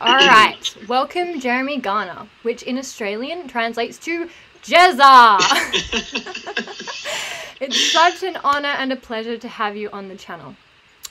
All 0.00 0.16
right. 0.16 0.76
Welcome, 0.88 1.40
Jeremy 1.40 1.78
Garner, 1.78 2.26
which 2.42 2.62
in 2.62 2.76
Australian 2.76 3.48
translates 3.48 3.98
to 4.00 4.28
Jezza. 4.62 5.38
it's 7.60 7.92
such 7.92 8.22
an 8.22 8.36
honor 8.44 8.68
and 8.68 8.92
a 8.92 8.96
pleasure 8.96 9.38
to 9.38 9.48
have 9.48 9.76
you 9.76 9.88
on 9.90 10.08
the 10.08 10.16
channel. 10.16 10.54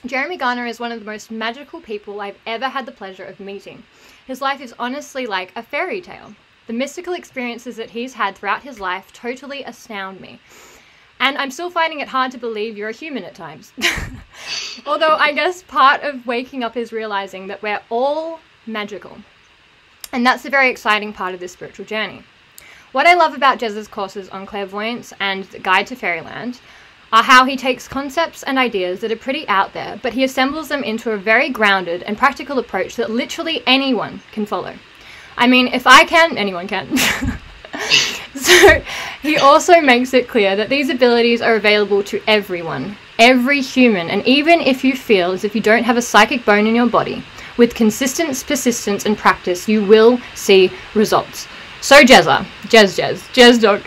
Jeremy 0.04 0.36
Garner 0.36 0.66
is 0.66 0.78
one 0.78 0.92
of 0.92 1.00
the 1.00 1.06
most 1.06 1.30
magical 1.30 1.80
people 1.80 2.20
I've 2.20 2.38
ever 2.46 2.68
had 2.68 2.86
the 2.86 2.92
pleasure 2.92 3.24
of 3.24 3.40
meeting. 3.40 3.82
His 4.26 4.40
life 4.40 4.60
is 4.60 4.74
honestly 4.78 5.26
like 5.26 5.52
a 5.56 5.62
fairy 5.62 6.00
tale. 6.00 6.34
The 6.68 6.72
mystical 6.72 7.14
experiences 7.14 7.76
that 7.76 7.90
he's 7.90 8.14
had 8.14 8.36
throughout 8.36 8.62
his 8.62 8.78
life 8.78 9.12
totally 9.12 9.64
astound 9.64 10.20
me. 10.20 10.38
And 11.18 11.38
I'm 11.38 11.50
still 11.50 11.70
finding 11.70 12.00
it 12.00 12.08
hard 12.08 12.30
to 12.32 12.38
believe 12.38 12.76
you're 12.76 12.90
a 12.90 12.92
human 12.92 13.24
at 13.24 13.34
times. 13.34 13.72
Although 14.86 15.16
I 15.16 15.32
guess 15.32 15.62
part 15.62 16.02
of 16.02 16.26
waking 16.26 16.62
up 16.62 16.76
is 16.76 16.92
realizing 16.92 17.46
that 17.46 17.62
we're 17.62 17.80
all 17.88 18.38
magical. 18.66 19.18
And 20.12 20.24
that's 20.24 20.42
the 20.42 20.50
very 20.50 20.70
exciting 20.70 21.12
part 21.12 21.34
of 21.34 21.40
this 21.40 21.52
spiritual 21.52 21.84
journey. 21.84 22.22
What 22.92 23.06
I 23.06 23.14
love 23.14 23.34
about 23.34 23.58
Jez's 23.58 23.88
courses 23.88 24.28
on 24.30 24.46
clairvoyance 24.46 25.12
and 25.20 25.44
the 25.44 25.58
Guide 25.58 25.86
to 25.88 25.96
Fairyland 25.96 26.60
are 27.12 27.22
how 27.22 27.44
he 27.44 27.56
takes 27.56 27.86
concepts 27.86 28.42
and 28.42 28.58
ideas 28.58 29.00
that 29.00 29.12
are 29.12 29.16
pretty 29.16 29.46
out 29.48 29.72
there, 29.72 29.98
but 30.02 30.14
he 30.14 30.24
assembles 30.24 30.68
them 30.68 30.82
into 30.82 31.12
a 31.12 31.18
very 31.18 31.50
grounded 31.50 32.02
and 32.04 32.18
practical 32.18 32.58
approach 32.58 32.96
that 32.96 33.10
literally 33.10 33.62
anyone 33.66 34.20
can 34.32 34.46
follow. 34.46 34.74
I 35.36 35.46
mean, 35.46 35.68
if 35.68 35.86
I 35.86 36.04
can, 36.04 36.38
anyone 36.38 36.66
can. 36.66 36.96
so 38.34 38.82
he 39.22 39.36
also 39.36 39.80
makes 39.80 40.14
it 40.14 40.28
clear 40.28 40.56
that 40.56 40.68
these 40.68 40.88
abilities 40.88 41.42
are 41.42 41.54
available 41.54 42.02
to 42.04 42.20
everyone, 42.26 42.96
every 43.18 43.60
human, 43.60 44.10
and 44.10 44.26
even 44.26 44.60
if 44.60 44.82
you 44.82 44.96
feel 44.96 45.32
as 45.32 45.44
if 45.44 45.54
you 45.54 45.60
don't 45.60 45.84
have 45.84 45.96
a 45.96 46.02
psychic 46.02 46.44
bone 46.44 46.66
in 46.66 46.74
your 46.74 46.88
body, 46.88 47.22
with 47.56 47.74
consistent 47.74 48.44
persistence 48.46 49.06
and 49.06 49.16
practice, 49.16 49.68
you 49.68 49.84
will 49.84 50.18
see 50.34 50.70
results. 50.94 51.46
So 51.80 52.02
Jezza, 52.02 52.44
Jez 52.64 52.98
Jez, 52.98 53.18
Jez 53.32 53.60
dog. 53.60 53.80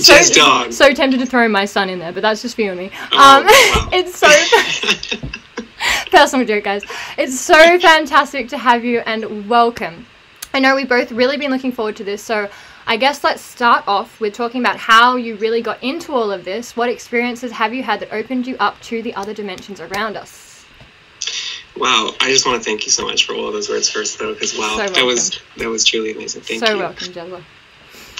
so, 0.00 0.14
Jez 0.14 0.34
dog. 0.34 0.72
So 0.72 0.92
tempted 0.94 1.20
to 1.20 1.26
throw 1.26 1.48
my 1.48 1.64
son 1.64 1.88
in 1.88 1.98
there, 1.98 2.12
but 2.12 2.22
that's 2.22 2.42
just 2.42 2.54
for 2.54 2.62
you 2.62 2.70
and 2.70 2.78
me. 2.78 2.90
Oh, 3.12 3.38
um, 3.38 3.44
wow. 3.46 3.88
it's 3.92 4.16
so 4.16 4.28
personal 6.10 6.46
joke, 6.46 6.64
guys. 6.64 6.84
It's 7.18 7.38
so 7.40 7.78
fantastic 7.80 8.48
to 8.50 8.58
have 8.58 8.84
you 8.84 9.00
and 9.00 9.48
welcome. 9.48 10.06
I 10.54 10.60
know 10.60 10.76
we've 10.76 10.88
both 10.88 11.10
really 11.10 11.36
been 11.36 11.50
looking 11.50 11.72
forward 11.72 11.96
to 11.96 12.04
this, 12.04 12.22
so 12.22 12.48
I 12.86 12.96
guess 12.96 13.22
let's 13.22 13.42
start 13.42 13.84
off 13.86 14.20
with 14.20 14.34
talking 14.34 14.60
about 14.60 14.76
how 14.76 15.16
you 15.16 15.36
really 15.36 15.62
got 15.62 15.82
into 15.82 16.12
all 16.12 16.30
of 16.30 16.44
this. 16.44 16.76
What 16.76 16.88
experiences 16.88 17.52
have 17.52 17.72
you 17.72 17.82
had 17.82 18.00
that 18.00 18.12
opened 18.12 18.46
you 18.46 18.56
up 18.58 18.80
to 18.82 19.02
the 19.02 19.14
other 19.14 19.32
dimensions 19.32 19.80
around 19.80 20.16
us? 20.16 20.64
Wow, 21.76 22.10
I 22.20 22.28
just 22.30 22.44
want 22.44 22.62
to 22.62 22.64
thank 22.64 22.84
you 22.84 22.90
so 22.90 23.04
much 23.04 23.24
for 23.24 23.34
all 23.34 23.46
of 23.46 23.54
those 23.54 23.68
words 23.68 23.88
first, 23.88 24.18
though, 24.18 24.34
because 24.34 24.56
wow, 24.58 24.76
So 24.76 24.92
that 24.92 25.04
was 25.04 25.40
that 25.56 25.68
was 25.68 25.84
truly 25.84 26.12
amazing. 26.12 26.42
Thank 26.42 26.60
so 26.60 26.72
you. 26.72 26.72
So 26.72 26.78
welcome, 26.78 27.08
Jezza. 27.08 27.42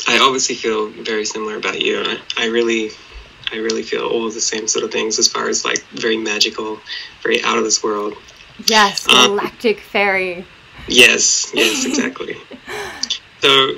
I 0.08 0.18
obviously 0.18 0.54
feel 0.54 0.88
very 0.88 1.24
similar 1.24 1.56
about 1.56 1.80
you. 1.80 2.02
I, 2.02 2.18
I 2.38 2.46
really, 2.46 2.90
I 3.52 3.56
really 3.56 3.82
feel 3.82 4.06
all 4.06 4.26
of 4.26 4.34
the 4.34 4.40
same 4.40 4.66
sort 4.66 4.84
of 4.84 4.90
things 4.90 5.18
as 5.18 5.28
far 5.28 5.48
as 5.48 5.64
like 5.64 5.82
very 5.92 6.16
magical, 6.16 6.80
very 7.22 7.42
out 7.44 7.58
of 7.58 7.64
this 7.64 7.82
world. 7.82 8.14
Yes, 8.66 9.06
Um, 9.08 9.36
galactic 9.36 9.80
fairy. 9.80 10.46
Yes, 10.88 11.50
yes, 11.54 11.84
exactly. 11.86 12.36
so, 13.40 13.74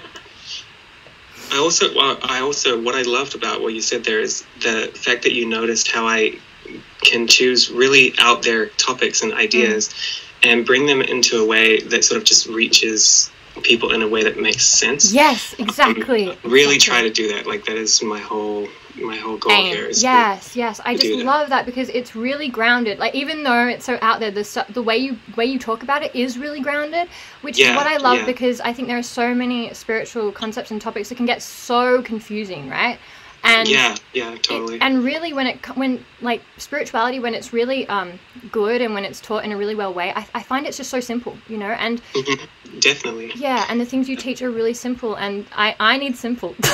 I 1.55 1.59
also, 1.59 1.87
I 1.97 2.41
also, 2.41 2.83
what 2.83 2.97
I 2.97 3.03
loved 3.03 3.37
about 3.37 3.63
what 3.63 3.75
you 3.75 3.81
said 3.81 4.03
there 4.03 4.19
is 4.19 4.45
the 4.61 4.91
fact 4.93 5.23
that 5.23 5.33
you 5.33 5.49
noticed 5.49 5.89
how 5.89 6.05
I 6.05 6.37
can 7.01 7.29
choose 7.29 7.71
really 7.71 8.13
out 8.19 8.43
there 8.43 8.67
topics 8.71 9.23
and 9.23 9.33
ideas 9.33 9.95
and 10.43 10.67
bring 10.67 10.87
them 10.87 11.01
into 11.01 11.41
a 11.41 11.47
way 11.47 11.81
that 11.81 12.03
sort 12.03 12.19
of 12.21 12.25
just 12.25 12.49
reaches 12.49 13.31
people 13.63 13.93
in 13.93 14.03
a 14.03 14.09
way 14.09 14.25
that 14.25 14.37
makes 14.37 14.67
sense. 14.67 15.13
Yes, 15.13 15.55
exactly. 15.57 16.31
Um, 16.31 16.37
really 16.43 16.75
exactly. 16.75 16.79
try 16.79 17.03
to 17.03 17.11
do 17.11 17.35
that. 17.35 17.47
Like 17.47 17.67
that 17.67 17.77
is 17.77 18.03
my 18.03 18.19
whole 18.19 18.67
my 18.97 19.17
whole 19.17 19.37
goal 19.37 19.53
aim. 19.53 19.75
here. 19.75 19.87
Is 19.87 19.99
to- 19.99 20.05
Yes, 20.07 20.57
yes. 20.57 20.81
I 20.85 20.95
just 20.97 21.19
that. 21.19 21.25
love 21.25 21.49
that 21.49 21.67
because 21.67 21.89
it's 21.89 22.15
really 22.15 22.49
grounded. 22.49 22.99
Like 22.99 23.15
even 23.15 23.43
though 23.43 23.67
it's 23.67 23.85
so 23.85 23.99
out 24.03 24.21
there, 24.21 24.31
the 24.31 24.67
the 24.71 24.83
way 24.83 24.97
you 24.97 25.19
way 25.37 25.47
you 25.47 25.59
talk 25.59 25.83
about 25.83 26.03
it 26.03 26.15
is 26.15 26.39
really 26.39 26.61
grounded, 26.61 27.09
which 27.43 27.59
is 27.59 27.75
what 27.75 27.87
I 27.87 27.97
love 27.97 28.19
yeah. 28.19 28.27
because 28.27 28.61
I 28.61 28.73
think 28.73 28.89
there 28.89 28.99
are 28.99 29.03
so 29.03 29.35
many 29.35 29.73
spiritual 29.75 30.33
concepts 30.33 30.71
and 30.71 30.81
topics 30.81 31.09
that 31.09 31.17
can 31.17 31.27
get 31.27 31.43
so 31.43 32.03
confusing, 32.03 32.69
right? 32.69 32.99
And 33.45 33.69
yeah, 33.69 33.95
yeah, 34.15 34.33
it- 34.33 34.43
totally. 34.43 34.81
and 34.81 35.05
really 35.05 35.33
when 35.33 35.47
it 35.47 35.77
when 35.77 36.05
like 36.21 36.41
spirituality 36.59 37.21
when 37.21 37.35
it's 37.35 37.53
really 37.53 37.87
um 37.89 38.19
good 38.51 38.81
and 38.81 38.95
when 38.95 39.05
it's 39.05 39.21
taught 39.21 39.45
in 39.45 39.53
a 39.53 39.57
really 39.57 39.75
well 39.75 39.93
way 39.93 40.13
I, 40.15 40.27
I 40.35 40.43
find 40.43 40.67
it's 40.67 40.77
just 40.79 40.91
so 40.91 41.01
simple 41.01 41.37
you 41.49 41.59
know 41.59 41.67
and 41.71 42.01
Mhm, 42.15 42.81
Definitely. 42.81 43.33
yeah 43.37 43.67
and 43.69 43.81
the 43.81 43.85
things 43.85 44.09
you 44.09 44.17
teach 44.17 44.41
are 44.43 44.51
really 44.51 44.75
simple 44.75 45.15
and 45.15 45.47
i 45.53 45.77
i 45.79 45.97
need 45.99 46.17
simple 46.17 46.57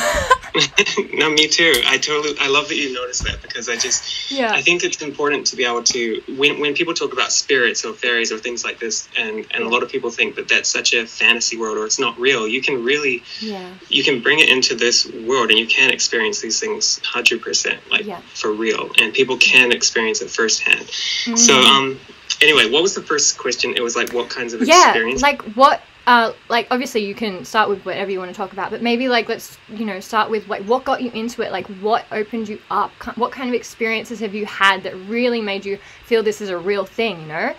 no, 1.12 1.30
me 1.30 1.46
too. 1.46 1.72
I 1.86 1.98
totally. 1.98 2.34
I 2.40 2.48
love 2.48 2.68
that 2.68 2.76
you 2.76 2.92
noticed 2.92 3.22
that 3.24 3.40
because 3.40 3.68
I 3.68 3.76
just. 3.76 4.32
yeah 4.32 4.52
I 4.52 4.60
think 4.62 4.82
it's 4.82 5.00
important 5.00 5.46
to 5.48 5.56
be 5.56 5.64
able 5.64 5.84
to 5.84 6.22
when 6.28 6.60
when 6.60 6.74
people 6.74 6.92
talk 6.94 7.12
about 7.12 7.30
spirits 7.30 7.84
or 7.84 7.92
fairies 7.94 8.32
or 8.32 8.38
things 8.38 8.64
like 8.64 8.80
this, 8.80 9.08
and 9.16 9.46
and 9.52 9.62
a 9.64 9.68
lot 9.68 9.82
of 9.84 9.90
people 9.90 10.10
think 10.10 10.34
that 10.36 10.48
that's 10.48 10.68
such 10.68 10.92
a 10.92 11.06
fantasy 11.06 11.56
world 11.56 11.78
or 11.78 11.86
it's 11.86 12.00
not 12.00 12.18
real. 12.18 12.48
You 12.48 12.62
can 12.62 12.82
really 12.82 13.22
yeah 13.40 13.74
you 13.88 14.02
can 14.02 14.22
bring 14.22 14.40
it 14.40 14.48
into 14.48 14.74
this 14.74 15.06
world 15.06 15.50
and 15.50 15.58
you 15.58 15.68
can 15.68 15.90
experience 15.90 16.40
these 16.40 16.58
things 16.60 17.00
hundred 17.04 17.42
percent 17.42 17.80
like 17.90 18.04
Yeah. 18.04 18.20
for 18.34 18.52
real, 18.52 18.90
and 18.98 19.12
people 19.12 19.36
can 19.38 19.72
experience 19.72 20.20
it 20.22 20.30
firsthand. 20.30 20.86
So 20.88 21.54
Mm. 21.54 21.64
um. 21.66 22.00
Anyway, 22.42 22.70
what 22.70 22.82
was 22.82 22.94
the 22.94 23.02
first 23.02 23.36
question? 23.36 23.74
It 23.76 23.82
was 23.82 23.96
like, 23.96 24.12
what 24.12 24.30
kinds 24.30 24.54
of 24.54 24.62
yeah 24.62 24.88
experience? 24.90 25.20
like 25.22 25.42
what 25.56 25.82
uh 26.06 26.32
like 26.48 26.66
obviously 26.70 27.04
you 27.04 27.14
can 27.14 27.44
start 27.44 27.68
with 27.68 27.84
whatever 27.84 28.10
you 28.10 28.18
want 28.18 28.30
to 28.30 28.34
talk 28.34 28.52
about 28.54 28.70
but 28.70 28.80
maybe 28.80 29.06
like 29.08 29.28
let's 29.28 29.58
you 29.68 29.84
know 29.84 30.00
start 30.00 30.30
with 30.30 30.48
like 30.48 30.62
what 30.62 30.82
got 30.82 31.02
you 31.02 31.10
into 31.12 31.42
it 31.42 31.52
like 31.52 31.66
what 31.82 32.06
opened 32.10 32.48
you 32.48 32.58
up 32.70 32.90
what 33.16 33.30
kind 33.30 33.50
of 33.50 33.54
experiences 33.54 34.18
have 34.20 34.34
you 34.34 34.46
had 34.46 34.82
that 34.82 34.96
really 35.08 35.42
made 35.42 35.66
you 35.66 35.78
feel 36.06 36.22
this 36.22 36.40
is 36.40 36.48
a 36.48 36.56
real 36.56 36.86
thing 36.86 37.20
you 37.20 37.26
know 37.26 37.54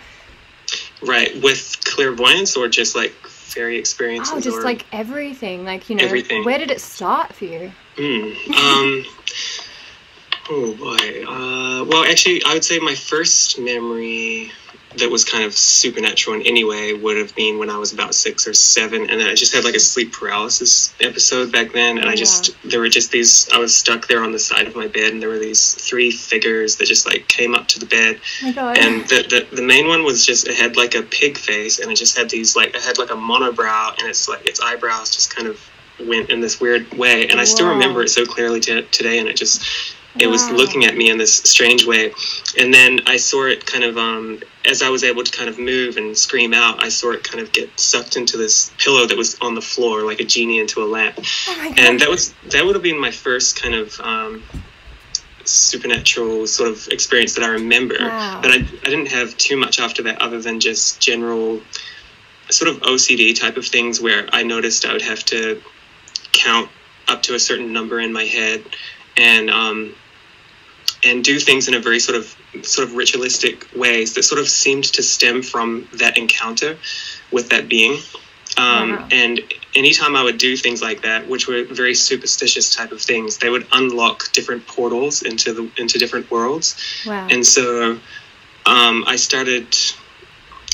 right, 1.06 1.40
with 1.42 1.76
clairvoyance 1.84 2.56
or 2.56 2.68
just 2.68 2.94
like 2.96 3.12
fairy 3.26 3.76
experiences? 3.78 4.32
oh 4.34 4.40
just 4.40 4.58
or... 4.58 4.62
like 4.62 4.86
everything 4.92 5.64
like 5.64 5.88
you 5.88 5.96
know 5.96 6.04
Everything. 6.04 6.44
where 6.44 6.58
did 6.58 6.70
it 6.70 6.80
start 6.80 7.32
for 7.32 7.44
you 7.44 7.70
Hmm. 7.96 8.52
Um. 8.54 9.04
oh 10.50 10.74
boy. 10.78 11.24
Uh. 11.24 11.84
Well, 11.84 12.04
actually, 12.04 12.42
I 12.44 12.54
would 12.54 12.64
say 12.64 12.78
my 12.78 12.94
first 12.94 13.58
memory 13.58 14.50
that 14.98 15.10
was 15.10 15.24
kind 15.24 15.44
of 15.44 15.54
supernatural 15.54 16.38
in 16.38 16.46
any 16.46 16.64
way 16.64 16.92
would 16.92 17.16
have 17.16 17.34
been 17.34 17.58
when 17.58 17.70
I 17.70 17.78
was 17.78 17.92
about 17.92 18.14
six 18.14 18.46
or 18.46 18.52
seven, 18.52 19.08
and 19.08 19.22
I 19.22 19.34
just 19.34 19.54
had 19.54 19.64
like 19.64 19.74
a 19.74 19.80
sleep 19.80 20.12
paralysis 20.12 20.94
episode 21.00 21.52
back 21.52 21.72
then, 21.72 21.98
and 21.98 22.08
I 22.08 22.14
just 22.14 22.50
there 22.64 22.80
were 22.80 22.88
just 22.88 23.10
these. 23.10 23.48
I 23.52 23.58
was 23.58 23.74
stuck 23.74 24.06
there 24.06 24.22
on 24.22 24.32
the 24.32 24.38
side 24.38 24.66
of 24.66 24.76
my 24.76 24.88
bed, 24.88 25.12
and 25.12 25.22
there 25.22 25.28
were 25.28 25.38
these 25.38 25.74
three 25.74 26.10
figures 26.10 26.76
that 26.76 26.86
just 26.86 27.06
like 27.06 27.28
came 27.28 27.54
up 27.54 27.68
to 27.68 27.78
the 27.78 27.86
bed, 27.86 28.20
oh 28.42 28.46
my 28.46 28.52
god 28.52 28.78
and 28.78 29.08
the, 29.08 29.46
the 29.50 29.56
the 29.56 29.62
main 29.62 29.88
one 29.88 30.04
was 30.04 30.24
just 30.24 30.48
it 30.48 30.56
had 30.56 30.76
like 30.76 30.94
a 30.94 31.02
pig 31.02 31.36
face 31.36 31.78
and 31.78 31.90
it 31.90 31.96
just 31.96 32.16
had 32.16 32.28
these 32.30 32.56
like 32.56 32.74
it 32.74 32.82
had 32.82 32.98
like 32.98 33.10
a 33.10 33.14
monobrow 33.14 33.90
and 33.98 34.08
it's 34.08 34.28
like 34.28 34.46
its 34.46 34.60
eyebrows 34.60 35.10
just 35.10 35.34
kind 35.34 35.46
of 35.46 35.58
went 36.06 36.30
in 36.30 36.40
this 36.40 36.60
weird 36.60 36.92
way 36.94 37.28
and 37.28 37.40
i 37.40 37.44
still 37.44 37.66
Wow. 37.66 37.72
remember 37.74 38.02
it 38.02 38.08
so 38.08 38.24
clearly 38.24 38.60
to 38.60 38.82
today 38.82 39.18
and 39.18 39.28
it 39.28 39.36
just 39.36 39.62
it 40.18 40.26
was 40.26 40.50
looking 40.50 40.84
at 40.84 40.94
me 40.94 41.08
in 41.10 41.16
this 41.16 41.32
strange 41.34 41.86
way 41.86 42.12
and 42.58 42.72
then 42.74 43.00
i 43.06 43.16
saw 43.16 43.46
it 43.46 43.64
kind 43.64 43.84
of 43.84 43.96
um 43.96 44.40
as 44.66 44.82
i 44.82 44.88
was 44.88 45.04
able 45.04 45.22
to 45.24 45.32
kind 45.32 45.48
of 45.48 45.58
move 45.58 45.96
and 45.96 46.16
scream 46.16 46.52
out 46.52 46.82
i 46.82 46.88
saw 46.88 47.12
it 47.12 47.22
kind 47.24 47.40
of 47.40 47.50
get 47.52 47.68
sucked 47.78 48.16
into 48.16 48.36
this 48.36 48.70
pillow 48.78 49.06
that 49.06 49.16
was 49.16 49.36
on 49.40 49.54
the 49.54 49.62
floor 49.62 50.02
like 50.04 50.20
a 50.20 50.24
genie 50.24 50.58
into 50.58 50.82
a 50.82 50.84
lamp 50.86 51.14
oh 51.18 51.74
and 51.78 52.00
that 52.00 52.08
was 52.10 52.34
that 52.50 52.64
would 52.64 52.74
have 52.74 52.82
been 52.82 52.98
my 53.00 53.10
first 53.10 53.60
kind 53.60 53.74
of 53.74 53.98
um, 54.00 54.42
supernatural 55.44 56.46
sort 56.46 56.70
of 56.70 56.86
experience 56.88 57.34
that 57.34 57.42
I 57.44 57.48
remember. 57.48 57.96
Wow. 57.98 58.38
But 58.40 58.52
I, 58.52 58.54
I 58.56 58.88
didn't 58.88 59.08
have 59.08 59.36
too 59.38 59.56
much 59.56 59.80
after 59.80 60.02
that, 60.04 60.20
other 60.22 60.40
than 60.40 60.60
just 60.60 61.00
general 61.00 61.60
sort 62.50 62.70
of 62.70 62.80
OCD 62.82 63.38
type 63.38 63.56
of 63.56 63.66
things 63.66 64.00
where 64.00 64.28
I 64.32 64.42
noticed 64.42 64.84
I 64.86 64.92
would 64.92 65.02
have 65.02 65.24
to 65.26 65.60
count 66.32 66.70
up 67.08 67.22
to 67.22 67.34
a 67.34 67.38
certain 67.38 67.72
number 67.72 68.00
in 68.00 68.12
my 68.12 68.24
head 68.24 68.64
and 69.16 69.50
um, 69.50 69.94
and 71.04 71.24
do 71.24 71.38
things 71.38 71.68
in 71.68 71.74
a 71.74 71.80
very 71.80 71.98
sort 71.98 72.16
of 72.16 72.36
sort 72.64 72.86
of 72.88 72.94
ritualistic 72.94 73.66
ways 73.74 74.14
that 74.14 74.22
sort 74.22 74.40
of 74.40 74.48
seemed 74.48 74.84
to 74.84 75.02
stem 75.02 75.42
from 75.42 75.88
that 75.94 76.16
encounter 76.16 76.76
with 77.30 77.50
that 77.50 77.68
being. 77.68 77.98
Um, 78.58 78.92
Wow. 78.92 79.08
And 79.10 79.40
anytime 79.74 80.14
I 80.14 80.22
would 80.22 80.38
do 80.38 80.56
things 80.56 80.82
like 80.82 81.02
that, 81.02 81.26
which 81.28 81.48
were 81.48 81.64
very 81.64 81.94
superstitious 81.94 82.74
type 82.74 82.92
of 82.92 83.00
things, 83.00 83.38
they 83.38 83.48
would 83.48 83.66
unlock 83.72 84.30
different 84.32 84.66
portals 84.66 85.22
into 85.22 85.52
the 85.52 85.70
into 85.80 85.98
different 85.98 86.30
worlds. 86.30 86.76
wow 87.06 87.26
And 87.30 87.46
so 87.46 87.98
um, 88.66 89.04
I 89.06 89.16
started. 89.16 89.74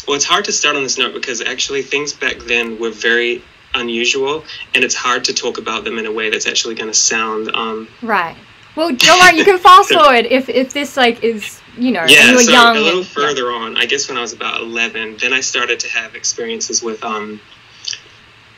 Well, 0.07 0.17
it's 0.17 0.25
hard 0.25 0.47
to 0.47 0.53
start 0.53 0.75
on 0.75 0.83
this 0.83 0.97
note 0.97 1.13
because 1.13 1.43
actually 1.43 1.83
things 1.83 2.15
back 2.15 2.39
then 2.39 2.79
were 2.79 2.91
very 2.91 3.43
unusual, 3.75 4.45
and 4.75 4.85
it's 4.85 4.95
hard 4.95 5.25
to 5.25 5.35
talk 5.35 5.59
about 5.59 5.85
them 5.85 5.99
in 5.99 6.07
a 6.07 6.13
way 6.13 6.31
that's 6.31 6.47
actually 6.47 6.75
going 6.75 6.91
to 6.91 6.99
sound. 6.99 7.51
Um, 7.55 7.89
Right. 8.03 8.37
Well, 8.77 8.95
don't 8.95 9.19
worry. 9.21 9.39
You 9.39 9.45
can 9.45 9.59
fast 9.71 9.93
forward 9.93 10.27
if 10.27 10.49
if 10.49 10.73
this 10.73 10.97
like 10.97 11.23
is 11.25 11.61
you 11.77 11.93
know, 11.93 12.05
yeah, 12.09 12.27
you 12.31 12.35
were 12.35 12.43
so 12.43 12.51
young. 12.53 12.77
a 12.77 12.81
little 12.81 13.01
and- 13.01 13.09
further 13.09 13.53
on, 13.53 13.77
I 13.77 13.87
guess 13.87 14.09
when 14.09 14.19
I 14.19 14.21
was 14.21 14.33
about 14.33 14.61
11, 14.61 15.19
then 15.19 15.33
I 15.33 15.41
started 15.41 15.79
to 15.81 15.89
have 15.91 16.17
experiences 16.17 16.83
with 16.83 17.05
um, 17.05 17.41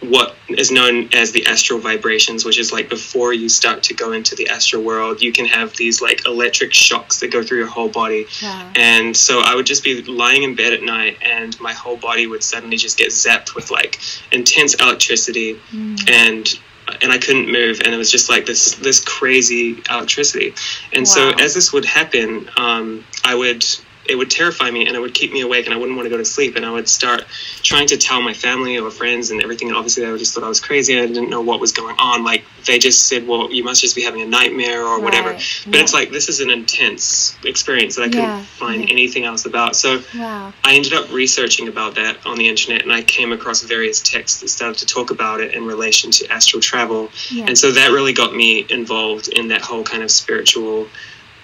what 0.01 0.35
is 0.49 0.71
known 0.71 1.11
as 1.13 1.33
the 1.33 1.47
astral 1.47 1.79
vibrations, 1.79 2.45
which 2.45 2.59
is 2.59 2.73
like 2.73 2.89
before 2.89 3.33
you 3.33 3.49
start 3.49 3.83
to 3.85 3.95
go 3.95 4.13
into 4.13 4.35
the 4.35 4.49
astral 4.49 4.83
world, 4.83 5.21
you 5.21 5.31
can 5.31 5.47
have 5.47 5.77
these 5.77 6.01
like 6.01 6.27
electric 6.27 6.73
shocks 6.73 7.21
that 7.21 7.31
go 7.31 7.43
through 7.43 7.59
your 7.59 7.67
whole 7.67 7.89
body. 7.89 8.27
Wow. 8.43 8.73
And 8.77 9.17
so 9.17 9.41
I 9.41 9.55
would 9.55 9.67
just 9.67 9.85
be 9.85 10.03
lying 10.03 10.43
in 10.43 10.55
bed 10.55 10.73
at 10.73 10.83
night, 10.83 11.19
and 11.23 11.59
my 11.61 11.73
whole 11.75 11.97
body 11.97 12.27
would 12.27 12.43
suddenly 12.43 12.77
just 12.79 12.97
get 12.97 13.09
zapped 13.09 13.55
with 13.55 13.71
like 13.71 14.01
intense 14.33 14.75
electricity, 14.75 15.61
Mm. 15.73 16.11
and 16.11 16.59
and 17.03 17.13
I 17.13 17.19
couldn't 17.19 17.53
move, 17.53 17.81
and 17.85 17.95
it 17.95 17.97
was 17.97 18.11
just 18.11 18.29
like 18.29 18.47
this 18.47 18.75
this 18.77 19.05
crazy 19.05 19.83
electricity. 19.89 20.55
And 20.93 21.07
so 21.07 21.31
as 21.31 21.55
this 21.55 21.73
would 21.73 21.85
happen, 21.85 22.51
um, 22.57 23.05
I 23.23 23.35
would 23.35 23.65
it 24.11 24.17
would 24.19 24.31
terrify 24.31 24.71
me, 24.71 24.87
and 24.87 24.97
it 24.97 25.01
would 25.01 25.15
keep 25.15 25.33
me 25.33 25.41
awake, 25.41 25.67
and 25.67 25.75
I 25.75 25.77
wouldn't 25.77 25.97
want 25.97 26.07
to 26.07 26.11
go 26.11 26.17
to 26.17 26.25
sleep, 26.25 26.57
and 26.57 26.67
I 26.67 26.71
would 26.73 26.89
start 26.89 27.25
trying 27.63 27.87
to 27.89 27.97
tell 27.97 28.21
my 28.21 28.35
family 28.35 28.77
or 28.77 28.91
friends 28.91 29.31
and 29.31 29.41
everything. 29.41 29.69
And 29.69 29.77
obviously, 29.77 30.05
they 30.05 30.19
just 30.19 30.35
thought 30.35 30.43
I 30.43 30.49
was 30.49 30.59
crazy. 30.61 30.99
I 30.99 31.07
didn't 31.07 31.31
know 31.31 31.41
what 31.41 31.61
was 31.61 31.71
going 31.71 31.97
on. 31.99 32.25
Like 32.25 32.45
they 32.67 32.79
just 32.79 33.07
said, 33.07 33.27
"Well, 33.27 33.53
you 33.53 33.63
must 33.63 33.81
just 33.81 33.95
be 33.95 34.03
having 34.03 34.21
a 34.23 34.27
nightmare 34.27 34.85
or 34.85 34.99
whatever." 35.01 35.31
Right. 35.31 35.63
But 35.67 35.75
Yeah. 35.77 35.83
it's 35.83 35.95
like 35.95 36.11
this 36.11 36.29
is 36.29 36.41
an 36.41 36.51
intense 36.51 37.37
experience 37.45 37.95
that 37.95 38.03
I 38.03 38.09
couldn't 38.09 38.25
Yeah. 38.25 38.45
find 38.59 38.83
Yeah. 38.83 38.91
anything 38.91 39.25
else 39.25 39.45
about. 39.47 39.77
So 39.77 40.03
Wow. 40.17 40.53
I 40.65 40.75
ended 40.75 40.93
up 40.93 41.13
researching 41.13 41.69
about 41.69 41.95
that 41.95 42.19
on 42.27 42.37
the 42.37 42.49
internet, 42.49 42.83
and 42.83 42.93
I 42.93 43.03
came 43.03 43.31
across 43.33 43.63
various 43.63 44.01
texts 44.01 44.41
that 44.41 44.49
started 44.49 44.79
to 44.79 44.87
talk 44.87 45.11
about 45.13 45.41
it 45.41 45.55
in 45.55 45.65
relation 45.67 46.11
to 46.11 46.27
astral 46.33 46.61
travel, 46.61 47.11
and 47.47 47.57
so 47.57 47.71
that 47.71 47.93
really 47.93 48.13
got 48.13 48.35
me 48.35 48.67
involved 48.69 49.29
in 49.29 49.49
that 49.49 49.63
whole 49.63 49.85
kind 49.85 50.03
of 50.03 50.11
spiritual 50.11 50.89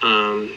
um, 0.01 0.51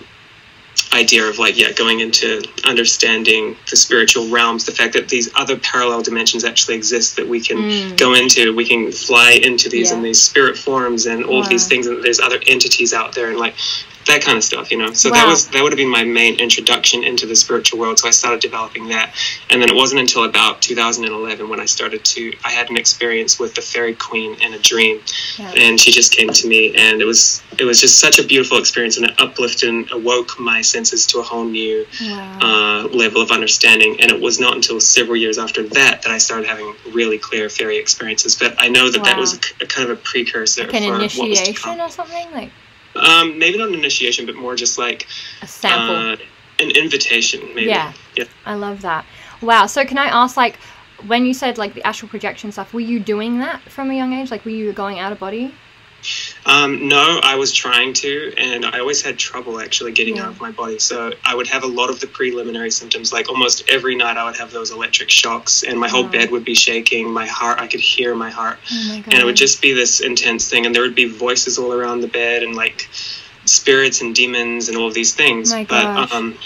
idea 0.92 1.24
of 1.24 1.38
like 1.38 1.56
yeah 1.56 1.70
going 1.72 2.00
into 2.00 2.42
understanding 2.64 3.56
the 3.70 3.76
spiritual 3.76 4.28
realms 4.28 4.64
the 4.64 4.72
fact 4.72 4.92
that 4.92 5.08
these 5.08 5.30
other 5.36 5.56
parallel 5.58 6.02
dimensions 6.02 6.44
actually 6.44 6.74
exist 6.74 7.14
that 7.16 7.28
we 7.28 7.40
can 7.40 7.58
Mm. 7.58 7.96
go 7.96 8.14
into 8.14 8.54
we 8.54 8.64
can 8.66 8.90
fly 8.90 9.32
into 9.32 9.68
these 9.68 9.92
in 9.92 9.98
Yeah. 9.98 10.04
these 10.04 10.20
spirit 10.22 10.56
forms 10.58 11.06
and 11.06 11.24
all 11.24 11.42
of 11.42 11.48
these 11.48 11.68
things 11.68 11.86
and 11.86 12.02
there's 12.02 12.18
other 12.20 12.40
entities 12.46 12.92
out 12.92 13.14
there 13.14 13.28
and 13.30 13.38
like 13.38 13.54
that 14.06 14.22
kind 14.22 14.36
of 14.38 14.42
stuff 14.44 14.70
you 14.70 14.78
know 14.78 14.92
so 14.92 15.10
Wow. 15.10 15.16
that 15.16 15.26
was 15.26 15.48
that 15.48 15.62
would 15.62 15.72
have 15.72 15.76
been 15.76 15.88
my 15.90 16.04
main 16.04 16.38
introduction 16.40 17.04
into 17.04 17.26
the 17.26 17.36
spiritual 17.36 17.78
world 17.78 17.98
so 17.98 18.08
i 18.08 18.10
started 18.10 18.40
developing 18.40 18.88
that 18.88 19.14
and 19.50 19.60
then 19.60 19.68
it 19.68 19.74
wasn't 19.74 20.00
until 20.00 20.24
about 20.24 20.62
2011 20.62 21.48
when 21.48 21.60
i 21.60 21.66
started 21.66 22.04
to 22.04 22.32
i 22.44 22.50
had 22.50 22.70
an 22.70 22.76
experience 22.76 23.38
with 23.38 23.54
the 23.54 23.60
fairy 23.60 23.94
queen 23.94 24.34
in 24.40 24.54
a 24.54 24.58
dream 24.58 25.00
Yeah. 25.38 25.52
and 25.56 25.78
she 25.78 25.90
just 25.90 26.12
came 26.12 26.30
to 26.30 26.48
me 26.48 26.74
and 26.76 27.00
it 27.00 27.04
was 27.04 27.42
it 27.58 27.64
was 27.64 27.80
just 27.80 27.98
such 27.98 28.18
a 28.18 28.24
beautiful 28.24 28.58
experience 28.58 28.96
and 28.96 29.06
it 29.06 29.20
uplifted 29.20 29.68
and 29.68 29.90
awoke 29.92 30.38
my 30.40 30.62
senses 30.62 31.06
to 31.08 31.18
a 31.18 31.22
whole 31.22 31.44
new 31.44 31.84
Wow. 32.00 32.38
uh, 32.40 32.88
level 32.88 33.20
of 33.20 33.30
understanding 33.30 34.00
and 34.00 34.10
it 34.10 34.20
was 34.20 34.40
not 34.40 34.54
until 34.56 34.80
several 34.80 35.16
years 35.16 35.36
after 35.38 35.62
that 35.64 36.02
that 36.02 36.10
i 36.10 36.18
started 36.18 36.46
having 36.48 36.74
really 36.92 37.18
clear 37.18 37.48
fairy 37.50 37.76
experiences 37.76 38.34
but 38.34 38.54
i 38.58 38.68
know 38.68 38.90
that 38.90 39.04
that 39.04 39.18
was 39.18 39.34
a, 39.34 39.64
a 39.64 39.66
kind 39.66 39.90
of 39.90 39.98
a 39.98 40.00
precursor 40.00 40.62
like 40.64 40.74
an 40.74 40.82
for 40.84 40.92
what 40.92 41.00
was 41.02 41.14
to 41.14 41.22
initiation 41.26 41.54
come. 41.62 41.80
or 41.80 41.88
something, 41.90 42.30
like 42.32 42.50
um, 42.96 43.38
maybe 43.38 43.58
not 43.58 43.68
an 43.68 43.74
initiation 43.74 44.26
but 44.26 44.34
more 44.34 44.54
just 44.56 44.78
like 44.78 45.06
a 45.42 45.46
sample. 45.46 45.96
uh, 45.96 46.16
an 46.58 46.70
invitation 46.72 47.40
maybe 47.54 47.66
Yeah. 47.68 47.92
yeah 48.16 48.24
I 48.44 48.54
love 48.54 48.82
that. 48.82 49.04
Wow. 49.42 49.66
So 49.66 49.84
can 49.84 49.96
I 49.96 50.06
ask, 50.06 50.36
like, 50.36 50.56
when 51.06 51.24
you 51.24 51.32
said 51.32 51.56
like 51.56 51.72
the 51.74 51.82
astral 51.86 52.08
projection 52.10 52.52
stuff, 52.52 52.74
were 52.74 52.80
you 52.80 53.00
doing 53.00 53.38
that 53.38 53.60
from 53.62 53.90
a 53.90 53.94
young 53.94 54.12
age? 54.12 54.30
Like, 54.30 54.44
were 54.44 54.50
you 54.50 54.72
going 54.72 54.98
out 54.98 55.12
of 55.12 55.18
body? 55.18 55.54
Um, 56.46 56.88
no, 56.88 57.20
I 57.22 57.34
was 57.36 57.52
trying 57.52 57.92
to, 57.94 58.32
and 58.36 58.64
I 58.64 58.78
always 58.80 59.02
had 59.02 59.18
trouble 59.18 59.60
actually 59.60 59.92
getting 59.92 60.16
Yeah. 60.16 60.24
out 60.24 60.28
of 60.30 60.40
my 60.40 60.50
body. 60.50 60.78
So 60.78 61.12
I 61.24 61.34
would 61.34 61.46
have 61.48 61.62
a 61.62 61.66
lot 61.66 61.90
of 61.90 62.00
the 62.00 62.06
preliminary 62.06 62.70
symptoms. 62.70 63.12
Like 63.12 63.28
almost 63.28 63.64
every 63.68 63.94
night, 63.94 64.16
I 64.16 64.24
would 64.24 64.36
have 64.36 64.50
those 64.50 64.70
electric 64.70 65.10
shocks, 65.10 65.62
and 65.62 65.78
my 65.78 65.88
whole 65.88 66.04
Wow. 66.04 66.10
bed 66.10 66.30
would 66.30 66.44
be 66.44 66.54
shaking. 66.54 67.10
My 67.10 67.26
heart, 67.26 67.60
I 67.60 67.66
could 67.66 67.80
hear 67.80 68.14
my 68.14 68.30
heart, 68.30 68.58
oh 68.70 68.84
my 68.88 68.94
and 69.06 69.14
it 69.14 69.24
would 69.24 69.36
just 69.36 69.60
be 69.60 69.72
this 69.72 70.00
intense 70.00 70.48
thing. 70.48 70.66
And 70.66 70.74
there 70.74 70.82
would 70.82 70.94
be 70.94 71.06
voices 71.06 71.58
all 71.58 71.72
around 71.72 72.00
the 72.00 72.08
bed, 72.08 72.42
and 72.42 72.54
like 72.56 72.88
spirits 73.44 74.00
and 74.00 74.14
demons, 74.14 74.68
and 74.68 74.76
all 74.76 74.88
of 74.88 74.94
these 74.94 75.14
things. 75.14 75.52
Gosh. 75.52 75.66
But 75.68 76.12
um, 76.12 76.38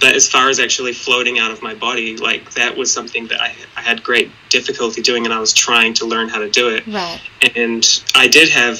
but 0.00 0.14
as 0.14 0.28
far 0.28 0.48
as 0.48 0.58
actually 0.58 0.92
floating 0.92 1.38
out 1.38 1.50
of 1.50 1.62
my 1.62 1.74
body, 1.74 2.16
like 2.16 2.52
that 2.54 2.76
was 2.76 2.92
something 2.92 3.26
that 3.28 3.40
I, 3.40 3.54
I 3.76 3.80
had 3.80 4.02
great 4.02 4.30
difficulty 4.50 5.02
doing, 5.02 5.24
and 5.24 5.32
I 5.32 5.40
was 5.40 5.52
trying 5.52 5.94
to 5.94 6.06
learn 6.06 6.28
how 6.28 6.38
to 6.38 6.50
do 6.50 6.68
it 6.68 6.86
Right. 6.86 7.20
and 7.56 8.02
I 8.14 8.28
did 8.28 8.48
have 8.50 8.78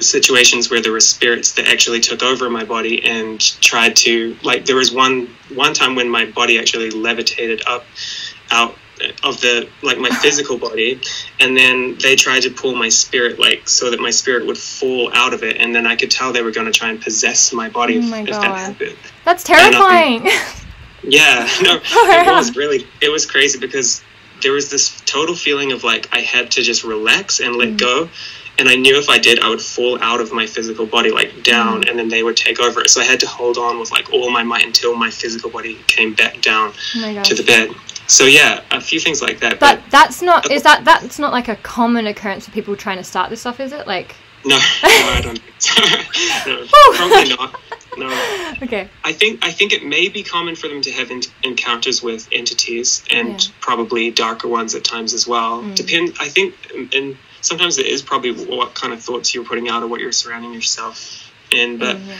situations 0.00 0.70
where 0.70 0.80
there 0.80 0.92
were 0.92 1.00
spirits 1.00 1.52
that 1.52 1.66
actually 1.66 2.00
took 2.00 2.22
over 2.22 2.50
my 2.50 2.64
body 2.64 3.04
and 3.04 3.40
tried 3.60 3.94
to 3.96 4.36
like 4.42 4.64
there 4.66 4.76
was 4.76 4.92
one 4.92 5.26
one 5.54 5.74
time 5.74 5.94
when 5.94 6.08
my 6.08 6.26
body 6.26 6.58
actually 6.58 6.90
levitated 6.90 7.62
up 7.66 7.84
out 8.50 8.76
of 9.24 9.40
the 9.40 9.68
like 9.82 9.98
my 9.98 10.10
physical 10.10 10.58
body 10.58 11.00
and 11.40 11.56
then 11.56 11.96
they 12.02 12.16
tried 12.16 12.42
to 12.42 12.50
pull 12.50 12.74
my 12.74 12.88
spirit 12.88 13.38
like 13.38 13.68
so 13.68 13.90
that 13.90 14.00
my 14.00 14.10
spirit 14.10 14.46
would 14.46 14.58
fall 14.58 15.10
out 15.14 15.32
of 15.34 15.42
it 15.42 15.56
and 15.58 15.74
then 15.74 15.86
I 15.86 15.96
could 15.96 16.10
tell 16.10 16.32
they 16.32 16.42
were 16.42 16.50
going 16.50 16.66
to 16.66 16.72
try 16.72 16.90
and 16.90 17.00
possess 17.00 17.52
my 17.52 17.68
body 17.68 17.98
Oh 17.98 18.02
my 18.02 18.20
if 18.20 18.26
God. 18.28 18.42
that 18.42 18.56
happened 18.56 18.96
That's 19.24 19.48
And, 19.48 19.74
um, 19.74 19.82
terrifying. 19.82 20.28
yeah, 21.02 21.48
no, 21.62 21.80
it 21.92 22.34
was 22.34 22.56
really 22.56 22.86
it 23.00 23.08
was 23.10 23.26
crazy 23.26 23.58
because 23.58 24.02
there 24.42 24.52
was 24.52 24.70
this 24.70 25.00
total 25.06 25.34
feeling 25.34 25.72
of 25.72 25.84
like 25.84 26.08
I 26.12 26.20
had 26.20 26.50
to 26.52 26.62
just 26.62 26.84
relax 26.84 27.40
and 27.40 27.56
let 27.56 27.70
Mm. 27.70 27.78
go. 27.78 28.08
And 28.58 28.68
I 28.68 28.74
knew 28.74 28.98
if 28.98 29.08
I 29.08 29.16
did, 29.18 29.40
I 29.40 29.48
would 29.48 29.62
fall 29.62 29.98
out 30.02 30.20
of 30.20 30.32
my 30.32 30.46
physical 30.46 30.84
body, 30.84 31.10
like 31.10 31.42
down, 31.42 31.82
Mm. 31.82 31.88
and 31.88 31.98
then 31.98 32.08
they 32.08 32.22
would 32.22 32.36
take 32.36 32.60
over 32.60 32.82
it. 32.82 32.90
So 32.90 33.00
I 33.00 33.04
had 33.04 33.20
to 33.20 33.26
hold 33.26 33.56
on 33.56 33.78
with 33.80 33.90
like 33.90 34.12
all 34.12 34.30
my 34.30 34.42
might 34.42 34.64
until 34.66 34.94
my 34.94 35.10
physical 35.10 35.48
body 35.48 35.78
came 35.86 36.12
back 36.12 36.42
down 36.42 36.72
oh 36.96 37.22
to 37.22 37.34
the 37.34 37.42
bed. 37.42 37.70
So 38.10 38.24
yeah, 38.24 38.62
a 38.72 38.80
few 38.80 38.98
things 38.98 39.22
like 39.22 39.38
that. 39.38 39.60
But 39.60 39.80
that's 39.88 40.20
not. 40.20 40.50
Is 40.50 40.64
that 40.64 40.84
that's 40.84 41.18
not 41.20 41.32
like 41.32 41.46
a 41.48 41.54
common 41.56 42.06
occurrence 42.08 42.44
for 42.44 42.50
people 42.50 42.74
trying 42.74 42.96
to 42.98 43.04
start 43.04 43.30
this 43.30 43.46
off, 43.46 43.60
Is 43.60 43.72
it 43.72 43.86
like? 43.86 44.16
no, 44.44 44.56
no, 44.56 44.62
I 44.82 45.20
don't. 45.22 45.40
No, 46.46 46.66
probably 46.96 47.28
not. 47.36 47.60
No. 47.96 48.36
Okay. 48.62 48.88
I 49.04 49.12
think 49.12 49.44
I 49.44 49.52
think 49.52 49.72
it 49.72 49.84
may 49.84 50.08
be 50.08 50.22
common 50.22 50.54
for 50.56 50.68
them 50.68 50.82
to 50.82 50.90
have 50.92 51.10
en- 51.10 51.22
encounters 51.44 52.02
with 52.02 52.28
entities 52.32 53.02
and 53.10 53.40
Yeah. 53.40 53.52
probably 53.60 54.10
darker 54.10 54.48
ones 54.48 54.74
at 54.74 54.84
times 54.84 55.14
as 55.14 55.26
well. 55.26 55.62
Mm. 55.62 55.74
Depend. 55.76 56.14
I 56.20 56.28
think, 56.28 56.54
and- 56.74 56.92
and 56.94 57.16
sometimes 57.40 57.78
it 57.78 57.86
is 57.86 58.02
probably 58.02 58.32
what 58.32 58.74
kind 58.74 58.92
of 58.92 59.02
thoughts 59.02 59.34
you're 59.34 59.44
putting 59.44 59.68
out 59.70 59.82
or 59.82 59.86
what 59.86 60.00
you're 60.00 60.12
surrounding 60.12 60.52
yourself 60.52 61.30
in. 61.52 61.78
But 61.78 61.96
Mm, 61.96 62.06
yeah. 62.08 62.14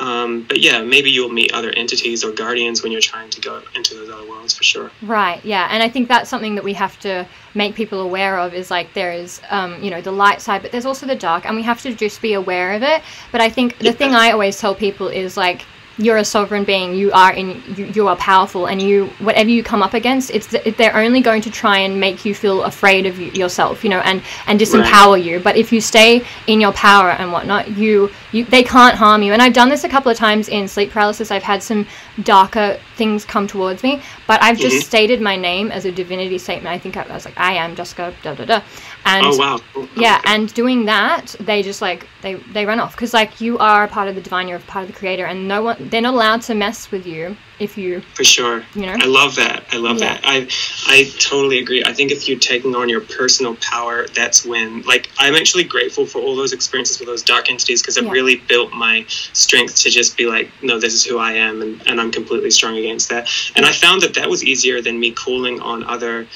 Um, 0.00 0.42
but 0.42 0.60
yeah, 0.60 0.82
maybe 0.82 1.10
you'll 1.10 1.28
meet 1.28 1.52
other 1.52 1.70
entities 1.70 2.24
or 2.24 2.32
guardians 2.32 2.82
when 2.82 2.92
you're 2.92 3.00
trying 3.00 3.30
to 3.30 3.40
go 3.40 3.62
into 3.74 3.94
those 3.94 4.08
other 4.10 4.28
worlds 4.28 4.54
for 4.54 4.64
sure. 4.64 4.90
Right, 5.02 5.44
yeah, 5.44 5.68
and 5.70 5.82
I 5.82 5.88
think 5.88 6.08
that's 6.08 6.30
something 6.30 6.54
that 6.54 6.64
we 6.64 6.74
have 6.74 6.98
to 7.00 7.26
make 7.54 7.74
people 7.74 8.00
aware 8.00 8.38
of 8.38 8.54
is 8.54 8.70
like 8.70 8.92
there 8.94 9.12
is, 9.12 9.40
um, 9.50 9.82
you 9.82 9.90
know, 9.90 10.00
the 10.00 10.12
light 10.12 10.40
side, 10.40 10.62
but 10.62 10.72
there's 10.72 10.86
also 10.86 11.06
the 11.06 11.16
dark, 11.16 11.46
and 11.46 11.56
we 11.56 11.62
have 11.62 11.82
to 11.82 11.94
just 11.94 12.22
be 12.22 12.34
aware 12.34 12.72
of 12.74 12.82
it. 12.82 13.02
But 13.32 13.40
I 13.40 13.48
think 13.50 13.78
the 13.78 13.86
Yeah. 13.86 13.92
thing 13.92 14.14
I 14.14 14.30
always 14.30 14.58
tell 14.58 14.74
people 14.74 15.08
is 15.08 15.36
like, 15.36 15.62
you're 15.98 16.16
a 16.18 16.24
sovereign 16.24 16.64
being, 16.64 16.94
you 16.94 17.10
are 17.12 17.32
in, 17.32 17.62
you, 17.76 17.86
you 17.86 18.08
are 18.08 18.16
powerful, 18.16 18.66
and 18.66 18.80
you, 18.80 19.06
whatever 19.18 19.50
you 19.50 19.62
come 19.62 19.82
up 19.82 19.94
against, 19.94 20.30
it's 20.30 20.46
th- 20.46 20.76
they're 20.76 20.96
only 20.96 21.20
going 21.20 21.42
to 21.42 21.50
try 21.50 21.78
and 21.78 21.98
make 21.98 22.24
you 22.24 22.34
feel 22.34 22.62
afraid 22.62 23.04
of 23.04 23.18
you, 23.18 23.30
yourself, 23.32 23.82
you 23.84 23.90
know, 23.90 24.00
and 24.00 24.22
and 24.46 24.58
disempower 24.60 25.22
you. 25.22 25.40
But 25.40 25.56
if 25.56 25.72
you 25.72 25.80
stay 25.80 26.24
in 26.46 26.60
your 26.60 26.72
power 26.72 27.10
and 27.10 27.32
whatnot, 27.32 27.76
you 27.76 28.10
you 28.32 28.44
they 28.44 28.62
can't 28.62 28.94
harm 28.96 29.22
you. 29.22 29.32
And 29.32 29.42
I've 29.42 29.52
done 29.52 29.68
this 29.68 29.84
a 29.84 29.88
couple 29.88 30.10
of 30.10 30.16
times 30.16 30.48
in 30.48 30.68
sleep 30.68 30.90
paralysis. 30.90 31.30
I've 31.30 31.42
had 31.42 31.62
some 31.62 31.86
darker 32.22 32.78
things 32.96 33.24
come 33.24 33.46
towards 33.46 33.82
me, 33.82 34.00
but 34.26 34.42
I've 34.42 34.58
just 34.58 34.76
Mhm. 34.76 34.82
stated 34.84 35.20
my 35.20 35.36
name 35.36 35.70
as 35.70 35.84
a 35.84 35.92
divinity 35.92 36.38
statement. 36.38 36.74
I 36.74 36.78
think 36.78 36.96
I, 36.96 37.02
I 37.02 37.14
was 37.14 37.24
like, 37.24 37.38
I 37.38 37.54
am 37.54 37.74
Jessica, 37.76 38.12
da 38.22 38.34
da 38.34 38.44
da, 38.44 38.60
and 39.08 39.26
oh 39.26 39.36
wow. 39.36 39.56
Oh, 39.56 39.64
cool. 39.74 39.88
yeah, 39.96 40.18
Okay. 40.18 40.34
and 40.34 40.52
doing 40.54 40.84
that, 40.86 41.34
they 41.40 41.62
just 41.62 41.80
like 41.80 42.06
they 42.22 42.34
they 42.34 42.66
run 42.66 42.78
off 42.80 42.94
because 42.94 43.14
like 43.14 43.40
you 43.40 43.58
are 43.58 43.84
a 43.84 43.88
part 43.88 44.08
of 44.08 44.14
the 44.14 44.20
divine, 44.20 44.48
you're 44.48 44.58
a 44.58 44.60
part 44.60 44.84
of 44.86 44.92
the 44.92 44.98
creator, 44.98 45.24
and 45.24 45.48
no 45.48 45.62
one 45.62 45.88
they're 45.88 46.00
not 46.02 46.14
allowed 46.14 46.42
to 46.42 46.54
mess 46.54 46.90
with 46.90 47.06
you 47.06 47.36
if 47.58 47.76
you 47.76 48.00
for 48.14 48.22
sure. 48.22 48.62
you 48.74 48.82
know. 48.86 48.96
I 49.00 49.06
love 49.06 49.34
that. 49.36 49.64
I 49.72 49.76
love 49.78 49.98
Yeah. 49.98 50.14
that. 50.14 50.20
I 50.24 50.48
I 50.86 51.10
totally 51.18 51.58
agree. 51.58 51.82
I 51.84 51.92
think 51.92 52.12
if 52.12 52.28
you're 52.28 52.38
taking 52.38 52.74
on 52.76 52.88
your 52.88 53.00
personal 53.00 53.56
power, 53.56 54.06
that's 54.14 54.44
when 54.44 54.82
like 54.82 55.08
I'm 55.18 55.34
actually 55.34 55.64
grateful 55.64 56.06
for 56.06 56.20
all 56.20 56.36
those 56.36 56.52
experiences 56.52 56.98
with 57.00 57.08
those 57.08 57.22
dark 57.22 57.50
entities 57.50 57.82
because 57.82 57.96
it 57.96 58.04
Yeah. 58.04 58.10
really 58.12 58.36
built 58.36 58.72
my 58.72 59.04
strength 59.32 59.76
to 59.82 59.90
just 59.90 60.16
be 60.16 60.26
like, 60.26 60.50
no, 60.62 60.78
this 60.78 60.94
is 60.94 61.04
who 61.04 61.18
I 61.18 61.32
am, 61.32 61.62
and, 61.62 61.82
and 61.88 62.00
I'm 62.00 62.10
completely 62.12 62.50
strong 62.50 62.76
against 62.76 63.08
that. 63.08 63.28
And 63.56 63.64
I 63.66 63.72
found 63.72 64.02
that 64.02 64.14
that 64.14 64.28
was 64.28 64.44
easier 64.44 64.80
than 64.82 65.00
me 65.00 65.10
calling 65.12 65.60
on 65.60 65.82
other 65.84 66.26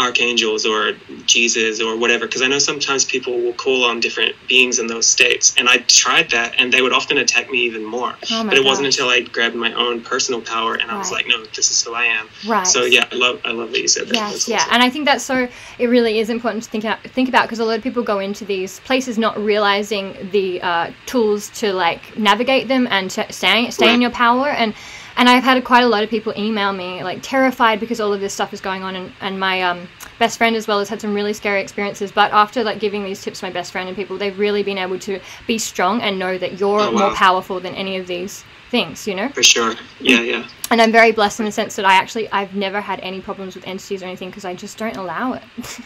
archangels 0.00 0.66
or 0.66 0.92
Jesus 1.26 1.80
or 1.80 1.96
whatever. 1.96 2.26
Because 2.26 2.42
I 2.42 2.48
know 2.48 2.58
sometimes 2.58 3.04
people 3.04 3.38
will 3.40 3.52
call 3.52 3.84
on 3.84 4.00
different 4.00 4.34
beings 4.48 4.78
in 4.78 4.86
those 4.86 5.06
states, 5.06 5.54
and 5.58 5.68
I 5.68 5.78
tried 5.78 6.30
that, 6.30 6.54
and 6.58 6.72
they 6.72 6.82
would 6.82 6.92
often 6.92 7.18
attack 7.18 7.50
me 7.50 7.58
even 7.66 7.84
more. 7.84 8.14
Oh 8.30 8.44
but 8.44 8.54
it 8.54 8.64
wasn't 8.64 8.86
until 8.86 9.08
I 9.08 9.20
grabbed 9.20 9.54
my 9.54 9.72
own 9.74 10.02
personal 10.02 10.40
power, 10.40 10.74
and 10.74 10.90
I 10.90 10.98
was 10.98 11.12
like, 11.12 11.26
no, 11.28 11.44
this 11.44 11.70
is 11.70 11.82
who 11.82 11.94
I 11.94 12.04
am. 12.04 12.28
Right. 12.46 12.66
So 12.66 12.84
yeah, 12.84 13.06
I 13.12 13.14
love 13.14 13.40
I 13.44 13.52
love 13.52 13.70
that 13.72 13.80
you 13.80 13.88
said 13.88 14.08
that. 14.08 14.14
Yes, 14.14 14.32
That's 14.32 14.48
yeah, 14.48 14.56
awesome. 14.56 14.74
and 14.74 14.82
I 14.82 14.90
think 14.90 15.04
that's 15.04 15.24
so. 15.24 15.48
It 15.78 15.86
really 15.86 16.18
is 16.18 16.30
important 16.30 16.64
to 16.64 16.70
think 16.70 16.84
out, 16.84 17.02
think 17.02 17.28
about 17.28 17.42
because 17.42 17.58
a 17.58 17.64
lot 17.64 17.76
of 17.76 17.82
people 17.82 18.02
go 18.02 18.18
into 18.18 18.44
these 18.44 18.80
places 18.80 19.18
not 19.18 19.38
realizing 19.38 20.30
the 20.30 20.62
uh, 20.62 20.90
tools 21.06 21.50
to 21.60 21.72
like 21.72 22.16
navigate 22.16 22.68
them 22.68 22.86
and 22.90 23.10
to 23.12 23.32
stay 23.32 23.70
stay 23.70 23.92
in 23.94 24.00
your 24.00 24.10
power. 24.10 24.48
And 24.48 24.74
and 25.20 25.28
I've 25.28 25.42
had 25.44 25.62
quite 25.64 25.82
a 25.84 25.86
lot 25.86 26.02
of 26.02 26.08
people 26.08 26.32
email 26.34 26.72
me 26.72 27.04
like 27.04 27.18
terrified 27.20 27.78
because 27.78 28.00
all 28.00 28.14
of 28.14 28.20
this 28.22 28.32
stuff 28.32 28.54
is 28.54 28.60
going 28.62 28.82
on. 28.82 28.96
And, 28.96 29.12
and 29.20 29.38
my 29.38 29.60
um, 29.60 29.86
best 30.18 30.38
friend 30.38 30.56
as 30.56 30.66
well 30.66 30.78
has 30.78 30.88
had 30.88 30.98
some 30.98 31.12
really 31.12 31.34
scary 31.34 31.60
experiences. 31.60 32.10
But 32.10 32.32
after 32.32 32.64
like 32.64 32.80
giving 32.80 33.04
these 33.04 33.20
tips 33.20 33.40
to 33.40 33.44
my 33.44 33.52
best 33.52 33.70
friend 33.70 33.86
and 33.86 33.94
people, 33.94 34.16
they've 34.16 34.38
really 34.38 34.62
been 34.62 34.78
able 34.78 34.98
to 35.00 35.20
be 35.46 35.58
strong 35.58 36.00
and 36.00 36.18
know 36.18 36.38
that 36.38 36.58
you're 36.58 36.80
Oh, 36.80 36.92
more 36.92 37.14
powerful 37.14 37.60
than 37.60 37.74
any 37.74 37.98
of 37.98 38.06
these 38.06 38.44
things. 38.70 39.06
You 39.06 39.14
know. 39.14 39.28
For 39.28 39.42
sure. 39.42 39.74
Yeah, 40.00 40.22
yeah. 40.22 40.48
And 40.70 40.80
I'm 40.80 40.90
very 40.90 41.12
blessed 41.12 41.40
in 41.40 41.44
the 41.44 41.52
sense 41.52 41.76
that 41.76 41.84
I 41.84 41.92
actually 41.96 42.30
I've 42.32 42.54
never 42.54 42.80
had 42.80 42.98
any 43.00 43.20
problems 43.20 43.54
with 43.54 43.66
entities 43.66 44.02
or 44.02 44.06
anything 44.06 44.30
because 44.30 44.46
I 44.46 44.54
just 44.54 44.78
don't 44.78 44.96
allow 44.96 45.34
it. 45.34 45.42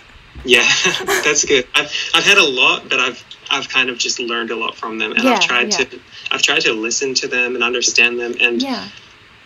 Yeah, 0.45 0.69
that's 1.25 1.45
good. 1.45 1.67
I've 1.75 1.93
I've 2.13 2.25
had 2.25 2.39
a 2.39 2.45
lot, 2.45 2.89
but 2.89 2.99
I've 2.99 3.25
I've 3.51 3.69
kind 3.69 3.89
of 3.89 3.99
just 3.99 4.19
learned 4.19 4.51
a 4.51 4.57
lot 4.57 4.77
from 4.77 4.99
them, 4.99 5.13
and 5.13 5.23
Yeah, 5.23 5.35
I've 5.35 5.41
tried 5.41 5.71
yeah. 5.71 5.85
to 5.85 6.01
I've 6.33 6.43
tried 6.43 6.63
to 6.63 6.73
listen 6.73 7.15
to 7.15 7.29
them 7.29 7.55
and 7.55 7.63
understand 7.63 8.19
them, 8.19 8.35
and 8.41 8.61
yeah, 8.61 8.89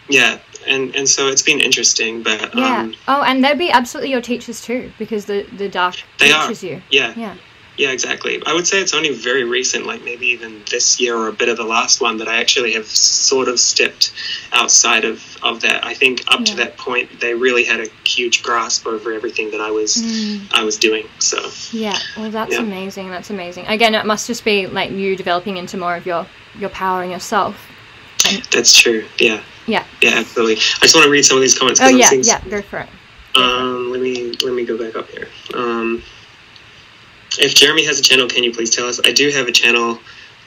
yeah, 0.09 0.39
and 0.67 0.95
and 0.97 1.09
so 1.09 1.29
it's 1.29 1.43
been 1.43 1.61
interesting. 1.61 2.23
But 2.23 2.55
yeah. 2.55 2.81
um, 2.81 2.95
oh, 3.09 3.23
and 3.23 3.43
they'd 3.45 3.59
be 3.59 3.71
absolutely 3.71 4.11
your 4.11 4.21
teachers 4.23 4.61
too 4.63 4.93
because 4.99 5.27
the 5.27 5.47
the 5.57 5.69
dark 5.69 5.97
They 6.19 6.33
are. 6.33 6.43
teaches 6.49 6.63
you. 6.65 6.83
yeah, 6.91 7.15
Yeah. 7.17 7.35
yeah, 7.77 7.91
exactly. 7.93 8.43
I 8.47 8.53
would 8.55 8.67
say 8.67 8.81
it's 8.81 8.93
only 8.95 9.13
very 9.15 9.45
recent, 9.45 9.87
like 9.87 10.03
maybe 10.05 10.27
even 10.27 10.63
this 10.71 11.01
year 11.01 11.17
or 11.17 11.29
a 11.29 11.33
bit 11.33 11.49
of 11.49 11.57
the 11.57 11.65
last 11.65 12.01
one, 12.01 12.17
that 12.19 12.29
I 12.29 12.41
actually 12.41 12.73
have 12.73 12.87
sort 12.87 13.49
of 13.49 13.61
stepped 13.61 14.13
outside 14.53 15.05
of 15.05 15.23
of 15.43 15.61
that. 15.61 15.85
I 15.85 15.95
think 15.95 16.25
up 16.29 16.45
to 16.47 16.57
that 16.57 16.77
point, 16.77 17.21
they 17.21 17.35
really 17.35 17.65
had 17.65 17.81
a 17.81 17.87
huge 18.05 18.43
grasp 18.43 18.87
over 18.87 19.13
everything 19.13 19.51
that 19.53 19.61
I 19.61 19.71
was 19.71 19.97
Mm, 19.97 20.49
I 20.53 20.65
was 20.65 20.77
doing. 20.77 21.07
So 21.21 21.39
yeah. 21.71 21.99
Well, 22.17 22.31
that's 22.31 22.55
Yeah. 22.55 22.63
amazing. 22.63 23.11
That's 23.11 23.31
amazing. 23.31 23.67
Again, 23.67 23.95
it 23.95 24.07
must 24.07 24.27
just 24.27 24.45
be 24.45 24.67
like 24.67 24.91
you 24.91 25.15
developing 25.17 25.57
into 25.57 25.77
more 25.77 25.95
of 25.97 26.05
your 26.07 26.27
your 26.59 26.71
power 26.71 27.03
in 27.05 27.11
yourself. 27.11 27.55
that's 28.53 28.77
true. 28.77 29.07
Yeah. 29.19 29.43
Yeah. 29.67 29.85
Yeah, 30.01 30.15
absolutely. 30.17 30.57
I 30.57 30.83
just 30.83 30.95
want 30.95 31.05
to 31.05 31.11
read 31.11 31.25
some 31.25 31.37
of 31.37 31.43
these 31.43 31.59
comments. 31.59 31.81
Oh 31.81 31.89
yeah, 31.89 32.09
seeing 32.09 32.25
yeah. 32.25 32.43
Go 32.49 32.63
for 32.63 32.79
it. 32.81 32.89
Um, 33.35 33.91
let 33.93 34.01
me 34.01 34.33
let 34.43 34.55
me 34.55 34.65
go 34.65 34.79
back 34.79 34.97
up 34.97 35.09
here. 35.11 35.29
Um, 35.55 36.03
if 37.39 37.55
Jeremy 37.55 37.85
has 37.85 37.99
a 37.99 38.03
channel, 38.03 38.29
can 38.29 38.43
you 38.43 38.53
please 38.53 38.75
tell 38.75 38.87
us? 38.87 39.01
I 39.05 39.13
do 39.13 39.31
have 39.31 39.47
a 39.47 39.53
channel. 39.53 39.99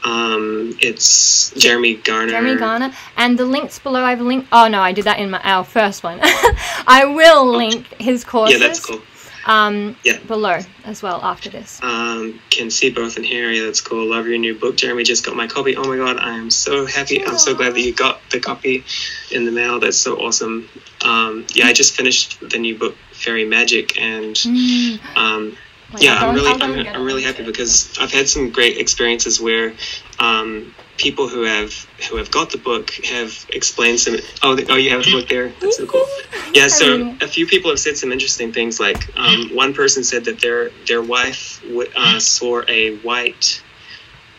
Um, 0.03 0.75
it's 0.79 1.51
Jeremy 1.51 1.95
Garner. 1.95 2.31
Jeremy 2.31 2.55
Garner. 2.55 2.91
And 3.17 3.37
the 3.37 3.45
links 3.45 3.77
below, 3.77 4.03
I've 4.03 4.21
linked. 4.21 4.47
Oh 4.51 4.67
no, 4.67 4.81
I 4.81 4.91
did 4.91 5.05
that 5.05 5.19
in 5.19 5.29
my 5.29 5.39
our 5.43 5.63
first 5.63 6.03
one. 6.03 6.19
I 6.23 7.05
will 7.05 7.45
link 7.45 7.85
his 8.01 8.23
courses. 8.23 8.59
Yeah, 8.59 8.67
that's 8.67 8.83
cool. 8.83 9.01
Um, 9.45 9.95
Yeah. 10.03 10.19
below 10.19 10.59
as 10.85 11.01
well 11.01 11.21
after 11.23 11.49
this. 11.49 11.79
Um, 11.81 12.39
can 12.51 12.69
see 12.69 12.89
both 12.91 13.17
in 13.17 13.23
here. 13.23 13.51
Yeah, 13.51 13.65
that's 13.65 13.81
cool. 13.81 14.09
Love 14.09 14.27
your 14.27 14.37
new 14.37 14.55
book. 14.55 14.77
Jeremy 14.77 15.03
just 15.03 15.25
got 15.25 15.35
my 15.35 15.47
copy. 15.47 15.75
Oh 15.75 15.83
my 15.83 15.97
god, 15.97 16.17
I 16.19 16.35
am 16.37 16.49
so 16.49 16.85
happy. 16.85 17.23
I'm 17.25 17.37
so 17.37 17.55
glad 17.55 17.73
that 17.73 17.81
you 17.81 17.93
got 17.93 18.29
the 18.29 18.39
copy 18.39 18.83
in 19.31 19.45
the 19.45 19.51
mail. 19.51 19.79
That's 19.79 19.97
so 19.97 20.15
awesome. 20.17 20.69
Um, 21.03 21.47
yeah, 21.55 21.65
I 21.67 21.73
just 21.73 21.95
finished 21.95 22.37
the 22.49 22.59
new 22.59 22.77
book, 22.77 22.95
Fairy 23.13 23.45
Magic, 23.45 23.99
and 23.99 24.35
Mm. 24.35 24.99
um, 25.17 25.57
Wait, 25.93 26.03
yeah, 26.03 26.15
I'm 26.15 26.33
really, 26.33 26.51
I'll 26.51 26.57
go 26.57 26.65
and 26.71 26.87
I'm, 26.87 26.95
I'm 26.95 27.03
really 27.03 27.23
happy 27.23 27.43
because 27.43 27.91
I've 27.99 28.13
had 28.13 28.29
some 28.29 28.49
great 28.51 28.77
experiences 28.77 29.41
where 29.41 29.75
um, 30.19 30.73
people 31.01 31.27
who 31.27 31.43
have 31.43 31.73
who 32.09 32.17
have 32.17 32.29
got 32.29 32.51
the 32.51 32.57
book 32.57 32.91
have 33.05 33.45
explained 33.49 33.99
some. 33.99 34.15
Oh, 34.43 34.57
oh, 34.69 34.75
you 34.75 34.91
have 34.91 35.03
the 35.03 35.11
book 35.11 35.27
there. 35.27 35.49
That's 35.59 35.77
so 35.77 35.85
cool. 35.85 36.05
Yeah, 36.53 36.67
so 36.67 37.15
a 37.21 37.27
few 37.27 37.47
people 37.47 37.71
have 37.71 37.79
said 37.79 37.97
some 37.97 38.11
interesting 38.11 38.51
things. 38.51 38.77
Like 38.77 39.17
um, 39.17 39.49
one 39.53 39.73
person 39.73 40.03
said 40.03 40.25
that 40.25 40.41
their 40.41 40.69
their 40.85 41.01
wife 41.01 41.61
w- 41.63 41.89
uh, 41.95 42.19
saw 42.35 42.61
a 42.67 42.97
white 42.97 43.63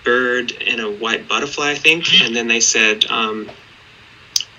bird 0.04 0.52
and 0.52 0.80
a 0.80 0.90
white 0.90 1.26
butterfly, 1.26 1.70
I 1.70 1.74
think, 1.74 2.04
and 2.22 2.34
then 2.36 2.48
they 2.48 2.60
said. 2.60 3.04
Um, 3.06 3.50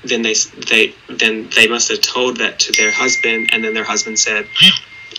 then 0.05 0.21
they 0.21 0.33
they 0.67 0.93
then 1.07 1.49
they 1.55 1.67
must 1.67 1.87
have 1.89 2.01
told 2.01 2.37
that 2.37 2.59
to 2.59 2.73
their 2.73 2.91
husband, 2.91 3.51
and 3.53 3.63
then 3.63 3.73
their 3.73 3.85
husband 3.85 4.19
said, 4.19 4.45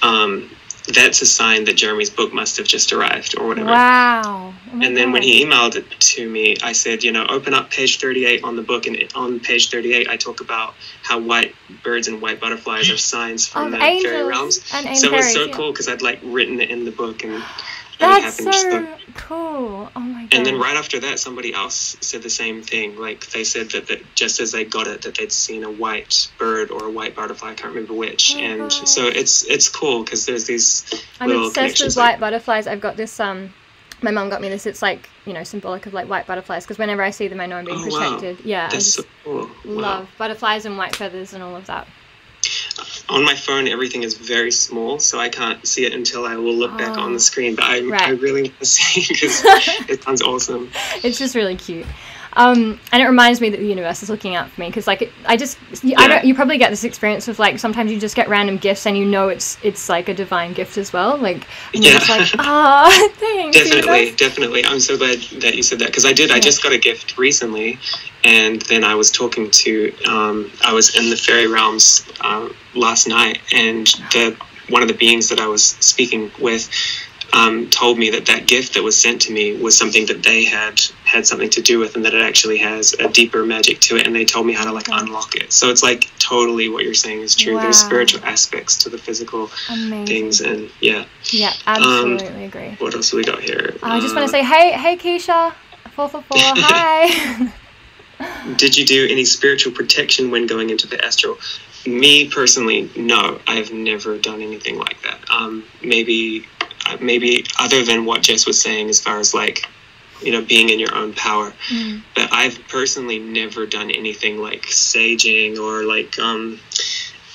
um, 0.03 0.51
"That's 0.89 1.23
a 1.23 1.27
sign 1.27 1.65
that 1.65 1.77
Jeremy's 1.77 2.11
book 2.11 2.33
must 2.33 2.57
have 2.59 2.67
just 2.67 2.93
arrived, 2.93 3.39
or 3.39 3.47
whatever." 3.47 3.71
Wow. 3.71 4.55
Oh 4.75 4.81
And 4.83 4.97
then 4.97 5.13
when 5.13 5.23
he 5.23 5.45
emailed 5.45 5.77
it 5.77 5.89
to 5.99 6.29
me, 6.29 6.57
I 6.63 6.73
said, 6.73 7.05
you 7.05 7.13
know, 7.13 7.27
open 7.29 7.55
up 7.55 7.71
page 7.71 7.99
38 7.99 8.43
on 8.43 8.57
the 8.57 8.63
book, 8.63 8.87
and 8.87 8.97
on 9.15 9.39
page 9.41 9.71
38, 9.71 10.09
I 10.09 10.17
talk 10.17 10.41
about 10.41 10.75
how 11.03 11.19
white 11.19 11.55
birds 11.83 12.09
and 12.09 12.21
white 12.21 12.41
butterflies 12.41 12.91
are 12.91 12.97
signs 12.97 13.47
from 13.47 13.67
Of 13.67 13.73
the 13.73 13.79
fairy 13.79 14.25
realms. 14.25 14.59
and 14.75 14.97
So 14.99 15.07
it 15.07 15.13
was 15.13 15.33
so 15.33 15.45
yeah. 15.45 15.53
cool 15.53 15.71
because 15.73 15.89
I'd 15.89 16.03
like 16.03 16.21
written 16.25 16.61
it 16.61 16.71
in 16.71 16.85
the 16.85 16.91
book, 16.91 17.23
and, 17.25 17.43
That's 17.99 18.37
so 18.43 18.87
cool. 19.15 19.91
Oh 19.95 20.01
my 20.01 20.23
god. 20.23 20.35
and 20.35 20.47
then 20.47 20.59
right 20.59 20.77
after 20.77 20.99
that, 21.01 21.19
somebody 21.19 21.55
else 21.55 21.97
said 22.01 22.23
the 22.23 22.31
same 22.31 22.63
thing. 22.63 22.97
Like 22.99 23.27
they 23.31 23.45
said 23.45 23.71
that, 23.71 23.87
that 23.89 24.01
just 24.15 24.41
as 24.41 24.53
they 24.53 24.65
got 24.65 24.87
it, 24.87 25.03
that 25.03 25.15
they'd 25.17 25.31
seen 25.33 25.65
a 25.65 25.71
white 25.71 26.31
bird 26.39 26.71
or 26.71 26.87
a 26.87 26.91
white 26.91 27.15
butterfly. 27.15 27.51
I 27.51 27.55
can't 27.55 27.73
remember 27.75 27.95
which. 27.95 28.35
Oh, 28.37 28.41
and 28.41 28.61
wow. 28.63 28.69
so 28.69 29.07
it's 29.07 29.45
it's 29.45 29.69
cool 29.69 30.03
because 30.05 30.27
there's 30.27 30.47
these 30.47 30.85
I'm 31.21 31.29
little 31.29 31.47
obsessed 31.49 31.83
with 31.83 31.97
like- 31.97 32.15
white 32.15 32.21
butterflies. 32.21 32.67
I've 32.67 32.81
got 32.81 32.97
this. 32.97 33.19
Um, 33.21 33.53
my 34.03 34.11
mom 34.11 34.29
got 34.29 34.41
me 34.43 34.49
this. 34.49 34.67
It's 34.67 34.83
like 34.83 35.09
you 35.25 35.33
know 35.33 35.45
symbolic 35.45 35.87
of 35.87 35.95
like 35.95 36.09
white 36.09 36.27
butterflies 36.27 36.65
because 36.65 36.79
whenever 36.79 37.03
I 37.03 37.11
see 37.11 37.29
them, 37.29 37.41
I 37.41 37.47
know 37.47 37.57
I'm 37.57 37.65
being 37.65 37.79
Oh, 37.81 37.87
wow. 37.89 38.17
protected. 38.17 38.45
Yeah, 38.45 38.67
I 38.67 38.71
that's 38.71 38.85
just 38.85 38.97
so 38.97 39.05
cool. 39.25 39.41
Wow. 39.65 39.81
love 39.81 40.09
butterflies 40.19 40.67
and 40.67 40.77
white 40.77 40.97
feathers 40.97 41.33
and 41.33 41.43
all 41.43 41.55
of 41.57 41.67
that. 41.67 41.87
On 43.09 43.25
my 43.25 43.35
phone 43.35 43.69
everything 43.69 44.03
is 44.03 44.15
very 44.15 44.51
small 44.51 44.99
so 44.99 45.19
i 45.19 45.29
can't 45.29 45.67
see 45.67 45.85
it 45.85 45.93
until 45.93 46.25
i 46.25 46.37
will 46.37 46.55
look 46.55 46.77
back 46.79 46.97
Oh. 46.97 47.03
on 47.03 47.11
the 47.11 47.17
oh. 47.17 47.19
screen 47.19 47.55
but 47.55 47.65
i, 47.65 47.77
I 48.07 48.11
really 48.11 48.43
want 48.43 48.59
to 48.61 48.65
see 48.77 49.05
because 49.13 49.43
it 49.89 50.03
sounds 50.03 50.23
awesome 50.23 50.71
It's 51.03 51.19
just 51.19 51.35
really 51.35 51.57
cute. 51.57 51.87
Um, 52.37 52.81
and 52.93 53.03
it 53.03 53.07
reminds 53.07 53.41
me 53.41 53.51
that 53.51 53.59
the 53.61 53.67
universe 53.67 54.03
is 54.03 54.11
looking 54.11 54.35
out 54.35 54.51
for 54.51 54.61
me 54.61 54.69
because, 54.69 54.87
like, 54.87 55.03
it, 55.03 55.13
I 55.27 55.37
just, 55.37 55.57
I 55.97 56.09
don't. 56.09 56.25
You 56.25 56.35
probably 56.35 56.59
get 56.59 56.71
this 56.71 56.85
experience 56.85 57.29
of 57.29 57.39
like 57.39 57.59
sometimes 57.59 57.93
you 57.93 58.01
just 58.01 58.17
get 58.17 58.29
random 58.29 58.57
gifts 58.59 58.87
and 58.87 58.97
you 58.97 59.05
know 59.05 59.29
it's 59.29 59.59
it's 59.63 59.89
like 59.89 60.09
a 60.09 60.15
divine 60.15 60.53
gift 60.53 60.77
as 60.79 60.93
well. 60.93 61.17
Like, 61.17 61.47
Yeah. 61.73 61.99
like, 62.09 62.31
ah, 62.39 63.09
thanks. 63.17 63.57
definitely 63.57 63.99
universe." 64.01 64.17
definitely 64.17 64.65
i'm 64.65 64.81
so 64.81 64.97
glad 64.97 65.19
that 65.41 65.55
you 65.55 65.63
said 65.63 65.79
that 65.79 65.87
because 65.89 66.05
i 66.05 66.13
did 66.13 66.31
i 66.31 66.39
just 66.41 66.63
got 66.63 66.73
a 66.73 66.79
gift 66.79 67.17
recently 67.19 67.79
and 68.25 68.63
then 68.63 68.85
i 68.85 68.95
was 68.95 69.11
talking 69.11 69.51
to 69.51 69.93
um, 70.09 70.51
i 70.65 70.73
was 70.73 70.97
in 70.97 71.11
the 71.11 71.17
fairy 71.17 71.47
realms 71.47 72.07
um, 72.21 72.55
last 72.75 73.07
night 73.09 73.39
and 73.55 73.87
the 74.13 74.37
one 74.71 74.83
of 74.83 74.89
the 74.89 74.95
beings 74.95 75.29
that 75.29 75.41
i 75.41 75.47
was 75.47 75.65
speaking 75.65 76.31
with 76.41 76.69
um, 77.35 77.69
told 77.71 77.99
me 77.99 78.11
that 78.11 78.27
that 78.27 78.47
gift 78.47 78.75
that 78.75 78.83
was 78.83 78.97
sent 79.01 79.21
to 79.23 79.33
me 79.33 79.57
was 79.61 79.77
something 79.77 80.07
that 80.07 80.23
they 80.23 80.45
had 80.45 80.81
had 81.05 81.27
something 81.27 81.51
to 81.51 81.61
do 81.61 81.79
with 81.81 81.97
and 81.97 82.05
that 82.05 82.15
it 82.15 82.23
actually 82.23 82.59
has 82.59 82.95
a 82.95 83.09
deeper 83.09 83.45
magic 83.45 83.81
to 83.81 83.97
it. 83.97 84.07
And 84.07 84.15
they 84.15 84.25
told 84.25 84.47
me 84.47 84.53
how 84.53 84.65
to 84.65 84.73
like 84.73 84.89
unlock 84.89 85.35
it. 85.35 85.53
So 85.53 85.69
it's 85.71 85.83
like 85.83 86.09
totally 86.19 86.69
what 86.69 86.85
you're 86.85 86.95
saying 86.95 87.21
is 87.23 87.35
true. 87.35 87.59
There's 87.61 87.77
spiritual 87.79 88.25
aspects 88.25 88.79
to 88.85 88.89
the 88.89 88.99
physical 88.99 89.51
Amazing. 89.71 90.07
things 90.07 90.41
and 90.41 90.71
yeah. 90.81 91.05
Yeah, 91.33 91.53
absolutely 91.67 92.45
agree. 92.45 92.77
what 92.79 92.95
else 92.95 93.13
we 93.13 93.25
got 93.25 93.43
here? 93.43 93.75
I 93.83 93.99
just 94.01 94.15
want 94.15 94.25
Uh, 94.25 94.27
to 94.27 94.33
say, 94.33 94.45
hey, 94.45 94.73
hey, 94.73 94.97
Keisha, 94.97 95.53
four 95.97 96.09
four 96.09 96.23
four, 96.23 96.39
hi. 96.39 97.53
did 98.57 98.77
you 98.77 98.85
do 98.87 99.07
any 99.11 99.25
spiritual 99.25 99.73
protection 99.73 100.31
when 100.31 100.47
going 100.47 100.71
into 100.71 100.87
the 100.87 101.05
astral? 101.05 101.39
Me 101.87 102.29
personally 102.31 102.91
no. 102.97 103.39
I've 103.47 103.73
never 103.73 104.17
done 104.19 104.41
anything 104.41 104.79
like 104.79 105.03
that. 105.03 105.19
Um, 105.31 105.65
maybe 105.83 106.47
maybe 107.01 107.45
other 107.59 107.85
than 107.85 108.05
what 108.05 108.23
jess 108.23 108.47
was 108.47 108.61
saying 108.61 108.89
as 108.89 109.01
far 109.01 109.19
as 109.19 109.35
like 109.35 109.67
you 110.23 110.31
know 110.33 110.43
being 110.43 110.69
in 110.71 110.79
your 110.79 110.95
own 110.95 111.13
power 111.15 111.53
Mm. 111.71 112.03
but 112.15 112.33
i've 112.33 112.59
personally 112.69 113.19
never 113.19 113.67
done 113.67 113.91
anything 113.91 114.39
like 114.39 114.63
saging 114.63 115.59
or 115.59 115.85
like 115.85 116.19
um 116.19 116.59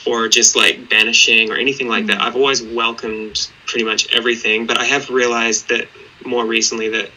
or 0.06 0.27
just 0.27 0.56
like 0.56 0.89
banishing 0.89 1.51
or 1.51 1.56
anything 1.58 1.88
like 1.88 2.06
that 2.08 2.22
i've 2.22 2.36
always 2.36 2.62
welcomed 2.63 3.50
pretty 3.65 3.86
much 3.86 4.12
everything 4.13 4.65
but 4.65 4.77
i 4.79 4.86
have 4.86 5.10
realized 5.10 5.68
that 5.70 5.88
more 6.25 6.46
recently 6.46 6.89
that 6.89 7.10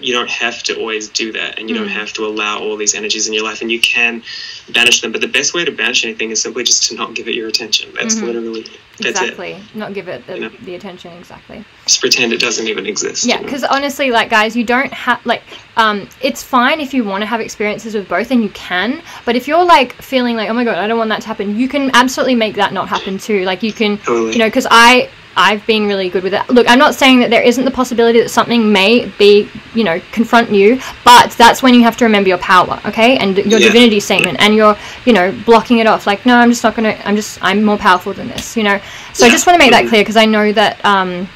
you 0.00 0.12
don't 0.12 0.28
have 0.30 0.62
to 0.62 0.76
always 0.78 1.08
do 1.08 1.32
that 1.32 1.58
and 1.58 1.68
you 1.68 1.74
don't 1.74 1.86
Mm. 1.88 2.00
have 2.00 2.12
to 2.14 2.26
allow 2.26 2.58
all 2.58 2.76
these 2.76 2.94
energies 2.94 3.26
in 3.28 3.32
your 3.32 3.44
life 3.44 3.62
and 3.62 3.70
you 3.70 3.80
can 3.80 4.22
banish 4.70 5.00
them 5.00 5.12
but 5.12 5.20
the 5.20 5.28
best 5.28 5.54
way 5.54 5.64
to 5.64 5.70
banish 5.72 6.04
anything 6.04 6.30
is 6.30 6.42
simply 6.42 6.62
just 6.64 6.84
to 6.88 6.94
not 6.94 7.14
give 7.14 7.26
it 7.28 7.34
your 7.34 7.48
attention 7.48 7.90
that's 7.94 8.16
Mhm. 8.16 8.22
literally 8.24 8.66
That's 8.98 9.20
it. 9.20 9.22
exactly. 9.22 9.62
Not 9.74 9.92
give 9.92 10.08
it 10.08 10.26
the, 10.26 10.52
the 10.62 10.74
attention 10.74 11.12
exactly. 11.12 11.64
Just 11.86 12.00
pretend 12.00 12.32
it 12.32 12.40
doesn't 12.40 12.66
even 12.66 12.86
exist. 12.86 13.24
Yeah, 13.24 13.36
you 13.36 13.40
know? 13.40 13.46
because 13.46 13.64
honestly, 13.64 14.10
like 14.10 14.30
guys, 14.30 14.56
you 14.56 14.64
don't 14.64 14.92
have 14.92 15.24
like 15.26 15.42
um, 15.76 16.08
it's 16.20 16.42
fine 16.42 16.80
if 16.80 16.94
you 16.94 17.04
want 17.04 17.22
to 17.22 17.26
have 17.26 17.40
experiences 17.40 17.94
with 17.94 18.08
both, 18.08 18.30
and 18.30 18.42
you 18.42 18.50
can. 18.50 19.02
But 19.24 19.36
if 19.36 19.48
you're 19.48 19.64
like 19.64 19.94
feeling 19.94 20.36
like, 20.36 20.48
oh 20.48 20.54
my 20.54 20.64
god, 20.64 20.78
I 20.78 20.86
don't 20.86 20.98
want 20.98 21.10
that 21.10 21.22
to 21.22 21.26
happen, 21.26 21.56
you 21.56 21.68
can 21.68 21.90
absolutely 21.94 22.34
make 22.36 22.54
that 22.56 22.72
not 22.72 22.88
happen 22.88 23.18
too. 23.18 23.44
Like 23.44 23.62
you 23.62 23.72
can, 23.72 23.98
Totally. 23.98 24.32
you 24.32 24.38
know, 24.38 24.46
because 24.46 24.66
I 24.70 25.10
I've 25.36 25.66
been 25.66 25.86
really 25.86 26.08
good 26.08 26.22
with 26.22 26.34
it. 26.34 26.48
Look, 26.48 26.68
I'm 26.68 26.78
not 26.78 26.94
saying 26.94 27.20
that 27.20 27.30
there 27.30 27.42
isn't 27.42 27.64
the 27.64 27.70
possibility 27.70 28.20
that 28.20 28.28
something 28.30 28.72
may 28.72 29.06
be, 29.18 29.48
you 29.74 29.84
know, 29.84 30.00
confront 30.12 30.50
you, 30.50 30.80
but 31.04 31.32
that's 31.32 31.62
when 31.62 31.74
you 31.74 31.82
have 31.82 31.96
to 31.98 32.04
remember 32.04 32.28
your 32.28 32.38
power, 32.38 32.80
okay, 32.86 33.16
and 33.18 33.36
your 33.38 33.58
Yeah. 33.60 33.66
divinity 33.68 34.00
statement, 34.00 34.38
and 34.40 34.54
you're, 34.54 34.76
you 35.04 35.12
know, 35.12 35.32
blocking 35.44 35.78
it 35.78 35.86
off. 35.86 36.06
Like, 36.06 36.24
no, 36.24 36.36
I'm 36.36 36.50
just 36.50 36.62
not 36.62 36.74
gonna. 36.74 36.96
I'm 37.04 37.16
just. 37.16 37.38
I'm 37.42 37.64
more 37.64 37.78
powerful 37.78 38.12
than 38.12 38.28
this, 38.28 38.56
you 38.56 38.62
know. 38.62 38.78
So 39.12 39.26
I 39.26 39.30
just 39.30 39.46
want 39.46 39.54
to 39.54 39.58
make 39.58 39.72
that 39.72 39.84
Mhm. 39.84 39.88
clear 39.88 40.02
because 40.02 40.16
I 40.16 40.26
know 40.26 40.52
that. 40.52 40.84
Um, 40.84 41.28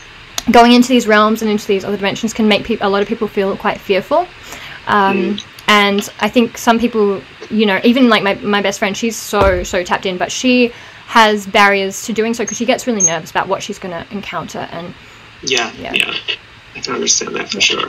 going 0.50 0.72
into 0.72 0.88
these 0.88 1.06
realms 1.06 1.42
and 1.42 1.50
into 1.50 1.66
these 1.66 1.84
other 1.84 1.96
dimensions 1.98 2.32
can 2.32 2.48
make 2.48 2.64
peop 2.64 2.78
a 2.82 2.88
lot 2.88 3.02
of 3.02 3.08
people 3.08 3.28
feel 3.28 3.54
quite 3.54 3.78
fearful. 3.78 4.26
Um, 4.86 5.38
And 5.68 6.08
I 6.20 6.30
think 6.30 6.56
some 6.56 6.78
people, 6.78 7.20
you 7.50 7.66
know, 7.66 7.78
even 7.84 8.08
like 8.08 8.22
my, 8.22 8.32
my 8.36 8.62
best 8.62 8.78
friend, 8.78 8.96
she's 8.96 9.14
so, 9.14 9.62
so 9.62 9.84
tapped 9.84 10.06
in, 10.06 10.16
but 10.16 10.32
she 10.32 10.72
has 11.08 11.46
barriers 11.46 12.02
to 12.04 12.12
doing 12.12 12.34
so 12.34 12.44
because 12.44 12.56
she 12.58 12.66
gets 12.66 12.86
really 12.86 13.00
nervous 13.02 13.30
about 13.30 13.48
what 13.48 13.62
she's 13.62 13.78
going 13.78 13.92
to 13.92 14.06
encounter. 14.12 14.68
And 14.70 14.94
Yeah, 15.42 15.72
Yeah. 15.78 15.94
yeah, 15.94 16.14
I 16.76 16.80
can 16.80 16.94
understand 16.94 17.34
that 17.36 17.50
for 17.50 17.60
sure. 17.60 17.88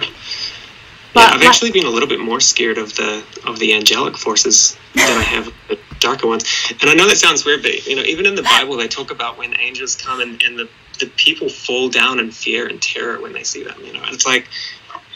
But, 1.13 1.21
yeah, 1.21 1.33
I've 1.33 1.39
like- 1.41 1.49
actually 1.49 1.71
been 1.71 1.85
a 1.85 1.89
little 1.89 2.07
bit 2.07 2.19
more 2.19 2.39
scared 2.39 2.77
of 2.77 2.95
the 2.95 3.23
of 3.45 3.59
the 3.59 3.73
angelic 3.73 4.15
forces 4.17 4.77
than 4.93 5.17
I 5.17 5.23
have 5.23 5.51
the 5.67 5.77
darker 5.99 6.27
ones. 6.27 6.43
And 6.79 6.89
I 6.89 6.93
know 6.93 7.07
that 7.07 7.17
sounds 7.17 7.43
weird, 7.43 7.61
but 7.63 7.85
you 7.87 7.95
know, 7.95 8.03
even 8.03 8.25
in 8.25 8.35
the 8.35 8.43
Bible, 8.43 8.77
they 8.77 8.87
talk 8.87 9.11
about 9.11 9.37
when 9.37 9.59
angels 9.59 9.95
come 9.95 10.21
and, 10.21 10.41
and 10.43 10.57
the 10.57 10.69
the 10.99 11.07
people 11.17 11.49
fall 11.49 11.89
down 11.89 12.19
in 12.19 12.29
fear 12.31 12.67
and 12.67 12.81
terror 12.81 13.19
when 13.21 13.33
they 13.33 13.43
see 13.43 13.63
them. 13.63 13.75
You 13.83 13.93
know, 13.93 14.01
and 14.03 14.13
it's 14.13 14.25
like 14.25 14.47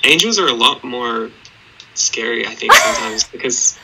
angels 0.04 0.40
are 0.40 0.48
a 0.48 0.54
lot 0.54 0.84
more 0.84 1.30
scary. 1.94 2.46
I 2.48 2.56
think 2.56 2.74
sometimes 2.74 3.24
because 3.26 3.78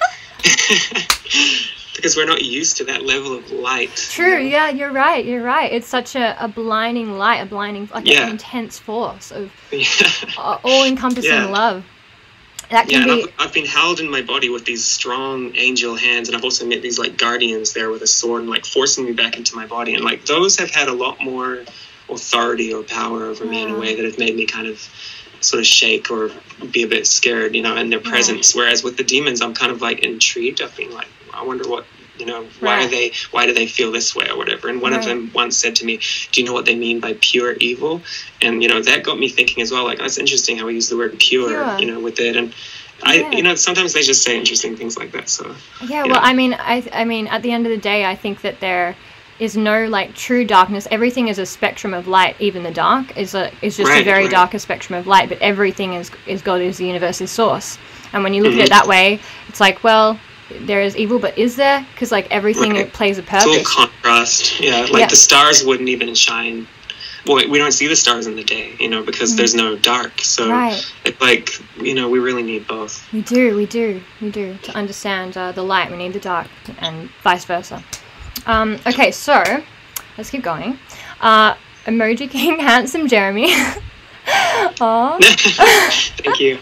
because 1.99 2.15
we're 2.15 2.25
not 2.25 2.43
used 2.43 2.77
to 2.77 2.85
that 2.85 3.03
level 3.03 3.35
of 3.35 3.51
light. 3.51 3.89
you 3.89 4.23
true, 4.23 4.33
know? 4.35 4.39
yeah, 4.39 4.69
you're 4.69 4.91
right, 4.91 5.23
you're 5.25 5.43
right. 5.43 5.71
It's 5.71 5.87
such 5.87 6.15
a, 6.15 6.41
a 6.43 6.47
blinding 6.47 7.11
light, 7.17 7.37
a 7.37 7.45
blinding, 7.45 7.89
like 7.93 8.07
Yeah. 8.07 8.23
an 8.23 8.29
intense 8.29 8.79
force 8.79 9.31
of 9.31 9.51
Yeah. 9.71 9.85
uh, 10.37 10.57
all 10.63 10.83
encompassing 10.85 11.31
Yeah. 11.31 11.47
love. 11.47 11.83
That 12.69 12.89
Yeah, 12.89 12.99
can 13.01 13.09
and 13.09 13.21
be. 13.23 13.29
I've, 13.39 13.47
I've 13.47 13.53
been 13.53 13.65
held 13.65 13.99
in 13.99 14.09
my 14.09 14.21
body 14.21 14.49
with 14.49 14.63
these 14.65 14.85
strong 14.85 15.55
angel 15.55 15.95
hands, 15.95 16.29
and 16.29 16.37
I've 16.37 16.43
also 16.43 16.65
met 16.65 16.81
these 16.81 16.99
like 16.99 17.17
guardians 17.17 17.73
there 17.73 17.89
with 17.89 18.01
a 18.03 18.07
sword 18.07 18.41
and 18.41 18.49
like 18.49 18.65
forcing 18.65 19.05
me 19.05 19.11
back 19.11 19.37
into 19.37 19.55
my 19.55 19.65
body. 19.65 19.95
And 19.95 20.03
like 20.03 20.25
those 20.25 20.57
have 20.59 20.69
had 20.69 20.87
a 20.87 20.93
lot 20.93 21.21
more 21.21 21.65
authority 22.09 22.73
or 22.73 22.83
power 22.83 23.25
over 23.25 23.45
me 23.45 23.63
in 23.63 23.71
a 23.71 23.77
way 23.79 23.95
that 23.95 24.05
have 24.05 24.17
made 24.19 24.35
me 24.35 24.45
kind 24.45 24.67
of 24.67 24.87
sort 25.41 25.59
of 25.59 25.65
shake 25.65 26.11
or 26.11 26.31
be 26.71 26.83
a 26.83 26.87
bit 26.87 27.07
scared, 27.07 27.55
you 27.55 27.61
know, 27.61 27.75
in 27.75 27.89
their 27.89 27.99
Yeah. 27.99 28.09
presence. 28.09 28.53
Whereas 28.53 28.83
with 28.83 28.97
the 28.97 29.03
demons, 29.03 29.41
I'm 29.41 29.53
kind 29.53 29.71
of 29.71 29.81
like 29.81 29.99
intrigued. 29.99 30.61
I've 30.61 30.75
been 30.75 30.91
like, 30.91 31.07
I 31.33 31.43
wonder 31.43 31.67
what. 31.69 31.85
You 32.17 32.25
know 32.25 32.43
why 32.59 32.83
are 32.83 32.87
they? 32.89 33.13
Why 33.31 33.45
do 33.45 33.53
they 33.53 33.65
feel 33.65 33.93
this 33.93 34.13
way 34.13 34.29
or 34.29 34.35
whatever? 34.35 34.67
And 34.67 34.81
one 34.81 34.91
of 34.91 35.05
them 35.05 35.31
once 35.33 35.55
said 35.55 35.77
to 35.77 35.85
me, 35.85 36.01
"Do 36.33 36.41
you 36.41 36.45
know 36.45 36.51
what 36.51 36.65
they 36.65 36.75
mean 36.75 36.99
by 36.99 37.15
pure 37.21 37.53
evil?" 37.61 38.01
And 38.41 38.61
you 38.61 38.67
know 38.67 38.81
that 38.81 39.03
got 39.03 39.17
me 39.17 39.29
thinking 39.29 39.63
as 39.63 39.71
well. 39.71 39.85
Like 39.85 39.99
that's 39.99 40.17
interesting 40.17 40.57
how 40.57 40.65
we 40.65 40.73
use 40.73 40.89
the 40.89 40.97
word 40.97 41.17
pure, 41.17 41.63
you 41.79 41.85
know, 41.85 42.01
with 42.01 42.19
it. 42.19 42.35
And 42.35 42.53
I, 43.03 43.19
Yeah. 43.19 43.31
you 43.31 43.41
know, 43.41 43.55
sometimes 43.55 43.93
they 43.93 44.01
just 44.01 44.21
say 44.21 44.37
interesting 44.37 44.75
things 44.75 44.97
like 44.97 45.13
that. 45.13 45.29
So 45.29 45.55
Yeah, 45.87 46.03
well, 46.03 46.19
I 46.21 46.33
mean, 46.33 46.55
I, 46.55 46.85
I 46.91 47.05
mean, 47.05 47.27
at 47.27 47.41
the 47.41 47.53
end 47.53 47.65
of 47.65 47.71
the 47.71 47.77
day, 47.77 48.03
I 48.03 48.15
think 48.15 48.41
that 48.41 48.59
there 48.59 48.97
is 49.39 49.55
no 49.55 49.85
like 49.85 50.13
true 50.13 50.43
darkness. 50.43 50.89
Everything 50.91 51.29
is 51.29 51.39
a 51.39 51.45
spectrum 51.45 51.93
of 51.93 52.05
light. 52.05 52.35
Even 52.39 52.63
the 52.63 52.71
dark 52.71 53.17
is 53.17 53.33
a 53.33 53.49
is 53.61 53.77
just 53.77 53.89
a 53.89 54.03
very 54.03 54.23
right. 54.23 54.31
darker 54.31 54.59
spectrum 54.59 54.99
of 54.99 55.07
light. 55.07 55.29
But 55.29 55.39
everything 55.39 55.93
is 55.93 56.11
is 56.27 56.41
God 56.41 56.59
is 56.59 56.79
the 56.79 56.85
universe's 56.85 57.31
source. 57.31 57.77
And 58.11 58.25
when 58.25 58.33
you 58.33 58.43
look 58.43 58.55
at 58.55 58.59
Mhm. 58.59 58.65
it 58.65 58.69
that 58.71 58.87
way, 58.87 59.21
it's 59.47 59.61
like, 59.61 59.85
well, 59.85 60.19
there 60.61 60.81
is 60.81 60.95
evil, 60.97 61.19
but 61.19 61.37
is 61.37 61.55
there? 61.55 61.85
Because 61.93 62.11
like 62.11 62.27
everything 62.31 62.73
Right. 62.73 62.91
plays 62.93 63.17
a 63.17 63.21
it's 63.21 63.45
all 63.45 63.63
contrast. 63.63 64.59
Yeah, 64.59 64.81
like 64.81 65.01
Yeah. 65.01 65.07
the 65.07 65.15
stars 65.15 65.63
wouldn't 65.63 65.89
even 65.89 66.13
shine. 66.15 66.67
Well, 67.25 67.47
we 67.49 67.57
don't 67.57 67.73
see 67.73 67.87
the 67.87 67.95
stars 67.95 68.27
in 68.27 68.35
the 68.35 68.43
day, 68.43 68.73
you 68.79 68.87
know, 68.89 69.03
because 69.03 69.35
there's 69.35 69.53
no 69.53 69.75
dark. 69.75 70.21
So 70.21 70.47
Mm. 70.47 70.51
Right. 70.51 70.91
it's 71.03 71.21
like 71.21 71.49
you 71.81 71.93
know, 71.93 72.09
we 72.09 72.19
really 72.19 72.43
need 72.43 72.67
both. 72.67 73.05
We 73.13 73.21
do, 73.21 73.55
we 73.55 73.65
do, 73.65 74.01
we 74.21 74.29
do. 74.31 74.57
To 74.63 74.71
understand 74.75 75.37
uh, 75.37 75.51
the 75.51 75.63
light, 75.63 75.91
we 75.91 75.97
need 75.97 76.13
the 76.13 76.19
dark, 76.19 76.47
and 76.79 77.09
vice 77.23 77.45
versa. 77.45 77.83
Um, 78.45 78.79
okay, 78.87 79.11
so 79.11 79.43
let's 80.17 80.29
keep 80.29 80.43
going. 80.43 80.79
Uh, 81.21 81.55
Emoji 81.85 82.29
King, 82.29 82.59
handsome 82.71 83.07
Jeremy. 83.07 83.53
Aw, 84.81 85.17
Thank 86.23 86.39
you. 86.39 86.59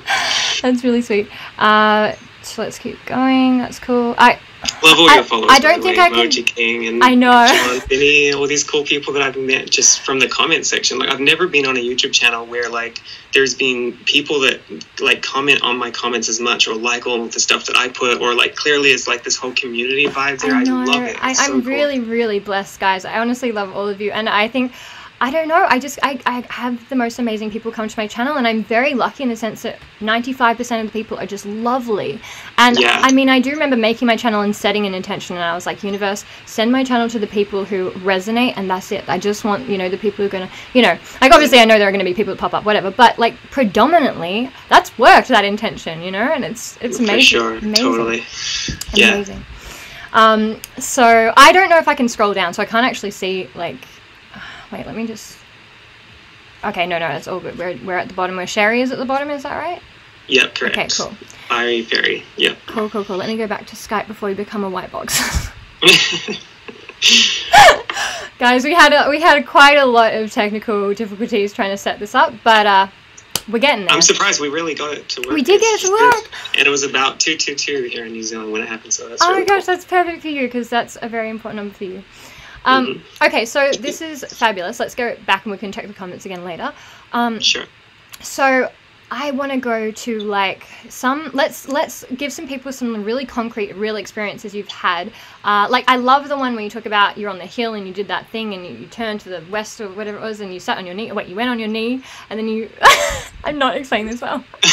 that's 0.62 0.84
really 0.84 1.02
sweet. 1.02 1.28
Uh, 1.58 2.14
so 2.58 2.64
let's 2.64 2.80
keep 2.80 2.98
going. 3.06 3.60
That's 3.60 3.78
cool. 3.78 4.16
I 4.18 4.40
Love 4.84 4.98
all 4.98 5.08
I- 5.08 5.16
your 5.16 5.24
followers. 5.24 5.52
I 5.52 5.60
don't 5.60 5.80
think 5.84 5.98
way. 5.98 6.04
I 6.04 6.10
can- 6.10 6.44
King 6.44 6.88
and 6.88 7.04
I 7.04 7.14
know. 7.14 7.46
John 7.48 7.80
Finney, 7.82 8.34
all 8.34 8.48
these 8.48 8.64
cool 8.64 8.84
people 8.84 9.14
that 9.14 9.22
I've 9.22 9.38
met 9.38 9.70
just 9.70 10.00
from 10.02 10.18
the 10.18 10.28
comment 10.28 10.66
section. 10.66 10.98
Like 10.98 11.10
I've 11.10 11.20
never 11.20 11.48
been 11.48 11.68
on 11.68 11.78
a 11.78 11.80
YouTube 11.80 12.14
channel 12.14 12.48
where 12.48 12.68
like 12.68 13.00
there's 13.32 13.54
been 13.54 13.94
people 14.06 14.40
that 14.40 14.60
like 15.00 15.22
comment 15.22 15.62
on 15.62 15.78
my 15.78 15.92
comments 15.92 16.30
as 16.30 16.40
much 16.40 16.68
or 16.68 16.74
like 16.74 17.06
all 17.06 17.24
of 17.24 17.32
the 17.32 17.40
stuff 17.40 17.66
that 17.68 17.78
I 17.78 17.90
put 17.90 18.20
or 18.22 18.34
like 18.34 18.56
clearly 18.56 18.90
it's 18.90 19.08
like 19.08 19.24
this 19.24 19.36
whole 19.36 19.52
community 19.54 20.08
vibe 20.08 20.40
there. 20.42 20.56
I, 20.56 20.64
know. 20.64 20.84
love 20.84 21.04
it. 21.04 21.24
I, 21.24 21.30
It's 21.32 21.46
so 21.46 21.54
I'm 21.54 21.62
cool. 21.62 21.70
really, 21.72 22.00
really 22.00 22.40
blessed, 22.40 22.80
guys. 22.80 23.06
I 23.06 23.20
honestly 23.20 23.52
love 23.52 23.76
all 23.76 23.88
of 23.88 24.02
you, 24.02 24.10
and 24.12 24.28
I 24.28 24.48
think. 24.48 24.72
I 25.20 25.32
don't 25.32 25.48
know. 25.48 25.66
I 25.68 25.80
just 25.80 25.98
I, 26.04 26.20
I 26.28 26.42
have 26.50 26.88
the 26.90 26.96
most 26.96 27.18
amazing 27.18 27.50
people 27.50 27.72
come 27.72 27.88
to 27.88 28.00
my 28.00 28.06
channel, 28.06 28.38
and 28.38 28.48
I'm 28.48 28.64
very 28.64 28.94
lucky 28.94 29.24
in 29.24 29.30
the 29.30 29.36
sense 29.36 29.64
that 29.64 29.80
95% 30.00 30.82
of 30.82 30.88
the 30.88 30.92
people 30.92 31.18
are 31.18 31.26
just 31.26 31.46
lovely. 31.46 32.22
And 32.60 32.78
Yeah. 32.80 33.00
I 33.02 33.12
mean, 33.12 33.28
I 33.28 33.40
do 33.40 33.50
remember 33.50 33.76
making 33.76 34.06
my 34.06 34.16
channel 34.16 34.42
and 34.42 34.56
setting 34.56 34.86
an 34.86 34.94
intention, 34.94 35.36
and 35.36 35.44
I 35.44 35.56
was 35.56 35.66
like, 35.66 35.84
universe, 35.84 36.24
send 36.46 36.72
my 36.72 36.84
channel 36.84 37.10
to 37.10 37.18
the 37.18 37.26
people 37.26 37.66
who 37.66 37.90
resonate, 37.92 38.54
and 38.58 38.70
that's 38.70 38.92
it. 38.92 39.10
I 39.10 39.18
just 39.18 39.44
want 39.44 39.68
you 39.68 39.78
know 39.78 39.90
the 39.90 39.98
people 39.98 40.18
who 40.18 40.26
are 40.26 40.30
gonna, 40.30 40.50
you 40.74 40.84
know, 40.84 40.98
like 41.20 41.32
obviously 41.32 41.60
I 41.60 41.66
know 41.66 41.80
there 41.80 41.88
are 41.88 41.92
gonna 41.92 42.04
be 42.04 42.14
people 42.14 42.34
that 42.36 42.40
pop 42.40 42.54
up, 42.54 42.64
whatever, 42.64 42.92
but 42.92 43.18
like 43.18 43.36
predominantly 43.50 44.52
that's 44.70 44.96
worked 45.00 45.30
that 45.30 45.46
intention, 45.46 46.02
you 46.04 46.12
know, 46.12 46.32
and 46.32 46.46
it's 46.46 46.78
it's 46.80 47.00
amazing. 47.00 47.18
For 47.18 47.24
sure. 47.24 47.58
amazing 47.58 47.86
Totally. 47.86 48.24
Yeah. 48.94 49.14
amazing. 49.16 49.44
Um, 50.14 50.62
so 50.78 51.34
I 51.36 51.52
don't 51.52 51.70
know 51.70 51.78
if 51.80 51.88
I 51.88 51.96
can 51.96 52.08
scroll 52.08 52.34
down, 52.34 52.54
so 52.54 52.62
I 52.62 52.66
can't 52.66 52.86
actually 52.86 53.12
see 53.12 53.50
like. 53.56 53.78
Wait, 54.72 54.86
let 54.86 54.96
me 54.96 55.08
just. 55.08 55.38
Okay, 56.64 56.86
no, 56.88 56.98
no, 57.00 57.08
it's 57.10 57.28
all 57.28 57.40
good. 57.40 57.58
We're, 57.58 57.78
we're 57.86 57.98
at 57.98 58.08
the 58.08 58.14
bottom 58.14 58.36
where 58.36 58.48
Sherry 58.48 58.82
is 58.82 58.92
at 58.92 58.98
the 58.98 59.06
bottom. 59.06 59.30
Is 59.30 59.44
that 59.44 59.56
right? 59.58 59.82
Yep, 60.28 60.56
correct. 60.56 60.78
Okay, 60.78 60.88
cool, 60.92 61.12
Fiery 61.48 61.84
fairy. 61.84 62.24
Yep. 62.36 62.58
cool, 62.68 62.90
cool, 62.90 63.06
cool. 63.06 63.16
Let 63.18 63.28
me 63.30 63.38
go 63.38 63.48
back 63.48 63.66
to 63.68 63.76
Skype 63.76 64.08
before 64.08 64.28
we 64.30 64.36
become 64.36 64.64
a 64.64 64.70
white 64.70 64.92
box. 64.92 65.48
Guys, 68.40 68.64
we 68.64 68.74
had 68.74 68.94
a, 68.94 69.10
we 69.10 69.20
had 69.22 69.46
quite 69.48 69.78
a 69.78 69.86
lot 69.86 70.14
of 70.14 70.32
technical 70.32 70.94
difficulties 70.94 71.54
trying 71.54 71.72
to 71.72 71.78
set 71.78 71.98
this 72.00 72.14
up, 72.14 72.34
but 72.44 72.66
uh, 72.68 72.88
we're 73.50 73.58
getting 73.60 73.86
there. 73.86 73.94
I'm 73.96 74.02
surprised 74.02 74.40
we 74.42 74.50
really 74.50 74.76
got 74.76 74.96
it 74.96 75.10
to 75.10 75.22
work. 75.22 75.34
We 75.34 75.42
did 75.42 75.60
get 75.60 75.82
it 75.82 75.86
to 75.88 75.92
work. 75.92 76.30
And 76.58 76.68
it 76.68 76.70
was 76.70 76.84
about 76.84 77.20
222 77.20 77.84
here 77.90 78.06
in 78.06 78.12
New 78.12 78.22
Zealand 78.22 78.52
when 78.52 78.62
it 78.62 78.68
happened, 78.68 78.94
so 78.94 79.10
that's 79.10 79.24
Oh 79.24 79.30
really 79.30 79.42
my 79.42 79.46
gosh, 79.48 79.66
cool. 79.66 79.74
that's 79.76 79.86
perfect 79.86 80.22
for 80.22 80.28
you 80.28 80.48
because 80.48 80.70
that's 80.70 80.98
a 81.02 81.10
very 81.10 81.30
important 81.30 81.64
number 81.64 81.74
for 81.74 81.86
you. 81.86 82.04
Um, 82.68 82.86
Mm-hmm. 82.88 83.24
Okay, 83.24 83.46
so 83.46 83.72
this 83.72 84.02
is 84.02 84.24
fabulous. 84.26 84.80
Let's 84.80 84.94
go 84.96 85.16
back 85.26 85.46
and 85.46 85.52
we 85.52 85.58
can 85.58 85.72
check 85.72 85.88
the 85.88 85.94
comments 85.94 86.26
again 86.26 86.44
later. 86.44 86.74
Um, 87.14 87.40
Sure. 87.40 87.66
so 88.22 88.70
I 89.10 89.32
want 89.32 89.54
to 89.54 89.58
go 89.58 89.90
to 89.90 90.20
like 90.20 90.66
some. 90.90 91.32
Let's 91.34 91.70
let's 91.70 92.04
give 92.18 92.34
some 92.34 92.46
people 92.46 92.74
some 92.74 93.06
really 93.06 93.26
concrete, 93.26 93.74
real 93.74 93.96
experiences 93.96 94.54
you've 94.54 94.68
had. 94.68 95.14
Uh, 95.46 95.68
like 95.70 95.86
I 95.88 95.96
love 95.96 96.28
the 96.28 96.38
one 96.38 96.56
where 96.56 96.64
you 96.64 96.70
talk 96.70 96.86
about 96.86 97.18
you're 97.18 97.30
on 97.30 97.38
the 97.38 97.46
hill 97.46 97.74
and 97.76 97.88
you 97.88 97.94
did 97.94 98.10
that 98.10 98.28
thing 98.28 98.54
and 98.54 98.66
you, 98.66 98.74
you 98.74 98.86
turned 98.88 99.22
to 99.22 99.30
the 99.30 99.44
west 99.50 99.80
or 99.80 99.88
whatever 99.90 100.18
it 100.18 100.22
was 100.22 100.42
and 100.42 100.54
you 100.54 100.60
sat 100.60 100.78
on 100.78 100.86
your 100.86 100.94
knee. 100.94 101.10
Wait, 101.14 101.28
you 101.28 101.36
went 101.36 101.50
on 101.50 101.58
your 101.58 101.70
knee 101.70 102.04
and 102.30 102.38
then 102.38 102.50
you. 102.50 102.70
I'm 103.46 103.58
not 103.58 103.78
explaining 103.78 104.08
this 104.08 104.20
well. 104.20 104.44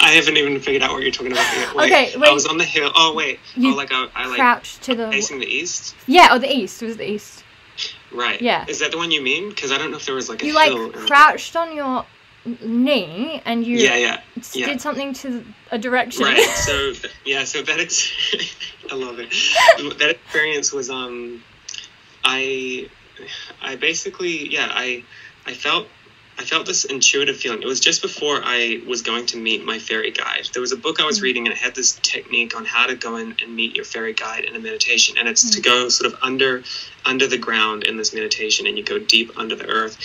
I 0.00 0.10
haven't 0.10 0.36
even 0.36 0.60
figured 0.60 0.82
out 0.82 0.92
what 0.92 1.02
you're 1.02 1.10
talking 1.10 1.32
about 1.32 1.52
yet. 1.56 1.74
Wait, 1.74 1.86
Okay, 1.86 2.14
I 2.14 2.32
was 2.32 2.46
on 2.46 2.58
the 2.58 2.64
hill. 2.64 2.92
Oh, 2.94 3.14
wait. 3.14 3.40
You 3.56 3.72
oh, 3.72 3.76
like 3.76 3.90
I, 3.90 4.06
I 4.14 4.26
like 4.26 4.38
Crouched 4.38 4.82
to 4.82 4.94
the 4.94 5.10
facing 5.10 5.40
the 5.40 5.46
east? 5.46 5.96
yeah, 6.06 6.32
or 6.32 6.38
the 6.38 6.52
east. 6.52 6.80
It 6.82 6.86
was 6.86 6.98
the 6.98 7.10
east. 7.10 7.42
Right. 8.12 8.40
Yeah. 8.40 8.64
Is 8.68 8.78
that 8.78 8.92
the 8.92 8.98
one 8.98 9.10
you 9.10 9.22
mean? 9.22 9.48
Because 9.48 9.72
I 9.72 9.78
don't 9.78 9.90
know 9.90 9.96
if 9.96 10.06
there 10.06 10.14
was 10.14 10.28
like 10.28 10.42
a 10.42 10.46
You 10.46 10.54
like 10.54 10.92
crouched 10.92 11.56
on 11.56 11.74
your 11.74 12.04
knee 12.60 13.40
and 13.44 13.64
you 13.66 13.78
Yeah, 13.78 13.96
yeah. 13.96 14.20
yeah. 14.52 14.66
did 14.66 14.80
something 14.80 15.12
to 15.14 15.44
a 15.70 15.78
direction. 15.78 16.24
Right. 16.24 16.38
So 16.66 16.92
yeah. 17.24 17.44
So 17.44 17.62
that 17.62 17.78
ex- 17.80 18.12
I 18.90 18.94
love 18.94 19.18
it. 19.20 19.32
That 19.98 20.10
experience 20.10 20.72
was 20.72 20.90
um, 20.90 21.42
I, 22.24 22.88
I 23.60 23.76
basically 23.76 24.48
yeah 24.52 24.68
I, 24.70 25.04
I 25.46 25.54
felt 25.54 25.86
I 26.38 26.44
felt 26.44 26.66
this 26.66 26.84
intuitive 26.86 27.36
feeling. 27.36 27.62
It 27.62 27.66
was 27.66 27.78
just 27.78 28.00
before 28.00 28.40
I 28.42 28.80
was 28.86 29.02
going 29.02 29.26
to 29.26 29.36
meet 29.36 29.64
my 29.64 29.78
fairy 29.78 30.10
guide. 30.10 30.48
There 30.54 30.62
was 30.62 30.72
a 30.72 30.76
book 30.76 30.98
I 30.98 31.04
was 31.04 31.18
Mm. 31.20 31.22
reading 31.22 31.46
and 31.46 31.52
it 31.52 31.58
had 31.58 31.74
this 31.74 31.98
technique 32.02 32.56
on 32.56 32.64
how 32.64 32.86
to 32.86 32.94
go 32.94 33.16
in 33.16 33.36
and 33.42 33.54
meet 33.54 33.76
your 33.76 33.84
fairy 33.84 34.14
guide 34.14 34.44
in 34.44 34.56
a 34.56 34.58
meditation. 34.58 35.18
And 35.18 35.28
it's 35.28 35.50
to 35.50 35.60
Mm. 35.60 35.64
go 35.64 35.88
sort 35.90 36.12
of 36.12 36.18
under 36.22 36.64
under 37.04 37.26
the 37.26 37.38
ground 37.38 37.84
in 37.84 37.96
this 37.98 38.14
meditation 38.14 38.66
and 38.66 38.78
you 38.78 38.82
go 38.82 38.98
deep 38.98 39.30
under 39.36 39.54
the 39.54 39.66
earth. 39.66 39.98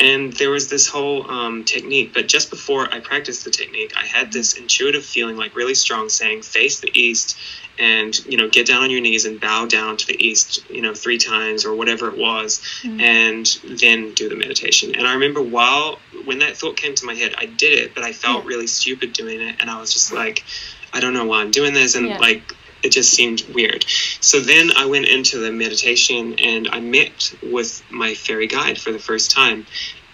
And 0.00 0.32
there 0.34 0.50
was 0.50 0.68
this 0.68 0.86
whole 0.86 1.28
um, 1.28 1.64
technique, 1.64 2.12
but 2.14 2.28
just 2.28 2.50
before 2.50 2.92
I 2.94 3.00
practiced 3.00 3.44
the 3.44 3.50
technique, 3.50 3.92
I 3.96 4.06
had 4.06 4.32
this 4.32 4.52
intuitive 4.56 5.04
feeling, 5.04 5.36
like 5.36 5.56
really 5.56 5.74
strong, 5.74 6.08
saying, 6.08 6.42
face 6.42 6.78
the 6.80 6.90
east 6.94 7.36
and, 7.80 8.16
you 8.26 8.36
know, 8.36 8.48
get 8.48 8.66
down 8.66 8.82
on 8.84 8.90
your 8.90 9.00
knees 9.00 9.24
and 9.24 9.40
bow 9.40 9.66
down 9.66 9.96
to 9.96 10.06
the 10.06 10.24
east, 10.24 10.60
you 10.70 10.82
know, 10.82 10.94
three 10.94 11.18
times 11.18 11.64
or 11.64 11.74
whatever 11.74 12.08
it 12.08 12.16
was 12.16 12.60
Mm. 12.84 13.00
and 13.00 13.46
then 13.80 14.14
do 14.14 14.28
the 14.28 14.36
meditation. 14.36 14.94
And 14.94 15.06
I 15.06 15.14
remember 15.14 15.42
while 15.42 16.02
when 16.24 16.38
that 16.40 16.56
thought 16.56 16.76
came 16.76 16.94
to 16.94 17.04
my 17.06 17.14
head, 17.14 17.34
I 17.36 17.46
did 17.46 17.78
it, 17.78 17.94
but 17.94 18.04
I 18.04 18.12
felt 18.12 18.44
Yeah. 18.44 18.48
really 18.48 18.66
stupid 18.68 19.12
doing 19.12 19.40
it, 19.40 19.56
and 19.60 19.68
I 19.68 19.80
was 19.80 19.92
just 19.92 20.12
like, 20.12 20.44
I 20.92 21.00
don't 21.00 21.12
know 21.12 21.24
why 21.26 21.40
I'm 21.40 21.50
doing 21.50 21.74
this, 21.74 21.94
and 21.96 22.06
Yeah. 22.06 22.18
like 22.18 22.52
it 22.82 22.90
just 22.92 23.12
seemed 23.12 23.42
weird. 23.54 23.84
So 24.20 24.40
then 24.40 24.70
I 24.76 24.86
went 24.86 25.06
into 25.06 25.38
the 25.38 25.52
meditation 25.52 26.36
and 26.38 26.68
I 26.72 26.80
met 26.80 27.32
with 27.42 27.82
my 27.90 28.14
fairy 28.14 28.46
guide 28.46 28.78
for 28.78 28.92
the 28.92 28.98
first 28.98 29.30
time. 29.30 29.66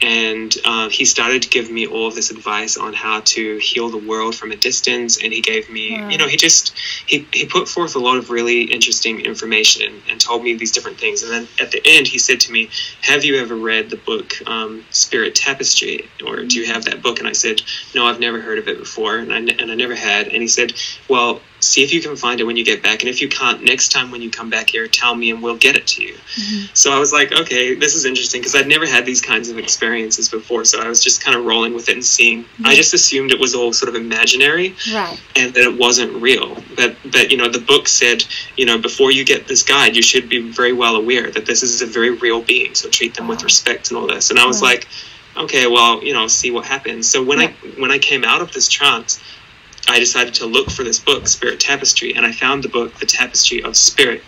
And 0.02 0.54
uh, 0.66 0.90
he 0.90 1.04
started 1.06 1.42
to 1.42 1.48
give 1.48 1.70
me 1.70 1.86
all 1.86 2.08
of 2.08 2.14
this 2.14 2.30
advice 2.30 2.76
on 2.76 2.92
how 2.92 3.20
to 3.20 3.56
heal 3.58 3.88
the 3.88 3.96
world 3.96 4.34
from 4.34 4.50
a 4.50 4.56
distance. 4.56 5.22
And 5.22 5.32
he 5.32 5.40
gave 5.40 5.70
me, 5.70 5.98
Wow. 5.98 6.08
you 6.10 6.18
know, 6.18 6.26
he 6.26 6.36
just 6.36 6.76
he, 7.06 7.26
he 7.32 7.46
put 7.46 7.68
forth 7.68 7.94
a 7.94 7.98
lot 7.98 8.18
of 8.18 8.28
really 8.28 8.62
interesting 8.62 9.20
information 9.20 10.02
and 10.10 10.20
told 10.20 10.42
me 10.42 10.56
these 10.56 10.72
different 10.72 10.98
things. 10.98 11.22
And 11.22 11.32
then 11.32 11.48
at 11.58 11.70
the 11.70 11.80
end, 11.86 12.06
he 12.06 12.18
said 12.18 12.40
to 12.40 12.52
me, 12.52 12.68
"Have 13.02 13.24
you 13.24 13.38
ever 13.38 13.54
read 13.54 13.88
the 13.88 13.96
book 13.96 14.34
um, 14.46 14.84
Spirit 14.90 15.36
Tapestry, 15.36 16.10
or 16.26 16.44
do 16.44 16.58
you 16.58 16.66
have 16.66 16.84
that 16.84 17.00
book?" 17.00 17.18
And 17.20 17.28
I 17.28 17.32
said, 17.32 17.62
"No, 17.94 18.06
I've 18.06 18.20
never 18.20 18.40
heard 18.40 18.58
of 18.58 18.68
it 18.68 18.78
before, 18.78 19.16
and 19.16 19.32
I 19.32 19.38
and 19.38 19.70
I 19.70 19.74
never 19.74 19.94
had." 19.94 20.26
And 20.26 20.42
he 20.42 20.48
said, 20.48 20.74
"Well, 21.08 21.40
see 21.64 21.82
if 21.82 21.92
you 21.92 22.00
can 22.00 22.16
find 22.16 22.40
it 22.40 22.44
when 22.44 22.56
you 22.56 22.64
get 22.64 22.82
back, 22.82 23.02
and 23.02 23.08
if 23.08 23.20
you 23.20 23.28
can't, 23.28 23.62
next 23.62 23.90
time 23.90 24.10
when 24.10 24.22
you 24.22 24.30
come 24.30 24.50
back 24.50 24.70
here, 24.70 24.86
tell 24.86 25.14
me, 25.14 25.30
and 25.30 25.42
we'll 25.42 25.56
get 25.56 25.76
it 25.76 25.86
to 25.88 26.02
you." 26.02 26.14
Mm-hmm. 26.14 26.66
So 26.74 26.92
I 26.92 26.98
was 26.98 27.12
like, 27.12 27.32
"Okay, 27.32 27.74
this 27.74 27.94
is 27.94 28.04
interesting," 28.04 28.40
because 28.40 28.54
I'd 28.54 28.68
never 28.68 28.86
had 28.86 29.04
these 29.06 29.20
kinds 29.20 29.48
of 29.48 29.58
experiences 29.58 30.28
before. 30.28 30.64
So 30.64 30.80
I 30.80 30.88
was 30.88 31.02
just 31.02 31.22
kind 31.22 31.36
of 31.36 31.44
rolling 31.44 31.74
with 31.74 31.88
it 31.88 31.94
and 31.94 32.04
seeing. 32.04 32.40
I 32.40 32.42
mm-hmm. 32.42 32.72
just 32.76 32.94
assumed 32.94 33.32
it 33.32 33.40
was 33.40 33.54
all 33.54 33.72
sort 33.72 33.88
of 33.88 33.94
imaginary 34.00 34.74
Right. 34.92 35.20
and 35.36 35.52
that 35.54 35.62
it 35.64 35.78
wasn't 35.78 36.12
real. 36.22 36.62
But 36.76 36.96
but 37.10 37.30
you 37.30 37.36
know, 37.36 37.48
the 37.48 37.60
book 37.60 37.88
said, 37.88 38.24
you 38.56 38.66
know, 38.66 38.78
before 38.78 39.10
you 39.10 39.24
get 39.24 39.46
this 39.48 39.62
guide, 39.62 39.96
you 39.96 40.02
should 40.02 40.28
be 40.28 40.50
very 40.50 40.72
well 40.72 40.96
aware 40.96 41.30
that 41.30 41.46
this 41.46 41.62
is 41.62 41.82
a 41.82 41.86
very 41.86 42.10
real 42.10 42.40
being. 42.42 42.74
So 42.74 42.88
treat 42.88 43.14
them 43.14 43.28
with 43.28 43.42
respect 43.44 43.90
and 43.90 43.98
all 43.98 44.06
this. 44.06 44.30
And 44.30 44.38
I 44.38 44.46
was 44.46 44.60
Right. 44.60 44.84
like, 44.84 44.88
okay, 45.44 45.66
well, 45.66 46.02
you 46.02 46.12
know, 46.12 46.26
see 46.28 46.50
what 46.50 46.64
happens. 46.64 47.10
So 47.10 47.22
when 47.22 47.40
Yeah. 47.40 47.46
I 47.48 47.80
when 47.80 47.90
I 47.90 47.98
came 47.98 48.24
out 48.24 48.40
of 48.40 48.52
this 48.52 48.68
trance, 48.68 49.18
I 49.88 49.98
decided 49.98 50.34
to 50.34 50.46
look 50.46 50.70
for 50.70 50.82
this 50.84 50.98
book, 50.98 51.26
Spirit 51.28 51.60
Tapestry, 51.60 52.14
and 52.14 52.24
I 52.24 52.32
found 52.32 52.62
the 52.62 52.68
book, 52.68 52.98
The 52.98 53.06
Tapestry 53.06 53.62
of 53.62 53.76
Spirit. 53.76 54.22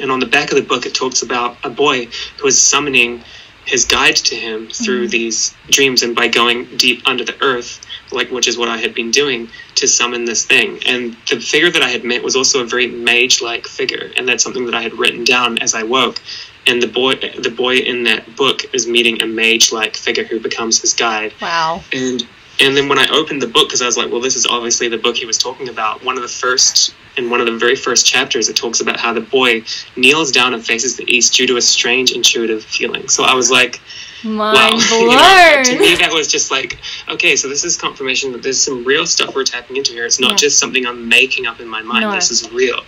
And 0.00 0.10
on 0.10 0.20
the 0.20 0.26
back 0.26 0.50
of 0.50 0.56
the 0.56 0.62
book, 0.62 0.86
it 0.86 0.94
talks 0.94 1.22
about 1.22 1.56
a 1.64 1.70
boy 1.70 2.08
who 2.38 2.46
is 2.46 2.60
summoning 2.60 3.22
his 3.66 3.84
guide 3.84 4.16
to 4.16 4.34
him 4.34 4.68
through 4.70 5.06
Mhm. 5.06 5.10
these 5.10 5.54
dreams 5.70 6.02
and 6.02 6.14
by 6.16 6.28
going 6.28 6.64
deep 6.76 7.02
under 7.06 7.24
the 7.24 7.36
earth, 7.42 7.80
like 8.10 8.30
which 8.30 8.48
is 8.48 8.56
what 8.56 8.68
I 8.68 8.78
had 8.78 8.94
been 8.94 9.10
doing 9.10 9.48
to 9.76 9.86
summon 9.86 10.24
this 10.24 10.44
thing. 10.44 10.80
And 10.86 11.16
the 11.28 11.40
figure 11.40 11.70
that 11.70 11.82
I 11.82 11.90
had 11.90 12.02
met 12.04 12.22
was 12.22 12.34
also 12.34 12.60
a 12.60 12.64
very 12.64 12.86
mage-like 12.86 13.66
figure, 13.66 14.10
and 14.16 14.26
that's 14.26 14.42
something 14.42 14.64
that 14.66 14.74
I 14.74 14.82
had 14.82 14.98
written 14.98 15.24
down 15.24 15.58
as 15.58 15.74
I 15.74 15.82
woke. 15.82 16.20
And 16.66 16.82
the 16.82 16.86
boy, 16.88 17.14
the 17.38 17.50
boy 17.50 17.76
in 17.76 18.04
that 18.04 18.34
book 18.36 18.64
is 18.72 18.86
meeting 18.86 19.22
a 19.22 19.26
mage-like 19.26 19.96
figure 19.96 20.24
who 20.24 20.40
becomes 20.40 20.80
his 20.80 20.94
guide 20.94 21.32
Wow. 21.40 21.84
and 21.92 22.26
and 22.60 22.76
then 22.76 22.88
when 22.88 22.98
I 22.98 23.06
opened 23.10 23.40
the 23.42 23.46
book, 23.46 23.68
because 23.68 23.82
I 23.82 23.86
was 23.86 23.96
like, 23.96 24.10
well, 24.10 24.20
this 24.20 24.36
is 24.36 24.46
obviously 24.46 24.88
the 24.88 24.98
book 24.98 25.16
he 25.16 25.26
was 25.26 25.38
talking 25.38 25.68
about. 25.68 26.04
One 26.04 26.16
of 26.16 26.22
the 26.22 26.28
first, 26.28 26.94
in 27.16 27.30
one 27.30 27.40
of 27.40 27.46
the 27.46 27.56
very 27.56 27.76
first 27.76 28.06
chapters, 28.06 28.48
it 28.48 28.56
talks 28.56 28.80
about 28.80 28.98
how 29.00 29.12
the 29.12 29.20
boy 29.20 29.62
kneels 29.96 30.30
down 30.30 30.54
and 30.54 30.64
faces 30.64 30.96
the 30.96 31.04
east 31.10 31.34
due 31.34 31.46
to 31.46 31.56
a 31.56 31.62
strange 31.62 32.12
intuitive 32.12 32.62
feeling. 32.64 33.08
So 33.08 33.24
I 33.24 33.34
was 33.34 33.50
like, 33.50 33.80
wow. 34.24 34.52
Mind 34.52 34.82
You 34.90 35.06
know, 35.08 35.62
to 35.64 35.78
me, 35.78 35.94
that 35.96 36.10
was 36.12 36.28
just 36.28 36.50
like, 36.50 36.78
okay, 37.08 37.34
so 37.36 37.48
this 37.48 37.64
is 37.64 37.76
confirmation 37.76 38.32
that 38.32 38.42
there's 38.42 38.62
some 38.62 38.84
real 38.84 39.06
stuff 39.06 39.34
we're 39.34 39.44
tapping 39.44 39.76
into 39.76 39.92
here. 39.92 40.04
It's 40.04 40.20
not 40.20 40.32
Yeah. 40.32 40.36
just 40.36 40.58
something 40.58 40.86
I'm 40.86 41.08
making 41.08 41.46
up 41.46 41.60
in 41.60 41.68
my 41.68 41.82
mind. 41.82 42.02
No. 42.02 42.12
This 42.14 42.30
is 42.30 42.50
real, 42.52 42.80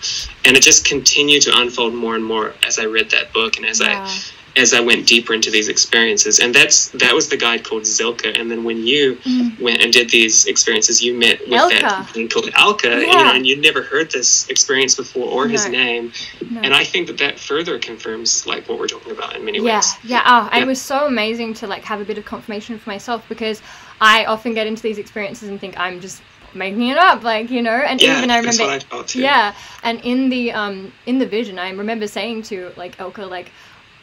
and 0.44 0.56
it 0.56 0.62
just 0.62 0.84
continued 0.84 1.42
to 1.42 1.52
unfold 1.56 1.94
more 1.94 2.14
and 2.14 2.24
more 2.24 2.54
as 2.66 2.78
I 2.78 2.84
read 2.84 3.10
that 3.10 3.32
book 3.32 3.56
and 3.56 3.64
as 3.66 3.80
I 3.80 3.94
Wow. 3.94 4.14
As 4.56 4.74
I 4.74 4.80
went 4.80 5.06
deeper 5.06 5.32
into 5.34 5.50
these 5.50 5.68
experiences. 5.68 6.38
And 6.40 6.54
that's 6.54 6.88
that 6.90 7.14
was 7.14 7.28
the 7.28 7.36
guide 7.36 7.64
called 7.64 7.82
Zilka. 7.82 8.38
And 8.38 8.50
then 8.50 8.64
when 8.64 8.86
you 8.86 9.16
Mm. 9.24 9.60
went 9.60 9.82
and 9.82 9.92
did 9.92 10.10
these 10.10 10.46
experiences, 10.46 11.02
you 11.02 11.14
met 11.14 11.40
with 11.48 11.60
Elka. 11.60 11.80
that 11.80 12.10
thing 12.10 12.28
called 12.28 12.50
Alka, 12.54 12.88
you 13.00 13.06
know, 13.24 13.32
and 13.32 13.46
you'd 13.46 13.60
never 13.62 13.82
heard 13.82 14.10
this 14.10 14.48
experience 14.48 14.94
before 14.94 15.26
or 15.28 15.48
his 15.48 15.68
name. 15.68 16.12
No. 16.50 16.60
And 16.60 16.74
I 16.74 16.84
think 16.84 17.06
that 17.06 17.18
that 17.18 17.38
further 17.38 17.78
confirms 17.78 18.46
like 18.46 18.68
what 18.68 18.78
we're 18.78 18.88
talking 18.88 19.12
about 19.12 19.36
in 19.36 19.44
many 19.44 19.58
yeah 19.60 19.76
ways. 19.76 19.94
yeah 20.04 20.22
oh, 20.26 20.48
and 20.52 20.58
Yeah. 20.58 20.64
it 20.64 20.66
was 20.66 20.80
so 20.80 21.06
amazing 21.06 21.54
to 21.54 21.66
like 21.66 21.84
have 21.84 22.00
a 22.00 22.04
bit 22.04 22.18
of 22.18 22.24
confirmation 22.24 22.78
for 22.78 22.90
myself 22.90 23.26
because 23.28 23.62
i 24.00 24.24
often 24.24 24.54
get 24.54 24.66
into 24.66 24.82
these 24.82 24.98
experiences 24.98 25.48
and 25.48 25.60
think 25.60 25.78
i'm 25.78 26.00
just 26.00 26.20
making 26.54 26.88
it 26.88 26.98
up 26.98 27.22
like 27.22 27.50
you 27.50 27.62
know 27.62 27.70
and 27.70 28.00
Yeah, 28.00 28.18
even 28.18 28.30
i 28.30 28.40
that's 28.42 28.58
remember 28.58 28.84
I 28.92 29.04
yeah 29.14 29.54
and 29.82 30.00
in 30.04 30.28
the 30.28 30.52
um 30.52 30.92
in 31.06 31.18
the 31.18 31.26
vision 31.26 31.58
i 31.58 31.70
remember 31.70 32.06
saying 32.06 32.42
to 32.44 32.72
like 32.76 32.96
elka 32.98 33.28
like 33.28 33.50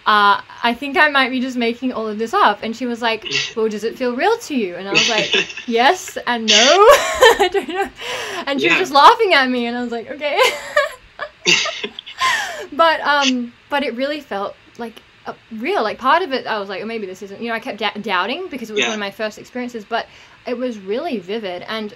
uh, 0.09 0.41
I 0.63 0.73
think 0.73 0.97
I 0.97 1.07
might 1.09 1.29
be 1.29 1.39
just 1.39 1.55
making 1.55 1.93
all 1.93 2.07
of 2.07 2.17
this 2.17 2.33
up. 2.33 2.63
And 2.63 2.75
she 2.75 2.85
was 2.87 2.99
like, 3.01 3.21
Well, 3.55 3.69
does 3.69 3.83
it 3.83 3.95
feel 3.95 4.15
real 4.15 4.35
to 4.39 4.55
you? 4.55 4.75
And 4.75 4.87
I 4.89 4.93
was 4.93 5.07
like, 5.09 5.29
Yes 5.67 6.17
and 6.25 6.47
no. 6.47 6.55
I 7.43 7.49
don't 7.51 7.69
know. 7.69 7.89
And 8.47 8.59
she 8.59 8.67
was 8.69 8.77
just 8.79 8.91
laughing 8.91 9.33
at 9.35 9.47
me, 9.49 9.67
and 9.67 9.77
I 9.77 9.83
was 9.83 9.91
like, 9.91 10.09
Okay. 10.09 10.39
but 12.73 12.99
um 13.01 13.53
but 13.69 13.83
it 13.83 13.93
really 13.95 14.19
felt 14.21 14.55
like 14.77 15.01
uh, 15.25 15.33
real 15.57 15.81
like 15.83 15.97
part 15.97 16.21
of 16.21 16.31
it 16.31 16.45
i 16.47 16.59
was 16.59 16.69
like 16.69 16.81
oh 16.81 16.85
maybe 16.85 17.05
this 17.05 17.21
isn't 17.21 17.41
you 17.41 17.49
know 17.49 17.55
i 17.55 17.59
kept 17.59 17.79
da- 17.79 17.93
doubting 18.01 18.47
because 18.49 18.69
it 18.69 18.73
was 18.73 18.81
Yeah. 18.81 18.87
one 18.89 18.93
of 18.95 18.99
my 18.99 19.11
first 19.11 19.37
experiences 19.37 19.83
but 19.85 20.07
it 20.45 20.57
was 20.57 20.77
really 20.79 21.17
vivid 21.19 21.63
and 21.63 21.93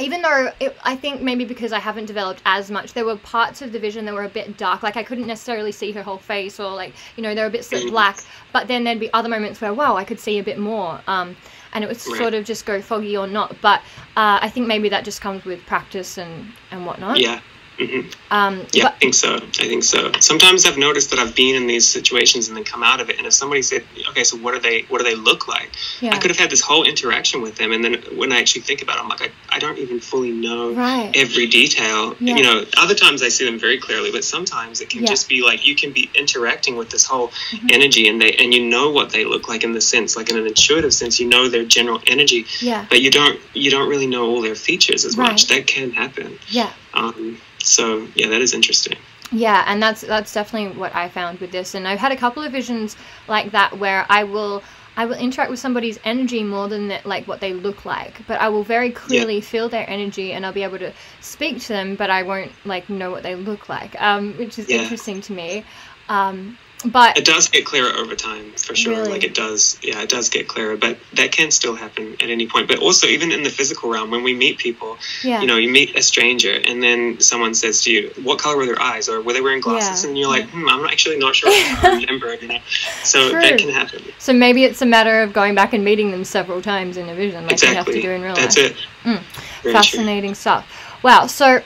even 0.00 0.22
though 0.22 0.50
it, 0.60 0.76
i 0.84 0.96
think 0.96 1.20
maybe 1.22 1.44
because 1.44 1.72
i 1.72 1.78
haven't 1.78 2.06
developed 2.06 2.42
as 2.46 2.70
much 2.70 2.92
there 2.94 3.04
were 3.04 3.16
parts 3.16 3.62
of 3.62 3.72
the 3.72 3.78
vision 3.78 4.04
that 4.04 4.14
were 4.14 4.24
a 4.24 4.28
bit 4.28 4.56
dark 4.56 4.82
like 4.82 4.96
i 4.96 5.02
couldn't 5.02 5.26
necessarily 5.26 5.72
see 5.72 5.92
her 5.92 6.02
whole 6.02 6.18
face 6.18 6.58
or 6.58 6.70
like 6.74 6.92
you 7.16 7.22
know 7.22 7.34
they 7.34 7.40
were 7.40 7.46
a 7.46 7.50
bit 7.50 7.64
slit 7.64 7.84
Mhm. 7.84 7.90
black 7.90 8.18
but 8.52 8.68
then 8.68 8.84
there'd 8.84 9.00
be 9.00 9.12
other 9.12 9.28
moments 9.28 9.60
where 9.60 9.72
wow 9.74 9.96
i 9.96 10.04
could 10.04 10.18
see 10.20 10.38
a 10.38 10.42
bit 10.42 10.58
more 10.58 11.00
um 11.06 11.36
and 11.72 11.84
it 11.84 11.86
would 11.86 11.96
Right. 12.06 12.18
sort 12.18 12.34
of 12.34 12.44
just 12.44 12.66
go 12.66 12.80
foggy 12.82 13.16
or 13.16 13.26
not 13.26 13.56
but 13.60 13.80
uh, 14.16 14.38
i 14.42 14.48
think 14.48 14.66
maybe 14.66 14.88
that 14.88 15.04
just 15.04 15.20
comes 15.20 15.44
with 15.44 15.64
practice 15.66 16.18
and 16.18 16.52
and 16.70 16.86
whatnot 16.86 17.18
yeah. 17.18 17.40
Hmm 17.80 18.00
um 18.30 18.60
Yeah, 18.72 18.84
but 18.84 18.92
I 18.94 18.96
think 18.98 19.14
so. 19.14 19.36
I 19.36 19.66
think 19.72 19.82
so. 19.84 20.12
Sometimes 20.20 20.64
I've 20.66 20.78
noticed 20.78 21.10
that 21.10 21.18
I've 21.18 21.34
been 21.34 21.56
in 21.56 21.66
these 21.66 21.86
situations 21.88 22.46
and 22.48 22.56
then 22.56 22.64
come 22.64 22.82
out 22.82 23.00
of 23.00 23.08
it, 23.10 23.18
and 23.18 23.26
if 23.26 23.32
somebody 23.32 23.62
said, 23.62 23.82
"Okay, 24.10 24.22
so 24.24 24.36
what 24.36 24.52
do 24.54 24.60
they 24.60 24.82
what 24.88 24.98
do 24.98 25.04
they 25.04 25.16
look 25.16 25.48
like?" 25.48 25.70
yeah 26.00 26.14
I 26.14 26.18
could 26.18 26.30
have 26.30 26.38
had 26.38 26.50
this 26.50 26.60
whole 26.60 26.84
interaction 26.84 27.40
with 27.42 27.56
them, 27.56 27.72
and 27.72 27.82
then 27.84 27.94
when 28.20 28.30
I 28.32 28.38
actually 28.38 28.62
think 28.62 28.82
about 28.82 28.96
it, 28.98 29.02
I'm 29.02 29.08
like, 29.08 29.22
I, 29.22 29.30
I 29.56 29.58
don't 29.58 29.78
even 29.78 29.98
fully 30.00 30.30
know 30.32 30.72
right 30.74 31.10
every 31.14 31.46
detail. 31.46 32.14
Yeah. 32.20 32.36
You 32.36 32.42
know, 32.44 32.64
other 32.76 32.94
times 32.94 33.22
I 33.22 33.28
see 33.30 33.44
them 33.44 33.58
very 33.58 33.78
clearly, 33.78 34.10
but 34.12 34.24
sometimes 34.24 34.80
it 34.80 34.90
can 34.90 35.02
Yeah. 35.02 35.08
just 35.14 35.28
be 35.28 35.42
like 35.42 35.66
you 35.66 35.74
can 35.74 35.90
be 35.92 36.10
interacting 36.14 36.76
with 36.76 36.90
this 36.90 37.04
whole 37.04 37.28
Mhm. 37.52 37.70
energy, 37.72 38.08
and 38.08 38.20
they 38.22 38.32
and 38.42 38.54
you 38.54 38.62
know 38.74 38.90
what 38.90 39.10
they 39.10 39.24
look 39.24 39.48
like 39.48 39.64
in 39.64 39.72
the 39.72 39.80
sense, 39.80 40.16
like 40.16 40.28
in 40.30 40.36
an 40.36 40.46
intuitive 40.46 40.92
sense, 40.94 41.18
you 41.18 41.26
know 41.28 41.48
their 41.48 41.64
general 41.64 42.00
energy, 42.06 42.46
yeah 42.60 42.84
but 42.90 43.00
you 43.02 43.10
don't 43.10 43.40
you 43.54 43.70
don't 43.70 43.88
really 43.88 44.06
know 44.06 44.24
all 44.30 44.40
their 44.42 44.54
features 44.68 45.04
as 45.04 45.16
Right. 45.16 45.30
much. 45.32 45.48
That 45.48 45.66
can 45.66 45.90
happen. 45.92 46.38
yeah 46.48 46.70
Um, 46.94 47.38
so 47.62 48.08
yeah, 48.14 48.28
that 48.28 48.40
is 48.40 48.52
interesting. 48.54 48.96
Yeah, 49.32 49.64
and 49.66 49.80
that's 49.82 50.00
that's 50.00 50.32
definitely 50.32 50.76
what 50.78 50.94
I 50.94 51.08
found 51.08 51.38
with 51.40 51.52
this. 51.52 51.74
And 51.74 51.86
I've 51.86 52.00
had 52.00 52.12
a 52.12 52.16
couple 52.16 52.42
of 52.42 52.50
visions 52.52 52.96
like 53.28 53.52
that 53.52 53.78
where 53.78 54.04
I 54.08 54.24
will 54.24 54.62
I 54.96 55.06
will 55.06 55.14
interact 55.16 55.50
with 55.50 55.60
somebody's 55.60 55.98
energy 56.04 56.42
more 56.42 56.68
than 56.68 56.88
that, 56.88 57.06
like 57.06 57.28
what 57.28 57.40
they 57.40 57.52
look 57.52 57.84
like. 57.84 58.26
But 58.26 58.40
I 58.40 58.48
will 58.48 58.64
very 58.64 58.90
clearly 58.90 59.40
feel 59.40 59.68
their 59.68 59.88
energy, 59.88 60.32
and 60.32 60.44
I'll 60.44 60.52
be 60.52 60.64
able 60.64 60.78
to 60.80 60.92
speak 61.20 61.60
to 61.62 61.68
them, 61.68 61.94
but 61.94 62.10
I 62.10 62.22
won't 62.24 62.52
like 62.64 62.90
know 62.90 63.10
what 63.10 63.22
they 63.22 63.36
look 63.36 63.68
like, 63.68 64.00
um, 64.02 64.34
which 64.36 64.58
is 64.58 64.68
Yeah. 64.68 64.78
interesting 64.78 65.20
to 65.22 65.32
me. 65.32 65.64
Um, 66.08 66.58
but 66.84 67.18
It 67.18 67.24
does 67.24 67.48
get 67.48 67.64
clearer 67.64 67.92
over 67.96 68.14
time, 68.14 68.52
for 68.52 68.74
sure. 68.74 68.96
Really? 68.98 69.10
Like 69.10 69.24
it 69.24 69.34
does, 69.34 69.78
yeah, 69.82 70.02
it 70.02 70.08
does 70.08 70.28
get 70.28 70.48
clearer, 70.48 70.76
but 70.76 70.98
that 71.14 71.32
can 71.32 71.50
still 71.50 71.74
happen 71.74 72.14
at 72.14 72.30
any 72.30 72.46
point. 72.46 72.68
But 72.68 72.78
also, 72.78 73.06
even 73.06 73.32
in 73.32 73.42
the 73.42 73.50
physical 73.50 73.90
realm, 73.90 74.10
when 74.10 74.22
we 74.22 74.34
meet 74.34 74.58
people, 74.58 74.98
yeah, 75.22 75.40
you 75.40 75.46
know, 75.46 75.56
you 75.56 75.70
meet 75.70 75.96
a 75.96 76.02
stranger, 76.02 76.52
and 76.64 76.82
then 76.82 77.20
someone 77.20 77.54
says 77.54 77.82
to 77.82 77.92
you, 77.92 78.10
"What 78.22 78.38
color 78.38 78.56
were 78.56 78.66
their 78.66 78.80
eyes?" 78.80 79.08
or 79.08 79.20
"Were 79.20 79.32
they 79.32 79.40
wearing 79.40 79.60
glasses?" 79.60 80.02
Yeah, 80.02 80.08
And 80.08 80.18
you're 80.18 80.28
like, 80.28 80.48
"Hmm, 80.48 80.68
I'm 80.68 80.84
actually 80.86 81.18
not 81.18 81.36
sure. 81.36 81.50
I 81.50 81.98
remember." 82.00 82.34
You 82.34 82.48
know, 82.48 82.58
so 83.02 83.30
True. 83.30 83.40
that 83.40 83.58
can 83.58 83.68
happen. 83.70 84.02
so 84.18 84.32
maybe 84.32 84.64
it's 84.64 84.82
a 84.82 84.86
matter 84.86 85.22
of 85.22 85.32
going 85.32 85.54
back 85.54 85.72
and 85.72 85.84
meeting 85.84 86.10
them 86.10 86.24
several 86.24 86.62
times 86.62 86.96
in 86.96 87.08
a 87.08 87.14
vision, 87.14 87.46
like 87.46 87.60
you 87.62 87.68
have 87.68 87.86
to 87.86 88.00
do 88.00 88.10
in 88.10 88.22
real 88.22 88.34
That's 88.34 88.56
life. 88.56 88.68
That's 88.68 88.80
it. 88.80 88.86
Mm. 89.04 89.22
Very 89.62 89.62
true. 89.62 89.72
fascinating 89.72 90.34
stuff 90.34 90.66
wow 91.02 91.26
so 91.26 91.62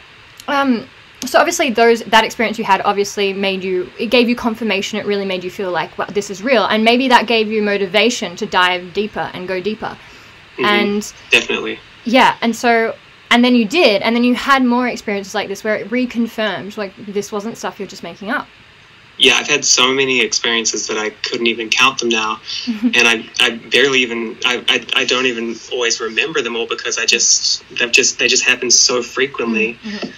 um 0.49 0.89
so 1.27 1.39
obviously 1.39 1.71
those 1.71 2.03
that 2.05 2.25
experience 2.25 2.59
you 2.59 2.65
had 2.65 2.81
obviously 2.83 3.33
made 3.33 3.63
you 3.65 3.91
it 3.99 4.07
gave 4.07 4.29
you 4.29 4.37
confirmation 4.37 4.99
it 4.99 5.07
really 5.07 5.25
made 5.25 5.43
you 5.45 5.51
feel 5.51 5.71
like 5.71 5.97
well 5.99 6.09
this 6.13 6.31
is 6.31 6.43
real 6.43 6.65
and 6.67 6.85
maybe 6.85 7.09
that 7.09 7.27
gave 7.27 7.49
you 7.51 7.63
motivation 7.63 8.37
to 8.37 8.47
dive 8.47 8.93
deeper 8.93 9.31
and 9.35 9.49
go 9.49 9.61
deeper 9.61 9.97
Mhm. 10.59 10.65
and 10.65 11.13
Definitely. 11.31 11.79
yeah 12.05 12.37
and 12.41 12.55
so 12.55 12.95
and 13.31 13.45
then 13.45 13.55
you 13.57 13.65
did 13.65 14.03
and 14.03 14.15
then 14.15 14.23
you 14.25 14.35
had 14.35 14.65
more 14.65 14.87
experiences 14.87 15.35
like 15.35 15.49
this 15.49 15.65
where 15.65 15.75
it 15.77 15.91
reconfirmed 15.91 16.77
like 16.77 16.93
this 17.07 17.33
wasn't 17.33 17.57
stuff 17.59 17.79
you're 17.81 17.89
just 17.89 18.03
making 18.03 18.31
up 18.31 18.47
Yeah, 19.17 19.35
I've 19.37 19.47
had 19.49 19.65
so 19.65 19.93
many 19.93 20.21
experiences 20.21 20.89
that 20.89 20.99
I 20.99 21.11
couldn't 21.11 21.47
even 21.47 21.69
count 21.71 22.01
them 22.01 22.09
now, 22.09 22.41
and 22.67 23.05
I, 23.13 23.25
I 23.39 23.51
barely 23.71 24.01
even 24.01 24.37
I, 24.45 24.55
I, 24.75 25.03
I 25.03 25.05
don't 25.05 25.27
even 25.27 25.55
always 25.73 26.01
remember 26.01 26.43
them 26.43 26.57
all 26.57 26.67
because 26.67 26.99
I 26.99 27.07
just 27.07 27.63
they've 27.79 27.93
just 27.93 28.19
they 28.19 28.27
just 28.27 28.43
happen 28.45 28.71
so 28.73 29.03
frequently 29.03 29.79
Mhm. 29.85 30.13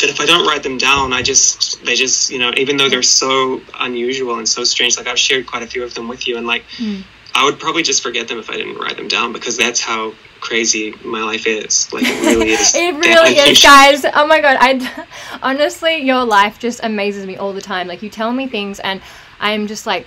That 0.00 0.10
if 0.10 0.20
I 0.20 0.26
don't 0.26 0.46
write 0.46 0.62
them 0.62 0.78
down, 0.78 1.12
I 1.12 1.22
just 1.22 1.84
they 1.84 1.94
just 1.94 2.30
you 2.30 2.38
know 2.38 2.52
even 2.56 2.76
though 2.76 2.88
they're 2.88 3.02
so 3.02 3.60
unusual 3.78 4.38
and 4.38 4.48
so 4.48 4.64
strange, 4.64 4.96
like 4.96 5.06
I've 5.06 5.18
shared 5.18 5.46
quite 5.46 5.62
a 5.62 5.66
few 5.66 5.84
of 5.84 5.94
them 5.94 6.08
with 6.08 6.26
you, 6.26 6.36
and 6.36 6.46
like 6.46 6.64
Mm. 6.78 7.04
I 7.36 7.44
would 7.44 7.58
probably 7.58 7.82
just 7.82 8.00
forget 8.02 8.28
them 8.28 8.38
if 8.38 8.48
I 8.48 8.56
didn't 8.56 8.76
write 8.76 8.96
them 8.96 9.08
down 9.08 9.32
because 9.32 9.56
that's 9.56 9.80
how 9.80 10.14
crazy 10.40 10.94
my 11.04 11.22
life 11.22 11.46
is. 11.46 11.92
Like 11.92 12.04
it 12.04 12.20
really 12.20 12.52
is. 12.52 12.74
it 12.76 12.94
really 12.94 13.38
is 13.38 13.62
guys 13.62 14.04
oh 14.14 14.26
my 14.26 14.40
god 14.40 14.58
i 14.60 15.06
honestly 15.42 15.96
your 15.96 16.24
life 16.24 16.58
just 16.58 16.80
amazes 16.84 17.26
me 17.26 17.36
all 17.36 17.52
the 17.52 17.62
time 17.62 17.88
like 17.88 18.02
you 18.02 18.10
tell 18.10 18.30
me 18.30 18.46
things 18.46 18.78
and 18.80 19.00
i'm 19.40 19.66
just 19.66 19.86
like 19.86 20.06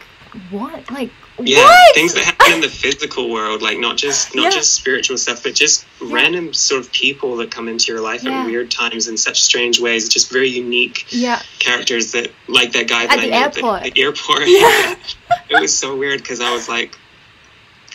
what 0.52 0.90
like 0.92 1.12
Yeah, 1.40 1.64
what 1.66 1.94
things 1.96 2.14
that 2.16 2.24
happen 2.24 2.54
in 2.54 2.62
the 2.62 2.70
physical 2.70 3.30
world, 3.30 3.62
like 3.62 3.78
not 3.78 3.96
just 3.96 4.34
not 4.34 4.46
Yeah. 4.46 4.50
just 4.52 4.74
spiritual 4.74 5.18
stuff, 5.18 5.44
but 5.44 5.54
just 5.54 5.86
random 6.02 6.52
sort 6.54 6.82
of 6.82 6.92
people 6.92 7.38
that 7.38 7.52
come 7.52 7.68
into 7.68 7.92
your 7.92 8.02
life 8.02 8.24
Yeah. 8.24 8.42
at 8.42 8.46
weird 8.48 8.72
times 8.72 9.08
in 9.08 9.18
such 9.18 9.42
strange 9.44 9.80
ways. 9.80 10.10
Just 10.10 10.32
very 10.32 10.50
unique 10.50 11.06
yeah 11.10 11.42
characters 11.60 12.12
that, 12.14 12.32
like 12.48 12.72
that 12.72 12.88
guy 12.88 13.06
that 13.06 13.14
At 13.14 13.20
I 13.20 13.22
the 13.26 13.30
met 13.30 13.56
airport. 13.58 13.84
at 13.86 13.94
the 13.94 14.02
airport. 14.02 14.42
Yeah. 14.48 14.96
it 15.50 15.62
was 15.62 15.78
so 15.78 15.96
weird 15.96 16.22
because 16.24 16.42
I 16.42 16.52
was 16.52 16.68
like, 16.68 16.98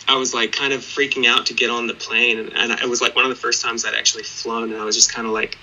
I 0.07 0.15
was 0.15 0.33
like 0.33 0.51
kind 0.53 0.71
of 0.73 0.81
freaking 0.81 1.25
out 1.27 1.45
to 1.47 1.53
get 1.53 1.69
on 1.69 1.87
the 1.87 1.93
plane, 1.93 2.39
and, 2.39 2.53
and 2.55 2.71
it 2.71 2.87
was 2.89 3.01
like 3.01 3.15
one 3.15 3.25
of 3.25 3.29
the 3.29 3.35
first 3.37 3.61
times 3.61 3.83
I'd 3.85 3.93
actually 3.93 4.23
flown, 4.23 4.71
and 4.71 4.81
I 4.81 4.85
was 4.85 4.95
just 4.95 5.11
kind 5.13 5.27
of 5.27 5.33
like 5.33 5.57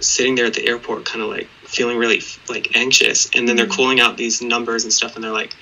sitting 0.00 0.34
there 0.34 0.46
at 0.46 0.54
the 0.54 0.66
airport, 0.66 1.04
kind 1.06 1.22
of 1.22 1.28
like 1.30 1.48
feeling 1.64 1.96
really 1.96 2.22
like 2.48 2.76
anxious, 2.76 3.30
and 3.34 3.48
then 3.48 3.56
they're 3.56 3.66
Mm. 3.66 3.76
calling 3.76 4.00
out 4.00 4.16
these 4.18 4.42
numbers 4.42 4.84
and 4.84 4.92
stuff, 4.92 5.14
and 5.16 5.24
they're 5.24 5.30
like, 5.32 5.54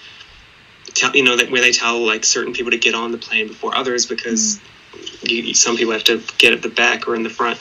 tell, 0.94 1.14
you 1.16 1.24
know, 1.24 1.36
that 1.36 1.50
where 1.50 1.60
they 1.60 1.72
tell 1.72 2.04
like 2.04 2.24
certain 2.24 2.52
people 2.52 2.70
to 2.72 2.78
get 2.78 2.94
on 2.94 3.12
the 3.12 3.18
plane 3.18 3.48
before 3.48 3.76
others 3.76 4.06
because. 4.06 4.60
You, 5.24 5.54
some 5.54 5.76
people 5.76 5.92
have 5.94 6.04
to 6.04 6.20
get 6.36 6.52
at 6.52 6.62
the 6.62 6.68
back 6.68 7.08
or 7.08 7.14
in 7.14 7.22
the 7.22 7.30
front, 7.30 7.58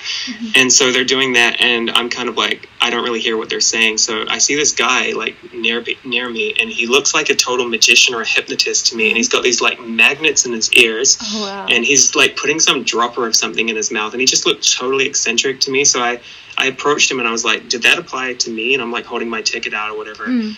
and 0.56 0.72
so 0.74 0.92
they're 0.92 1.06
doing 1.06 1.34
that, 1.34 1.62
and 1.62 1.90
I'm 1.92 2.10
kind 2.10 2.28
of 2.28 2.36
like 2.36 2.68
I 2.82 2.90
don't 2.90 3.04
really 3.04 3.22
hear 3.22 3.38
what 3.38 3.50
they're 3.50 3.62
saying. 3.62 4.00
So 4.00 4.26
I 4.28 4.40
see 4.40 4.56
this 4.56 4.74
guy 4.74 5.12
like 5.12 5.54
near 5.54 5.84
near 6.04 6.30
me, 6.30 6.56
and 6.60 6.70
he 6.70 6.88
looks 6.88 7.14
like 7.14 7.30
a 7.30 7.36
total 7.36 7.68
magician 7.70 8.16
or 8.16 8.22
a 8.22 8.28
hypnotist 8.28 8.88
to 8.88 8.96
me, 8.98 9.08
and 9.10 9.18
he's 9.18 9.30
got 9.30 9.44
these 9.44 9.62
like 9.62 9.80
magnets 9.80 10.46
in 10.46 10.52
his 10.52 10.74
ears, 10.74 11.18
oh 11.22 11.44
wow 11.44 11.68
and 11.70 11.86
he's 11.86 12.16
like 12.16 12.36
putting 12.36 12.60
some 12.60 12.84
dropper 12.84 13.26
of 13.28 13.36
something 13.36 13.70
in 13.70 13.76
his 13.76 13.92
mouth, 13.92 14.12
and 14.14 14.20
he 14.20 14.26
just 14.28 14.46
looked 14.46 14.70
totally 14.76 15.06
eccentric 15.06 15.62
to 15.62 15.72
me. 15.72 15.86
So 15.86 16.02
I 16.02 16.20
I 16.58 16.66
approached 16.66 17.10
him 17.10 17.20
and 17.20 17.28
I 17.28 17.32
was 17.32 17.46
like, 17.46 17.70
"Did 17.70 17.84
that 17.84 17.98
apply 17.98 18.34
to 18.34 18.50
me?" 18.52 18.74
And 18.74 18.84
I'm 18.84 18.92
like 18.92 19.06
holding 19.06 19.30
my 19.30 19.42
ticket 19.42 19.74
out 19.74 19.92
or 19.92 19.98
whatever, 19.98 20.26
Mm. 20.26 20.58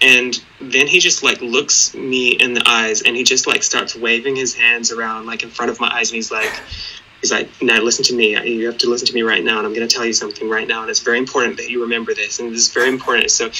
And 0.00 0.40
then 0.60 0.86
he 0.86 1.00
just 1.00 1.22
like 1.22 1.40
looks 1.40 1.94
me 1.94 2.30
in 2.30 2.54
the 2.54 2.62
eyes 2.66 3.02
and 3.02 3.16
he 3.16 3.24
just 3.24 3.46
like 3.46 3.62
starts 3.62 3.96
waving 3.96 4.36
his 4.36 4.54
hands 4.54 4.92
around 4.92 5.26
like 5.26 5.42
in 5.42 5.50
front 5.50 5.70
of 5.70 5.80
my 5.80 5.88
eyes. 5.92 6.10
And 6.10 6.16
he's 6.16 6.30
like 6.30 6.52
he's 7.20 7.32
like 7.32 7.48
now 7.60 7.80
listen 7.80 8.04
to 8.04 8.14
me. 8.14 8.38
You 8.48 8.66
have 8.66 8.78
to 8.78 8.88
listen 8.88 9.08
to 9.08 9.14
me 9.14 9.22
right 9.22 9.42
now 9.42 9.58
and 9.58 9.66
i'm 9.66 9.74
going 9.74 9.86
to 9.86 9.92
tell 9.92 10.04
you 10.04 10.12
something 10.12 10.48
right 10.48 10.68
now 10.68 10.82
and 10.82 10.90
it's 10.90 11.00
very 11.00 11.18
important 11.18 11.56
that 11.56 11.68
you 11.68 11.82
remember 11.82 12.14
this 12.14 12.38
and 12.38 12.52
this 12.52 12.68
is 12.68 12.72
very 12.72 12.88
important. 12.88 13.30
So 13.32 13.50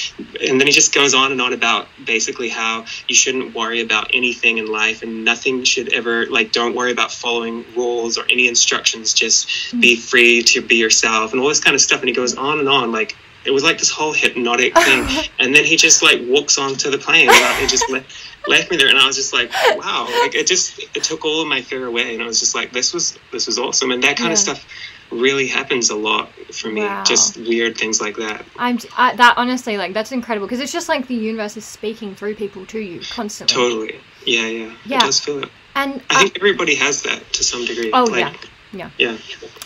and 0.41 0.61
then 0.61 0.67
he 0.69 0.73
just 0.73 0.95
goes 0.95 1.13
on 1.13 1.33
and 1.33 1.41
on 1.41 1.53
about 1.53 1.89
basically 2.05 2.49
how 2.49 2.85
you 3.09 3.17
shouldn't 3.17 3.55
worry 3.55 3.81
about 3.81 4.11
anything 4.15 4.59
in 4.59 4.67
life 4.67 5.03
and 5.03 5.25
nothing 5.25 5.65
should 5.65 5.93
ever 5.93 6.27
like 6.27 6.53
don't 6.53 6.77
worry 6.77 6.93
about 6.93 7.11
following 7.11 7.65
rules 7.75 8.17
or 8.17 8.25
any 8.31 8.47
instructions. 8.47 9.13
Just 9.13 9.73
be 9.81 9.97
mm. 9.97 10.01
free 10.01 10.43
to 10.45 10.61
be 10.61 10.77
yourself 10.77 11.33
and 11.33 11.41
all 11.41 11.49
this 11.49 11.61
kind 11.61 11.75
of 11.75 11.81
stuff. 11.81 11.99
And 11.99 12.09
he 12.09 12.15
goes 12.15 12.37
on 12.37 12.61
and 12.61 12.69
on 12.69 12.93
like 12.93 13.17
it 13.45 13.51
was 13.51 13.63
like 13.63 13.79
this 13.79 13.91
whole 13.91 14.13
hypnotic 14.13 14.75
thing. 14.75 15.07
And 15.39 15.55
then 15.55 15.65
he 15.65 15.77
just 15.77 16.03
like 16.03 16.21
walks 16.25 16.59
onto 16.59 16.91
the 16.91 16.99
plane 16.99 17.29
and 17.31 17.65
it 17.65 17.71
just 17.71 17.89
left, 17.91 18.11
left 18.49 18.71
me 18.71 18.77
there. 18.77 18.89
And 18.89 18.99
i 18.99 19.07
was 19.07 19.17
just 19.17 19.33
like 19.33 19.51
wow 19.77 20.07
like 20.23 20.35
it 20.35 20.47
just 20.47 20.79
it 20.97 21.05
took 21.05 21.25
all 21.25 21.43
of 21.43 21.49
my 21.49 21.63
fear 21.63 21.87
away. 21.87 22.15
And 22.15 22.23
i 22.23 22.27
was 22.27 22.41
just 22.41 22.55
like 22.55 22.73
this 22.73 22.93
was 22.93 23.17
this 23.33 23.47
was 23.47 23.59
awesome. 23.59 23.91
And 23.93 24.03
that 24.03 24.17
kind 24.17 24.29
Yeah. 24.29 24.33
of 24.35 24.39
stuff 24.39 24.67
really 25.11 25.47
happens 25.47 25.89
a 25.91 25.97
lot 25.97 26.29
for 26.53 26.69
me. 26.69 26.83
Wow. 26.83 27.03
just 27.05 27.37
weird 27.39 27.79
things 27.79 28.01
like 28.01 28.17
that. 28.17 28.45
I'm 28.59 28.79
I, 28.97 29.17
that 29.17 29.35
honestly 29.39 29.79
like 29.79 29.95
that's 29.95 30.13
incredible. 30.13 30.47
Because 30.47 30.61
it's 30.61 30.73
just 30.73 30.89
like 30.89 31.07
the 31.07 31.15
universe 31.15 31.57
is 31.57 31.65
speaking 31.65 32.15
through 32.15 32.35
people 32.35 32.67
to 32.67 32.79
you 32.79 33.01
constantly. 33.11 33.55
totally. 33.55 34.01
Yeah 34.27 34.47
yeah, 34.49 34.75
Yeah. 34.85 34.97
it 34.99 35.01
does 35.03 35.21
feel 35.21 35.43
it. 35.45 35.51
And 35.77 36.03
i 36.11 36.17
I- 36.17 36.23
think 36.25 36.37
everybody 36.37 36.75
has 36.75 37.03
that 37.05 37.33
to 37.35 37.45
some 37.45 37.65
degree. 37.65 37.91
Oh, 37.93 38.05
like, 38.05 38.21
yeah. 38.35 38.49
Yeah. 38.73 38.91
yeah 38.99 39.17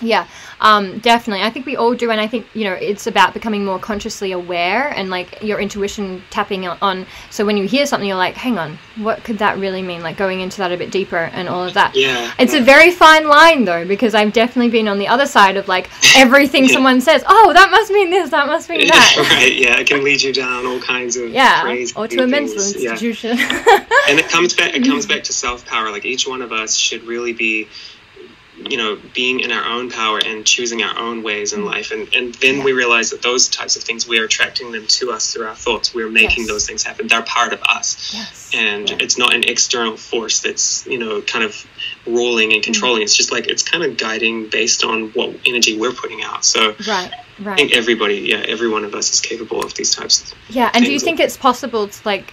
yeah, 0.01 0.27
um, 0.61 0.99
definitely. 0.99 1.45
I 1.45 1.51
think 1.51 1.65
we 1.67 1.77
all 1.77 1.95
do, 1.95 2.11
and 2.11 2.21
I 2.21 2.27
think 2.27 2.47
you 2.55 2.65
know 2.65 2.73
it's 2.73 3.07
about 3.07 3.35
becoming 3.35 3.65
more 3.65 3.79
consciously 3.79 4.33
aware 4.33 4.89
and 4.89 5.11
like 5.11 5.43
your 5.43 5.61
intuition 5.61 6.23
tapping 6.31 6.67
on-. 6.67 7.07
So 7.31 7.45
when 7.45 7.57
you 7.57 7.67
hear 7.67 7.87
something, 7.87 8.09
you're 8.09 8.17
like, 8.17 8.35
"Hang 8.35 8.59
on, 8.59 8.79
what 8.97 9.23
could 9.25 9.39
that 9.39 9.59
really 9.59 9.83
mean?" 9.83 10.03
Like 10.03 10.17
going 10.17 10.41
into 10.41 10.59
that 10.59 10.73
a 10.73 10.77
bit 10.77 10.91
deeper 10.91 11.17
and 11.33 11.49
all 11.49 11.65
of 11.65 11.75
that. 11.75 11.95
yeah 11.97 12.33
It's 12.39 12.55
a 12.55 12.61
very 12.61 12.91
fine 12.91 13.27
line 13.29 13.65
though, 13.65 13.85
because 13.87 14.15
I've 14.15 14.33
definitely 14.33 14.71
been 14.71 14.89
on 14.89 14.99
the 14.99 15.09
other 15.09 15.27
side 15.27 15.57
of 15.57 15.69
like 15.69 15.89
everything 16.17 16.65
Yeah. 16.65 16.73
someone 16.73 17.01
says. 17.01 17.23
Oh, 17.27 17.53
that 17.53 17.71
must 17.71 17.91
mean 17.93 18.11
this. 18.11 18.31
That 18.31 18.47
must 18.47 18.69
mean 18.69 18.87
that. 18.89 19.17
right 19.41 19.55
yeah 19.55 19.79
it 19.79 19.87
can 19.87 20.03
lead 20.05 20.23
you 20.23 20.33
down 20.33 20.67
all 20.67 20.81
kinds 20.81 21.17
of 21.17 21.31
Yeah, 21.31 21.63
crazy 21.63 21.93
or 21.97 22.09
to 22.09 22.23
a 22.23 22.27
mental 22.27 22.59
things. 22.59 23.23
Yeah. 23.23 23.31
and 24.09 24.19
it 24.19 24.29
comes 24.29 24.55
back 24.55 24.75
it 24.75 24.85
comes 24.85 25.07
back 25.13 25.23
to 25.25 25.33
self-power 25.33 25.91
like 25.91 26.05
each 26.05 26.27
one 26.27 26.43
of 26.43 26.53
us 26.53 26.75
should 26.77 27.03
really 27.05 27.33
be 27.33 27.69
you 28.71 28.77
know 28.77 28.99
being 29.15 29.41
in 29.41 29.51
our 29.53 29.65
own 29.65 29.91
power 29.91 30.21
and 30.25 30.45
choosing 30.47 30.83
our 30.83 30.99
own 30.99 31.23
ways 31.23 31.53
in 31.53 31.65
life 31.65 31.91
and 31.91 32.13
and 32.15 32.35
then 32.37 32.59
Yeah. 32.59 32.65
we 32.65 32.73
realize 32.73 33.11
that 33.11 33.23
those 33.23 33.49
types 33.49 33.77
of 33.77 33.83
things 33.83 34.07
we 34.07 34.19
are 34.21 34.25
attracting 34.25 34.73
them 34.73 34.87
to 34.87 35.13
us 35.13 35.33
through 35.33 35.47
our 35.47 35.55
thoughts 35.55 35.95
we're 35.95 36.11
making 36.11 36.45
Yes. 36.45 36.49
those 36.49 36.67
things 36.67 36.83
happen 36.83 37.09
they're 37.09 37.23
part 37.23 37.53
of 37.53 37.63
us 37.63 38.13
yes. 38.15 38.51
and 38.55 38.91
Yeah. 38.91 38.97
it's 39.01 39.17
not 39.19 39.35
an 39.35 39.45
external 39.45 39.97
force 39.97 40.41
that's 40.41 40.87
you 40.87 40.99
know 40.99 41.21
kind 41.23 41.45
of 41.45 41.65
ruling 42.07 42.53
and 42.53 42.61
mm. 42.63 42.65
controlling 42.65 43.03
it's 43.03 43.17
just 43.17 43.33
like 43.33 43.47
it's 43.49 43.63
kind 43.63 43.85
of 43.85 43.97
guiding 43.97 44.49
based 44.49 44.85
on 44.85 45.09
what 45.11 45.35
energy 45.47 45.79
we're 45.79 45.93
putting 45.93 46.23
out 46.23 46.45
so 46.45 46.75
right, 46.89 47.13
Right. 47.39 47.53
i 47.55 47.57
think 47.57 47.73
everybody 47.77 48.17
yeah 48.17 48.45
every 48.49 48.69
one 48.69 48.85
of 48.85 48.95
us 48.95 49.13
is 49.13 49.21
capable 49.21 49.65
of 49.65 49.75
these 49.75 49.95
types 49.95 50.21
of 50.23 50.39
Yeah, 50.49 50.71
and 50.75 50.85
do 50.85 50.93
you 50.93 50.99
think 51.01 51.21
it's 51.21 51.37
possible 51.37 51.89
to 51.89 52.01
like 52.05 52.33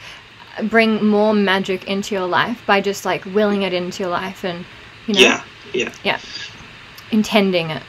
bring 0.70 1.06
more 1.06 1.34
magic 1.34 1.88
into 1.88 2.14
your 2.16 2.26
life 2.28 2.62
by 2.66 2.82
just 2.82 3.06
like 3.06 3.24
willing 3.26 3.62
it 3.62 3.74
into 3.74 4.04
your 4.04 4.12
life 4.12 4.44
and 4.44 4.66
you 5.08 5.14
know 5.14 5.20
yeah 5.22 5.44
yeah 5.74 5.92
Yeah. 6.04 6.20
intending 7.12 7.70
it? 7.72 7.84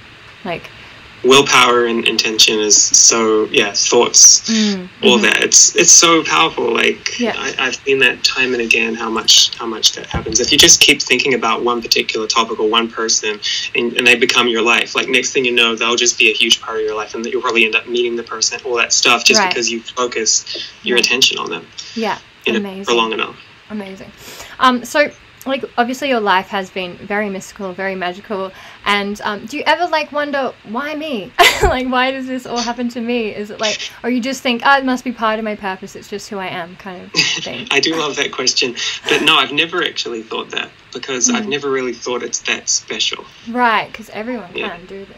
Like 0.45 0.71
willpower 1.23 1.85
and 1.85 2.09
intention 2.09 2.59
is 2.59 2.75
so 2.83 3.45
yeah 3.53 3.73
thoughts 3.75 4.49
mm, 4.49 4.89
all 5.03 5.19
mhm. 5.19 5.23
that 5.23 5.43
it's 5.43 5.77
it's 5.77 5.91
so 5.93 6.25
powerful 6.25 6.73
like 6.73 7.21
Yeah. 7.21 7.35
I, 7.37 7.55
i've 7.59 7.75
seen 7.75 7.99
that 7.99 8.25
time 8.25 8.55
and 8.55 8.63
again 8.63 8.95
how 8.95 9.11
much 9.11 9.55
how 9.59 9.67
much 9.67 9.93
that 9.97 10.07
happens 10.07 10.41
if 10.41 10.51
you 10.51 10.57
just 10.57 10.81
keep 10.81 11.03
thinking 11.03 11.35
about 11.35 11.63
one 11.63 11.83
particular 11.83 12.27
topic 12.27 12.59
or 12.59 12.71
one 12.71 12.89
person 12.91 13.39
and, 13.75 13.93
and 13.99 14.07
they 14.07 14.17
become 14.17 14.49
your 14.49 14.63
life 14.63 14.95
like 14.95 15.11
next 15.11 15.35
thing 15.35 15.45
you 15.45 15.53
know 15.53 15.77
they'll 15.77 15.95
just 15.95 16.19
be 16.19 16.31
a 16.31 16.33
huge 16.35 16.59
part 16.63 16.79
of 16.79 16.85
your 16.87 16.95
life 16.95 17.15
and 17.15 17.23
that 17.23 17.31
you'll 17.33 17.43
probably 17.43 17.67
end 17.67 17.75
up 17.75 17.87
meeting 17.87 18.17
the 18.17 18.23
person 18.23 18.59
all 18.65 18.77
that 18.77 18.91
stuff 18.91 19.23
just 19.23 19.41
Right. 19.41 19.51
because 19.51 19.71
you 19.71 19.81
focus 19.83 20.47
your 20.83 20.97
Right. 20.97 21.05
attention 21.05 21.37
on 21.37 21.51
them 21.51 21.67
yeah, 21.95 22.19
you 22.47 22.55
know, 22.55 22.61
amazing. 22.61 22.85
for 22.85 22.95
long 22.95 23.13
enough 23.13 23.37
Amazing. 23.69 24.11
Um, 24.59 24.85
so, 24.85 25.13
like, 25.47 25.65
obviously, 25.79 26.09
your 26.09 26.21
life 26.21 26.49
has 26.49 26.69
been 26.71 26.97
very 26.99 27.31
mystical, 27.31 27.73
very 27.73 27.95
magical. 27.95 28.53
And 28.85 29.19
um, 29.23 29.47
do 29.47 29.57
you 29.57 29.63
ever 29.67 29.87
like 29.87 30.13
wonder 30.13 30.53
why 30.65 30.95
me? 30.95 31.33
like, 31.63 31.89
why 31.89 32.11
does 32.11 32.27
this 32.27 32.45
all 32.47 32.59
happen 32.59 32.89
to 32.91 33.01
me? 33.01 33.35
Is 33.35 33.51
it 33.51 33.59
like, 33.59 33.79
or 34.05 34.11
you 34.11 34.21
just 34.21 34.43
think, 34.43 34.63
oh, 34.65 34.77
it 34.79 34.85
must 34.85 35.03
be 35.05 35.13
part 35.13 35.39
of 35.39 35.45
my 35.45 35.57
purpose. 35.57 35.97
It's 35.97 36.09
just 36.09 36.29
who 36.29 36.39
I 36.39 36.49
am, 36.49 36.77
kind 36.77 37.03
of 37.05 37.13
thing. 37.43 37.67
I 37.71 37.81
do 37.81 37.97
love 37.97 38.17
that 38.17 38.33
question, 38.33 38.77
but 39.09 39.23
no, 39.23 39.37
I've 39.37 39.53
never 39.53 39.83
actually 39.83 40.23
thought 40.23 40.51
that 40.51 40.71
because 40.93 41.31
I've 41.31 41.45
Mm. 41.45 41.49
never 41.51 41.71
really 41.71 41.95
thought 41.95 42.23
it's 42.23 42.41
that 42.41 42.69
special. 42.69 43.25
right? 43.49 43.91
Because 43.91 44.11
everyone 44.11 44.51
Yeah. 44.55 44.69
can 44.77 44.87
do 44.87 45.05
this. 45.07 45.17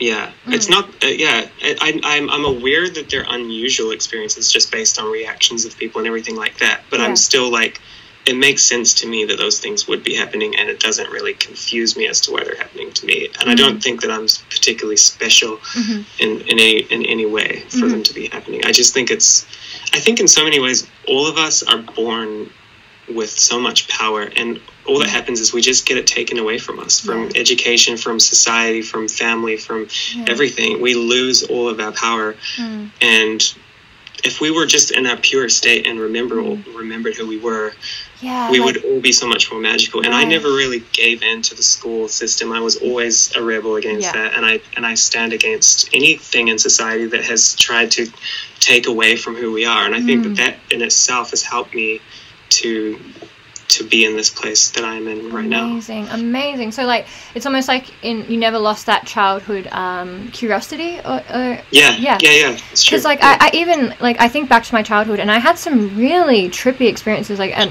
Yeah, 0.00 0.32
it's 0.48 0.66
Mm. 0.66 0.70
not. 0.70 0.88
Uh, 1.04 1.06
yeah, 1.06 1.46
I, 1.62 2.00
I'm 2.02 2.28
I'm 2.28 2.44
aware 2.44 2.90
that 2.90 3.08
they're 3.10 3.24
unusual 3.28 3.92
experiences 3.92 4.50
just 4.50 4.72
based 4.72 4.98
on 4.98 5.08
reactions 5.10 5.64
of 5.64 5.76
people 5.78 6.00
and 6.00 6.08
everything 6.08 6.34
like 6.34 6.58
that. 6.58 6.80
But 6.90 6.98
Yeah. 6.98 7.06
I'm 7.06 7.16
still 7.16 7.48
like, 7.50 7.80
it 8.26 8.36
makes 8.36 8.62
sense 8.62 8.94
to 8.94 9.06
me 9.06 9.24
that 9.26 9.36
those 9.38 9.58
things 9.60 9.86
would 9.86 10.02
be 10.02 10.14
happening, 10.14 10.56
and 10.56 10.68
it 10.70 10.80
doesn't 10.80 11.10
really 11.10 11.34
confuse 11.34 11.96
me 11.96 12.06
as 12.08 12.20
to 12.22 12.32
why 12.32 12.42
they're 12.44 12.56
happening 12.56 12.90
to 12.92 13.06
me. 13.06 13.28
And 13.40 13.50
I 13.50 13.54
Mhm. 13.54 13.58
don't 13.58 13.82
think 13.82 14.00
that 14.00 14.10
I'm 14.10 14.26
particularly 14.50 14.96
special 14.96 15.56
hmm 15.62 16.00
in 16.18 16.40
in 16.42 16.58
any 16.58 16.78
in 16.94 17.04
any 17.06 17.26
way 17.26 17.62
for 17.68 17.76
Mhm. 17.86 17.90
them 17.90 18.02
to 18.04 18.14
be 18.14 18.26
happening. 18.28 18.64
I 18.64 18.72
just 18.72 18.94
think 18.94 19.10
it's. 19.10 19.44
I 19.92 20.00
think 20.00 20.18
in 20.20 20.28
so 20.28 20.42
many 20.44 20.58
ways, 20.58 20.86
all 21.06 21.26
of 21.26 21.36
us 21.38 21.62
are 21.62 21.78
born 21.78 22.50
with 23.08 23.30
so 23.30 23.60
much 23.60 23.86
power 23.86 24.22
and 24.34 24.58
all 24.86 24.98
that 24.98 25.10
happens 25.10 25.38
is 25.38 25.52
we 25.52 25.60
just 25.60 25.84
get 25.84 25.98
it 25.98 26.06
taken 26.06 26.38
away 26.38 26.56
from 26.58 26.78
us 26.80 27.00
from 27.00 27.24
Yeah. 27.24 27.40
education 27.40 27.98
from 27.98 28.18
society 28.18 28.80
from 28.80 29.08
family 29.08 29.58
from 29.58 29.86
Yeah. 30.14 30.24
everything 30.28 30.80
we 30.80 30.94
lose 30.94 31.42
all 31.42 31.68
of 31.68 31.80
our 31.80 31.92
power 31.92 32.34
Mm. 32.56 32.90
and 33.02 33.52
if 34.24 34.40
we 34.40 34.50
were 34.50 34.64
just 34.64 34.90
in 34.90 35.06
our 35.06 35.18
pure 35.18 35.50
state 35.50 35.86
and 35.86 36.00
remember 36.00 36.36
remembered 36.74 37.14
who 37.14 37.26
we 37.26 37.36
were 37.36 37.74
Yeah. 38.24 38.50
we 38.50 38.58
like- 38.58 38.66
would 38.66 38.84
all 38.84 39.00
be 39.00 39.12
so 39.12 39.26
much 39.34 39.44
more 39.52 39.60
magical 39.60 39.98
and 40.06 40.14
i 40.14 40.24
never 40.24 40.48
really 40.62 40.82
gave 40.92 41.18
in 41.30 41.42
to 41.48 41.52
the 41.54 41.62
school 41.74 42.08
system 42.20 42.46
i 42.52 42.60
was 42.68 42.76
always 42.86 43.14
a 43.36 43.42
rebel 43.52 43.72
against 43.76 44.06
Yeah. 44.06 44.12
that 44.18 44.30
and 44.36 44.44
i 44.52 44.54
and 44.76 44.84
i 44.92 44.94
stand 45.08 45.30
against 45.38 45.76
anything 46.00 46.44
in 46.52 46.56
society 46.58 47.06
that 47.14 47.24
has 47.32 47.54
tried 47.66 47.90
to 47.98 48.02
take 48.60 48.84
away 48.94 49.12
from 49.22 49.34
who 49.40 49.48
we 49.58 49.64
are 49.74 49.82
and 49.86 49.94
i 49.94 50.00
think 50.08 50.18
Mm. 50.24 50.24
that 50.28 50.36
that 50.42 50.54
in 50.74 50.80
itself 50.88 51.26
has 51.34 51.42
helped 51.42 51.74
me 51.74 52.00
to 52.60 52.72
to 53.76 53.82
be 53.84 54.04
in 54.04 54.12
this 54.20 54.30
place 54.30 54.62
that 54.74 54.84
i'm 54.84 55.08
in 55.12 55.18
right 55.32 55.46
now 55.56 55.64
amazing, 55.64 56.06
amazing. 56.08 56.70
So 56.70 56.82
like, 56.84 57.06
it's 57.34 57.46
almost 57.46 57.66
like 57.66 57.86
in 58.04 58.16
you 58.30 58.36
never 58.38 58.58
lost 58.58 58.86
that 58.86 59.02
childhood 59.06 59.66
um, 59.72 60.28
curiosity, 60.38 60.90
or, 61.04 61.18
or 61.36 61.46
yeah 61.70 61.96
Yeah. 61.96 62.18
yeah 62.20 62.34
yeah 62.42 62.52
because 62.70 63.04
like 63.04 63.20
I, 63.22 63.32
I 63.46 63.50
even 63.54 63.80
like 64.00 64.20
I 64.20 64.28
think 64.28 64.48
back 64.48 64.62
to 64.64 64.74
my 64.78 64.82
childhood 64.82 65.18
and 65.18 65.30
I 65.30 65.38
had 65.38 65.56
some 65.58 65.96
really 65.96 66.42
trippy 66.50 66.86
experiences 66.88 67.38
like 67.38 67.52
and 67.58 67.70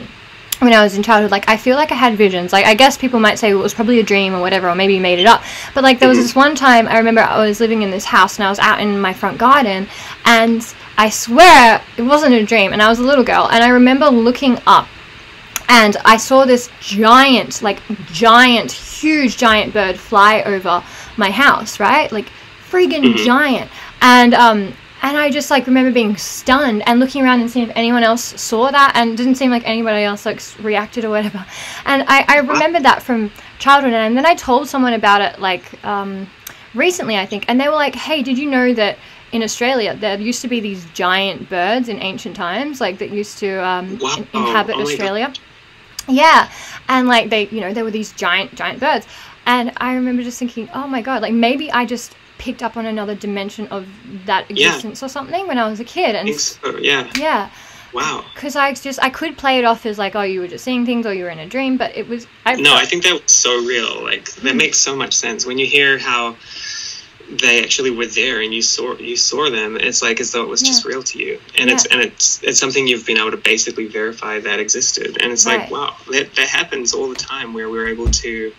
when 0.64 0.74
I 0.74 0.84
was 0.84 0.96
in 0.96 1.04
childhood 1.04 1.32
like 1.32 1.48
I 1.50 1.58
feel 1.58 1.76
like 1.76 1.92
I 1.92 1.96
had 1.96 2.16
visions 2.16 2.54
like 2.54 2.66
I 2.66 2.74
guess 2.74 2.98
people 2.98 3.20
might 3.20 3.40
say 3.40 3.54
well, 3.54 3.62
it 3.62 3.64
was 3.64 3.74
probably 3.74 4.00
a 4.00 4.04
dream 4.04 4.34
or 4.34 4.42
whatever 4.42 4.70
or 4.70 4.76
maybe 4.76 4.96
you 4.96 5.02
made 5.02 5.20
it 5.20 5.26
up 5.26 5.44
but 5.74 5.84
like 5.84 6.00
there 6.00 6.10
was 6.10 6.18
Mhm. 6.18 6.22
this 6.22 6.36
one 6.36 6.56
time 6.56 6.88
I 6.88 6.98
remember 6.98 7.22
I 7.22 7.46
was 7.46 7.60
living 7.60 7.82
in 7.82 7.92
this 7.92 8.06
house 8.06 8.38
and 8.38 8.46
I 8.46 8.50
was 8.50 8.60
out 8.60 8.80
in 8.80 9.00
my 9.00 9.14
front 9.14 9.38
garden 9.38 9.88
and 10.26 10.66
I 10.98 11.10
swear 11.10 11.82
it 11.98 12.02
wasn't 12.04 12.36
a 12.36 12.46
dream 12.46 12.74
and 12.74 12.82
I 12.82 12.90
was 12.90 13.00
a 13.00 13.04
little 13.04 13.24
girl 13.24 13.50
and 13.52 13.64
I 13.64 13.70
remember 13.70 14.08
looking 14.10 14.58
up 14.68 14.88
and 15.70 15.96
I 16.06 16.18
saw 16.18 16.46
this 16.46 16.70
giant, 16.82 17.62
like 17.62 17.80
giant, 18.12 18.72
huge 18.72 19.38
giant 19.38 19.74
bird 19.74 19.98
fly 19.98 20.42
over 20.44 20.84
my 21.18 21.32
house, 21.32 21.80
right? 21.80 22.12
Like 22.12 22.28
friggin' 22.70 23.14
Mhm. 23.16 23.26
giant. 23.26 23.72
And 24.02 24.34
um 24.34 24.74
and 25.04 25.18
I 25.18 25.30
just 25.30 25.52
like 25.52 25.68
remember 25.68 25.92
being 25.92 26.16
stunned 26.18 26.82
and 26.88 27.00
looking 27.00 27.24
around 27.24 27.42
and 27.42 27.52
seeing 27.52 27.70
if 27.70 27.76
anyone 27.76 28.04
else 28.04 28.24
saw 28.42 28.72
that 28.72 28.94
and 28.96 29.12
it 29.12 29.18
didn't 29.18 29.36
seem 29.36 29.52
like 29.52 29.68
anybody 29.68 30.04
else 30.04 30.26
like 30.26 30.42
reacted 30.60 31.06
or 31.06 31.10
whatever. 31.10 31.46
And 31.86 32.04
I, 32.08 32.26
I 32.28 32.38
remember 32.40 32.80
that 32.80 33.04
from 33.04 33.30
childhood 33.60 33.94
and 33.94 34.18
then 34.18 34.26
I 34.26 34.34
told 34.36 34.68
someone 34.68 34.94
about 34.94 35.22
it 35.22 35.40
like 35.40 35.66
um 35.86 36.28
recently 36.74 37.18
I 37.18 37.26
think 37.26 37.46
and 37.48 37.60
they 37.60 37.68
were 37.68 37.76
like, 37.76 37.96
Hey, 37.96 38.24
did 38.24 38.38
you 38.38 38.50
know 38.50 38.74
that 38.74 38.98
in 39.34 39.44
Australia, 39.44 39.96
there 39.96 40.20
used 40.20 40.42
to 40.44 40.48
be 40.48 40.60
these 40.60 40.86
giant 40.94 41.50
birds 41.50 41.90
in 41.90 42.00
ancient 42.02 42.36
times, 42.36 42.80
like 42.80 43.00
that 43.00 43.10
used 43.10 43.40
to 43.40 43.50
um, 43.66 43.98
Wow. 44.00 44.16
in- 44.18 44.28
inhabit 44.34 44.76
Oh 44.76 44.78
my 44.78 44.84
God. 44.84 44.92
Australia. 44.92 45.34
Yeah, 46.08 46.52
and 46.88 47.08
like 47.08 47.30
they, 47.30 47.48
you 47.48 47.60
know, 47.62 47.74
there 47.74 47.84
were 47.84 47.92
these 47.92 48.12
giant, 48.12 48.54
giant 48.56 48.80
birds, 48.80 49.08
and 49.46 49.72
I 49.78 49.96
remember 49.96 50.22
just 50.22 50.38
thinking, 50.38 50.70
oh 50.74 50.88
my 50.88 51.02
god, 51.02 51.22
like 51.24 51.34
maybe 51.34 51.72
I 51.72 51.86
just 51.86 52.16
picked 52.44 52.64
up 52.64 52.78
on 52.78 52.86
another 52.88 53.16
dimension 53.16 53.68
of 53.70 53.88
that 54.28 54.52
Yeah. 54.56 54.72
existence 54.74 55.04
or 55.04 55.10
something 55.10 55.48
when 55.48 55.60
I 55.60 55.70
was 55.70 55.80
a 55.82 55.86
kid, 55.86 56.16
I 56.16 56.20
and 56.20 56.30
think 56.30 56.40
so 56.40 56.78
yeah 56.80 57.12
yeah, 57.14 57.52
wow 57.94 58.26
because 58.36 58.56
I 58.56 58.74
just 58.74 59.02
I 59.04 59.10
could 59.10 59.38
play 59.38 59.60
it 59.60 59.66
off 59.66 59.86
as 59.86 59.98
like, 60.00 60.16
oh, 60.16 60.24
you 60.24 60.42
were 60.42 60.50
just 60.50 60.66
seeing 60.66 60.86
things 60.86 61.06
or 61.08 61.14
you 61.14 61.26
were 61.26 61.32
in 61.32 61.40
a 61.40 61.48
dream, 61.48 61.78
but 61.78 61.96
it 61.98 62.08
was 62.08 62.28
I 62.46 62.58
No, 62.58 62.76
I 62.76 62.86
think 62.86 63.04
that 63.04 63.14
was 63.14 63.24
so 63.36 63.64
real. 63.66 64.04
Like 64.04 64.34
that 64.36 64.56
Hmm. 64.56 64.58
makes 64.58 64.80
so 64.80 64.96
much 64.96 65.16
sense 65.16 65.46
when 65.46 65.60
you 65.60 65.68
hear 65.68 66.00
how 66.00 66.40
they 67.30 67.64
actually 67.64 67.92
were 67.92 68.08
there 68.08 68.42
and 68.42 68.54
you 68.54 68.62
saw 68.62 68.98
you 69.00 69.18
saw 69.18 69.50
them. 69.50 69.78
It's 69.78 70.02
like 70.04 70.20
as 70.22 70.32
though 70.32 70.44
it 70.44 70.50
was 70.50 70.64
just 70.64 70.86
real 70.86 71.04
to 71.04 71.20
you, 71.20 71.42
and 71.58 71.70
it's 71.70 71.86
and 71.86 72.02
it's 72.02 72.42
it's 72.44 72.60
something 72.60 72.88
you've 72.88 73.06
been 73.06 73.18
able 73.18 73.32
to 73.32 73.38
basically 73.38 73.88
verify 73.88 74.40
that 74.42 74.60
existed. 74.60 75.18
And 75.22 75.32
it's 75.32 75.46
Right. 75.46 75.60
like 75.60 75.72
wow, 75.72 75.98
that 76.12 76.36
that 76.36 76.50
happens 76.50 76.94
all 76.94 77.10
the 77.10 77.16
time 77.16 77.54
where 77.54 77.70
we're 77.70 77.88
able 77.88 78.10
to 78.10 78.54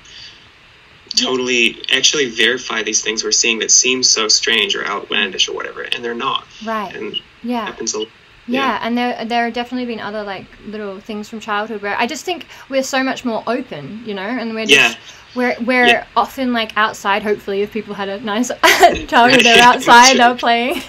totally 1.16 1.82
actually 1.92 2.30
verify 2.30 2.82
these 2.82 3.02
things 3.02 3.24
we're 3.24 3.32
seeing 3.32 3.58
that 3.60 3.70
seem 3.70 4.02
so 4.02 4.28
strange 4.28 4.74
or 4.74 4.84
outlandish 4.86 5.48
or 5.48 5.54
whatever, 5.54 5.82
and 5.82 6.04
they're 6.04 6.14
not. 6.14 6.46
right, 6.64 6.94
And 6.94 7.20
yeah. 7.42 7.66
happens 7.66 7.94
a 7.94 8.00
lot. 8.00 8.08
Yeah, 8.46 8.78
and 8.82 8.96
there 8.98 9.24
there 9.24 9.44
have 9.46 9.54
definitely 9.54 9.86
been 9.86 10.00
other 10.00 10.22
like 10.22 10.44
little 10.66 11.00
things 11.00 11.30
from 11.30 11.40
childhood 11.40 11.80
where 11.80 11.96
I 11.98 12.06
just 12.06 12.26
think 12.26 12.46
we're 12.68 12.82
so 12.82 13.02
much 13.02 13.24
more 13.24 13.42
open, 13.46 14.02
you 14.04 14.12
know, 14.12 14.20
and 14.22 14.54
we're 14.54 14.66
just 14.66 14.98
Yeah. 14.98 15.00
we're 15.34 15.56
we're 15.64 15.86
Yeah. 15.86 16.04
often 16.14 16.52
like 16.52 16.76
outside. 16.76 17.22
Hopefully, 17.22 17.62
if 17.62 17.72
people 17.72 17.94
had 17.94 18.10
a 18.10 18.20
nice 18.20 18.48
childhood, 19.08 19.40
they're 19.44 19.62
outside, 19.62 20.18
they're 20.18 20.34
playing. 20.34 20.82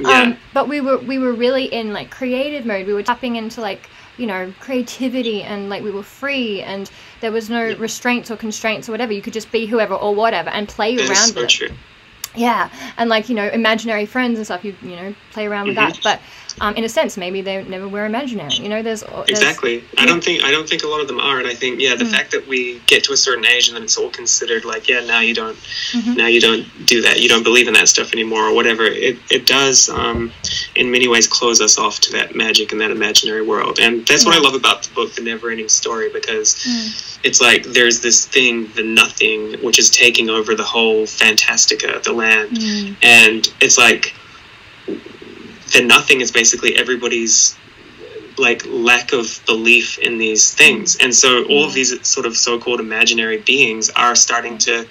Yeah. 0.00 0.22
Um, 0.22 0.36
but 0.54 0.66
we 0.66 0.80
were 0.80 0.96
we 0.96 1.18
were 1.18 1.34
really 1.34 1.66
in 1.66 1.92
like 1.92 2.10
creative 2.10 2.64
mode. 2.64 2.86
We 2.86 2.94
were 2.94 3.02
tapping 3.02 3.36
into 3.36 3.60
like 3.60 3.90
you 4.16 4.26
know 4.26 4.52
creativity 4.60 5.42
and 5.42 5.68
like 5.68 5.82
we 5.82 5.90
were 5.90 6.02
free 6.02 6.62
and 6.62 6.90
there 7.20 7.32
was 7.32 7.50
no 7.50 7.66
Yeah. 7.68 7.76
restraints 7.78 8.30
or 8.30 8.36
constraints 8.36 8.88
or 8.88 8.92
whatever. 8.92 9.12
You 9.12 9.22
could 9.22 9.32
just 9.32 9.50
be 9.52 9.66
whoever 9.66 9.94
or 9.94 10.14
whatever 10.14 10.50
and 10.50 10.68
play 10.68 10.96
That 10.96 11.08
around 11.08 11.28
so 11.28 11.34
with 11.42 11.44
it. 11.44 11.50
true. 11.50 11.70
Yeah, 12.36 12.68
and 12.96 13.08
like 13.08 13.28
you 13.28 13.34
know, 13.36 13.48
imaginary 13.48 14.06
friends 14.06 14.38
and 14.38 14.44
stuff. 14.46 14.64
You 14.64 14.74
you 14.82 14.96
know, 14.96 15.14
play 15.30 15.46
around 15.46 15.66
with 15.68 15.76
that. 15.76 15.94
Mhm. 15.94 16.02
But 16.02 16.20
um, 16.60 16.74
in 16.76 16.84
a 16.84 16.88
sense, 16.88 17.16
maybe 17.16 17.40
they 17.42 17.64
never 17.64 17.88
were 17.88 18.04
imaginary. 18.06 18.54
You 18.54 18.68
know, 18.68 18.82
there's, 18.82 19.02
there's 19.02 19.28
Exactly. 19.28 19.82
I 19.98 20.06
don't 20.06 20.22
think 20.22 20.44
I 20.44 20.50
don't 20.52 20.68
think 20.68 20.82
a 20.84 20.86
lot 20.86 21.00
of 21.00 21.08
them 21.08 21.18
are, 21.18 21.38
and 21.38 21.48
I 21.48 21.54
think 21.54 21.80
yeah, 21.80 21.94
the 21.96 22.04
Mm. 22.04 22.12
fact 22.12 22.30
that 22.32 22.46
we 22.46 22.80
get 22.86 23.02
to 23.04 23.12
a 23.12 23.16
certain 23.16 23.44
age 23.46 23.68
and 23.68 23.76
then 23.76 23.82
it's 23.82 23.96
all 23.96 24.10
considered 24.10 24.64
like 24.64 24.88
yeah, 24.88 25.00
now 25.00 25.20
you 25.20 25.34
don't 25.34 25.56
Mhm. 25.92 26.16
now 26.16 26.26
you 26.26 26.40
don't 26.40 26.64
do 26.86 27.02
that, 27.02 27.20
you 27.20 27.28
don't 27.28 27.42
believe 27.42 27.66
in 27.66 27.74
that 27.74 27.88
stuff 27.88 28.12
anymore 28.12 28.44
or 28.48 28.52
whatever. 28.54 28.84
It 28.84 29.18
it 29.30 29.46
does 29.46 29.88
um, 29.88 30.32
in 30.76 30.90
many 30.90 31.08
ways 31.08 31.26
close 31.26 31.60
us 31.60 31.76
off 31.78 32.00
to 32.02 32.12
that 32.12 32.34
magic 32.36 32.70
and 32.72 32.80
that 32.80 32.90
imaginary 32.92 33.42
world, 33.42 33.78
and 33.80 34.06
that's 34.06 34.24
what 34.24 34.34
I 34.34 34.38
love 34.38 34.54
about 34.54 34.82
the 34.84 34.90
book, 34.94 35.14
The 35.14 35.22
Never 35.22 35.50
Ending 35.50 35.68
Story, 35.68 36.08
because 36.10 36.54
Mm. 36.54 37.18
it's 37.24 37.40
like 37.40 37.64
there's 37.64 38.00
this 38.00 38.26
thing, 38.26 38.70
the 38.76 38.82
nothing, 38.84 39.54
which 39.62 39.78
is 39.78 39.90
taking 39.90 40.30
over 40.30 40.54
the 40.54 40.62
whole 40.64 41.04
Fantastica, 41.06 42.00
the 42.02 42.12
land, 42.12 42.50
Mm. 42.58 42.96
and 43.02 43.48
it's 43.60 43.76
like 43.78 44.14
the 45.72 45.84
nothing 45.84 46.20
is 46.20 46.30
basically 46.30 46.76
everybody's 46.76 47.56
like 48.36 48.62
lack 48.66 49.12
of 49.12 49.40
belief 49.46 49.98
in 49.98 50.18
these 50.18 50.52
things. 50.52 50.96
Mm. 50.96 51.04
And 51.04 51.14
so 51.14 51.44
all 51.44 51.64
of 51.64 51.70
mm. 51.70 51.74
these 51.74 52.06
sort 52.06 52.26
of 52.26 52.36
so-called 52.36 52.80
imaginary 52.80 53.38
beings 53.38 53.90
are 53.90 54.14
starting 54.14 54.58
to 54.58 54.86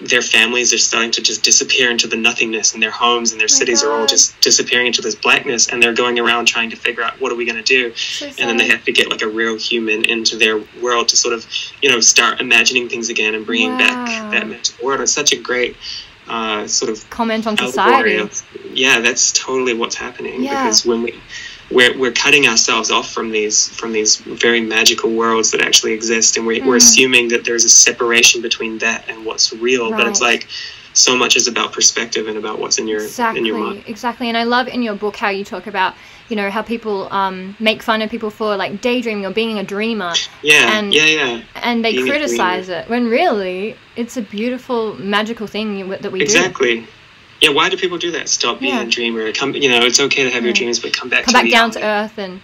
their 0.00 0.22
families 0.22 0.72
are 0.72 0.78
starting 0.78 1.10
to 1.10 1.20
just 1.20 1.42
disappear 1.42 1.90
into 1.90 2.06
the 2.06 2.16
nothingness 2.16 2.72
and 2.72 2.82
their 2.82 2.90
homes 2.90 3.32
and 3.32 3.40
their 3.40 3.48
oh 3.50 3.52
My 3.52 3.58
cities 3.58 3.82
are 3.82 3.92
all 3.92 4.06
just 4.06 4.40
disappearing 4.40 4.86
into 4.86 5.02
this 5.02 5.16
blackness 5.16 5.68
and 5.68 5.82
they're 5.82 5.94
going 5.94 6.20
around 6.20 6.46
trying 6.46 6.70
to 6.70 6.76
figure 6.76 7.02
out 7.02 7.20
what 7.20 7.32
are 7.32 7.34
we 7.34 7.44
going 7.44 7.56
to 7.56 7.62
do. 7.62 7.92
So 7.96 8.26
and 8.26 8.36
then 8.48 8.56
they 8.56 8.68
have 8.68 8.84
to 8.84 8.92
get 8.92 9.10
like 9.10 9.22
a 9.22 9.28
real 9.28 9.56
human 9.56 10.04
into 10.04 10.36
their 10.36 10.62
world 10.80 11.08
to 11.08 11.16
sort 11.16 11.34
of 11.34 11.46
you 11.82 11.90
know 11.90 12.00
start 12.00 12.40
imagining 12.40 12.88
things 12.88 13.08
again 13.08 13.34
and 13.34 13.44
bringing 13.44 13.72
Wow. 13.72 13.78
back 13.78 14.30
that 14.32 14.48
magical 14.48 14.86
world. 14.86 15.00
It's 15.00 15.12
such 15.12 15.32
a 15.32 15.36
great 15.36 15.76
uh, 16.28 16.66
sort 16.66 16.90
of 16.90 17.08
comment 17.10 17.46
on 17.46 17.56
society. 17.56 18.16
of 18.16 18.44
yeah 18.72 19.00
that's 19.00 19.32
totally 19.32 19.74
what's 19.74 19.96
happening 19.96 20.42
Yeah. 20.42 20.62
because 20.64 20.84
when 20.86 21.02
we 21.02 21.20
we're, 21.70 21.98
we're 21.98 22.12
cutting 22.12 22.46
ourselves 22.48 22.90
off 22.90 23.10
from 23.12 23.30
these 23.30 23.68
from 23.68 23.92
these 23.92 24.16
very 24.16 24.60
magical 24.60 25.10
worlds 25.10 25.50
that 25.52 25.60
actually 25.60 25.92
exist 25.92 26.36
and 26.36 26.46
we, 26.46 26.60
we're 26.60 26.74
Mm. 26.74 26.76
assuming 26.76 27.28
that 27.28 27.44
there's 27.44 27.64
a 27.64 27.68
separation 27.68 28.40
between 28.42 28.78
that 28.78 29.04
and 29.08 29.24
what's 29.26 29.52
real 29.52 29.90
but 29.90 30.06
it's 30.06 30.20
like 30.20 30.48
so 30.94 31.16
much 31.16 31.36
is 31.36 31.46
about 31.46 31.72
perspective 31.72 32.26
and 32.28 32.36
about 32.38 32.58
what's 32.58 32.78
in 32.78 32.88
your 32.88 33.02
in 33.36 33.44
your 33.46 33.58
mind 33.58 33.76
Exactly, 33.76 33.92
exactly. 33.92 34.28
And 34.28 34.36
I 34.36 34.44
love 34.44 34.66
in 34.68 34.82
your 34.82 34.94
book 34.94 35.16
how 35.16 35.28
you 35.28 35.44
talk 35.44 35.66
about, 35.68 35.94
you 36.28 36.36
know, 36.36 36.50
how 36.50 36.62
people 36.62 37.12
um, 37.12 37.56
make 37.58 37.82
fun 37.82 38.02
of 38.02 38.10
people 38.10 38.30
for 38.30 38.56
like 38.56 38.80
daydreaming 38.80 39.24
or 39.24 39.30
being 39.32 39.58
a 39.58 39.62
dreamer, 39.64 40.12
yeah 40.42 40.78
And- 40.78 40.92
yeah 40.94 41.04
yeah. 41.06 41.42
and 41.56 41.84
they 41.84 41.92
Being 41.92 42.06
criticize 42.06 42.68
it 42.68 42.88
when 42.88 43.06
really 43.08 43.76
it's 43.96 44.16
a 44.16 44.22
beautiful, 44.22 44.94
magical 44.96 45.46
thing 45.46 45.88
that 45.88 46.12
we 46.12 46.18
do. 46.18 46.24
exactly. 46.24 46.86
Yeah 47.40 47.50
why 47.50 47.68
do 47.68 47.76
people 47.76 47.98
do 47.98 48.10
that? 48.12 48.28
Stop 48.28 48.60
being 48.60 48.74
Yeah. 48.74 48.82
a 48.82 48.86
dreamer. 48.90 49.32
Come 49.32 49.54
you 49.54 49.68
know 49.70 49.80
it's 49.86 50.00
okay 50.00 50.24
to 50.24 50.30
have 50.30 50.44
your 50.44 50.52
dreams 50.52 50.78
but 50.80 50.92
come 50.92 51.08
back 51.08 51.24
Come 51.24 51.34
to 51.34 51.40
back 51.42 51.50
down 51.50 51.70
to 51.72 51.82
earth 51.82 52.18
and 52.18 52.40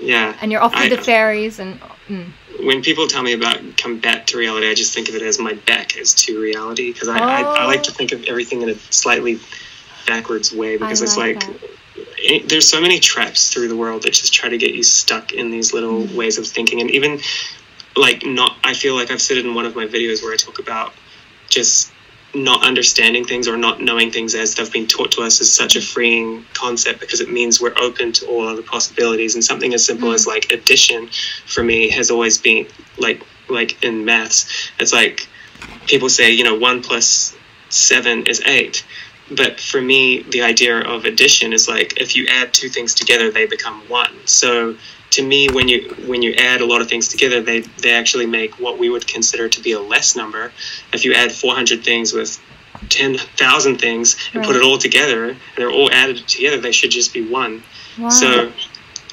yeah. 0.00 0.34
and 0.40 0.50
you're 0.50 0.62
off 0.62 0.74
with 0.74 0.90
the 0.90 0.98
fairies 1.02 1.58
and 1.60 1.78
mm. 2.08 2.26
when 2.64 2.82
people 2.82 3.06
tell 3.06 3.22
me 3.22 3.32
about 3.34 3.58
come 3.76 3.98
back 4.00 4.26
to 4.28 4.38
reality, 4.38 4.66
I 4.68 4.74
just 4.74 4.92
think 4.94 5.08
of 5.08 5.14
it 5.14 5.22
as 5.22 5.38
my 5.38 5.52
back 5.66 5.96
is 5.96 6.14
to 6.24 6.40
reality 6.40 6.92
because 6.92 7.08
I, 7.08 7.18
I, 7.18 7.40
I 7.42 7.64
like 7.66 7.82
to 7.84 7.90
Oh. 7.90 7.94
think 7.94 8.10
of 8.12 8.24
everything 8.24 8.62
in 8.62 8.70
a 8.70 8.74
slightly 8.90 9.38
backwards 10.06 10.52
way 10.52 10.76
because 10.78 11.00
it's 11.02 11.16
like 11.16 11.36
like 11.46 11.60
it, 12.24 12.48
there's 12.48 12.68
so 12.68 12.80
many 12.80 12.98
traps 12.98 13.52
through 13.52 13.68
the 13.68 13.76
world 13.76 14.02
that 14.02 14.12
just 14.14 14.32
try 14.32 14.48
to 14.48 14.58
get 14.58 14.74
you 14.74 14.82
stuck 14.82 15.32
in 15.32 15.50
these 15.50 15.72
little 15.72 16.02
Mm. 16.02 16.14
ways 16.14 16.38
of 16.38 16.46
thinking 16.46 16.80
and 16.80 16.90
even 16.90 17.20
like 17.96 18.24
not 18.24 18.56
I 18.64 18.74
feel 18.74 18.94
like 18.94 19.10
I've 19.10 19.22
said 19.22 19.36
it 19.36 19.46
in 19.46 19.54
one 19.54 19.66
of 19.66 19.76
my 19.76 19.86
videos 19.86 20.22
where 20.22 20.32
I 20.32 20.36
talk 20.36 20.58
about 20.58 20.92
just 21.48 21.90
not 22.34 22.66
understanding 22.66 23.24
things 23.24 23.46
or 23.46 23.56
not 23.56 23.80
knowing 23.80 24.10
things 24.10 24.34
as 24.34 24.56
they've 24.56 24.72
been 24.72 24.88
taught 24.88 25.12
to 25.12 25.22
us 25.22 25.40
is 25.40 25.54
such 25.54 25.76
a 25.76 25.80
freeing 25.80 26.44
concept 26.52 26.98
because 26.98 27.20
it 27.20 27.30
means 27.30 27.60
we're 27.60 27.78
open 27.78 28.10
to 28.12 28.26
all 28.26 28.48
other 28.48 28.62
possibilities 28.62 29.36
and 29.36 29.44
something 29.44 29.72
as 29.72 29.84
simple 29.84 30.08
Mm. 30.08 30.14
as 30.14 30.26
like 30.26 30.50
addition 30.50 31.08
for 31.46 31.62
me 31.62 31.90
has 31.90 32.10
always 32.10 32.38
been 32.38 32.66
like 32.98 33.22
like 33.48 33.82
in 33.84 34.04
maths 34.04 34.46
it's 34.80 34.92
like 34.92 35.28
people 35.86 36.08
say 36.08 36.30
you 36.32 36.42
know 36.42 36.54
one 36.56 36.82
plus 36.82 37.36
seven 37.68 38.26
is 38.26 38.40
eight 38.46 38.84
but 39.30 39.60
for 39.60 39.80
me 39.80 40.22
the 40.30 40.42
idea 40.42 40.80
of 40.80 41.04
addition 41.04 41.52
is 41.52 41.68
like 41.68 42.00
if 42.00 42.14
you 42.16 42.26
add 42.28 42.52
two 42.52 42.68
things 42.68 42.94
together 42.94 43.30
they 43.30 43.46
become 43.46 43.80
one 43.88 44.14
so 44.26 44.76
to 45.14 45.22
me, 45.22 45.48
when 45.48 45.68
you 45.68 45.94
when 46.06 46.22
you 46.22 46.34
add 46.34 46.60
a 46.60 46.66
lot 46.66 46.80
of 46.80 46.88
things 46.88 47.06
together, 47.08 47.40
they 47.40 47.60
they 47.60 47.92
actually 47.92 48.26
make 48.26 48.58
what 48.58 48.78
we 48.78 48.90
would 48.90 49.06
consider 49.06 49.48
to 49.48 49.60
be 49.60 49.72
a 49.72 49.80
less 49.80 50.16
number. 50.16 50.52
If 50.92 51.04
you 51.04 51.14
add 51.14 51.30
400 51.30 51.84
things 51.84 52.12
with 52.12 52.40
10,000 52.88 53.78
things 53.78 54.16
and 54.32 54.40
Right. 54.40 54.46
put 54.46 54.56
it 54.56 54.62
all 54.62 54.78
together, 54.78 55.26
and 55.26 55.40
they're 55.56 55.70
all 55.70 55.90
added 55.92 56.26
together, 56.26 56.58
they 56.58 56.72
should 56.72 56.90
just 56.90 57.14
be 57.14 57.22
one. 57.22 57.62
Wow. 57.96 58.08
So 58.08 58.52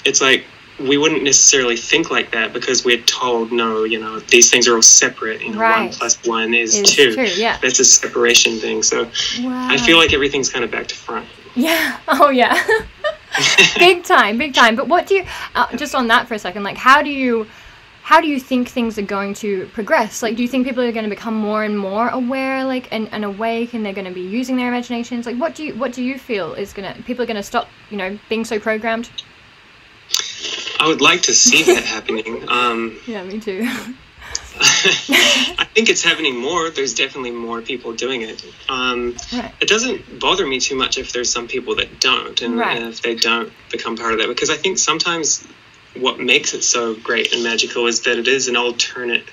it's 0.03 0.21
like 0.21 0.45
we 0.87 0.97
wouldn't 0.97 1.23
necessarily 1.23 1.77
think 1.77 2.09
like 2.11 2.31
that 2.31 2.53
because 2.53 2.83
we're 2.85 3.01
told 3.01 3.51
no, 3.51 3.83
you 3.83 3.99
know, 3.99 4.19
these 4.19 4.49
things 4.49 4.67
are 4.67 4.75
all 4.75 4.81
separate. 4.81 5.41
You 5.41 5.49
know, 5.53 5.59
one 5.59 5.71
Right. 5.71 5.91
plus 5.91 6.17
one 6.25 6.53
is, 6.53 6.75
Is 6.75 6.89
two. 6.95 7.15
two, 7.15 7.23
yeah. 7.39 7.57
That's 7.61 7.79
a 7.79 7.85
separation 7.85 8.59
thing. 8.59 8.83
So 8.83 9.03
wow. 9.39 9.67
I 9.69 9.77
feel 9.77 9.97
like 9.97 10.13
everything's 10.13 10.49
kind 10.49 10.63
of 10.65 10.71
back 10.71 10.87
to 10.87 10.95
front. 10.95 11.27
Yeah. 11.55 11.97
Oh, 12.07 12.29
yeah. 12.29 12.55
big 13.79 14.03
time, 14.03 14.37
big 14.37 14.53
time. 14.53 14.75
But 14.75 14.87
what 14.87 15.07
do 15.07 15.15
you? 15.15 15.25
Uh, 15.55 15.75
just 15.77 15.95
on 15.95 16.07
that 16.07 16.27
for 16.27 16.33
a 16.33 16.39
second, 16.39 16.63
like, 16.63 16.77
how 16.77 17.01
do 17.01 17.09
you? 17.09 17.47
How 18.03 18.19
do 18.19 18.27
you 18.27 18.39
think 18.39 18.67
things 18.67 18.97
are 18.97 19.03
going 19.03 19.33
to 19.35 19.67
progress? 19.73 20.21
Like, 20.23 20.35
do 20.35 20.41
you 20.41 20.47
think 20.47 20.65
people 20.67 20.83
are 20.83 20.91
going 20.91 21.03
to 21.05 21.09
become 21.09 21.35
more 21.35 21.63
and 21.63 21.77
more 21.77 22.09
aware, 22.09 22.65
like, 22.65 22.91
and, 22.91 23.07
and 23.13 23.23
awake, 23.23 23.73
and 23.75 23.85
they're 23.85 23.93
going 23.93 24.07
to 24.07 24.11
be 24.13 24.21
using 24.21 24.57
their 24.57 24.67
imaginations? 24.67 25.25
Like, 25.27 25.37
what 25.37 25.55
do 25.55 25.63
you 25.63 25.75
what 25.75 25.93
do 25.93 26.03
you 26.03 26.17
feel 26.19 26.53
is 26.53 26.73
going 26.73 26.93
to 26.93 27.01
people 27.03 27.23
are 27.23 27.27
going 27.27 27.37
to 27.37 27.43
stop, 27.43 27.69
you 27.89 27.97
know, 27.97 28.17
being 28.27 28.43
so 28.43 28.59
programmed? 28.59 29.09
I 30.79 30.87
would 30.87 31.01
like 31.01 31.23
to 31.23 31.33
see 31.33 31.63
that 31.63 31.83
happening. 31.95 32.43
Um, 32.47 32.99
Yeah, 33.05 33.23
me 33.23 33.39
too. 33.39 33.67
I 34.59 35.65
think 35.73 35.89
it's 35.89 36.03
happening 36.03 36.35
more. 36.35 36.69
There's 36.69 36.93
definitely 36.93 37.31
more 37.31 37.61
people 37.61 37.93
doing 37.93 38.21
it. 38.21 38.43
Um, 38.69 39.17
Right. 39.33 39.53
it 39.59 39.67
doesn't 39.67 40.19
bother 40.19 40.45
me 40.45 40.59
too 40.59 40.75
much 40.75 40.97
if 40.97 41.13
there's 41.13 41.31
some 41.31 41.47
people 41.47 41.75
that 41.75 41.99
don't, 41.99 42.39
and, 42.41 42.57
Right. 42.57 42.81
if 42.81 43.01
they 43.01 43.15
don't 43.15 43.51
become 43.71 43.95
part 43.95 44.13
of 44.13 44.19
that, 44.19 44.27
because 44.27 44.49
I 44.49 44.57
think 44.57 44.77
sometimes 44.77 45.45
what 45.95 46.19
makes 46.19 46.53
it 46.53 46.63
so 46.63 46.93
great 46.95 47.33
and 47.33 47.43
magical 47.43 47.87
is 47.87 48.01
that 48.01 48.17
it 48.17 48.27
is 48.27 48.47
an 48.47 48.55
alternate 48.55 49.27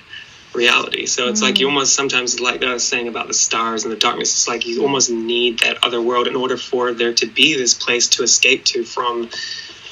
reality. 0.53 1.05
So 1.05 1.27
it's 1.29 1.41
like 1.41 1.59
you 1.59 1.67
Mm. 1.67 1.71
almost 1.71 1.93
sometimes, 1.93 2.39
like 2.39 2.63
I 2.63 2.73
was 2.73 2.87
saying 2.87 3.07
about 3.07 3.27
the 3.27 3.33
stars 3.33 3.83
and 3.83 3.91
the 3.91 3.97
darkness, 3.97 4.31
it's 4.33 4.47
like 4.47 4.65
you 4.65 4.81
almost 4.81 5.09
need 5.11 5.59
that 5.59 5.77
other 5.83 6.01
world 6.01 6.27
in 6.27 6.35
order 6.35 6.57
for 6.57 6.91
there 6.91 7.13
to 7.13 7.25
be 7.27 7.53
this 7.55 7.73
place 7.75 8.07
to 8.09 8.23
escape 8.23 8.65
to 8.65 8.83
from 8.83 9.29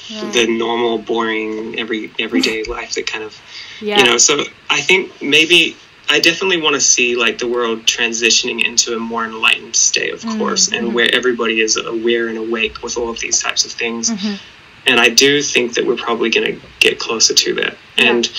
the 0.08 0.46
normal, 0.48 0.98
boring, 0.98 1.78
every 1.78 2.10
everyday 2.18 2.62
life 2.76 2.94
that 2.94 3.06
kind 3.06 3.24
of 3.24 3.36
Yeah. 3.80 3.98
you 3.98 4.04
know 4.04 4.16
so 4.18 4.42
i 4.70 4.80
think 4.80 5.12
maybe 5.22 5.76
i 6.08 6.18
definitely 6.18 6.60
want 6.60 6.74
to 6.74 6.80
see 6.80 7.14
like 7.16 7.38
the 7.38 7.46
world 7.46 7.84
transitioning 7.84 8.64
into 8.64 8.96
a 8.96 8.98
more 8.98 9.24
enlightened 9.24 9.76
state 9.76 10.12
of 10.14 10.20
Mm, 10.22 10.38
course 10.38 10.68
and 10.72 10.88
mhm. 10.88 10.92
where 10.94 11.14
everybody 11.14 11.60
is 11.60 11.76
aware 11.76 12.28
and 12.28 12.38
awake 12.38 12.82
with 12.82 12.96
all 12.96 13.10
of 13.10 13.20
these 13.20 13.40
types 13.42 13.64
of 13.66 13.72
things 13.72 14.10
Mhm. 14.10 14.38
and 14.86 14.98
i 14.98 15.08
do 15.10 15.42
think 15.42 15.74
that 15.74 15.84
we're 15.86 15.96
probably 16.08 16.30
going 16.30 16.46
to 16.54 16.66
get 16.80 16.98
closer 16.98 17.34
to 17.34 17.54
that 17.60 17.76
Yeah. 17.98 18.10
and 18.12 18.30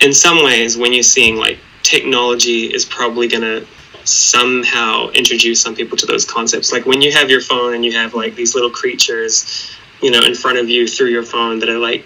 in 0.00 0.12
some 0.12 0.44
ways 0.44 0.76
when 0.76 0.92
you're 0.92 1.02
seeing 1.16 1.36
like 1.36 1.58
technology 1.82 2.66
is 2.72 2.84
probably 2.84 3.26
going 3.28 3.42
to 3.42 3.66
somehow 4.04 5.08
introduce 5.10 5.60
some 5.60 5.74
people 5.74 5.96
to 5.96 6.06
those 6.06 6.24
concepts 6.24 6.72
like 6.72 6.84
when 6.86 7.00
you 7.02 7.12
have 7.12 7.30
your 7.30 7.40
phone 7.40 7.74
and 7.74 7.84
you 7.84 7.92
have 7.92 8.14
like 8.14 8.34
these 8.34 8.54
little 8.54 8.70
creatures 8.70 9.70
you 10.02 10.10
know 10.10 10.20
in 10.22 10.34
front 10.34 10.58
of 10.58 10.68
you 10.68 10.86
through 10.86 11.08
your 11.08 11.22
phone 11.22 11.58
that 11.60 11.68
are 11.68 11.78
like 11.78 12.04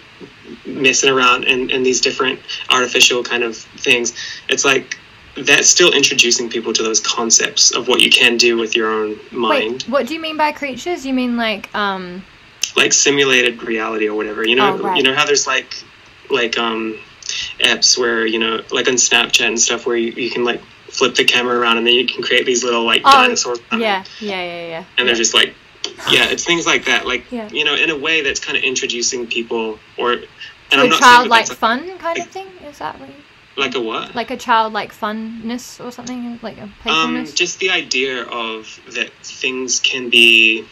messing 0.66 1.11
around 1.11 1.44
and, 1.44 1.70
and 1.70 1.84
these 1.84 2.01
different 2.01 2.38
artificial 2.70 3.22
kind 3.24 3.42
of 3.42 3.57
things 3.57 4.14
it's 4.49 4.64
like 4.64 4.99
that's 5.38 5.68
still 5.68 5.92
introducing 5.92 6.49
people 6.49 6.72
to 6.72 6.82
those 6.82 7.01
concepts 7.01 7.70
of 7.74 7.88
what 7.88 8.01
you 8.01 8.09
can 8.11 8.36
do 8.36 8.57
with 8.57 8.74
your 8.76 8.88
own 8.90 9.18
mind 9.32 9.82
Wait, 9.82 9.88
what 9.88 10.07
do 10.07 10.14
you 10.14 10.20
mean 10.20 10.36
by 10.36 10.53
creatures? 10.53 11.05
You 11.05 11.12
mean 11.12 11.36
like 11.36 11.74
um 11.74 12.24
like 12.76 12.92
simulated 12.92 13.62
reality 13.62 14.09
or 14.09 14.14
whatever 14.14 14.47
you 14.47 14.55
know 14.57 14.74
Oh, 14.74 14.78
right. 14.78 14.97
you 14.97 15.03
know 15.03 15.14
how 15.14 15.24
there's 15.26 15.47
like 15.47 15.74
like 16.30 16.57
um 16.59 16.99
apps 17.61 17.99
where 17.99 18.24
you 18.26 18.38
know 18.38 18.62
like 18.70 18.86
on 18.88 18.94
snapchat 18.94 19.47
and 19.47 19.61
stuff 19.61 19.84
where 19.86 19.97
you, 19.97 20.12
you 20.12 20.30
can 20.30 20.44
like 20.44 20.61
flip 20.88 21.14
the 21.14 21.24
camera 21.24 21.59
around 21.59 21.76
and 21.78 21.86
then 21.86 21.94
you 21.94 22.07
can 22.07 22.22
create 22.22 22.47
these 22.47 22.62
little 22.64 22.84
like 22.84 23.03
Oh, 23.05 23.11
dinosaurs 23.11 23.59
yeah, 23.72 23.78
yeah, 23.78 24.05
yeah, 24.20 24.68
yeah. 24.68 24.84
and 24.97 25.09
they're 25.09 25.14
just 25.16 25.34
like 25.34 25.55
yeah 26.11 26.26
it's 26.30 26.44
things 26.44 26.66
like 26.66 26.84
that 26.84 27.07
like 27.07 27.30
Yeah. 27.32 27.49
you 27.51 27.64
know 27.64 27.74
in 27.74 27.90
a 27.90 27.97
way 27.99 28.22
that's 28.22 28.40
kind 28.40 28.57
of 28.57 28.64
introducing 28.64 29.26
people 29.26 29.78
or 29.97 30.12
and 30.12 30.22
To 30.70 30.76
i'm 30.78 30.86
a 30.86 30.88
not 30.88 31.01
that 31.01 31.01
childlike 31.01 31.47
that's 31.47 31.59
fun 31.59 31.99
kind 31.99 32.18
of 32.18 32.26
thing? 32.28 32.47
Is 32.68 32.78
that 32.78 32.99
what 33.01 33.09
you, 33.09 33.14
like 33.57 33.74
a 33.74 33.80
what 33.80 34.14
like 34.14 34.30
a 34.30 34.36
childlike 34.36 34.92
funness 34.92 35.82
or 35.84 35.90
something? 35.90 36.38
Like 36.42 36.59
a 36.59 36.62
um 36.64 36.72
playfulness? 36.82 37.32
just 37.32 37.59
the 37.61 37.70
idea 37.70 38.24
of 38.24 38.78
that 38.94 39.11
things 39.22 39.80
can 39.80 40.11
be 40.11 40.66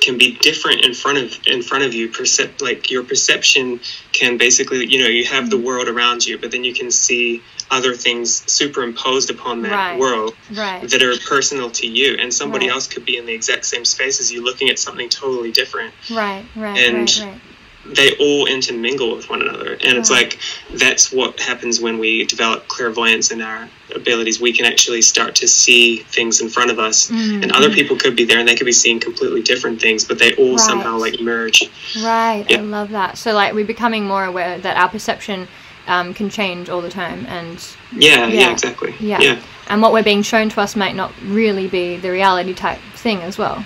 can 0.00 0.16
be 0.16 0.36
different 0.38 0.84
in 0.84 0.94
front 0.94 1.18
of 1.18 1.38
in 1.46 1.62
front 1.62 1.84
of 1.84 1.92
you 1.94 2.08
percep- 2.08 2.62
like 2.62 2.90
your 2.90 3.02
perception 3.04 3.80
can 4.12 4.38
basically 4.38 4.86
you 4.86 4.98
know 5.02 5.06
you 5.08 5.24
have 5.24 5.50
the 5.50 5.58
world 5.58 5.88
around 5.88 6.24
you 6.26 6.38
but 6.38 6.50
then 6.50 6.64
you 6.64 6.72
can 6.72 6.90
see 6.90 7.42
other 7.70 7.94
things 7.94 8.42
superimposed 8.50 9.30
upon 9.30 9.62
that 9.62 9.70
Right. 9.72 9.98
world 9.98 10.34
right. 10.54 10.88
that 10.88 11.02
are 11.02 11.16
personal 11.28 11.70
to 11.70 11.86
you 11.86 12.16
and 12.20 12.32
somebody 12.34 12.66
Right. 12.66 12.74
else 12.74 12.86
could 12.86 13.04
be 13.04 13.16
in 13.16 13.26
the 13.26 13.32
exact 13.32 13.64
same 13.64 13.84
space 13.84 14.20
as 14.20 14.32
you 14.32 14.42
looking 14.42 14.70
at 14.70 14.78
something 14.78 15.08
totally 15.08 15.52
different 15.52 15.94
Right, 16.10 16.44
right, 16.56 16.78
and- 16.78 17.40
they 17.86 18.10
all 18.16 18.44
intermingle 18.44 19.16
with 19.16 19.30
one 19.30 19.40
another 19.40 19.72
and 19.82 19.96
it's 19.96 20.10
like 20.10 20.38
that's 20.74 21.10
what 21.10 21.40
happens 21.40 21.80
when 21.80 21.98
we 21.98 22.26
develop 22.26 22.68
clairvoyance 22.68 23.30
in 23.30 23.40
our 23.40 23.70
abilities 23.96 24.38
we 24.38 24.52
can 24.52 24.66
actually 24.66 25.00
start 25.00 25.34
to 25.34 25.48
see 25.48 25.96
things 25.96 26.42
in 26.42 26.50
front 26.50 26.70
of 26.70 26.78
us 26.78 27.10
Mm, 27.10 27.42
and 27.42 27.52
other 27.52 27.70
people 27.70 27.96
could 27.96 28.14
be 28.14 28.24
there 28.24 28.38
and 28.38 28.46
they 28.46 28.54
could 28.54 28.66
be 28.66 28.72
seeing 28.72 29.00
completely 29.00 29.40
different 29.40 29.80
things 29.80 30.04
but 30.04 30.18
they 30.18 30.34
all 30.34 30.58
somehow 30.58 30.98
like 30.98 31.20
merge 31.20 31.70
Right, 31.96 32.44
Yeah. 32.50 32.58
I 32.58 32.60
love 32.60 32.90
that. 32.90 33.16
So 33.16 33.32
like 33.32 33.54
we're 33.54 33.64
becoming 33.64 34.04
more 34.06 34.24
aware 34.26 34.58
that 34.58 34.76
our 34.76 34.90
perception 34.90 35.48
um, 35.90 36.14
can 36.14 36.30
change 36.30 36.68
all 36.70 36.80
the 36.80 36.88
time 36.90 37.26
and 37.26 37.56
yeah 37.92 38.26
yeah, 38.26 38.40
Yeah. 38.40 38.52
exactly 38.52 38.94
Yeah. 39.00 39.20
yeah 39.20 39.42
and 39.68 39.82
what 39.82 39.92
we're 39.92 40.02
being 40.12 40.22
shown 40.22 40.48
to 40.50 40.60
us 40.60 40.74
might 40.76 40.94
not 40.96 41.12
really 41.24 41.66
be 41.68 41.96
the 41.96 42.10
reality 42.10 42.54
type 42.54 42.78
thing 42.94 43.18
as 43.22 43.38
well. 43.38 43.64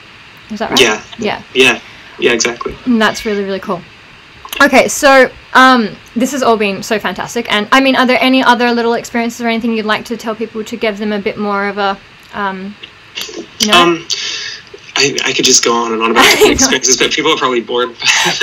Is 0.50 0.58
that 0.58 0.70
right? 0.70 0.80
Yeah. 0.80 1.02
Yeah. 1.18 1.42
yeah 1.54 1.80
yeah 2.18 2.32
exactly 2.32 2.76
And 2.86 3.00
that's 3.00 3.24
really, 3.24 3.42
really 3.44 3.60
cool. 3.60 3.80
Okay, 4.62 4.86
so 4.88 5.30
um, 5.54 5.96
this 6.14 6.30
has 6.32 6.42
all 6.42 6.56
been 6.56 6.82
so 6.82 6.98
fantastic. 6.98 7.50
And 7.52 7.68
I 7.72 7.80
mean, 7.80 7.96
are 7.96 8.06
there 8.06 8.18
any 8.20 8.42
other 8.42 8.70
little 8.70 8.94
experiences 8.94 9.40
or 9.40 9.48
anything 9.48 9.72
you'd 9.72 9.86
like 9.86 10.04
to 10.06 10.16
tell 10.16 10.34
people 10.34 10.62
to 10.64 10.76
give 10.76 10.98
them 10.98 11.12
a 11.12 11.18
bit 11.18 11.36
more 11.38 11.66
of 11.66 11.78
a, 11.78 11.98
um, 12.34 12.74
you 13.60 13.68
know? 13.68 13.82
um 13.82 14.06
I, 14.96 15.16
I 15.24 15.32
could 15.32 15.44
just 15.44 15.64
go 15.64 15.72
on 15.74 15.92
and 15.92 16.02
on 16.02 16.10
about 16.12 16.22
different 16.30 16.52
experiences, 16.52 16.96
but 16.98 17.10
people 17.10 17.32
are 17.32 17.36
probably 17.36 17.62
bored. 17.62 17.88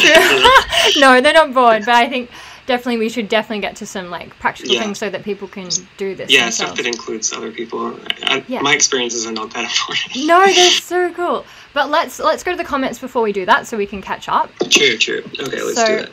no, 0.98 1.22
they're 1.22 1.34
not 1.34 1.54
bored, 1.54 1.86
but 1.86 1.96
I 1.96 2.10
think 2.10 2.30
definitely 2.72 2.98
we 3.00 3.10
should 3.10 3.28
definitely 3.28 3.60
get 3.60 3.76
to 3.76 3.86
some 3.86 4.10
like 4.10 4.30
practical 4.40 4.74
Yeah. 4.74 4.82
things 4.84 4.98
so 4.98 5.10
that 5.10 5.24
people 5.24 5.48
can 5.50 5.68
do 5.98 6.16
this. 6.16 6.32
yeah, 6.32 6.50
stuff 6.50 6.78
that 6.78 6.86
includes 6.86 7.34
other 7.34 7.52
people. 7.52 8.00
I, 8.24 8.44
Yeah. 8.48 8.62
My 8.62 8.74
experiences 8.74 9.26
are 9.28 9.34
not 9.34 9.52
that 9.54 9.66
important. 9.70 10.26
No, 10.26 10.40
they're 10.46 10.72
so 10.72 11.12
cool. 11.14 11.46
But 11.74 11.90
let's 11.90 12.18
let's 12.20 12.44
go 12.44 12.52
to 12.52 12.58
the 12.58 12.64
comments 12.64 12.98
before 13.00 13.22
we 13.24 13.34
do 13.34 13.46
that, 13.46 13.68
so 13.68 13.76
we 13.78 13.86
can 13.86 14.02
catch 14.02 14.30
up. 14.30 14.50
True, 14.70 14.98
true. 14.98 15.22
Okay, 15.40 15.62
let's 15.62 15.76
So, 15.82 15.86
do 15.88 15.96
that. 15.98 16.12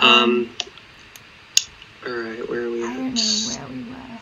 um, 0.00 0.08
Um, 0.08 0.50
all 2.06 2.12
right, 2.12 2.48
where 2.48 2.62
are 2.66 2.70
we 2.70 2.82
I 2.84 2.90
at? 2.90 2.96
don't 2.96 3.14
know 3.14 3.48
where 3.48 3.68
we 3.68 3.82
were. 3.90 4.18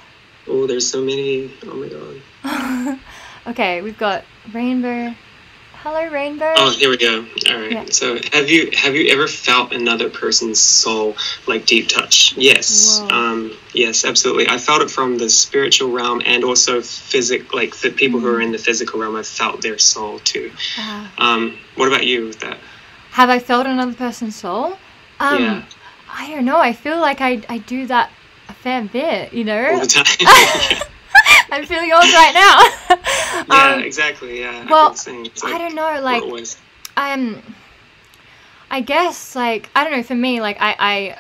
Oh, 0.62 0.67
there's 0.67 0.89
so 0.91 1.01
many. 1.01 1.51
Oh 1.67 1.75
my 1.77 1.89
god. 1.97 2.99
okay, 3.53 3.83
we've 3.83 3.99
got 3.99 4.25
rainbow. 4.53 5.15
Hello, 5.85 6.09
rainbow. 6.09 6.51
Oh, 6.57 6.70
here 6.70 6.89
we 6.89 6.97
go. 6.97 7.26
All 7.47 7.61
right. 7.61 7.70
Yeah. 7.70 7.85
So, 7.91 8.18
have 8.32 8.49
you 8.49 8.70
have 8.72 8.95
you 8.95 9.12
ever 9.12 9.28
felt 9.28 9.74
another 9.74 10.09
person's 10.09 10.59
soul 10.59 11.14
like 11.47 11.66
deep 11.66 11.91
touch? 11.91 12.35
Yes. 12.39 13.03
Um, 13.11 13.53
yes, 13.74 14.07
absolutely. 14.07 14.49
I 14.49 14.57
felt 14.57 14.80
it 14.80 14.91
from 14.91 15.18
the 15.18 15.28
spiritual 15.28 15.93
realm 15.93 16.22
and 16.24 16.43
also 16.43 16.80
physic 16.80 17.53
like 17.53 17.76
the 17.76 17.91
people 17.91 18.18
who 18.18 18.28
are 18.28 18.41
in 18.41 18.51
the 18.51 18.57
physical 18.57 18.99
realm. 18.99 19.14
I 19.14 19.24
felt 19.24 19.61
their 19.61 19.76
soul 19.76 20.20
too. 20.20 20.53
Wow. 20.78 21.07
Um, 21.18 21.59
what 21.74 21.89
about 21.89 22.07
you 22.07 22.28
with 22.28 22.41
that? 22.41 22.57
Have 23.11 23.28
I 23.28 23.39
felt 23.39 23.66
another 23.66 23.93
person's 23.93 24.37
soul? 24.37 24.78
Um, 25.20 25.43
Yeah. 25.43 25.64
I 26.11 26.30
don't 26.30 26.47
know. 26.47 26.61
I 26.61 26.72
feel 26.72 26.99
like 26.99 27.20
I, 27.20 27.43
I 27.51 27.59
do 27.59 27.87
that 27.89 28.11
a 28.49 28.55
fair 28.55 28.82
bit, 28.85 29.35
you 29.35 29.45
know? 29.45 29.66
All 29.74 29.80
the 29.80 29.87
time. 29.87 30.80
I'm 31.55 31.66
feeling 31.66 31.88
yours 31.88 32.12
right 32.12 32.34
now. 32.34 32.96
yeah, 33.48 33.74
Um, 33.74 33.82
exactly. 33.82 34.40
Yeah. 34.40 34.68
well, 34.68 34.90
I, 34.90 34.94
sing. 34.94 35.30
I 35.44 35.59
don't 35.59 35.74
know, 35.74 36.00
like, 36.00 36.24
um, 36.96 37.42
I 38.70 38.80
guess, 38.80 39.36
like, 39.36 39.70
I 39.76 39.84
don't 39.84 39.92
know, 39.92 40.02
for 40.02 40.16
me, 40.16 40.40
like, 40.40 40.57
I, 40.61 40.74
I, 40.78 41.18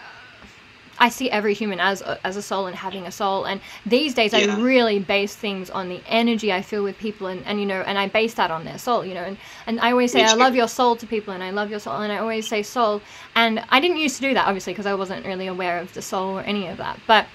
I 0.98 1.08
see 1.08 1.30
every 1.30 1.54
human 1.54 1.80
as 1.80 2.02
as 2.02 2.36
a 2.36 2.42
soul 2.42 2.66
and 2.66 2.74
having 2.76 3.06
a 3.06 3.12
soul, 3.12 3.44
and 3.44 3.60
these 3.84 4.14
days 4.14 4.32
Yeah. 4.32 4.56
I 4.56 4.60
really 4.60 4.98
base 4.98 5.34
things 5.34 5.68
on 5.70 5.88
the 5.88 6.00
energy 6.08 6.52
I 6.52 6.62
feel 6.62 6.82
with 6.82 6.98
people, 6.98 7.26
and, 7.28 7.44
and 7.46 7.60
you 7.60 7.66
know, 7.66 7.82
and 7.82 7.98
I 7.98 8.08
base 8.08 8.34
that 8.34 8.50
on 8.50 8.64
their 8.64 8.78
soul, 8.78 9.04
you 9.04 9.14
know, 9.14 9.22
and, 9.22 9.36
and 9.66 9.80
I 9.80 9.90
always 9.90 10.12
say 10.12 10.24
I 10.24 10.34
love 10.34 10.54
your 10.54 10.68
soul 10.68 10.96
to 10.96 11.06
people, 11.06 11.34
and 11.34 11.42
I 11.42 11.50
love 11.50 11.70
your 11.70 11.80
soul, 11.80 12.00
and 12.00 12.12
I 12.12 12.18
always 12.18 12.48
say 12.48 12.62
soul, 12.62 13.02
and 13.34 13.62
I 13.70 13.80
didn't 13.80 13.98
used 13.98 14.16
to 14.16 14.22
do 14.22 14.34
that 14.34 14.46
obviously 14.46 14.72
because 14.72 14.86
I 14.86 14.94
wasn't 14.94 15.24
really 15.26 15.46
aware 15.46 15.78
of 15.78 15.92
the 15.94 16.02
soul 16.02 16.38
or 16.38 16.42
any 16.42 16.66
of 16.68 16.76
that, 16.78 16.98
but 17.06 17.26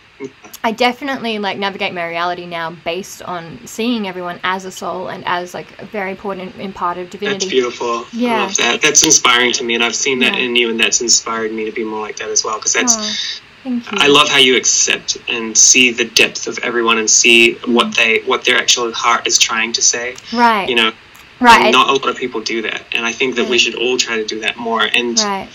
I 0.63 0.72
definitely 0.72 1.39
like 1.39 1.57
navigate 1.57 1.93
my 1.93 2.07
reality 2.07 2.45
now 2.45 2.72
based 2.72 3.22
on 3.22 3.65
seeing 3.65 4.07
everyone 4.07 4.39
as 4.43 4.65
a 4.65 4.72
soul 4.72 5.07
and 5.07 5.24
as 5.26 5.53
like 5.53 5.82
a 5.82 5.86
very 5.86 6.11
important 6.11 6.55
in 6.57 6.74
part 6.74 6.97
of 6.97 7.09
divinity. 7.09 7.45
That's 7.45 7.51
beautiful. 7.51 8.05
Yeah. 8.11 8.36
I 8.36 8.39
love 8.41 8.57
that. 8.57 8.82
That's 8.82 9.03
inspiring 9.03 9.53
to 9.53 9.63
me, 9.63 9.76
and 9.76 9.84
I've 9.84 9.95
seen 9.95 10.20
that 10.20 10.34
Yeah. 10.34 10.43
in 10.43 10.55
you, 10.55 10.70
and 10.70 10.80
that's 10.80 11.01
inspired 11.01 11.53
me 11.53 11.65
to 11.65 11.72
be 11.72 11.84
more 11.84 12.01
like 12.01 12.17
that 12.17 12.30
as 12.30 12.43
well. 12.43 12.57
Because 12.57 12.74
that's 12.74 12.95
Oh, 12.97 13.41
thank 13.63 13.91
you. 13.91 13.97
I 14.01 14.07
love 14.07 14.28
how 14.28 14.38
you 14.38 14.57
accept 14.57 15.17
and 15.30 15.57
see 15.57 15.91
the 15.91 16.05
depth 16.05 16.47
of 16.47 16.59
everyone 16.59 16.97
and 16.97 17.09
see 17.09 17.53
what 17.65 17.88
mm. 17.88 17.95
they 17.95 18.20
what 18.26 18.43
their 18.43 18.57
actual 18.57 18.91
heart 18.91 19.28
is 19.28 19.38
trying 19.38 19.72
to 19.74 19.82
say. 19.82 20.15
right. 20.34 20.67
You 20.67 20.76
know, 20.76 20.91
right. 21.39 21.65
and 21.65 21.72
not 21.72 21.88
a 21.89 21.93
lot 21.93 22.09
of 22.09 22.17
people 22.17 22.41
do 22.41 22.61
that, 22.63 22.84
and 22.91 23.05
I 23.05 23.13
think 23.13 23.36
that 23.36 23.49
we 23.49 23.57
should 23.57 23.76
all 23.76 23.97
try 23.97 24.17
to 24.17 24.26
do 24.26 24.41
that 24.41 24.57
more 24.57 24.82
and 24.82 25.17
right. 25.20 25.49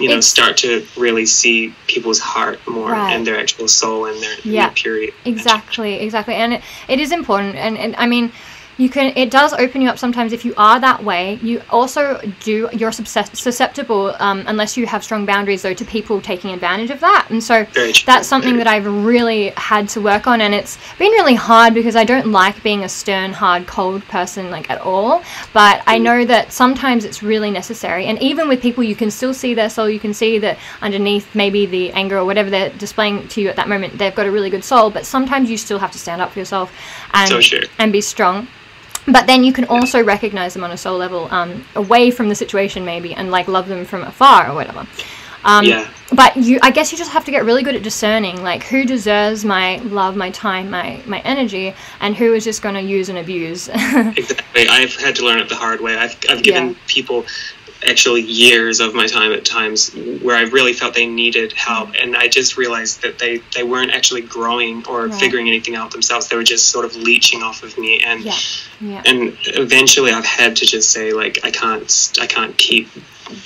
You 0.00 0.08
know 0.08 0.20
start 0.20 0.56
to 0.58 0.86
really 0.96 1.26
see 1.26 1.74
people's 1.86 2.20
heart 2.20 2.60
more 2.68 2.90
Right. 2.92 3.12
and 3.14 3.26
their 3.26 3.38
actual 3.38 3.68
soul 3.68 4.06
and 4.06 4.20
their, 4.22 4.36
Yeah. 4.44 4.66
their 4.66 4.74
purity. 4.74 5.12
Exactly, 5.24 5.94
exactly. 6.00 6.34
And 6.34 6.54
it, 6.54 6.62
it 6.88 7.00
is 7.00 7.12
important. 7.12 7.56
And, 7.56 7.76
and 7.76 7.96
I 7.96 8.06
mean, 8.06 8.32
you 8.78 8.88
can, 8.88 9.12
it 9.16 9.30
does 9.30 9.52
open 9.52 9.82
you 9.82 9.88
up 9.88 9.98
sometimes 9.98 10.32
if 10.32 10.44
you 10.44 10.54
are 10.56 10.78
that 10.78 11.02
way. 11.02 11.34
You 11.42 11.60
also 11.68 12.20
do, 12.40 12.68
you're 12.72 12.92
susceptible, 12.92 14.14
um, 14.20 14.44
unless 14.46 14.76
you 14.76 14.86
have 14.86 15.02
strong 15.02 15.26
boundaries, 15.26 15.62
though, 15.62 15.74
to 15.74 15.84
people 15.84 16.20
taking 16.20 16.52
advantage 16.52 16.90
of 16.90 17.00
that. 17.00 17.26
And 17.30 17.42
so 17.42 17.66
that's 18.06 18.28
something 18.28 18.56
that 18.56 18.68
I've 18.68 18.86
really 18.86 19.50
had 19.56 19.88
to 19.90 20.00
work 20.00 20.28
on. 20.28 20.40
And 20.40 20.54
it's 20.54 20.78
been 20.96 21.10
really 21.12 21.34
hard 21.34 21.74
because 21.74 21.96
I 21.96 22.04
don't 22.04 22.28
like 22.28 22.62
being 22.62 22.84
a 22.84 22.88
stern, 22.88 23.32
hard, 23.32 23.66
cold 23.66 24.04
person, 24.04 24.50
like 24.50 24.70
at 24.70 24.80
all. 24.80 25.24
But 25.52 25.82
I 25.88 25.98
know 25.98 26.24
that 26.24 26.52
sometimes 26.52 27.04
it's 27.04 27.20
really 27.20 27.50
necessary. 27.50 28.06
And 28.06 28.16
even 28.22 28.46
with 28.46 28.62
people, 28.62 28.84
you 28.84 28.94
can 28.94 29.10
still 29.10 29.34
see 29.34 29.54
their 29.54 29.70
soul. 29.70 29.90
You 29.90 30.00
can 30.00 30.14
see 30.14 30.38
that 30.38 30.56
underneath 30.82 31.34
maybe 31.34 31.66
the 31.66 31.90
anger 31.92 32.18
or 32.18 32.24
whatever 32.24 32.48
they're 32.48 32.70
displaying 32.70 33.26
to 33.28 33.40
you 33.40 33.48
at 33.48 33.56
that 33.56 33.68
moment, 33.68 33.98
they've 33.98 34.14
got 34.14 34.26
a 34.26 34.30
really 34.30 34.50
good 34.50 34.64
soul. 34.64 34.88
But 34.88 35.04
sometimes 35.04 35.50
you 35.50 35.56
still 35.56 35.80
have 35.80 35.90
to 35.90 35.98
stand 35.98 36.22
up 36.22 36.30
for 36.30 36.38
yourself 36.38 36.72
and 37.12 37.28
So 37.28 37.68
and 37.80 37.92
be 37.92 38.00
strong. 38.00 38.46
But 39.06 39.26
then 39.26 39.44
you 39.44 39.52
can 39.52 39.64
also 39.66 40.02
recognize 40.04 40.54
them 40.54 40.64
on 40.64 40.70
a 40.70 40.76
soul 40.76 40.98
level, 40.98 41.28
um, 41.30 41.64
away 41.74 42.10
from 42.10 42.28
the 42.28 42.34
situation 42.34 42.84
maybe, 42.84 43.14
and 43.14 43.30
like 43.30 43.48
love 43.48 43.68
them 43.68 43.84
from 43.84 44.02
afar 44.02 44.50
or 44.50 44.54
whatever. 44.54 44.86
Um, 45.44 45.64
Yeah. 45.64 45.88
But 46.12 46.36
you, 46.36 46.58
I 46.62 46.70
guess 46.70 46.90
you 46.90 46.96
just 46.98 47.10
have 47.12 47.24
to 47.26 47.30
get 47.30 47.44
really 47.44 47.62
good 47.62 47.74
at 47.76 47.82
discerning, 47.82 48.42
like 48.42 48.64
who 48.64 48.84
deserves 48.84 49.44
my 49.44 49.76
love, 49.76 50.16
my 50.16 50.30
time, 50.30 50.70
my 50.70 51.00
my 51.06 51.20
energy, 51.20 51.74
and 52.00 52.16
who 52.16 52.32
is 52.34 52.44
just 52.44 52.60
going 52.62 52.74
to 52.74 52.80
use 52.82 53.08
and 53.08 53.18
abuse. 53.18 53.68
Exactly. 54.16 54.68
I've 54.68 54.94
had 54.96 55.14
to 55.16 55.24
learn 55.24 55.38
it 55.38 55.48
the 55.48 55.54
hard 55.54 55.80
way. 55.80 55.96
I've, 55.96 56.16
I've 56.30 56.42
given 56.42 56.68
Yeah. 56.70 56.74
people 56.86 57.24
actually 57.86 58.22
years 58.22 58.80
of 58.80 58.94
my 58.94 59.06
time 59.06 59.32
at 59.32 59.44
times 59.44 59.94
where 60.22 60.36
I 60.36 60.42
really 60.42 60.72
felt 60.72 60.94
they 60.94 61.06
needed 61.06 61.52
help, 61.52 61.88
mm-hmm. 61.90 62.02
and 62.02 62.16
I 62.16 62.28
just 62.28 62.56
realized 62.56 63.02
that 63.02 63.18
they, 63.18 63.38
they 63.54 63.62
weren't 63.62 63.92
actually 63.92 64.22
growing 64.22 64.84
or 64.86 65.06
Right. 65.06 65.20
figuring 65.20 65.48
anything 65.48 65.76
out 65.76 65.90
themselves. 65.92 66.28
They 66.28 66.36
were 66.36 66.42
just 66.42 66.70
sort 66.70 66.84
of 66.84 66.96
leeching 66.96 67.42
off 67.42 67.62
of 67.62 67.76
me, 67.78 68.00
and 68.02 68.22
yeah, 68.22 68.34
yeah, 68.80 69.02
and 69.06 69.36
eventually 69.46 70.10
I've 70.10 70.24
had 70.26 70.56
to 70.56 70.66
just 70.66 70.90
say 70.90 71.12
like 71.12 71.38
I 71.44 71.50
can't 71.50 72.18
I 72.20 72.26
can't 72.26 72.56
keep 72.56 72.88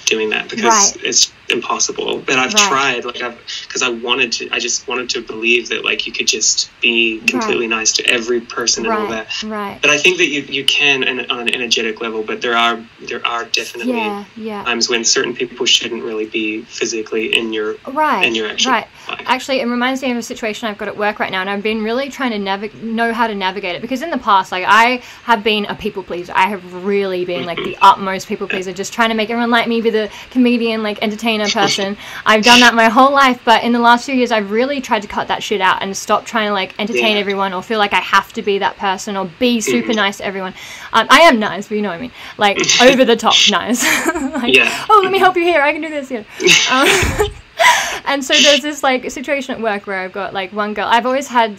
doing 0.06 0.30
that 0.30 0.48
because 0.48 0.64
Right. 0.64 1.04
it's 1.04 1.32
impossible. 1.48 2.22
But 2.24 2.38
I've 2.38 2.54
Right. 2.54 2.68
tried 2.68 3.04
like 3.04 3.22
I've 3.22 3.38
because 3.66 3.82
I 3.82 3.88
wanted 3.88 4.32
to 4.32 4.48
I 4.52 4.58
just 4.58 4.86
wanted 4.88 5.10
to 5.10 5.20
believe 5.20 5.68
that 5.70 5.84
like 5.84 6.06
you 6.06 6.12
could 6.12 6.26
just 6.26 6.70
be 6.80 7.20
completely 7.26 7.66
nice 7.66 7.92
to 7.92 8.06
every 8.06 8.40
person 8.40 8.84
and 8.86 8.94
all 8.94 9.06
that. 9.08 9.42
right, 9.42 9.50
right. 9.50 9.78
But 9.82 9.90
I 9.90 9.98
think 9.98 10.18
that 10.18 10.28
you, 10.28 10.42
you 10.42 10.64
can 10.64 11.02
in, 11.02 11.30
on 11.30 11.40
an 11.40 11.54
energetic 11.54 12.00
level, 12.00 12.22
but 12.22 12.40
there 12.40 12.56
are 12.56 12.80
there 13.00 13.24
are 13.26 13.44
definitely 13.44 13.94
Yeah, 13.94 14.24
yeah. 14.36 14.64
times 14.64 14.88
when 14.88 15.04
certain 15.04 15.34
people 15.34 15.66
shouldn't 15.66 16.02
really 16.02 16.26
be 16.26 16.62
physically 16.62 17.36
in 17.36 17.52
your 17.52 17.76
Right, 17.86 18.24
in 18.26 18.34
your 18.34 18.48
actual 18.48 18.72
right. 18.72 18.86
life. 19.08 19.20
Actually, 19.26 19.60
it 19.60 19.66
reminds 19.66 20.02
me 20.02 20.10
of 20.10 20.16
a 20.16 20.22
situation 20.22 20.68
I've 20.68 20.78
got 20.78 20.88
at 20.88 20.96
work 20.96 21.18
right 21.18 21.30
now, 21.30 21.40
and 21.40 21.50
I've 21.50 21.62
been 21.62 21.82
really 21.82 22.08
trying 22.08 22.30
to 22.32 22.38
navig- 22.38 22.80
know 22.82 23.12
how 23.12 23.26
to 23.26 23.34
navigate 23.34 23.76
it 23.76 23.82
because 23.82 24.02
in 24.02 24.10
the 24.10 24.18
past, 24.18 24.52
like 24.52 24.64
I 24.66 25.02
have 25.24 25.42
been 25.42 25.66
a 25.66 25.74
people 25.74 26.02
pleaser. 26.02 26.32
I 26.34 26.48
have 26.48 26.84
really 26.84 27.24
been 27.24 27.40
mm-hmm. 27.40 27.46
like 27.46 27.58
the 27.58 27.76
utmost 27.80 28.28
people 28.28 28.46
pleaser, 28.48 28.72
just 28.72 28.92
trying 28.92 29.10
to 29.10 29.14
make 29.14 29.30
everyone 29.30 29.50
like 29.50 29.68
me, 29.68 29.80
be 29.80 29.90
the 29.90 30.10
comedian, 30.30 30.82
like 30.82 31.02
entertainer 31.02 31.41
person. 31.48 31.96
I've 32.26 32.42
done 32.44 32.60
that 32.60 32.74
my 32.74 32.88
whole 32.88 33.12
life, 33.12 33.40
but 33.44 33.62
in 33.64 33.72
the 33.72 33.78
last 33.78 34.06
few 34.06 34.14
years, 34.14 34.30
I've 34.32 34.50
really 34.50 34.80
tried 34.80 35.02
to 35.02 35.08
cut 35.08 35.28
that 35.28 35.42
shit 35.42 35.60
out 35.60 35.82
and 35.82 35.96
stop 35.96 36.24
trying 36.24 36.48
to 36.48 36.52
like 36.52 36.74
entertain 36.78 37.14
Yeah. 37.16 37.20
everyone 37.20 37.52
or 37.52 37.62
feel 37.62 37.78
like 37.78 37.92
I 37.92 38.00
have 38.00 38.32
to 38.34 38.42
be 38.42 38.58
that 38.58 38.76
person 38.76 39.16
or 39.16 39.26
be 39.38 39.60
super 39.60 39.92
Mhm. 39.92 39.96
nice 39.96 40.16
to 40.18 40.24
everyone. 40.24 40.54
Um, 40.92 41.06
I 41.10 41.20
am 41.22 41.38
nice, 41.38 41.68
but 41.68 41.76
you 41.76 41.82
know 41.82 41.90
what 41.90 41.98
I 41.98 42.02
mean, 42.02 42.12
like 42.38 42.58
over 42.82 43.04
the 43.04 43.16
top 43.16 43.34
nice. 43.50 43.82
like, 44.14 44.54
Yeah. 44.54 44.86
oh, 44.90 45.00
let 45.02 45.12
me 45.12 45.18
help 45.18 45.36
you 45.36 45.42
here. 45.44 45.62
I 45.62 45.72
can 45.72 45.80
do 45.82 45.88
this. 45.88 46.10
Yeah. 46.10 46.22
Um, 46.70 47.28
and 48.06 48.24
so 48.24 48.34
there's 48.34 48.60
this 48.60 48.82
like 48.82 49.10
situation 49.10 49.54
at 49.54 49.60
work 49.60 49.86
where 49.86 49.98
I've 49.98 50.12
got 50.12 50.32
like 50.32 50.52
one 50.52 50.74
girl. 50.74 50.86
I've 50.88 51.06
always 51.06 51.28
had, 51.28 51.56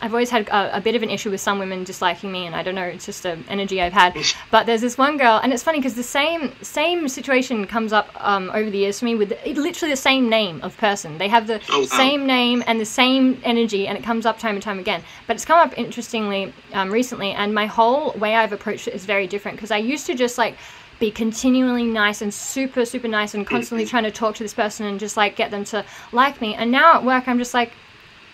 I've 0.00 0.12
always 0.12 0.30
had 0.30 0.48
a, 0.48 0.78
a 0.78 0.80
bit 0.80 0.94
of 0.94 1.02
an 1.02 1.10
issue 1.10 1.30
with 1.30 1.40
some 1.40 1.58
women 1.58 1.84
disliking 1.84 2.30
me, 2.30 2.46
and 2.46 2.54
I 2.54 2.62
don't 2.62 2.74
know. 2.74 2.84
It's 2.84 3.06
just 3.06 3.24
an 3.24 3.44
energy 3.48 3.80
I've 3.82 3.92
had. 3.92 4.16
But 4.50 4.66
there's 4.66 4.80
this 4.80 4.96
one 4.96 5.18
girl, 5.18 5.40
and 5.42 5.52
it's 5.52 5.62
funny 5.62 5.78
because 5.78 5.94
the 5.94 6.02
same 6.02 6.52
same 6.62 7.08
situation 7.08 7.66
comes 7.66 7.92
up 7.92 8.08
um, 8.16 8.50
over 8.54 8.70
the 8.70 8.78
years 8.78 8.98
for 8.98 9.04
me 9.04 9.14
with 9.14 9.32
literally 9.46 9.92
the 9.92 9.96
same 9.96 10.28
name 10.28 10.60
of 10.62 10.76
person. 10.76 11.18
They 11.18 11.28
have 11.28 11.46
the 11.46 11.60
Oh, 11.70 11.84
same 11.84 12.26
name 12.26 12.62
and 12.66 12.80
the 12.80 12.86
same 12.86 13.40
energy, 13.44 13.86
and 13.86 13.96
it 13.98 14.04
comes 14.04 14.26
up 14.26 14.38
time 14.38 14.54
and 14.54 14.62
time 14.62 14.78
again. 14.78 15.02
But 15.26 15.36
it's 15.36 15.44
come 15.44 15.58
up 15.58 15.76
interestingly 15.78 16.52
um, 16.72 16.90
recently, 16.90 17.32
and 17.32 17.54
my 17.54 17.66
whole 17.66 18.12
way 18.12 18.34
I've 18.36 18.52
approached 18.52 18.88
it 18.88 18.94
is 18.94 19.04
very 19.04 19.26
different 19.26 19.56
because 19.56 19.70
I 19.70 19.78
used 19.78 20.06
to 20.06 20.14
just 20.14 20.38
like 20.38 20.56
be 21.02 21.10
continually 21.10 21.82
nice 21.82 22.22
and 22.22 22.32
super 22.32 22.84
super 22.84 23.08
nice 23.08 23.34
and 23.34 23.44
mm-hmm. 23.44 23.56
constantly 23.56 23.84
trying 23.84 24.04
to 24.04 24.10
talk 24.12 24.36
to 24.36 24.44
this 24.44 24.54
person 24.54 24.86
and 24.86 25.00
just 25.00 25.16
like 25.16 25.34
get 25.34 25.50
them 25.50 25.64
to 25.64 25.84
like 26.12 26.40
me. 26.40 26.54
And 26.54 26.70
now 26.70 26.94
at 26.94 27.04
work 27.04 27.26
i'm 27.26 27.38
just 27.38 27.52
like 27.52 27.72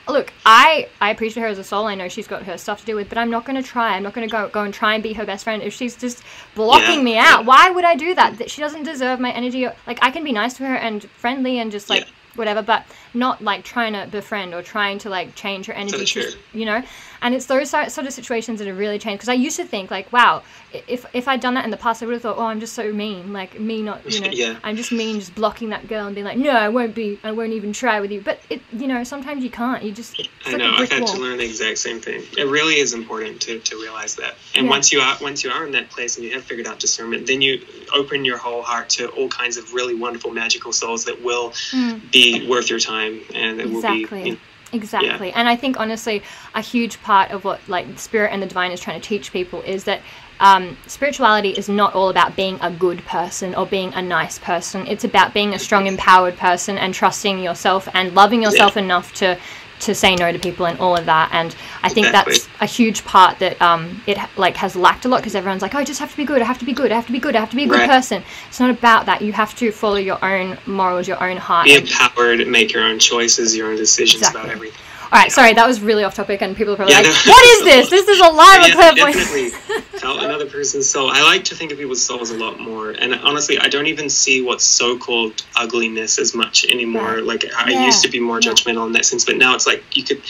look 0.07 0.35
i 0.45 0.87
i 1.01 1.11
appreciate 1.11 1.43
her 1.43 1.49
as 1.49 1.59
a 1.59 1.65
soul. 1.65 1.87
I 1.87 1.95
know 1.95 2.09
she's 2.09 2.27
got 2.27 2.43
her 2.43 2.59
stuff 2.59 2.81
to 2.81 2.87
deal 2.87 2.97
with 2.97 3.09
but 3.09 3.17
i'm 3.17 3.31
not 3.31 3.47
going 3.47 3.57
to 3.63 3.67
try. 3.67 3.97
I'm 3.97 4.03
not 4.03 4.13
going 4.13 4.29
to 4.29 4.31
go 4.31 4.51
go 4.51 4.65
and 4.65 4.75
try 4.75 4.93
and 4.93 5.03
be 5.03 5.15
her 5.15 5.25
best 5.25 5.45
friend 5.45 5.63
if 5.63 5.73
she's 5.73 5.97
just 5.97 6.23
blocking 6.55 6.99
Yeah, 6.99 7.03
me 7.11 7.17
out. 7.17 7.47
Why 7.47 7.71
would 7.71 7.85
i 7.85 7.97
do 7.97 8.15
that? 8.15 8.37
That 8.37 8.51
she 8.51 8.61
doesn't 8.61 8.83
deserve 8.83 9.19
my 9.19 9.33
energy. 9.33 9.67
Like 9.87 9.99
i 10.03 10.11
can 10.11 10.23
be 10.23 10.33
nice 10.33 10.55
to 10.59 10.67
her 10.67 10.75
and 10.75 11.03
friendly 11.23 11.59
and 11.61 11.73
just 11.73 11.89
like 11.89 12.05
Yeah. 12.05 12.13
whatever 12.35 12.61
but 12.61 12.85
not 13.15 13.43
like 13.43 13.65
trying 13.65 13.93
to 13.95 14.07
befriend 14.11 14.55
or 14.55 14.63
trying 14.63 14.99
to 14.99 15.09
like 15.09 15.35
change 15.35 15.67
her 15.67 15.73
energy 15.73 16.05
to- 16.05 16.37
you 16.53 16.65
know 16.65 16.83
and 17.21 17.35
it's 17.35 17.47
those 17.47 17.71
sort 17.71 17.99
of 17.99 18.13
situations 18.13 18.59
that 18.59 18.69
have 18.69 18.79
really 18.79 18.99
changed 18.99 19.19
because 19.19 19.29
i 19.29 19.35
used 19.35 19.57
to 19.57 19.65
think 19.65 19.91
like 19.91 20.13
wow 20.13 20.43
if 20.73 21.05
if 21.13 21.27
i'd 21.29 21.41
done 21.41 21.55
that 21.55 21.65
in 21.65 21.71
the 21.71 21.77
past 21.77 22.03
i 22.03 22.07
would 22.07 22.13
have 22.13 22.23
thought 22.23 22.37
oh 22.39 22.45
i'm 22.47 22.61
just 22.61 22.75
so 22.75 22.93
mean 22.93 23.33
like 23.33 23.59
me 23.59 23.83
not 23.83 24.05
you 24.11 24.21
know 24.25 24.29
Yeah. 24.31 24.59
i'm 24.63 24.77
just 24.77 24.93
mean 24.93 25.21
just 25.21 25.35
blocking 25.35 25.71
that 25.71 25.89
girl 25.89 26.07
and 26.07 26.15
being 26.15 26.27
like 26.27 26.39
no 26.39 26.51
i 26.51 26.69
won't 26.69 26.95
be 26.95 27.19
i 27.25 27.33
won't 27.33 27.53
even 27.53 27.73
try 27.73 28.01
with 28.01 28.13
you 28.13 28.21
but 28.21 28.41
it 28.51 28.61
you 28.73 28.87
know 28.87 29.03
sometimes 29.05 29.43
you 29.43 29.51
can't 29.51 29.83
you 29.83 29.93
just 29.93 30.21
I 30.47 30.51
like 30.53 30.59
know. 30.59 30.73
I've 30.73 30.91
had 30.91 31.03
wall 31.03 31.15
to 31.15 31.21
learn 31.21 31.39
the 31.39 31.45
exact 31.45 31.79
same 31.79 32.01
thing. 32.01 32.23
It 32.37 32.47
really 32.49 32.77
is 32.77 32.93
important 32.95 33.41
to, 33.43 33.59
to 33.59 33.81
realize 33.81 34.15
that. 34.17 34.35
And 34.55 34.65
Yeah. 34.67 34.71
once 34.71 34.91
you 34.93 35.01
are 35.01 35.17
once 35.21 35.45
you 35.45 35.51
are 35.51 35.65
in 35.67 35.73
that 35.73 35.91
place 35.91 36.17
and 36.17 36.25
you 36.25 36.33
have 36.33 36.43
figured 36.45 36.67
out 36.67 36.79
discernment, 36.79 37.27
then 37.27 37.43
you 37.43 37.61
open 37.95 38.25
your 38.25 38.39
whole 38.39 38.63
heart 38.63 38.89
to 38.91 39.09
all 39.09 39.29
kinds 39.29 39.59
of 39.59 39.75
really 39.75 39.95
wonderful 39.95 40.31
magical 40.33 40.73
souls 40.73 41.05
that 41.05 41.23
will 41.23 41.51
Mm. 41.73 42.11
be 42.11 42.49
worth 42.49 42.69
your 42.71 42.79
time 42.79 42.98
and 43.07 43.61
it 43.61 43.71
will 43.71 43.77
Exactly. 43.79 44.23
be 44.23 44.29
you 44.29 44.35
know, 44.35 44.41
Exactly. 44.73 45.33
And 45.33 45.49
I 45.49 45.57
think 45.57 45.81
honestly, 45.81 46.23
a 46.55 46.61
huge 46.61 47.01
part 47.03 47.31
of 47.31 47.45
what 47.45 47.61
like 47.69 47.87
spirit 47.99 48.33
and 48.33 48.43
the 48.43 48.47
divine 48.47 48.71
is 48.71 48.81
trying 48.81 49.01
to 49.01 49.07
teach 49.07 49.33
people 49.33 49.63
is 49.63 49.85
that 49.85 50.03
um, 50.41 50.77
spirituality 50.87 51.51
is 51.51 51.69
not 51.69 51.95
all 51.95 52.11
about 52.11 52.37
being 52.37 52.59
a 52.61 52.71
good 52.71 53.05
person 53.07 53.55
or 53.55 53.67
being 53.67 53.93
a 53.95 54.03
nice 54.03 54.39
person. 54.39 54.87
It's 54.87 55.05
about 55.05 55.35
being 55.35 55.55
a 55.55 55.59
strong, 55.59 55.87
empowered 55.87 56.37
person 56.37 56.79
and 56.79 56.95
trusting 56.95 57.43
yourself 57.43 57.89
and 57.95 58.15
loving 58.15 58.43
yourself 58.43 58.77
enough 58.77 59.13
to 59.15 59.39
to 59.81 59.95
say 59.95 60.15
no 60.17 60.33
to 60.33 60.39
people 60.39 60.67
and 60.67 60.79
all 60.81 60.97
of 60.97 61.07
that. 61.07 61.31
And 61.33 61.55
I 61.83 61.89
think 61.89 62.07
Exactly. 62.09 62.35
that's 62.35 62.49
a 62.61 62.67
huge 62.67 63.05
part 63.05 63.39
that 63.39 63.61
um, 63.63 64.03
it 64.07 64.19
like 64.37 64.57
has 64.57 64.75
lacked 64.77 65.05
a 65.05 65.09
lot 65.09 65.19
because 65.21 65.35
everyone's 65.35 65.63
like, 65.63 65.75
oh, 65.75 65.79
I 65.79 65.85
just 65.85 66.01
have 66.01 66.11
to 66.11 66.17
be 66.17 66.25
good. 66.25 66.43
I 66.43 66.45
have 66.45 66.59
to 66.59 66.65
be 66.65 66.73
good. 66.73 66.91
I 66.93 66.97
have 66.97 67.07
to 67.07 67.13
be 67.13 67.19
good. 67.19 67.37
I 67.37 67.41
have 67.41 67.51
to 67.51 67.57
be 67.57 67.65
a 67.65 67.69
good 67.69 67.79
Right. 67.81 67.89
person. 67.89 68.23
It's 68.49 68.61
not 68.61 68.71
about 68.71 69.07
that. 69.07 69.23
You 69.23 69.33
have 69.33 69.55
to 69.57 69.71
follow 69.73 69.97
your 69.97 70.23
own 70.25 70.59
morals, 70.67 71.07
your 71.09 71.23
own 71.23 71.37
heart. 71.37 71.67
be 71.67 71.75
empowered, 71.77 72.47
make 72.49 72.73
your 72.73 72.83
own 72.85 72.99
choices, 72.99 73.57
your 73.57 73.71
own 73.71 73.77
decisions 73.77 74.23
Exactly. 74.23 74.41
about 74.43 74.53
everything. 74.53 74.83
All 75.11 75.19
right, 75.19 75.33
sorry, 75.33 75.55
that 75.55 75.67
was 75.67 75.81
really 75.81 76.05
off 76.05 76.15
topic, 76.15 76.43
and 76.43 76.55
people 76.55 76.75
are 76.75 76.77
probably 76.77 76.93
Yeah, 76.95 77.01
like, 77.01 77.27
no. 77.27 77.33
"What 77.33 77.45
is 77.45 77.65
this? 77.65 77.89
This 77.91 78.09
is 78.09 78.21
a 78.21 78.29
live 78.31 78.69
yeah, 78.69 78.75
clairvoyance." 78.75 79.17
definitely 79.17 79.51
felt 79.99 80.23
another 80.23 80.45
person's 80.47 80.89
soul. 80.89 81.11
I 81.11 81.23
like 81.23 81.45
to 81.45 81.55
think 81.55 81.73
of 81.73 81.79
people's 81.79 82.03
souls 82.03 82.31
a 82.31 82.37
lot 82.37 82.61
more, 82.61 82.91
and 82.91 83.15
honestly, 83.15 83.59
I 83.59 83.69
don't 83.69 83.87
even 83.87 84.11
see 84.11 84.43
what's 84.43 84.65
so-called 84.65 85.45
ugliness 85.57 86.19
as 86.19 86.35
much 86.35 86.67
anymore. 86.67 87.23
Like 87.23 87.45
I 87.57 87.71
Yeah, 87.71 87.87
used 87.87 88.03
to 88.03 88.11
be 88.11 88.21
more 88.21 88.39
judgmental 88.39 88.87
in 88.87 88.93
that 88.93 89.07
sense, 89.07 89.25
but 89.25 89.37
now 89.39 89.55
it's 89.55 89.67
like 89.67 89.83
you 89.97 90.05
could 90.05 90.23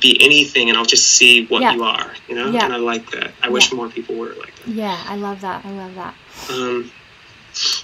be 0.00 0.18
anything, 0.22 0.70
and 0.70 0.78
I'll 0.78 0.84
just 0.86 1.08
see 1.08 1.46
what 1.46 1.62
you 1.74 1.84
are, 1.84 2.12
you 2.26 2.34
know. 2.34 2.46
And 2.46 2.72
I 2.72 2.76
like 2.76 3.10
that. 3.10 3.32
I 3.42 3.50
wish 3.50 3.70
more 3.72 3.88
people 3.88 4.14
were 4.16 4.30
like 4.30 4.54
that. 4.64 4.68
Yeah, 4.68 4.98
I 5.06 5.16
love 5.16 5.42
that. 5.42 5.64
I 5.64 5.70
love 5.70 5.94
that. 5.94 6.14
Um, 6.48 6.90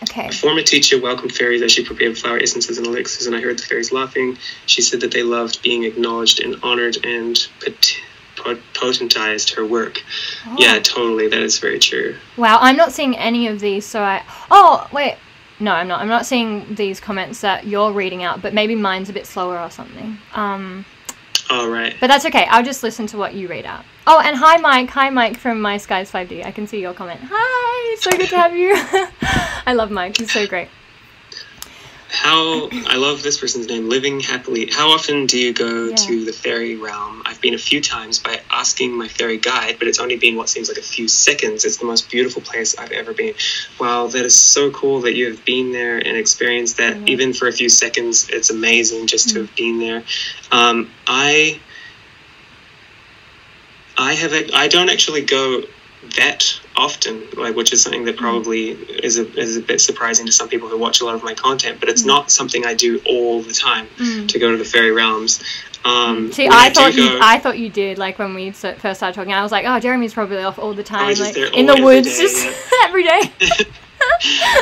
Okay. 0.04 0.28
a 0.28 0.32
former 0.32 0.62
teacher 0.62 1.00
welcomed 1.00 1.32
fairies 1.32 1.62
as 1.62 1.72
she 1.72 1.84
prepared 1.84 2.16
flower 2.16 2.38
essences 2.38 2.78
and 2.78 2.86
elixirs, 2.86 3.26
and 3.26 3.36
I 3.36 3.40
heard 3.40 3.58
the 3.58 3.62
fairies 3.62 3.92
laughing. 3.92 4.38
She 4.66 4.82
said 4.82 5.00
that 5.00 5.12
they 5.12 5.22
loved 5.22 5.62
being 5.62 5.84
acknowledged 5.84 6.40
and 6.40 6.56
honored 6.62 7.04
and 7.04 7.36
pot- 7.64 7.96
pot- 8.36 8.58
potentized 8.74 9.54
her 9.54 9.64
work. 9.64 10.02
Oh. 10.46 10.56
Yeah, 10.58 10.78
totally. 10.78 11.28
That 11.28 11.40
is 11.40 11.58
very 11.58 11.78
true. 11.78 12.16
Wow, 12.36 12.58
I'm 12.60 12.76
not 12.76 12.92
seeing 12.92 13.16
any 13.16 13.48
of 13.48 13.60
these, 13.60 13.84
so 13.86 14.02
I. 14.02 14.22
Oh 14.50 14.88
wait, 14.92 15.16
no, 15.60 15.72
I'm 15.72 15.88
not. 15.88 16.00
I'm 16.00 16.08
not 16.08 16.26
seeing 16.26 16.74
these 16.74 17.00
comments 17.00 17.40
that 17.40 17.66
you're 17.66 17.92
reading 17.92 18.22
out, 18.22 18.42
but 18.42 18.54
maybe 18.54 18.74
mine's 18.74 19.08
a 19.08 19.12
bit 19.12 19.26
slower 19.26 19.58
or 19.58 19.70
something. 19.70 20.18
Um. 20.34 20.84
Oh 21.50 21.68
right. 21.70 21.96
But 21.98 22.08
that's 22.08 22.26
okay. 22.26 22.46
I'll 22.46 22.64
just 22.64 22.82
listen 22.82 23.06
to 23.08 23.18
what 23.18 23.34
you 23.34 23.48
read 23.48 23.64
out. 23.64 23.84
Oh, 24.06 24.20
and 24.24 24.36
hi, 24.36 24.56
Mike. 24.58 24.90
Hi, 24.90 25.10
Mike 25.10 25.38
from 25.38 25.60
My 25.60 25.78
Skies 25.78 26.10
5D. 26.10 26.44
I 26.44 26.50
can 26.50 26.66
see 26.66 26.80
your 26.80 26.94
comment. 26.94 27.20
Hi, 27.24 27.96
so 28.00 28.10
good 28.10 28.28
to 28.28 28.36
have 28.36 28.54
you. 28.54 28.72
I 29.66 29.72
love 29.74 29.90
Mike. 29.90 30.18
He's 30.18 30.32
so 30.32 30.46
great. 30.46 30.68
How 32.10 32.70
I 32.86 32.96
love 32.96 33.22
this 33.22 33.38
person's 33.38 33.68
name, 33.68 33.88
Living 33.88 34.20
Happily. 34.20 34.70
How 34.72 34.88
often 34.90 35.26
do 35.26 35.38
you 35.38 35.52
go 35.52 35.88
Yeah. 35.88 35.96
to 35.96 36.24
the 36.24 36.32
fairy 36.32 36.74
realm? 36.74 37.22
I've 37.26 37.40
been 37.40 37.52
a 37.54 37.58
few 37.58 37.82
times 37.82 38.18
by 38.18 38.40
asking 38.50 38.96
my 38.96 39.08
fairy 39.08 39.36
guide, 39.36 39.76
but 39.78 39.88
it's 39.88 39.98
only 39.98 40.16
been 40.16 40.34
what 40.36 40.48
seems 40.48 40.68
like 40.68 40.78
a 40.78 40.82
few 40.82 41.06
seconds. 41.06 41.66
It's 41.66 41.76
the 41.76 41.84
most 41.84 42.10
beautiful 42.10 42.40
place 42.40 42.74
I've 42.78 42.92
ever 42.92 43.12
been. 43.12 43.34
Wow, 43.78 44.06
that 44.06 44.24
is 44.24 44.34
so 44.34 44.70
cool 44.70 45.02
that 45.02 45.14
you 45.16 45.26
have 45.30 45.44
been 45.44 45.72
there 45.72 45.98
and 45.98 46.16
experienced 46.16 46.78
that. 46.78 46.96
Even 47.06 47.34
for 47.34 47.46
a 47.46 47.52
few 47.52 47.68
seconds, 47.68 48.28
it's 48.30 48.48
amazing 48.50 49.06
just 49.06 49.28
to 49.30 49.40
have 49.40 49.54
been 49.54 49.78
there. 49.78 50.02
Um, 50.50 50.90
I 51.06 51.60
I 53.98 54.14
have 54.14 54.32
I 54.54 54.68
don't 54.68 54.88
actually 54.88 55.22
go 55.22 55.62
that 56.16 56.58
often, 56.78 57.22
like 57.36 57.54
which 57.56 57.72
is 57.74 57.82
something 57.82 58.04
that 58.06 58.16
Mm. 58.16 58.20
probably 58.26 58.70
is 59.08 59.18
a, 59.18 59.24
is 59.38 59.56
a 59.56 59.60
bit 59.60 59.80
surprising 59.80 60.24
to 60.26 60.32
some 60.32 60.48
people 60.48 60.68
who 60.68 60.78
watch 60.78 61.00
a 61.00 61.04
lot 61.04 61.14
of 61.14 61.22
my 61.22 61.34
content. 61.34 61.80
But 61.80 61.88
it's 61.90 62.02
Mm. 62.04 62.06
not 62.14 62.30
something 62.30 62.64
I 62.64 62.74
do 62.74 63.00
all 63.04 63.42
the 63.42 63.52
time 63.52 63.86
Mm. 63.98 64.28
to 64.28 64.38
go 64.38 64.50
to 64.52 64.56
the 64.56 64.64
fairy 64.64 64.92
realms. 64.92 65.42
Um, 65.84 66.32
See, 66.32 66.44
when 66.48 66.52
I 66.58 66.68
do 66.68 66.74
thought 66.74 66.94
you, 66.94 67.08
go- 67.08 67.18
I 67.22 67.38
thought 67.38 67.58
you 67.58 67.68
did. 67.68 67.98
Like 67.98 68.18
when 68.18 68.34
we 68.34 68.50
first 68.50 68.98
started 68.98 69.14
talking, 69.14 69.32
I 69.32 69.42
was 69.42 69.52
like, 69.52 69.64
"Oh, 69.66 69.78
Jeremy's 69.80 70.12
probably 70.14 70.42
off 70.42 70.58
all 70.58 70.74
the 70.74 70.82
time, 70.82 71.14
like 71.18 71.34
there 71.34 71.46
in 71.46 71.66
the 71.66 71.72
every 71.72 71.84
woods, 71.84 72.08
day, 72.16 72.22
just 72.22 72.44
yeah. 72.44 72.52
every 72.88 73.04
day." 73.04 73.22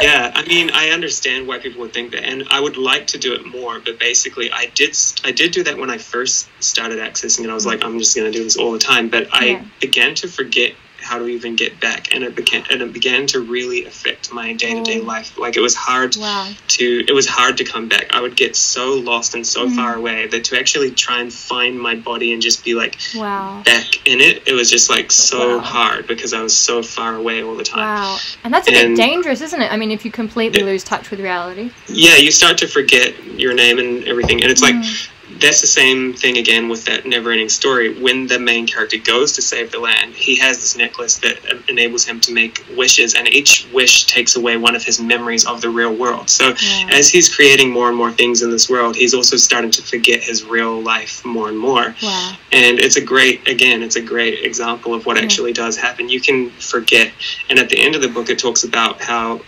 yeah, 0.03 0.31
I 0.35 0.45
mean, 0.47 0.71
I 0.73 0.91
understand 0.91 1.47
why 1.49 1.59
people 1.59 1.81
would 1.81 1.93
think 1.95 2.13
that, 2.13 2.23
and 2.25 2.45
I 2.51 2.61
would 2.61 2.77
like 2.77 3.07
to 3.09 3.19
do 3.19 3.33
it 3.35 3.47
more. 3.47 3.81
But 3.81 3.99
basically, 3.99 4.51
I 4.53 4.67
did 4.75 4.97
I 5.25 5.33
did 5.33 5.53
do 5.53 5.63
that 5.65 5.77
when 5.79 5.91
I 5.91 5.99
first 5.99 6.49
started 6.61 6.99
accessing 6.99 7.45
it. 7.45 7.51
I 7.51 7.55
was 7.55 7.67
like, 7.67 7.83
I'm 7.85 7.99
just 7.99 8.15
going 8.17 8.31
to 8.31 8.37
do 8.37 8.45
this 8.45 8.57
all 8.57 8.73
the 8.73 8.79
time. 8.79 9.09
But 9.09 9.29
I 9.33 9.45
Yeah. 9.47 9.63
began 9.81 10.15
to 10.17 10.29
forget 10.29 10.73
how 11.07 11.19
to 11.19 11.27
even 11.29 11.55
get 11.57 11.81
back, 11.81 12.13
and 12.13 12.25
it 12.25 12.35
began 12.35 12.65
and 12.71 12.83
it 12.83 12.93
began 12.93 13.27
to 13.29 13.41
really 13.41 13.85
affect 13.87 14.33
my 14.33 14.53
day 14.53 14.75
to 14.75 14.83
day 14.83 15.01
life. 15.01 15.39
Like 15.39 15.57
it 15.57 15.61
was 15.61 15.75
hard 15.75 16.17
Wow. 16.17 16.49
to 16.77 17.05
it 17.09 17.13
was 17.13 17.27
hard 17.27 17.57
to 17.59 17.65
come 17.65 17.87
back. 17.89 18.07
I 18.13 18.21
would 18.21 18.37
get 18.37 18.57
so 18.57 18.95
lost 18.95 19.35
and 19.35 19.47
so 19.47 19.67
Mm. 19.67 19.77
far 19.77 19.95
away 19.95 20.27
that 20.27 20.45
to 20.45 20.59
actually 20.59 20.91
try 20.91 21.21
and 21.21 21.33
find 21.33 21.81
my 21.81 21.95
body 21.95 22.33
and 22.33 22.43
just 22.43 22.65
be 22.65 22.75
like 22.75 22.97
Wow. 23.15 23.63
back 23.65 23.87
in 24.07 24.21
it, 24.21 24.43
it 24.47 24.53
was 24.53 24.69
just 24.71 24.91
like 24.91 25.13
so 25.13 25.59
Wow. 25.59 25.63
hard 25.77 26.07
because 26.09 26.33
I 26.35 26.43
was 26.43 26.57
so 26.57 26.83
far 26.83 27.15
away 27.15 27.43
all 27.43 27.55
the 27.57 27.65
time. 27.65 27.87
Wow. 27.87 28.19
And 28.45 28.53
that's 28.53 28.69
a 28.69 28.73
bit 28.73 28.97
dangerous, 28.97 29.41
isn't 29.41 29.63
it? 29.63 29.71
I 29.73 29.77
mean, 29.77 29.91
if 29.93 30.05
you 30.05 30.11
completely 30.11 30.61
Yeah. 30.61 30.67
lose 30.67 30.83
touch 30.85 31.11
with 31.11 31.21
reality. 31.21 31.71
yeah 31.89 32.17
you 32.17 32.31
start 32.33 32.59
to 32.59 32.67
forget 32.67 33.15
your 33.39 33.55
name 33.55 33.79
and 33.79 34.05
everything 34.09 34.43
and 34.43 34.51
it's 34.51 34.63
like 34.63 34.75
Mm. 34.75 35.09
That's 35.41 35.61
the 35.61 35.67
same 35.67 36.13
thing 36.15 36.39
again 36.39 36.69
with 36.69 36.85
that 36.87 37.05
never 37.07 37.31
ending 37.31 37.49
story 37.49 38.01
when 38.01 38.27
the 38.27 38.39
main 38.39 38.67
character 38.67 38.97
goes 38.99 39.33
to 39.33 39.43
save 39.43 39.71
the 39.73 39.79
land 39.79 40.15
he 40.15 40.37
has 40.37 40.57
this 40.59 40.77
necklace 40.77 41.19
that 41.19 41.37
uh, 41.53 41.59
enables 41.69 42.05
him 42.05 42.21
to 42.21 42.33
make 42.33 42.65
wishes 42.77 43.15
and 43.15 43.29
each 43.29 43.67
wish 43.73 44.05
takes 44.07 44.37
away 44.37 44.57
one 44.57 44.75
of 44.75 44.83
his 44.83 45.01
memories 45.01 45.47
of 45.47 45.61
the 45.61 45.69
real 45.69 45.95
world 45.95 46.29
so 46.31 46.55
Yeah. 46.61 46.89
as 46.93 47.09
he's 47.09 47.29
creating 47.35 47.71
more 47.71 47.89
and 47.89 47.97
more 47.97 48.13
things 48.13 48.43
in 48.43 48.51
this 48.51 48.69
world 48.71 48.97
he's 48.97 49.15
also 49.15 49.37
starting 49.37 49.71
to 49.73 49.83
forget 49.83 50.23
his 50.23 50.45
real 50.45 50.81
life 50.83 51.25
more 51.25 51.49
and 51.49 51.59
more 51.59 51.95
Wow. 52.03 52.37
and 52.53 52.79
it's 52.79 52.97
a 52.97 53.05
great 53.05 53.47
again 53.49 53.83
it's 53.83 53.97
a 53.97 54.03
great 54.03 54.45
example 54.45 54.95
of 54.95 55.07
what 55.07 55.17
Yeah. 55.17 55.23
actually 55.25 55.53
does 55.53 55.77
happen 55.77 56.09
you 56.09 56.21
can 56.21 56.51
forget 56.51 57.13
and 57.51 57.59
at 57.59 57.69
the 57.69 57.79
end 57.79 57.95
of 57.95 58.01
the 58.03 58.09
book 58.09 58.31
it 58.31 58.39
talks 58.39 58.65
about 58.65 59.01
how 59.01 59.41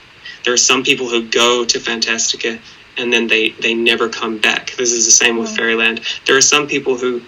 there 0.45 0.53
are 0.55 0.59
some 0.59 0.83
people 0.83 1.09
who 1.09 1.23
go 1.29 1.65
to 1.65 1.79
fantastica 1.81 2.59
and 2.99 3.13
then 3.13 3.27
they 3.27 3.51
they 3.51 3.75
never 3.75 4.09
come 4.09 4.39
back. 4.39 4.73
This 4.73 4.93
is 4.93 5.05
the 5.05 5.11
same 5.11 5.39
with 5.39 5.57
fairyland. 5.57 6.01
There 6.27 6.37
are 6.37 6.43
some 6.43 6.67
people 6.67 6.97
who 6.97 7.23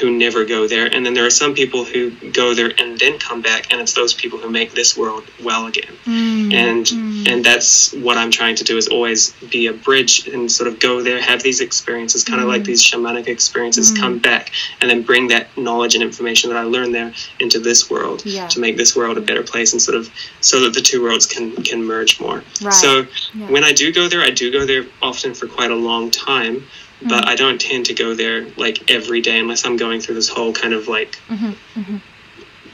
who 0.00 0.10
never 0.10 0.44
go 0.44 0.66
there 0.68 0.86
and 0.86 1.04
then 1.04 1.14
there 1.14 1.24
are 1.24 1.30
some 1.30 1.54
people 1.54 1.82
who 1.84 2.10
go 2.32 2.52
there 2.54 2.70
and 2.78 2.98
then 2.98 3.18
come 3.18 3.40
back 3.40 3.72
and 3.72 3.80
it's 3.80 3.94
those 3.94 4.12
people 4.12 4.38
who 4.38 4.50
make 4.50 4.72
this 4.74 4.96
world 4.96 5.24
well 5.42 5.66
again 5.66 5.94
Mm. 6.06 6.52
and 6.52 6.86
Mm. 6.86 7.28
and 7.28 7.44
that's 7.44 7.92
what 7.94 8.16
I'm 8.18 8.30
trying 8.30 8.56
to 8.56 8.64
do 8.64 8.76
is 8.76 8.88
always 8.88 9.30
be 9.50 9.66
a 9.66 9.72
bridge 9.72 10.26
and 10.28 10.50
sort 10.50 10.68
of 10.68 10.78
go 10.78 11.02
there, 11.02 11.20
have 11.20 11.42
these 11.42 11.60
experiences, 11.60 12.22
kind 12.24 12.40
of 12.40 12.48
like 12.48 12.62
Mm. 12.62 12.66
these 12.66 12.82
shamanic 12.82 13.26
experiences, 13.28 13.92
Mm. 13.92 13.98
come 14.00 14.18
back, 14.18 14.50
and 14.80 14.90
then 14.90 15.02
bring 15.02 15.28
that 15.28 15.48
knowledge 15.56 15.94
and 15.94 16.02
information 16.04 16.50
that 16.50 16.58
I 16.58 16.64
learned 16.64 16.94
there 16.94 17.12
into 17.40 17.58
this 17.58 17.88
world 17.90 18.22
Yeah. 18.24 18.46
to 18.48 18.60
make 18.60 18.76
this 18.76 18.94
world 18.94 19.16
a 19.18 19.20
better 19.22 19.42
place 19.42 19.72
and 19.72 19.80
sort 19.80 19.96
of 19.96 20.10
so 20.40 20.60
that 20.60 20.74
the 20.74 20.80
two 20.82 21.02
worlds 21.02 21.26
can 21.26 21.52
can 21.62 21.82
merge 21.84 22.20
more. 22.20 22.42
Right. 22.62 22.72
So 22.74 23.06
Yeah. 23.34 23.46
when 23.54 23.64
I 23.64 23.72
do 23.72 23.90
go 23.92 24.08
there, 24.08 24.22
I 24.22 24.30
do 24.30 24.50
go 24.50 24.64
there 24.66 24.84
often 25.02 25.34
for 25.34 25.46
quite 25.46 25.70
a 25.70 25.76
long 25.90 26.10
time. 26.10 26.64
But 27.02 27.24
Mm. 27.24 27.28
I 27.28 27.36
don't 27.36 27.60
tend 27.60 27.86
to 27.86 27.94
go 27.94 28.14
there 28.14 28.46
like 28.56 28.90
every 28.90 29.20
day 29.20 29.38
unless 29.38 29.64
I'm 29.64 29.76
going 29.76 30.00
through 30.00 30.16
this 30.16 30.28
whole 30.28 30.52
kind 30.52 30.74
of 30.74 30.88
like 30.88 31.16
Mhm, 31.30 31.54
mhm. 31.76 32.00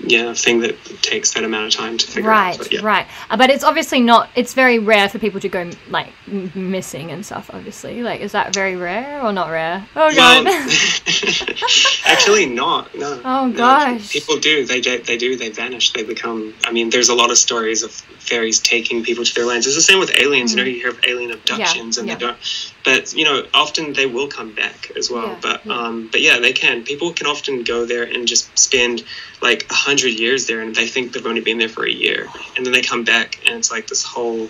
yeah 0.06 0.32
thing 0.34 0.60
that 0.60 0.76
takes 1.02 1.32
that 1.32 1.44
amount 1.44 1.66
of 1.66 1.72
time 1.78 1.98
to 1.98 2.06
figure 2.06 2.30
Right, 2.30 2.52
out. 2.52 2.58
But 2.58 2.72
yeah. 2.72 2.80
right. 2.82 3.06
Uh, 3.30 3.36
but 3.36 3.50
it's 3.50 3.62
obviously 3.64 4.00
not. 4.00 4.30
It's 4.34 4.54
very 4.54 4.78
rare 4.78 5.08
for 5.10 5.18
people 5.18 5.40
to 5.40 5.48
go 5.48 5.70
like 5.90 6.08
m- 6.26 6.50
missing 6.54 7.10
and 7.10 7.24
stuff. 7.24 7.50
Obviously, 7.52 8.02
like 8.02 8.20
is 8.22 8.32
that 8.32 8.54
very 8.54 8.76
rare 8.76 9.20
or 9.22 9.32
not 9.32 9.50
rare? 9.50 9.86
Oh 9.94 10.14
god. 10.14 10.44
Well, 10.46 10.68
actually, 12.06 12.46
not. 12.46 12.94
No. 12.96 13.20
Oh, 13.24 13.46
no. 13.48 13.56
gosh. 13.56 14.10
People 14.10 14.38
do. 14.38 14.64
They 14.64 14.80
do. 14.80 14.98
They 15.02 15.16
do. 15.16 15.36
They 15.36 15.50
vanish. 15.50 15.92
They 15.92 16.02
become. 16.02 16.54
I 16.64 16.72
mean, 16.72 16.90
there's 16.90 17.08
a 17.08 17.14
lot 17.14 17.30
of 17.30 17.38
stories 17.38 17.82
of 17.82 17.90
fairies 17.92 18.58
taking 18.60 19.02
people 19.04 19.24
to 19.24 19.34
their 19.34 19.44
lands. 19.46 19.66
It's 19.66 19.76
the 19.76 19.82
same 19.82 19.98
with 20.00 20.10
aliens. 20.18 20.52
You 20.52 20.58
know, 20.58 20.64
you 20.64 20.76
hear 20.80 20.90
of 20.90 21.00
alien 21.06 21.30
abductions, 21.30 21.98
and 21.98 22.06
Mm. 22.08 22.12
yeah. 22.12 22.14
they 22.16 22.20
don't. 22.26 22.38
But 22.84 23.14
you 23.14 23.24
know, 23.24 23.46
often 23.54 23.94
they 23.94 24.06
will 24.06 24.28
come 24.28 24.54
back 24.54 24.92
as 24.96 25.10
well. 25.10 25.28
Yeah, 25.28 25.38
but 25.40 25.66
yeah. 25.66 25.72
um, 25.72 26.08
but 26.12 26.20
yeah, 26.20 26.38
they 26.38 26.52
can. 26.52 26.84
People 26.84 27.12
can 27.12 27.26
often 27.26 27.64
go 27.64 27.86
there 27.86 28.02
and 28.02 28.28
just 28.28 28.56
spend 28.58 29.02
like 29.40 29.66
a 29.70 29.74
hundred 29.74 30.12
years 30.12 30.46
there, 30.46 30.60
and 30.60 30.74
they 30.74 30.86
think 30.86 31.12
they've 31.12 31.26
only 31.26 31.40
been 31.40 31.58
there 31.58 31.68
for 31.68 31.86
a 31.86 31.90
year, 31.90 32.28
and 32.56 32.64
then 32.64 32.72
they 32.72 32.82
come 32.82 33.04
back, 33.04 33.40
and 33.46 33.56
it's 33.56 33.70
like 33.70 33.86
this 33.88 34.02
whole. 34.02 34.48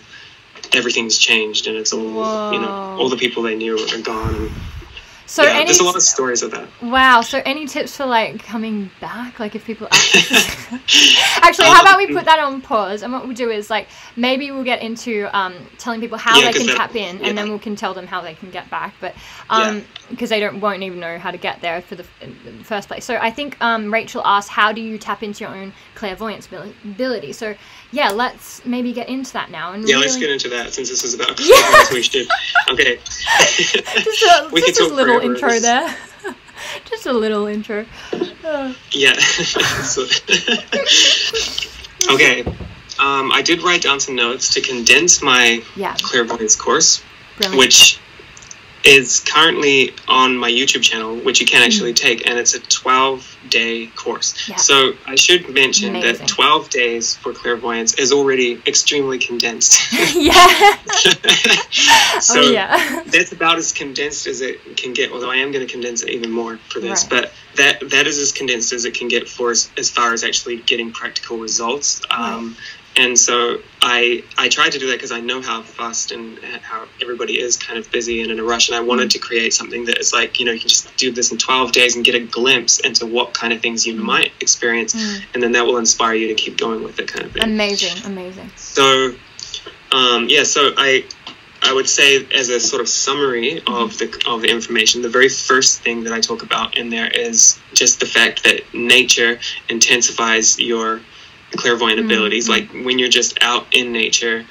Everything's 0.72 1.18
changed, 1.18 1.66
and 1.68 1.76
it's 1.76 1.93
all 1.93 2.53
you 2.53 2.61
know. 2.61 2.97
All 2.99 3.09
the 3.09 3.16
people 3.16 3.43
they 3.45 3.57
knew 3.57 3.78
are 3.78 4.01
gone. 4.01 4.35
And, 4.35 4.51
so 5.26 5.42
yeah, 5.42 5.50
any 5.54 5.64
there's 5.66 5.78
a 5.80 5.84
lot 5.84 5.96
of 5.96 6.02
stories 6.02 6.42
of 6.42 6.50
that. 6.50 6.68
wow. 6.82 7.20
So 7.22 7.40
any 7.44 7.66
tips 7.66 7.96
for 7.96 8.04
like 8.06 8.42
coming 8.44 8.90
back? 9.00 9.40
Like 9.40 9.54
if 9.54 9.64
people 9.64 9.86
actually, 9.92 10.52
actually, 11.42 11.66
how 11.66 11.82
about 11.82 11.96
we 11.98 12.06
put 12.08 12.24
that 12.26 12.38
on 12.38 12.60
pause? 12.60 13.02
And 13.02 13.12
what 13.12 13.24
we'll 13.24 13.34
do 13.34 13.50
is 13.50 13.70
like 13.70 13.88
maybe 14.16 14.50
we'll 14.50 14.64
get 14.64 14.82
into 14.82 15.28
um, 15.36 15.54
telling 15.78 16.00
people 16.00 16.18
how 16.18 16.38
Yeah, 16.38 16.52
they 16.52 16.58
can 16.64 16.76
tap 16.76 16.94
in, 16.94 17.18
yeah. 17.18 17.28
and 17.28 17.38
then 17.38 17.50
we 17.52 17.58
can 17.58 17.74
tell 17.76 17.94
them 17.94 18.06
how 18.06 18.20
they 18.20 18.34
can 18.34 18.50
get 18.50 18.68
back. 18.70 18.94
But 19.00 19.14
um, 19.50 19.84
because 20.10 20.30
they 20.30 20.40
don't 20.40 20.60
won't 20.60 20.82
even 20.82 21.00
know 21.00 21.18
how 21.18 21.30
to 21.30 21.38
get 21.38 21.60
there 21.62 21.80
for 21.82 21.94
the, 21.94 22.04
in 22.20 22.36
the 22.58 22.64
first 22.64 22.88
place. 22.88 23.04
So 23.04 23.16
I 23.16 23.30
think 23.30 23.56
um, 23.62 23.92
Rachel 23.92 24.22
asked, 24.24 24.50
how 24.50 24.72
do 24.72 24.80
you 24.80 24.98
tap 24.98 25.22
into 25.22 25.44
your 25.44 25.54
own 25.54 25.72
clairvoyance 25.94 26.48
ability? 26.84 27.32
So 27.32 27.54
yeah, 27.92 28.10
let's 28.10 28.64
maybe 28.66 28.92
get 28.92 29.08
into 29.08 29.32
that 29.32 29.50
now. 29.50 29.72
And 29.72 29.88
Yeah, 29.88 29.94
really, 29.94 30.06
let's 30.06 30.18
get 30.18 30.30
into 30.30 30.48
that 30.50 30.72
since 30.72 30.90
this 30.90 31.04
is 31.04 31.14
about 31.14 31.36
clairvoyance. 31.36 31.92
We 31.92 32.02
should. 32.02 32.26
Okay. 32.70 32.98
just 33.04 34.22
a, 34.22 34.48
We 34.52 34.60
just 34.60 34.80
a 34.80 34.84
talk 34.84 34.92
little. 34.92 35.20
Intro 35.24 35.58
there. 35.58 35.96
just 36.84 37.06
a 37.06 37.12
little 37.12 37.46
intro. 37.46 37.86
Uh, 38.44 38.74
Yeah. 38.92 39.14
Okay. 42.10 42.44
Um, 42.98 43.32
I 43.32 43.40
did 43.42 43.62
write 43.62 43.82
down 43.82 43.98
some 43.98 44.14
notes 44.14 44.52
to 44.54 44.60
condense 44.60 45.22
my 45.22 45.62
yeah, 45.74 45.96
clairvoyance 46.02 46.54
course, 46.54 47.02
brilliant. 47.38 47.58
which 47.58 47.98
is 48.85 49.20
currently 49.20 49.95
on 50.09 50.37
my 50.37 50.51
YouTube 50.51 50.82
channel, 50.82 51.16
which 51.16 51.41
you 51.41 51.47
can 51.47 51.62
actually 51.62 51.95
take, 51.95 52.26
and 52.26 52.39
it's 52.39 52.55
a 52.55 52.61
12 52.61 53.39
day 53.49 53.87
course. 53.89 54.35
Mm. 54.35 54.49
Yeah. 54.51 54.57
So 54.57 54.93
I 55.07 55.14
should 55.16 55.49
mention 55.53 55.91
Amazing. 55.91 56.18
that 56.18 56.28
12 56.28 56.70
days 56.70 57.16
for 57.16 57.32
clairvoyance 57.32 57.95
is 57.95 58.12
already 58.12 58.61
extremely 58.66 59.18
condensed. 59.18 59.80
yeah. 60.14 60.32
so 62.20 62.41
oh 62.41 62.51
yeah. 62.51 63.03
that's 63.07 63.32
about 63.32 63.57
as 63.57 63.72
condensed 63.72 64.26
as 64.26 64.43
it 64.43 64.76
can 64.76 64.93
get. 64.93 65.12
Although 65.12 65.30
I 65.30 65.37
am 65.37 65.51
going 65.51 65.66
to 65.66 65.72
condense 65.72 66.03
it 66.03 66.11
even 66.11 66.30
more 66.30 66.59
for 66.68 66.80
this, 66.80 67.05
Right. 67.05 67.22
but 67.22 67.32
that 67.57 67.91
that 67.91 68.07
is 68.07 68.18
as 68.18 68.32
condensed 68.32 68.72
as 68.72 68.85
it 68.85 68.95
can 68.95 69.09
get 69.09 69.28
for 69.28 69.51
as, 69.51 69.70
as 69.78 69.89
far 69.91 70.12
as 70.12 70.24
actually 70.24 70.59
getting 70.59 70.93
practical 70.93 71.39
results. 71.39 72.03
Um, 72.11 72.57
And 72.97 73.18
so 73.18 73.59
I 73.82 74.22
I 74.38 74.49
tried 74.49 74.72
to 74.72 74.78
do 74.78 74.86
that 74.88 74.95
because 74.95 75.11
I 75.11 75.20
know 75.20 75.42
how 75.42 75.62
fast 75.62 76.12
and 76.12 76.38
how 76.62 76.86
everybody 77.03 77.40
is 77.40 77.57
kind 77.57 77.78
of 77.78 77.90
busy 77.90 78.22
and 78.22 78.30
in 78.30 78.38
a 78.38 78.45
rush, 78.45 78.68
and 78.68 78.76
I 78.76 78.80
wanted 78.80 79.11
to 79.11 79.18
create 79.18 79.53
something 79.53 79.86
that 79.86 79.99
is 79.99 80.12
like 80.12 80.38
you 80.38 80.47
know 80.47 80.53
you 80.53 80.61
can 80.61 80.68
just 80.68 80.97
do 80.97 81.11
this 81.11 81.32
in 81.32 81.38
12 81.38 81.72
days 81.72 81.97
and 81.97 82.05
get 82.05 82.14
a 82.14 82.20
glimpse 82.20 82.78
into 82.80 83.05
what 83.07 83.34
kind 83.34 83.53
of 83.53 83.61
things 83.61 83.84
you 83.86 83.95
might 83.95 84.32
experience, 84.40 84.95
Mm. 84.95 85.22
and 85.34 85.42
then 85.42 85.53
that 85.53 85.66
will 85.66 85.78
inspire 85.78 86.14
you 86.14 86.28
to 86.28 86.34
keep 86.34 86.57
going 86.57 86.84
with 86.84 86.99
it, 87.01 87.09
kind 87.09 87.26
of 87.26 87.32
thing. 87.32 87.42
Amazing, 87.42 88.05
amazing. 88.05 88.51
So, 88.57 89.14
um, 89.90 90.28
yeah, 90.28 90.45
so 90.45 90.72
I, 90.76 91.05
I 91.62 91.72
would 91.72 91.88
say 91.88 92.24
as 92.32 92.49
a 92.49 92.61
sort 92.61 92.80
of 92.80 92.88
summary 92.88 93.61
of 93.66 93.99
the 93.99 94.22
of 94.26 94.42
the 94.42 94.49
information, 94.51 95.03
the 95.03 95.09
very 95.09 95.28
first 95.28 95.82
thing 95.82 96.05
that 96.05 96.12
I 96.12 96.20
talk 96.20 96.42
about 96.45 96.76
in 96.76 96.90
there 96.90 97.09
is 97.09 97.59
just 97.72 97.99
the 97.99 98.07
fact 98.07 98.45
that 98.45 98.62
nature 98.72 99.40
intensifies 99.68 100.61
your 100.61 101.01
clairvoyant 101.57 102.00
Mm, 102.00 102.05
abilities. 102.07 102.48
Like 102.48 102.68
when 102.72 102.98
you're 102.98 103.09
just 103.09 103.38
out 103.42 103.66
in 103.72 103.92
nature. 103.92 104.44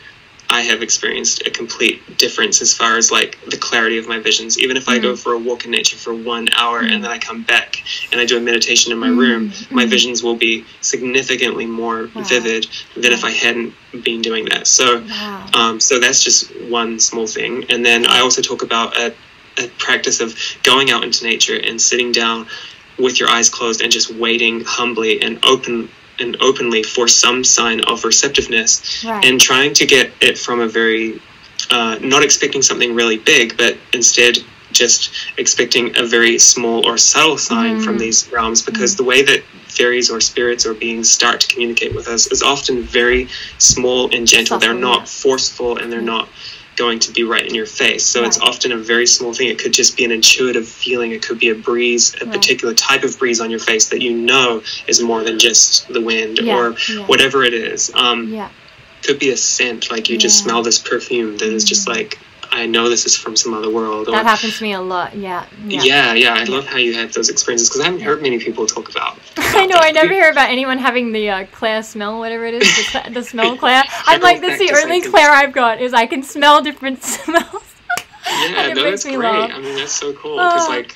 I 0.50 0.62
have 0.62 0.84
experienced 0.84 1.48
a 1.48 1.50
complete 1.50 2.18
difference 2.20 2.62
as 2.62 2.76
far 2.76 2.98
as 2.98 3.10
like 3.10 3.40
the 3.50 3.58
clarity 3.58 3.98
of 3.98 4.08
my 4.08 4.20
visions. 4.20 4.60
Even 4.60 4.78
if 4.78 4.88
I 4.88 5.00
go 5.00 5.16
for 5.16 5.34
a 5.34 5.40
walk 5.40 5.66
in 5.66 5.72
nature 5.72 5.98
for 5.98 6.14
one 6.14 6.48
hour 6.56 6.80
and 6.82 7.04
then 7.04 7.10
I 7.10 7.18
come 7.18 7.42
back 7.42 7.82
and 8.12 8.22
I 8.22 8.26
do 8.26 8.38
a 8.38 8.42
meditation 8.42 8.92
in 8.92 9.00
my 9.00 9.08
room, 9.08 9.52
my 9.72 9.86
visions 9.88 10.22
will 10.22 10.36
be 10.36 10.66
significantly 10.82 11.66
more 11.66 12.10
Wow. 12.14 12.22
vivid 12.24 12.68
than 12.96 13.14
if 13.14 13.24
I 13.24 13.32
hadn't 13.32 13.74
been 14.04 14.22
doing 14.22 14.46
that. 14.46 14.68
So, 14.68 15.02
Wow. 15.02 15.50
um, 15.54 15.80
so 15.80 16.00
that's 16.00 16.22
just 16.24 16.52
one 16.70 17.00
small 17.00 17.26
thing. 17.26 17.66
And 17.70 17.84
then 17.84 18.06
I 18.06 18.20
also 18.20 18.42
talk 18.44 18.62
about 18.62 18.96
a, 18.96 19.16
a 19.58 19.68
practice 19.80 20.20
of 20.20 20.38
going 20.62 20.92
out 20.92 21.04
into 21.04 21.26
nature 21.26 21.58
and 21.58 21.82
sitting 21.82 22.12
down 22.12 22.46
with 23.00 23.20
your 23.20 23.30
eyes 23.30 23.50
closed 23.50 23.82
and 23.82 23.92
just 23.92 24.12
waiting 24.12 24.62
humbly 24.66 25.20
and 25.22 25.40
open 25.44 25.90
and 26.20 26.38
openly 26.42 26.84
for 26.84 27.08
some 27.08 27.44
sign 27.44 27.82
of 27.82 28.04
receptiveness 28.04 29.04
Right. 29.04 29.26
and 29.26 29.40
trying 29.40 29.74
to 29.76 29.86
get 29.86 30.12
it 30.22 30.38
from 30.38 30.60
a 30.60 30.68
very 30.68 31.22
uh, 31.70 31.98
not 32.02 32.24
expecting 32.24 32.62
something 32.62 32.94
really 32.94 33.18
big 33.18 33.58
but 33.58 33.78
instead 33.94 34.38
just 34.72 35.12
expecting 35.38 35.96
a 35.98 36.04
very 36.04 36.40
small 36.40 36.86
or 36.86 36.98
subtle 36.98 37.38
sign 37.38 37.80
from 37.80 37.96
mm. 37.96 38.00
these 38.00 38.28
realms 38.32 38.62
because 38.62 38.96
mm. 38.96 38.98
the 38.98 39.04
way 39.04 39.22
that 39.22 39.44
fairies 39.68 40.10
or 40.10 40.20
spirits 40.20 40.66
or 40.66 40.74
beings 40.74 41.10
start 41.10 41.40
to 41.42 41.48
communicate 41.48 41.96
with 41.96 42.08
us 42.08 42.32
is 42.32 42.44
often 42.44 42.82
very 42.82 43.28
small 43.60 44.14
and 44.16 44.28
gentle 44.28 44.60
they're 44.60 44.74
not 44.74 45.00
yeah. 45.00 45.06
forceful 45.06 45.78
and 45.78 45.92
they're 45.92 46.02
mm. 46.02 46.06
not 46.06 46.30
going 46.76 47.00
to 47.00 47.12
be 47.12 47.24
right 47.24 47.46
in 47.46 47.54
your 47.54 47.66
face 47.66 48.06
so 48.06 48.24
it's 48.24 48.40
often 48.40 48.72
a 48.72 48.78
very 48.78 49.06
small 49.06 49.34
thing 49.34 49.48
it 49.50 49.60
could 49.60 49.74
just 49.74 49.96
be 49.96 50.04
an 50.06 50.12
intuitive 50.12 50.68
feeling 50.68 51.12
it 51.12 51.22
could 51.22 51.40
be 51.40 51.50
a 51.50 51.56
breeze 51.56 52.16
a 52.22 52.26
Right. 52.26 52.34
particular 52.34 52.74
type 52.74 53.04
of 53.04 53.18
breeze 53.20 53.40
on 53.40 53.50
your 53.52 53.60
face 53.60 53.90
that 53.90 54.02
you 54.02 54.14
know 54.16 54.62
is 54.88 55.02
more 55.02 55.24
than 55.24 55.38
just 55.40 55.88
the 55.90 56.02
wind 56.02 56.40
Yeah, 56.40 56.56
or 56.58 56.76
yeah. 56.92 57.06
whatever 57.06 57.44
it 57.44 57.54
is 57.54 57.92
um, 57.94 58.34
yeah. 58.34 58.50
could 59.04 59.20
be 59.20 59.30
a 59.30 59.38
scent 59.38 59.92
like 59.92 60.10
you 60.10 60.18
just 60.18 60.40
Yeah. 60.40 60.42
Mm. 60.42 60.50
smell 60.50 60.64
this 60.64 60.80
perfume 60.80 61.38
that 61.38 61.50
is 61.54 61.64
just 61.64 61.88
like 61.88 62.18
i 62.54 62.66
know 62.66 62.88
this 62.90 63.06
is 63.06 63.16
from 63.18 63.36
some 63.36 63.54
other 63.54 63.70
world 63.70 64.08
or 64.08 64.12
That 64.12 64.26
happens 64.26 64.58
to 64.58 64.64
me 64.64 64.74
a 64.74 64.82
lot. 64.82 65.16
Yeah. 65.16 65.46
Yeah. 65.66 65.82
yeah 65.84 66.14
yeah 66.14 66.34
i 66.36 66.44
love 66.46 66.66
how 66.66 66.78
you 66.78 66.94
have 66.94 67.12
those 67.14 67.30
experiences 67.30 67.70
because 67.70 67.82
i 67.82 67.86
haven't 67.86 68.02
heard 68.02 68.22
many 68.22 68.40
people 68.40 68.66
talk 68.66 68.90
about 68.90 69.18
I 69.38 69.66
know. 69.66 69.76
I 69.78 69.92
never 69.92 70.12
hear 70.14 70.30
about 70.32 70.50
anyone 70.50 70.78
having 70.80 71.12
the 71.12 71.30
uh, 71.30 71.46
clair 71.52 71.84
smell, 71.84 72.18
whatever 72.20 72.46
it 72.46 72.56
is, 72.56 72.76
the, 72.78 72.84
cla- 72.92 73.10
the 73.12 73.24
smell 73.24 73.56
clair. 73.64 73.84
I'm 74.08 74.20
like, 74.22 74.42
that's 74.42 74.58
the 74.60 74.72
only 74.84 75.02
can- 75.02 75.12
clair 75.12 75.30
I've 75.32 75.54
got 75.54 75.80
is 75.82 75.94
I 75.94 76.06
can 76.08 76.24
smell 76.24 76.62
different 76.64 77.04
smells. 77.16 77.64
yeah 78.28 78.74
no, 78.74 78.84
that's 78.84 79.04
great 79.04 79.18
laugh. 79.18 79.52
i 79.54 79.60
mean 79.60 79.76
that's 79.76 79.92
so 79.92 80.14
cool 80.14 80.38
because 80.38 80.66
Oh, 80.68 80.70
like 80.70 80.96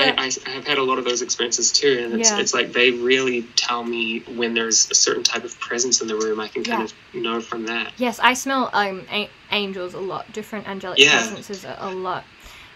yeah. 0.00 0.14
I, 0.18 0.30
I 0.46 0.50
have 0.50 0.66
had 0.66 0.78
a 0.78 0.82
lot 0.82 0.98
of 0.98 1.04
those 1.04 1.22
experiences 1.22 1.72
too 1.72 2.00
and 2.04 2.14
it's, 2.20 2.30
Yeah. 2.30 2.40
it's 2.40 2.54
like 2.54 2.72
they 2.72 2.90
really 2.90 3.42
tell 3.56 3.84
me 3.84 4.20
when 4.36 4.54
there's 4.54 4.90
a 4.90 4.94
certain 4.94 5.22
type 5.22 5.44
of 5.44 5.58
presence 5.60 6.00
in 6.00 6.08
the 6.08 6.16
room 6.16 6.40
i 6.40 6.48
can 6.48 6.64
kind 6.64 6.80
Yeah. 6.80 6.84
of 6.84 7.22
know 7.22 7.40
from 7.40 7.66
that 7.66 7.92
Yes, 7.96 8.18
I 8.20 8.34
smell 8.34 8.70
um 8.72 9.02
a- 9.10 9.30
angels 9.52 9.94
a 9.94 10.00
lot, 10.00 10.32
different 10.32 10.68
angelic 10.68 10.98
presences 11.08 11.64
a, 11.64 11.76
a 11.80 11.90
lot. 11.90 12.24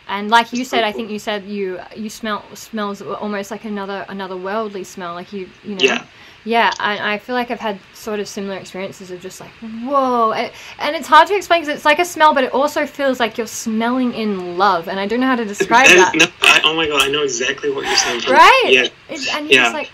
And 0.06 0.30
like 0.30 0.52
you 0.52 0.64
so 0.64 0.70
said, 0.70 0.84
I 0.84 0.92
think 0.92 1.10
you 1.10 1.18
said 1.18 1.44
you 1.44 1.80
you 1.94 2.08
smell 2.08 2.44
smells 2.54 3.02
almost 3.02 3.50
like 3.50 3.64
another 3.64 4.06
another 4.08 4.36
worldly 4.36 4.84
smell, 4.84 5.14
like 5.14 5.32
you 5.32 5.48
you 5.64 5.74
know. 5.74 5.82
Yeah. 5.84 6.04
Yeah, 6.44 6.72
and 6.80 7.00
I 7.00 7.18
feel 7.18 7.34
like 7.34 7.50
I've 7.50 7.60
had 7.60 7.78
sort 7.94 8.20
of 8.20 8.28
similar 8.28 8.56
experiences 8.56 9.10
of 9.10 9.20
just 9.20 9.40
like 9.40 9.50
whoa, 9.84 10.32
and, 10.32 10.50
and 10.78 10.96
it's 10.96 11.06
hard 11.08 11.28
to 11.28 11.34
explain 11.36 11.60
because 11.62 11.74
it's 11.74 11.84
like 11.84 11.98
a 11.98 12.04
smell, 12.04 12.32
but 12.32 12.44
it 12.44 12.52
also 12.54 12.86
feels 12.86 13.20
like 13.20 13.36
you're 13.36 13.46
smelling 13.46 14.14
in 14.14 14.56
love, 14.56 14.88
and 14.88 14.98
I 14.98 15.06
don't 15.06 15.20
know 15.20 15.26
how 15.26 15.36
to 15.36 15.44
describe 15.44 15.86
that. 15.96 16.14
No, 16.14 16.26
I, 16.42 16.60
oh 16.64 16.74
my 16.74 16.86
god 16.88 17.02
i 17.02 17.08
know 17.08 17.22
exactly 17.22 17.70
what 17.70 17.84
you're 17.86 17.96
saying 17.96 18.22
right? 18.30 18.64
yeah 18.68 18.88
It's, 19.08 19.28
and 19.34 19.46
you're 19.46 19.54
Yeah. 19.60 19.64
just 19.64 19.74
like 19.74 19.90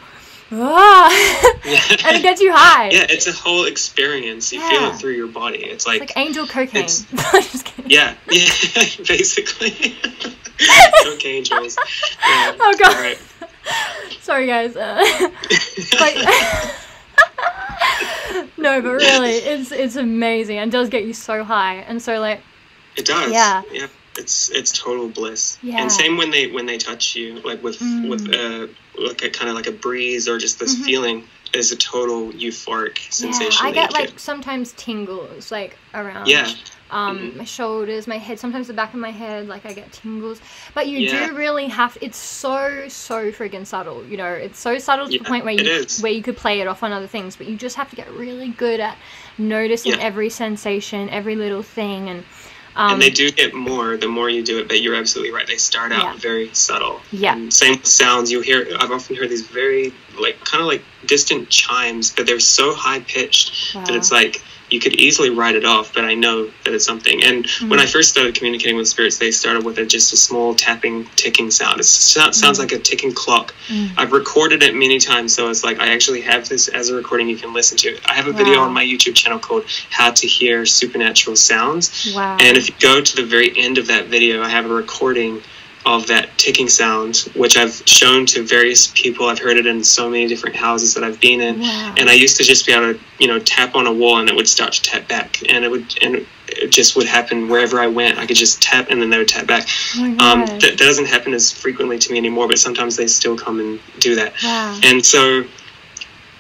ah, 0.61 1.11
and 2.07 2.17
it 2.17 2.23
gets 2.23 2.41
you 2.41 2.53
high. 2.53 2.91
yeah 2.91 3.07
it's 3.09 3.27
a 3.27 3.33
whole 3.33 3.65
experience 3.65 4.53
you 4.53 4.61
feel 4.61 4.91
it 4.91 4.97
through 4.97 5.13
your 5.13 5.29
body 5.29 5.59
it's 5.65 5.75
It's 5.75 5.87
like, 5.87 6.01
like 6.01 6.17
angel 6.17 6.47
cocaine. 6.47 6.85
it's- 6.85 7.05
just 7.53 7.65
kidding. 7.65 7.91
yeah 7.91 8.15
yeah 8.31 8.51
basically 9.07 9.97
okay 11.09 11.37
angels 11.39 11.77
yeah, 12.27 12.57
Oh, 12.61 12.75
God. 12.79 12.97
right. 12.97 13.19
Sorry, 14.21 14.47
guys. 14.47 14.77
Uh, 14.77 15.03
like, 16.01 16.17
no, 18.59 18.81
but 18.81 18.93
really, 18.93 19.33
it's 19.33 19.73
it's 19.73 19.97
amazing 19.97 20.59
and 20.59 20.71
does 20.73 20.89
get 20.89 21.05
you 21.05 21.13
so 21.13 21.45
high. 21.45 21.77
And 21.77 22.01
so, 22.01 22.19
like, 22.21 22.41
it 22.97 23.05
does 23.07 23.31
Yeah. 23.33 23.63
yeah 23.73 23.87
it's 24.17 24.51
it's 24.51 24.71
total 24.73 25.09
bliss 25.09 25.59
Yeah. 25.63 25.81
and 25.83 25.91
same 25.91 26.17
when 26.17 26.31
they 26.31 26.47
when 26.49 26.67
they 26.67 26.79
touch 26.79 27.17
you 27.17 27.41
like 27.41 27.63
with 27.63 27.79
Mm. 27.81 28.09
with 28.09 28.29
a 28.33 28.69
like 28.99 29.23
a 29.25 29.31
kind 29.31 29.49
of 29.51 29.57
like 29.57 29.67
a 29.67 29.73
breeze 29.73 30.29
or 30.29 30.39
just 30.39 30.59
this 30.59 30.75
Mhm. 30.77 30.85
feeling 30.85 31.29
is 31.53 31.71
a 31.73 31.77
total 31.77 32.33
euphoric 32.33 32.99
sensation. 33.13 33.65
yeah, 33.65 33.71
I 33.71 33.73
get 33.73 33.93
like 33.93 34.19
sometimes 34.19 34.73
tingles, 34.77 35.51
like 35.53 35.77
around 35.95 36.27
Yeah. 36.29 36.49
um 36.91 37.19
Mhm. 37.19 37.37
my 37.37 37.45
shoulders, 37.45 38.07
my 38.07 38.19
head, 38.19 38.39
sometimes 38.41 38.67
the 38.69 38.73
back 38.73 38.93
of 38.95 39.01
my 39.01 39.11
head. 39.11 39.49
Like 39.49 39.65
I 39.67 39.73
get 39.73 39.91
tingles, 39.93 40.41
but 40.75 40.87
you 40.89 40.99
Yeah. 41.01 41.29
do 41.29 41.35
really 41.37 41.67
have. 41.69 41.97
It's 42.01 42.19
so 42.19 42.85
so 42.89 43.31
friggin' 43.33 43.67
subtle. 43.67 44.05
You 44.09 44.17
know, 44.17 44.33
it's 44.33 44.59
so 44.61 44.79
subtle 44.79 45.07
to 45.09 45.19
the 45.19 45.25
point 45.25 45.45
where 45.45 45.55
you 45.55 45.69
is. 45.69 46.01
where 46.01 46.13
you 46.13 46.23
could 46.23 46.37
play 46.37 46.61
it 46.61 46.67
off 46.69 46.83
on 46.83 46.93
other 46.93 47.07
things, 47.09 47.35
but 47.37 47.47
you 47.49 47.57
just 47.57 47.77
have 47.77 47.91
to 47.91 47.97
get 47.97 48.11
really 48.13 48.49
good 48.49 48.79
at 48.81 48.97
noticing 49.39 49.93
Yeah. 49.93 49.99
every 50.09 50.31
sensation, 50.31 51.09
every 51.11 51.35
little 51.37 51.63
thing, 51.65 52.09
and. 52.09 52.25
Um, 52.77 52.95
and 52.95 53.03
they 53.03 53.11
do 53.11 53.31
get 53.31 53.55
more 53.55 53.97
the 53.97 54.09
more 54.09 54.29
you 54.29 54.43
do 54.43 54.59
it 54.59 54.69
but 54.69 54.81
you're 54.83 54.97
absolutely 54.97 55.33
right 55.33 55.47
they 55.47 55.57
start 55.57 55.93
out 55.93 56.03
Yeah. 56.03 56.17
very 56.17 56.53
subtle 56.55 57.01
Yeah. 57.13 57.35
and 57.35 57.53
same 57.53 57.77
with 57.77 57.87
sounds 57.87 58.33
you 58.33 58.41
hear 58.41 58.67
i've 58.81 58.91
often 58.91 59.15
heard 59.17 59.31
these 59.31 59.47
very 59.47 59.93
like 60.19 60.41
kind 60.45 60.61
of 60.61 60.67
like 60.67 60.83
distant 61.07 61.49
chimes 61.51 62.11
but 62.11 62.27
they're 62.27 62.41
so 62.41 62.75
high 62.75 63.01
pitched 63.01 63.75
that 63.75 63.91
it's 63.95 64.11
like 64.11 64.43
you 64.75 64.81
could 64.81 64.95
easily 65.07 65.31
write 65.31 65.55
it 65.55 65.65
off 65.65 65.95
but 65.95 66.05
i 66.05 66.15
know 66.15 66.37
that 66.65 66.73
it's 66.75 66.85
something. 66.85 67.23
And 67.29 67.47
when 67.71 67.79
Mm. 67.79 67.85
i 67.85 67.87
first 67.87 68.11
started 68.11 68.35
communicating 68.35 68.77
with 68.77 68.89
spirits 68.89 69.17
they 69.19 69.31
started 69.31 69.65
with 69.65 69.79
a, 69.79 69.87
just 69.87 70.13
a 70.13 70.17
small 70.17 70.55
tapping 70.55 70.97
ticking 71.23 71.51
sound. 71.51 71.81
It 71.81 71.85
sounds 71.85 72.39
sounds 72.43 72.59
like 72.59 72.73
a 72.73 72.79
ticking 72.91 73.13
clock. 73.23 73.55
Mm. 73.69 73.91
i've 74.01 74.13
recorded 74.13 74.63
it 74.67 74.75
many 74.75 74.99
times 74.99 75.35
so 75.37 75.49
it's 75.51 75.63
like 75.69 75.79
i 75.79 75.89
actually 75.97 76.23
have 76.33 76.49
this 76.49 76.69
as 76.69 76.85
a 76.91 76.95
recording 76.95 77.29
you 77.29 77.37
can 77.37 77.53
listen 77.55 77.77
to. 77.85 77.89
I 78.13 78.15
have 78.15 78.27
a 78.27 78.33
video 78.33 78.59
on 78.67 78.73
my 78.73 78.85
youtube 78.85 79.15
channel 79.15 79.39
called 79.39 79.65
how 79.91 80.11
to 80.21 80.27
hear 80.27 80.67
supernatural 80.67 81.37
sounds. 81.37 82.13
Wow. 82.15 82.37
and 82.41 82.57
if 82.57 82.69
you 82.69 82.75
go 82.81 83.01
to 83.01 83.17
the 83.17 83.25
very 83.35 83.51
end 83.67 83.79
of 83.79 83.87
that 83.93 84.05
video, 84.07 84.43
I 84.43 84.49
have 84.57 84.67
a 84.71 84.75
recording 84.85 85.43
of 85.87 86.07
that 86.07 86.37
ticking 86.39 86.69
sound, 86.69 87.17
which 87.37 87.57
I've 87.57 87.83
shown 87.87 88.25
to 88.27 88.43
various 88.43 88.91
people. 88.95 89.27
I've 89.29 89.39
heard 89.39 89.57
it 89.59 89.67
in 89.67 89.85
so 89.85 90.09
many 90.09 90.27
different 90.27 90.57
houses 90.57 90.95
that 90.95 91.05
I've 91.05 91.21
been 91.21 91.41
in. 91.41 91.61
Wow. 91.61 91.95
And 91.99 92.09
I 92.09 92.15
used 92.15 92.37
to 92.39 92.43
just 92.43 92.67
be 92.67 92.73
able 92.73 92.95
to, 92.95 93.01
you 93.19 93.27
know, 93.29 93.39
tap 93.39 93.75
on 93.75 93.87
a 93.87 93.93
wall 93.93 94.19
and 94.19 94.29
it 94.29 94.35
would 94.35 94.49
start 94.49 94.73
to 94.75 94.83
tap 94.83 95.09
back. 95.09 95.43
And 95.49 95.65
it 95.65 95.71
would, 95.71 95.95
and 96.03 96.27
it 96.49 96.71
just 96.71 96.97
would 96.97 97.07
happen 97.07 97.49
wherever 97.49 97.81
I 97.81 97.87
went. 97.87 98.19
I 98.19 98.27
could 98.27 98.37
just 98.37 98.63
tap 98.63 98.87
and 98.91 99.01
then 99.01 99.11
they 99.11 99.19
would 99.19 99.29
tap 99.29 99.47
back. 99.47 99.67
Oh 99.97 100.05
Um, 100.05 100.47
that, 100.47 100.61
that 100.63 100.79
doesn't 100.79 101.07
happen 101.07 101.35
as 101.35 101.53
frequently 101.53 101.99
to 101.99 102.13
me 102.13 102.19
anymore, 102.19 102.49
but 102.49 102.59
sometimes 102.59 102.97
they 102.97 103.07
still 103.07 103.37
come 103.37 103.61
and 103.61 103.81
do 103.99 104.15
that. 104.15 104.33
wow. 104.43 104.81
And 104.85 105.05
so 105.05 105.45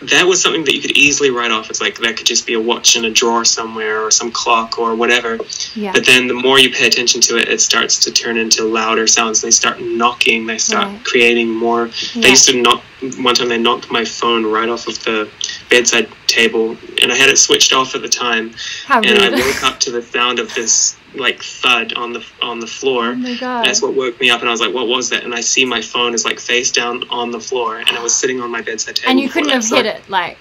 that 0.02 0.26
was 0.26 0.42
something 0.42 0.64
that 0.64 0.74
you 0.74 0.80
could 0.80 0.96
easily 0.96 1.30
write 1.30 1.50
off. 1.50 1.70
It's 1.70 1.80
like 1.80 1.98
that 1.98 2.16
could 2.16 2.26
just 2.26 2.46
be 2.46 2.54
a 2.54 2.60
watch 2.60 2.96
in 2.96 3.04
a 3.06 3.10
drawer 3.10 3.44
somewhere 3.44 4.02
or 4.04 4.10
some 4.10 4.30
clock 4.30 4.78
or 4.78 4.94
whatever. 4.94 5.38
Yeah. 5.74 5.92
But 5.92 6.04
then 6.04 6.26
the 6.26 6.34
more 6.34 6.58
you 6.58 6.70
pay 6.70 6.86
attention 6.86 7.20
to 7.22 7.36
it, 7.38 7.48
it 7.48 7.60
starts 7.60 7.98
to 8.00 8.12
turn 8.12 8.36
into 8.36 8.64
louder 8.64 9.06
sounds. 9.06 9.40
They 9.40 9.50
start 9.50 9.80
knocking, 9.80 10.46
they 10.46 10.58
start 10.58 10.88
Right. 10.88 11.04
creating 11.04 11.48
more. 11.50 11.90
Yeah. 12.12 12.22
They 12.22 12.30
used 12.30 12.48
to 12.50 12.60
knock, 12.60 12.82
one 13.12 13.34
time 13.34 13.48
they 13.48 13.58
knocked 13.58 13.90
my 13.90 14.04
phone 14.04 14.44
right 14.46 14.68
off 14.68 14.86
of 14.88 15.02
the 15.04 15.28
bedside 15.70 16.08
table, 16.26 16.76
and 17.02 17.12
I 17.12 17.16
had 17.16 17.28
it 17.28 17.38
switched 17.38 17.72
off 17.72 17.94
at 17.94 18.02
the 18.02 18.08
time. 18.08 18.52
How 18.86 19.00
And 19.00 19.18
I 19.18 19.30
woke 19.30 19.62
up 19.64 19.80
to 19.80 19.90
the 19.90 20.02
sound 20.02 20.38
of 20.38 20.52
this 20.54 20.96
like 21.14 21.42
thud 21.42 21.92
on 21.94 22.12
the 22.12 22.24
on 22.42 22.58
the 22.58 22.66
floor. 22.66 23.10
oh 23.10 23.14
my 23.14 23.34
god. 23.36 23.64
That's 23.64 23.80
what 23.80 23.94
woke 23.94 24.18
me 24.20 24.30
up, 24.30 24.40
and 24.40 24.48
I 24.48 24.52
was 24.52 24.60
like, 24.60 24.74
"What 24.74 24.88
was 24.88 25.10
that?" 25.10 25.24
And 25.24 25.34
I 25.34 25.40
see 25.40 25.64
my 25.64 25.80
phone 25.80 26.12
is 26.14 26.24
like 26.24 26.40
face 26.40 26.72
down 26.72 27.04
on 27.08 27.30
the 27.30 27.40
floor, 27.40 27.78
and 27.78 27.90
I 27.90 28.02
was 28.02 28.14
sitting 28.14 28.40
on 28.40 28.50
my 28.50 28.62
bedside 28.62 28.96
table. 28.96 29.10
and 29.10 29.20
you 29.20 29.28
couldn't 29.28 29.48
that. 29.48 29.54
have 29.54 29.64
So 29.64 29.76
hit 29.76 29.86
it, 29.86 30.08
like 30.08 30.36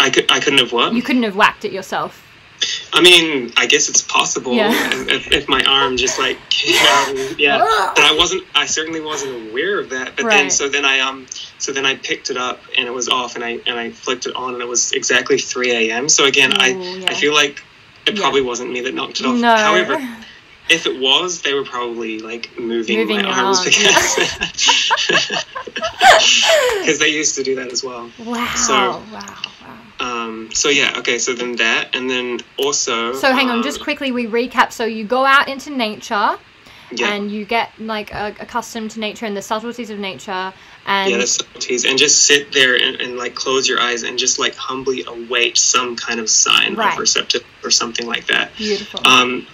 I 0.00 0.10
could. 0.10 0.30
I 0.30 0.40
couldn't 0.40 0.58
have 0.58 0.72
what? 0.72 0.94
you 0.94 1.02
couldn't 1.02 1.22
have 1.22 1.36
whacked 1.36 1.64
it 1.64 1.72
yourself. 1.72 2.21
I 2.92 3.00
mean, 3.00 3.52
I 3.56 3.66
guess 3.66 3.88
it's 3.88 4.02
possible 4.02 4.54
Yeah. 4.54 4.70
if, 5.08 5.30
if 5.32 5.48
my 5.48 5.62
arm 5.64 5.96
just 5.96 6.18
like 6.18 6.36
um, 6.36 7.16
yeah. 7.38 7.58
But 7.94 8.04
I 8.04 8.14
wasn't. 8.16 8.44
I 8.54 8.66
certainly 8.66 9.00
wasn't 9.00 9.50
aware 9.50 9.80
of 9.80 9.90
that. 9.90 10.16
But 10.16 10.26
then, 10.28 10.50
so 10.50 10.68
then 10.68 10.84
I 10.84 11.00
um, 11.00 11.26
so 11.58 11.72
then 11.72 11.86
I 11.86 11.94
picked 11.96 12.30
it 12.30 12.36
up 12.36 12.60
and 12.78 12.86
it 12.86 12.92
was 12.92 13.08
off, 13.08 13.34
and 13.34 13.44
I 13.44 13.58
and 13.66 13.78
I 13.78 13.90
flicked 13.90 14.26
it 14.26 14.34
on, 14.36 14.54
and 14.54 14.62
it 14.62 14.68
was 14.68 14.92
exactly 14.92 15.38
3 15.38 15.90
a.m. 15.90 16.08
So 16.08 16.26
again, 16.26 16.52
I 16.60 16.68
yeah. 16.68 17.06
I 17.08 17.14
feel 17.14 17.34
like 17.34 17.62
it 18.06 18.14
Yeah. 18.14 18.20
probably 18.22 18.42
wasn't 18.42 18.70
me 18.72 18.80
that 18.82 18.94
knocked 18.94 19.20
it 19.20 19.26
off. 19.26 19.36
No. 19.38 19.54
However, 19.56 19.94
if 20.70 20.86
it 20.86 21.00
was, 21.00 21.42
they 21.42 21.54
were 21.54 21.64
probably 21.64 22.18
like 22.20 22.50
moving, 22.58 22.98
Moving 22.98 23.22
my 23.22 23.30
arms 23.30 23.58
arm, 23.58 23.64
because 23.66 24.16
because 26.80 26.98
they 27.00 27.08
used 27.08 27.34
to 27.36 27.42
do 27.42 27.54
that 27.56 27.72
as 27.72 27.82
well. 27.82 28.10
wow. 28.20 28.54
So- 28.56 29.02
wow. 29.12 29.36
Um, 30.02 30.50
so 30.52 30.68
yeah, 30.68 30.94
okay, 30.98 31.18
so 31.18 31.32
then 31.32 31.56
that, 31.56 31.94
and 31.94 32.10
then 32.10 32.40
also. 32.58 33.12
So 33.14 33.32
hang 33.32 33.48
on, 33.50 33.58
um, 33.58 33.62
just 33.62 33.80
quickly 33.80 34.10
we 34.10 34.26
recap. 34.26 34.72
So 34.72 34.84
you 34.84 35.04
go 35.04 35.24
out 35.24 35.48
into 35.48 35.70
nature, 35.70 36.38
Yeah. 36.90 37.08
and 37.14 37.30
you 37.30 37.44
get 37.44 37.70
like 37.78 38.12
uh, 38.14 38.32
accustomed 38.40 38.90
to 38.92 39.00
nature 39.00 39.26
and 39.26 39.36
the 39.36 39.42
subtleties 39.42 39.90
of 39.90 39.98
nature 39.98 40.52
and 40.86 41.10
yeah, 41.10 41.18
the 41.18 41.26
subtleties, 41.26 41.84
and 41.84 41.96
just 41.98 42.24
sit 42.26 42.52
there 42.52 42.74
and, 42.74 43.00
and 43.00 43.16
like 43.16 43.34
close 43.36 43.68
your 43.68 43.80
eyes 43.80 44.02
and 44.02 44.18
just 44.18 44.38
like 44.40 44.54
humbly 44.56 45.04
await 45.06 45.56
some 45.56 45.94
kind 45.96 46.18
of 46.18 46.28
sign 46.28 46.74
Right. 46.74 46.92
of 46.94 46.98
receptive 46.98 47.44
or 47.62 47.70
something 47.70 48.06
like 48.06 48.26
that. 48.26 48.50
beautiful. 48.56 49.06
Um, 49.06 49.46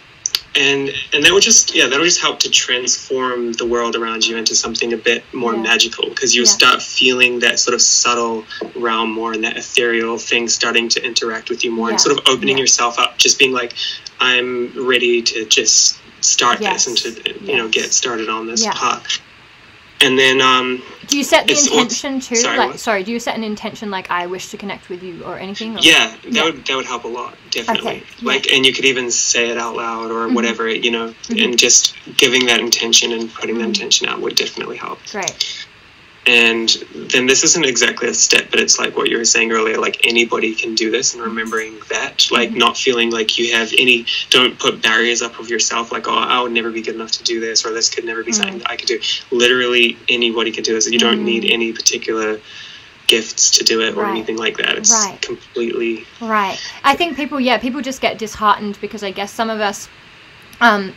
and 0.57 0.91
and 1.13 1.25
that 1.25 1.33
would 1.33 1.43
just 1.43 1.75
yeah 1.75 1.87
that 1.87 1.99
would 1.99 2.05
just 2.07 2.21
help 2.21 2.41
to 2.41 2.51
transform 2.51 3.53
the 3.53 3.67
world 3.67 3.95
around 3.97 4.27
you 4.27 4.37
into 4.37 4.55
something 4.55 4.93
a 4.93 4.97
bit 4.97 5.23
more 5.33 5.55
Yeah. 5.55 5.63
magical 5.63 6.09
because 6.09 6.35
you 6.35 6.43
Yeah. 6.43 6.49
start 6.49 6.83
feeling 6.83 7.41
that 7.41 7.59
sort 7.61 7.75
of 7.75 7.83
subtle 7.83 8.45
realm 8.75 9.13
more 9.13 9.33
and 9.33 9.45
that 9.45 9.57
ethereal 9.57 10.19
thing 10.19 10.49
starting 10.49 10.89
to 10.91 11.05
interact 11.05 11.51
with 11.51 11.65
you 11.65 11.71
more 11.71 11.89
Yeah. 11.89 11.93
and 11.93 12.01
sort 12.01 12.19
of 12.19 12.25
opening 12.27 12.59
yourself 12.59 12.99
up 12.99 13.19
just 13.19 13.39
being 13.39 13.53
like 13.53 13.75
i'm 14.21 14.73
ready 14.87 15.23
to 15.23 15.45
just 15.45 15.99
start 16.21 16.61
Yes. 16.61 16.87
this 16.87 17.05
and 17.07 17.17
to 17.25 17.45
you 17.45 17.57
know 17.57 17.69
get 17.69 17.93
started 17.93 18.29
on 18.29 18.47
this 18.47 18.65
path 18.67 19.21
and 20.03 20.19
then 20.19 20.41
um 20.41 20.83
do 21.07 21.17
you 21.17 21.25
set 21.25 21.47
the 21.47 21.55
intention 21.55 22.21
too? 22.21 22.37
sorry, 22.37 22.59
like, 22.59 22.79
sorry, 22.79 23.03
do 23.03 23.11
you 23.13 23.19
set 23.19 23.35
an 23.35 23.43
intention 23.43 23.91
like 23.91 24.11
I 24.11 24.27
wish 24.27 24.49
to 24.51 24.59
connect 24.59 24.91
with 24.91 25.03
you 25.03 25.25
or 25.25 25.39
anything? 25.39 25.75
Or? 25.75 25.81
Yeah, 25.81 26.15
that 26.25 26.33
Yeah. 26.33 26.45
would 26.45 26.67
that 26.67 26.77
would 26.77 26.85
help 26.85 27.05
a 27.05 27.09
lot, 27.09 27.35
definitely. 27.51 27.91
Okay, 27.91 28.03
yeah. 28.19 28.29
Like, 28.29 28.53
and 28.53 28.67
you 28.67 28.75
could 28.75 28.85
even 28.85 29.11
say 29.11 29.49
it 29.49 29.57
out 29.57 29.75
loud 29.75 30.11
or 30.11 30.29
Mhm. 30.29 30.35
whatever, 30.35 30.69
you 30.69 30.91
know, 30.91 31.15
Mhm. 31.29 31.45
and 31.45 31.59
just 31.59 31.95
giving 32.19 32.45
that 32.47 32.61
intention 32.61 33.13
and 33.13 33.33
putting 33.33 33.57
Mhm. 33.57 33.61
that 33.61 33.69
intention 33.69 34.07
out 34.07 34.21
would 34.21 34.35
definitely 34.35 34.77
help. 34.77 34.99
Great. 35.11 35.47
And 36.29 36.69
then 36.95 37.25
this 37.27 37.43
isn't 37.43 37.65
exactly 37.65 38.07
a 38.07 38.13
step, 38.13 38.51
but 38.51 38.61
it's 38.61 38.79
like 38.79 38.95
what 38.99 39.09
you 39.09 39.17
were 39.17 39.25
saying 39.25 39.51
earlier. 39.51 39.79
Like 39.79 40.07
anybody 40.07 40.55
can 40.55 40.75
do 40.75 40.91
this, 40.91 41.15
and 41.15 41.23
remembering 41.23 41.79
that, 41.89 42.29
like 42.31 42.51
Mhm. 42.51 42.57
not 42.57 42.77
feeling 42.77 43.11
like 43.11 43.39
you 43.39 43.55
have 43.55 43.73
any. 43.79 44.05
Don't 44.29 44.59
put 44.59 44.83
barriers 44.83 45.23
up 45.23 45.41
of 45.41 45.49
yourself. 45.49 45.91
Like, 45.91 46.07
oh, 46.07 46.13
I 46.13 46.43
would 46.43 46.53
never 46.53 46.71
be 46.71 46.83
good 46.83 46.97
enough 46.97 47.13
to 47.13 47.23
do 47.23 47.41
this, 47.41 47.65
or 47.65 47.73
this 47.73 47.89
could 47.89 48.05
never 48.05 48.23
be 48.23 48.33
something 48.33 48.59
that 48.59 48.71
I 48.71 48.77
could 48.77 48.89
do. 48.89 49.01
Literally, 49.31 49.97
anybody 50.11 50.53
can 50.53 50.65
do 50.65 50.75
this. 50.75 50.87
You 50.91 50.99
don't 50.99 51.25
need 51.25 51.47
any 51.47 51.73
particular 51.73 52.41
gifts 53.07 53.53
to 53.53 53.65
do 53.65 53.81
it 53.81 53.95
or 53.97 54.03
Right. 54.03 54.11
anything 54.11 54.37
like 54.37 54.59
that. 54.59 54.77
It's 54.77 54.93
Right. 54.93 55.19
completely 55.23 56.05
Right. 56.21 56.59
I 56.85 56.95
think 56.95 57.17
people, 57.17 57.41
yeah, 57.41 57.57
people 57.57 57.81
just 57.81 58.03
get 58.03 58.19
disheartened 58.19 58.79
because 58.83 59.03
I 59.03 59.13
guess 59.13 59.33
some 59.33 59.49
of 59.49 59.61
us, 59.63 59.89
um, 60.61 60.93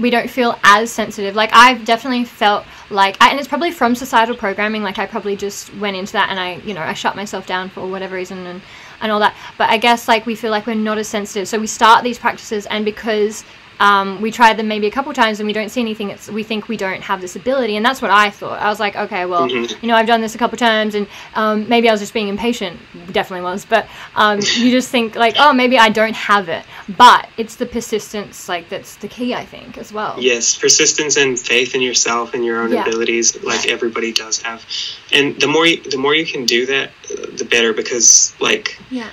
we 0.00 0.10
don't 0.10 0.28
feel 0.28 0.58
as 0.62 0.90
sensitive. 0.90 1.34
Like 1.34 1.50
I've 1.52 1.84
definitely 1.84 2.24
felt 2.24 2.64
like, 2.90 3.16
I, 3.20 3.30
and 3.30 3.38
it's 3.38 3.48
probably 3.48 3.70
from 3.70 3.94
societal 3.94 4.36
programming. 4.36 4.82
Like 4.82 4.98
I 4.98 5.06
probably 5.06 5.36
just 5.36 5.74
went 5.76 5.96
into 5.96 6.12
that 6.12 6.30
and 6.30 6.40
I, 6.40 6.56
you 6.66 6.74
know, 6.74 6.80
I 6.80 6.94
shut 6.94 7.16
myself 7.16 7.46
down 7.46 7.68
for 7.68 7.86
whatever 7.86 8.16
reason 8.16 8.46
and 8.46 8.62
and 9.00 9.12
all 9.12 9.20
that. 9.20 9.36
But 9.58 9.70
I 9.70 9.76
guess 9.76 10.08
like 10.08 10.26
we 10.26 10.34
feel 10.34 10.50
like 10.50 10.66
we're 10.66 10.74
not 10.74 10.98
as 10.98 11.08
sensitive. 11.08 11.48
So 11.48 11.58
we 11.58 11.66
start 11.66 12.02
these 12.02 12.18
practices 12.18 12.66
and 12.66 12.84
because 12.84 13.44
um, 13.80 14.20
we 14.20 14.30
tried 14.30 14.56
them 14.56 14.68
maybe 14.68 14.86
a 14.86 14.90
couple 14.90 15.12
times 15.12 15.40
and 15.40 15.46
we 15.46 15.52
don't 15.52 15.68
see 15.68 15.80
anything. 15.80 16.10
It's 16.10 16.28
we 16.30 16.42
think 16.42 16.68
we 16.68 16.76
don't 16.76 17.02
have 17.02 17.20
this 17.20 17.36
ability, 17.36 17.76
and 17.76 17.84
that's 17.84 18.00
what 18.00 18.10
I 18.10 18.30
thought. 18.30 18.60
I 18.60 18.68
was 18.68 18.80
like, 18.80 18.96
okay, 18.96 19.26
well, 19.26 19.48
Mhm. 19.48 19.82
you 19.82 19.88
know, 19.88 19.94
I've 19.94 20.06
done 20.06 20.20
this 20.20 20.34
a 20.34 20.38
couple 20.38 20.56
times, 20.58 20.94
and 20.94 21.06
um, 21.34 21.68
maybe 21.68 21.88
I 21.88 21.92
was 21.92 22.00
just 22.00 22.14
being 22.14 22.28
impatient. 22.28 22.78
Definitely 23.12 23.42
was, 23.44 23.64
but 23.64 23.86
um, 24.14 24.38
you 24.56 24.70
just 24.70 24.88
think 24.90 25.14
like, 25.16 25.36
oh, 25.38 25.52
maybe 25.52 25.78
I 25.78 25.88
don't 25.90 26.16
have 26.16 26.48
it. 26.48 26.64
But 26.88 27.28
it's 27.36 27.56
the 27.56 27.66
persistence, 27.66 28.48
like 28.48 28.68
that's 28.68 28.96
the 28.96 29.08
key, 29.08 29.34
I 29.34 29.44
think, 29.44 29.76
as 29.78 29.92
well. 29.92 30.16
Yes, 30.18 30.56
persistence 30.56 31.16
and 31.16 31.38
faith 31.38 31.74
in 31.74 31.82
yourself 31.82 32.32
and 32.34 32.44
your 32.44 32.62
own 32.62 32.72
Yeah. 32.72 32.82
abilities, 32.82 33.42
like 33.42 33.68
everybody 33.68 34.12
does 34.12 34.40
have. 34.42 34.64
And 35.12 35.38
the 35.40 35.48
more 35.48 35.66
you, 35.66 35.82
the 35.82 35.98
more 35.98 36.14
you 36.14 36.24
can 36.24 36.46
do 36.46 36.66
that, 36.66 36.90
the 37.36 37.44
better. 37.44 37.72
Because 37.72 38.32
like 38.40 38.78
Yeah. 38.90 39.10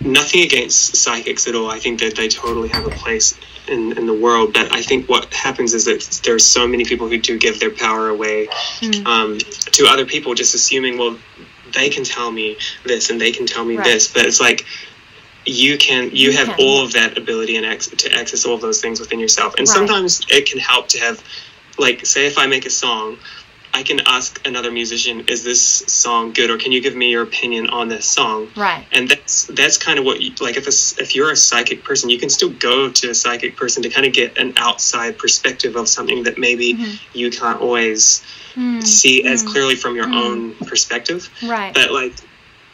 nothing 0.00 0.42
against 0.42 0.96
psychics 0.96 1.46
at 1.46 1.54
all. 1.54 1.70
I 1.70 1.78
think 1.78 2.00
that 2.00 2.16
they 2.16 2.28
totally 2.28 2.68
have 2.68 2.86
a 2.86 2.90
place 2.90 3.34
in, 3.68 3.96
in 3.96 4.06
the 4.06 4.14
world. 4.14 4.52
But 4.52 4.72
I 4.74 4.82
think 4.82 5.08
what 5.08 5.32
happens 5.32 5.74
is 5.74 5.84
that 5.84 6.20
there's 6.24 6.44
so 6.46 6.66
many 6.66 6.84
people 6.84 7.08
who 7.08 7.18
do 7.18 7.38
give 7.38 7.60
their 7.60 7.70
power 7.70 8.08
away 8.08 8.48
Mm. 8.80 9.06
um, 9.06 9.38
to 9.38 9.86
other 9.86 10.04
people, 10.04 10.34
just 10.34 10.54
assuming, 10.54 10.98
well, 10.98 11.16
they 11.72 11.88
can 11.88 12.04
tell 12.04 12.30
me 12.30 12.56
this 12.84 13.10
and 13.10 13.20
they 13.20 13.32
can 13.32 13.46
tell 13.46 13.64
me 13.64 13.76
Right. 13.76 13.84
this. 13.84 14.08
But 14.08 14.26
it's 14.26 14.40
like 14.40 14.64
you 15.44 15.76
can 15.78 16.04
you, 16.10 16.30
You 16.30 16.36
have 16.36 16.48
can, 16.48 16.56
all 16.58 16.84
of 16.84 16.92
that 16.92 17.16
ability 17.18 17.56
and 17.56 17.66
ac- 17.66 17.96
to 17.96 18.12
access 18.12 18.44
all 18.44 18.54
of 18.54 18.60
those 18.60 18.80
things 18.80 19.00
within 19.00 19.18
yourself. 19.20 19.54
And 19.58 19.66
Right. 19.66 19.72
sometimes 19.74 20.20
it 20.28 20.46
can 20.50 20.60
help 20.60 20.88
to 20.88 21.00
have, 21.00 21.22
like, 21.78 22.04
say, 22.06 22.26
if 22.26 22.38
I 22.38 22.46
make 22.46 22.66
a 22.66 22.70
song. 22.70 23.18
I 23.74 23.82
can 23.82 24.00
ask 24.06 24.40
another 24.46 24.70
musician, 24.70 25.24
"Is 25.28 25.44
this 25.44 25.60
song 25.86 26.32
good?" 26.32 26.50
or 26.50 26.58
"Can 26.58 26.72
you 26.72 26.80
give 26.80 26.94
me 26.94 27.10
your 27.10 27.22
opinion 27.22 27.68
on 27.68 27.88
this 27.88 28.06
song?" 28.06 28.50
Right. 28.56 28.86
and 28.92 29.08
that's 29.08 29.46
that's 29.46 29.78
kind 29.78 29.98
of 29.98 30.04
what 30.04 30.20
you 30.20 30.32
like 30.40 30.56
if 30.56 30.66
a, 30.66 31.02
if 31.02 31.14
you're 31.14 31.30
a 31.30 31.36
psychic 31.36 31.82
person 31.84 32.10
you 32.10 32.18
can 32.18 32.28
still 32.28 32.50
go 32.50 32.90
to 32.90 33.08
a 33.10 33.14
psychic 33.14 33.56
person 33.56 33.82
to 33.82 33.88
kind 33.88 34.06
of 34.06 34.12
get 34.12 34.36
an 34.36 34.52
outside 34.58 35.16
perspective 35.18 35.76
of 35.76 35.88
something 35.88 36.24
that 36.24 36.36
maybe 36.38 36.74
Mhm. 36.74 36.98
you 37.14 37.30
can't 37.30 37.60
always 37.60 38.22
Mm. 38.56 38.86
see 38.86 39.24
as 39.24 39.42
Mm. 39.42 39.46
clearly 39.46 39.76
from 39.76 39.96
your 39.96 40.06
Mm. 40.06 40.14
own 40.22 40.54
perspective 40.66 41.30
Right. 41.42 41.72
but 41.72 41.90
like 41.92 42.12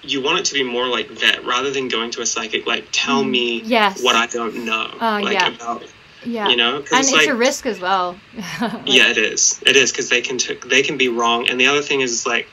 you 0.03 0.21
want 0.21 0.39
it 0.41 0.45
to 0.47 0.55
be 0.55 0.63
more 0.65 0.87
like 0.89 1.09
that 1.21 1.45
rather 1.45 1.71
than 1.71 1.87
going 1.89 2.11
to 2.13 2.21
a 2.23 2.27
psychic 2.27 2.67
like 2.67 2.89
tell 2.93 3.23
Mm. 3.23 3.31
me 3.31 3.63
Yes. 3.65 4.01
what 4.03 4.17
i 4.17 4.27
don't 4.27 4.57
know 4.65 4.89
Oh, 5.01 5.19
like 5.23 5.35
yeah. 5.35 5.49
about 5.49 5.85
yeah. 6.25 6.49
you 6.49 6.57
know, 6.57 6.77
and 6.77 6.85
it's 6.91 7.09
it's 7.09 7.12
like 7.12 7.29
a 7.29 7.35
risk 7.35 7.66
as 7.66 7.81
well. 7.81 8.19
Like, 8.61 8.83
yeah, 8.87 9.09
it 9.11 9.19
is. 9.19 9.62
It 9.66 9.77
is 9.77 9.91
because 9.93 10.09
they 10.09 10.21
can 10.21 10.39
t- 10.39 10.59
they 10.66 10.83
can 10.83 10.97
be 10.99 11.09
wrong. 11.09 11.49
And 11.49 11.61
the 11.61 11.66
other 11.66 11.83
thing 11.83 12.01
is 12.01 12.27
like 12.27 12.49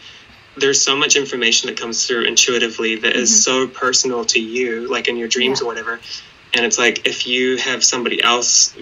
there's 0.57 0.81
so 0.81 0.95
much 0.95 1.15
information 1.15 1.67
that 1.69 1.77
comes 1.79 2.05
through 2.07 2.23
intuitively 2.25 2.95
that 2.97 3.15
is 3.15 3.29
Mhm. 3.29 3.43
so 3.43 3.67
personal 3.67 4.23
to 4.25 4.39
you, 4.39 4.87
like 4.89 5.07
in 5.07 5.17
your 5.17 5.27
dreams 5.27 5.59
Yeah. 5.59 5.65
or 5.65 5.67
whatever. 5.67 5.99
And 6.53 6.65
it's 6.65 6.77
like 6.77 7.05
if 7.05 7.27
you 7.27 7.57
have 7.57 7.83
somebody 7.83 8.23
else 8.23 8.73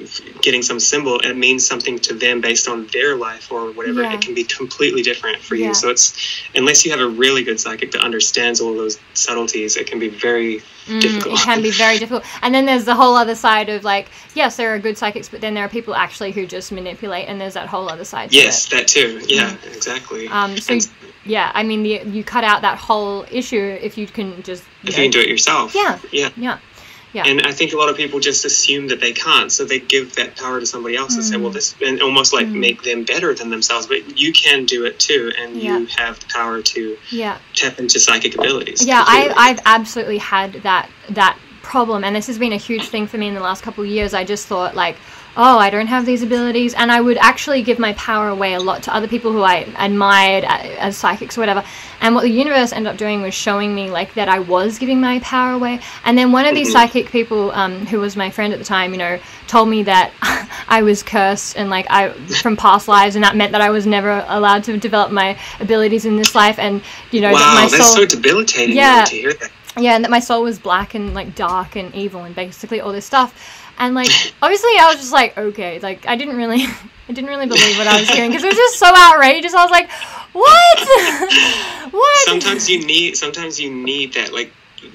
getting 0.43 0.61
some 0.61 0.79
symbol, 0.79 1.19
it 1.21 1.33
means 1.35 1.65
something 1.65 1.97
to 1.99 2.13
them 2.13 2.39
based 2.39 2.67
on 2.67 2.85
their 2.93 3.15
life 3.15 3.51
or 3.51 3.71
whatever. 3.71 4.03
Yeah. 4.03 4.13
It 4.13 4.21
can 4.21 4.35
be 4.35 4.43
completely 4.43 5.01
different 5.01 5.41
for 5.41 5.55
Yeah. 5.55 5.69
you. 5.69 5.73
So 5.73 5.89
it's 5.89 6.13
unless 6.53 6.85
you 6.85 6.91
have 6.91 6.99
a 6.99 7.07
really 7.07 7.43
good 7.43 7.59
psychic 7.59 7.91
that 7.93 8.01
understands 8.01 8.61
all 8.61 8.75
those 8.75 8.99
subtleties, 9.15 9.75
it 9.75 9.87
can 9.87 9.97
be 9.97 10.09
very 10.09 10.61
Mm, 10.85 10.99
difficult. 11.01 11.39
it 11.39 11.43
can 11.43 11.61
be 11.63 11.71
very 11.71 11.97
difficult. 11.97 12.23
And 12.43 12.53
then 12.53 12.65
there's 12.65 12.83
the 12.85 12.93
whole 12.93 13.15
other 13.15 13.35
side 13.35 13.69
of 13.69 13.83
like, 13.83 14.09
yes, 14.35 14.55
there 14.57 14.75
are 14.75 14.79
good 14.79 14.97
psychics, 14.97 15.29
but 15.29 15.39
then 15.41 15.53
there 15.55 15.63
are 15.63 15.69
people 15.69 15.95
actually 15.95 16.31
who 16.33 16.45
just 16.45 16.71
manipulate, 16.73 17.27
and 17.29 17.39
there's 17.41 17.53
that 17.53 17.67
whole 17.69 17.89
other 17.89 18.03
side. 18.05 18.29
to 18.31 18.35
yes, 18.35 18.65
it. 18.67 18.71
that 18.71 18.87
too. 18.89 19.21
Yeah, 19.25 19.55
exactly. 19.73 20.27
Um, 20.27 20.57
so 20.57 20.73
And 20.73 20.89
yeah, 21.25 21.51
I 21.55 21.63
mean, 21.63 21.81
the, 21.83 22.01
you 22.05 22.23
cut 22.23 22.43
out 22.43 22.61
that 22.63 22.77
whole 22.77 23.25
issue 23.31 23.77
if 23.81 23.97
you 23.97 24.05
can 24.07 24.43
just. 24.43 24.63
if 24.83 24.89
you 24.89 25.03
can 25.03 25.11
do 25.11 25.21
it 25.21 25.29
yourself. 25.29 25.73
Yeah. 25.73 25.97
Yeah. 26.11 26.29
Yeah. 26.35 26.57
Yeah. 27.13 27.23
And 27.27 27.45
I 27.45 27.51
think 27.51 27.73
a 27.73 27.77
lot 27.77 27.89
of 27.89 27.95
people 27.95 28.19
just 28.19 28.43
assume 28.43 28.87
that 28.87 28.99
they 28.99 29.13
can't, 29.13 29.51
so 29.51 29.63
they 29.65 29.79
give 29.79 30.15
that 30.15 30.35
power 30.35 30.59
to 30.59 30.65
somebody 30.65 30.95
else 30.95 31.13
and 31.15 31.23
say, 31.23 31.35
Mm. 31.35 31.41
"Well, 31.43 31.51
this," 31.51 31.75
and 31.79 32.01
almost 32.01 32.33
like 32.33 32.47
Mm. 32.47 32.53
make 32.55 32.81
them 32.81 33.03
better 33.03 33.33
than 33.35 33.51
themselves. 33.51 33.85
But 33.85 34.17
you 34.19 34.33
can 34.33 34.65
do 34.65 34.83
it 34.85 34.99
too, 34.99 35.31
and 35.39 35.61
you 35.61 35.85
have 35.97 36.19
the 36.19 36.25
power 36.27 36.61
to 36.61 36.97
Yeah. 37.11 37.37
tap 37.53 37.79
into 37.79 37.99
psychic 37.99 38.35
abilities. 38.35 38.83
Yeah, 38.85 39.03
I. 39.05 39.31
I've 39.35 39.59
absolutely 39.65 40.17
had 40.17 40.63
that 40.63 40.89
that 41.09 41.37
problem, 41.61 42.03
and 42.03 42.15
this 42.15 42.27
has 42.27 42.37
been 42.37 42.51
a 42.53 42.57
huge 42.57 42.85
thing 42.87 43.07
for 43.07 43.17
me 43.17 43.27
in 43.27 43.35
the 43.35 43.39
last 43.41 43.63
couple 43.63 43.83
of 43.83 43.89
years. 43.89 44.13
I 44.13 44.23
just 44.23 44.47
thought 44.47 44.75
like, 44.75 44.97
oh, 45.35 45.57
I 45.57 45.69
don't 45.69 45.87
have 45.87 46.05
these 46.05 46.21
abilities, 46.21 46.73
and 46.75 46.91
I 46.91 47.01
would 47.01 47.17
actually 47.17 47.61
give 47.63 47.79
my 47.79 47.93
power 47.93 48.29
away 48.29 48.53
a 48.53 48.59
lot 48.59 48.83
to 48.83 48.93
other 48.95 49.07
people 49.07 49.31
who 49.31 49.41
I 49.41 49.65
admired 49.79 50.43
as 50.45 50.95
psychics 50.97 51.37
or 51.37 51.41
whatever. 51.41 51.63
And 52.01 52.13
what 52.15 52.21
the 52.21 52.29
universe 52.29 52.71
ended 52.73 52.91
up 52.91 52.97
doing 52.97 53.21
was 53.21 53.33
showing 53.33 53.73
me 53.73 53.89
like 53.89 54.13
that 54.13 54.29
I 54.29 54.39
was 54.39 54.77
giving 54.77 54.99
my 55.01 55.19
power 55.19 55.53
away. 55.53 55.79
And 56.05 56.17
then 56.17 56.31
one 56.31 56.45
of 56.45 56.53
these 56.53 56.69
Mhm. 56.69 56.73
psychic 56.73 57.11
people, 57.11 57.51
um, 57.51 57.85
who 57.87 57.99
was 57.99 58.15
my 58.15 58.29
friend 58.29 58.53
at 58.53 58.59
the 58.59 58.65
time, 58.65 58.91
you 58.91 58.97
know, 58.97 59.17
told 59.47 59.69
me 59.69 59.83
that 59.83 60.11
I 60.67 60.83
was 60.83 61.01
cursed 61.01 61.57
and 61.57 61.69
like 61.69 61.87
I 61.89 62.09
from 62.41 62.55
past 62.57 62.87
lives, 62.87 63.15
and 63.15 63.23
that 63.23 63.35
meant 63.35 63.53
that 63.53 63.61
I 63.61 63.69
was 63.71 63.85
never 63.87 64.23
allowed 64.27 64.63
to 64.65 64.77
develop 64.77 65.11
my 65.11 65.37
abilities 65.59 66.05
in 66.05 66.17
this 66.17 66.35
life, 66.35 66.59
and 66.59 66.81
you 67.11 67.21
know 67.21 67.31
wow, 67.31 67.39
that 67.39 67.55
my 67.55 67.61
that's 67.69 67.87
soul. 67.87 67.95
so 67.97 68.05
debilitating 68.05 68.75
Yeah. 68.75 69.05
to 69.05 69.15
hear 69.15 69.33
that. 69.33 69.51
Yeah, 69.75 69.95
and 69.95 70.03
that 70.03 70.11
my 70.11 70.19
soul 70.19 70.43
was 70.43 70.59
black 70.59 70.93
and 70.93 71.15
like 71.15 71.33
dark 71.33 71.75
and 71.75 71.93
evil 71.95 72.23
and 72.25 72.35
basically 72.35 72.79
all 72.79 72.91
this 72.91 73.05
stuff. 73.07 73.33
And 73.77 73.95
like 73.95 74.09
obviously 74.41 74.71
I 74.79 74.87
was 74.87 74.97
just 74.97 75.11
like 75.11 75.37
okay, 75.37 75.79
like 75.79 76.05
I 76.07 76.15
didn't 76.15 76.37
really 76.37 76.63
I 77.09 77.11
didn't 77.11 77.29
really 77.29 77.47
believe 77.47 77.77
what 77.77 77.87
I 77.87 77.99
was 77.99 78.09
hearing 78.09 78.29
because 78.29 78.43
it 78.43 78.47
was 78.47 78.55
just 78.55 78.79
so 78.79 78.87
outrageous. 78.87 79.53
I 79.53 79.63
was 79.63 79.71
like, 79.71 79.89
"What? 80.31 80.79
what?" 81.91 82.27
Sometimes 82.27 82.69
you 82.69 82.85
need, 82.85 83.17
sometimes 83.17 83.59
you 83.59 83.69
need 83.73 84.13
that, 84.13 84.31
like, 84.33 84.53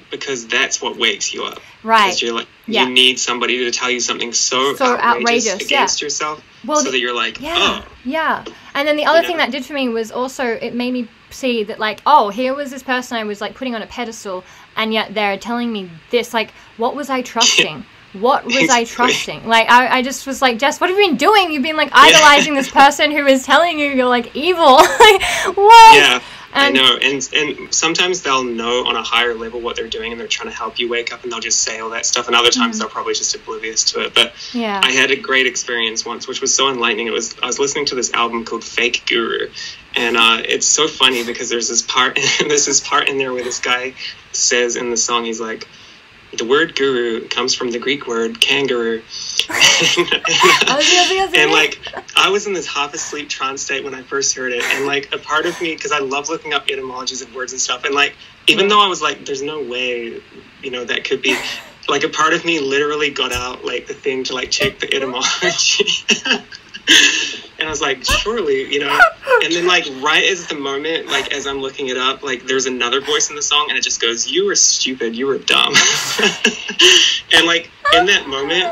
because 0.09 0.47
that's 0.47 0.81
what 0.81 0.97
wakes 0.97 1.33
you 1.33 1.43
up. 1.43 1.59
right. 1.83 2.07
Because 2.07 2.21
you're 2.23 2.33
like, 2.33 2.47
Yeah. 2.65 2.85
you 2.85 2.89
need 2.93 3.19
somebody 3.19 3.57
to 3.59 3.71
tell 3.71 3.91
you 3.91 3.99
something 3.99 4.33
so, 4.33 4.73
So 4.75 4.85
outrageous, 4.97 5.21
outrageous, 5.51 5.71
yeah. 5.71 5.77
against 5.77 6.01
yourself, 6.01 6.43
Well, 6.65 6.83
so 6.83 6.89
that 6.91 6.99
you're 6.99 7.15
like, 7.15 7.39
Yeah, 7.39 7.55
oh, 7.57 7.85
yeah. 8.03 8.43
And 8.73 8.87
then 8.87 8.95
the 8.97 9.05
other 9.05 9.21
thing 9.21 9.37
know? 9.37 9.43
that 9.43 9.51
did 9.51 9.63
for 9.65 9.73
me 9.73 9.87
was 9.89 10.11
also 10.11 10.45
it 10.45 10.73
made 10.73 10.93
me 10.93 11.07
see 11.29 11.63
that 11.65 11.79
like, 11.79 12.01
oh, 12.07 12.29
here 12.29 12.55
was 12.55 12.71
this 12.71 12.81
person 12.83 13.17
I 13.17 13.23
was 13.23 13.39
like 13.39 13.53
putting 13.53 13.75
on 13.75 13.83
a 13.83 13.87
pedestal, 13.87 14.43
and 14.75 14.91
yet 14.93 15.13
they're 15.13 15.37
telling 15.37 15.71
me 15.71 15.91
this. 16.09 16.33
Like, 16.33 16.51
what 16.77 16.95
was 16.95 17.09
I 17.11 17.21
trusting? 17.33 17.85
What 18.13 18.45
was 18.45 18.69
I 18.69 18.85
trusting? 18.85 19.45
Like, 19.47 19.69
I, 19.69 19.99
I 19.99 20.01
just 20.01 20.25
was 20.25 20.41
like, 20.41 20.57
Jess, 20.57 20.81
what 20.81 20.89
have 20.89 20.97
you 20.97 21.07
been 21.09 21.17
doing? 21.17 21.51
You've 21.51 21.63
been 21.63 21.77
like 21.77 21.91
idolizing 21.93 22.55
this 22.55 22.69
person 22.71 23.11
who 23.11 23.25
is 23.27 23.45
telling 23.45 23.77
you 23.79 23.87
you're 23.89 24.07
like 24.07 24.35
evil. 24.35 24.75
like, 24.77 25.21
what? 25.55 25.95
yeah. 25.95 26.19
I 26.51 26.71
know, 26.71 26.97
and 26.99 27.29
and 27.31 27.71
sometimes 27.71 28.23
they'll 28.23 28.43
know 28.43 28.83
on 28.87 28.95
a 28.95 29.03
higher 29.03 29.35
level 29.35 29.61
what 29.61 29.75
they're 29.75 29.87
doing, 29.87 30.11
and 30.11 30.19
they're 30.19 30.27
trying 30.27 30.49
to 30.49 30.55
help 30.55 30.79
you 30.79 30.89
wake 30.89 31.13
up, 31.13 31.21
and 31.21 31.31
they'll 31.31 31.39
just 31.39 31.59
say 31.61 31.79
all 31.79 31.91
that 31.91 32.07
stuff. 32.07 32.25
And 32.25 32.35
other 32.35 32.49
times 32.49 32.77
Mm. 32.77 32.79
they're 32.79 32.89
probably 32.89 33.13
just 33.13 33.35
oblivious 33.35 33.83
to 33.91 33.99
it. 34.01 34.15
But 34.15 34.33
Yeah. 34.51 34.81
I 34.83 34.91
had 34.91 35.11
a 35.11 35.15
great 35.15 35.45
experience 35.45 36.03
once, 36.05 36.27
which 36.27 36.41
was 36.41 36.53
so 36.53 36.67
enlightening. 36.69 37.05
It 37.05 37.13
was 37.13 37.35
I 37.43 37.45
was 37.45 37.59
listening 37.59 37.85
to 37.85 37.95
this 37.95 38.11
album 38.13 38.45
called 38.45 38.63
Fake 38.63 39.03
Guru, 39.05 39.51
and 39.95 40.17
uh, 40.17 40.41
it's 40.43 40.65
so 40.65 40.87
funny 40.87 41.23
because 41.23 41.49
there's 41.49 41.69
this 41.69 41.83
part 41.83 42.17
there's 42.39 42.65
this 42.65 42.79
part 42.79 43.07
in 43.09 43.19
there 43.19 43.31
where 43.31 43.43
this 43.43 43.59
guy 43.59 43.93
says 44.31 44.75
in 44.75 44.89
the 44.89 44.97
song 44.97 45.25
he's 45.25 45.39
like. 45.39 45.67
The 46.37 46.45
word 46.45 46.75
guru 46.75 47.27
comes 47.27 47.55
from 47.55 47.71
the 47.71 47.79
Greek 47.79 48.07
word 48.07 48.39
kangaroo. 48.39 49.01
Oh, 50.71 51.29
and 51.35 51.51
like 51.51 51.79
I 52.15 52.29
was 52.29 52.45
in 52.45 52.53
this 52.53 52.67
half 52.67 52.93
asleep 52.93 53.29
trance 53.29 53.63
state 53.63 53.83
when 53.83 53.95
I 53.95 54.03
first 54.03 54.35
heard 54.35 54.51
it, 54.51 54.63
and 54.63 54.85
like 54.85 55.13
a 55.13 55.17
part 55.17 55.45
of 55.45 55.59
me, 55.61 55.73
because 55.75 55.91
I 55.91 55.99
love 55.99 56.29
looking 56.29 56.53
up 56.53 56.69
etymologies 56.69 57.21
of 57.21 57.33
words 57.33 57.51
and 57.51 57.61
stuff, 57.61 57.83
and 57.85 57.95
like 57.95 58.15
even 58.47 58.67
though 58.67 58.83
I 58.83 58.87
was 58.87 59.01
like, 59.01 59.25
"There's 59.25 59.41
no 59.41 59.61
way," 59.61 60.21
you 60.61 60.71
know, 60.71 60.85
that 60.85 61.03
could 61.03 61.21
be. 61.21 61.35
Like 61.87 62.03
a 62.03 62.09
part 62.09 62.33
of 62.33 62.45
me 62.45 62.59
literally 62.59 63.09
got 63.09 63.31
out 63.31 63.65
like 63.65 63.87
the 63.87 63.95
thing 63.95 64.23
to 64.25 64.35
like 64.35 64.51
check 64.51 64.77
the 64.77 64.93
etymology. 64.93 65.87
And 67.59 67.67
I 67.67 67.69
was 67.71 67.81
like, 67.81 68.03
surely, 68.05 68.71
you 68.73 68.79
know. 68.79 68.99
And 69.43 69.53
then 69.53 69.65
like 69.67 69.85
right 70.01 70.23
as 70.23 70.47
the 70.47 70.55
moment, 70.55 71.07
like 71.07 71.33
as 71.33 71.47
I'm 71.47 71.59
looking 71.59 71.87
it 71.87 71.97
up, 71.97 72.23
like 72.23 72.43
there's 72.45 72.65
another 72.65 73.01
voice 73.01 73.29
in 73.29 73.35
the 73.35 73.41
song 73.41 73.67
and 73.69 73.77
it 73.77 73.83
just 73.83 74.01
goes, 74.01 74.27
You 74.27 74.45
were 74.45 74.55
stupid, 74.55 75.15
you 75.15 75.27
were 75.27 75.37
dumb. 75.37 75.73
and 77.33 77.45
like 77.45 77.69
in 77.93 78.05
that 78.05 78.27
moment, 78.27 78.63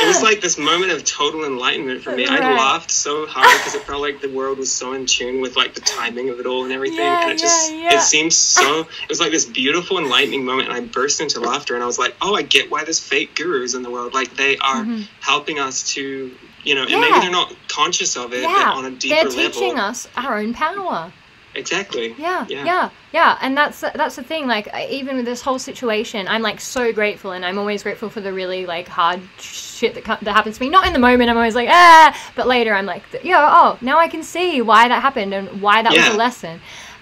it 0.00 0.06
was 0.06 0.22
like 0.22 0.40
this 0.40 0.58
moment 0.58 0.92
of 0.92 1.04
total 1.04 1.44
enlightenment 1.44 2.02
for 2.02 2.14
me. 2.14 2.26
I 2.26 2.38
laughed 2.56 2.90
so 2.90 3.26
hard 3.26 3.46
because 3.50 3.74
it 3.74 3.82
felt 3.82 4.00
like 4.00 4.20
the 4.20 4.28
world 4.30 4.58
was 4.58 4.72
so 4.72 4.92
in 4.92 5.06
tune 5.06 5.40
with 5.40 5.56
like 5.56 5.74
the 5.74 5.80
timing 5.80 6.28
of 6.30 6.38
it 6.40 6.46
all 6.46 6.64
and 6.64 6.72
everything. 6.72 6.98
Yeah, 7.04 7.22
and 7.22 7.30
it 7.30 7.38
just 7.38 7.72
yeah, 7.72 7.78
yeah. 7.90 7.96
it 7.96 8.00
seemed 8.00 8.32
so 8.32 8.80
it 8.80 9.08
was 9.08 9.20
like 9.20 9.32
this 9.32 9.44
beautiful 9.44 9.98
enlightening 9.98 10.44
moment 10.44 10.68
and 10.68 10.76
I 10.76 10.80
burst 10.80 11.20
into 11.20 11.40
laughter 11.40 11.74
and 11.74 11.82
I 11.82 11.86
was 11.86 11.98
like, 11.98 12.16
Oh, 12.22 12.34
I 12.34 12.42
get 12.42 12.70
why 12.70 12.84
there's 12.84 13.00
fake 13.00 13.34
gurus 13.34 13.74
in 13.74 13.82
the 13.82 13.90
world. 13.90 14.14
Like 14.14 14.34
they 14.36 14.56
are 14.58 14.84
Mhm. 14.84 15.06
helping 15.20 15.58
us 15.58 15.92
to 15.94 16.30
you 16.64 16.74
know, 16.74 16.82
and 16.82 16.90
Yeah. 16.90 17.00
maybe 17.00 17.20
they're 17.20 17.30
not 17.30 17.52
conscious 17.68 18.16
of 18.16 18.32
it, 18.32 18.42
but 18.42 18.50
yeah, 18.50 18.72
on 18.72 18.84
a 18.84 18.90
deeper 18.90 19.14
level. 19.16 19.30
they're 19.32 19.44
level. 19.44 19.60
teaching 19.60 19.78
us 19.78 20.08
our 20.16 20.38
own 20.38 20.54
power. 20.54 21.12
Exactly. 21.54 22.14
Yeah, 22.18 22.44
Yeah. 22.48 22.64
yeah, 22.64 22.90
yeah, 23.12 23.38
and 23.40 23.56
that's 23.56 23.80
that's 23.80 24.16
the 24.16 24.22
thing. 24.22 24.46
Like 24.46 24.68
even 24.90 25.16
with 25.16 25.24
this 25.24 25.40
whole 25.40 25.58
situation, 25.58 26.28
I'm 26.28 26.42
like 26.42 26.60
so 26.60 26.92
grateful, 26.92 27.32
and 27.32 27.44
I'm 27.44 27.58
always 27.58 27.82
grateful 27.82 28.10
for 28.10 28.20
the 28.20 28.32
really 28.32 28.64
like 28.66 28.86
hard 28.86 29.20
shit 29.40 29.94
that 29.94 30.04
that 30.22 30.32
happens 30.34 30.58
to 30.58 30.62
me. 30.62 30.68
Not 30.68 30.86
in 30.86 30.92
the 30.92 30.98
moment, 30.98 31.30
I'm 31.30 31.36
always 31.36 31.54
like 31.56 31.68
ah, 31.70 32.14
but 32.36 32.46
later 32.46 32.74
I'm 32.74 32.86
like, 32.86 33.02
yeah, 33.24 33.48
oh, 33.50 33.78
now 33.80 33.98
I 33.98 34.08
can 34.08 34.22
see 34.22 34.60
why 34.62 34.88
that 34.88 35.02
happened 35.02 35.32
and 35.34 35.60
why 35.60 35.82
that 35.82 35.92
was 35.92 36.06
a 36.14 36.16
lesson, 36.16 36.60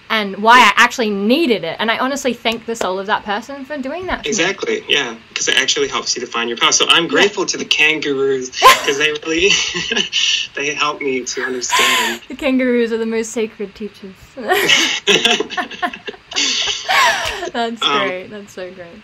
and 0.09 0.37
why 0.37 0.59
I 0.59 0.71
actually 0.75 1.09
needed 1.09 1.63
it. 1.63 1.75
And 1.79 1.89
I 1.91 1.97
honestly 1.97 2.33
thank 2.33 2.65
the 2.65 2.75
soul 2.75 2.99
of 2.99 3.07
that 3.07 3.23
person 3.23 3.65
for 3.65 3.77
doing 3.77 4.05
that. 4.07 4.19
For 4.19 4.23
me. 4.23 4.29
Exactly, 4.29 4.83
yeah, 4.87 5.17
because 5.29 5.47
it 5.47 5.55
actually 5.57 5.87
helps 5.87 6.15
you 6.15 6.21
to 6.21 6.27
find 6.27 6.49
your 6.49 6.57
power. 6.57 6.71
So 6.71 6.85
I'm 6.87 7.07
grateful 7.07 7.45
to 7.45 7.57
the 7.57 7.65
kangaroos 7.65 8.49
because 8.51 8.97
they 8.97 9.11
really 9.11 9.49
they 10.55 10.73
help 10.73 11.01
me 11.01 11.23
to 11.23 11.41
understand. 11.43 12.21
The 12.27 12.35
kangaroos 12.35 12.91
are 12.91 12.97
the 12.97 13.05
most 13.05 13.31
sacred 13.31 13.75
teachers. 13.75 14.15
That's 17.53 17.81
Um, 17.81 18.07
great. 18.07 18.27
That's 18.29 18.53
so 18.53 18.71
great. 18.73 19.01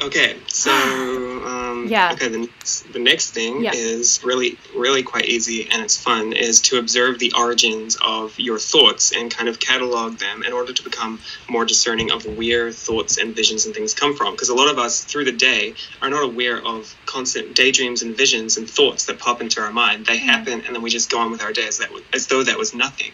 Okay, 0.00 0.40
so 0.48 0.70
um, 1.46 1.86
Yeah. 1.88 2.12
Okay, 2.12 2.28
the 2.28 2.38
next, 2.38 2.92
the 2.92 2.98
next 2.98 3.30
thing 3.34 3.62
Yeah. 3.62 3.72
is 3.74 4.20
really 4.22 4.58
really 4.74 5.02
quite 5.02 5.26
easy 5.26 5.68
and 5.70 5.82
it's 5.82 5.96
fun 5.96 6.32
is 6.32 6.60
to 6.62 6.78
observe 6.78 7.18
the 7.18 7.32
origins 7.36 7.96
of 8.00 8.38
your 8.38 8.58
thoughts 8.58 9.12
and 9.16 9.34
kind 9.34 9.48
of 9.48 9.58
catalog 9.58 10.18
them 10.18 10.42
in 10.44 10.52
order 10.52 10.72
to 10.72 10.82
become 10.82 11.20
more 11.48 11.64
discerning 11.64 12.10
of 12.12 12.24
where 12.26 12.70
thoughts 12.70 13.16
and 13.18 13.34
visions 13.34 13.66
and 13.66 13.74
things 13.74 13.94
come 13.94 14.14
from. 14.16 14.32
Because 14.34 14.50
a 14.50 14.54
lot 14.54 14.68
of 14.70 14.78
us 14.78 15.04
through 15.04 15.24
the 15.24 15.32
day 15.32 15.74
are 16.02 16.10
not 16.10 16.22
aware 16.22 16.64
of 16.64 16.94
constant 17.08 17.54
daydreams 17.56 18.02
and 18.02 18.14
visions 18.16 18.58
and 18.58 18.68
thoughts 18.68 19.06
that 19.06 19.18
pop 19.18 19.40
into 19.40 19.60
our 19.60 19.72
mind. 19.72 20.04
They 20.06 20.18
happen 20.18 20.62
and 20.64 20.74
then 20.74 20.82
we 20.82 20.90
just 20.90 21.10
go 21.10 21.18
on 21.18 21.30
with 21.30 21.42
our 21.42 21.52
day 21.52 21.66
as 21.66 21.78
that 21.78 21.90
as 22.12 22.26
though 22.26 22.42
that 22.44 22.58
was 22.58 22.74
nothing. 22.74 23.12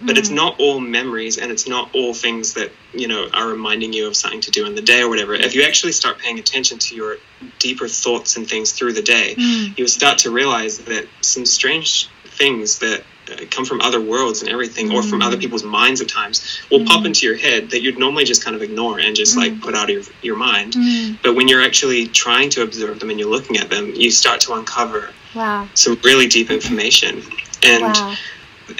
But 0.00 0.16
it's 0.18 0.30
Mm. 0.30 0.34
not 0.42 0.52
all 0.58 0.80
memories 0.80 1.36
and 1.38 1.52
it's 1.52 1.66
not 1.68 1.90
all 1.94 2.14
things 2.14 2.54
that 2.54 2.72
you 2.94 3.06
know 3.06 3.28
are 3.34 3.48
reminding 3.48 3.92
you 3.92 4.06
of 4.08 4.16
something 4.16 4.40
to 4.42 4.50
do 4.50 4.64
in 4.66 4.74
the 4.74 4.82
day 4.82 5.02
or 5.02 5.08
whatever. 5.10 5.34
If 5.34 5.54
you 5.54 5.62
actually 5.62 5.92
start 5.92 6.18
paying 6.18 6.38
attention 6.38 6.78
to 6.86 6.94
your 6.96 7.18
deeper 7.58 7.86
thoughts 7.88 8.36
and 8.36 8.48
things 8.48 8.72
through 8.72 8.94
the 8.94 9.02
day, 9.02 9.34
Mm. 9.38 9.76
you'll 9.78 9.88
start 10.00 10.16
to 10.24 10.30
realize 10.30 10.78
that 10.90 11.04
some 11.20 11.44
strange 11.46 12.08
things 12.40 12.78
that 12.78 13.04
come 13.50 13.64
from 13.64 13.80
other 13.80 14.00
worlds 14.00 14.42
and 14.42 14.50
everything, 14.50 14.92
or 14.92 15.02
from 15.02 15.20
Mm. 15.20 15.26
other 15.26 15.36
people's 15.36 15.64
minds 15.64 16.00
at 16.00 16.08
times, 16.08 16.42
will 16.70 16.84
pop 16.84 17.04
into 17.06 17.26
your 17.26 17.36
head 17.36 17.70
that 17.70 17.82
you'd 17.82 17.98
normally 17.98 18.24
just 18.24 18.44
kind 18.44 18.54
of 18.56 18.62
ignore 18.62 18.98
and 18.98 19.16
just 19.16 19.36
like 19.36 19.60
put 19.60 19.74
out 19.74 19.84
of 19.84 19.90
your, 19.90 20.02
your 20.22 20.36
mind. 20.36 20.74
Mm. 20.74 21.18
But 21.22 21.34
when 21.34 21.48
you're 21.48 21.62
actually 21.62 22.06
trying 22.08 22.50
to 22.50 22.62
observe 22.62 23.00
them 23.00 23.10
and 23.10 23.18
you're 23.18 23.30
looking 23.30 23.56
at 23.56 23.70
them, 23.70 23.92
you 23.94 24.10
start 24.10 24.40
to 24.42 24.54
uncover 24.54 25.10
Wow. 25.34 25.68
some 25.74 25.98
really 26.04 26.26
deep 26.28 26.50
information. 26.50 27.22
And 27.62 27.82
Wow. 27.82 28.14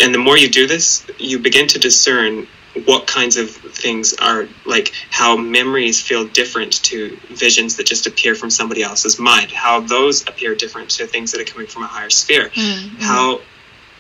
and 0.01 0.14
the 0.14 0.18
more 0.18 0.36
you 0.38 0.49
do 0.49 0.66
this, 0.66 1.05
you 1.18 1.38
begin 1.38 1.66
to 1.68 1.78
discern 1.78 2.47
what 2.86 3.07
kinds 3.07 3.36
of 3.36 3.51
things 3.51 4.14
are 4.14 4.49
like 4.66 4.92
how 5.11 5.36
memories 5.36 6.01
feel 6.01 6.24
different 6.26 6.82
to 6.82 7.16
visions 7.30 7.76
that 7.76 7.86
just 7.86 8.07
appear 8.07 8.34
from 8.34 8.51
somebody 8.51 8.82
else's 8.82 9.18
mind, 9.18 9.53
how 9.53 9.80
those 9.80 10.22
appear 10.22 10.55
different 10.57 10.90
to 10.90 11.07
things 11.07 11.30
that 11.32 11.40
are 11.40 11.45
coming 11.45 11.66
from 11.68 11.82
a 11.84 11.86
higher 11.86 12.11
sphere, 12.11 12.51
Mm, 12.55 13.01
how 13.01 13.40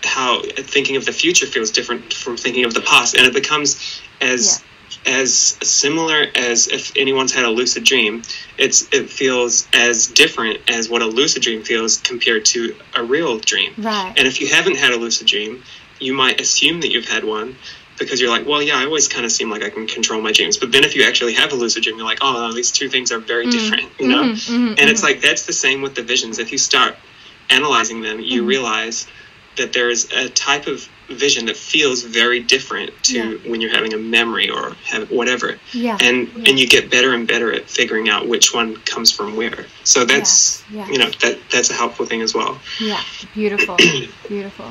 how 0.04 0.42
thinking 0.42 0.96
of 0.96 1.04
the 1.04 1.12
future 1.12 1.46
feels 1.46 1.70
different 1.70 2.12
from 2.12 2.36
thinking 2.36 2.64
of 2.64 2.74
the 2.74 2.80
past, 2.80 3.16
and 3.16 3.26
it 3.26 3.32
becomes 3.34 4.00
as 4.20 4.62
as 5.06 5.58
similar 5.62 6.26
as 6.34 6.66
if 6.68 6.92
anyone's 6.96 7.32
had 7.32 7.44
a 7.44 7.50
lucid 7.50 7.84
dream. 7.84 8.22
It's 8.58 8.88
it 8.92 9.10
feels 9.10 9.66
as 9.72 10.06
different 10.06 10.60
as 10.68 10.88
what 10.88 11.02
a 11.02 11.06
lucid 11.06 11.42
dream 11.42 11.62
feels 11.62 11.98
compared 11.98 12.44
to 12.46 12.74
a 12.94 13.02
real 13.02 13.38
dream. 13.38 13.74
Right. 13.76 14.14
And 14.16 14.26
if 14.26 14.40
you 14.40 14.48
haven't 14.48 14.76
had 14.76 14.92
a 14.92 14.96
lucid 14.96 15.26
dream, 15.26 15.62
you 16.00 16.14
might 16.14 16.40
assume 16.40 16.80
that 16.82 16.90
you've 16.90 17.08
had 17.08 17.24
one 17.24 17.56
because 17.98 18.20
you're 18.20 18.30
like, 18.30 18.46
well, 18.46 18.60
yeah, 18.62 18.76
I 18.76 18.84
always 18.86 19.06
kind 19.08 19.24
of 19.24 19.30
seem 19.32 19.50
like 19.50 19.62
I 19.62 19.70
can 19.70 19.86
control 19.86 20.20
my 20.20 20.32
dreams. 20.32 20.56
But 20.56 20.72
then 20.72 20.84
if 20.84 20.96
you 20.96 21.04
actually 21.04 21.34
have 21.34 21.52
a 21.52 21.54
lucid 21.54 21.84
dream, 21.84 21.96
you're 21.96 22.06
like, 22.06 22.18
oh, 22.22 22.32
no, 22.32 22.52
these 22.52 22.72
two 22.72 22.88
things 22.88 23.12
are 23.12 23.20
very 23.20 23.46
different, 23.46 23.84
you 24.00 24.08
know? 24.08 24.24
Mhm, 24.24 24.34
mhm, 24.34 24.74
And 24.78 24.90
it's 24.90 25.00
mhm. 25.00 25.04
like 25.04 25.20
that's 25.20 25.46
the 25.46 25.52
same 25.52 25.80
with 25.80 25.94
the 25.94 26.02
visions. 26.02 26.38
If 26.40 26.50
you 26.50 26.58
start 26.58 26.96
analyzing 27.50 28.00
them, 28.00 28.20
you 28.20 28.42
Mhm. 28.42 28.46
realize 28.46 29.06
that 29.56 29.72
there's 29.72 30.10
a 30.12 30.28
type 30.30 30.66
of 30.66 30.88
vision 31.08 31.46
that 31.46 31.56
feels 31.56 32.02
very 32.02 32.40
different 32.40 32.90
to 33.04 33.12
Yeah. 33.18 33.50
when 33.50 33.60
you're 33.60 33.70
having 33.74 33.92
a 33.92 33.98
memory 33.98 34.48
or 34.48 34.74
have 34.86 35.10
whatever. 35.10 35.58
yeah. 35.72 35.98
And 36.00 36.28
Yeah. 36.36 36.44
and 36.50 36.58
you 36.58 36.66
get 36.66 36.90
better 36.90 37.12
and 37.12 37.26
better 37.28 37.52
at 37.52 37.68
figuring 37.68 38.08
out 38.08 38.26
which 38.26 38.54
one 38.54 38.76
comes 38.86 39.10
from 39.12 39.36
where. 39.36 39.66
So 39.84 40.04
that's 40.04 40.62
yes. 40.72 40.88
you 40.90 40.98
know 40.98 41.10
that 41.20 41.38
that's 41.50 41.70
a 41.70 41.74
helpful 41.74 42.06
thing 42.06 42.22
as 42.22 42.34
well. 42.34 42.58
Yeah, 42.80 43.00
beautiful, 43.34 43.76
beautiful. 44.28 44.70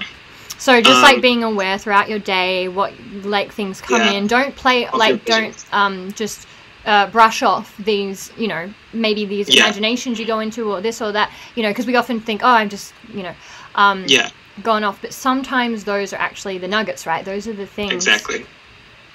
So 0.57 0.79
just 0.81 0.95
Um, 0.97 1.01
like 1.03 1.21
being 1.21 1.43
aware 1.43 1.77
throughout 1.77 2.09
your 2.09 2.19
day, 2.19 2.67
what 2.67 2.93
like 3.23 3.51
things 3.53 3.79
come 3.81 4.01
Yeah. 4.01 4.11
in. 4.13 4.27
Don't 4.27 4.55
play 4.55 4.87
like 4.93 5.25
don't 5.25 5.55
um 5.71 6.11
just 6.13 6.47
uh, 6.85 7.07
brush 7.07 7.41
off 7.43 7.73
these 7.77 8.31
you 8.37 8.47
know 8.47 8.69
maybe 8.91 9.23
these 9.25 9.47
Yeah. 9.49 9.63
imaginations 9.63 10.19
you 10.19 10.25
go 10.25 10.39
into 10.39 10.71
or 10.71 10.81
this 10.81 11.01
or 11.01 11.11
that 11.13 11.29
you 11.55 11.63
know 11.63 11.69
because 11.69 11.85
we 11.85 11.95
often 11.95 12.19
think 12.19 12.41
oh 12.43 12.47
I'm 12.49 12.69
just 12.69 12.91
you 13.13 13.23
know 13.23 13.35
um 13.75 14.03
Yeah. 14.07 14.29
Gone 14.61 14.83
off, 14.83 15.01
but 15.01 15.13
sometimes 15.13 15.83
those 15.83 16.13
are 16.13 16.17
actually 16.19 16.57
the 16.59 16.67
nuggets, 16.67 17.05
right? 17.07 17.25
Those 17.25 17.47
are 17.47 17.53
the 17.53 17.65
things. 17.65 17.91
Exactly. 17.93 18.45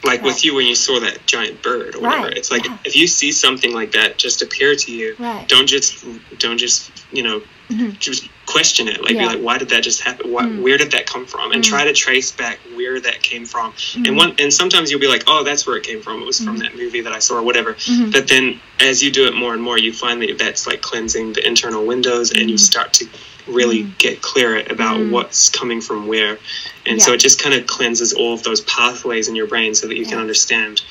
Like 0.04 0.20
Right. 0.20 0.22
with 0.26 0.44
you 0.44 0.54
when 0.54 0.66
you 0.66 0.74
saw 0.76 1.00
that 1.00 1.26
giant 1.26 1.60
bird 1.62 1.96
or 1.96 2.00
whatever. 2.00 2.24
Right, 2.28 2.36
It's 2.36 2.50
like 2.52 2.64
yeah. 2.64 2.76
if 2.84 2.94
you 2.96 3.06
see 3.08 3.32
something 3.32 3.72
like 3.72 3.92
that 3.92 4.16
just 4.16 4.42
appear 4.42 4.74
to 4.76 4.92
you, 4.92 5.16
Right. 5.18 5.46
don't 5.48 5.66
just 5.66 6.04
don't 6.38 6.56
just, 6.58 6.90
you 7.12 7.22
know, 7.24 7.42
Mhm. 7.68 7.98
just 7.98 8.28
question 8.46 8.86
it. 8.88 9.02
Like 9.02 9.12
Yeah. 9.12 9.22
be 9.22 9.34
like, 9.34 9.40
why 9.40 9.58
did 9.58 9.68
that 9.70 9.82
just 9.82 10.00
happen? 10.00 10.30
Why, 10.30 10.44
Mm. 10.44 10.60
Where 10.62 10.78
did 10.78 10.92
that 10.92 11.06
come 11.06 11.26
from? 11.26 11.50
And 11.52 11.62
Mm. 11.64 11.68
try 11.68 11.84
to 11.84 11.92
trace 11.92 12.30
back 12.30 12.60
where 12.74 12.98
that 13.00 13.22
came 13.22 13.44
from. 13.44 13.72
Mhm. 13.72 14.06
And 14.06 14.16
one 14.16 14.34
and 14.38 14.54
sometimes 14.54 14.90
you'll 14.90 15.00
be 15.00 15.08
like, 15.08 15.24
oh, 15.26 15.42
that's 15.42 15.66
where 15.66 15.76
it 15.76 15.82
came 15.82 16.00
from. 16.00 16.22
It 16.22 16.26
was 16.26 16.38
from 16.38 16.56
Mhm. 16.56 16.60
that 16.60 16.76
movie 16.76 17.00
that 17.00 17.12
I 17.12 17.18
saw 17.18 17.34
or 17.34 17.42
whatever. 17.42 17.74
Mhm. 17.74 18.12
But 18.12 18.28
then 18.28 18.60
as 18.80 19.02
you 19.02 19.10
do 19.10 19.26
it 19.26 19.34
more 19.34 19.52
and 19.52 19.62
more, 19.62 19.78
you 19.78 19.92
find 19.92 20.22
that 20.22 20.38
that's 20.38 20.66
like 20.66 20.80
cleansing 20.80 21.32
the 21.32 21.44
internal 21.46 21.84
windows, 21.84 22.30
and 22.30 22.48
you 22.48 22.56
Mm. 22.56 22.60
start 22.60 22.92
to 22.94 23.08
really 23.48 23.84
Mm. 23.84 23.98
get 23.98 24.22
clear 24.22 24.60
about 24.70 24.98
Mm. 24.98 25.10
what's 25.10 25.48
coming 25.48 25.80
from 25.80 26.06
where. 26.06 26.38
And 26.86 27.02
so 27.02 27.12
it 27.12 27.18
just 27.18 27.40
kind 27.40 27.54
of 27.54 27.66
cleanses 27.66 28.12
all 28.12 28.34
of 28.34 28.42
those 28.42 28.60
pathways 28.62 29.28
in 29.28 29.34
your 29.34 29.46
brain 29.46 29.74
so 29.74 29.86
that 29.88 29.96
you 29.96 30.06
can 30.06 30.18
understand 30.18 30.82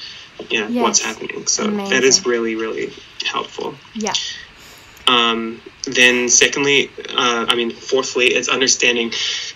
you 0.49 0.59
know, 0.59 0.83
what's 0.83 0.99
happening. 0.99 1.47
So 1.47 1.65
that 1.65 2.03
is 2.03 2.25
really, 2.25 2.55
really 2.55 2.93
helpful. 3.25 3.75
Yeah. 3.95 4.13
Um, 5.07 5.61
then, 5.85 6.27
secondly, 6.29 6.91
uh, 7.09 7.45
I 7.47 7.55
mean, 7.55 7.71
fourthly, 7.71 8.27
it's 8.27 8.49
understanding 8.49 9.13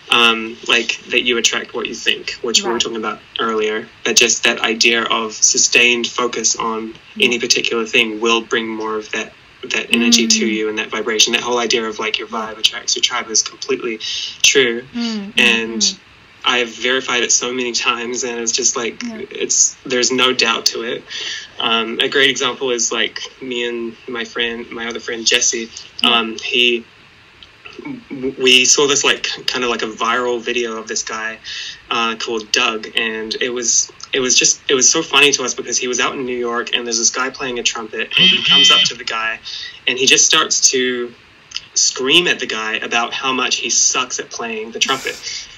um, 0.10 0.58
like 0.68 0.98
that 1.10 1.22
you 1.24 1.38
attract 1.38 1.74
what 1.74 1.88
you 1.88 1.94
think, 1.94 2.32
which 2.42 2.64
we 2.64 2.72
were 2.72 2.80
talking 2.80 2.98
about 2.98 3.20
earlier. 3.40 3.88
But 4.04 4.16
just 4.16 4.44
that 4.46 4.60
idea 4.62 5.04
of 5.04 5.34
sustained 5.34 6.08
focus 6.08 6.56
on 6.56 6.96
any 7.20 7.38
particular 7.38 7.86
thing 7.86 8.20
will 8.22 8.42
bring 8.42 8.68
more 8.68 8.96
of 8.98 9.12
that 9.12 9.34
that 9.64 9.88
energy 9.94 10.28
to 10.28 10.46
Mm. 10.46 10.54
you 10.54 10.70
and 10.70 10.78
that 10.80 10.90
vibration. 10.90 11.34
That 11.34 11.42
whole 11.42 11.60
idea 11.60 11.86
of 11.86 12.00
like 12.00 12.18
your 12.18 12.28
vibe 12.28 12.58
attracts 12.58 12.96
your 12.96 13.04
tribe 13.04 13.30
is 13.30 13.42
completely 13.44 14.00
true. 14.42 14.82
Mm, 14.94 15.34
mm, 15.34 15.34
And 15.38 15.82
mm. 15.82 15.98
I've 16.44 16.70
verified 16.70 17.22
it 17.22 17.32
so 17.32 17.54
many 17.54 17.72
times, 17.72 18.24
and 18.24 18.40
it's 18.40 18.52
just 18.52 18.76
like 18.76 19.02
Yeah. 19.04 19.22
it's 19.30 19.76
there's 19.86 20.12
no 20.12 20.34
doubt 20.34 20.66
to 20.68 20.82
it. 20.84 21.04
Um, 21.60 22.00
a 22.00 22.10
great 22.10 22.32
example 22.32 22.72
is 22.72 22.92
like 22.92 23.20
me 23.42 23.68
and 23.68 23.96
my 24.08 24.26
friend, 24.26 24.70
my 24.72 24.88
other 24.88 25.00
friend 25.00 25.26
Jesse. 25.26 25.70
Um, 26.04 26.38
he 26.44 26.84
we 28.38 28.66
saw 28.66 28.88
this 28.88 29.04
like 29.04 29.24
kind 29.48 29.64
of 29.64 29.70
like 29.70 29.82
a 29.82 29.88
viral 29.88 30.42
video 30.42 30.78
of 30.78 30.88
this 30.88 31.04
guy 31.04 31.38
uh, 31.90 32.16
called 32.16 32.52
Doug, 32.52 32.88
and 32.96 33.36
it 33.36 33.50
was 33.50 33.92
it 34.14 34.20
was 34.20 34.38
just 34.38 34.62
it 34.70 34.74
was 34.74 34.90
so 34.90 35.02
funny 35.02 35.32
to 35.32 35.44
us 35.44 35.54
because 35.54 35.78
he 35.78 35.88
was 35.88 36.00
out 36.00 36.14
in 36.14 36.26
New 36.26 36.38
York, 36.38 36.76
and 36.76 36.86
there's 36.86 36.98
this 36.98 37.10
guy 37.10 37.30
playing 37.30 37.60
a 37.60 37.64
trumpet, 37.64 38.12
and 38.18 38.30
he 38.30 38.44
comes 38.44 38.72
up 38.72 38.82
to 38.86 38.96
the 38.96 39.04
guy, 39.04 39.40
and 39.88 39.98
he 39.98 40.06
just 40.06 40.26
starts 40.26 40.72
to 40.72 41.14
scream 41.74 42.28
at 42.28 42.40
the 42.40 42.46
guy 42.46 42.76
about 42.76 43.14
how 43.14 43.32
much 43.32 43.58
he 43.58 43.70
sucks 43.70 44.20
at 44.20 44.30
playing 44.30 44.72
the 44.72 44.80
trumpet. 44.80 45.16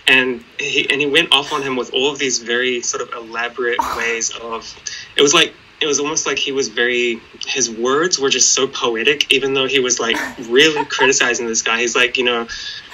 And 0.08 0.44
he 0.60 0.90
and 0.90 1.00
he 1.00 1.08
went 1.08 1.34
off 1.34 1.54
on 1.54 1.62
him 1.62 1.76
with 1.76 1.94
all 1.94 2.12
of 2.12 2.20
these 2.20 2.40
very 2.40 2.82
sort 2.82 3.02
of 3.02 3.14
elaborate 3.14 3.80
ways 3.98 4.32
of 4.42 4.76
it 5.16 5.22
was 5.22 5.34
like 5.34 5.54
it 5.82 5.88
was 5.88 6.00
almost 6.00 6.26
like 6.26 6.38
he 6.38 6.52
was 6.52 6.70
very 6.70 7.22
his 7.46 7.70
words 7.70 8.20
were 8.20 8.30
just 8.30 8.52
so 8.52 8.68
poetic 8.68 9.32
even 9.34 9.54
though 9.54 9.68
he 9.68 9.80
was 9.80 10.00
like 10.00 10.16
really 10.50 10.86
criticizing 10.86 11.48
this 11.48 11.62
guy 11.62 11.80
he's 11.80 11.96
like 11.96 12.18
you 12.18 12.24
know 12.24 12.48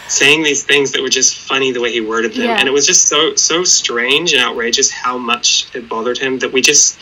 saying 0.10 0.43
these 0.43 0.64
things 0.64 0.91
that 0.91 1.01
were 1.01 1.10
just 1.10 1.38
funny 1.38 1.72
the 1.72 1.80
way 1.82 1.91
he 1.91 2.01
worded 2.01 2.34
them 2.34 2.45
Yeah. 2.45 2.60
and 2.60 2.68
it 2.68 2.72
was 2.72 2.86
just 2.86 3.07
so 3.07 3.36
so 3.36 3.64
strange 3.64 4.34
and 4.34 4.41
outrageous 4.41 4.89
how 4.91 5.18
much 5.18 5.68
it 5.74 5.88
bothered 5.88 6.18
him 6.18 6.39
that 6.39 6.51
we 6.51 6.62
just 6.62 6.99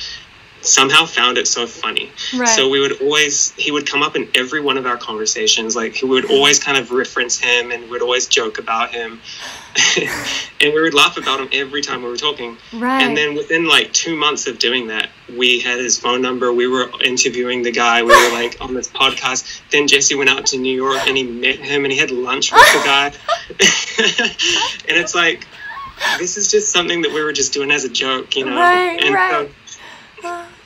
somehow 0.67 1.05
found 1.05 1.37
it 1.37 1.47
so 1.47 1.65
funny 1.67 2.11
Right. 2.35 2.47
so 2.47 2.69
we 2.69 2.79
would 2.79 3.01
always 3.01 3.51
he 3.53 3.71
would 3.71 3.87
come 3.87 4.03
up 4.03 4.15
in 4.15 4.29
every 4.35 4.61
one 4.61 4.77
of 4.77 4.85
our 4.85 4.97
conversations 4.97 5.75
like 5.75 5.95
he 5.95 6.05
would 6.05 6.29
always 6.29 6.59
kind 6.59 6.77
of 6.77 6.91
reference 6.91 7.39
him 7.39 7.71
and 7.71 7.89
would 7.89 8.01
always 8.01 8.27
joke 8.27 8.59
about 8.59 8.91
him 8.91 9.21
and 10.61 10.73
we 10.73 10.81
would 10.81 10.93
laugh 10.93 11.17
about 11.17 11.39
him 11.39 11.49
every 11.51 11.81
time 11.81 12.01
we 12.01 12.09
were 12.09 12.17
talking 12.17 12.57
right. 12.73 13.01
and 13.03 13.15
then 13.15 13.35
within 13.35 13.67
like 13.67 13.93
two 13.93 14.15
months 14.15 14.47
of 14.47 14.59
doing 14.59 14.87
that, 14.87 15.09
we 15.37 15.59
had 15.59 15.79
his 15.79 15.99
phone 15.99 16.21
number. 16.21 16.53
We 16.53 16.67
were 16.67 16.89
interviewing 17.03 17.61
the 17.63 17.71
guy. 17.71 18.01
We 18.03 18.09
were 18.09 18.31
like 18.31 18.57
on 18.61 18.73
this 18.73 18.87
podcast. 18.87 19.61
Then 19.71 19.87
Jesse 19.87 20.15
went 20.15 20.29
out 20.29 20.45
to 20.47 20.57
New 20.57 20.75
York 20.75 20.99
and 21.07 21.17
he 21.17 21.23
met 21.23 21.59
him 21.59 21.83
and 21.83 21.91
he 21.91 21.99
had 21.99 22.11
lunch 22.11 22.51
with 22.51 22.61
the 22.73 22.83
guy. 22.85 23.05
and 24.87 24.97
it's 24.97 25.15
like, 25.15 25.45
this 26.19 26.37
is 26.37 26.49
just 26.49 26.71
something 26.71 27.01
that 27.01 27.11
we 27.11 27.23
were 27.23 27.33
just 27.33 27.53
doing 27.53 27.71
as 27.71 27.83
a 27.83 27.89
joke, 27.89 28.35
you 28.35 28.45
know? 28.45 28.55
Right, 28.55 29.01
and, 29.03 29.13
right. 29.13 29.31
So, 29.49 29.49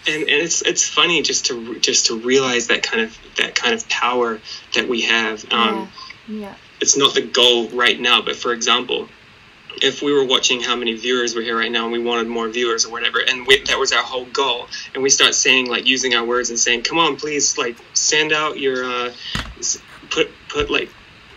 and, 0.08 0.22
and 0.22 0.30
it's 0.30 0.62
it's 0.62 0.88
funny 0.88 1.22
just 1.22 1.46
to 1.48 1.80
just 1.80 2.08
to 2.08 2.20
realize 2.20 2.68
that 2.68 2.84
kind 2.84 3.04
of 3.04 3.18
that 3.38 3.56
kind 3.56 3.74
of 3.74 3.88
power 3.90 4.40
that 4.74 4.88
we 4.88 5.02
have. 5.02 5.46
Um, 5.52 5.92
yeah. 6.28 6.40
yeah. 6.40 6.56
it's 6.80 6.98
not 6.98 7.14
the 7.14 7.22
goal 7.22 7.70
right 7.70 8.00
now, 8.00 8.22
but 8.22 8.36
for 8.36 8.54
example, 8.54 9.08
if 9.82 10.02
we 10.02 10.12
were 10.12 10.26
watching 10.26 10.62
how 10.62 10.76
many 10.76 10.94
viewers 10.94 11.36
were 11.36 11.42
here 11.42 11.58
right 11.58 11.72
now 11.72 11.84
and 11.84 11.94
we 11.94 12.00
wanted 12.00 12.28
more 12.28 12.50
viewers 12.50 12.86
or 12.86 12.92
whatever, 12.92 13.20
and 13.20 13.46
we, 13.46 13.64
that 13.66 13.78
was 13.78 13.92
our 13.92 14.04
whole 14.04 14.26
goal, 14.26 14.68
and 14.94 15.04
we 15.04 15.10
start 15.10 15.36
saying 15.36 15.68
like 15.68 15.86
using 15.86 16.16
our 16.16 16.26
words 16.26 16.50
and 16.50 16.58
saying, 16.58 16.84
"Come 16.84 16.98
on, 16.98 17.16
please, 17.18 17.58
like 17.58 17.78
send 17.94 18.32
out 18.32 18.60
your 18.60 18.84
uh, 18.84 19.12
put 20.10 20.32
put 20.50 20.70
like." 20.70 20.90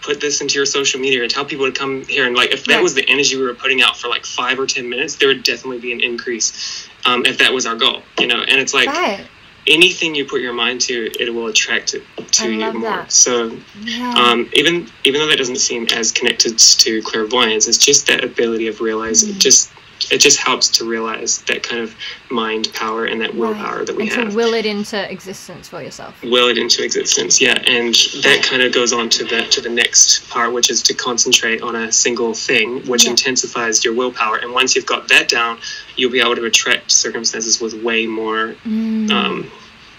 Put 0.03 0.21
this 0.21 0.43
into 0.43 0.57
your 0.57 0.67
social 0.67 1.01
media 1.01 1.23
and 1.23 1.31
tell 1.31 1.47
people 1.47 1.65
to 1.65 1.73
come 1.73 2.05
here. 2.05 2.27
And 2.27 2.37
like, 2.37 2.53
if 2.53 2.67
that 2.67 2.83
was 2.83 2.93
the 2.93 3.09
energy 3.09 3.37
we 3.37 3.43
were 3.43 3.55
putting 3.55 3.81
out 3.81 3.97
for 3.97 4.09
like 4.09 4.27
five 4.27 4.59
or 4.59 4.67
ten 4.67 4.87
minutes, 4.87 5.17
there 5.17 5.29
would 5.29 5.43
definitely 5.45 5.79
be 5.79 5.93
an 5.93 6.03
increase. 6.03 6.87
Um, 7.07 7.25
if 7.27 7.39
that 7.39 7.53
was 7.53 7.67
our 7.67 7.75
goal, 7.77 8.03
you 8.19 8.27
know. 8.27 8.41
And 8.43 8.61
it's 8.61 8.73
like 8.75 8.89
Right. 8.89 9.27
anything 9.67 10.15
you 10.15 10.25
put 10.25 10.41
your 10.41 10.53
mind 10.55 10.81
to, 10.83 11.11
it 11.21 11.33
will 11.35 11.49
attract 11.49 11.95
it 11.95 12.03
to 12.33 12.51
you 12.51 12.73
more. 12.73 12.83
that. 12.91 13.13
So 13.13 13.57
Yeah. 13.85 14.15
um, 14.17 14.49
even 14.55 14.91
even 15.05 15.21
though 15.21 15.27
that 15.29 15.39
doesn't 15.39 15.57
seem 15.59 15.87
as 15.93 16.13
connected 16.13 16.59
to 16.59 17.03
clairvoyance, 17.03 17.67
it's 17.67 17.79
just 17.79 18.07
that 18.07 18.25
ability 18.25 18.69
of 18.69 18.81
realize 18.81 19.23
Mm. 19.25 19.31
it 19.31 19.39
just 19.39 19.71
it 20.11 20.19
just 20.19 20.39
helps 20.39 20.69
to 20.69 20.85
realize 20.85 21.39
that 21.47 21.63
kind 21.63 21.81
of 21.81 21.95
mind 22.29 22.71
power 22.75 23.07
and 23.07 23.23
that 23.23 23.35
willpower 23.35 23.79
Right. 23.79 23.87
that 23.87 23.97
we 23.97 24.03
and 24.03 24.13
have. 24.13 24.31
to 24.31 24.37
will 24.37 24.53
it 24.53 24.67
into 24.67 25.11
existence 25.11 25.69
for 25.69 25.83
yourself. 25.83 26.15
will 26.23 26.49
it 26.49 26.59
into 26.59 26.83
existence, 26.85 27.41
yeah, 27.41 27.55
and 27.67 27.95
that 28.23 28.43
kind 28.43 28.61
of 28.61 28.73
goes 28.73 28.93
on 28.93 29.09
to 29.11 29.25
the 29.25 29.43
to 29.47 29.61
the 29.63 29.69
next 29.71 30.29
part, 30.29 30.53
which 30.53 30.69
is 30.69 30.83
to 30.83 30.95
concentrate 30.95 31.63
on 31.63 31.75
a 31.77 31.91
single 31.93 32.35
thing, 32.35 32.85
which 32.87 33.05
Yeah. 33.05 33.11
intensifies 33.11 33.83
your 33.85 33.95
willpower. 33.95 34.37
And 34.37 34.53
once 34.53 34.75
you've 34.77 34.85
got 34.85 35.09
that 35.09 35.29
down, 35.29 35.59
you'll 35.97 36.11
be 36.13 36.21
able 36.21 36.37
to 36.37 36.45
attract 36.45 36.91
circumstances 36.91 37.61
with 37.61 37.75
way 37.83 38.07
more, 38.07 38.55
Mm. 38.67 39.11
um, 39.11 39.51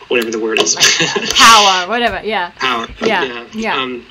whatever 0.07 0.31
the 0.31 0.39
word 0.39 0.59
is, 0.61 0.75
Power, 1.33 1.87
whatever. 1.89 2.21
Yeah. 2.23 2.51
power. 2.57 2.87
Yeah, 3.01 3.45
yeah. 3.53 3.75
Um, 3.81 4.05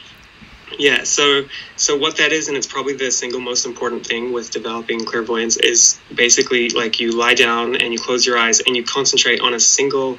yeah. 0.78 1.04
So, 1.04 1.44
so 1.76 1.96
what 1.96 2.16
that 2.16 2.32
is, 2.32 2.48
and 2.48 2.56
it's 2.56 2.66
probably 2.66 2.94
the 2.94 3.10
single 3.10 3.40
most 3.40 3.64
important 3.66 4.06
thing 4.06 4.32
with 4.32 4.50
developing 4.50 5.04
clairvoyance, 5.04 5.56
is 5.56 5.98
basically 6.14 6.70
like 6.70 6.98
you 7.00 7.12
lie 7.12 7.34
down 7.34 7.76
and 7.76 7.92
you 7.92 7.98
close 7.98 8.26
your 8.26 8.38
eyes 8.38 8.60
and 8.60 8.76
you 8.76 8.82
concentrate 8.82 9.40
on 9.40 9.54
a 9.54 9.60
single 9.60 10.18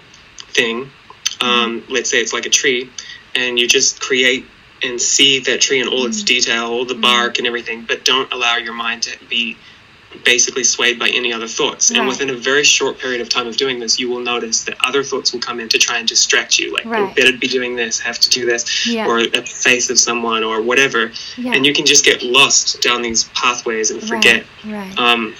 thing. 0.49 0.89
Um, 1.41 1.83
let's 1.89 2.09
say 2.09 2.19
it's 2.19 2.31
like 2.31 2.45
a 2.45 2.49
tree, 2.49 2.89
and 3.35 3.59
you 3.59 3.67
just 3.67 3.99
create 3.99 4.45
and 4.81 5.01
see 5.01 5.39
that 5.39 5.59
tree 5.61 5.81
in 5.81 5.87
all 5.87 6.05
its 6.05 6.23
detail, 6.23 6.65
all 6.67 6.85
the 6.85 6.95
bark 6.95 7.37
and 7.37 7.47
everything, 7.47 7.83
but 7.85 8.05
don't 8.05 8.31
allow 8.31 8.55
your 8.57 8.73
mind 8.73 9.01
to 9.03 9.25
be 9.25 9.57
basically 10.23 10.63
swayed 10.63 10.99
by 10.99 11.09
any 11.09 11.33
other 11.33 11.47
thoughts. 11.47 11.91
And 11.91 12.07
within 12.07 12.29
a 12.29 12.35
very 12.35 12.63
short 12.63 12.97
period 12.97 13.21
of 13.21 13.29
time 13.29 13.47
of 13.47 13.57
doing 13.57 13.79
this, 13.79 13.99
you 13.99 14.09
will 14.09 14.19
notice 14.19 14.63
that 14.65 14.77
other 14.85 15.03
thoughts 15.03 15.33
will 15.33 15.39
come 15.39 15.59
in 15.59 15.69
to 15.69 15.77
try 15.77 15.97
and 15.97 16.07
distract 16.07 16.59
you. 16.59 16.73
Like, 16.73 16.85
oh, 16.85 17.13
better 17.15 17.37
be 17.37 17.47
doing 17.47 17.75
this, 17.75 17.99
have 17.99 18.19
to 18.19 18.29
do 18.29 18.45
this, 18.45 18.87
Yeah. 18.87 19.07
or 19.07 19.19
a 19.19 19.41
face 19.45 19.89
of 19.89 19.99
someone, 19.99 20.43
or 20.43 20.61
whatever. 20.61 21.11
Yeah. 21.37 21.53
And 21.53 21.65
you 21.65 21.73
can 21.73 21.85
just 21.85 22.05
get 22.05 22.23
lost 22.23 22.81
down 22.81 23.01
these 23.01 23.25
pathways 23.25 23.91
and 23.91 24.01
forget. 24.01 24.45
Right. 24.63 24.73
right. 24.73 24.99
Um, 24.99 25.35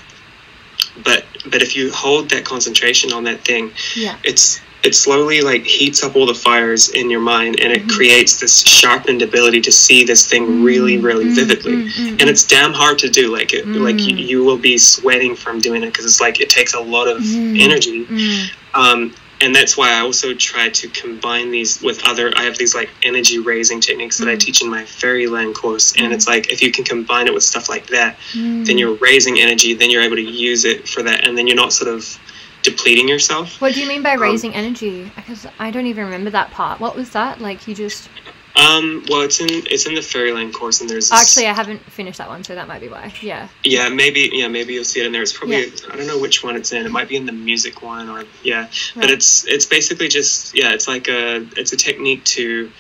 but 1.04 1.26
but 1.46 1.62
if 1.62 1.76
you 1.76 1.92
hold 1.92 2.30
that 2.30 2.46
concentration 2.46 3.12
on 3.12 3.26
that 3.26 3.42
thing, 3.42 3.72
yeah. 3.96 4.18
it's 4.24 4.60
it 4.86 4.94
slowly 4.96 5.42
like 5.42 5.64
heats 5.66 6.04
up 6.04 6.16
all 6.16 6.26
the 6.28 6.34
fires 6.48 6.90
in 6.90 7.10
your 7.10 7.22
mind 7.22 7.60
and 7.62 7.72
it 7.74 7.82
Mm-hmm. 7.82 7.98
creates 7.98 8.40
this 8.40 8.62
sharpened 8.62 9.22
ability 9.22 9.62
to 9.62 9.72
see 9.72 10.04
this 10.04 10.22
thing 10.30 10.64
really 10.64 10.98
really 11.00 11.26
Mm, 11.26 11.36
vividly 11.42 11.74
mm, 11.74 11.90
mm, 11.90 12.12
and 12.20 12.26
it's 12.32 12.46
damn 12.56 12.74
hard 12.74 12.98
to 13.00 13.10
do 13.10 13.26
like 13.38 13.52
it 13.54 13.66
like 13.88 14.00
you, 14.08 14.16
Mm. 14.16 14.28
you 14.30 14.44
will 14.48 14.58
be 14.72 14.78
sweating 14.78 15.36
from 15.36 15.60
doing 15.60 15.82
it 15.84 15.88
because 15.92 16.06
it's 16.06 16.22
like 16.22 16.40
it 16.46 16.50
takes 16.50 16.74
a 16.74 16.80
lot 16.96 17.08
of 17.08 17.20
Mm. 17.22 17.60
energy 17.68 18.06
Mm. 18.06 18.50
um, 18.76 19.00
and 19.42 19.54
that's 19.54 19.76
why 19.78 19.90
I 19.92 20.00
also 20.00 20.34
try 20.34 20.70
to 20.70 20.88
combine 20.88 21.52
these 21.52 21.82
with 21.82 22.00
other. 22.08 22.32
I 22.38 22.44
have 22.44 22.58
these 22.58 22.74
like 22.74 22.90
energy 23.04 23.38
raising 23.38 23.82
techniques 23.82 24.18
that 24.20 24.30
I 24.30 24.38
teach 24.38 24.62
in 24.64 24.70
my 24.70 24.86
fairyland 24.86 25.56
course, 25.56 25.94
and 26.00 26.14
it's 26.14 26.26
like 26.34 26.44
if 26.54 26.62
you 26.64 26.72
can 26.72 26.86
combine 26.86 27.28
it 27.28 27.34
with 27.34 27.44
stuff 27.44 27.68
like 27.68 27.88
that, 27.88 28.16
then 28.34 28.78
you're 28.78 28.96
raising 29.10 29.36
energy. 29.46 29.74
Then 29.74 29.90
you're 29.92 30.04
able 30.10 30.16
to 30.16 30.22
use 30.50 30.64
it 30.64 30.88
for 30.88 31.04
that, 31.04 31.28
and 31.28 31.38
then 31.38 31.48
you're 31.48 31.62
not 31.66 31.74
sort 31.74 31.90
of 31.94 32.18
depleting 32.66 33.08
yourself. 33.08 33.62
What 33.62 33.74
do 33.74 33.80
you 33.82 33.88
mean 33.88 34.02
by 34.04 34.14
Um, 34.16 34.22
raising 34.22 34.54
energy? 34.54 35.12
Because 35.16 35.48
I 35.60 35.72
don't 35.72 35.86
even 35.86 36.06
remember 36.06 36.30
that 36.32 36.52
part. 36.52 36.80
What 36.80 36.96
was 36.96 37.12
that? 37.12 37.40
Like 37.40 37.68
you 37.68 37.76
just 37.76 38.10
Um, 38.58 39.04
well, 39.10 39.22
it's 39.22 39.40
in 39.42 39.50
it's 39.50 39.86
in 39.86 39.96
the 39.96 40.02
fairyland 40.02 40.54
course, 40.54 40.80
and 40.80 40.90
there's 40.90 41.10
this, 41.10 41.22
actually 41.22 41.48
I 41.48 41.54
haven't 41.54 41.82
finished 41.92 42.20
that 42.20 42.30
one, 42.30 42.42
so 42.44 42.56
that 42.56 42.68
might 42.70 42.80
be 42.80 42.88
why. 42.88 43.14
Yeah. 43.22 43.50
yeah 43.64 43.90
maybe 43.90 44.30
yeah 44.34 44.48
maybe 44.48 44.74
you'll 44.74 44.86
see 44.86 45.02
it 45.02 45.06
in 45.06 45.12
there. 45.12 45.22
It's 45.22 45.34
probably 45.34 45.66
Yeah. 45.66 45.92
I 45.92 45.98
don't 45.98 46.08
know 46.08 46.20
which 46.20 46.44
one 46.44 46.56
it's 46.56 46.72
in. 46.72 46.86
It 46.86 46.92
might 46.92 47.10
be 47.10 47.18
in 47.18 47.26
the 47.26 47.34
music 47.34 47.82
one 47.82 48.08
or 48.10 48.24
yeah, 48.44 48.62
right. 48.62 48.72
but 48.96 49.10
it's 49.12 49.46
it's 49.46 49.66
basically 49.66 50.08
just 50.08 50.56
yeah 50.56 50.72
it's 50.74 50.88
like 50.88 51.08
a 51.10 51.46
it's 51.58 51.74
a 51.74 51.78
technique 51.78 52.24
to 52.36 52.72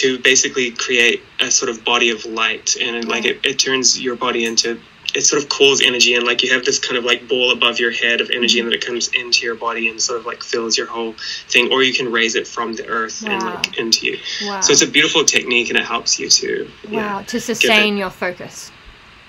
to 0.00 0.18
basically 0.18 0.72
create 0.72 1.22
a 1.40 1.50
sort 1.50 1.70
of 1.70 1.84
body 1.84 2.10
of 2.10 2.26
light 2.26 2.76
and 2.76 2.96
it, 2.96 3.04
like 3.08 3.24
it, 3.24 3.46
it 3.46 3.58
turns 3.58 4.00
your 4.00 4.16
body 4.16 4.44
into 4.44 4.78
it 5.14 5.22
sort 5.22 5.42
of 5.42 5.48
calls 5.48 5.80
energy 5.80 6.14
and 6.14 6.26
like 6.26 6.42
you 6.42 6.52
have 6.52 6.64
this 6.64 6.78
kind 6.78 6.96
of 6.96 7.04
like 7.04 7.28
ball 7.28 7.52
above 7.52 7.78
your 7.78 7.90
head 7.92 8.20
of 8.20 8.30
energy 8.30 8.58
and 8.58 8.66
then 8.68 8.72
it 8.74 8.84
comes 8.84 9.08
into 9.08 9.46
your 9.46 9.54
body 9.54 9.88
and 9.88 10.00
sort 10.00 10.18
of 10.18 10.26
like 10.26 10.42
fills 10.42 10.76
your 10.76 10.86
whole 10.86 11.14
thing 11.48 11.70
or 11.72 11.82
you 11.82 11.94
can 11.94 12.10
raise 12.10 12.34
it 12.34 12.46
from 12.46 12.74
the 12.74 12.86
earth 12.88 13.24
and 13.26 13.42
like 13.42 13.78
into 13.78 14.06
you 14.06 14.18
Wow. 14.42 14.60
so 14.60 14.72
it's 14.72 14.82
a 14.82 14.86
beautiful 14.90 15.24
technique 15.24 15.68
and 15.70 15.78
it 15.78 15.84
helps 15.84 16.18
you 16.18 16.28
to 16.28 16.70
wow. 16.90 17.18
yeah 17.18 17.22
To 17.26 17.40
sustain 17.40 17.96
your 17.96 18.10
focus. 18.10 18.70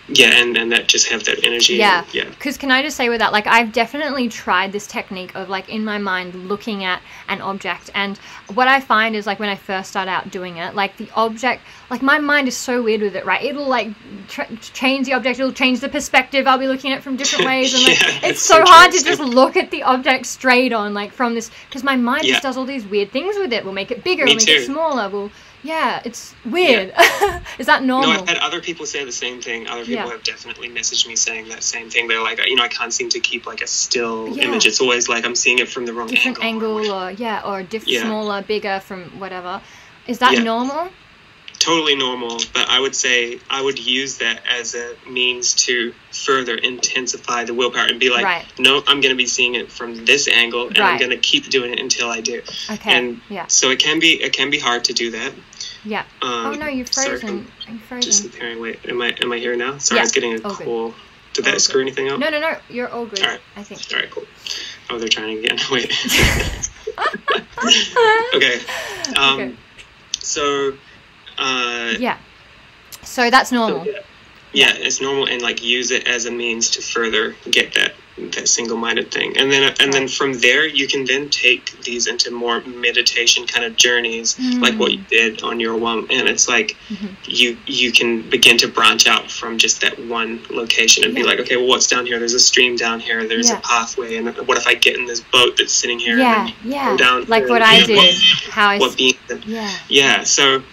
Yeah 0.07 0.39
and 0.41 0.55
and 0.57 0.71
that 0.71 0.87
just 0.87 1.07
have 1.07 1.23
that 1.23 1.43
energy 1.45 1.73
Yeah. 1.75 2.05
yeah 2.13 2.25
Because 2.29 2.57
can 2.57 2.69
I 2.71 2.81
just 2.83 2.95
say 2.95 3.09
with 3.09 3.19
that, 3.19 3.31
like 3.31 3.47
I've 3.47 3.71
definitely 3.71 4.29
tried 4.29 4.71
this 4.71 4.85
technique 4.85 5.33
of 5.35 5.49
like 5.49 5.67
in 5.69 5.83
my 5.83 5.97
mind 5.97 6.35
looking 6.47 6.83
at 6.83 7.01
an 7.27 7.41
object, 7.41 7.89
and 7.95 8.17
what 8.53 8.67
I 8.67 8.79
find 8.79 9.15
is 9.15 9.25
like 9.25 9.39
when 9.39 9.49
I 9.49 9.55
first 9.55 9.89
start 9.89 10.07
out 10.07 10.29
doing 10.29 10.57
it, 10.57 10.75
like 10.75 10.97
the 10.97 11.09
object, 11.15 11.63
like 11.89 12.01
my 12.03 12.19
mind 12.19 12.47
is 12.47 12.55
so 12.55 12.83
weird 12.83 13.01
with 13.01 13.15
it, 13.15 13.25
right? 13.25 13.43
It'll 13.43 13.67
like 13.67 13.89
tra- 14.27 14.47
change 14.57 15.07
the 15.07 15.13
object, 15.13 15.39
it'll 15.39 15.51
change 15.51 15.79
the 15.79 15.89
perspective. 15.89 16.45
I'll 16.45 16.59
be 16.59 16.67
looking 16.67 16.91
at 16.91 16.99
it 16.99 17.01
from 17.01 17.15
different 17.15 17.45
ways, 17.51 17.73
and 17.73 17.83
like 17.83 17.99
Yeah, 18.01 18.29
it's 18.29 18.41
so 18.41 18.63
so 18.63 18.71
hard 18.71 18.91
to 18.91 19.03
just 19.03 19.19
look 19.21 19.57
at 19.57 19.71
the 19.71 19.81
object 19.83 20.27
straight 20.27 20.71
on, 20.71 20.93
like 20.93 21.11
from 21.13 21.33
this, 21.33 21.49
because 21.67 21.83
my 21.83 21.95
mind 21.95 22.25
Yeah. 22.25 22.33
just 22.33 22.43
does 22.43 22.57
all 22.57 22.65
these 22.65 22.85
weird 22.85 23.11
things 23.11 23.37
with 23.37 23.51
it. 23.53 23.63
We'll 23.63 23.73
make 23.73 23.89
it 23.91 24.03
bigger, 24.03 24.25
Me 24.25 24.31
we'll 24.31 24.45
make 24.45 24.49
it 24.49 24.65
smaller. 24.67 25.09
We'll 25.09 25.31
yeah, 25.65 26.01
it's 26.05 26.35
weird. 26.45 26.93
is 27.59 27.65
that 27.65 27.83
normal? 27.83 28.13
No. 28.13 28.19
I've 28.21 28.27
had 28.29 28.37
other 28.37 28.61
people 28.61 28.85
say 28.85 29.03
the 29.03 29.11
same 29.11 29.41
thing. 29.41 29.65
Other 29.67 29.83
people 29.83 30.05
Yeah. 30.05 30.11
have 30.11 30.23
definitely 30.23 30.69
messaged 30.69 31.07
me 31.07 31.15
saying 31.15 31.49
that 31.49 31.63
same 31.63 31.89
thing. 31.89 32.07
They're 32.07 32.21
like, 32.21 32.39
you 32.47 32.55
know, 32.55 32.63
I 32.63 32.67
can't 32.67 32.93
seem 32.93 33.09
to 33.09 33.19
keep 33.19 33.45
like 33.47 33.61
a 33.61 33.67
still 33.67 34.29
Yeah. 34.29 34.43
image. 34.43 34.65
It's 34.67 34.79
always 34.79 35.09
like 35.09 35.25
I'm 35.25 35.35
seeing 35.35 35.59
it 35.59 35.67
from 35.67 35.85
the 35.87 35.93
wrong 35.93 36.07
different 36.07 36.43
angle. 36.43 36.77
angle 36.77 36.93
or 36.93 37.11
yeah 37.11 37.41
or 37.43 37.63
diff- 37.63 37.87
Yeah. 37.87 38.03
smaller 38.03 38.43
bigger 38.43 38.79
from 38.79 39.05
whatever 39.19 39.59
is 40.07 40.19
that 40.19 40.33
Yeah. 40.33 40.43
normal 40.43 40.89
totally 41.57 41.95
normal, 41.95 42.37
but 42.53 42.69
I 42.69 42.79
would 42.79 42.95
say 42.95 43.39
I 43.49 43.59
would 43.59 43.79
use 43.79 44.17
that 44.17 44.43
as 44.47 44.75
a 44.75 44.95
means 45.09 45.55
to 45.65 45.95
further 46.11 46.53
intensify 46.55 47.43
the 47.43 47.55
willpower 47.55 47.87
and 47.87 47.99
be 47.99 48.11
like, 48.11 48.23
Right. 48.23 48.45
no, 48.59 48.83
I'm 48.85 49.01
going 49.01 49.13
to 49.13 49.15
be 49.15 49.25
seeing 49.25 49.55
it 49.55 49.71
from 49.71 50.05
this 50.05 50.27
angle, 50.27 50.67
and 50.67 50.77
I'm 50.77 50.99
going 50.99 51.09
to 51.09 51.17
keep 51.17 51.49
doing 51.49 51.71
it 51.73 51.79
until 51.79 52.09
I 52.11 52.21
do. 52.21 52.43
Okay. 52.69 52.91
And 52.95 53.19
yeah. 53.29 53.47
so 53.47 53.71
it 53.71 53.79
can 53.79 53.99
be 53.99 54.21
it 54.21 54.31
can 54.33 54.51
be 54.51 54.59
hard 54.59 54.83
to 54.85 54.93
do 54.93 55.09
that. 55.11 55.31
Yeah. 55.85 56.01
Um, 56.21 56.29
oh 56.47 56.51
no, 56.53 56.67
you're 56.67 56.85
sorry, 56.87 57.09
frozen. 57.19 57.47
I'm 57.67 57.81
You're 57.91 57.99
just 58.01 58.21
frozen. 58.23 58.29
comparing. 58.31 58.61
Wait, 58.61 58.79
am 58.89 59.01
I 59.01 59.15
am 59.21 59.31
I 59.31 59.37
here 59.37 59.55
now? 59.55 59.77
Sorry, 59.77 59.97
Yeah. 59.97 60.01
I 60.01 60.05
was 60.05 60.11
getting 60.11 60.33
a 60.33 60.41
All 60.43 60.55
good. 60.55 60.65
call. 60.65 60.93
Did 61.33 61.45
All 61.45 61.51
that 61.51 61.51
good. 61.53 61.61
screw 61.61 61.81
anything 61.81 62.09
up? 62.09 62.19
No, 62.19 62.29
no, 62.29 62.39
no. 62.39 62.57
You're 62.69 62.89
all 62.89 63.05
good. 63.05 63.19
Alright. 63.21 63.41
I 63.55 63.63
think. 63.63 63.81
All 63.93 63.99
right, 63.99 64.09
cool. 64.09 64.23
Oh, 64.89 64.97
they're 64.99 65.07
trying 65.09 65.37
again. 65.39 65.57
Wait. 65.71 65.91
okay. 68.35 68.59
Um, 69.17 69.39
Okay. 69.39 69.55
So, 70.19 70.73
uh, 71.37 71.93
Yeah. 71.99 72.17
So 73.03 73.29
that's 73.29 73.51
normal. 73.51 73.85
yeah, 73.85 73.99
yeah, 74.53 74.73
it's 74.75 74.99
normal, 74.99 75.27
and 75.27 75.41
like 75.41 75.61
use 75.63 75.91
it 75.91 76.07
as 76.07 76.25
a 76.25 76.31
means 76.31 76.71
to 76.71 76.81
further 76.81 77.35
get 77.51 77.73
that 77.75 77.93
that 78.17 78.47
single-minded 78.47 79.11
thing, 79.11 79.35
and 79.37 79.51
then 79.51 79.73
and 79.79 79.91
then 79.91 80.07
from 80.07 80.33
there 80.39 80.65
you 80.65 80.87
can 80.87 81.03
then 81.03 81.29
take 81.29 81.77
these 81.81 82.07
into 82.07 82.31
more 82.31 82.61
meditation 82.61 83.45
kind 83.45 83.65
of 83.65 83.75
journeys, 83.75 84.39
like 84.59 84.75
what 84.79 84.91
you 84.93 84.99
did 85.09 85.43
on 85.43 85.59
your 85.59 85.75
one, 85.75 86.07
and 86.09 86.27
it's 86.29 86.47
like 86.47 86.77
Mhm. 86.89 87.09
you 87.27 87.57
you 87.65 87.91
can 87.91 88.21
begin 88.29 88.57
to 88.59 88.67
branch 88.69 89.05
out 89.05 89.29
from 89.29 89.57
just 89.57 89.81
that 89.81 89.99
one 89.99 90.39
location 90.49 91.03
and 91.03 91.13
be 91.13 91.23
like, 91.23 91.39
okay, 91.39 91.57
well, 91.57 91.67
what's 91.67 91.87
down 91.87 92.05
here? 92.05 92.17
There's 92.19 92.33
a 92.33 92.39
stream 92.39 92.77
down 92.77 93.01
here. 93.01 93.27
There's 93.27 93.49
Yeah. 93.49 93.57
a 93.57 93.61
pathway, 93.61 94.15
and 94.15 94.35
what 94.47 94.57
if 94.57 94.65
I 94.65 94.75
get 94.75 94.95
in 94.95 95.05
this 95.05 95.19
boat 95.19 95.57
that's 95.57 95.73
sitting 95.73 95.99
here? 95.99 96.17
Yeah, 96.17 96.45
and 96.47 96.53
yeah. 96.63 96.95
down 96.95 97.25
Like 97.25 97.49
what 97.49 97.61
I 97.61 97.79
what- 97.79 97.87
did. 97.87 98.15
How 98.49 98.69
I. 98.69 98.77
What? 98.79 98.97
Yeah. 99.45 99.77
Yeah, 99.89 100.23
so 100.23 100.63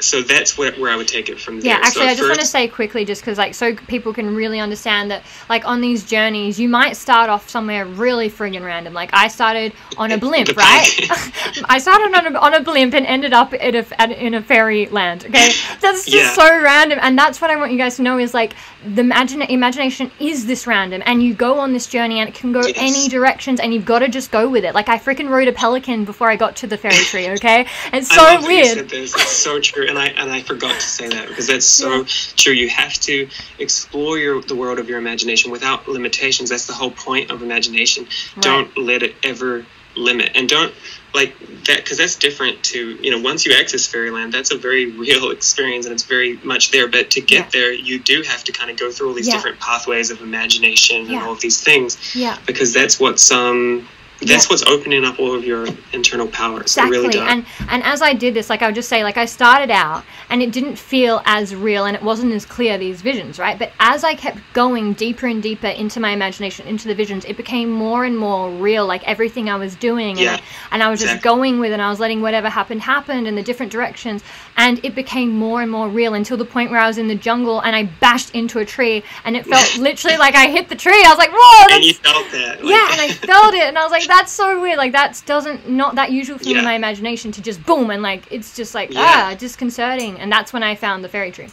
so 0.00 0.22
that's 0.22 0.58
where, 0.58 0.72
where 0.72 0.90
I 0.90 0.96
would 0.96 1.08
take 1.08 1.28
it 1.28 1.40
from 1.40 1.60
there. 1.60 1.72
Yeah, 1.72 1.80
So 1.82 1.86
actually, 1.86 2.06
I 2.06 2.10
at 2.10 2.16
just 2.16 2.28
want 2.28 2.40
to 2.40 2.46
say 2.46 2.68
quickly, 2.68 3.04
just 3.04 3.22
because 3.22 3.38
like 3.38 3.54
so 3.54 3.74
people 3.74 4.12
can 4.12 4.34
really 4.34 4.60
understand 4.60 5.10
that, 5.10 5.22
like 5.48 5.66
on 5.66 5.80
these 5.80 6.04
journeys, 6.04 6.58
you 6.60 6.68
might 6.68 6.96
start 6.96 7.30
off 7.30 7.48
somewhere 7.48 7.86
really 7.86 8.28
friggin' 8.30 8.64
random. 8.64 8.92
Like 8.92 9.10
I 9.12 9.28
started 9.28 9.72
on 9.96 10.12
a 10.12 10.18
blimp, 10.24 10.56
right? 10.56 10.90
I 11.68 11.78
started 11.78 12.14
on 12.14 12.34
a, 12.34 12.38
on 12.38 12.54
a 12.54 12.60
blimp 12.60 12.94
and 12.94 13.06
ended 13.06 13.32
up 13.32 13.52
at 13.54 13.74
a, 13.74 14.00
at, 14.00 14.10
in 14.12 14.34
a 14.34 14.42
fairy 14.42 14.86
land. 14.86 15.24
Okay, 15.26 15.50
that's 15.80 16.04
just 16.04 16.36
Yeah. 16.36 16.44
so 16.44 16.62
random, 16.62 16.98
and 17.02 17.18
that's 17.18 17.40
what 17.40 17.50
I 17.50 17.56
want 17.56 17.72
you 17.72 17.78
guys 17.78 17.96
to 17.96 18.02
know 18.02 18.18
is 18.18 18.34
like 18.34 18.54
the 18.84 19.00
imagine 19.00 19.42
imagination 19.42 20.10
is 20.20 20.46
this 20.46 20.66
random, 20.66 21.02
and 21.06 21.22
you 21.22 21.34
go 21.34 21.58
on 21.58 21.72
this 21.72 21.86
journey, 21.86 22.20
and 22.20 22.28
it 22.28 22.34
can 22.34 22.52
go 22.52 22.60
Yes. 22.66 22.76
any 22.76 23.08
directions, 23.08 23.60
and 23.60 23.72
you've 23.72 23.84
got 23.86 24.00
to 24.00 24.08
just 24.08 24.30
go 24.30 24.48
with 24.48 24.64
it. 24.64 24.74
Like 24.74 24.88
I 24.88 24.98
freaking 24.98 25.28
rode 25.28 25.48
a 25.48 25.52
pelican 25.52 26.04
before 26.04 26.30
I 26.30 26.36
got 26.36 26.56
to 26.56 26.66
the 26.66 26.76
fairy 26.76 26.94
tree. 26.96 27.28
Okay, 27.30 27.66
it's 27.92 28.10
I 28.10 28.16
so 28.16 28.22
love 28.22 28.42
that 28.42 28.50
you 28.50 28.74
weird. 28.74 28.92
It's 28.92 29.32
so 29.32 29.60
true, 29.76 29.86
and 29.88 29.98
I 29.98 30.06
and 30.06 30.30
I 30.30 30.42
forgot 30.42 30.74
to 30.74 30.80
say 30.86 31.08
that 31.08 31.28
because 31.28 31.46
that's 31.46 31.66
so 31.66 31.98
Yeah. 32.00 32.04
true. 32.36 32.52
You 32.52 32.68
have 32.70 32.94
to 33.00 33.28
explore 33.58 34.18
your 34.18 34.40
the 34.42 34.54
world 34.56 34.78
of 34.78 34.88
your 34.88 34.98
imagination 34.98 35.50
without 35.50 35.86
limitations. 35.88 36.50
That's 36.50 36.66
the 36.66 36.72
whole 36.72 36.90
point 36.90 37.30
of 37.30 37.42
imagination. 37.42 38.04
Right. 38.36 38.42
Don't 38.42 38.78
let 38.78 39.02
it 39.02 39.14
ever 39.22 39.66
limit, 39.96 40.32
and 40.34 40.48
don't 40.48 40.74
like 41.14 41.34
that 41.64 41.78
because 41.78 41.96
that's 41.96 42.16
different 42.16 42.62
to 42.62 42.78
you 43.00 43.10
know 43.10 43.18
once 43.18 43.46
you 43.46 43.54
access 43.54 43.86
fairyland 43.86 44.30
that's 44.34 44.50
a 44.50 44.58
very 44.58 44.84
real 45.04 45.30
experience 45.30 45.86
and 45.86 45.94
it's 45.94 46.02
very 46.02 46.38
much 46.44 46.70
there 46.72 46.88
but 46.88 47.10
to 47.12 47.22
get 47.22 47.38
Yeah. 47.44 47.48
there 47.60 47.72
you 47.72 47.98
do 47.98 48.20
have 48.22 48.44
to 48.44 48.52
kind 48.52 48.70
of 48.70 48.76
go 48.76 48.90
through 48.90 49.08
all 49.08 49.14
these 49.14 49.26
Yeah. 49.28 49.36
different 49.36 49.58
pathways 49.58 50.10
of 50.10 50.20
imagination 50.20 51.06
and 51.06 51.18
all 51.22 51.32
of 51.32 51.40
these 51.40 51.58
things 51.62 51.96
Yeah. 52.14 52.36
because 52.44 52.74
that's 52.74 53.00
what 53.00 53.32
um 53.32 53.88
that's 54.20 54.30
Yeah. 54.44 54.48
what's 54.50 54.62
opening 54.66 55.04
up 55.04 55.18
all 55.20 55.34
of 55.34 55.44
your 55.44 55.66
internal 55.92 56.26
powers 56.26 56.62
Exactly. 56.76 56.98
really 56.98 57.18
and 57.18 57.44
and 57.68 57.82
as 57.82 58.00
I 58.02 58.12
did 58.14 58.34
this, 58.34 58.48
like 58.48 58.62
I 58.62 58.66
would 58.66 58.74
just 58.74 58.88
say, 58.88 59.04
like 59.04 59.16
I 59.18 59.24
started 59.26 59.70
out 59.70 60.04
and 60.30 60.42
it 60.42 60.52
didn't 60.52 60.76
feel 60.76 61.20
as 61.26 61.54
real 61.54 61.84
and 61.84 61.94
it 61.96 62.02
wasn't 62.02 62.32
as 62.32 62.44
clear 62.46 62.78
these 62.78 63.02
visions, 63.02 63.38
right? 63.38 63.58
But 63.58 63.72
as 63.80 64.04
I 64.04 64.14
kept 64.14 64.38
going 64.52 64.94
deeper 64.94 65.26
and 65.26 65.42
deeper 65.42 65.66
into 65.68 66.00
my 66.00 66.10
imagination, 66.10 66.66
into 66.66 66.88
the 66.88 66.94
visions, 66.94 67.24
it 67.26 67.36
became 67.36 67.70
more 67.70 68.04
and 68.04 68.16
more 68.16 68.50
real. 68.50 68.86
Like 68.86 69.06
everything 69.06 69.50
I 69.50 69.56
was 69.56 69.74
doing, 69.76 70.16
Yeah, 70.18 70.32
and, 70.32 70.40
I, 70.40 70.44
and 70.72 70.82
I 70.82 70.88
was 70.90 71.00
just 71.00 71.22
going 71.22 71.60
with 71.60 71.70
it. 71.70 71.74
and 71.74 71.82
I 71.82 71.90
was 71.90 72.00
letting 72.00 72.22
whatever 72.22 72.48
happened 72.48 72.82
happen 72.82 73.26
in 73.26 73.34
the 73.34 73.42
different 73.42 73.70
directions, 73.72 74.22
and 74.56 74.82
it 74.84 74.94
became 74.94 75.30
more 75.30 75.62
and 75.62 75.70
more 75.70 75.88
real 75.88 76.14
until 76.14 76.36
the 76.36 76.44
point 76.44 76.70
where 76.70 76.80
I 76.80 76.86
was 76.86 76.98
in 76.98 77.08
the 77.08 77.14
jungle 77.14 77.60
and 77.60 77.76
I 77.76 77.84
bashed 77.84 78.30
into 78.34 78.58
a 78.58 78.64
tree, 78.64 79.04
and 79.24 79.36
it 79.36 79.46
felt 79.46 79.76
literally 79.78 80.16
like 80.16 80.34
I 80.34 80.48
hit 80.48 80.68
the 80.68 80.74
tree. 80.76 81.02
I 81.04 81.08
was 81.08 81.18
like, 81.18 81.30
whoa! 81.32 81.74
and 81.74 81.84
you 81.84 81.94
felt 81.94 82.30
that. 82.32 82.64
like- 82.64 82.70
yeah, 82.70 82.88
and 82.92 83.00
I 83.00 83.08
felt 83.32 83.54
it, 83.54 83.62
and 83.64 83.76
I 83.78 83.82
was 83.82 83.92
like, 83.92 84.06
"That's 84.06 84.32
so 84.32 84.60
weird. 84.60 84.78
Like 84.78 84.92
that's 84.92 85.20
doesn't 85.22 85.68
not 85.68 85.94
that 85.96 86.10
usual 86.12 86.38
for 86.38 86.44
me 86.44 86.52
Yeah. 86.52 86.58
in 86.60 86.64
my 86.64 86.74
imagination 86.74 87.32
to 87.32 87.42
just 87.42 87.64
boom 87.64 87.90
and 87.90 88.02
like 88.02 88.30
it's 88.32 88.56
just 88.56 88.74
like 88.74 88.92
Yeah. 88.92 89.00
ah 89.32 89.34
disconcerting." 89.38 90.18
And 90.18 90.30
that's 90.32 90.52
when 90.52 90.62
I 90.62 90.74
found 90.74 91.04
the 91.04 91.08
fairy 91.08 91.30
tree. 91.32 91.48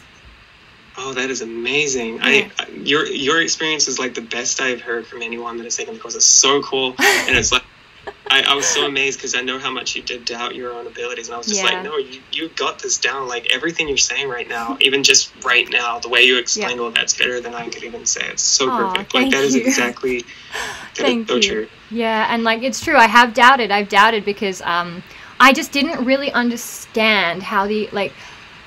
Oh, 0.96 1.12
that 1.12 1.28
is 1.28 1.42
amazing! 1.42 2.16
Yeah. 2.16 2.24
I, 2.24 2.50
I 2.60 2.68
your 2.70 3.04
your 3.06 3.42
experience 3.42 3.88
is 3.88 3.98
like 3.98 4.14
the 4.14 4.20
best 4.22 4.60
I've 4.60 4.80
heard 4.80 5.06
from 5.06 5.22
anyone 5.22 5.56
that 5.56 5.64
has 5.64 5.76
taken 5.76 5.94
the 5.94 6.00
course. 6.00 6.14
It's 6.14 6.24
so 6.24 6.62
cool, 6.62 6.94
and 6.98 7.36
it's 7.36 7.50
like 7.50 7.64
I, 8.30 8.42
I 8.42 8.54
was 8.54 8.66
so 8.66 8.84
amazed 8.86 9.18
because 9.18 9.34
I 9.34 9.42
know 9.42 9.58
how 9.58 9.70
much 9.70 9.94
you 9.94 10.02
did 10.02 10.24
doubt 10.24 10.54
your 10.54 10.72
own 10.74 10.86
abilities, 10.86 11.28
and 11.28 11.34
I 11.34 11.38
was 11.38 11.46
just 11.46 11.62
Yeah. 11.62 11.70
like, 11.70 11.84
no, 11.84 11.96
you 11.98 12.20
you 12.32 12.48
got 12.50 12.80
this 12.80 12.98
down. 12.98 13.28
Like 13.28 13.46
everything 13.52 13.88
you're 13.88 13.96
saying 13.96 14.28
right 14.28 14.48
now, 14.48 14.76
even 14.80 15.02
just 15.04 15.32
right 15.44 15.68
now, 15.70 15.98
the 16.00 16.08
way 16.08 16.22
you 16.22 16.38
explain 16.38 16.80
all 16.80 16.90
that's 16.90 17.16
better 17.16 17.40
than 17.40 17.54
I 17.54 17.68
could 17.68 17.84
even 17.84 18.06
say. 18.06 18.26
It's 18.26 18.42
so 18.42 18.70
Aw, 18.70 18.76
perfect. 18.76 19.14
Like 19.14 19.30
that 19.30 19.32
thank 19.40 19.44
is 19.44 19.54
exactly 19.54 20.24
that 20.96 20.96
Thank 20.96 21.28
so 21.28 21.36
you. 21.36 21.42
true. 21.42 21.68
Yeah, 21.90 22.26
and 22.28 22.44
like 22.44 22.62
it's 22.62 22.80
true. 22.80 22.96
I 22.96 23.06
have 23.06 23.34
doubted. 23.34 23.70
I've 23.70 23.88
doubted 23.88 24.24
because 24.24 24.60
um, 24.62 25.02
I 25.38 25.52
just 25.52 25.72
didn't 25.72 26.04
really 26.04 26.32
understand 26.32 27.42
how 27.44 27.66
the 27.66 27.88
like. 27.92 28.12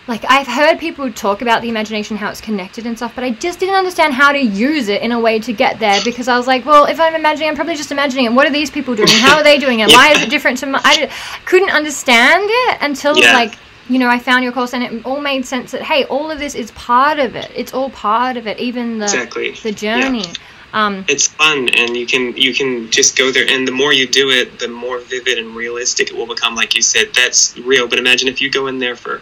Like 0.07 0.23
I've 0.29 0.47
heard 0.47 0.79
people 0.79 1.11
talk 1.11 1.41
about 1.41 1.61
the 1.61 1.67
imagination, 1.67 2.15
how 2.15 2.29
it's 2.29 2.39
connected 2.39 2.85
and 2.85 2.95
stuff, 2.95 3.13
but 3.13 3.25
I 3.25 3.31
just 3.31 3.59
didn't 3.59 3.75
understand 3.75 4.13
how 4.13 4.31
to 4.31 4.39
use 4.39 4.87
it 4.87 5.01
in 5.01 5.11
a 5.11 5.19
way 5.19 5.37
to 5.39 5.51
get 5.51 5.79
there 5.79 6.01
because 6.05 6.29
I 6.29 6.37
was 6.37 6.47
like, 6.47 6.65
well, 6.65 6.85
if 6.85 6.99
I'm 6.99 7.13
imagining, 7.13 7.49
I'm 7.49 7.55
probably 7.55 7.75
just 7.75 7.91
imagining 7.91 8.25
it. 8.25 8.31
What 8.31 8.47
are 8.47 8.51
these 8.51 8.71
people 8.71 8.95
doing? 8.95 9.09
How 9.09 9.35
are 9.37 9.43
they 9.43 9.57
doing 9.57 9.81
it? 9.81 9.91
Why 9.91 10.13
is 10.13 10.21
it 10.21 10.29
different 10.29 10.59
to 10.59 10.65
my? 10.67 10.81
I 10.83 10.95
did, 10.95 11.11
couldn't 11.45 11.71
understand 11.71 12.43
it 12.47 12.77
until 12.81 13.17
Yeah. 13.19 13.33
like 13.33 13.55
you 13.89 13.99
know 13.99 14.07
I 14.09 14.19
found 14.19 14.43
your 14.45 14.53
course 14.53 14.73
and 14.73 14.83
it 14.83 15.05
all 15.05 15.19
made 15.19 15.45
sense 15.45 15.71
that 15.71 15.81
hey, 15.81 16.05
all 16.05 16.31
of 16.31 16.39
this 16.39 16.55
is 16.55 16.71
part 16.71 17.19
of 17.19 17.35
it. 17.35 17.51
It's 17.53 17.73
all 17.73 17.89
part 17.89 18.37
of 18.37 18.47
it, 18.47 18.59
even 18.59 18.99
the 18.99 19.05
Exactly. 19.05 19.51
the 19.51 19.71
Yeah. 19.71 20.01
journey. 20.01 20.25
Um, 20.73 21.05
it's 21.07 21.27
fun 21.27 21.69
and 21.69 21.95
you 21.97 22.05
can 22.05 22.35
you 22.37 22.53
can 22.53 22.89
just 22.91 23.17
go 23.17 23.31
there 23.31 23.45
and 23.49 23.67
the 23.67 23.71
more 23.71 23.93
you 23.93 24.05
do 24.05 24.29
it 24.29 24.59
the 24.59 24.67
more 24.67 24.99
vivid 24.99 25.37
and 25.37 25.55
realistic 25.55 26.09
it 26.11 26.15
will 26.15 26.27
become 26.27 26.55
like 26.55 26.75
you 26.75 26.81
said 26.81 27.13
that's 27.13 27.57
real 27.59 27.87
but 27.87 27.99
imagine 27.99 28.27
if 28.27 28.41
you 28.41 28.49
go 28.49 28.67
in 28.67 28.77
there 28.77 28.97
for 28.97 29.21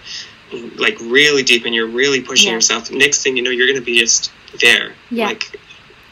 like 0.78 0.98
really 1.02 1.44
deep 1.44 1.66
and 1.66 1.74
you're 1.76 1.88
really 1.88 2.22
pushing 2.22 2.50
Yeah. 2.50 2.56
yourself 2.56 2.92
next 2.92 3.24
thing 3.24 3.38
you 3.38 3.44
know 3.44 3.50
you're 3.52 3.68
going 3.68 3.80
to 3.80 3.86
be 3.86 4.00
just 4.00 4.32
there 4.62 4.94
Yeah. 5.12 5.28
like 5.28 5.60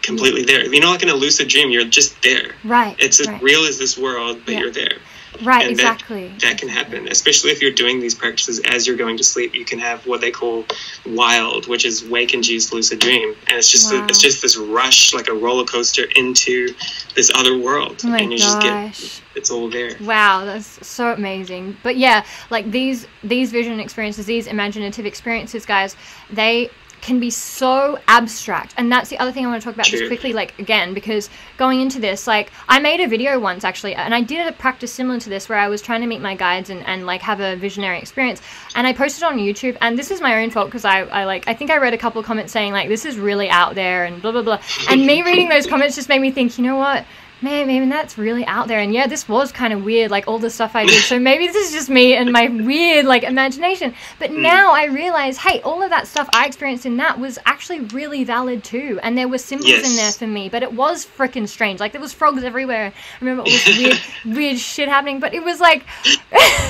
completely 0.02 0.44
there 0.44 0.66
you 0.74 0.80
know 0.80 0.92
like 0.92 1.04
in 1.04 1.10
a 1.10 1.14
lucid 1.14 1.48
dream 1.48 1.70
you're 1.72 1.86
just 1.86 2.22
there 2.24 2.56
right. 2.64 2.96
it's 3.00 3.20
as 3.20 3.28
right. 3.28 3.42
real 3.42 3.64
as 3.66 3.78
this 3.80 3.98
world 3.98 4.42
but 4.46 4.54
Yeah. 4.54 4.60
you're 4.62 4.72
there 4.72 4.98
Right, 5.42 5.64
and 5.64 5.72
exactly. 5.72 6.28
that, 6.30 6.42
that 6.42 6.58
can 6.58 6.70
happen 6.70 7.08
especially 7.08 7.52
if 7.52 7.62
you're 7.62 7.72
doing 7.72 8.00
these 8.00 8.14
practices 8.16 8.62
as 8.66 8.86
you're 8.86 8.98
going 8.98 9.18
to 9.18 9.24
sleep 9.24 9.56
you 9.56 9.66
can 9.66 9.80
have 9.80 10.06
what 10.06 10.22
they 10.22 10.32
call 10.32 10.66
wild 11.06 11.68
which 11.68 11.86
is 11.86 12.04
wake 12.04 12.34
and 12.34 12.44
induced 12.44 12.74
lucid 12.74 13.00
dream 13.00 13.36
and 13.48 13.58
it's 13.58 13.70
just 13.70 13.92
Wow. 13.92 14.06
it's 14.08 14.20
just 14.20 14.42
this 14.42 14.58
rush 14.58 15.14
like 15.14 15.28
a 15.28 15.34
roller 15.34 15.66
coaster 15.66 16.04
into 16.16 16.74
this 17.16 17.32
other 17.36 17.58
world 17.58 18.02
Oh 18.06 18.14
and 18.14 18.32
you 18.32 18.38
just 18.38 18.62
get 18.62 18.74
gosh. 18.74 19.22
it's 19.36 19.50
all 19.50 19.70
there 19.70 19.92
Wow, 20.02 20.46
that's 20.46 20.86
so 20.86 21.12
amazing. 21.14 21.78
But 21.84 21.96
yeah, 21.96 22.26
like 22.50 22.70
these 22.72 23.08
these 23.24 23.52
vision 23.52 23.80
experiences, 23.80 24.26
these 24.26 24.48
imaginative 24.48 25.06
experiences, 25.06 25.66
guys, 25.66 25.96
they 26.30 26.70
can 27.04 27.20
be 27.20 27.30
so 27.30 28.00
abstract. 28.08 28.74
And 28.78 28.90
that's 28.90 29.10
the 29.10 29.18
other 29.20 29.32
thing 29.32 29.46
I 29.46 29.50
want 29.50 29.62
to 29.62 29.66
talk 29.66 29.76
about 29.76 29.88
just 29.88 30.08
quickly, 30.08 30.32
like 30.32 30.58
again, 30.58 30.94
because 30.94 31.30
going 31.58 31.82
into 31.82 32.00
this, 32.00 32.28
like 32.28 32.52
I 32.70 32.80
made 32.80 33.02
a 33.02 33.08
video 33.08 33.40
once 33.40 33.66
actually, 33.66 33.94
and 33.94 34.16
I 34.16 34.22
did 34.22 34.48
a 34.48 34.54
practice 34.54 34.94
similar 34.94 35.20
to 35.20 35.30
this 35.30 35.50
where 35.50 35.58
I 35.58 35.68
was 35.68 35.82
trying 35.82 36.00
to 36.02 36.08
meet 36.08 36.22
my 36.22 36.34
guides 36.34 36.70
and, 36.70 36.86
and 36.88 37.06
like 37.06 37.22
have 37.22 37.42
a 37.42 37.58
visionary 37.58 38.00
experience. 38.00 38.42
And 38.76 38.88
I 38.88 38.94
posted 38.94 39.24
on 39.24 39.38
YouTube, 39.38 39.78
and 39.82 40.00
this 40.00 40.12
is 40.12 40.22
my 40.22 40.42
own 40.42 40.50
fault 40.50 40.68
because 40.68 40.86
I, 40.86 41.02
I 41.02 41.26
like 41.26 41.46
I 41.48 41.54
think 41.54 41.72
I 41.72 41.78
read 41.78 41.94
a 41.94 41.98
couple 41.98 42.22
of 42.22 42.26
comments 42.26 42.54
saying 42.54 42.72
like 42.72 42.88
this 42.88 43.04
is 43.06 43.18
really 43.18 43.50
out 43.50 43.76
there 43.76 44.06
and 44.06 44.22
blah 44.22 44.32
blah 44.32 44.42
blah. 44.42 44.62
And 44.90 45.06
me 45.06 45.24
reading 45.24 45.50
those 45.50 45.68
comments 45.68 45.96
just 45.96 46.08
made 46.08 46.20
me 46.20 46.32
think, 46.32 46.58
you 46.58 46.64
know 46.64 46.78
what? 46.78 47.06
Man, 47.44 47.68
maybe 47.68 47.88
that's 47.88 48.18
really 48.18 48.46
out 48.46 48.68
there. 48.68 48.80
And 48.80 48.94
yeah, 48.94 49.06
this 49.06 49.28
was 49.28 49.52
kind 49.52 49.74
of 49.74 49.84
weird, 49.84 50.10
like 50.10 50.28
all 50.28 50.40
the 50.40 50.50
stuff 50.50 50.76
I 50.76 50.86
did. 50.86 51.04
So 51.04 51.20
maybe 51.30 51.48
this 51.48 51.68
is 51.68 51.74
just 51.74 51.90
me 51.90 52.16
and 52.16 52.32
my 52.32 52.48
weird, 52.48 53.06
like, 53.06 53.24
imagination. 53.24 53.94
But 54.20 54.32
hmm. 54.32 54.42
now 54.42 54.72
I 54.72 54.86
realize, 54.86 55.38
hey, 55.38 55.62
all 55.62 55.84
of 55.84 55.90
that 55.90 56.08
stuff 56.08 56.30
I 56.34 56.48
experienced 56.48 56.86
in 56.86 56.98
that 56.98 57.20
was 57.20 57.38
actually 57.46 57.82
really 57.82 58.24
valid 58.24 58.64
too. 58.64 59.00
And 59.04 59.18
there 59.18 59.28
were 59.28 59.38
symbols 59.38 59.70
in 59.70 59.96
there 59.96 60.12
for 60.12 60.28
me, 60.28 60.50
but 60.50 60.64
it 60.64 60.74
was 60.74 61.06
freaking 61.06 61.48
strange. 61.48 61.80
Like, 61.80 61.92
there 61.92 62.02
was 62.02 62.14
frogs 62.14 62.44
everywhere. 62.44 62.94
I 62.96 63.20
remember 63.20 63.42
all 63.42 63.50
this 63.50 63.78
weird, 63.78 64.00
weird 64.38 64.58
shit 64.58 64.90
happening, 64.90 65.20
but 65.20 65.34
it 65.34 65.44
was 65.44 65.60
like, 65.60 65.84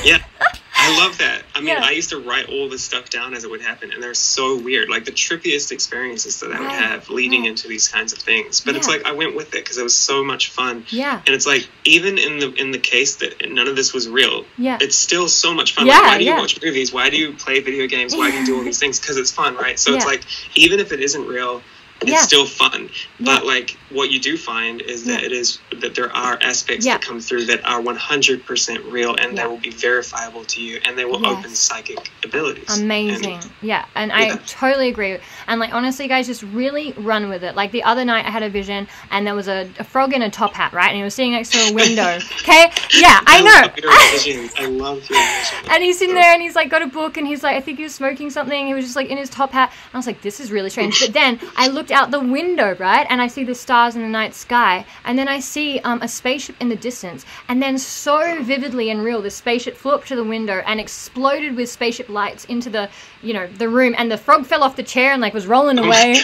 yeah 0.04 0.24
I 0.76 0.98
love 0.98 1.18
that. 1.20 1.44
I 1.56 1.60
mean, 1.60 1.70
Yeah. 1.70 1.82
I 1.84 1.92
used 1.92 2.10
to 2.10 2.20
write 2.20 2.50
all 2.50 2.68
this 2.68 2.84
stuff 2.84 3.10
down 3.10 3.34
as 3.34 3.44
it 3.44 3.50
would 3.50 3.62
happen, 3.62 3.92
and 3.92 4.02
they're 4.02 4.14
so 4.14 4.58
weird. 4.58 4.90
Like 4.90 5.06
the 5.06 5.12
trippiest 5.12 5.72
experiences 5.72 6.40
that 6.40 6.52
I 6.52 6.60
would 6.60 6.72
have 6.72 7.10
leading 7.10 7.42
right. 7.42 7.50
into 7.50 7.68
these 7.68 7.88
kinds 7.88 8.12
of 8.12 8.20
things. 8.20 8.60
But 8.60 8.76
it's 8.76 8.88
like 8.88 9.06
I 9.06 9.12
went 9.12 9.36
with 9.36 9.48
it 9.50 9.64
because 9.64 9.78
it 9.78 9.84
was 9.84 9.96
so 9.96 10.24
much 10.24 10.50
fun. 10.50 10.86
Yeah. 10.90 11.22
And 11.26 11.36
it's 11.36 11.46
like 11.46 11.68
even 11.86 12.18
in 12.18 12.40
the 12.40 12.54
in 12.54 12.72
the 12.72 12.80
case 12.80 13.18
that 13.18 13.50
none 13.50 13.68
of 13.68 13.76
this 13.76 13.94
was 13.94 14.10
real, 14.10 14.46
Yeah. 14.58 14.78
it's 14.82 14.96
still 14.96 15.28
so 15.28 15.54
much 15.54 15.76
fun. 15.76 15.86
Yeah, 15.86 16.00
like, 16.00 16.04
why 16.04 16.18
do 16.18 16.24
you 16.24 16.32
yeah. 16.32 16.40
watch 16.40 16.62
movies? 16.62 16.92
Why 16.92 17.10
do 17.10 17.18
you 17.18 17.34
play 17.34 17.60
video 17.60 17.88
games? 17.88 18.16
Why 18.16 18.32
do 18.32 18.38
you 18.38 18.46
do 18.46 18.58
all 18.58 18.64
these 18.64 18.80
things? 18.80 19.00
Because 19.00 19.18
it's 19.18 19.32
fun, 19.32 19.56
right? 19.56 19.80
So 19.80 19.94
it's 19.94 20.06
like 20.06 20.24
even 20.56 20.80
if 20.80 20.92
it 20.92 21.00
isn't 21.00 21.28
real, 21.28 21.62
it's 22.04 22.12
Yeah. 22.12 22.22
still 22.22 22.46
fun. 22.46 22.90
But 23.20 23.44
Yeah. 23.44 23.48
like 23.50 23.78
what 23.90 24.12
you 24.12 24.20
do 24.20 24.38
find 24.38 24.82
is 24.82 25.06
that 25.06 25.22
Yeah. 25.22 25.26
it 25.28 25.32
is 25.32 25.60
that 25.80 25.96
there 25.96 26.16
are 26.16 26.38
aspects 26.42 26.86
that 26.86 27.02
come 27.02 27.20
through 27.20 27.46
that 27.46 27.66
are 27.66 27.82
100% 27.82 28.84
real 28.86 29.16
and 29.16 29.38
that 29.38 29.50
will 29.50 29.58
be 29.58 29.70
verifiable 29.70 30.44
to 30.46 30.62
you 30.62 30.80
and 30.86 30.98
they 30.98 31.06
will 31.06 31.22
Yes. 31.22 31.38
open 31.38 31.56
psychic 31.56 32.10
abilities. 32.24 32.70
Amazing. 32.80 33.34
And- 33.36 33.50
yeah. 33.62 33.86
And 33.96 34.12
I 34.12 34.36
totally 34.48 34.90
agree. 34.90 35.18
And 35.48 35.60
like 35.60 35.74
honestly 35.74 36.08
guys, 36.08 36.28
just 36.28 36.44
really 36.44 36.94
run 36.94 37.30
with 37.30 37.44
it. 37.44 37.56
Like 37.56 37.72
the 37.72 37.84
other 37.84 38.06
night 38.06 38.26
I 38.26 38.30
had 38.30 38.44
a 38.44 38.50
vision 38.50 38.88
and 39.12 39.26
there 39.26 39.36
was 39.36 39.48
a, 39.48 39.70
a 39.80 39.84
frog 39.84 40.14
in 40.14 40.22
a 40.22 40.30
top 40.30 40.54
hat, 40.54 40.74
right? 40.74 40.90
And 40.90 40.98
he 40.98 41.04
was 41.04 41.14
sitting 41.14 41.32
next 41.32 41.52
to 41.54 41.60
a 41.60 41.74
window. 41.74 42.20
Okay? 42.44 42.72
Yeah, 42.94 43.22
I 43.26 43.42
know. 43.42 43.68
love 43.68 43.78
your 43.78 44.12
visions. 44.12 44.54
I 44.58 44.66
love 44.66 45.10
your 45.10 45.20
visions. 45.20 45.54
And 45.70 45.82
he's 45.82 46.02
in 46.02 46.14
there 46.14 46.34
and 46.34 46.42
he's 46.42 46.56
like 46.56 46.70
got 46.70 46.82
a 46.82 46.88
book 46.88 47.18
and 47.18 47.26
he's 47.26 47.42
like 47.42 47.56
I 47.56 47.62
think 47.62 47.78
he 47.78 47.84
was 47.84 47.96
smoking 47.96 48.30
something. 48.30 48.68
He 48.68 48.74
was 48.74 48.84
just 48.84 48.96
like 48.96 49.10
in 49.10 49.18
his 49.18 49.30
top 49.30 49.52
hat. 49.52 49.70
And 49.72 49.96
I 49.96 49.98
was 49.98 50.08
like, 50.08 50.22
this 50.22 50.40
is 50.40 50.52
really 50.52 50.70
strange. 50.70 51.00
But 51.00 51.14
then 51.14 51.40
I 51.56 51.68
looked 51.68 51.92
out 51.92 52.12
the 52.12 52.20
window, 52.20 52.76
right? 52.76 53.08
And 53.10 53.22
I 53.22 53.28
see 53.28 53.44
the 53.44 53.56
stars 53.56 53.96
in 53.96 54.02
the 54.02 54.08
night 54.08 54.34
sky. 54.34 54.86
And 55.06 55.18
then 55.18 55.28
I 55.28 55.40
see 55.40 55.80
um, 55.80 56.02
a 56.02 56.08
spaceship 56.08 56.56
in 56.60 56.70
the 56.70 56.76
distance. 56.76 57.26
And 57.48 57.62
then 57.62 57.78
so 57.78 58.44
vividly 58.44 58.90
and 58.90 59.04
real, 59.04 59.22
the 59.22 59.32
spaceship 59.32 59.78
flew 59.78 59.94
up 59.94 60.06
to 60.06 60.16
the 60.16 60.24
window 60.24 60.62
and 60.66 60.80
exploded 60.80 61.56
with 61.56 61.70
spaceship 61.70 62.10
lights 62.10 62.46
into 62.46 62.70
the 62.70 62.90
you 63.24 63.34
know, 63.34 63.48
the 63.48 63.70
room 63.70 63.96
and 63.98 64.12
the 64.12 64.18
frog 64.18 64.46
fell 64.46 64.64
off 64.64 64.76
the 64.76 64.84
chair 64.84 65.14
and 65.14 65.22
like 65.22 65.33
was 65.34 65.48
rolling 65.48 65.80
Oh 65.80 65.86
away. 65.86 66.16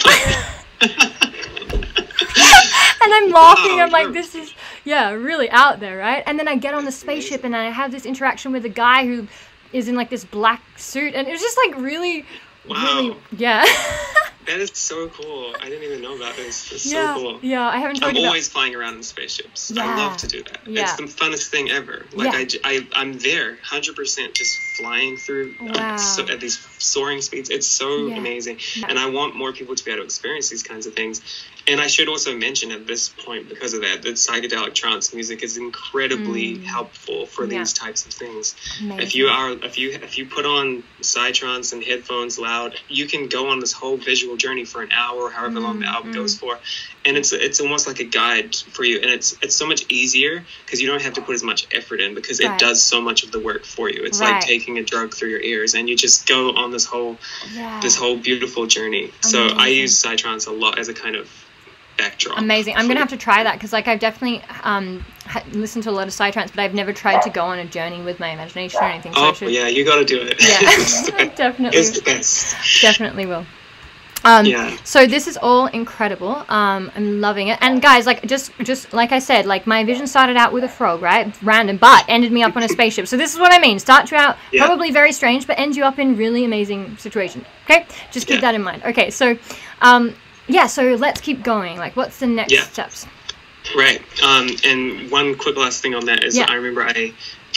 and 3.02 3.14
I'm 3.14 3.30
laughing. 3.30 3.76
Wow, 3.76 3.84
I'm 3.84 3.90
like, 3.90 4.12
this 4.12 4.34
is 4.34 4.54
yeah, 4.84 5.10
really 5.10 5.50
out 5.50 5.80
there, 5.80 5.98
right? 5.98 6.22
And 6.26 6.38
then 6.38 6.48
I 6.48 6.56
get 6.56 6.74
on 6.74 6.84
the 6.84 6.92
spaceship 6.92 7.44
and 7.44 7.54
I 7.54 7.70
have 7.70 7.92
this 7.92 8.06
interaction 8.06 8.52
with 8.52 8.64
a 8.64 8.70
guy 8.70 9.04
who 9.04 9.26
is 9.72 9.88
in 9.88 9.94
like 9.94 10.10
this 10.10 10.24
black 10.24 10.62
suit, 10.76 11.14
and 11.14 11.28
it 11.28 11.30
was 11.30 11.40
just 11.40 11.58
like 11.66 11.76
really, 11.76 12.24
really, 12.66 13.10
Wow. 13.10 13.16
yeah, 13.36 13.64
That 14.50 14.58
is 14.58 14.72
so 14.74 15.08
cool. 15.10 15.54
I 15.60 15.68
didn't 15.68 15.84
even 15.84 16.00
know 16.02 16.16
about 16.16 16.34
this. 16.34 16.72
It's 16.72 16.84
yeah, 16.92 17.14
so 17.14 17.20
cool. 17.20 17.40
yeah. 17.40 17.68
I 17.68 17.78
haven't 17.78 18.02
I'm 18.02 18.10
about. 18.10 18.24
always 18.26 18.48
flying 18.48 18.74
around 18.74 18.94
in 18.94 19.02
spaceships. 19.04 19.70
Yeah. 19.72 19.84
I 19.84 19.96
love 19.96 20.16
to 20.16 20.26
do 20.26 20.42
that. 20.42 20.66
Yeah. 20.66 20.82
It's 20.82 20.96
the 20.96 21.04
funnest 21.04 21.50
thing 21.50 21.70
ever. 21.70 22.06
Like 22.12 22.50
Yeah. 22.64 22.80
I'm 22.94 23.12
there, 23.20 23.58
hundred 23.62 23.94
percent, 23.94 24.34
just 24.34 24.52
flying 24.76 25.16
through 25.16 25.54
uh, 25.60 25.64
Wow. 25.72 25.96
so, 25.98 26.26
at 26.28 26.40
these 26.40 26.58
soaring 26.78 27.20
speeds. 27.22 27.48
It's 27.48 27.68
so 27.68 28.08
Yeah. 28.08 28.16
amazing, 28.16 28.58
Yeah. 28.74 28.86
and 28.88 28.98
I 28.98 29.06
want 29.06 29.36
more 29.36 29.52
people 29.52 29.76
to 29.76 29.84
be 29.84 29.92
able 29.92 30.00
to 30.00 30.04
experience 30.06 30.48
these 30.50 30.64
kinds 30.64 30.86
of 30.86 30.94
things. 30.94 31.22
And 31.70 31.80
I 31.80 31.86
should 31.86 32.08
also 32.08 32.34
mention 32.36 32.72
at 32.72 32.86
this 32.86 33.08
point, 33.08 33.48
because 33.48 33.72
of 33.74 33.82
that, 33.82 34.02
that 34.02 34.14
psychedelic 34.16 34.74
trance 34.74 35.14
music 35.14 35.42
is 35.44 35.56
incredibly 35.56 36.58
Mm. 36.58 36.64
helpful 36.64 37.26
for 37.26 37.44
Yeah. 37.44 37.60
these 37.60 37.72
types 37.72 38.04
of 38.06 38.12
things. 38.12 38.54
Amazing. 38.80 39.06
If 39.06 39.14
you 39.14 39.28
are, 39.28 39.50
if 39.68 39.78
you 39.78 39.90
if 40.08 40.18
you 40.18 40.24
put 40.26 40.46
on 40.46 40.82
psytrance 41.02 41.72
and 41.72 41.82
headphones 41.84 42.38
loud, 42.38 42.74
you 42.88 43.06
can 43.06 43.28
go 43.28 43.48
on 43.52 43.60
this 43.60 43.72
whole 43.72 43.98
visual 43.98 44.36
journey 44.36 44.64
for 44.64 44.82
an 44.82 44.90
hour, 44.92 45.30
however 45.30 45.60
long 45.60 45.78
the 45.78 45.86
album 45.86 46.10
Mm, 46.10 46.16
goes 46.20 46.34
for, 46.36 46.58
and 47.04 47.16
it's 47.16 47.32
it's 47.32 47.60
almost 47.60 47.86
like 47.86 48.00
a 48.00 48.04
guide 48.04 48.54
for 48.74 48.84
you, 48.84 48.96
and 49.02 49.10
it's 49.10 49.34
it's 49.42 49.56
so 49.56 49.66
much 49.66 49.82
easier 49.88 50.44
because 50.66 50.80
you 50.80 50.88
don't 50.88 51.02
have 51.02 51.14
to 51.14 51.22
put 51.22 51.34
as 51.34 51.42
much 51.42 51.66
effort 51.72 52.00
in 52.00 52.14
because 52.14 52.40
Right. 52.40 52.50
it 52.50 52.58
does 52.58 52.82
so 52.82 53.00
much 53.00 53.22
of 53.22 53.30
the 53.30 53.38
work 53.40 53.64
for 53.64 53.88
you. 53.88 54.02
It's 54.08 54.20
Right. 54.20 54.34
like 54.34 54.40
taking 54.44 54.78
a 54.78 54.82
drug 54.82 55.14
through 55.14 55.30
your 55.30 55.40
ears, 55.52 55.74
and 55.74 55.88
you 55.88 55.96
just 55.96 56.26
go 56.26 56.50
on 56.62 56.72
this 56.72 56.84
whole 56.84 57.20
yeah. 57.54 57.78
this 57.80 57.94
whole 57.96 58.16
beautiful 58.16 58.66
journey. 58.66 59.12
So 59.22 59.38
I 59.64 59.68
use 59.68 60.02
psytrance 60.02 60.46
a 60.48 60.52
lot 60.64 60.78
as 60.78 60.88
a 60.88 60.94
kind 60.94 61.16
of 61.16 61.28
backdrop. 62.00 62.38
Amazing. 62.38 62.76
I'm 62.76 62.88
gonna 62.88 63.00
have 63.00 63.10
to 63.10 63.16
try 63.16 63.42
that 63.44 63.54
because 63.54 63.72
like 63.72 63.86
I've 63.88 64.00
definitely 64.00 64.42
um 64.62 65.04
listened 65.52 65.84
to 65.84 65.90
a 65.90 65.92
lot 65.92 66.06
of 66.08 66.12
psytrance, 66.14 66.48
but 66.54 66.58
I've 66.60 66.74
never 66.74 66.92
tried 66.92 67.22
to 67.22 67.30
go 67.30 67.44
on 67.44 67.58
a 67.58 67.64
journey 67.64 68.00
with 68.02 68.18
my 68.20 68.30
imagination 68.30 68.80
or 68.82 68.86
anything. 68.86 69.12
So 69.14 69.20
Oh 69.28 69.32
should, 69.32 69.50
yeah, 69.52 69.68
you 69.68 69.84
got 69.84 69.96
to 69.96 70.04
do 70.04 70.20
it. 70.20 70.36
yeah, 70.40 71.28
definitely, 71.36 71.78
it's 71.78 71.90
the 71.90 72.02
best. 72.02 72.82
definitely 72.82 73.26
will. 73.26 73.44
Um, 74.22 74.44
Yeah. 74.44 74.76
So 74.84 75.06
this 75.06 75.26
is 75.26 75.38
all 75.38 75.66
incredible. 75.68 76.44
Um, 76.50 76.92
I'm 76.94 77.22
loving 77.22 77.48
it. 77.48 77.56
And 77.62 77.80
guys, 77.80 78.04
like 78.04 78.26
just 78.26 78.52
just 78.58 78.92
like 78.92 79.12
I 79.12 79.18
said, 79.18 79.46
like 79.46 79.66
my 79.66 79.82
vision 79.84 80.06
started 80.06 80.36
out 80.36 80.52
with 80.52 80.62
a 80.64 80.68
frog, 80.68 81.00
right? 81.00 81.32
Random, 81.42 81.78
but 81.78 82.04
ended 82.06 82.30
me 82.30 82.42
up 82.42 82.54
on 82.56 82.62
a 82.62 82.68
spaceship. 82.68 83.06
So 83.08 83.16
this 83.16 83.32
is 83.32 83.40
what 83.40 83.50
I 83.52 83.58
mean. 83.58 83.78
Start 83.78 84.10
you 84.10 84.18
out 84.18 84.36
Yeah. 84.52 84.66
probably 84.66 84.90
very 84.90 85.12
strange, 85.12 85.46
but 85.46 85.58
end 85.58 85.74
you 85.74 85.84
up 85.84 85.98
in 85.98 86.16
really 86.16 86.44
amazing 86.44 86.98
situation. 86.98 87.44
Okay, 87.64 87.86
just 88.10 88.26
keep 88.26 88.36
Yeah. 88.36 88.40
that 88.42 88.54
in 88.54 88.62
mind. 88.62 88.82
Okay, 88.84 89.10
so 89.10 89.38
um, 89.80 90.14
yeah, 90.50 90.66
so 90.66 90.94
let's 90.94 91.20
keep 91.20 91.42
going. 91.42 91.78
Like, 91.78 91.96
what's 91.96 92.18
the 92.18 92.26
next 92.26 92.52
Yeah. 92.52 92.64
steps? 92.64 93.06
Right. 93.76 94.02
Um, 94.22 94.48
and 94.64 95.10
one 95.10 95.36
quick 95.36 95.56
last 95.56 95.80
thing 95.82 95.94
on 95.94 96.06
that 96.06 96.24
is 96.24 96.36
Yeah. 96.36 96.46
I 96.48 96.54
remember 96.54 96.82
I 96.82 97.12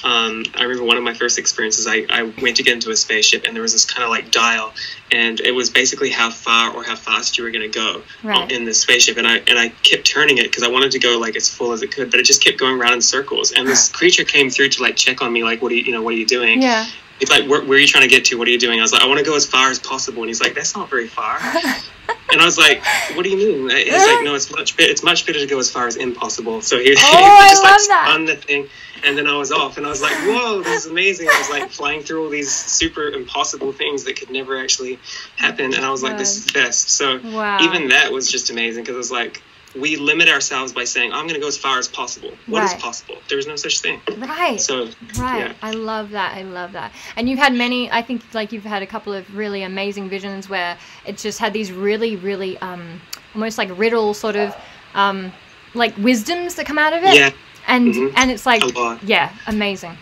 um, 0.06 0.44
I 0.56 0.64
remember 0.64 0.84
one 0.84 0.98
of 0.98 1.04
my 1.04 1.14
first 1.14 1.40
experiences. 1.40 1.88
I, 1.88 2.06
I 2.10 2.24
went 2.42 2.58
to 2.58 2.64
get 2.64 2.74
into 2.74 2.90
a 2.92 2.96
spaceship, 2.96 3.46
and 3.46 3.56
there 3.56 3.62
was 3.62 3.72
this 3.72 3.86
kind 3.86 4.04
of 4.04 4.10
like 4.10 4.32
dial, 4.32 4.74
and 5.14 5.40
it 5.40 5.52
was 5.52 5.70
basically 5.70 6.10
how 6.10 6.30
far 6.30 6.72
or 6.76 6.84
how 6.84 6.98
fast 6.98 7.38
you 7.38 7.44
were 7.46 7.52
going 7.52 7.72
to 7.72 7.80
go 7.80 8.02
Right. 8.22 8.52
in 8.52 8.66
the 8.66 8.74
spaceship. 8.74 9.16
And 9.16 9.26
I 9.26 9.38
and 9.48 9.58
I 9.58 9.70
kept 9.84 10.06
turning 10.06 10.40
it 10.40 10.44
because 10.44 10.62
I 10.64 10.68
wanted 10.68 10.92
to 10.92 11.00
go 11.00 11.18
like 11.18 11.38
as 11.38 11.48
full 11.48 11.72
as 11.72 11.84
it 11.84 11.92
could, 11.94 12.12
but 12.12 12.20
it 12.20 12.24
just 12.26 12.44
kept 12.44 12.58
going 12.60 12.78
around 12.82 12.94
in 12.96 13.02
circles. 13.02 13.54
And 13.54 13.66
this 13.66 13.88
creature 14.00 14.26
came 14.26 14.50
through 14.50 14.70
to 14.70 14.82
like 14.84 14.98
check 14.98 15.22
on 15.22 15.32
me, 15.32 15.42
like, 15.46 15.62
"What 15.62 15.72
are 15.72 15.76
you, 15.76 15.84
you 15.84 15.94
know, 15.94 16.02
what 16.02 16.14
are 16.14 16.18
you 16.18 16.26
doing?" 16.26 16.62
Yeah. 16.62 16.86
He's 17.20 17.30
like, 17.30 17.48
where, 17.48 17.64
where 17.64 17.78
are 17.78 17.82
you 17.82 17.88
trying 17.88 18.04
to 18.04 18.10
get 18.10 18.26
to? 18.26 18.38
What 18.38 18.48
are 18.48 18.52
you 18.52 18.60
doing? 18.60 18.80
I 18.80 18.82
was 18.82 18.92
like, 18.92 19.02
I 19.02 19.08
want 19.08 19.20
to 19.20 19.26
go 19.26 19.36
as 19.36 19.46
far 19.46 19.70
as 19.70 19.80
possible. 19.80 20.24
And 20.24 20.30
he's 20.30 20.42
like, 20.42 20.56
that's 20.56 20.76
not 20.76 20.90
very 20.90 21.08
far. 21.08 21.38
and 22.32 22.42
I 22.42 22.46
was 22.46 22.58
like, 22.58 22.84
what 23.14 23.24
do 23.24 23.30
you 23.30 23.38
mean? 23.38 23.70
He's 23.70 24.06
like, 24.08 24.20
no, 24.24 24.36
it's 24.36 24.52
much 24.52 24.76
better. 24.76 24.90
It's 24.92 25.04
much 25.04 25.26
better 25.26 25.40
to 25.40 25.46
go 25.46 25.60
as 25.60 25.70
far 25.72 25.88
as 25.88 25.96
impossible. 25.96 26.62
So 26.62 26.78
he, 26.80 26.86
he 26.90 26.96
oh, 26.98 27.48
just 27.50 27.64
love 27.64 27.72
like 27.72 27.88
that. 27.88 28.06
spun 28.10 28.26
the 28.26 28.36
thing, 28.36 28.68
and 29.06 29.18
then 29.18 29.28
I 29.28 29.38
was 29.38 29.52
off. 29.52 29.78
And 29.78 29.86
I 29.86 29.90
was 29.90 30.02
like, 30.02 30.16
whoa, 30.18 30.64
this 30.64 30.86
is 30.86 30.92
amazing. 30.92 31.30
I 31.30 31.38
was 31.38 31.50
like 31.50 31.70
flying 31.70 32.02
through 32.02 32.24
all 32.24 32.30
these 32.30 32.52
super 32.52 33.10
impossible 33.10 33.72
things 33.72 34.04
that 34.06 34.16
could 34.18 34.32
never 34.32 34.58
actually 34.60 35.00
happen. 35.38 35.74
And 35.74 35.86
I 35.86 35.92
was 35.92 36.04
like, 36.04 36.18
this 36.18 36.36
is 36.38 36.46
the 36.48 36.54
best. 36.54 36.90
So 36.90 37.20
Wow. 37.24 37.60
even 37.62 37.90
that 37.90 38.12
was 38.12 38.30
just 38.30 38.50
amazing 38.50 38.84
because 38.84 38.96
it 38.96 38.98
was 38.98 39.12
like. 39.12 39.42
We 39.76 39.96
limit 39.96 40.30
ourselves 40.30 40.72
by 40.72 40.84
saying, 40.84 41.12
"I'm 41.14 41.24
going 41.28 41.34
to 41.36 41.40
go 41.40 41.48
as 41.48 41.58
far 41.58 41.80
as 41.80 41.88
possible." 41.88 42.32
What 42.48 42.64
is 42.64 42.72
Right. 42.72 42.80
possible? 42.82 43.18
There 43.30 43.40
is 43.40 43.48
no 43.48 43.56
such 43.56 43.80
thing. 43.80 44.00
Right. 44.18 44.62
So, 44.62 44.90
Right. 45.18 45.40
yeah. 45.48 45.54
I 45.62 45.72
love 45.72 46.12
that. 46.12 46.36
I 46.38 46.44
love 46.44 46.74
that. 46.74 46.92
And 47.16 47.28
you've 47.28 47.40
had 47.40 47.54
many, 47.54 47.92
I 47.92 48.02
think, 48.02 48.22
like 48.34 48.52
you've 48.52 48.64
had 48.66 48.84
a 48.84 48.88
couple 48.88 49.14
of 49.14 49.36
really 49.36 49.64
amazing 49.64 50.10
visions 50.10 50.48
where 50.48 50.78
it's 51.06 51.24
just 51.24 51.40
had 51.40 51.54
these 51.54 51.72
really, 51.72 52.16
really, 52.16 52.58
um, 52.60 53.02
almost 53.34 53.58
like 53.58 53.70
riddle 53.78 54.14
sort 54.14 54.36
of, 54.36 54.56
um, 54.94 55.32
like 55.74 55.94
wisdoms 55.98 56.54
that 56.56 56.66
come 56.68 56.78
out 56.78 56.94
of 56.94 57.04
it. 57.04 57.16
Yeah. 57.16 57.32
And, 57.68 57.94
Mhm. 57.94 58.14
and 58.18 58.30
it's 58.30 58.46
like, 58.46 58.62
yeah, 59.04 59.30
amazing. 59.48 59.98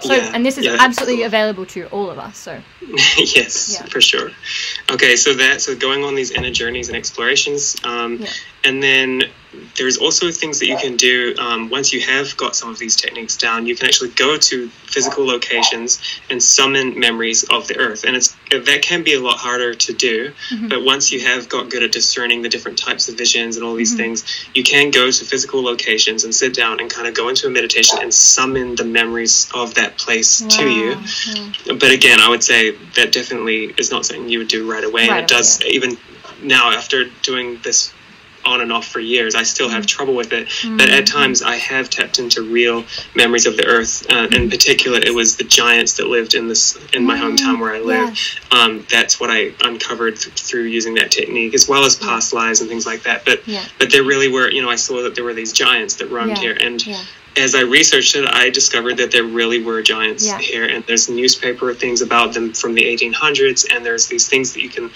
So, 0.00 0.14
Yeah, 0.14 0.30
and 0.34 0.44
this 0.44 0.58
is 0.58 0.64
yeah, 0.64 0.76
absolutely 0.78 1.22
available 1.22 1.66
to 1.66 1.86
all 1.86 2.10
of 2.10 2.18
us. 2.18 2.36
So, 2.36 2.60
yes, 3.18 3.78
Yeah. 3.80 3.86
for 3.86 4.00
sure. 4.00 4.30
Okay, 4.90 5.16
so 5.16 5.34
that 5.34 5.60
so 5.60 5.74
going 5.74 6.04
on 6.04 6.14
these 6.14 6.30
inner 6.30 6.50
journeys 6.50 6.88
and 6.88 6.96
explorations, 6.96 7.76
um, 7.84 8.24
and 8.64 8.82
then 8.82 9.24
there's 9.76 9.96
also 9.98 10.30
things 10.30 10.58
that 10.60 10.66
you 10.66 10.76
can 10.76 10.96
do 10.96 11.34
um, 11.38 11.68
once 11.70 11.92
you 11.92 12.00
have 12.00 12.36
got 12.36 12.54
some 12.56 12.68
of 12.70 12.78
these 12.78 12.96
techniques 12.96 13.36
down. 13.36 13.66
You 13.66 13.76
can 13.76 13.86
actually 13.86 14.10
go 14.10 14.36
to 14.36 14.68
physical 14.68 15.26
locations 15.26 16.00
and 16.30 16.42
summon 16.42 16.98
memories 16.98 17.44
of 17.50 17.66
the 17.68 17.76
earth, 17.78 18.04
and 18.04 18.16
it's 18.16 18.36
that 18.50 18.80
can 18.82 19.02
be 19.02 19.14
a 19.14 19.20
lot 19.20 19.38
harder 19.38 19.74
to 19.74 19.92
do. 19.92 20.32
Mm-hmm. 20.50 20.68
But 20.68 20.84
once 20.84 21.12
you 21.12 21.20
have 21.20 21.48
got 21.48 21.70
good 21.70 21.82
at 21.82 21.92
discerning 21.92 22.42
the 22.42 22.48
different 22.48 22.78
types 22.78 23.08
of 23.08 23.16
visions 23.16 23.56
and 23.56 23.64
all 23.64 23.74
these 23.74 23.86
Mm-hmm. 23.86 23.96
things, 23.96 24.48
you 24.54 24.62
can 24.64 24.90
go 24.90 25.10
to 25.10 25.24
physical 25.24 25.62
locations 25.62 26.24
and 26.24 26.34
sit 26.34 26.54
down 26.54 26.80
and 26.80 26.90
kind 26.90 27.06
of 27.06 27.14
go 27.14 27.28
into 27.28 27.46
a 27.46 27.50
meditation 27.50 27.98
and 28.02 28.12
summon 28.12 28.74
the 28.74 28.84
memories 28.84 29.48
of 29.54 29.74
that 29.74 29.96
place 29.96 30.40
to 30.40 30.68
you 30.68 30.90
Wow. 30.96 31.04
Yeah. 31.64 31.72
but 31.74 31.90
again, 31.92 32.20
I 32.20 32.28
would 32.28 32.42
say 32.42 32.72
that 32.96 33.12
definitely 33.12 33.72
is 33.78 33.90
not 33.90 34.04
something 34.06 34.28
you 34.28 34.38
would 34.40 34.48
do 34.48 34.70
right 34.70 34.82
away. 34.84 35.08
Right 35.08 35.20
and 35.22 35.30
it 35.30 35.32
away, 35.32 35.38
does 35.38 35.62
even 35.64 35.96
now 36.42 36.72
after 36.72 37.04
doing 37.22 37.58
this 37.62 37.92
on 38.46 38.60
and 38.60 38.72
off 38.72 38.86
for 38.86 39.00
years, 39.00 39.34
I 39.34 39.42
still 39.42 39.68
Mm. 39.68 39.72
have 39.72 39.86
trouble 39.86 40.14
with 40.14 40.32
it. 40.32 40.48
But 40.64 40.88
at 40.88 41.06
times, 41.06 41.42
I 41.42 41.56
have 41.56 41.90
tapped 41.90 42.18
into 42.18 42.42
real 42.42 42.84
memories 43.14 43.44
of 43.46 43.56
the 43.56 43.66
earth. 43.66 44.06
Uh, 44.08 44.28
Mm. 44.28 44.34
in 44.34 44.50
particular, 44.50 44.98
it 44.98 45.12
was 45.14 45.36
the 45.36 45.44
giants 45.44 45.94
that 45.94 46.06
lived 46.06 46.34
in 46.34 46.48
this 46.48 46.78
in 46.92 47.04
my 47.04 47.18
hometown 47.18 47.58
where 47.58 47.74
I 47.74 47.80
live. 47.80 48.16
Um, 48.52 48.86
that's 48.88 49.18
what 49.20 49.30
I 49.30 49.52
uncovered 49.62 50.20
th- 50.20 50.34
through 50.36 50.64
using 50.64 50.94
that 50.94 51.10
technique, 51.10 51.54
as 51.54 51.68
well 51.68 51.84
as 51.84 51.96
past 51.96 52.32
lives 52.32 52.60
and 52.60 52.68
things 52.70 52.86
like 52.86 53.02
that. 53.02 53.24
But 53.24 53.42
Yeah. 53.46 53.64
but 53.78 53.90
there 53.90 54.04
really 54.04 54.28
were, 54.28 54.50
you 54.50 54.62
know, 54.62 54.70
I 54.70 54.76
saw 54.76 55.02
that 55.02 55.14
there 55.16 55.24
were 55.24 55.34
these 55.34 55.52
giants 55.52 55.94
that 55.96 56.06
roamed 56.10 56.36
Yeah, 56.36 56.42
here, 56.42 56.56
and 56.60 56.86
yeah. 56.86 57.02
as 57.36 57.54
I 57.54 57.60
researched 57.60 58.14
it, 58.14 58.24
I 58.26 58.48
discovered 58.50 58.96
that 58.98 59.10
there 59.10 59.24
really 59.24 59.58
were 59.58 59.82
giants 59.82 60.24
Yeah. 60.24 60.38
here, 60.38 60.64
and 60.64 60.84
there's 60.86 61.08
newspaper 61.08 61.74
things 61.74 62.00
about 62.00 62.32
them 62.32 62.52
from 62.52 62.74
the 62.74 62.84
1800s, 62.86 63.64
and 63.64 63.84
there's 63.84 64.06
these 64.06 64.26
things 64.28 64.52
that 64.54 64.62
you 64.62 64.68
can 64.70 64.90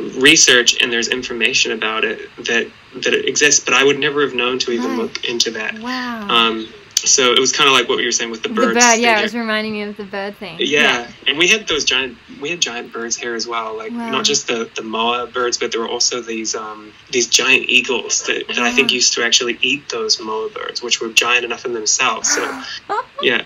research, 0.00 0.80
and 0.82 0.92
there's 0.92 1.08
information 1.08 1.72
about 1.72 2.04
it 2.04 2.28
that 2.38 2.68
that 3.02 3.14
it 3.14 3.26
exists. 3.26 3.64
But 3.64 3.74
I 3.74 3.84
would 3.84 3.98
never 3.98 4.22
have 4.22 4.34
known 4.34 4.58
to 4.60 4.70
even 4.72 4.90
Right. 4.92 4.98
look 4.98 5.24
into 5.24 5.50
that. 5.52 5.78
Wow. 5.78 6.28
Um, 6.28 6.68
so 6.96 7.32
it 7.32 7.38
was 7.38 7.52
kind 7.52 7.68
of 7.68 7.74
like 7.74 7.88
what 7.90 7.98
you 7.98 8.06
were 8.06 8.10
saying 8.12 8.30
with 8.30 8.42
the 8.42 8.48
birds. 8.48 8.68
The 8.74 8.80
bird, 8.80 9.00
yeah, 9.00 9.18
it 9.18 9.22
was 9.22 9.34
reminding 9.34 9.72
me 9.74 9.82
of 9.82 9.96
the 9.98 10.04
bird 10.04 10.36
thing. 10.38 10.56
yeah. 10.58 11.06
and 11.26 11.36
we 11.36 11.46
had 11.46 11.68
those 11.68 11.84
giant 11.84 12.16
we 12.40 12.48
had 12.50 12.60
giant 12.60 12.90
birds 12.92 13.16
here 13.16 13.34
as 13.34 13.46
well 13.46 13.76
like 13.76 13.92
Wow. 13.92 14.10
not 14.10 14.24
just 14.24 14.46
the 14.48 14.68
the 14.74 14.82
moa 14.82 15.26
birds 15.26 15.56
but 15.58 15.72
there 15.72 15.80
were 15.80 15.88
also 15.88 16.20
these 16.22 16.54
um 16.54 16.92
these 17.10 17.26
giant 17.28 17.68
eagles 17.68 18.22
that, 18.26 18.46
that 18.48 18.58
i 18.58 18.70
think 18.72 18.92
used 18.92 19.14
to 19.14 19.22
actually 19.24 19.58
eat 19.62 19.88
those 19.90 20.20
moa 20.20 20.48
birds 20.50 20.82
which 20.82 21.00
were 21.00 21.08
giant 21.10 21.44
enough 21.44 21.64
in 21.64 21.72
themselves 21.74 22.28
so 22.34 22.62
yeah 23.22 23.44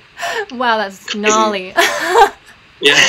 wow, 0.53 0.77
that's 0.79 1.15
gnarly. 1.15 1.69
yeah 2.81 2.95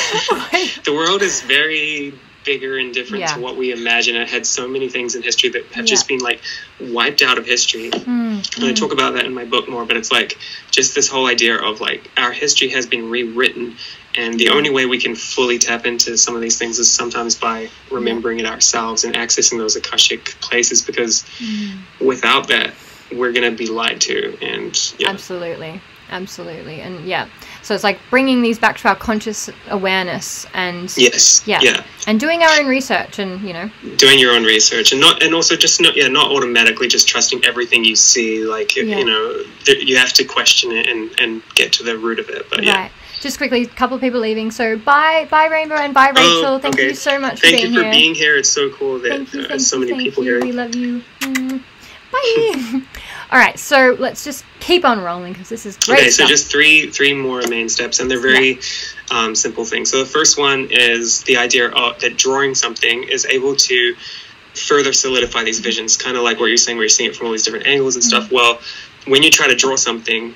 the 0.84 0.92
world 0.92 1.22
is 1.22 1.40
very 1.42 2.12
bigger 2.44 2.76
and 2.78 2.92
different 2.92 3.20
Yeah. 3.22 3.34
to 3.34 3.40
what 3.40 3.56
we 3.56 3.72
imagine 3.72 4.16
it 4.16 4.28
had 4.28 4.46
so 4.46 4.66
many 4.68 4.88
things 4.88 5.14
in 5.14 5.22
history 5.22 5.50
that 5.50 5.64
have 5.72 5.84
Yeah. 5.86 5.90
just 5.94 6.08
been 6.08 6.18
like 6.20 6.40
wiped 6.80 7.22
out 7.22 7.38
of 7.38 7.46
history 7.46 7.90
Mm, 7.90 8.56
and 8.56 8.64
I 8.64 8.72
mm. 8.72 8.76
talk 8.76 8.92
about 8.92 9.14
that 9.14 9.24
in 9.24 9.34
my 9.34 9.44
book 9.44 9.68
more, 9.68 9.84
but 9.84 9.96
it's 9.96 10.10
like 10.12 10.38
just 10.70 10.94
this 10.94 11.08
whole 11.08 11.26
idea 11.26 11.56
of 11.56 11.80
like 11.80 12.10
our 12.16 12.32
history 12.32 12.68
has 12.70 12.86
been 12.86 13.08
rewritten, 13.10 13.76
and 14.14 14.38
the 14.38 14.50
only 14.50 14.70
way 14.70 14.86
we 14.86 14.98
can 15.00 15.14
fully 15.14 15.58
tap 15.58 15.86
into 15.86 16.16
some 16.18 16.34
of 16.34 16.40
these 16.42 16.58
things 16.58 16.78
is 16.78 16.90
sometimes 16.90 17.34
by 17.34 17.68
remembering 17.90 18.40
it 18.40 18.46
ourselves 18.46 19.04
and 19.04 19.14
accessing 19.14 19.58
those 19.58 19.76
Akashic 19.76 20.34
places 20.40 20.82
because 20.82 21.24
Mm. 21.40 21.78
without 22.00 22.48
that, 22.48 22.74
we're 23.10 23.32
going 23.32 23.50
to 23.50 23.56
be 23.56 23.66
lied 23.68 24.00
to. 24.02 24.36
And 24.42 24.78
yeah, 24.98 25.10
Absolutely. 25.10 25.80
Absolutely. 26.10 26.80
And 26.80 27.06
yeah. 27.06 27.26
So 27.62 27.74
it's 27.74 27.84
like 27.84 28.00
bringing 28.10 28.42
these 28.42 28.58
back 28.58 28.76
to 28.78 28.88
our 28.88 28.96
conscious 28.96 29.48
awareness 29.68 30.46
and 30.52 30.92
yes, 30.96 31.42
Yeah. 31.46 31.60
yeah, 31.62 31.84
and 32.08 32.18
doing 32.18 32.42
our 32.42 32.58
own 32.58 32.66
research 32.66 33.20
and, 33.20 33.40
you 33.42 33.52
know, 33.52 33.70
doing 33.96 34.18
your 34.18 34.34
own 34.34 34.42
research 34.42 34.90
and 34.92 35.00
not 35.00 35.22
and 35.22 35.32
also 35.32 35.54
just 35.56 35.80
not 35.80 35.96
yeah 35.96 36.08
not 36.08 36.32
automatically 36.32 36.88
just 36.88 37.06
trusting 37.08 37.44
everything 37.44 37.84
you 37.84 37.94
see. 37.96 38.44
Like 38.44 38.74
Yeah. 38.74 38.98
you 38.98 39.04
know, 39.04 39.44
th- 39.64 39.84
you 39.88 39.96
have 39.96 40.12
to 40.14 40.24
question 40.24 40.72
it 40.72 40.86
and 40.88 41.10
and 41.20 41.42
get 41.54 41.72
to 41.74 41.82
the 41.84 41.96
root 41.96 42.18
of 42.18 42.28
it. 42.30 42.50
But 42.50 42.64
yeah. 42.64 42.76
right. 42.76 42.90
Just 43.20 43.38
quickly, 43.38 43.62
a 43.62 43.66
couple 43.66 43.94
of 43.94 44.00
people 44.00 44.18
leaving. 44.18 44.50
So 44.50 44.76
bye, 44.76 45.28
bye, 45.30 45.46
Rainbow, 45.46 45.76
and 45.76 45.94
bye, 45.94 46.08
Rachel. 46.08 46.44
Oh, 46.44 46.58
Thank 46.58 46.74
okay. 46.74 46.88
you 46.88 46.94
so 46.96 47.20
much 47.20 47.38
Thank 47.40 47.54
for 47.54 47.60
being 47.62 47.72
you 47.72 47.78
for 47.78 47.84
here. 47.84 47.92
being 47.92 48.14
here. 48.16 48.36
It's 48.36 48.48
so 48.48 48.68
cool 48.70 48.98
that 48.98 49.10
thank 49.10 49.32
you, 49.32 49.42
uh, 49.42 49.48
thank 49.48 49.60
so 49.60 49.76
you, 49.76 49.80
many 49.82 49.92
thank 49.92 50.02
people 50.02 50.24
you. 50.24 50.30
here. 50.32 50.40
We 50.42 50.50
love 50.50 50.74
you. 50.74 51.02
Mm. 51.20 51.62
Bye. 52.10 52.82
All 53.32 53.38
right, 53.38 53.58
so 53.58 53.96
let's 53.98 54.24
just 54.24 54.44
keep 54.60 54.84
on 54.84 55.00
rolling 55.00 55.32
because 55.32 55.48
this 55.48 55.64
is 55.64 55.78
great 55.78 56.00
okay, 56.00 56.10
so 56.10 56.16
stuff. 56.16 56.28
just 56.28 56.52
three 56.52 56.90
three 56.90 57.14
more 57.14 57.40
main 57.48 57.70
steps, 57.70 57.98
and 57.98 58.10
they're 58.10 58.20
very 58.20 58.60
um, 59.10 59.34
simple 59.34 59.64
things. 59.64 59.90
So 59.90 60.00
the 60.00 60.10
first 60.10 60.38
one 60.38 60.68
is 60.70 61.22
the 61.22 61.38
idea 61.38 61.70
of, 61.70 61.98
that 62.00 62.18
drawing 62.18 62.54
something 62.54 63.04
is 63.04 63.24
able 63.24 63.56
to 63.56 63.96
further 64.54 64.92
solidify 64.92 65.44
these 65.44 65.60
visions, 65.60 65.96
kind 65.96 66.18
of 66.18 66.24
like 66.24 66.40
what 66.40 66.46
you're 66.46 66.58
saying, 66.58 66.76
where 66.76 66.84
you're 66.84 66.90
seeing 66.90 67.08
it 67.08 67.16
from 67.16 67.26
all 67.28 67.32
these 67.32 67.42
different 67.42 67.66
angles 67.66 67.94
and 67.94 68.04
stuff. 68.04 68.30
Well, 68.30 68.60
when 69.06 69.22
you 69.22 69.30
try 69.30 69.48
to 69.48 69.56
draw 69.56 69.76
something, 69.76 70.34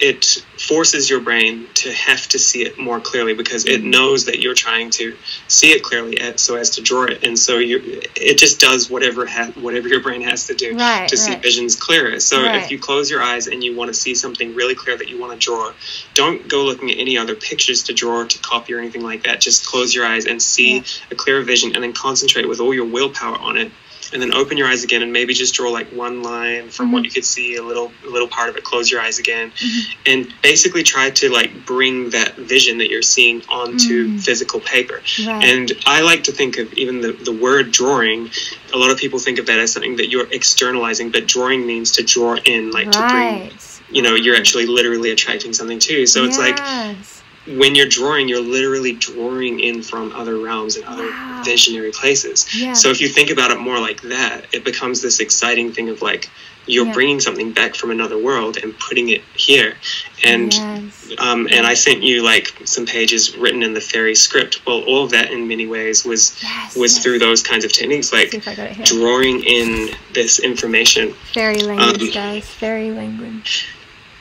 it 0.00 0.24
forces 0.58 1.08
your 1.08 1.20
brain 1.20 1.66
to 1.74 1.92
have 1.92 2.26
to 2.28 2.38
see 2.38 2.62
it 2.62 2.78
more 2.78 3.00
clearly 3.00 3.34
because 3.34 3.66
it 3.66 3.80
mm-hmm. 3.80 3.90
knows 3.90 4.26
that 4.26 4.40
you're 4.40 4.54
trying 4.54 4.90
to 4.90 5.16
see 5.48 5.68
it 5.68 5.82
clearly 5.82 6.20
at, 6.20 6.40
so 6.40 6.56
as 6.56 6.70
to 6.70 6.82
draw 6.82 7.04
it, 7.04 7.24
and 7.24 7.38
so 7.38 7.58
you 7.58 8.00
it 8.16 8.38
just 8.38 8.60
does 8.60 8.90
whatever 8.90 9.26
ha- 9.26 9.52
whatever 9.56 9.88
your 9.88 10.00
brain 10.00 10.22
has 10.22 10.46
to 10.46 10.54
do 10.54 10.76
Right, 10.76 11.08
to 11.08 11.16
see 11.16 11.32
right. 11.32 11.42
visions 11.42 11.76
clearer. 11.76 12.18
So 12.20 12.42
Right. 12.42 12.62
if 12.62 12.70
you 12.70 12.78
close 12.78 13.10
your 13.10 13.22
eyes 13.22 13.46
and 13.46 13.62
you 13.62 13.74
want 13.74 13.88
to 13.88 13.94
see 13.94 14.14
something 14.14 14.54
really 14.54 14.74
clear 14.74 14.96
that 14.96 15.08
you 15.08 15.18
want 15.18 15.32
to 15.32 15.44
draw, 15.44 15.72
don't 16.14 16.48
go 16.48 16.64
looking 16.64 16.90
at 16.90 16.98
any 16.98 17.16
other 17.18 17.34
pictures 17.34 17.84
to 17.84 17.92
draw 17.92 18.20
or 18.20 18.26
to 18.26 18.38
copy 18.38 18.74
or 18.74 18.78
anything 18.78 19.02
like 19.02 19.24
that. 19.24 19.40
Just 19.40 19.66
close 19.66 19.94
your 19.94 20.06
eyes 20.06 20.26
and 20.26 20.40
see 20.40 20.76
Yeah. 20.76 20.82
a 21.10 21.14
clear 21.14 21.42
vision 21.42 21.74
and 21.74 21.82
then 21.82 21.92
concentrate 21.92 22.48
with 22.48 22.60
all 22.60 22.74
your 22.74 22.86
willpower 22.86 23.36
on 23.38 23.56
it. 23.56 23.70
And 24.12 24.22
then 24.22 24.32
open 24.34 24.56
your 24.56 24.68
eyes 24.68 24.84
again 24.84 25.02
and 25.02 25.12
maybe 25.12 25.34
just 25.34 25.54
draw 25.54 25.70
like 25.70 25.88
one 25.88 26.22
line 26.22 26.68
from 26.68 26.92
what 26.92 27.00
Mhm. 27.02 27.04
you 27.06 27.10
could 27.10 27.24
see, 27.24 27.56
a 27.56 27.62
little 27.62 27.92
a 28.06 28.08
little 28.08 28.28
part 28.28 28.48
of 28.48 28.56
it. 28.56 28.62
Close 28.64 28.90
your 28.90 29.00
eyes 29.00 29.18
again, 29.18 29.50
Mhm. 29.58 29.80
and 30.06 30.32
basically 30.42 30.82
try 30.82 31.10
to 31.10 31.28
like 31.28 31.66
bring 31.66 32.10
that 32.10 32.36
vision 32.36 32.78
that 32.78 32.88
you're 32.90 33.02
seeing 33.02 33.42
onto 33.48 34.08
Mm. 34.08 34.22
physical 34.22 34.60
paper. 34.60 35.02
right. 35.26 35.44
And 35.44 35.72
I 35.86 36.00
like 36.02 36.24
to 36.24 36.32
think 36.32 36.58
of 36.58 36.72
even 36.74 37.00
the, 37.00 37.12
the 37.12 37.32
word 37.32 37.72
drawing, 37.72 38.30
a 38.72 38.78
lot 38.78 38.90
of 38.90 38.98
people 38.98 39.18
think 39.18 39.38
of 39.38 39.46
that 39.46 39.58
as 39.58 39.72
something 39.72 39.96
that 39.96 40.08
you're 40.10 40.28
externalizing, 40.30 41.10
but 41.10 41.26
drawing 41.26 41.66
means 41.66 41.90
to 41.92 42.02
draw 42.02 42.36
in, 42.44 42.70
like 42.70 42.90
to 42.92 42.98
bring, 42.98 43.10
right. 43.10 43.52
you 43.90 44.02
know, 44.02 44.14
you're 44.14 44.36
actually 44.36 44.66
literally 44.66 45.10
attracting 45.10 45.52
something 45.52 45.78
too. 45.78 46.06
So 46.06 46.24
it's 46.24 46.38
like 46.38 46.56
Yes. 46.58 47.15
When 47.46 47.74
you're 47.74 47.88
drawing, 47.88 48.28
you're 48.28 48.40
literally 48.40 48.92
drawing 48.92 49.60
in 49.60 49.82
from 49.82 50.12
other 50.12 50.38
realms 50.38 50.76
and 50.76 50.84
other 50.84 51.06
Wow. 51.08 51.42
visionary 51.44 51.92
places. 51.92 52.46
Yeah. 52.54 52.72
So 52.72 52.90
if 52.90 53.00
you 53.00 53.08
think 53.08 53.30
about 53.30 53.50
it 53.50 53.58
more 53.60 53.78
like 53.78 54.00
that, 54.02 54.46
it 54.52 54.64
becomes 54.64 55.00
this 55.00 55.20
exciting 55.20 55.72
thing 55.72 55.88
of 55.88 56.02
like, 56.02 56.28
you're 56.68 56.86
Yeah. 56.86 56.92
bringing 56.94 57.20
something 57.20 57.52
back 57.52 57.76
from 57.76 57.92
another 57.92 58.18
world 58.18 58.56
and 58.60 58.76
putting 58.80 59.10
it 59.10 59.22
here. 59.36 59.76
And 60.24 60.52
yes. 60.52 61.12
um, 61.18 61.46
and 61.52 61.64
I 61.64 61.74
sent 61.74 62.02
you 62.02 62.24
like 62.24 62.52
some 62.64 62.86
pages 62.86 63.36
written 63.36 63.62
in 63.62 63.72
the 63.74 63.80
fairy 63.80 64.16
script. 64.16 64.66
Well, 64.66 64.80
all 64.82 65.04
of 65.04 65.12
that 65.12 65.30
in 65.30 65.46
many 65.46 65.68
ways 65.68 66.04
was 66.04 66.36
yes. 66.42 66.74
was 66.76 66.94
yes. 66.94 67.04
through 67.04 67.20
those 67.20 67.40
kinds 67.44 67.64
of 67.64 67.72
techniques, 67.72 68.12
like 68.12 68.34
if 68.34 68.48
I 68.48 68.56
got 68.56 68.70
it 68.70 68.76
here. 68.76 68.84
drawing 68.86 69.44
in 69.44 69.90
this 70.12 70.40
information. 70.40 71.14
Fairy 71.32 71.60
language, 71.60 72.02
um, 72.02 72.10
guys. 72.10 72.44
Fairy 72.44 72.90
language. 72.90 73.68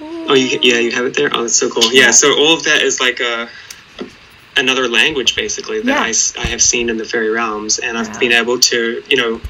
Oh, 0.02 0.34
you 0.34 0.60
yeah, 0.62 0.80
you 0.80 0.92
have 0.92 1.06
it 1.06 1.14
there. 1.16 1.30
Oh, 1.34 1.42
that's 1.44 1.56
so 1.56 1.70
cool. 1.70 1.92
Yeah, 1.94 2.06
Yeah. 2.06 2.12
so 2.12 2.38
all 2.38 2.54
of 2.54 2.64
that 2.64 2.82
is 2.82 3.00
like 3.00 3.20
a 3.20 3.50
another 4.58 4.88
language 4.88 5.36
basically 5.36 5.82
that 5.82 5.88
Yeah. 5.88 6.42
I, 6.42 6.44
I 6.44 6.48
have 6.48 6.62
seen 6.62 6.90
in 6.90 6.98
the 6.98 7.06
fairy 7.06 7.30
realms, 7.30 7.80
and 7.80 7.98
I've 7.98 8.10
Wow. 8.10 8.20
been 8.20 8.32
able 8.32 8.60
to 8.60 9.04
you 9.10 9.18
know. 9.18 9.42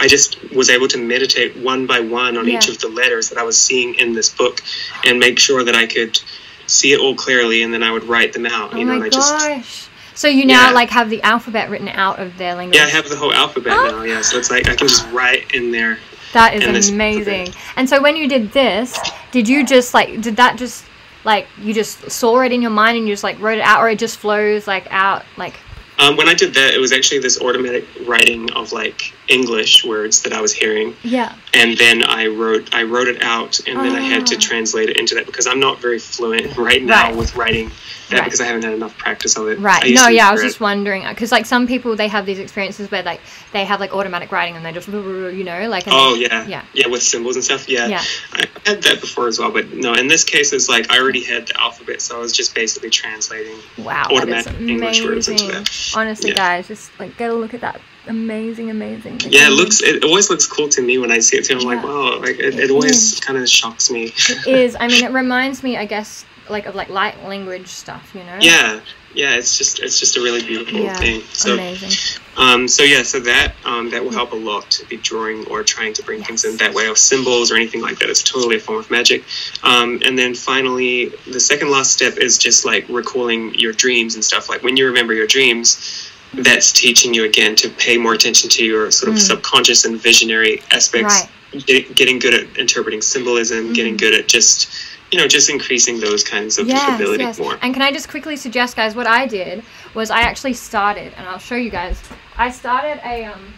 I 0.00 0.06
just 0.06 0.38
was 0.52 0.70
able 0.70 0.86
to 0.88 0.98
meditate 0.98 1.56
one 1.56 1.84
by 1.86 1.98
one 2.00 2.36
on 2.38 2.48
each 2.48 2.68
of 2.68 2.78
the 2.78 2.88
letters 2.88 3.28
that 3.30 3.38
I 3.38 3.42
was 3.42 3.60
seeing 3.60 3.94
in 3.96 4.14
this 4.14 4.28
book, 4.30 4.60
and 5.04 5.18
make 5.18 5.38
sure 5.38 5.64
that 5.64 5.74
I 5.74 5.86
could 5.86 6.18
see 6.66 6.92
it 6.92 7.00
all 7.00 7.14
clearly, 7.16 7.62
and 7.62 7.74
then 7.74 7.82
I 7.82 7.90
would 7.90 8.04
write 8.04 8.32
them 8.32 8.46
out. 8.46 8.72
Oh 8.72 8.78
you 8.78 8.84
know, 8.84 8.92
my 8.92 8.96
and 8.96 9.04
I 9.04 9.08
just 9.10 9.32
gosh. 9.38 9.88
So 10.14 10.28
you 10.28 10.46
now 10.46 10.68
Yeah. 10.68 10.74
like 10.74 10.90
have 10.90 11.10
the 11.10 11.20
alphabet 11.22 11.70
written 11.70 11.88
out 11.88 12.20
of 12.20 12.38
their 12.38 12.54
language. 12.54 12.78
Yeah, 12.78 12.86
I 12.86 12.90
have 12.90 13.08
the 13.08 13.16
whole 13.16 13.32
alphabet 13.34 13.72
Oh. 13.76 13.90
now. 13.90 14.02
Yeah, 14.04 14.22
so 14.22 14.38
it's 14.38 14.50
like 14.50 14.68
I 14.68 14.76
can 14.76 14.86
just 14.86 15.06
write 15.10 15.52
in 15.52 15.72
there. 15.72 15.98
That 16.34 16.54
is 16.54 16.90
amazing. 16.90 17.54
And 17.76 17.88
so 17.88 18.02
when 18.02 18.16
you 18.16 18.28
did 18.28 18.52
this, 18.52 18.98
did 19.30 19.48
you 19.48 19.64
just 19.64 19.94
like 19.94 20.20
did 20.20 20.36
that 20.36 20.58
just 20.58 20.84
like 21.24 21.46
you 21.58 21.72
just 21.72 22.10
saw 22.10 22.40
it 22.42 22.52
in 22.52 22.60
your 22.60 22.70
mind 22.70 22.98
and 22.98 23.08
you 23.08 23.12
just 23.14 23.24
like 23.24 23.40
wrote 23.40 23.58
it 23.58 23.64
out 23.64 23.80
or 23.80 23.88
it 23.88 23.98
just 23.98 24.18
flows 24.18 24.66
like 24.66 24.86
out 24.90 25.24
like 25.36 25.54
Um, 25.98 26.16
when 26.16 26.28
I 26.28 26.34
did 26.34 26.54
that, 26.54 26.74
it 26.74 26.78
was 26.78 26.92
actually 26.92 27.20
this 27.20 27.40
automatic 27.40 27.86
writing 28.06 28.50
of 28.52 28.72
like 28.72 29.14
English 29.28 29.84
words 29.84 30.22
that 30.22 30.32
I 30.32 30.40
was 30.40 30.52
hearing, 30.52 30.94
yeah. 31.02 31.34
and 31.54 31.76
then 31.78 32.02
I 32.02 32.26
wrote 32.26 32.74
I 32.74 32.82
wrote 32.82 33.08
it 33.08 33.22
out, 33.22 33.58
and 33.66 33.78
then 33.80 33.94
I 33.94 34.00
had 34.00 34.26
to 34.26 34.36
Ah. 34.36 34.40
translate 34.40 34.90
it 34.90 34.96
into 34.98 35.14
that 35.14 35.26
because 35.26 35.46
I'm 35.46 35.60
not 35.60 35.80
very 35.80 35.98
fluent 35.98 36.56
right 36.56 36.82
now 36.82 37.04
Right. 37.08 37.16
with 37.16 37.34
writing 37.34 37.70
that 38.10 38.18
Right. 38.18 38.24
because 38.24 38.40
I 38.42 38.44
haven't 38.44 38.64
had 38.64 38.74
enough 38.74 38.96
practice 38.98 39.36
of 39.38 39.48
it. 39.48 39.58
Right. 39.58 39.94
No, 39.94 40.08
yeah, 40.08 40.28
I 40.28 40.32
was 40.32 40.42
read- 40.42 40.48
just 40.48 40.60
wondering 40.60 41.04
because 41.08 41.32
like 41.32 41.46
some 41.46 41.66
people 41.66 41.96
they 41.96 42.08
have 42.08 42.26
these 42.26 42.38
experiences 42.38 42.90
where 42.90 43.02
like 43.02 43.20
they 43.52 43.64
have 43.64 43.80
like 43.80 43.94
automatic 43.94 44.30
writing 44.30 44.56
and 44.56 44.64
they 44.64 44.72
just 44.72 44.88
you 44.88 45.42
know 45.44 45.68
like 45.68 45.84
Oh 45.86 46.14
they- 46.14 46.22
yeah, 46.22 46.46
yeah. 46.46 46.62
yeah, 46.74 46.88
with 46.88 47.02
symbols 47.02 47.36
and 47.36 47.44
stuff. 47.44 47.66
Yeah, 47.68 47.86
Yeah. 47.88 48.02
I 48.34 48.44
had 48.66 48.82
that 48.82 49.00
before 49.00 49.26
as 49.28 49.38
well, 49.38 49.50
but 49.50 49.72
no. 49.72 49.94
In 49.94 50.06
this 50.08 50.22
case, 50.24 50.52
it's 50.52 50.68
like 50.68 50.92
I 50.92 50.98
already 50.98 51.22
had 51.24 51.46
the 51.46 51.58
alphabet, 51.60 52.02
so 52.02 52.16
I 52.16 52.20
was 52.20 52.32
just 52.32 52.54
basically 52.54 52.90
translating. 52.90 53.56
Wow, 53.78 54.08
automatic 54.10 54.52
English 54.60 55.02
words 55.02 55.28
into 55.28 55.44
amazing. 55.44 55.64
that. 55.64 55.92
Honestly, 55.96 56.30
Yeah. 56.30 56.36
guys, 56.36 56.68
just 56.68 56.90
like 57.00 57.16
get 57.16 57.30
a 57.30 57.34
look 57.34 57.54
at 57.54 57.62
that. 57.62 57.80
Amazing, 58.06 58.70
amazing. 58.70 59.14
Like, 59.18 59.32
Yeah, 59.32 59.46
it 59.48 59.52
looks. 59.52 59.80
It 59.82 60.04
always 60.04 60.28
looks 60.28 60.46
cool 60.46 60.68
to 60.70 60.82
me 60.82 60.98
when 60.98 61.10
I 61.10 61.18
see 61.20 61.38
it 61.38 61.44
too. 61.46 61.56
I'm 61.58 61.64
like, 61.64 61.82
wow, 61.82 62.18
like 62.20 62.38
it, 62.38 62.54
It 62.54 62.60
it 62.60 62.70
always 62.70 63.18
kind 63.20 63.38
of 63.38 63.48
shocks 63.48 63.90
me. 63.90 64.12
It 64.28 64.46
is. 64.46 64.76
I 64.78 64.88
mean, 64.88 65.02
it 65.04 65.12
reminds 65.22 65.62
me, 65.62 65.76
I 65.76 65.86
guess, 65.86 66.24
like 66.50 66.66
of 66.66 66.74
like 66.74 66.90
light 66.90 67.22
language 67.24 67.68
stuff. 67.68 68.12
You 68.14 68.24
know. 68.24 68.38
yeah, 68.40 68.80
yeah, 69.14 69.36
it's 69.36 69.56
just 69.56 69.80
it's 69.80 69.98
just 69.98 70.16
a 70.18 70.20
really 70.20 70.42
beautiful 70.42 70.80
Yeah. 70.80 70.92
thing. 70.98 71.22
So, 71.32 71.54
Amazing. 71.54 71.90
um, 72.36 72.68
so 72.68 72.82
yeah, 72.82 73.02
so 73.04 73.20
that 73.20 73.54
um, 73.64 73.88
that 73.90 74.04
will 74.04 74.12
help 74.12 74.32
a 74.32 74.36
lot 74.36 74.70
to 74.72 74.86
be 74.86 74.98
drawing 74.98 75.46
or 75.46 75.62
trying 75.62 75.94
to 75.94 76.02
bring 76.02 76.22
things 76.22 76.44
in 76.44 76.58
that 76.58 76.74
way, 76.74 76.86
or 76.88 76.96
symbols 76.96 77.50
or 77.50 77.56
anything 77.56 77.80
like 77.80 77.98
that. 78.00 78.10
It's 78.10 78.22
totally 78.22 78.56
a 78.56 78.60
form 78.60 78.78
of 78.80 78.90
magic. 78.90 79.24
Um, 79.62 80.02
and 80.04 80.18
then 80.18 80.34
finally, 80.34 81.06
the 81.26 81.40
second 81.40 81.70
last 81.70 81.92
step 81.92 82.18
is 82.18 82.36
just 82.36 82.66
like 82.66 82.84
recalling 82.90 83.54
your 83.54 83.72
dreams 83.72 84.14
and 84.14 84.22
stuff. 84.22 84.50
Like 84.50 84.62
when 84.62 84.76
you 84.76 84.86
remember 84.88 85.14
your 85.14 85.26
dreams. 85.26 86.03
That's 86.36 86.72
teaching 86.72 87.14
you 87.14 87.24
again 87.24 87.54
to 87.56 87.68
pay 87.68 87.96
more 87.96 88.12
attention 88.14 88.50
to 88.50 88.64
your 88.64 88.90
sort 88.90 89.10
of 89.12 89.16
Mm. 89.18 89.26
subconscious 89.26 89.84
and 89.84 90.00
visionary 90.00 90.62
aspects. 90.70 91.14
Right. 91.52 91.66
Get, 91.66 91.94
getting 91.94 92.18
good 92.18 92.34
at 92.34 92.56
interpreting 92.58 93.00
symbolism, 93.00 93.72
getting 93.72 93.94
Mhm. 93.94 93.98
good 93.98 94.14
at 94.14 94.26
just, 94.26 94.68
you 95.12 95.18
know, 95.18 95.28
just 95.28 95.48
increasing 95.48 96.00
those 96.00 96.24
kinds 96.24 96.58
of 96.58 96.66
Yes, 96.66 96.94
ability 97.00 97.22
yes. 97.24 97.38
more. 97.38 97.56
And 97.62 97.72
can 97.72 97.82
I 97.82 97.92
just 97.92 98.08
quickly 98.08 98.36
suggest, 98.36 98.74
guys, 98.74 98.96
what 98.96 99.06
I 99.06 99.26
did 99.26 99.62
was 99.94 100.10
I 100.10 100.22
actually 100.22 100.54
started, 100.54 101.12
and 101.16 101.28
I'll 101.28 101.38
show 101.38 101.54
you 101.54 101.70
guys. 101.70 101.98
I 102.36 102.50
started 102.50 103.00
a 103.06 103.26
um, 103.26 103.54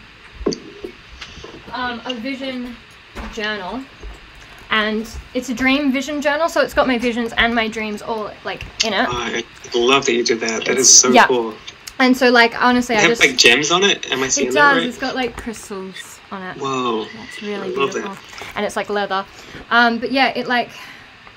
um 1.73 2.01
a 2.05 2.13
vision 2.13 2.75
journal, 3.33 3.81
and 4.69 5.09
it's 5.33 5.49
a 5.49 5.53
dream 5.55 5.91
vision 5.91 6.21
journal, 6.21 6.49
so 6.49 6.61
it's 6.61 6.75
got 6.75 6.85
my 6.87 6.99
visions 6.99 7.33
and 7.37 7.55
my 7.55 7.67
dreams 7.67 8.03
all 8.03 8.29
like 8.45 8.63
in 8.85 8.93
it. 8.93 9.07
I 9.09 9.43
love 9.73 10.05
that 10.05 10.13
you 10.13 10.23
did 10.23 10.39
that. 10.41 10.65
That 10.65 10.77
is 10.77 10.93
so 10.93 11.11
Yeah. 11.11 11.25
cool. 11.25 11.55
And 11.99 12.15
so, 12.15 12.29
like, 12.29 12.59
honestly, 12.61 12.95
It 12.95 12.99
I 12.99 13.01
have 13.01 13.09
just 13.11 13.21
like 13.21 13.37
gems 13.37 13.71
on 13.71 13.83
it. 13.83 14.11
Am 14.11 14.21
I 14.21 14.27
seeing 14.27 14.49
it 14.49 14.53
that 14.53 14.73
does. 14.73 14.77
right? 14.77 14.87
It's 14.87 14.97
got 14.97 15.15
like 15.15 15.35
crystals 15.35 16.19
on 16.31 16.43
it. 16.43 16.57
Whoa. 16.57 17.05
That's 17.15 17.41
really 17.41 17.73
beautiful. 17.73 18.15
And 18.55 18.65
it's 18.65 18.75
like 18.75 18.89
leather. 18.89 19.25
Um, 19.71 19.99
but 19.99 20.11
yeah, 20.11 20.27
it 20.35 20.47
like 20.47 20.69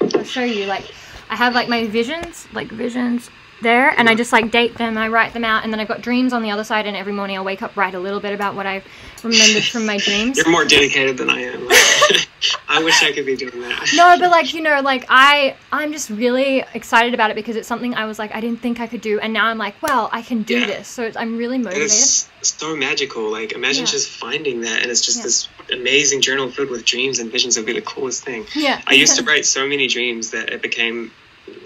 I'll 0.00 0.24
show 0.24 0.44
you. 0.44 0.66
Like, 0.66 0.84
I 1.30 1.36
have 1.36 1.54
like 1.54 1.68
my 1.68 1.86
visions, 1.86 2.46
like 2.52 2.68
visions 2.68 3.30
there, 3.62 3.90
and 3.90 4.08
I 4.08 4.14
just 4.14 4.32
like 4.32 4.50
date 4.50 4.76
them. 4.76 4.96
I 4.98 5.08
write 5.08 5.32
them 5.32 5.44
out, 5.44 5.64
and 5.64 5.72
then 5.72 5.80
I've 5.80 5.88
got 5.88 6.00
dreams 6.02 6.32
on 6.32 6.42
the 6.42 6.50
other 6.50 6.64
side. 6.64 6.86
And 6.86 6.96
every 6.96 7.12
morning 7.12 7.36
I 7.38 7.42
wake 7.42 7.62
up, 7.62 7.76
write 7.76 7.94
a 7.94 8.00
little 8.00 8.20
bit 8.20 8.32
about 8.34 8.54
what 8.54 8.66
I've 8.66 8.84
remembered 9.22 9.64
from 9.64 9.86
my 9.86 9.98
dreams. 9.98 10.36
You're 10.38 10.50
more 10.50 10.64
dedicated 10.64 11.16
than 11.16 11.30
I 11.30 11.40
am. 11.42 11.68
I 12.68 12.82
wish 12.82 13.02
I 13.02 13.12
could 13.12 13.26
be 13.26 13.36
doing 13.36 13.60
that. 13.60 13.90
No, 13.94 14.16
but 14.18 14.30
like 14.30 14.54
you 14.54 14.62
know, 14.62 14.80
like 14.80 15.04
I, 15.08 15.56
I'm 15.72 15.92
just 15.92 16.08
really 16.08 16.64
excited 16.74 17.12
about 17.14 17.30
it 17.30 17.34
because 17.34 17.56
it's 17.56 17.68
something 17.68 17.94
I 17.94 18.06
was 18.06 18.18
like 18.18 18.34
I 18.34 18.40
didn't 18.40 18.60
think 18.60 18.80
I 18.80 18.86
could 18.86 19.00
do, 19.02 19.20
and 19.20 19.32
now 19.32 19.46
I'm 19.46 19.58
like, 19.58 19.80
well, 19.82 20.08
I 20.12 20.22
can 20.22 20.42
do 20.42 20.58
Yeah. 20.58 20.66
this. 20.66 20.88
So 20.88 21.02
it's, 21.02 21.16
I'm 21.16 21.36
really 21.36 21.56
And 21.56 21.64
motivated. 21.64 21.86
it's 21.90 22.28
so 22.42 22.74
magical. 22.76 23.30
Like 23.30 23.52
imagine 23.52 23.84
Yeah. 23.84 23.90
just 23.90 24.08
finding 24.08 24.62
that, 24.62 24.82
and 24.82 24.90
it's 24.90 25.04
just 25.04 25.22
this 25.22 25.48
amazing 25.72 26.22
journal 26.22 26.50
filled 26.50 26.70
with 26.70 26.84
dreams 26.84 27.18
and 27.18 27.30
visions. 27.30 27.56
It 27.56 27.60
would 27.60 27.66
be 27.66 27.72
the 27.74 27.82
coolest 27.82 28.24
thing. 28.24 28.46
Yeah. 28.54 28.80
I 28.86 28.94
used 28.94 29.16
to 29.18 29.24
write 29.24 29.44
so 29.44 29.66
many 29.66 29.86
dreams 29.86 30.30
that 30.30 30.50
it 30.50 30.62
became. 30.62 31.12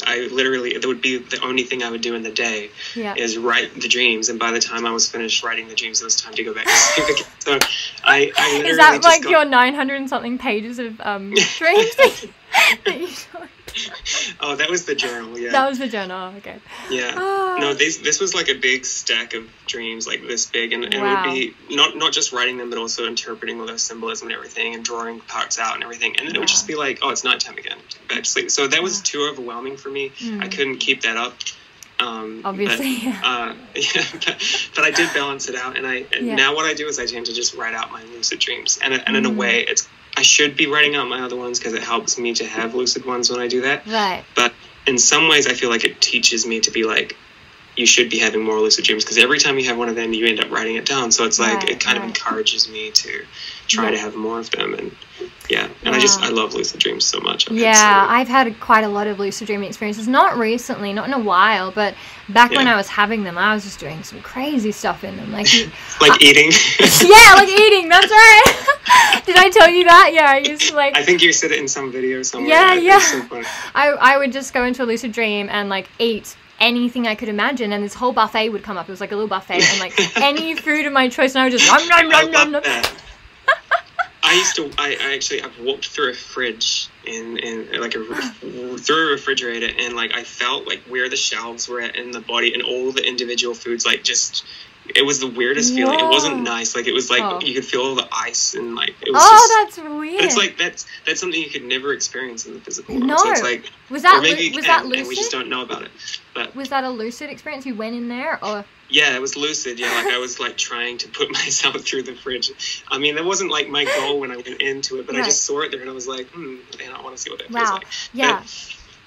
I 0.07 0.29
literally 0.33 0.77
that 0.79 0.87
would 0.87 1.01
be 1.03 1.19
the 1.19 1.41
only 1.45 1.63
thing 1.65 1.83
I 1.83 1.91
would 1.91 2.01
do 2.03 2.15
in 2.15 2.23
the 2.23 2.31
day 2.31 2.71
Yeah. 2.95 3.15
is 3.17 3.37
write 3.39 3.81
the 3.81 3.89
dreams, 3.89 4.29
and 4.29 4.39
by 4.39 4.51
the 4.51 4.61
time 4.61 4.85
I 4.87 4.91
was 4.91 5.09
finished 5.09 5.43
writing 5.43 5.69
the 5.69 5.75
dreams, 5.75 6.01
it 6.01 6.05
was 6.05 6.17
time 6.17 6.35
to 6.35 6.43
go 6.45 6.53
back 6.55 6.65
to 6.67 6.71
sleep 6.71 7.09
again. 7.09 7.27
So 7.41 7.59
I, 8.05 8.33
I 8.37 8.63
Is 8.67 8.77
that 8.79 9.03
like 9.03 9.23
got- 9.23 9.31
your 9.31 9.45
900 9.45 9.95
and 9.95 10.09
something 10.09 10.39
pages 10.39 10.79
of 10.79 11.01
um, 11.01 11.31
dreams 11.59 11.97
that 11.97 13.01
you 13.01 13.09
Oh, 14.41 14.57
that 14.57 14.71
was 14.71 14.85
the 14.85 14.95
journal. 14.95 15.39
Yeah. 15.39 15.53
That 15.53 15.69
was 15.69 15.79
the 15.79 15.89
journal. 15.89 16.35
Okay. 16.39 16.57
Yeah. 16.91 17.15
Ah. 17.17 17.57
No, 17.59 17.75
this 17.75 17.99
this 17.99 18.21
was 18.21 18.35
like 18.35 18.49
a 18.49 18.55
big 18.55 18.85
stack 18.85 19.35
of 19.35 19.45
dreams, 19.67 20.07
like 20.07 20.23
this 20.27 20.47
big, 20.47 20.73
and, 20.73 20.85
and 20.85 20.95
Wow. 20.95 21.07
it 21.25 21.29
would 21.29 21.35
be 21.69 21.75
not 21.77 21.97
not 21.97 22.13
just 22.13 22.33
writing 22.33 22.57
them, 22.59 22.71
but 22.71 22.79
also 22.79 23.07
interpreting 23.07 23.61
all 23.61 23.67
the 23.67 23.79
symbolism 23.79 24.29
and 24.29 24.37
everything, 24.37 24.75
and 24.75 24.85
drawing 24.85 25.21
parts 25.21 25.59
out 25.59 25.75
and 25.75 25.83
everything, 25.85 26.17
and 26.19 26.27
then 26.29 26.35
it 26.37 26.39
would 26.39 26.49
just 26.49 26.67
be 26.67 26.75
like, 26.75 26.99
oh, 27.03 27.11
it's 27.11 27.25
nighttime 27.25 27.57
again, 27.59 27.79
back 28.09 28.25
to 28.25 28.29
sleep. 28.31 28.51
So 28.51 28.67
that 28.67 28.83
was 28.83 29.01
too 29.03 29.29
overwhelming 29.31 29.77
for 29.77 29.89
me. 29.91 30.13
I 30.41 30.49
couldn't 30.49 30.79
keep 30.79 31.03
that 31.03 31.17
up. 31.17 31.35
Um, 32.01 32.41
Hmm. 32.41 32.47
Obviously, 32.47 32.95
but, 32.95 33.03
yeah. 33.05 33.21
uh, 33.23 33.55
yeah, 33.77 34.03
but, 34.13 34.69
but 34.75 34.85
I 34.85 34.91
did 34.91 35.13
balance 35.15 35.49
it 35.49 35.55
out, 35.55 35.77
and 35.77 35.87
I 35.87 36.05
and 36.13 36.27
Yeah. 36.27 36.35
now 36.35 36.55
what 36.57 36.65
I 36.67 36.75
do 36.75 36.89
is 36.89 36.99
I 36.99 37.07
tend 37.07 37.27
to 37.27 37.33
just 37.33 37.55
write 37.55 37.75
out 37.75 37.93
my 37.93 38.03
lucid 38.05 38.41
dreams, 38.41 38.79
and 38.83 38.95
and 38.95 39.17
in 39.17 39.25
a 39.27 39.31
Mm. 39.31 39.37
way, 39.37 39.61
it's 39.61 39.89
I 40.17 40.23
should 40.23 40.57
be 40.57 40.67
writing 40.67 40.95
out 40.95 41.09
my 41.09 41.23
other 41.23 41.37
ones 41.37 41.59
because 41.59 41.73
it 41.75 41.83
helps 41.83 42.19
me 42.19 42.35
to 42.35 42.45
have 42.47 42.75
lucid 42.75 43.05
ones 43.05 43.31
when 43.31 43.41
I 43.41 43.49
do 43.49 43.63
that 43.63 43.87
Right. 43.87 44.25
but 44.37 44.55
in 44.87 44.99
some 44.99 45.29
ways 45.29 45.47
i 45.47 45.55
feel 45.55 45.71
like 45.71 45.85
it 45.85 46.01
teaches 46.01 46.47
me 46.47 46.61
to 46.61 46.71
be 46.71 46.85
like 46.85 47.17
you 47.77 47.87
should 47.87 48.11
be 48.11 48.19
having 48.19 48.43
more 48.45 48.61
lucid 48.61 48.85
dreams 48.85 49.03
because 49.03 49.19
every 49.19 49.39
time 49.39 49.59
you 49.59 49.65
have 49.65 49.79
one 49.79 49.89
of 49.89 49.97
them 49.97 50.13
you 50.13 50.27
end 50.27 50.39
up 50.41 50.51
writing 50.51 50.77
it 50.77 50.85
down 50.87 51.11
so 51.11 51.25
it's 51.25 51.39
like 51.41 51.59
Right, 51.61 51.71
it 51.71 51.81
kind 51.81 51.97
of 51.99 52.05
encourages 52.05 52.69
me 52.69 52.91
to 52.91 53.25
try 53.67 53.85
Yeah. 53.87 53.91
to 53.93 53.99
have 53.99 54.15
more 54.15 54.39
of 54.39 54.51
them 54.51 54.75
and 54.75 54.95
yeah 55.51 55.69
and 55.85 55.95
i 55.95 55.99
just 56.01 56.21
i 56.23 56.29
love 56.31 56.55
lucid 56.55 56.81
dreams 56.81 57.05
so 57.05 57.21
much 57.21 57.47
I've 57.51 57.57
had 57.57 57.63
Yeah, 57.63 58.07
so- 58.07 58.11
I've 58.11 58.29
had 58.29 58.61
quite 58.61 58.85
a 58.85 58.89
lot 58.89 59.07
of 59.07 59.19
lucid 59.19 59.47
dreaming 59.47 59.69
experiences. 59.69 60.09
Not 60.09 60.39
recently, 60.39 60.93
not 60.93 61.07
in 61.07 61.13
a 61.13 61.19
while, 61.19 61.71
but 61.71 61.95
back 62.31 62.51
when 62.53 62.67
I 62.67 62.77
was 62.77 62.89
having 62.89 63.25
them, 63.25 63.37
I 63.37 63.55
was 63.55 63.65
just 63.65 63.79
doing 63.79 64.03
some 64.03 64.21
crazy 64.23 64.73
stuff 64.73 65.05
in 65.05 65.17
them. 65.17 65.31
Like, 65.33 65.47
like 66.01 66.23
eating 66.23 66.51
yeah, 66.81 67.35
like 67.35 67.49
eating. 67.65 67.89
That's 67.89 68.11
right. 68.11 69.23
Did 69.27 69.37
I 69.37 69.51
tell 69.51 69.69
you 69.69 69.85
that? 69.85 70.11
Yeah, 70.15 70.31
I 70.31 70.39
used 70.39 70.69
to 70.71 70.75
like. 70.77 70.97
i 70.97 71.03
think 71.03 71.21
you 71.23 71.33
said 71.33 71.51
it 71.51 71.59
in 71.59 71.69
some 71.69 71.93
video 71.93 72.23
somewhere 72.23 72.51
Yeah, 72.51 72.75
yeah. 72.75 72.99
so. 72.99 73.43
I, 73.75 73.89
I 73.91 74.19
would 74.19 74.33
just 74.33 74.55
go 74.55 74.65
into 74.65 74.83
a 74.83 74.87
lucid 74.87 75.13
dream 75.13 75.49
and 75.51 75.69
like 75.69 75.89
eat 75.99 76.37
anything 76.61 77.07
I 77.07 77.15
could 77.15 77.29
imagine, 77.29 77.73
and 77.73 77.85
this 77.85 77.95
whole 77.95 78.13
buffet 78.13 78.49
would 78.51 78.63
come 78.63 78.77
up. 78.79 78.89
It 78.89 78.93
was 78.93 79.01
like 79.01 79.13
a 79.13 79.17
little 79.17 79.29
buffet, 79.29 79.63
and 79.63 79.81
like 79.81 79.95
any 80.17 80.55
food 80.55 80.87
of 80.87 80.93
my 80.93 81.09
choice, 81.09 81.35
and 81.35 81.43
I 81.43 81.45
would 81.47 81.59
just 81.59 81.67
nom 81.71 81.87
nom 81.89 82.15
I 82.15 82.23
nom 82.23 82.51
nom 82.53 82.63
nom. 82.63 82.85
I 84.25 84.35
used 84.35 84.57
to. 84.57 84.71
I, 84.79 84.97
I 85.01 85.15
actually. 85.15 85.43
I've 85.43 85.59
walked 85.61 85.89
through 85.89 86.11
a 86.11 86.15
fridge 86.15 86.89
and 87.07 87.39
in 87.39 87.81
like 87.81 87.95
a 87.95 88.05
through 88.79 89.09
a 89.09 89.11
refrigerator, 89.13 89.69
and 89.79 89.95
like 89.95 90.15
I 90.15 90.25
felt 90.25 90.67
like 90.67 90.81
where 90.89 91.09
the 91.09 91.17
shelves 91.17 91.69
were 91.69 91.81
at 91.81 91.97
in 91.97 92.11
the 92.11 92.21
body, 92.21 92.55
and 92.55 92.63
all 92.63 92.91
the 92.91 93.07
individual 93.07 93.55
foods. 93.55 93.85
Like 93.85 94.03
just, 94.03 94.45
it 94.97 95.05
was 95.05 95.21
the 95.21 95.27
weirdest 95.27 95.75
feeling. 95.75 96.01
It 96.01 96.09
wasn't 96.09 96.43
nice. 96.43 96.75
Like 96.75 96.87
it 96.87 96.95
was 96.95 97.11
like 97.11 97.23
Oh. 97.23 97.41
you 97.41 97.55
could 97.55 97.67
feel 97.67 97.83
all 97.83 97.95
the 97.95 98.09
ice 98.13 98.55
and 98.55 98.75
like 98.75 98.95
it 99.03 99.13
was 99.13 99.23
Oh, 99.23 99.65
just. 99.67 99.77
that's 99.77 99.89
weird. 99.91 100.25
It's 100.25 100.37
like 100.39 100.57
that's 100.57 100.87
that's 101.07 101.21
something 101.21 101.41
you 101.41 101.51
could 101.51 101.65
never 101.65 101.93
experience 101.93 102.47
in 102.47 102.55
the 102.55 102.61
physical 102.61 102.95
world. 102.95 103.07
No. 103.07 103.17
So 103.19 103.31
it's 103.31 103.43
like, 103.43 103.71
was 103.91 104.03
that 104.03 104.21
maybe 104.23 104.55
was 104.57 104.65
can, 104.65 104.89
that 104.91 104.99
and 104.99 105.07
we 105.09 105.15
just 105.17 105.33
don't 105.33 105.49
know 105.51 105.63
about 105.63 105.83
it. 105.83 105.91
But 106.35 106.57
Was 106.57 106.71
that 106.71 106.83
a 106.85 106.91
lucid 106.91 107.29
experience? 107.31 107.67
You 107.67 107.75
went 107.75 107.95
in 107.95 108.09
there, 108.09 108.43
or 108.45 108.65
yeah, 108.95 109.17
it 109.17 109.21
was 109.21 109.37
lucid. 109.37 109.81
Yeah, 109.81 109.91
like 109.91 110.07
I 110.07 110.19
was 110.19 110.39
like 110.39 110.57
trying 110.57 110.99
to 110.99 111.09
put 111.09 111.31
myself 111.33 111.81
through 111.81 112.05
the 112.05 112.15
fridge. 112.15 112.53
I 112.89 112.99
mean, 112.99 113.17
that 113.17 113.25
wasn't 113.25 113.51
like 113.51 113.69
my 113.69 113.85
goal 113.85 114.21
when 114.21 114.31
I 114.31 114.37
went 114.37 114.63
into 114.63 115.01
it, 115.01 115.07
but 115.07 115.17
I 115.17 115.25
just 115.25 115.45
saw 115.45 115.63
it 115.63 115.73
there 115.73 115.81
and 115.81 115.91
I 115.91 115.93
was 115.93 116.07
like, 116.07 116.29
hmm, 116.31 116.57
man, 116.79 116.93
I 116.95 117.03
want 117.03 117.17
to 117.17 117.21
see 117.23 117.31
what 117.31 117.41
that 117.41 117.49
feels 117.49 117.69
wow, 117.69 117.75
like. 117.75 117.87
yeah. 118.13 118.43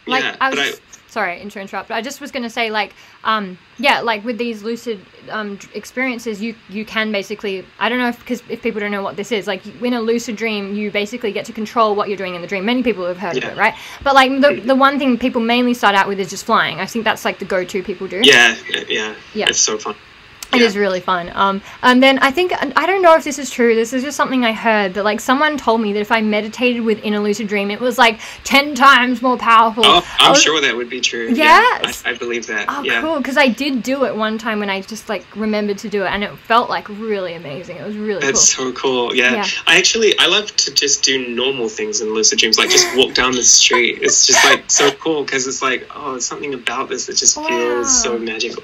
But, 0.05 0.11
like 0.11 0.23
yeah, 0.23 0.35
I 0.41 0.49
was 0.49 0.59
but 0.59 0.65
just- 0.65 0.81
sorry 1.18 1.35
to 1.49 1.60
interrupt, 1.60 1.88
but 1.89 1.95
I 1.95 2.02
just 2.10 2.19
was 2.22 2.31
gonna 2.35 2.49
say 2.60 2.65
like 2.80 2.91
um 3.23 3.57
yeah 3.88 3.98
like 4.11 4.22
with 4.30 4.38
these 4.45 4.57
lucid 4.69 4.98
um 5.38 5.49
experiences 5.81 6.35
you 6.45 6.52
you 6.77 6.84
can 6.85 7.11
basically 7.19 7.56
I 7.80 7.89
don't 7.89 7.98
know 8.03 8.10
if 8.14 8.19
because 8.19 8.41
if 8.56 8.60
people 8.61 8.80
don't 8.84 8.91
know 8.98 9.02
what 9.07 9.15
this 9.22 9.31
is 9.31 9.48
like 9.48 9.61
in 9.88 9.94
a 9.94 10.02
lucid 10.11 10.35
dream 10.35 10.64
you 10.80 10.85
basically 10.91 11.31
get 11.38 11.45
to 11.45 11.53
control 11.61 11.95
what 11.98 12.06
you're 12.10 12.22
doing 12.23 12.35
in 12.38 12.41
the 12.45 12.48
dream. 12.53 12.64
Many 12.73 12.84
people 12.84 13.03
have 13.14 13.18
heard 13.26 13.38
of 13.38 13.44
it, 13.52 13.57
right? 13.57 13.76
But 14.06 14.14
like 14.22 14.31
the 14.45 14.52
the 14.72 14.76
one 14.88 14.99
thing 14.99 15.18
people 15.18 15.41
mainly 15.56 15.73
start 15.73 15.95
out 15.99 16.07
with 16.07 16.19
is 16.19 16.30
just 16.30 16.45
flying. 16.45 16.80
I 16.80 16.85
think 16.85 17.03
that's 17.10 17.26
like 17.26 17.38
the 17.39 17.49
go-to 17.56 17.80
people 17.89 18.07
do. 18.07 18.19
yeah, 18.23 18.56
yeah, 18.88 19.15
Yeah. 19.39 19.49
it's 19.49 19.60
so 19.69 19.77
fun. 19.80 19.95
It 20.53 20.61
Yeah. 20.61 20.65
is 20.67 20.77
really 20.77 21.01
fun. 21.01 21.31
Um, 21.35 21.61
and 21.83 22.01
then 22.01 22.19
I 22.19 22.31
think 22.31 22.53
I 22.55 22.85
don't 22.85 23.01
know 23.01 23.15
if 23.15 23.23
this 23.23 23.37
is 23.37 23.49
true. 23.49 23.75
This 23.75 23.91
is 23.93 24.01
just 24.03 24.15
something 24.15 24.45
I 24.45 24.53
heard 24.53 24.93
that 24.93 25.03
like 25.03 25.19
someone 25.19 25.57
told 25.57 25.81
me 25.81 25.91
that 25.93 25.99
if 25.99 26.11
I 26.11 26.21
meditated 26.21 26.83
within 26.83 27.13
a 27.13 27.21
lucid 27.21 27.47
dream, 27.47 27.69
it 27.69 27.79
was 27.79 27.97
like 27.97 28.19
ten 28.43 28.73
times 28.73 29.21
more 29.21 29.37
powerful. 29.37 29.83
Oh, 29.85 30.07
I'm 30.19 30.31
was- 30.31 30.41
sure 30.41 30.61
that 30.61 30.75
would 30.75 30.89
be 30.89 31.01
true. 31.01 31.27
Yes. 31.33 32.03
Yeah, 32.05 32.09
I, 32.09 32.13
I 32.13 32.17
believe 32.17 32.47
that. 32.47 32.65
Oh, 32.69 32.81
yeah. 32.83 33.01
cool! 33.01 33.17
Because 33.17 33.37
I 33.37 33.49
did 33.49 33.83
do 33.83 34.05
it 34.05 34.15
one 34.15 34.37
time 34.37 34.59
when 34.59 34.69
I 34.69 34.81
just 34.81 35.09
like 35.09 35.25
remembered 35.35 35.77
to 35.79 35.89
do 35.89 36.03
it, 36.03 36.07
and 36.11 36.23
it 36.23 36.35
felt 36.37 36.69
like 36.69 36.87
really 36.89 37.33
amazing. 37.33 37.77
It 37.77 37.85
was 37.85 37.97
really 37.97 38.21
That's 38.21 38.55
cool. 38.55 38.71
so 38.71 38.79
cool. 38.79 39.15
Yeah. 39.15 39.33
Yeah. 39.33 39.47
I 39.67 39.77
actually 39.77 40.17
I 40.17 40.27
love 40.27 40.55
to 40.55 40.73
just 40.73 41.03
do 41.03 41.27
normal 41.27 41.67
things 41.69 41.99
in 42.01 42.13
lucid 42.13 42.39
dreams, 42.39 42.57
like 42.57 42.69
just 42.69 42.87
walk 42.95 43.13
down 43.13 43.33
the 43.33 43.43
street. 43.43 43.99
It's 44.07 44.25
just 44.25 44.43
like 44.45 44.63
so 44.71 44.91
cool 44.91 45.23
because 45.25 45.45
it's 45.47 45.61
like 45.61 45.87
oh, 45.93 46.11
there's 46.11 46.25
something 46.25 46.53
about 46.53 46.87
this 46.89 47.07
that 47.07 47.17
just 47.17 47.35
Wow. 47.35 47.47
feels 47.47 48.01
so 48.03 48.17
magical. 48.17 48.63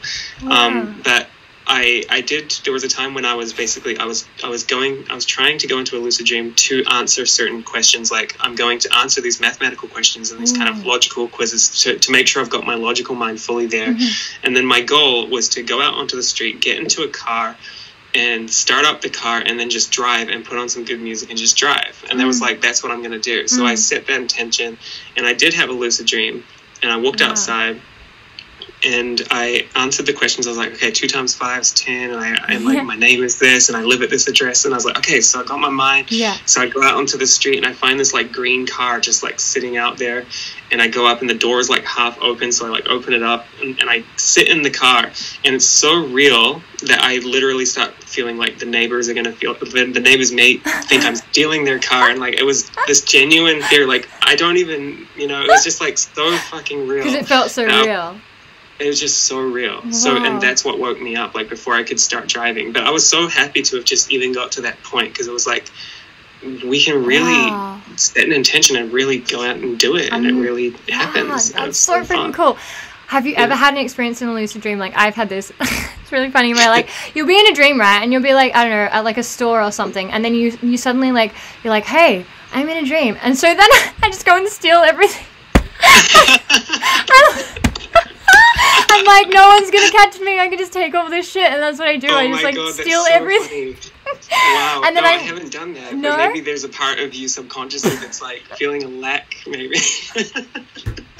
Um, 0.49 1.01
but 1.03 1.27
I 1.65 2.03
I 2.09 2.21
did. 2.21 2.51
There 2.63 2.73
was 2.73 2.83
a 2.83 2.89
time 2.89 3.13
when 3.13 3.25
I 3.25 3.35
was 3.35 3.53
basically 3.53 3.97
I 3.97 4.05
was 4.05 4.25
I 4.43 4.49
was 4.49 4.63
going 4.63 5.05
I 5.09 5.15
was 5.15 5.25
trying 5.25 5.59
to 5.59 5.67
go 5.67 5.79
into 5.79 5.97
a 5.97 5.99
lucid 5.99 6.25
dream 6.25 6.53
to 6.53 6.83
answer 6.91 7.25
certain 7.25 7.63
questions. 7.63 8.11
Like 8.11 8.35
I'm 8.39 8.55
going 8.55 8.79
to 8.79 8.97
answer 8.97 9.21
these 9.21 9.39
mathematical 9.39 9.87
questions 9.87 10.31
and 10.31 10.41
these 10.41 10.55
kind 10.55 10.69
of 10.69 10.77
mm. 10.77 10.85
logical 10.85 11.27
quizzes 11.27 11.83
to, 11.83 11.97
to 11.97 12.11
make 12.11 12.27
sure 12.27 12.41
I've 12.41 12.49
got 12.49 12.65
my 12.65 12.75
logical 12.75 13.15
mind 13.15 13.39
fully 13.39 13.67
there. 13.67 13.93
Mm-hmm. 13.93 14.45
And 14.45 14.55
then 14.55 14.65
my 14.65 14.81
goal 14.81 15.27
was 15.27 15.49
to 15.49 15.63
go 15.63 15.81
out 15.81 15.93
onto 15.93 16.15
the 16.15 16.23
street, 16.23 16.59
get 16.61 16.77
into 16.77 17.03
a 17.03 17.09
car 17.09 17.55
and 18.15 18.49
start 18.49 18.85
up 18.85 19.01
the 19.01 19.09
car 19.09 19.41
and 19.43 19.59
then 19.59 19.69
just 19.69 19.91
drive 19.91 20.29
and 20.29 20.45
put 20.45 20.57
on 20.57 20.69
some 20.69 20.85
good 20.85 20.99
music 20.99 21.29
and 21.29 21.39
just 21.39 21.57
drive. 21.57 22.05
And 22.09 22.19
that 22.19 22.27
was 22.27 22.39
mm. 22.39 22.43
like, 22.43 22.61
that's 22.61 22.83
what 22.83 22.91
I'm 22.91 22.99
going 22.99 23.11
to 23.11 23.19
do. 23.19 23.47
So 23.47 23.65
I 23.65 23.73
mm. 23.73 23.77
set 23.77 24.05
that 24.07 24.19
intention 24.21 24.77
and 25.17 25.25
I 25.25 25.33
did 25.33 25.53
have 25.53 25.69
a 25.69 25.73
lucid 25.73 26.05
dream 26.05 26.43
and 26.81 26.91
I 26.91 26.97
walked 26.97 27.21
Wow. 27.21 27.29
outside 27.29 27.81
and 28.85 29.21
I 29.31 29.67
answered 29.75 30.05
the 30.05 30.13
questions. 30.13 30.47
I 30.47 30.49
was 30.51 30.57
like, 30.57 30.73
okay, 30.73 30.91
two 30.91 31.07
times 31.07 31.33
five 31.35 31.61
is 31.61 31.71
10. 31.71 32.11
And 32.11 32.19
I, 32.19 32.35
and 32.53 32.65
like, 32.65 32.75
Yeah. 32.77 32.83
my 32.83 32.95
name 32.95 33.23
is 33.23 33.39
this 33.39 33.69
and 33.69 33.77
I 33.77 33.81
live 33.81 34.01
at 34.01 34.09
this 34.09 34.27
address. 34.27 34.65
And 34.65 34.73
I 34.73 34.77
was 34.77 34.85
like, 34.85 34.97
okay, 34.97 35.21
so 35.21 35.39
I 35.41 35.43
got 35.43 35.59
my 35.59 35.69
mind. 35.69 36.11
Yeah. 36.11 36.35
So 36.45 36.61
I 36.61 36.67
go 36.69 36.83
out 36.83 36.95
onto 36.95 37.17
the 37.17 37.27
street 37.27 37.57
and 37.57 37.65
I 37.65 37.73
find 37.73 37.99
this 37.99 38.13
like 38.13 38.31
green 38.31 38.67
car 38.67 38.99
just 38.99 39.23
like 39.23 39.39
sitting 39.39 39.77
out 39.77 39.97
there. 39.97 40.25
And 40.71 40.81
I 40.81 40.87
go 40.87 41.07
up 41.07 41.21
and 41.21 41.29
the 41.29 41.33
door 41.35 41.59
is 41.59 41.69
like 41.69 41.83
half 41.85 42.19
open. 42.21 42.51
So 42.51 42.65
I 42.65 42.69
like 42.69 42.87
open 42.87 43.13
it 43.13 43.23
up 43.23 43.45
and, 43.61 43.79
and 43.79 43.89
I 43.89 44.03
sit 44.17 44.49
in 44.49 44.63
the 44.63 44.71
car. 44.71 45.05
And 45.45 45.55
it's 45.55 45.65
so 45.67 46.05
real 46.07 46.61
that 46.83 46.99
I 47.01 47.17
literally 47.19 47.65
start 47.65 47.93
feeling 48.03 48.37
like 48.37 48.59
the 48.59 48.65
neighbors 48.65 49.07
are 49.07 49.13
going 49.13 49.25
to 49.25 49.31
feel, 49.33 49.53
the, 49.53 49.91
the 49.93 49.99
neighbors 49.99 50.31
may 50.31 50.57
think 50.57 51.03
I'm 51.05 51.15
stealing 51.31 51.63
their 51.63 51.79
car. 51.79 52.09
And 52.09 52.19
like 52.19 52.33
it 52.33 52.43
was 52.43 52.69
this 52.87 53.01
genuine 53.01 53.61
fear. 53.63 53.87
Like 53.87 54.09
I 54.21 54.35
don't 54.35 54.57
even, 54.57 55.07
you 55.15 55.27
know, 55.27 55.41
it 55.43 55.47
was 55.49 55.63
just 55.63 55.79
like 55.79 55.97
so 55.97 56.35
fucking 56.37 56.87
real. 56.87 57.03
Because 57.03 57.13
it 57.19 57.27
felt 57.27 57.51
so 57.51 57.65
Now- 57.65 57.83
real. 57.85 58.21
It 58.83 58.87
was 58.87 58.99
just 58.99 59.23
so 59.23 59.39
real. 59.39 59.89
So, 59.91 60.17
and 60.17 60.41
that's 60.41 60.65
what 60.65 60.77
woke 60.77 60.99
me 61.01 61.15
up, 61.15 61.35
like 61.35 61.47
before 61.49 61.73
I 61.73 61.83
could 61.83 61.99
start 61.99 62.27
driving. 62.27 62.73
But 62.73 62.83
I 62.83 62.91
was 62.91 63.07
so 63.07 63.27
happy 63.27 63.61
to 63.61 63.77
have 63.77 63.85
just 63.85 64.11
even 64.11 64.33
got 64.33 64.51
to 64.53 64.61
that 64.61 64.81
point 64.83 65.13
because 65.13 65.27
it 65.27 65.31
was 65.33 65.47
like, 65.47 65.65
we 66.65 66.83
can 66.83 67.05
really 67.05 67.51
Wow. 67.51 67.79
set 67.95 68.25
an 68.25 68.33
intention 68.33 68.75
and 68.75 68.91
really 68.91 69.19
go 69.19 69.41
out 69.41 69.55
and 69.55 69.79
do 69.79 69.95
it, 69.95 70.11
and 70.11 70.25
it 70.25 70.31
Um, 70.33 70.39
really 70.41 70.75
Yeah, 70.87 70.97
happens. 70.97 71.51
that's 71.53 71.77
so 71.79 72.01
freaking 72.01 72.07
fun. 72.07 72.33
cool. 72.33 72.57
Have 73.07 73.25
you 73.27 73.35
ever 73.35 73.55
had 73.55 73.73
an 73.75 73.79
experience 73.79 74.21
in 74.21 74.27
a 74.27 74.33
lucid 74.33 74.61
dream? 74.61 74.79
Like 74.79 74.93
I've 74.97 75.15
had 75.15 75.29
this. 75.29 75.51
it's 75.61 76.11
really 76.11 76.29
funny 76.31 76.53
where 76.53 76.69
like 76.69 76.89
you'll 77.15 77.27
be 77.27 77.39
in 77.39 77.47
a 77.47 77.53
dream, 77.53 77.79
right? 77.79 78.01
And 78.01 78.11
you'll 78.11 78.23
be 78.23 78.33
like 78.33 78.53
I 78.55 78.63
don't 78.63 78.71
know 78.71 78.89
at 78.91 79.03
like 79.05 79.17
a 79.17 79.23
store 79.23 79.61
or 79.61 79.71
something, 79.71 80.11
and 80.11 80.25
then 80.25 80.33
you 80.35 80.57
you 80.61 80.77
suddenly 80.77 81.11
like 81.13 81.31
you're 81.63 81.71
like, 81.71 81.85
hey, 81.85 82.25
I'm 82.51 82.67
in 82.67 82.83
a 82.83 82.87
dream, 82.87 83.17
and 83.21 83.37
so 83.37 83.47
then 83.47 83.69
I 84.03 84.07
just 84.07 84.25
go 84.25 84.35
and 84.35 84.47
steal 84.49 84.79
everything. 84.79 85.25
I'm 88.93 89.05
like, 89.05 89.29
no 89.29 89.47
one's 89.47 89.71
gonna 89.71 89.91
catch 89.91 90.19
me. 90.19 90.39
I 90.39 90.47
can 90.47 90.57
just 90.57 90.71
take 90.73 90.93
all 90.93 91.09
this 91.09 91.29
shit, 91.29 91.51
and 91.51 91.61
that's 91.61 91.79
what 91.79 91.87
I 91.87 91.97
do. 91.97 92.07
Oh 92.09 92.17
I 92.17 92.27
just 92.27 92.43
like 92.43 92.55
god, 92.55 92.73
steal 92.73 93.03
so 93.03 93.11
everything. 93.11 93.75
Wow. 94.31 94.83
And 94.85 94.95
then 94.95 95.03
no, 95.03 95.09
I, 95.09 95.13
I- 95.13 95.17
haven't 95.17 95.51
done 95.51 95.73
that. 95.73 95.95
No? 95.95 96.09
But 96.11 96.27
maybe 96.27 96.41
there's 96.41 96.63
a 96.63 96.69
part 96.69 96.99
of 96.99 97.15
you 97.15 97.27
subconsciously 97.27 97.95
that's 97.95 98.21
like 98.21 98.41
feeling 98.57 98.83
a 98.83 98.87
lack, 98.87 99.35
maybe. 99.47 99.77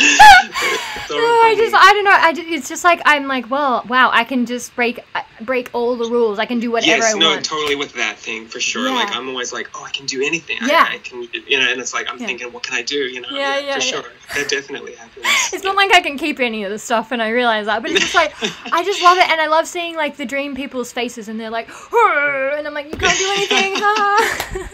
No, 0.00 1.16
I 1.16 1.54
just 1.56 1.74
I 1.74 1.92
don't 1.92 2.04
know. 2.04 2.10
I 2.12 2.32
just, 2.32 2.48
it's 2.48 2.68
just 2.68 2.84
like 2.84 3.00
I'm 3.04 3.26
like, 3.26 3.50
well, 3.50 3.84
wow, 3.88 4.10
I 4.12 4.24
can 4.24 4.46
just 4.46 4.74
break 4.76 5.00
uh, 5.14 5.22
break 5.40 5.68
all 5.72 5.96
the 5.96 6.08
rules. 6.08 6.38
I 6.38 6.46
can 6.46 6.60
do 6.60 6.70
whatever 6.70 6.98
yes, 7.02 7.14
I 7.14 7.18
no, 7.18 7.30
want. 7.30 7.44
totally 7.44 7.74
with 7.74 7.92
that 7.94 8.16
thing 8.16 8.46
for 8.46 8.60
sure. 8.60 8.86
Yeah. 8.88 8.94
Like 8.94 9.14
I'm 9.14 9.28
always 9.28 9.52
like, 9.52 9.68
oh, 9.74 9.84
I 9.84 9.90
can 9.90 10.06
do 10.06 10.22
anything. 10.24 10.58
Yeah. 10.62 10.86
I, 10.88 10.94
I 10.94 10.98
can, 10.98 11.26
you 11.48 11.58
know, 11.58 11.68
and 11.70 11.80
it's 11.80 11.92
like 11.92 12.08
I'm 12.10 12.18
Yeah. 12.18 12.26
thinking, 12.26 12.52
what 12.52 12.62
can 12.62 12.74
I 12.74 12.82
do? 12.82 12.96
You 12.96 13.20
know, 13.22 13.28
Yeah, 13.32 13.58
yeah, 13.58 13.74
for 13.74 13.80
yeah. 13.80 14.00
sure. 14.02 14.04
That 14.34 14.48
definitely 14.48 14.94
happens. 14.94 15.26
It's 15.52 15.64
not 15.64 15.74
like 15.74 15.92
I 15.92 16.00
can 16.00 16.16
keep 16.16 16.38
any 16.40 16.62
of 16.64 16.70
the 16.70 16.78
stuff, 16.78 17.10
and 17.12 17.20
I 17.20 17.30
realize 17.30 17.66
that. 17.66 17.82
But 17.82 17.90
it's 17.90 18.00
just 18.00 18.14
like 18.14 18.32
I 18.72 18.84
just 18.84 19.02
love 19.02 19.18
it, 19.18 19.28
and 19.28 19.40
I 19.40 19.48
love 19.48 19.66
seeing 19.66 19.96
like 19.96 20.16
the 20.16 20.26
dream 20.26 20.54
people's 20.54 20.92
faces, 20.92 21.28
and 21.28 21.40
they're 21.40 21.50
like, 21.50 21.68
and 21.92 22.66
I'm 22.66 22.74
like, 22.74 22.86
you 22.86 22.96
can't 22.98 23.18
do 23.18 23.30
anything. 23.32 23.72
huh?" 23.76 24.66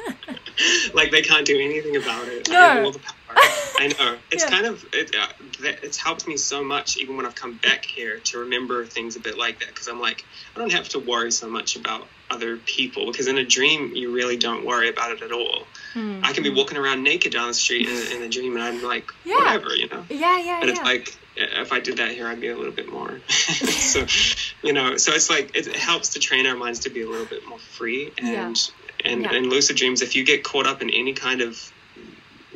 like 0.94 1.11
they 1.11 1.23
can't 1.23 1.47
do 1.47 1.59
anything 1.59 1.97
about 1.97 2.28
it. 2.28 2.48
No. 2.51 2.93
Have 3.36 3.44
all 3.80 3.88
the 3.88 3.94
power. 3.94 4.06
I 4.08 4.12
know. 4.12 4.18
It's 4.30 4.44
Yeah. 4.44 4.50
kind 4.50 4.66
of 4.66 4.84
it, 4.92 5.14
uh, 5.14 5.26
it's 5.82 5.96
helped 5.98 6.26
me 6.26 6.36
so 6.36 6.62
much 6.64 6.96
even 6.96 7.16
when 7.16 7.26
I've 7.26 7.34
come 7.34 7.54
back 7.54 7.84
here 7.84 8.18
to 8.20 8.38
remember 8.38 8.84
things 8.86 9.16
a 9.16 9.20
bit 9.20 9.36
like 9.38 9.60
that 9.60 9.68
because 9.68 9.88
I'm 9.88 10.00
like 10.00 10.24
I 10.54 10.60
don't 10.60 10.72
have 10.72 10.88
to 10.90 10.98
worry 10.98 11.30
so 11.30 11.48
much 11.48 11.76
about 11.76 12.08
other 12.30 12.56
people 12.56 13.06
because 13.12 13.28
in 13.28 13.38
a 13.38 13.44
dream 13.44 13.92
you 13.94 14.10
really 14.12 14.36
don't 14.36 14.64
worry 14.66 14.88
about 14.88 15.12
it 15.12 15.22
at 15.22 15.32
all. 15.32 15.66
Hmm. 15.92 16.20
I 16.24 16.32
can 16.32 16.42
be 16.42 16.50
walking 16.50 16.76
around 16.76 17.02
naked 17.02 17.32
down 17.32 17.48
the 17.48 17.54
street 17.54 17.88
in, 17.88 18.16
in 18.16 18.22
a 18.22 18.28
dream 18.28 18.54
and 18.56 18.62
I'm 18.64 18.82
like 18.82 19.08
Yeah. 19.24 19.34
whatever, 19.38 19.74
you 19.76 19.88
know. 19.88 20.04
yeah, 20.10 20.38
yeah, 20.38 20.60
But 20.60 20.68
it's 20.70 20.80
like 20.80 21.14
if 21.38 21.70
I 21.70 21.80
did 21.80 21.98
that 21.98 22.12
here, 22.12 22.26
I'd 22.26 22.40
be 22.40 22.48
a 22.48 22.56
little 22.56 22.72
bit 22.72 22.90
more. 22.90 23.20
so, 23.28 24.06
you 24.62 24.72
know, 24.72 24.96
so 24.96 25.12
it's 25.12 25.28
like 25.28 25.54
it 25.54 25.76
helps 25.76 26.10
to 26.10 26.18
train 26.18 26.46
our 26.46 26.56
minds 26.56 26.80
to 26.80 26.90
be 26.90 27.02
a 27.02 27.08
little 27.08 27.26
bit 27.26 27.46
more 27.46 27.58
free 27.58 28.10
and 28.18 28.58
and 29.04 29.22
Yeah. 29.22 29.34
in 29.34 29.50
lucid 29.50 29.76
dreams. 29.76 30.00
If 30.02 30.16
you 30.16 30.24
get 30.24 30.42
caught 30.44 30.66
up 30.66 30.80
in 30.82 30.88
any 30.90 31.12
kind 31.12 31.42
of 31.42 31.60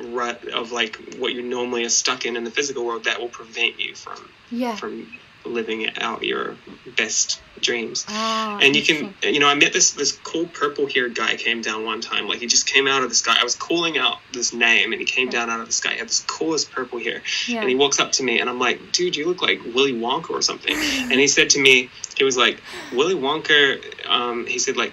rut 0.08 0.46
of 0.48 0.72
like 0.72 0.96
what 1.18 1.32
you 1.32 1.42
normally 1.42 1.84
are 1.84 1.90
stuck 1.90 2.24
in 2.24 2.36
in 2.36 2.44
the 2.44 2.50
physical 2.50 2.84
world, 2.84 3.04
that 3.04 3.20
will 3.20 3.28
prevent 3.28 3.78
you 3.80 3.94
from 3.94 4.30
yeah. 4.50 4.76
from 4.76 5.06
living 5.46 5.88
out 5.98 6.22
your 6.22 6.54
best 6.98 7.40
dreams. 7.60 8.04
Oh, 8.08 8.58
And 8.60 8.76
you 8.76 8.82
can, 8.82 9.14
you 9.22 9.40
know, 9.40 9.48
I 9.48 9.54
met 9.54 9.72
this 9.72 9.92
this 9.92 10.12
cool 10.12 10.46
purple 10.46 10.86
haired 10.86 11.14
guy 11.14 11.36
came 11.36 11.62
down 11.62 11.84
one 11.84 12.00
time. 12.02 12.28
Like 12.28 12.40
he 12.40 12.46
just 12.46 12.66
came 12.66 12.86
out 12.86 13.02
of 13.02 13.08
the 13.08 13.14
sky. 13.14 13.36
I 13.40 13.44
was 13.44 13.54
calling 13.54 13.96
out 13.96 14.18
this 14.32 14.52
name, 14.52 14.92
and 14.92 15.00
he 15.00 15.06
came 15.06 15.30
down 15.30 15.48
out 15.48 15.60
of 15.60 15.66
the 15.66 15.72
sky. 15.72 15.92
He 15.92 15.98
had 15.98 16.08
this 16.08 16.20
coolest 16.20 16.70
purple 16.70 16.98
hair, 16.98 17.22
Yeah. 17.48 17.60
and 17.60 17.68
he 17.68 17.74
walks 17.74 17.98
up 17.98 18.12
to 18.12 18.22
me, 18.22 18.40
and 18.40 18.50
I'm 18.50 18.58
like, 18.58 18.92
"Dude, 18.92 19.16
you 19.16 19.26
look 19.26 19.40
like 19.40 19.60
Willy 19.74 19.92
Wonka 19.94 20.30
or 20.30 20.42
something." 20.42 20.76
And 21.10 21.18
he 21.18 21.26
said 21.26 21.50
to 21.50 21.60
me, 21.60 21.90
he 22.16 22.24
was 22.24 22.36
like, 22.36 22.62
"Willy 22.92 23.14
Wonka." 23.14 24.08
Um, 24.08 24.46
he 24.46 24.58
said 24.58 24.76
like. 24.76 24.92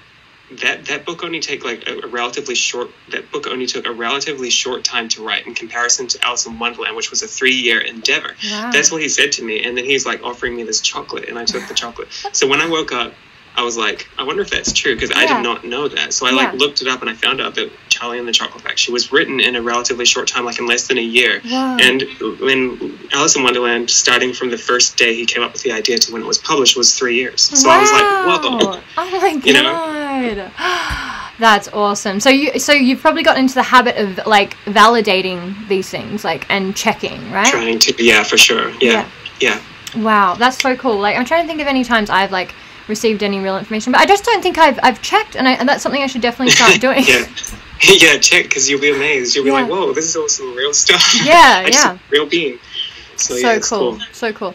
That, 0.49 0.86
that 0.86 1.06
book 1.06 1.24
only 1.26 1.41
take 1.41 1.65
like 1.65 1.88
a, 1.90 2.06
a 2.06 2.07
relatively 2.07 2.56
short 2.56 2.90
that 3.10 3.32
book 3.32 3.48
only 3.48 3.65
took 3.65 3.86
a 3.86 3.91
relatively 3.91 4.49
short 4.49 4.86
time 4.86 5.10
to 5.10 5.26
write 5.26 5.45
in 5.45 5.53
comparison 5.53 6.07
to 6.07 6.26
Alice 6.26 6.45
in 6.45 6.57
Wonderland, 6.57 6.95
which 6.95 7.10
was 7.10 7.22
a 7.22 7.28
three 7.28 7.56
year 7.56 7.82
endeavor. 7.82 8.34
Wow. 8.49 8.72
That's 8.72 8.91
what 8.91 9.02
he 9.02 9.10
said 9.10 9.34
to 9.34 9.44
me. 9.44 9.64
And 9.64 9.78
then 9.78 9.84
he's 9.84 10.06
like 10.06 10.24
offering 10.24 10.56
me 10.56 10.64
this 10.64 10.80
chocolate, 10.80 11.28
and 11.28 11.38
I 11.38 11.44
took 11.44 11.68
the 11.68 11.74
chocolate. 11.74 12.07
So 12.32 12.48
when 12.48 12.61
I 12.61 12.69
woke 12.69 12.94
up, 12.94 13.14
I 13.57 13.64
was 13.64 13.76
like, 13.76 14.07
I 14.19 14.24
wonder 14.24 14.44
if 14.44 14.52
that's 14.52 14.72
true 14.72 14.94
because 14.94 15.11
I 15.11 15.26
did 15.26 15.41
not 15.41 15.65
know 15.65 15.88
that. 15.88 16.14
So 16.14 16.28
I 16.28 16.32
like 16.32 16.53
looked 16.53 16.84
it 16.84 16.88
up 16.88 17.02
and 17.02 17.10
I 17.10 17.15
found 17.15 17.41
out 17.41 17.56
that 17.56 17.72
Charlie 17.98 18.19
and 18.19 18.28
the 18.28 18.32
Chocolate 18.32 18.61
Factory 18.64 18.91
was 18.94 19.11
written 19.11 19.40
in 19.40 19.56
a 19.56 19.61
relatively 19.61 20.06
short 20.06 20.28
time, 20.28 20.45
like 20.45 20.60
in 20.60 20.68
less 20.68 20.88
than 20.88 20.98
a 20.98 21.02
year. 21.02 21.41
Wow. 21.45 21.78
And 21.80 22.03
when 22.40 22.98
Alice 23.11 23.36
in 23.36 23.44
Wonderland, 23.44 23.90
starting 23.90 24.34
from 24.34 24.49
the 24.52 24.57
first 24.57 24.98
day 24.98 25.15
he 25.15 25.26
came 25.26 25.41
up 25.44 25.53
with 25.53 25.64
the 25.64 25.72
idea 25.72 25.98
to 25.98 26.14
when 26.14 26.22
it 26.22 26.28
was 26.28 26.38
published, 26.38 26.78
was 26.78 26.98
three 26.98 27.15
years. 27.15 27.41
So 27.41 27.69
I 27.69 27.80
was 27.80 27.91
like, 27.91 28.03
whoa. 28.03 28.82
Oh 28.98 29.19
my 29.22 29.30
You 29.44 29.53
know? 29.53 29.64
god. 29.74 30.52
That's 31.40 31.68
awesome. 31.69 32.19
So 32.19 32.30
you 32.30 32.60
so 32.60 32.72
you've 32.74 32.99
probably 32.99 33.22
gotten 33.24 33.44
into 33.44 33.53
the 33.53 33.64
habit 33.64 33.95
of 33.98 34.26
like 34.26 34.56
validating 34.65 35.68
these 35.68 35.88
things, 35.90 36.24
like 36.24 36.45
and 36.49 36.76
checking, 36.76 37.32
right? 37.32 37.45
Trying 37.48 37.78
to, 37.80 38.03
yeah, 38.03 38.24
for 38.24 38.38
sure. 38.38 38.72
Yeah. 38.82 39.07
Yeah. 39.40 39.61
Wow, 39.95 40.34
that's 40.36 40.57
so 40.57 40.76
cool. 40.76 40.98
Like 40.99 41.15
I'm 41.15 41.26
trying 41.26 41.44
to 41.44 41.48
think 41.48 41.61
of 41.61 41.68
any 41.68 41.84
times 41.84 42.10
I've 42.10 42.32
like 42.32 42.53
received 42.88 43.22
any 43.22 43.40
real 43.40 43.57
information, 43.57 43.91
but 43.91 44.02
I 44.02 44.06
just 44.07 44.26
don't 44.26 44.41
think 44.41 44.57
I've 44.57 44.80
I've 44.82 44.99
checked, 45.03 45.36
and, 45.36 45.48
I, 45.48 45.53
and 45.53 45.69
that's 45.69 45.84
something 45.84 46.02
I 46.02 46.07
should 46.07 46.22
definitely 46.22 46.52
start 46.53 46.82
doing. 46.82 47.03
yeah. 47.07 47.28
yeah, 47.99 48.18
check 48.18 48.44
because 48.44 48.70
you'll 48.70 48.82
be 48.82 48.91
amazed. 48.91 49.36
You'll 49.36 49.45
be 49.45 49.49
Yeah. 49.52 49.62
like, 49.62 49.70
whoa, 49.70 49.94
this 49.94 50.06
is 50.06 50.16
all 50.16 50.30
some 50.30 50.56
real 50.56 50.74
stuff. 50.74 51.04
Yeah, 51.26 51.68
yeah. 51.68 51.98
real 52.10 52.26
being. 52.26 52.60
So, 53.16 53.36
so 53.36 53.40
yeah, 53.48 53.56
it's 53.56 53.70
cool. 53.70 53.99
so 54.12 54.32
cool. 54.34 54.54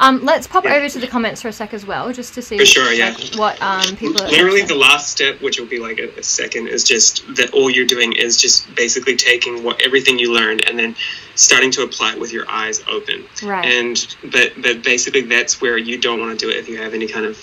Um, 0.00 0.24
let's 0.24 0.46
pop 0.48 0.64
Yeah. 0.64 0.74
over 0.74 0.88
to 0.88 0.98
the 0.98 1.06
comments 1.06 1.42
for 1.42 1.48
a 1.48 1.52
sec 1.52 1.72
as 1.72 1.86
well, 1.86 2.12
just 2.12 2.34
to 2.34 2.42
see 2.42 2.58
For 2.58 2.64
sure, 2.66 2.92
yeah. 2.92 3.10
like, 3.16 3.34
what 3.36 3.62
um 3.62 3.96
people. 3.96 4.20
are 4.22 4.28
Literally, 4.28 4.62
the 4.62 4.74
last 4.74 5.10
step, 5.12 5.40
which 5.40 5.60
will 5.60 5.66
be 5.68 5.78
like 5.78 5.98
a, 6.00 6.08
a 6.18 6.22
second, 6.22 6.68
is 6.68 6.82
just 6.82 7.22
that 7.36 7.52
all 7.52 7.70
you're 7.70 7.86
doing 7.86 8.12
is 8.12 8.36
just 8.36 8.74
basically 8.74 9.16
taking 9.16 9.62
what 9.62 9.80
everything 9.82 10.18
you 10.18 10.32
learned 10.34 10.64
and 10.68 10.78
then 10.78 10.96
starting 11.36 11.70
to 11.72 11.82
apply 11.82 12.14
it 12.14 12.20
with 12.20 12.32
your 12.32 12.50
eyes 12.50 12.82
open. 12.88 13.24
Right. 13.44 13.64
And 13.64 14.16
but 14.24 14.52
but 14.60 14.82
basically, 14.82 15.22
that's 15.22 15.60
where 15.60 15.78
you 15.78 15.98
don't 15.98 16.18
want 16.20 16.38
to 16.38 16.46
do 16.46 16.50
it 16.50 16.56
if 16.56 16.68
you 16.68 16.78
have 16.82 16.94
any 16.94 17.06
kind 17.06 17.26
of 17.26 17.38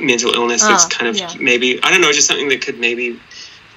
mental 0.00 0.32
illness. 0.34 0.62
that's 0.62 0.84
Ah, 0.84 0.88
kind 0.90 1.08
of 1.08 1.16
yeah. 1.16 1.32
maybe 1.40 1.82
I 1.82 1.90
don't 1.90 2.00
know, 2.00 2.12
just 2.12 2.26
something 2.28 2.48
that 2.50 2.60
could 2.62 2.78
maybe 2.78 3.18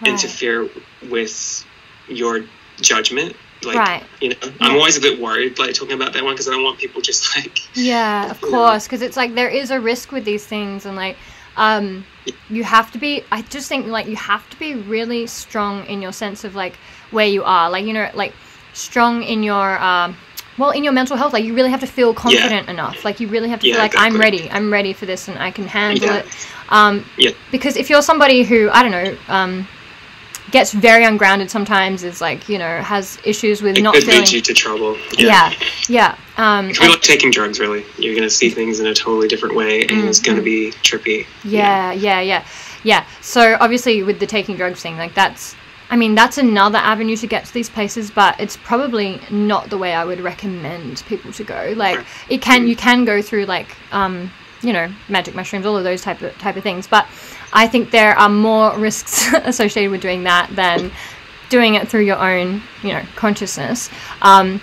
Right. 0.01 0.09
interfere 0.13 0.69
with 1.09 1.65
your 2.07 2.43
judgment. 2.81 3.35
Like, 3.63 3.75
Right. 3.75 4.03
you 4.21 4.29
know, 4.29 4.35
I'm 4.61 4.75
always 4.75 4.97
a 4.97 5.01
bit 5.01 5.19
worried, 5.19 5.57
like 5.57 5.73
talking 5.73 5.95
about 5.95 6.13
that 6.13 6.23
one, 6.23 6.33
because 6.33 6.47
I 6.47 6.51
don't 6.51 6.63
want 6.63 6.77
people 6.77 7.01
just 7.01 7.35
like 7.35 7.57
Yeah, 7.73 8.29
of 8.29 8.39
course, 8.41 8.85
because 8.85 9.01
it's 9.01 9.17
like 9.17 9.33
there 9.35 9.49
is 9.49 9.71
a 9.71 9.79
risk 9.79 10.11
with 10.11 10.25
these 10.25 10.45
things, 10.45 10.85
and 10.85 10.95
like, 10.95 11.17
um, 11.55 12.05
you 12.49 12.63
have 12.63 12.91
to 12.91 12.97
be. 12.99 13.23
I 13.31 13.41
just 13.41 13.67
think 13.67 13.87
like 13.87 14.07
you 14.07 14.15
have 14.15 14.47
to 14.51 14.59
be 14.59 14.75
really 14.75 15.25
strong 15.27 15.85
in 15.87 16.01
your 16.01 16.11
sense 16.13 16.43
of 16.43 16.55
like 16.55 16.75
where 17.11 17.27
you 17.27 17.43
are, 17.43 17.69
like 17.69 17.85
you 17.85 17.93
know, 17.93 18.09
like 18.13 18.33
strong 18.73 19.23
in 19.23 19.41
your 19.43 19.79
um, 19.81 20.15
well, 20.57 20.69
in 20.71 20.83
your 20.83 20.93
mental 20.93 21.17
health. 21.17 21.33
Like 21.33 21.43
you 21.43 21.55
really 21.55 21.71
have 21.71 21.79
to 21.81 21.87
feel 21.87 22.13
confident 22.13 22.69
enough. 22.69 23.03
Like 23.03 23.19
you 23.19 23.27
really 23.27 23.49
have 23.49 23.59
to 23.61 23.67
Yeah, 23.67 23.73
feel 23.73 23.81
like 23.81 23.93
I'm 23.97 24.17
ready. 24.19 24.49
I'm 24.51 24.71
ready 24.71 24.93
for 24.93 25.07
this, 25.07 25.27
and 25.27 25.39
I 25.39 25.49
can 25.51 25.65
handle 25.67 26.07
Yeah. 26.09 26.17
it. 26.17 26.25
Um, 26.69 27.05
Yeah. 27.17 27.31
because 27.51 27.75
if 27.75 27.89
you're 27.89 28.03
somebody 28.03 28.43
who 28.43 28.69
I 28.71 28.83
don't 28.83 28.91
know. 28.91 29.57
Gets 30.51 30.71
very 30.71 31.03
ungrounded 31.03 31.51
sometimes 31.51 32.03
is 32.03 32.21
like 32.21 32.47
you 32.47 32.57
know 32.57 32.81
has 32.81 33.17
issues 33.25 33.61
with 33.61 33.77
it 33.77 33.81
not 33.81 33.93
could 33.95 34.03
feeling 34.05 34.21
lead 34.21 34.31
you 34.31 34.41
to 34.41 34.53
trouble. 34.53 34.97
yeah 35.17 35.51
yeah 35.89 36.15
um 36.37 36.69
It's 36.69 36.79
like 36.79 37.01
taking 37.01 37.31
drugs, 37.31 37.59
really. 37.59 37.83
You're 37.97 38.15
going 38.15 38.27
to 38.27 38.29
see 38.29 38.49
things 38.49 38.79
in 38.79 38.87
a 38.87 38.93
totally 38.93 39.27
different 39.27 39.55
way, 39.55 39.81
and 39.81 40.07
it's 40.07 40.21
going 40.21 40.37
to 40.37 40.43
be 40.43 40.71
trippy. 40.83 41.25
Mm-hmm. 41.25 41.49
Yeah, 41.49 41.91
yeah, 41.91 42.21
yeah, 42.21 42.45
yeah. 42.83 43.05
So 43.21 43.57
obviously, 43.59 44.03
with 44.03 44.19
the 44.19 44.27
taking 44.27 44.55
drugs 44.55 44.81
thing, 44.81 44.97
like 44.97 45.13
that's, 45.15 45.55
I 45.89 45.97
mean, 45.97 46.15
that's 46.15 46.37
another 46.37 46.77
avenue 46.77 47.17
to 47.17 47.27
get 47.27 47.45
to 47.45 47.53
these 47.53 47.69
places, 47.69 48.09
but 48.11 48.39
it's 48.39 48.55
probably 48.57 49.19
not 49.31 49.69
the 49.69 49.77
way 49.77 49.93
I 49.93 50.05
would 50.05 50.19
recommend 50.21 51.03
people 51.07 51.33
to 51.33 51.43
go. 51.43 51.73
Like, 51.75 52.05
it 52.29 52.41
can, 52.41 52.67
you 52.67 52.75
can 52.75 53.03
go 53.03 53.21
through 53.21 53.45
like, 53.45 53.75
um, 53.91 54.31
you 54.61 54.73
know, 54.73 54.91
magic 55.09 55.35
mushrooms, 55.35 55.65
all 55.65 55.77
of 55.77 55.83
those 55.83 56.01
type 56.01 56.21
of 56.21 56.37
type 56.37 56.55
of 56.55 56.63
things, 56.63 56.87
but 56.87 57.05
I 57.53 57.67
think 57.67 57.91
there 57.91 58.17
are 58.17 58.29
more 58.29 58.77
risks 58.77 59.33
associated 59.33 59.91
with 59.91 60.01
doing 60.01 60.23
that 60.23 60.49
than 60.55 60.91
doing 61.49 61.75
it 61.75 61.87
through 61.87 62.01
your 62.01 62.17
own, 62.17 62.61
you 62.83 62.93
know, 62.93 63.03
consciousness. 63.15 63.89
Um, 64.21 64.61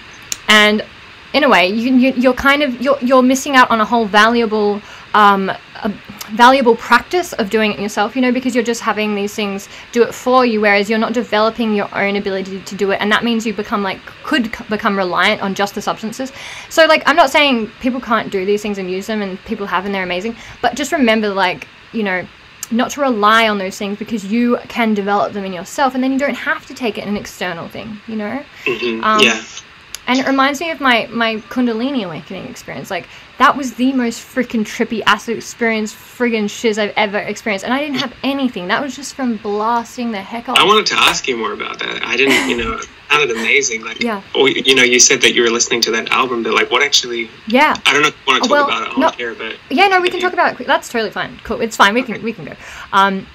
and 0.49 0.85
in 1.33 1.43
a 1.45 1.49
way, 1.49 1.69
you, 1.69 1.95
you're 1.97 2.35
kind 2.35 2.63
of 2.63 2.81
you're 2.81 2.99
you're 3.01 3.23
missing 3.23 3.57
out 3.57 3.71
on 3.71 3.81
a 3.81 3.85
whole 3.85 4.07
valuable 4.07 4.81
um, 5.15 5.51
a 5.83 5.93
valuable 6.31 6.77
practice 6.77 7.33
of 7.35 7.51
doing 7.51 7.73
it 7.73 7.81
yourself. 7.81 8.15
You 8.15 8.23
know, 8.23 8.31
because 8.31 8.55
you're 8.55 8.63
just 8.65 8.83
having 8.83 9.17
these 9.17 9.35
things 9.35 9.69
do 9.91 10.05
it 10.05 10.15
for 10.15 10.47
you, 10.47 10.61
whereas 10.61 10.89
you're 10.89 10.99
not 10.99 11.13
developing 11.13 11.75
your 11.75 11.93
own 11.93 12.15
ability 12.15 12.61
to 12.61 12.75
do 12.77 12.93
it, 12.93 13.01
and 13.01 13.11
that 13.11 13.25
means 13.25 13.45
you 13.45 13.53
become 13.53 13.83
like 13.83 13.99
could 14.23 14.55
become 14.71 14.97
reliant 14.97 15.43
on 15.43 15.55
just 15.55 15.75
the 15.75 15.83
substances. 15.83 16.33
So 16.69 16.87
like, 16.87 17.03
I'm 17.07 17.17
not 17.17 17.31
saying 17.31 17.69
people 17.81 18.01
can't 18.01 18.31
do 18.31 18.47
these 18.47 18.63
things 18.63 18.79
and 18.79 18.89
use 18.89 19.09
them, 19.09 19.21
and 19.21 19.43
people 19.45 19.67
have 19.67 19.87
and 19.87 19.95
they're 19.95 20.05
amazing, 20.05 20.37
but 20.63 20.77
just 20.77 20.93
remember 20.93 21.31
like 21.31 21.67
you 21.93 22.05
know 22.05 22.25
not 22.75 22.91
to 22.91 23.01
rely 23.01 23.49
on 23.49 23.59
those 23.59 23.79
things 23.79 23.99
because 23.99 24.25
you 24.25 24.59
can 24.69 24.95
develop 24.95 25.33
them 25.33 25.45
in 25.45 25.53
yourself 25.53 25.95
and 25.95 26.03
then 26.03 26.13
you 26.13 26.19
don't 26.19 26.35
have 26.51 26.67
to 26.67 26.75
take 26.75 26.99
it 26.99 27.03
in 27.05 27.09
an 27.09 27.17
external 27.17 27.69
thing 27.69 28.01
you 28.07 28.17
know? 28.17 28.43
Hmm 28.67 29.05
Um, 29.05 29.21
yeah. 29.23 29.43
and 30.09 30.19
it 30.21 30.27
reminds 30.27 30.61
me 30.61 30.71
of 30.71 30.81
my 30.81 31.09
my 31.11 31.37
kundalini 31.55 32.05
awakening 32.05 32.47
experience. 32.49 32.91
Like 32.91 33.07
that 33.39 33.57
was 33.57 33.75
the 33.75 33.93
most 33.93 34.21
freaking 34.21 34.61
trippy 34.65 35.03
acid 35.07 35.37
experience 35.37 35.93
friggin' 35.95 36.49
shiz 36.49 36.79
i've 36.79 36.93
ever 36.97 37.19
experienced 37.19 37.65
and 37.65 37.75
i 37.75 37.81
didn't 37.81 37.97
have 37.97 38.15
anything 38.23 38.69
that 38.69 38.81
was 38.83 38.95
just 38.95 39.15
from 39.15 39.37
blasting 39.39 40.13
the 40.13 40.21
heck 40.21 40.49
off 40.49 40.57
I 40.59 40.65
wanted 40.65 40.87
to 40.87 40.95
ask 40.97 41.27
you 41.29 41.37
more 41.37 41.53
about 41.53 41.79
that. 41.81 42.03
I 42.05 42.17
didn't, 42.17 42.49
you 42.49 42.57
know, 42.57 42.73
it 42.79 42.87
sounded 43.11 43.31
amazing. 43.37 43.85
Like, 43.85 44.01
Yeah. 44.03 44.23
Or, 44.35 44.49
you 44.49 44.75
know, 44.75 44.83
you 44.83 44.99
said 44.99 45.21
that 45.23 45.35
you 45.35 45.43
were 45.43 45.51
listening 45.51 45.81
to 45.83 45.91
that 45.93 46.09
album, 46.11 46.43
but 46.43 46.55
like, 46.55 46.71
what 46.71 46.83
actually? 46.83 47.29
yeah 47.49 47.75
I 47.87 47.93
don't 47.93 48.03
know 48.03 48.09
if 48.09 48.17
you 48.17 48.33
want 48.33 48.43
to 48.45 48.49
talk 48.49 48.57
Well, 48.57 48.65
about 48.67 48.83
it 48.89 48.95
on 48.95 49.01
no. 49.01 49.11
here, 49.11 49.35
but 49.35 49.57
Yeah, 49.71 49.89
no, 49.89 50.01
we 50.01 50.11
can 50.11 50.21
talk 50.21 50.33
about 50.33 50.61
it. 50.61 50.67
That's 50.67 50.89
totally 50.89 51.11
fine. 51.11 51.39
Cool, 51.45 51.61
it's 51.61 51.77
fine. 51.77 51.93
We 51.95 52.03
can 52.03 52.23
we 52.23 52.33
can 52.33 52.45
go. 52.47 52.55
Um, 52.93 53.27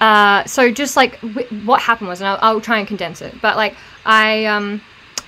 uh, 0.00 0.44
so 0.44 0.70
just 0.72 0.96
like 0.96 1.20
w- 1.20 1.46
what 1.64 1.80
happened 1.80 2.08
was, 2.08 2.20
and 2.20 2.28
I'll, 2.28 2.38
I'll 2.40 2.60
try 2.60 2.78
and 2.78 2.88
condense 2.88 3.22
it. 3.22 3.40
But 3.40 3.56
like 3.56 3.76
I 4.04 4.46
um, 4.46 4.80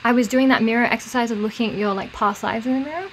I 0.03 0.13
was 0.13 0.27
doing 0.29 0.49
that 0.49 0.63
mirror 0.63 0.85
exercise 0.85 1.31
of 1.31 1.39
looking 1.39 1.71
at 1.71 1.77
your 1.77 1.95
like 1.95 2.13
past 2.13 2.43
lives 2.43 2.67
in 2.67 2.73
the 2.75 2.81
mirror, 2.91 3.09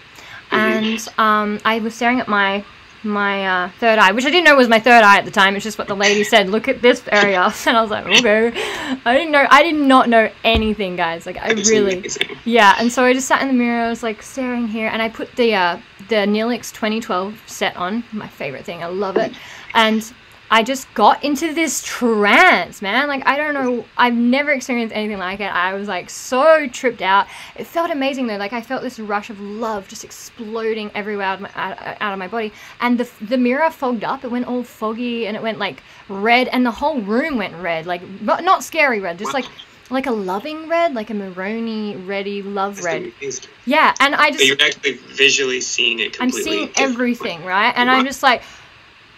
and 0.52 1.07
um, 1.18 1.60
I 1.65 1.80
was 1.80 1.95
staring 1.95 2.19
at 2.19 2.28
my 2.28 2.64
my 3.03 3.48
uh, 3.48 3.69
third 3.80 3.98
eye, 3.98 4.11
which 4.11 4.26
I 4.26 4.30
didn't 4.30 4.45
know 4.45 4.56
was 4.56 4.68
my 4.68 4.80
third 4.80 5.03
eye 5.03 5.18
at 5.18 5.26
the 5.26 5.32
time. 5.32 5.56
It's 5.56 5.64
just 5.64 5.78
what 5.78 5.88
the 5.88 5.95
lady 5.95 6.23
said. 6.23 6.49
Look 6.49 6.68
at 6.68 6.82
this 6.82 7.02
area, 7.11 7.41
and 7.65 7.78
I 7.78 7.82
was 7.82 7.90
like, 7.91 8.06
okay. 8.06 8.52
I 9.06 9.15
didn't 9.15 9.32
know. 9.32 9.45
I 9.49 9.64
did 9.64 9.76
not 9.76 10.10
know 10.10 10.30
anything, 10.44 10.95
guys. 10.95 11.26
Like 11.26 11.38
I 11.38 11.52
really, 11.52 11.99
amazing. 11.99 12.38
yeah. 12.45 12.76
And 12.78 12.91
so 12.91 13.03
I 13.03 13.14
just 13.14 13.28
sat 13.28 13.41
in 13.41 13.48
the 13.48 13.53
mirror. 13.53 13.86
I 13.86 13.90
was 13.90 14.03
like 14.03 14.22
staring 14.22 14.68
here, 14.68 14.88
and 14.88 15.02
I 15.02 15.10
put 15.10 15.36
the 15.36 15.56
uh, 15.56 15.80
the 16.10 16.15
Neelix 16.28 16.72
2012 16.72 17.41
set 17.48 17.76
on. 17.76 18.03
My 18.11 18.28
favorite 18.28 18.65
thing. 18.65 18.84
I 18.84 18.88
love 18.88 19.18
it, 19.18 19.34
and. 19.73 20.11
I 20.52 20.64
just 20.64 20.94
got 20.95 21.23
into 21.23 21.53
this 21.53 21.82
trance, 21.84 22.82
man. 22.82 23.07
Like 23.07 23.26
I 23.26 23.38
don't 23.38 23.53
know, 23.53 23.86
I've 23.98 24.15
never 24.15 24.52
experienced 24.52 24.95
anything 24.95 25.18
like 25.19 25.40
it. 25.40 25.45
I 25.45 25.73
was 25.73 25.88
like 25.88 26.10
so 26.10 26.68
tripped 26.68 27.02
out. 27.02 27.28
It 27.56 27.65
felt 27.68 27.90
amazing 27.91 28.28
though. 28.28 28.38
Like 28.38 28.53
I 28.53 28.61
felt 28.61 28.84
this 28.84 28.99
rush 28.99 29.30
of 29.30 29.40
love 29.40 29.88
just 29.88 30.03
exploding 30.03 30.91
everywhere 30.94 31.26
out 31.28 31.36
of 31.36 31.41
my, 31.41 31.52
out, 31.56 32.14
of 32.14 32.19
my 32.19 32.28
body. 32.28 32.53
And 32.82 32.99
the 32.99 33.10
the 33.22 33.38
mirror 33.38 33.72
fogged 33.72 34.03
up. 34.03 34.26
It 34.26 34.32
went 34.32 34.45
all 34.48 34.64
foggy 34.64 35.28
and 35.28 35.38
it 35.38 35.44
went 35.44 35.60
like 35.60 35.84
red, 36.10 36.49
and 36.49 36.65
the 36.65 36.72
whole 36.72 37.02
room 37.02 37.38
went 37.38 37.56
red. 37.56 37.86
Like 37.88 38.07
not 38.22 38.44
not 38.44 38.64
scary 38.64 38.99
red, 38.99 39.18
just 39.19 39.34
like 39.34 39.45
like 39.90 40.07
a 40.07 40.11
loving 40.11 40.68
red, 40.69 40.94
like 40.94 41.10
a 41.10 41.14
maroni 41.14 41.95
ready 41.98 42.41
love 42.41 42.76
That's 42.76 42.86
red. 42.86 43.02
amazing. 43.22 43.49
Yeah, 43.65 43.95
and 43.99 44.15
I 44.15 44.32
So 44.32 44.34
just 44.34 44.44
you're 44.44 44.61
actually 44.61 44.94
visually 44.94 45.61
seeing 45.61 45.99
it 45.99 46.19
I'm 46.19 46.32
seeing 46.32 46.72
everything, 46.76 47.44
right? 47.45 47.73
And 47.76 47.90
Wow. 47.90 47.95
I'm 47.95 48.06
just 48.06 48.23
like, 48.23 48.44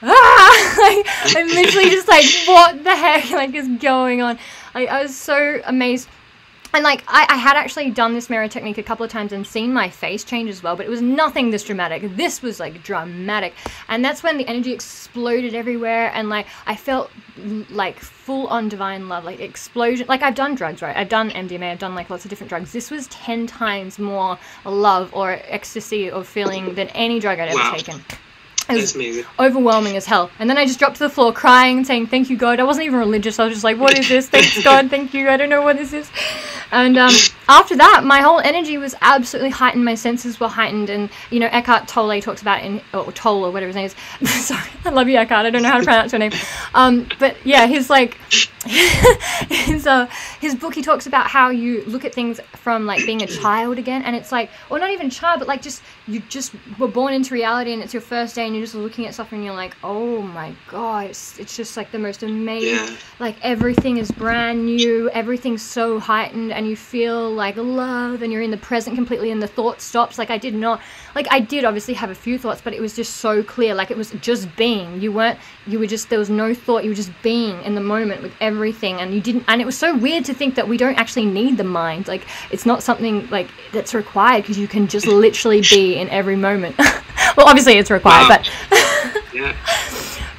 ah! 0.04 0.76
like, 0.80 1.36
I'm 1.38 1.48
literally 1.48 1.90
just 1.90 2.08
like, 2.08 2.26
what 2.46 2.84
the 2.84 2.96
heck 2.96 3.30
like 3.32 3.54
is 3.56 3.68
going 3.82 4.22
on? 4.22 4.38
Like, 4.76 4.90
I 4.90 5.02
was 5.04 5.16
so 5.16 5.62
amazed. 5.66 6.08
And 6.76 6.84
like, 6.84 7.04
I, 7.08 7.28
I 7.30 7.38
had 7.38 7.56
actually 7.56 7.92
done 7.92 8.16
this 8.16 8.32
mirror 8.32 8.48
technique 8.48 8.80
a 8.80 8.84
couple 8.84 9.06
of 9.06 9.12
times 9.12 9.32
and 9.32 9.46
seen 9.46 9.72
my 9.72 9.90
face 9.90 10.24
change 10.24 10.50
as 10.50 10.64
well, 10.64 10.76
but 10.76 10.88
it 10.88 10.90
was 10.90 11.04
nothing 11.04 11.52
this 11.52 11.64
dramatic. 11.64 12.16
This 12.16 12.42
was 12.42 12.60
like 12.60 12.82
dramatic. 12.82 13.54
And 13.90 14.04
that's 14.04 14.24
when 14.24 14.40
the 14.40 14.48
energy 14.48 14.74
exploded 14.74 15.54
everywhere. 15.54 16.10
And 16.16 16.30
like, 16.30 16.48
I 16.66 16.76
felt 16.76 17.12
like 17.70 18.00
full 18.00 18.48
on 18.48 18.70
divine 18.70 19.08
love, 19.08 19.24
like 19.24 19.40
explosion. 19.40 20.08
Like, 20.08 20.24
I've 20.24 20.34
done 20.34 20.56
drugs, 20.56 20.82
right? 20.82 20.98
I've 20.98 21.10
done 21.10 21.30
MDMA, 21.30 21.74
I've 21.74 21.80
done 21.80 21.94
like 21.94 22.10
lots 22.10 22.26
of 22.26 22.30
different 22.30 22.50
drugs. 22.50 22.72
This 22.72 22.90
was 22.90 23.06
10 23.10 23.46
times 23.46 24.00
more 24.00 24.40
love 24.66 25.14
or 25.14 25.40
ecstasy 25.44 26.10
or 26.10 26.24
feeling 26.24 26.74
than 26.74 26.88
any 26.90 27.20
drug 27.20 27.38
I'd 27.38 27.50
ever 27.50 27.60
Wow. 27.60 27.74
taken. 27.76 28.04
It 28.70 28.76
was 28.76 28.96
amazing. 28.96 29.26
overwhelming 29.40 29.98
as 29.98 30.06
hell. 30.06 30.32
And 30.40 30.50
then 30.50 30.58
I 30.58 30.66
just 30.66 30.80
dropped 30.80 30.96
to 30.98 31.04
the 31.04 31.10
floor 31.10 31.34
crying 31.34 31.78
and 31.78 31.88
saying, 31.88 32.08
Thank 32.08 32.30
you, 32.30 32.38
God. 32.38 32.60
I 32.60 32.64
wasn't 32.64 32.86
even 32.86 33.00
religious. 33.00 33.40
I 33.40 33.46
was 33.46 33.54
just 33.54 33.64
like, 33.64 33.78
What 33.78 33.98
is 33.98 34.08
this? 34.08 34.30
Thanks, 34.30 34.64
God. 34.64 34.90
Thank 34.90 35.14
you. 35.14 35.30
I 35.30 35.38
don't 35.38 35.50
know 35.50 35.62
what 35.62 35.78
this 35.78 35.94
is. 35.94 36.10
And 36.72 36.98
um, 36.98 37.14
after 37.50 37.76
that, 37.76 38.04
my 38.04 38.22
whole 38.22 38.40
energy 38.40 38.78
was 38.78 38.96
absolutely 39.02 39.50
heightened. 39.50 39.86
My 39.86 39.96
senses 39.96 40.40
were 40.40 40.48
heightened. 40.48 40.90
And, 40.90 41.10
you 41.30 41.40
know, 41.40 41.48
Eckhart 41.48 41.88
Tolle 41.88 42.20
talks 42.22 42.42
about 42.42 42.64
in, 42.64 42.82
or 42.94 43.12
Tolle, 43.12 43.46
or 43.46 43.52
whatever 43.52 43.68
his 43.68 43.76
name 43.76 43.86
is. 44.22 44.46
Sorry, 44.46 44.70
I 44.86 44.90
love 44.90 45.08
you, 45.08 45.18
Eckhart. 45.18 45.46
I 45.46 45.50
don't 45.50 45.62
know 45.62 45.70
how 45.70 45.78
to 45.80 45.84
pronounce 45.84 46.12
your 46.12 46.20
name. 46.20 46.32
Um, 46.74 47.08
but 47.20 47.36
yeah, 47.46 47.68
his 47.68 47.90
like, 47.90 48.16
his, 49.50 49.86
uh, 49.86 50.08
his 50.40 50.56
book, 50.56 50.74
he 50.74 50.82
talks 50.82 51.06
about 51.06 51.28
how 51.28 51.50
you 51.50 51.84
look 51.86 52.06
at 52.06 52.14
things 52.14 52.40
from 52.54 52.86
like 52.86 53.06
being 53.06 53.22
a 53.22 53.28
child 53.28 53.78
again. 53.78 54.04
And 54.04 54.16
it's 54.16 54.32
like, 54.32 54.50
or 54.70 54.80
not 54.80 54.90
even 54.90 55.10
child, 55.10 55.40
but 55.40 55.48
like 55.48 55.62
just, 55.62 55.84
you 56.08 56.22
just 56.22 56.54
were 56.80 56.88
born 56.88 57.14
into 57.14 57.34
reality 57.34 57.74
and 57.74 57.84
it's 57.84 57.94
your 57.94 58.02
first 58.02 58.36
day 58.36 58.48
and 58.54 58.60
you're 58.60 58.66
just 58.66 58.76
looking 58.76 59.08
at 59.08 59.16
stuff 59.16 59.32
and 59.32 59.44
you're 59.44 59.54
like, 59.56 59.76
oh 59.84 60.22
my 60.22 60.54
God, 60.68 61.08
it's, 61.08 61.40
it's 61.40 61.56
just 61.58 61.76
like 61.76 61.92
the 61.92 61.98
most 61.98 62.22
amazing 62.22 62.70
Yeah. 62.76 62.96
like 63.20 63.36
everything 63.42 63.98
is 63.98 64.12
brand 64.12 64.66
new 64.66 65.10
everything's 65.10 65.64
so 65.64 66.00
heightened 66.00 66.52
and 66.52 66.68
you 66.68 66.76
feel 66.76 67.32
like 67.32 67.56
love 67.58 68.22
and 68.22 68.32
you're 68.32 68.44
in 68.44 68.52
the 68.52 68.58
present 68.58 68.96
completely 68.96 69.32
and 69.32 69.42
the 69.42 69.48
thought 69.48 69.82
stops. 69.82 70.18
Like 70.20 70.30
i 70.30 70.38
did 70.38 70.54
not 70.54 70.82
like 71.16 71.28
i 71.32 71.40
did 71.40 71.66
obviously 71.66 71.94
have 71.96 72.10
a 72.12 72.16
few 72.16 72.38
thoughts 72.38 72.62
but 72.62 72.74
it 72.74 72.80
was 72.82 72.96
just 72.96 73.18
so 73.18 73.42
clear. 73.42 73.74
Like 73.74 73.90
it 73.90 73.98
was 73.98 74.12
just 74.22 74.56
being. 74.56 75.02
You 75.02 75.12
weren't 75.12 75.40
you 75.66 75.80
were 75.80 75.88
just 75.88 76.10
there 76.10 76.20
was 76.20 76.30
no 76.30 76.54
thought. 76.54 76.84
You 76.84 76.92
were 76.92 76.96
just 76.96 77.12
being 77.24 77.62
in 77.64 77.74
the 77.74 77.82
moment 77.82 78.22
with 78.22 78.34
everything 78.40 78.96
and 79.02 79.14
you 79.16 79.20
didn't 79.22 79.46
and 79.48 79.62
it 79.62 79.66
was 79.66 79.78
so 79.78 79.98
weird 79.98 80.26
to 80.26 80.34
think 80.34 80.54
that 80.56 80.68
we 80.68 80.78
don't 80.78 80.96
actually 81.00 81.26
need 81.26 81.58
the 81.58 81.64
mind. 81.64 82.08
Like 82.08 82.28
it's 82.52 82.66
not 82.66 82.84
something 82.84 83.28
like 83.30 83.50
that's 83.72 83.94
required 83.96 84.44
because 84.44 84.58
you 84.60 84.68
can 84.68 84.88
just 84.88 85.08
literally 85.08 85.62
be 85.62 85.96
in 85.96 86.08
every 86.10 86.36
moment. 86.36 86.76
Well 87.38 87.48
obviously 87.48 87.74
it's 87.78 87.90
required 87.90 88.24
Wow. 88.30 88.38
but 88.38 88.43
Yeah. 89.34 89.56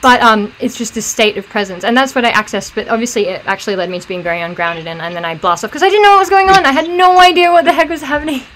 but 0.03 0.21
um, 0.23 0.53
it's 0.61 0.79
just 0.79 0.97
a 0.97 1.03
state 1.03 1.37
of 1.37 1.49
presence, 1.49 1.83
and 1.83 1.97
that's 1.97 2.15
what 2.15 2.25
I 2.25 2.31
accessed. 2.31 2.75
But 2.77 2.87
obviously, 2.89 3.27
it 3.27 3.43
actually 3.45 3.75
led 3.75 3.91
me 3.91 3.99
to 3.99 4.07
being 4.07 4.23
very 4.23 4.41
ungrounded, 4.41 4.87
and, 4.87 5.03
and 5.03 5.17
then 5.17 5.25
I 5.25 5.35
blast 5.35 5.65
off 5.65 5.71
because 5.71 5.83
I 5.83 5.89
didn't 5.89 6.05
know 6.05 6.13
what 6.13 6.21
was 6.21 6.31
going 6.31 6.49
on. 6.49 6.65
I 6.65 6.71
had 6.71 6.89
no 6.89 7.19
idea 7.19 7.51
what 7.51 7.65
the 7.65 7.73
heck 7.73 7.89
was 7.89 8.03
happening. 8.03 8.41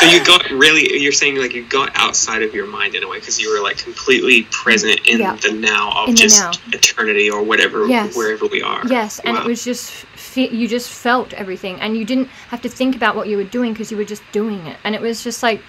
So 0.00 0.08
you 0.08 0.24
got 0.24 0.48
really, 0.50 1.00
you're 1.00 1.12
saying 1.12 1.36
like 1.36 1.54
you 1.54 1.64
got 1.64 1.90
outside 1.94 2.42
of 2.42 2.54
your 2.54 2.66
mind 2.66 2.94
in 2.96 3.04
a 3.04 3.08
way 3.08 3.18
because 3.20 3.40
you 3.40 3.52
were 3.52 3.60
like 3.62 3.78
completely 3.78 4.42
present 4.50 5.00
in 5.06 5.20
Yeah. 5.20 5.36
the 5.36 5.52
now 5.52 5.92
of 6.02 6.08
In 6.08 6.16
just 6.16 6.40
now. 6.40 6.50
eternity 6.72 7.30
or 7.30 7.42
whatever, 7.42 7.86
Yes. 7.86 8.16
wherever 8.16 8.46
we 8.46 8.62
are. 8.62 8.82
yes, 8.88 9.20
and 9.20 9.36
it 9.36 9.44
was 9.44 9.62
just 9.64 10.04
you 10.36 10.66
just 10.66 10.88
felt 10.90 11.32
everything, 11.34 11.80
and 11.80 11.96
you 11.96 12.04
didn't 12.04 12.28
have 12.48 12.60
to 12.62 12.68
think 12.68 12.96
about 12.96 13.14
what 13.16 13.28
you 13.28 13.36
were 13.36 13.44
doing 13.44 13.72
because 13.72 13.90
you 13.92 13.96
were 13.96 14.04
just 14.04 14.22
doing 14.32 14.66
it, 14.66 14.76
and 14.84 14.94
it 14.96 15.00
was 15.00 15.22
just 15.22 15.42
like 15.42 15.60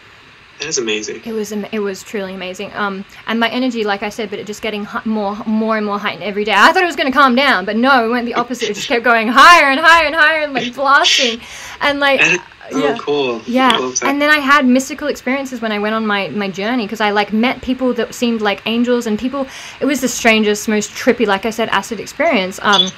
That 0.60 0.68
is 0.68 0.78
amazing. 0.78 1.22
it 1.26 1.34
was 1.34 1.52
it 1.52 1.80
was 1.80 2.04
truly 2.04 2.34
amazing. 2.34 2.72
Um, 2.74 3.04
and 3.28 3.40
my 3.40 3.50
energy, 3.50 3.84
like 3.84 4.04
I 4.04 4.10
said, 4.10 4.30
but 4.30 4.40
it 4.40 4.48
just 4.48 4.62
getting 4.62 4.88
more 5.04 5.36
more 5.46 5.78
and 5.78 5.86
more 5.86 6.00
heightened 6.00 6.24
every 6.24 6.46
day. 6.46 6.54
I 6.56 6.72
thought 6.72 6.84
it 6.84 6.86
was 6.86 6.96
going 6.96 7.12
to 7.12 7.18
calm 7.18 7.36
down, 7.36 7.66
but 7.66 7.76
no, 7.76 8.06
it 8.06 8.10
went 8.10 8.26
the 8.26 8.36
opposite. 8.36 8.70
It 8.70 8.76
just 8.76 8.88
kept 8.88 9.04
going 9.04 9.28
higher 9.28 9.70
and 9.70 9.80
higher 9.80 10.06
and 10.06 10.16
higher 10.16 10.42
and 10.42 10.54
like 10.54 10.74
blasting, 10.76 11.42
and 11.82 12.00
like 12.00 12.20
That 12.20 12.34
is 12.34 12.40
so 12.72 12.80
yeah. 12.80 12.98
cool. 12.98 13.42
Yeah, 13.46 13.92
and 14.04 14.22
then 14.22 14.30
I 14.30 14.40
had 14.40 14.66
mystical 14.66 15.08
experiences 15.08 15.62
when 15.62 15.72
I 15.72 15.80
went 15.80 15.96
on 15.96 16.06
my 16.06 16.30
my 16.30 16.50
journey 16.50 16.86
because 16.86 17.02
I 17.02 17.12
like 17.12 17.34
met 17.34 17.62
people 17.62 17.94
that 17.96 18.14
seemed 18.14 18.42
like 18.42 18.62
angels 18.66 19.08
and 19.08 19.20
people. 19.20 19.48
It 19.82 19.86
was 19.86 20.02
the 20.02 20.08
strangest, 20.08 20.68
most 20.68 20.92
trippy, 20.92 21.26
like 21.26 21.46
I 21.46 21.50
said, 21.50 21.70
acid 21.70 22.00
experience. 22.00 22.60
Um, 22.62 22.90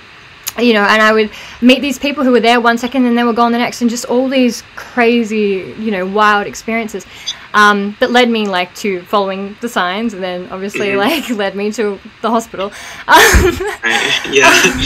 you 0.57 0.73
know, 0.73 0.83
and 0.83 1.01
I 1.01 1.11
would 1.11 1.31
meet 1.61 1.81
these 1.81 1.99
people 1.99 2.23
who 2.23 2.31
were 2.31 2.39
there 2.39 2.61
one 2.61 2.77
second 2.77 3.05
and 3.05 3.17
they 3.17 3.23
were 3.23 3.33
gone 3.33 3.51
the 3.51 3.57
next, 3.57 3.81
and 3.81 3.89
just 3.89 4.05
all 4.05 4.29
these 4.29 4.63
crazy, 4.75 5.75
you 5.79 5.91
know, 5.91 6.05
wild 6.05 6.47
experiences 6.47 7.05
um, 7.55 7.95
that 7.99 8.11
led 8.11 8.29
me 8.29 8.45
like 8.47 8.73
to 8.75 9.01
following 9.03 9.55
the 9.61 9.69
signs, 9.69 10.13
and 10.13 10.21
then 10.21 10.47
obviously 10.51 10.89
Mhm. 10.89 10.97
like 10.97 11.29
led 11.43 11.55
me 11.55 11.71
to 11.71 11.99
the 12.21 12.29
hospital. 12.29 12.71
Um, 13.07 13.57
Right. 13.83 14.11
Yeah. 14.31 14.51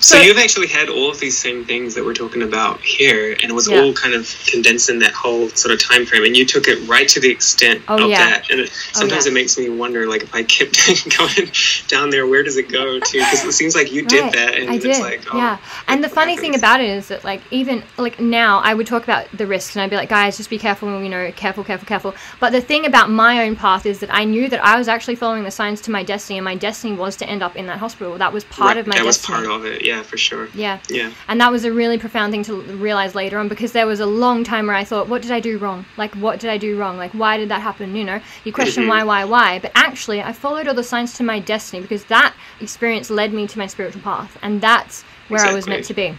so, 0.00 0.16
So- 0.16 0.20
you've 0.20 0.38
actually 0.38 0.66
had 0.66 0.88
all 0.90 1.10
of 1.10 1.18
these 1.20 1.38
same 1.38 1.64
things 1.64 1.94
that 1.94 2.04
we're 2.04 2.14
talking 2.14 2.42
about 2.42 2.80
here, 2.82 3.32
and 3.40 3.44
it 3.50 3.54
was 3.54 3.68
Yeah. 3.68 3.80
all 3.80 3.92
kind 3.94 4.14
of 4.14 4.28
condensed 4.46 4.90
in 4.90 4.98
that 5.00 5.12
whole 5.12 5.48
sort 5.50 5.72
of 5.72 5.80
time 5.82 6.04
frame, 6.06 6.24
and 6.24 6.36
you 6.36 6.44
took 6.44 6.66
it 6.68 6.78
right 6.88 7.08
to 7.08 7.20
the 7.20 7.30
extent 7.30 7.82
Oh, 7.88 8.04
of 8.04 8.10
yeah. 8.10 8.18
that. 8.30 8.50
And 8.50 8.60
it, 8.60 8.70
sometimes 8.92 9.24
yeah. 9.26 9.30
it 9.30 9.34
makes 9.34 9.56
me 9.56 9.68
wonder, 9.68 10.06
like, 10.08 10.22
if 10.24 10.34
I 10.34 10.42
kept 10.42 10.76
going 11.18 11.50
down 11.88 12.10
there, 12.10 12.26
where 12.26 12.42
does 12.42 12.56
it 12.56 12.68
go 12.70 12.98
to? 12.98 13.12
Because 13.18 13.44
it 13.44 13.52
seems 13.52 13.74
like 13.76 13.92
you 13.92 14.02
did 14.04 14.22
Right. 14.24 14.32
that, 14.32 14.54
and 14.58 14.70
I 14.70 14.74
it's 14.74 14.84
did. 14.84 14.98
like, 14.98 15.22
oh, 15.32 15.36
yeah. 15.38 15.58
And 15.86 16.02
the 16.02 16.08
funny 16.08 16.36
thing 16.36 16.54
about 16.56 16.80
it 16.80 16.88
is 16.90 17.08
that 17.08 17.22
like 17.24 17.42
even 17.50 17.82
like 17.98 18.18
now 18.18 18.58
I 18.64 18.74
would 18.74 18.86
talk 18.86 19.04
about 19.04 19.26
the 19.36 19.46
risks 19.46 19.76
and 19.76 19.82
I'd 19.82 19.90
be 19.90 19.96
like, 19.96 20.08
guys, 20.08 20.36
just 20.36 20.50
be 20.50 20.58
careful, 20.58 21.02
you 21.02 21.08
know, 21.08 21.30
careful, 21.36 21.62
careful, 21.64 21.86
careful. 21.86 21.99
But 22.40 22.50
the 22.52 22.60
thing 22.60 22.86
about 22.86 23.10
my 23.10 23.42
own 23.44 23.56
path 23.56 23.86
is 23.86 24.00
that 24.00 24.12
I 24.12 24.24
knew 24.24 24.48
that 24.48 24.64
I 24.64 24.78
was 24.78 24.88
actually 24.88 25.14
following 25.16 25.44
the 25.44 25.50
signs 25.50 25.80
to 25.82 25.90
my 25.90 26.02
destiny, 26.02 26.38
and 26.38 26.44
my 26.44 26.54
destiny 26.54 26.94
was 26.96 27.16
to 27.16 27.28
end 27.28 27.42
up 27.42 27.56
in 27.56 27.66
that 27.66 27.78
hospital. 27.78 28.16
That 28.18 28.32
was 28.32 28.44
part 28.44 28.68
Right, 28.68 28.76
of 28.78 28.86
my 28.86 28.96
that 28.96 29.04
destiny. 29.04 29.38
was 29.38 29.46
part 29.48 29.60
of 29.60 29.64
it. 29.66 29.84
Yeah, 29.84 30.02
for 30.02 30.16
sure. 30.16 30.48
yeah. 30.54 30.78
Yeah. 30.88 31.10
And 31.28 31.40
that 31.40 31.50
was 31.52 31.64
a 31.64 31.72
really 31.72 31.98
profound 31.98 32.32
thing 32.32 32.42
to 32.44 32.60
realize 32.62 33.14
later 33.14 33.38
on 33.38 33.48
because 33.48 33.72
there 33.72 33.86
was 33.86 34.00
a 34.00 34.06
long 34.06 34.44
time 34.44 34.66
where 34.66 34.76
I 34.76 34.84
thought, 34.84 35.08
what 35.08 35.22
did 35.22 35.30
I 35.30 35.40
do 35.40 35.58
wrong? 35.58 35.84
Like, 35.96 36.14
what 36.16 36.40
did 36.40 36.50
I 36.50 36.58
do 36.58 36.76
wrong? 36.78 36.96
Like, 36.96 37.12
why 37.12 37.36
did 37.36 37.48
that 37.50 37.62
happen? 37.62 37.94
You 37.94 38.04
know, 38.04 38.20
you 38.44 38.52
question 38.52 38.84
Mhm. 38.84 38.88
why, 38.88 39.04
why, 39.04 39.24
why. 39.24 39.58
But 39.58 39.72
actually, 39.74 40.22
I 40.22 40.32
followed 40.32 40.66
all 40.68 40.74
the 40.74 40.84
signs 40.84 41.12
to 41.14 41.22
my 41.22 41.38
destiny 41.38 41.82
because 41.82 42.04
that 42.04 42.34
experience 42.60 43.10
led 43.10 43.32
me 43.32 43.46
to 43.46 43.58
my 43.58 43.66
spiritual 43.66 44.02
path. 44.02 44.36
And 44.42 44.60
that's 44.60 45.02
where 45.28 45.40
I 45.44 45.52
was 45.54 45.66
meant 45.66 45.84
to 45.86 45.94
be. 45.94 46.14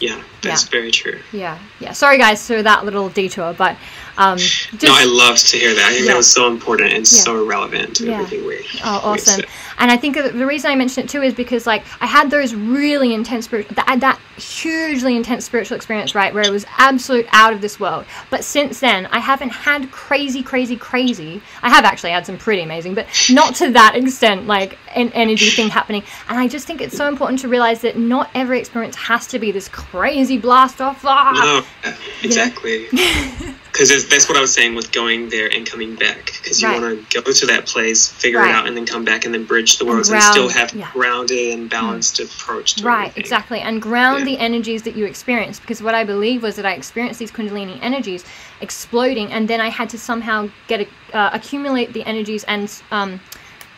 Yeah, 0.00 0.20
that's 0.42 0.68
very 0.68 0.92
true. 0.92 1.18
Yeah, 1.32 1.58
yeah. 1.80 1.90
Sorry, 1.92 2.18
guys, 2.18 2.46
for 2.46 2.62
that 2.62 2.84
little 2.84 3.08
detour, 3.08 3.52
but 3.58 3.76
um, 4.18 4.36
just, 4.36 4.82
no, 4.82 4.90
I 4.92 5.04
loved 5.04 5.48
to 5.50 5.56
hear 5.56 5.74
that. 5.74 5.84
I 5.86 5.90
think 5.92 6.04
Yeah. 6.04 6.12
that 6.12 6.16
was 6.18 6.30
so 6.30 6.46
important 6.48 6.88
and 6.92 6.98
Yeah. 7.10 7.22
so 7.22 7.44
relevant 7.44 7.96
to 7.96 8.06
Yeah. 8.06 8.14
everything 8.20 8.46
we. 8.46 8.58
Oh, 8.84 9.00
awesome. 9.04 9.36
said. 9.40 9.46
And 9.78 9.90
I 9.92 9.96
think 9.96 10.16
the 10.16 10.44
reason 10.44 10.70
I 10.70 10.74
mention 10.74 11.04
it 11.04 11.08
too 11.08 11.22
is 11.22 11.32
because 11.34 11.66
like 11.66 11.84
I 12.00 12.06
had 12.06 12.30
those 12.30 12.52
really 12.54 13.14
intense 13.14 13.44
spiritual, 13.46 13.76
that, 13.76 14.00
that 14.00 14.18
hugely 14.36 15.16
intense 15.16 15.44
spiritual 15.44 15.76
experience, 15.76 16.14
right, 16.16 16.34
where 16.34 16.42
it 16.42 16.50
was 16.50 16.66
absolute 16.78 17.26
out 17.32 17.52
of 17.52 17.60
this 17.60 17.78
world. 17.78 18.04
But 18.28 18.44
since 18.44 18.80
then, 18.80 19.06
I 19.12 19.20
haven't 19.20 19.50
had 19.50 19.90
crazy, 19.92 20.42
crazy, 20.42 20.76
crazy. 20.76 21.40
I 21.62 21.70
have 21.70 21.84
actually 21.84 22.10
had 22.10 22.26
some 22.26 22.38
pretty 22.38 22.62
amazing, 22.62 22.94
but 22.94 23.06
not 23.30 23.54
to 23.56 23.70
that 23.70 23.94
extent, 23.96 24.46
like 24.48 24.78
an 24.96 25.10
energy 25.14 25.50
thing 25.50 25.68
happening. 25.68 26.02
And 26.28 26.38
I 26.38 26.48
just 26.48 26.66
think 26.66 26.80
it's 26.80 26.96
so 26.96 27.06
important 27.06 27.38
to 27.40 27.48
realize 27.48 27.80
that 27.82 27.96
not 27.96 28.30
every 28.34 28.58
experience 28.58 28.96
has 28.96 29.28
to 29.28 29.38
be 29.38 29.52
this 29.52 29.68
crazy 29.68 30.38
blast 30.38 30.80
off. 30.80 31.04
Ah! 31.04 31.64
No, 31.84 31.92
exactly. 32.24 32.86
because 33.78 34.08
that's 34.08 34.28
what 34.28 34.36
I 34.36 34.40
was 34.40 34.52
saying 34.52 34.74
with 34.74 34.90
going 34.90 35.28
there 35.28 35.46
and 35.54 35.64
coming 35.64 35.94
back. 35.94 36.26
Because 36.42 36.60
you 36.60 36.66
Right. 36.68 36.82
want 36.82 37.10
to 37.10 37.20
go 37.22 37.30
to 37.32 37.46
that 37.46 37.66
place, 37.66 38.08
figure 38.08 38.40
Right. 38.40 38.50
it 38.50 38.54
out, 38.54 38.66
and 38.66 38.76
then 38.76 38.84
come 38.86 39.04
back 39.04 39.24
and 39.24 39.32
then 39.32 39.44
bridge 39.44 39.78
the 39.78 39.84
worlds 39.84 40.08
and, 40.08 40.18
ground- 40.18 40.32
still 40.34 40.48
have 40.48 40.74
yeah. 40.74 40.88
grounded 40.92 41.52
and 41.54 41.70
balanced 41.70 42.18
approach 42.18 42.74
to 42.74 42.84
Right, 42.84 43.02
everything. 43.10 43.20
exactly. 43.22 43.60
And 43.60 43.80
ground 43.80 44.20
Yeah. 44.20 44.24
the 44.36 44.38
energies 44.40 44.82
that 44.82 44.96
you 44.96 45.04
experience. 45.04 45.60
Because 45.60 45.80
what 45.80 45.94
I 45.94 46.02
believe 46.02 46.42
was 46.42 46.56
that 46.56 46.66
I 46.66 46.72
experienced 46.72 47.20
these 47.20 47.30
Kundalini 47.30 47.78
energies 47.80 48.24
exploding, 48.60 49.30
and 49.32 49.46
then 49.46 49.60
I 49.60 49.68
had 49.68 49.88
to 49.90 49.98
somehow 49.98 50.48
get 50.66 50.80
a, 50.80 51.16
uh, 51.16 51.30
accumulate 51.32 51.92
the 51.92 52.02
energies 52.04 52.44
and. 52.44 52.68
Um, 52.90 53.20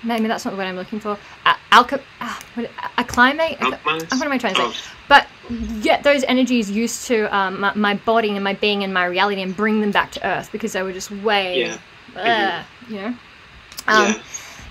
Maybe 0.03 0.29
that's 0.29 0.47
not 0.47 0.53
the 0.53 0.57
word 0.57 0.65
I'm 0.67 0.77
looking 0.77 0.99
for. 0.99 1.19
Uh, 1.45 1.53
alka, 1.73 2.01
uh, 2.23 2.35
what, 2.55 2.71
acclimate? 2.97 3.59
Alchemize? 3.61 4.11
What 4.19 4.23
am 4.25 4.33
I 4.33 4.39
trying 4.39 4.55
to 4.55 4.61
say? 4.63 4.67
Oh. 4.69 4.75
But 5.09 5.27
get 5.83 6.03
those 6.03 6.25
energies 6.25 6.71
used 6.71 7.07
to 7.09 7.35
um, 7.37 7.61
my, 7.61 7.75
my 7.75 7.95
body 7.95 8.31
and 8.31 8.43
my 8.45 8.55
being 8.55 8.85
and 8.85 8.93
my 8.95 9.05
reality 9.05 9.43
and 9.43 9.57
bring 9.57 9.81
them 9.81 9.91
back 9.91 10.13
to 10.13 10.27
earth 10.27 10.51
because 10.53 10.73
they 10.73 10.83
were 10.83 10.93
just 10.93 11.11
way, 11.11 11.61
Yeah. 11.61 11.79
uh, 12.17 12.63
you 12.89 12.97
know? 12.97 13.07
Um, 13.07 13.17
yeah. 13.87 14.23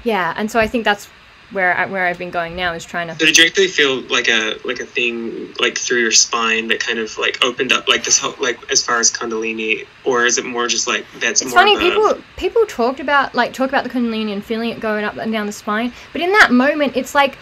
yeah, 0.04 0.34
and 0.38 0.50
so 0.50 0.60
I 0.60 0.68
think 0.68 0.86
that's 0.86 1.08
where 1.52 1.76
I, 1.76 1.86
where 1.88 2.06
I've 2.06 2.20
been 2.20 2.30
going 2.30 2.56
now 2.56 2.74
is 2.74 2.86
trying 2.86 3.08
to. 3.08 3.16
Did 3.16 3.38
you 3.38 3.46
actually 3.46 3.68
feel 3.68 4.02
like 4.02 4.28
a 4.30 4.56
like 4.64 4.80
a 4.80 4.86
thing 4.86 5.52
like 5.60 5.78
through 5.78 6.00
your 6.00 6.12
spine 6.12 6.68
that 6.68 6.80
kind 6.80 7.00
of 7.00 7.18
like 7.18 7.44
opened 7.44 7.72
up 7.74 7.88
like 7.88 8.04
this 8.04 8.20
whole 8.20 8.36
like 8.40 8.72
as 8.72 8.86
far 8.86 9.00
as 9.00 9.12
Kundalini, 9.12 9.88
or 10.04 10.26
is 10.26 10.38
it 10.38 10.46
more 10.46 10.68
just 10.68 10.88
like 10.88 11.06
that's 11.20 11.42
It's 11.42 11.52
more 11.52 11.62
funny 11.62 11.76
of 11.76 11.82
a, 11.82 11.86
people 11.86 12.24
people 12.38 12.66
talked 12.68 13.00
about 13.00 13.34
like 13.34 13.54
talk 13.54 13.70
about 13.70 13.84
the 13.84 13.90
Kundalini 13.90 14.32
and 14.32 14.46
feeling 14.46 14.70
it 14.70 14.80
going 14.80 15.04
up 15.04 15.18
and 15.18 15.32
down 15.32 15.48
the 15.48 15.52
spine, 15.52 15.92
but 16.14 16.22
in 16.22 16.32
that 16.34 16.52
moment, 16.52 16.96
it's 16.96 17.16
like 17.16 17.38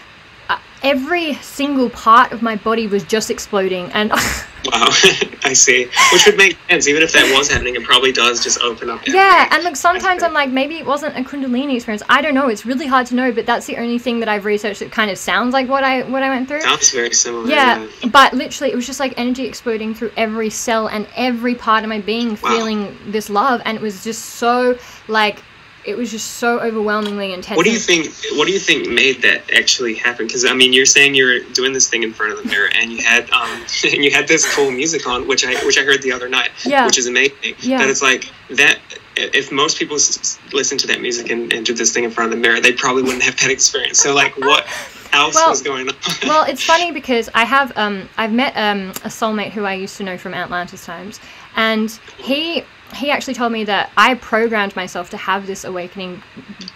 every 0.84 1.34
single 1.36 1.90
part 1.90 2.32
of 2.32 2.42
my 2.42 2.56
body 2.56 2.88
was 2.88 3.04
just 3.04 3.30
exploding, 3.32 3.92
and 3.94 4.12
Wow, 4.66 4.88
I 5.46 5.54
see. 5.54 5.86
Which 6.12 6.26
would 6.26 6.36
make 6.36 6.58
sense. 6.70 6.88
Even 6.90 7.02
if 7.02 7.14
that 7.14 7.34
was 7.38 7.50
happening, 7.50 7.76
it 7.76 7.84
probably 7.84 8.12
does 8.12 8.44
just 8.44 8.60
open 8.62 8.90
up. 8.90 9.08
yeah, 9.08 9.48
and 9.52 9.64
look, 9.64 9.78
sometimes. 9.78 10.24
I'm 10.24 10.34
like, 10.34 10.50
maybe 10.50 10.76
it 10.78 10.86
wasn't 10.86 11.16
a 11.16 11.22
Kundalini 11.22 11.76
experience. 11.76 12.04
I 12.10 12.22
don't 12.22 12.34
know. 12.34 12.50
It's 12.50 12.66
really 12.66 12.86
hard 12.88 13.08
to 13.08 13.16
know, 13.16 13.32
but 13.32 13.46
that's 13.46 13.66
the 13.66 13.78
only 13.78 13.98
thing 13.98 14.20
that 14.20 14.28
I've 14.28 14.44
researched 14.44 14.80
that 14.82 14.92
kind 14.92 15.10
of 15.10 15.18
sounds 15.18 15.54
like 15.54 15.70
what 15.70 15.86
I 15.86 16.02
what 16.10 16.22
I 16.22 16.30
went 16.30 16.50
through. 16.50 16.62
Sounds 16.62 16.92
very 16.92 17.14
similar. 17.14 17.48
Yeah, 17.48 17.88
but 18.12 18.34
literally, 18.34 18.74
it 18.74 18.76
was 18.76 18.86
just 18.88 19.00
like 19.00 19.14
energy 19.16 19.46
exploding 19.46 19.94
through 19.94 20.12
every 20.18 20.50
cell 20.50 20.88
and 20.88 21.08
every 21.16 21.56
part 21.56 21.84
of 21.84 21.90
my 21.90 22.02
being, 22.02 22.32
Wow. 22.32 22.50
feeling 22.50 22.98
this 23.06 23.30
love, 23.30 23.62
and 23.64 23.78
it 23.78 23.82
was 23.82 24.04
just 24.04 24.26
so 24.26 24.78
like, 25.08 25.42
it 25.88 25.98
was 25.98 26.12
just 26.12 26.32
so 26.36 26.60
overwhelmingly 26.60 27.34
intense. 27.34 27.56
What 27.56 27.66
do 27.66 27.72
you 27.72 27.80
think? 27.80 28.14
What 28.38 28.46
do 28.46 28.52
you 28.54 28.60
think 28.60 28.90
made 28.90 29.22
that 29.22 29.50
actually 29.54 29.96
happen? 29.96 30.28
Because 30.28 30.46
I 30.46 30.54
mean, 30.54 30.74
you're 30.74 30.86
saying 30.86 31.16
you're 31.16 31.40
doing 31.54 31.72
this 31.74 31.90
thing 31.90 32.04
in 32.04 32.14
front 32.14 32.34
of 32.34 32.44
the 32.44 32.50
mirror, 32.50 32.70
and 32.76 32.92
you 32.92 33.02
had 33.02 33.30
um, 33.32 33.50
and 33.86 34.04
you 34.04 34.12
had 34.12 34.28
this 34.28 34.54
cool 34.54 34.70
music 34.70 35.08
on, 35.08 35.28
which 35.28 35.46
I 35.46 35.56
which 35.66 35.78
I 35.78 35.84
heard 35.84 36.02
the 36.02 36.12
other 36.12 36.28
night, 36.30 36.52
Yeah. 36.66 36.86
which 36.86 36.98
is 36.98 37.08
amazing. 37.08 37.56
Yeah. 37.60 37.80
That 37.80 37.90
it's 37.90 38.02
like 38.02 38.30
that. 38.52 38.80
If 39.20 39.52
most 39.52 39.80
people 39.80 39.96
s- 39.96 40.38
listen 40.54 40.78
to 40.78 40.86
that 40.88 41.02
music 41.02 41.32
and, 41.32 41.52
and 41.52 41.66
do 41.66 41.74
this 41.74 41.92
thing 41.92 42.04
in 42.04 42.12
front 42.12 42.32
of 42.32 42.38
the 42.38 42.42
mirror, 42.42 42.62
they 42.62 42.72
probably 42.74 43.02
wouldn't 43.02 43.24
have 43.24 43.36
that 43.38 43.50
experience. 43.50 43.98
So, 43.98 44.14
like, 44.14 44.38
what 44.38 44.68
else 45.12 45.34
Well- 45.34 45.50
was 45.50 45.64
going 45.64 45.90
on? 45.90 45.96
well, 46.28 46.44
it's 46.44 46.62
funny 46.64 46.92
because 46.92 47.28
I 47.34 47.44
have 47.44 47.76
um, 47.78 48.08
I've 48.18 48.32
met 48.32 48.54
um, 48.56 48.90
a 49.04 49.10
soulmate 49.10 49.54
who 49.54 49.64
I 49.64 49.74
used 49.74 49.98
to 49.98 50.04
know 50.04 50.20
from 50.20 50.36
Atlantis 50.36 50.86
times, 50.86 51.20
and 51.56 51.90
he 52.20 52.64
he 52.96 53.12
actually 53.12 53.34
told 53.36 53.52
me 53.52 53.64
that 53.66 53.92
I 53.98 54.16
programmed 54.16 54.76
myself 54.76 55.10
to 55.12 55.18
have 55.18 55.46
this 55.48 55.64
awakening 55.64 56.22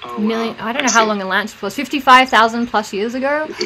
Oh, 0.03 0.17
wow. 0.17 0.17
million. 0.19 0.55
I 0.59 0.73
don't 0.73 0.83
know 0.85 0.91
how 0.91 1.03
see. 1.03 1.07
long 1.07 1.21
Atlantis 1.21 1.61
was, 1.61 1.75
fifty 1.75 1.99
five 1.99 2.29
thousand 2.29 2.67
plus 2.67 2.91
years 2.93 3.13
ago, 3.15 3.47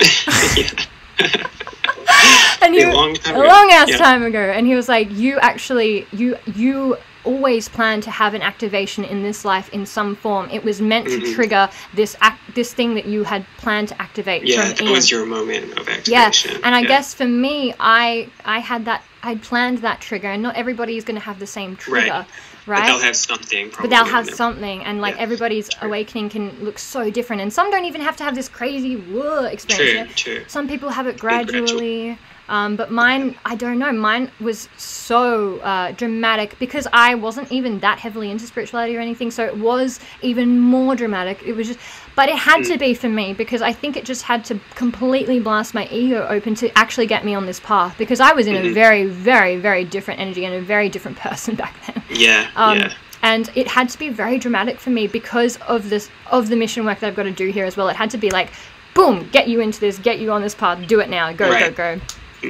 and 2.62 2.74
he 2.74 2.82
A 2.84 2.92
long 2.94 3.14
time 3.16 3.36
a 3.36 3.40
ago. 3.40 3.48
long 3.48 3.72
ass 3.72 3.90
Yeah. 3.90 3.98
time 3.98 4.24
ago, 4.24 4.40
and 4.40 4.68
he 4.68 4.76
was 4.76 4.88
like, 4.90 5.10
"You 5.12 5.38
actually 5.40 6.08
you 6.12 6.38
you." 6.56 6.98
always 7.28 7.68
plan 7.68 8.00
to 8.02 8.12
have 8.12 8.36
an 8.36 8.44
activation 8.44 9.04
in 9.04 9.24
this 9.24 9.44
life 9.44 9.68
in 9.74 9.84
some 9.84 10.16
form 10.16 10.48
it 10.52 10.64
was 10.64 10.80
meant 10.80 11.08
to 11.08 11.18
Mhm. 11.20 11.34
trigger 11.34 11.68
this 11.96 12.16
act 12.22 12.40
this 12.54 12.72
thing 12.72 12.94
that 12.94 13.06
you 13.08 13.24
had 13.24 13.44
planned 13.58 13.88
to 13.88 14.00
activate 14.00 14.44
Yeah, 14.44 14.68
that 14.68 14.80
Ian. 14.80 14.92
was 14.92 15.10
your 15.10 15.26
moment 15.26 15.72
of 15.80 15.90
activation. 15.90 16.52
yeah 16.52 16.60
and 16.64 16.76
i 16.76 16.82
Yeah. 16.82 16.88
guess 16.88 17.16
for 17.16 17.26
me 17.26 17.74
i 17.80 18.28
i 18.46 18.60
had 18.60 18.86
that 18.86 19.02
i 19.26 19.36
planned 19.36 19.80
that 19.80 20.00
trigger 20.02 20.28
and 20.36 20.42
not 20.44 20.56
everybody 20.56 20.96
is 20.98 21.04
going 21.04 21.20
to 21.22 21.26
have 21.30 21.40
the 21.40 21.48
same 21.48 21.76
trigger 21.76 22.26
right, 22.68 22.82
But 22.82 22.88
they'll 22.88 23.00
have 23.10 23.16
something. 23.16 23.70
Probably 23.70 23.90
but 23.90 23.96
they'll 23.96 24.12
have 24.18 24.28
something 24.30 24.84
and 24.84 25.02
like 25.02 25.16
Yeah, 25.16 25.22
everybody's 25.22 25.70
true. 25.70 25.88
awakening 25.88 26.30
can 26.30 26.46
look 26.64 26.80
so 26.80 27.10
different 27.12 27.42
and 27.44 27.52
some 27.54 27.70
don't 27.72 27.86
even 27.86 28.02
have 28.02 28.16
to 28.18 28.24
have 28.24 28.36
this 28.36 28.50
crazy 28.50 28.96
whoa 28.96 29.46
experience 29.46 30.22
True, 30.24 30.34
you 30.34 30.40
know? 30.40 30.40
true. 30.42 30.46
some 30.48 30.68
people 30.68 30.90
have 30.90 31.08
it 31.08 31.18
gradual. 31.20 31.60
gradually 31.62 32.18
um, 32.50 32.76
but 32.76 32.92
mine 32.92 33.36
i 33.46 33.56
don't 33.56 33.80
know 33.80 33.92
mine 33.92 34.30
was 34.40 34.70
so 34.78 35.60
uh, 35.60 35.92
dramatic 35.94 36.58
because 36.60 36.88
i 36.94 37.16
wasn't 37.16 37.52
even 37.52 37.80
that 37.80 38.00
heavily 38.00 38.30
into 38.32 38.46
spirituality 38.46 38.96
or 38.96 39.00
anything 39.00 39.32
so 39.32 39.46
it 39.46 39.58
was 39.58 40.00
even 40.22 40.60
more 40.60 40.96
dramatic 40.96 41.42
it 41.44 41.54
was 41.54 41.68
just 41.68 41.80
but 42.16 42.30
it 42.30 42.36
had 42.38 42.64
to 42.64 42.78
be 42.78 42.94
for 42.94 43.10
me 43.10 43.34
because 43.34 43.62
i 43.62 43.72
think 43.74 43.98
it 43.98 44.06
just 44.06 44.24
had 44.24 44.44
to 44.46 44.60
completely 44.76 45.40
blast 45.40 45.74
my 45.74 45.88
ego 45.88 46.26
open 46.30 46.54
to 46.56 46.76
actually 46.78 47.06
get 47.08 47.26
me 47.26 47.34
on 47.34 47.46
this 47.46 47.60
path 47.60 47.98
because 47.98 48.20
i 48.20 48.32
was 48.34 48.48
in 48.48 48.56
a 48.56 48.60
Mhm. 48.60 48.74
very 48.74 49.06
very 49.06 49.58
very 49.58 49.84
different 49.84 50.20
energy 50.20 50.46
and 50.46 50.54
a 50.56 50.62
very 50.62 50.90
different 50.90 51.18
person 51.28 51.56
back 51.56 51.74
then 51.88 52.04
Yeah, 52.10 52.48
um, 52.56 52.78
yeah. 52.78 52.94
and 53.24 53.50
it 53.56 53.68
had 53.68 53.90
to 53.90 53.98
be 54.00 54.10
very 54.10 54.38
dramatic 54.38 54.80
for 54.80 54.92
me 54.92 55.08
because 55.08 55.58
of 55.68 55.90
this 55.90 56.10
of 56.32 56.50
the 56.50 56.56
mission 56.56 56.86
work 56.86 57.00
that 57.00 57.08
I've 57.08 57.16
got 57.16 57.24
to 57.24 57.32
do 57.32 57.48
here 57.50 57.66
as 57.66 57.76
well. 57.76 57.90
It 57.90 57.96
had 57.96 58.12
to 58.12 58.18
be 58.18 58.30
like, 58.30 58.52
boom, 58.94 59.28
get 59.32 59.48
you 59.48 59.60
into 59.62 59.80
this, 59.80 59.98
get 60.00 60.20
you 60.20 60.32
on 60.32 60.42
this 60.42 60.54
path, 60.56 60.78
do 60.88 61.00
it 61.00 61.10
now, 61.10 61.34
go 61.34 61.50
Right. 61.50 61.76
go 61.76 61.96
go. 61.98 62.02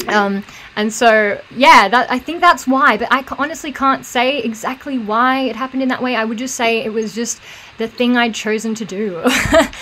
Um, 0.07 0.43
and 0.75 0.91
so 0.91 1.41
yeah, 1.55 1.87
that 1.87 2.11
I 2.11 2.19
think 2.19 2.41
that's 2.41 2.67
why. 2.67 2.97
But 2.97 3.07
I 3.11 3.23
honestly 3.37 3.71
can't 3.71 4.05
say 4.05 4.39
exactly 4.39 4.97
why 4.97 5.41
it 5.41 5.55
happened 5.55 5.83
in 5.83 5.89
that 5.89 6.01
way. 6.01 6.15
I 6.15 6.25
would 6.25 6.37
just 6.37 6.55
say 6.55 6.83
it 6.83 6.93
was 6.93 7.15
just 7.15 7.41
the 7.77 7.87
thing 7.87 8.17
I'd 8.17 8.33
chosen 8.33 8.75
to 8.75 8.85
do. 8.85 9.21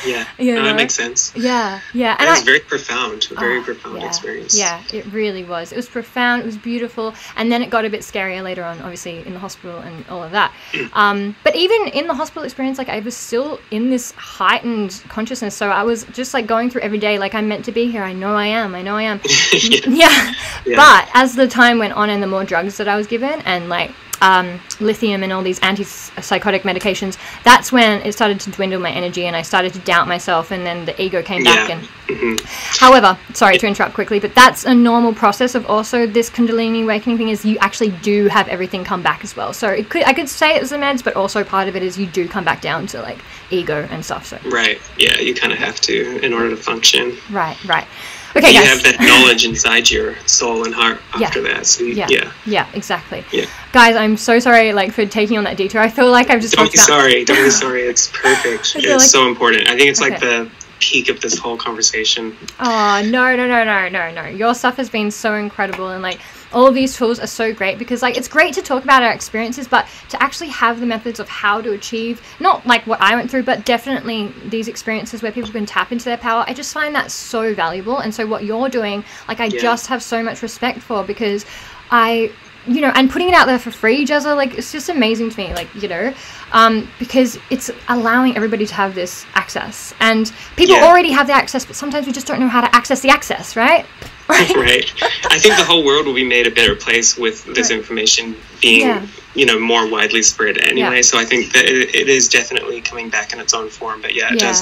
Yeah, 0.05 0.27
you 0.37 0.53
no, 0.55 0.63
that 0.63 0.75
makes 0.75 0.95
sense. 0.95 1.31
yeah, 1.33 1.79
yeah, 1.93 2.11
And 2.19 2.27
and 2.27 2.29
it's 2.31 2.41
I, 2.41 2.45
very 2.45 2.59
profound, 2.59 3.23
very 3.39 3.59
Oh, 3.59 3.63
profound 3.63 4.01
yeah, 4.01 4.07
experience. 4.07 4.57
Yeah, 4.57 4.83
it 4.91 5.05
really 5.13 5.45
was. 5.45 5.71
It 5.71 5.77
was 5.77 5.87
profound. 5.87 6.41
It 6.41 6.45
was 6.45 6.57
beautiful, 6.57 7.13
and 7.37 7.49
then 7.49 7.61
it 7.61 7.69
got 7.69 7.85
a 7.85 7.89
bit 7.89 8.01
scarier 8.01 8.43
later 8.43 8.65
on, 8.65 8.81
obviously 8.81 9.25
in 9.25 9.33
the 9.33 9.39
hospital 9.39 9.79
and 9.79 10.05
all 10.09 10.21
of 10.21 10.31
that. 10.31 10.53
Mm. 10.73 10.89
Um, 10.93 11.35
but 11.45 11.55
even 11.55 11.87
in 11.87 12.07
the 12.07 12.13
hospital 12.13 12.43
experience, 12.43 12.77
like 12.77 12.89
I 12.89 12.99
was 12.99 13.15
still 13.15 13.61
in 13.71 13.89
this 13.89 14.11
heightened 14.11 15.01
consciousness. 15.07 15.55
So 15.55 15.69
I 15.69 15.83
was 15.83 16.03
just 16.05 16.33
like 16.33 16.47
going 16.47 16.69
through 16.69 16.81
every 16.81 16.99
day, 16.99 17.17
like 17.17 17.33
I'm 17.33 17.47
meant 17.47 17.63
to 17.65 17.71
be 17.71 17.89
here. 17.89 18.03
I 18.03 18.11
know 18.11 18.35
I 18.35 18.47
am. 18.47 18.75
I 18.75 18.81
know 18.81 18.97
I 18.97 19.03
am. 19.03 19.21
yeah. 19.53 19.79
yeah. 19.85 20.33
Yeah. 20.65 20.75
But 20.75 21.09
as 21.13 21.35
the 21.35 21.47
time 21.47 21.79
went 21.79 21.93
on 21.93 22.09
and 22.09 22.21
the 22.21 22.27
more 22.27 22.43
drugs 22.43 22.75
that 22.77 22.89
I 22.89 22.97
was 22.97 23.07
given 23.07 23.39
and 23.45 23.69
like 23.69 23.91
um, 24.23 24.59
lithium 24.79 25.21
and 25.23 25.31
all 25.33 25.43
these 25.43 25.59
antipsychotic 25.59 26.61
medications, 26.61 27.17
that's 27.43 27.71
when 27.71 28.01
it 28.01 28.13
started 28.13 28.39
to 28.39 28.49
dwindle 28.51 28.79
my 28.79 28.89
energy 28.91 29.25
and 29.27 29.35
I 29.35 29.41
started 29.41 29.73
to 29.73 29.79
doubt 29.79 30.07
myself 30.07 30.49
and 30.51 30.65
then 30.65 30.85
the 30.85 30.99
ego 31.01 31.21
came 31.21 31.43
back 31.43 31.67
Yeah. 31.69 31.75
and 31.75 31.87
Mhm. 32.07 32.39
However, 32.79 33.17
sorry 33.33 33.57
to 33.57 33.65
interrupt 33.65 33.93
quickly, 33.93 34.19
but 34.19 34.35
that's 34.35 34.65
a 34.65 34.73
normal 34.75 35.13
process 35.13 35.55
of 35.55 35.65
also 35.69 36.05
this 36.05 36.29
Kundalini 36.29 36.83
awakening 36.83 37.17
thing 37.17 37.29
is 37.29 37.45
you 37.45 37.57
actually 37.59 37.89
do 38.01 38.27
have 38.27 38.47
everything 38.49 38.83
come 38.83 39.01
back 39.01 39.23
as 39.23 39.35
well. 39.37 39.51
So 39.53 39.69
it 39.69 39.89
could 39.89 40.03
I 40.03 40.13
could 40.13 40.27
say 40.29 40.55
it 40.55 40.61
was 40.61 40.69
the 40.71 40.77
meds, 40.77 41.01
but 41.03 41.15
also 41.15 41.43
part 41.43 41.67
of 41.69 41.75
it 41.77 41.81
is 41.83 41.97
you 41.97 42.05
do 42.05 42.27
come 42.27 42.43
back 42.43 42.61
down 42.61 42.87
to 42.87 43.01
like 43.01 43.19
ego 43.51 43.87
and 43.89 44.03
stuff. 44.05 44.25
So 44.27 44.37
Right. 44.45 44.79
Yeah, 44.97 45.17
you 45.19 45.33
kind 45.33 45.53
of 45.53 45.59
have 45.59 45.79
to 45.81 46.19
in 46.25 46.33
order 46.33 46.49
to 46.49 46.57
function. 46.57 47.17
right, 47.31 47.57
right. 47.65 47.87
Okay, 48.35 48.47
you 48.51 48.59
guys. 48.59 48.67
have 48.67 48.83
that 48.83 48.99
knowledge 48.99 49.45
inside 49.45 49.89
your 49.91 50.15
soul 50.25 50.65
and 50.65 50.73
heart 50.73 50.99
Yeah. 51.19 51.27
after 51.27 51.41
that. 51.43 51.67
So 51.67 51.83
yeah, 51.83 52.07
yeah. 52.09 52.31
yeah, 52.45 52.67
exactly. 52.73 53.23
Yeah. 53.31 53.45
Guys, 53.73 53.95
I'm 53.95 54.17
so 54.17 54.39
sorry 54.39 54.73
like 54.73 54.91
for 54.91 55.05
taking 55.05 55.37
on 55.37 55.43
that 55.43 55.55
detour. 55.57 55.81
I 55.81 55.89
feel 55.89 56.09
like 56.09 56.29
I've 56.29 56.41
just 56.41 56.55
Don't 56.55 56.71
be 56.71 56.77
about 56.77 56.87
sorry. 56.87 57.25
Don't 57.25 57.43
be 57.43 57.49
sorry. 57.65 57.83
It's 57.83 58.07
perfect. 58.07 58.73
It's 58.75 58.87
like- 58.87 58.99
so 59.01 59.27
important. 59.27 59.67
I 59.69 59.75
think 59.77 59.89
it's 59.89 60.01
like 60.01 60.13
Okay. 60.13 60.25
the 60.43 60.51
peak 60.79 61.09
of 61.09 61.21
this 61.21 61.37
whole 61.37 61.55
conversation. 61.57 62.35
Oh 62.59 63.01
no 63.05 63.35
no 63.35 63.47
no 63.47 63.63
no 63.63 63.87
no 63.89 64.11
no! 64.11 64.25
Your 64.25 64.53
stuff 64.53 64.75
has 64.77 64.89
been 64.89 65.11
so 65.11 65.35
incredible, 65.35 65.89
and 65.89 66.01
like 66.03 66.19
all 66.53 66.67
of 66.67 66.73
these 66.73 66.95
tools 66.95 67.19
are 67.19 67.27
so 67.27 67.53
great 67.53 67.77
because 67.77 68.01
like 68.01 68.17
it's 68.17 68.27
great 68.27 68.53
to 68.53 68.61
talk 68.61 68.83
about 68.83 69.03
our 69.03 69.11
experiences, 69.11 69.67
but 69.67 69.87
to 70.09 70.21
actually 70.21 70.49
have 70.49 70.79
the 70.79 70.85
methods 70.85 71.19
of 71.19 71.27
how 71.29 71.61
to 71.61 71.71
achieve 71.71 72.21
not 72.39 72.65
like 72.65 72.85
what 72.87 73.01
I 73.01 73.15
went 73.15 73.29
through, 73.31 73.43
but 73.43 73.65
definitely 73.65 74.31
these 74.45 74.67
experiences 74.67 75.21
where 75.21 75.31
people 75.31 75.51
can 75.51 75.65
tap 75.65 75.91
into 75.91 76.05
their 76.05 76.17
power. 76.17 76.43
I 76.47 76.53
just 76.53 76.73
find 76.73 76.93
that 76.95 77.11
so 77.11 77.53
valuable, 77.53 77.99
and 77.99 78.13
so 78.13 78.25
what 78.27 78.43
you're 78.43 78.69
doing, 78.69 79.03
like 79.27 79.39
I 79.39 79.45
Yeah. 79.45 79.59
just 79.59 79.87
have 79.87 80.03
so 80.03 80.21
much 80.23 80.41
respect 80.41 80.79
for 80.79 81.03
because 81.03 81.45
I. 81.91 82.31
You 82.65 82.79
know, 82.79 82.93
and 82.95 83.11
putting 83.11 83.27
it 83.27 83.33
out 83.33 83.45
there 83.45 83.59
for 83.59 83.71
free, 83.71 84.05
Jezza, 84.05 84.37
like 84.37 84.57
it's 84.57 84.71
just 84.71 84.87
amazing 84.87 85.29
to 85.31 85.37
me. 85.37 85.53
Like 85.53 85.67
you 85.75 85.89
know, 85.89 86.13
um, 86.53 86.89
because 86.99 87.37
it's 87.49 87.69
allowing 87.89 88.35
everybody 88.37 88.65
to 88.65 88.73
have 88.73 88.95
this 88.95 89.25
access, 89.35 89.93
and 89.99 90.31
people 90.55 90.75
Yeah. 90.75 90.85
already 90.87 91.11
have 91.11 91.27
the 91.27 91.33
access, 91.33 91.65
but 91.65 91.75
sometimes 91.75 92.05
we 92.07 92.13
just 92.13 92.27
don't 92.27 92.39
know 92.39 92.47
how 92.47 92.61
to 92.61 92.73
access 92.75 93.01
the 93.01 93.09
access, 93.09 93.55
right? 93.55 93.85
right. 94.29 94.89
I 95.29 95.37
think 95.37 95.57
the 95.57 95.65
whole 95.65 95.83
world 95.83 96.05
will 96.05 96.13
be 96.13 96.23
made 96.23 96.47
a 96.47 96.51
better 96.51 96.75
place 96.75 97.17
with 97.17 97.43
this 97.53 97.69
Right. 97.69 97.79
information 97.79 98.35
being, 98.61 98.87
Yeah. 98.87 99.05
you 99.35 99.45
know, 99.45 99.59
more 99.59 99.85
widely 99.89 100.21
spread 100.21 100.57
anyway. 100.59 100.95
Yeah. 100.95 101.01
So 101.01 101.19
I 101.19 101.25
think 101.25 101.51
that 101.51 101.65
it, 101.65 101.93
it 101.93 102.07
is 102.07 102.29
definitely 102.29 102.79
coming 102.79 103.09
back 103.09 103.33
in 103.33 103.39
its 103.41 103.53
own 103.53 103.69
form. 103.69 104.01
But 104.01 104.15
yeah, 104.15 104.31
it 104.33 104.39
does. 104.39 104.61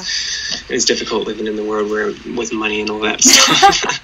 It 0.68 0.74
is 0.74 0.84
difficult 0.86 1.28
living 1.28 1.46
in 1.46 1.56
the 1.56 1.64
world 1.64 1.92
where 1.92 2.08
with 2.36 2.52
money 2.52 2.82
and 2.82 2.90
all 2.90 3.00
that 3.02 3.22
stuff. 3.24 4.00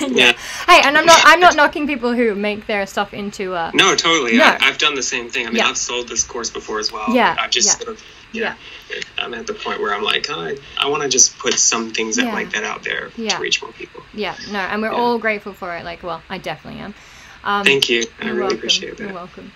Yeah. 0.00 0.32
Hey, 0.68 0.80
and 0.84 0.96
I'm 0.96 1.04
not 1.06 1.20
I'm 1.24 1.40
not 1.40 1.56
knocking 1.56 1.86
people 1.88 2.12
who 2.14 2.34
make 2.36 2.66
their 2.66 2.86
stuff 2.86 3.12
into 3.12 3.54
uh 3.54 3.72
No, 3.74 3.96
totally. 3.96 4.36
No. 4.36 4.44
I, 4.44 4.58
I've 4.60 4.78
done 4.78 4.94
the 4.94 5.02
same 5.02 5.28
thing. 5.28 5.46
I 5.46 5.50
mean, 5.50 5.56
Yeah. 5.56 5.68
I've 5.70 5.76
sold 5.78 6.08
this 6.08 6.22
course 6.22 6.50
before 6.50 6.78
as 6.78 6.92
well. 6.92 6.97
Yeah, 7.12 7.36
I've 7.38 7.50
just 7.50 7.68
yeah. 7.68 7.84
sort 7.84 7.88
of, 7.96 8.04
yeah, 8.32 8.54
I'm 9.18 9.34
at 9.34 9.46
the 9.46 9.54
point 9.54 9.80
where 9.80 9.94
I'm 9.94 10.02
like, 10.02 10.26
oh, 10.30 10.40
I, 10.40 10.56
I 10.80 10.88
want 10.88 11.02
to 11.02 11.08
just 11.08 11.38
put 11.38 11.54
some 11.54 11.90
things 11.92 12.16
that 12.16 12.26
Yeah. 12.26 12.34
like 12.34 12.50
that 12.52 12.64
out 12.64 12.82
there 12.84 13.10
Yeah. 13.16 13.36
to 13.36 13.42
reach 13.42 13.62
more 13.62 13.72
people. 13.72 14.02
yeah, 14.14 14.34
no, 14.50 14.58
and 14.60 14.82
we're 14.82 14.92
Yeah. 14.92 14.98
all 14.98 15.18
grateful 15.18 15.52
for 15.52 15.74
it. 15.76 15.84
Like, 15.84 16.02
well, 16.02 16.22
I 16.28 16.38
definitely 16.38 16.80
am. 16.80 16.94
Um, 17.44 17.64
Thank 17.64 17.88
you. 17.88 18.04
I 18.20 18.26
really 18.28 18.40
welcome. 18.40 18.58
appreciate 18.58 18.98
You're 18.98 19.12
welcome. 19.12 19.52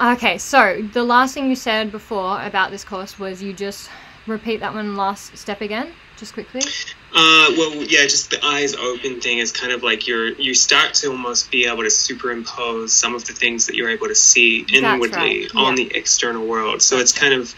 Okay, 0.00 0.38
so 0.38 0.80
the 0.92 1.02
last 1.02 1.34
thing 1.34 1.48
you 1.48 1.56
said 1.56 1.90
before 1.92 2.40
about 2.42 2.70
this 2.70 2.84
course 2.84 3.18
was 3.18 3.42
you 3.42 3.52
just 3.52 3.90
repeat 4.26 4.60
that 4.60 4.72
one 4.74 4.96
last 4.96 5.36
step 5.36 5.60
again, 5.60 5.92
just 6.16 6.32
quickly. 6.34 6.62
Uh, 7.10 7.50
well, 7.56 7.74
yeah, 7.74 8.02
just 8.02 8.30
the 8.30 8.44
eyes 8.44 8.74
open 8.74 9.20
thing 9.20 9.38
is 9.38 9.50
kind 9.50 9.72
of 9.72 9.82
like 9.82 10.06
you're 10.06 10.28
you 10.32 10.52
start 10.54 10.92
to 10.92 11.08
almost 11.08 11.50
be 11.50 11.64
able 11.64 11.82
to 11.82 11.90
superimpose 11.90 12.92
some 12.92 13.14
of 13.14 13.24
the 13.24 13.32
things 13.32 13.66
that 13.66 13.74
you're 13.74 13.88
able 13.88 14.08
to 14.08 14.14
see 14.14 14.66
inwardly 14.72 15.40
right, 15.42 15.48
on 15.56 15.74
the 15.74 15.90
external 15.94 16.46
world. 16.46 16.82
So 16.82 16.98
That's 16.98 17.12
it's 17.12 17.18
kind 17.18 17.32
of 17.32 17.54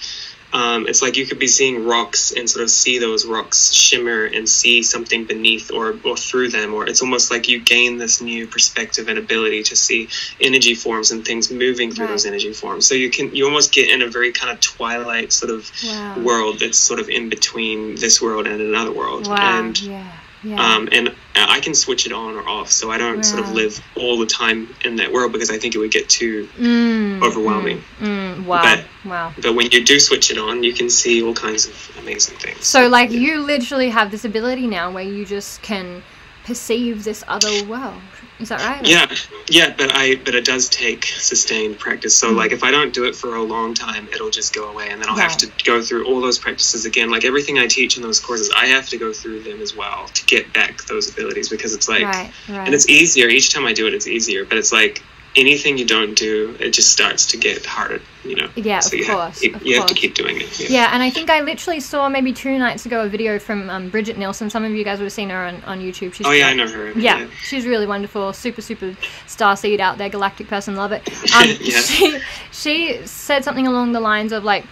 um, 0.53 0.87
it's 0.89 1.01
like 1.03 1.17
you 1.17 1.27
could 1.27 1.39
be 1.39 1.47
seeing 1.47 1.85
rocks 1.85 2.33
and 2.33 2.49
sort 2.51 2.63
of 2.65 2.71
see 2.71 2.99
those 2.99 3.25
rocks 3.27 3.73
shimmer 3.73 4.25
and 4.25 4.49
see 4.49 4.83
something 4.83 5.25
beneath 5.25 5.71
or, 5.71 5.99
or 6.05 6.17
through 6.17 6.49
them 6.49 6.75
or 6.75 6.89
it's 6.89 7.03
almost 7.03 7.31
like 7.31 7.49
you 7.49 7.61
gain 7.61 7.99
this 7.99 8.21
new 8.21 8.47
perspective 8.47 9.09
and 9.09 9.19
ability 9.19 9.63
to 9.63 9.77
see 9.77 10.09
energy 10.41 10.75
forms 10.75 11.11
and 11.13 11.25
things 11.25 11.51
moving 11.51 11.93
through 11.93 12.07
Right. 12.07 12.13
those 12.13 12.27
energy 12.27 12.53
forms 12.53 12.87
so 12.87 12.95
you 12.95 13.11
can 13.11 13.35
you 13.35 13.45
almost 13.47 13.73
get 13.73 13.89
in 13.91 14.03
a 14.03 14.09
very 14.09 14.33
kind 14.33 14.53
of 14.53 14.61
twilight 14.61 15.33
sort 15.33 15.53
of 15.53 15.71
Wow. 15.85 16.15
world 16.19 16.61
that's 16.61 16.79
sort 16.79 16.99
of 17.01 17.09
in 17.09 17.29
between 17.29 17.95
this 17.97 18.21
world 18.21 18.47
and 18.47 18.61
another 18.61 18.93
world 18.93 19.29
Wow. 19.29 19.37
and 19.37 19.81
yeah. 19.81 20.11
Yeah. 20.43 20.57
um, 20.75 20.89
and 20.91 21.15
I 21.37 21.61
can 21.61 21.75
switch 21.75 22.07
it 22.07 22.13
on 22.13 22.35
or 22.35 22.49
off, 22.49 22.71
so 22.71 22.91
I 22.91 22.97
don't 22.99 23.23
sort 23.25 23.43
of 23.43 23.51
live 23.51 23.79
all 23.95 24.19
the 24.19 24.27
time 24.27 24.75
in 24.85 24.97
that 24.97 25.13
world 25.13 25.33
because 25.33 25.51
I 25.51 25.59
think 25.59 25.75
it 25.75 25.79
would 25.79 25.91
get 25.91 26.09
too 26.09 26.49
Mm, 26.59 27.23
overwhelming. 27.23 27.83
Mm, 28.01 28.37
mm, 28.37 28.45
wow. 28.47 28.63
But- 28.63 28.85
wow. 29.05 29.33
But 29.41 29.55
when 29.55 29.71
you 29.71 29.85
do 29.85 30.01
switch 30.01 30.31
it 30.31 30.39
on, 30.39 30.63
you 30.63 30.73
can 30.73 30.89
see 30.89 31.23
all 31.23 31.35
kinds 31.35 31.67
of 31.67 31.97
amazing 31.99 32.37
things. 32.39 32.67
So, 32.67 32.89
like, 32.89 33.11
you 33.11 33.41
literally 33.43 33.91
have 33.91 34.11
this 34.11 34.25
ability 34.25 34.67
now 34.67 34.91
where 34.91 35.05
you 35.05 35.27
just 35.27 35.61
can 35.63 36.03
perceive 36.45 37.05
this 37.05 37.23
other 37.29 37.65
world. 37.65 38.01
Is 38.41 38.49
that 38.49 38.61
right? 38.61 38.87
yeah, 38.87 39.07
yeah, 39.51 39.75
but 39.77 39.91
I 39.95 40.17
but 40.17 40.35
it 40.35 40.45
does 40.47 40.69
take 40.71 41.05
sustained 41.05 41.79
practice. 41.79 42.17
So 42.17 42.33
Mm. 42.33 42.37
like 42.37 42.53
if 42.53 42.63
I 42.65 42.71
don't 42.71 42.93
do 42.95 43.05
it 43.05 43.15
for 43.15 43.35
a 43.37 43.43
long 43.43 43.75
time, 43.75 44.09
it'll 44.13 44.31
just 44.31 44.55
go 44.55 44.71
away, 44.71 44.89
and 44.89 45.01
then 45.01 45.09
I'll 45.11 45.17
have 45.17 45.37
to 45.39 45.51
go 45.65 45.83
through 45.83 46.07
all 46.07 46.21
those 46.21 46.39
practices 46.39 46.85
again. 46.87 47.11
Like 47.11 47.25
everything 47.25 47.59
I 47.59 47.67
teach 47.67 47.97
in 47.97 48.03
those 48.03 48.19
courses, 48.19 48.51
I 48.57 48.67
have 48.67 48.89
to 48.89 48.97
go 48.99 49.13
through 49.13 49.43
them 49.43 49.61
as 49.61 49.75
well 49.75 50.07
to 50.09 50.25
get 50.27 50.53
back 50.55 50.83
those 50.87 51.11
abilities 51.11 51.49
because 51.51 51.75
it's 51.75 51.89
like 51.89 52.03
right. 52.05 52.33
Right. 52.49 52.65
and 52.67 52.75
it's 52.75 52.89
easier 52.89 53.29
each 53.29 53.53
time 53.53 53.67
I 53.67 53.73
do 53.75 53.87
it. 53.87 53.95
It's 53.95 54.07
easier, 54.07 54.45
but 54.47 54.57
it's 54.59 54.73
like 54.73 55.03
anything 55.37 55.79
you 55.79 55.87
don't 55.87 56.15
do, 56.17 56.57
it 56.61 56.71
just 56.71 56.91
starts 56.91 57.27
to 57.27 57.37
get 57.37 57.65
harder. 57.65 58.01
You 58.25 58.37
know. 58.37 58.51
Yeah, 58.55 58.81
So 58.81 58.89
of 58.89 58.95
you 58.95 59.05
have, 59.07 59.17
course, 59.17 59.43
you, 59.43 59.55
of 59.55 59.65
you 59.65 59.77
have 59.81 59.89
to 59.89 59.95
keep 59.95 60.15
doing 60.15 60.41
it. 60.41 60.61
Yeah. 60.61 60.67
Yeah, 60.71 60.91
and 60.93 61.03
I 61.03 61.09
think 61.09 61.31
I 61.31 61.41
literally 61.41 61.81
saw 61.81 62.09
maybe 62.09 62.33
two 62.33 62.59
nights 62.59 62.85
ago 62.85 63.03
a 63.05 63.09
video 63.09 63.39
from 63.39 63.71
um, 63.71 63.89
Bridget 63.89 64.19
Nielsen. 64.19 64.51
Some 64.51 64.65
of 64.65 64.73
you 64.73 64.85
guys 64.85 64.99
would 64.99 65.07
have 65.07 65.13
seen 65.13 65.31
her 65.31 65.39
on, 65.39 65.63
on 65.65 65.81
YouTube. 65.81 66.13
She's 66.13 66.27
Oh 66.27 66.33
yeah, 66.33 66.49
I 66.49 66.55
know 66.55 66.69
her. 66.69 66.93
Yeah, 66.93 67.27
she's 67.43 67.65
really 67.67 67.87
wonderful. 67.87 68.33
Super, 68.33 68.61
super 68.61 68.95
star 69.27 69.57
seed 69.57 69.81
out 69.81 69.97
there, 69.97 70.09
galactic 70.11 70.49
person, 70.49 70.77
love 70.77 70.93
it. 70.93 71.09
Um, 71.35 71.49
Yeah. 71.61 71.81
She 71.81 72.21
she 72.53 73.07
said 73.07 73.45
something 73.45 73.67
along 73.67 73.93
the 73.93 74.01
lines 74.01 74.33
of 74.33 74.45
like, 74.45 74.65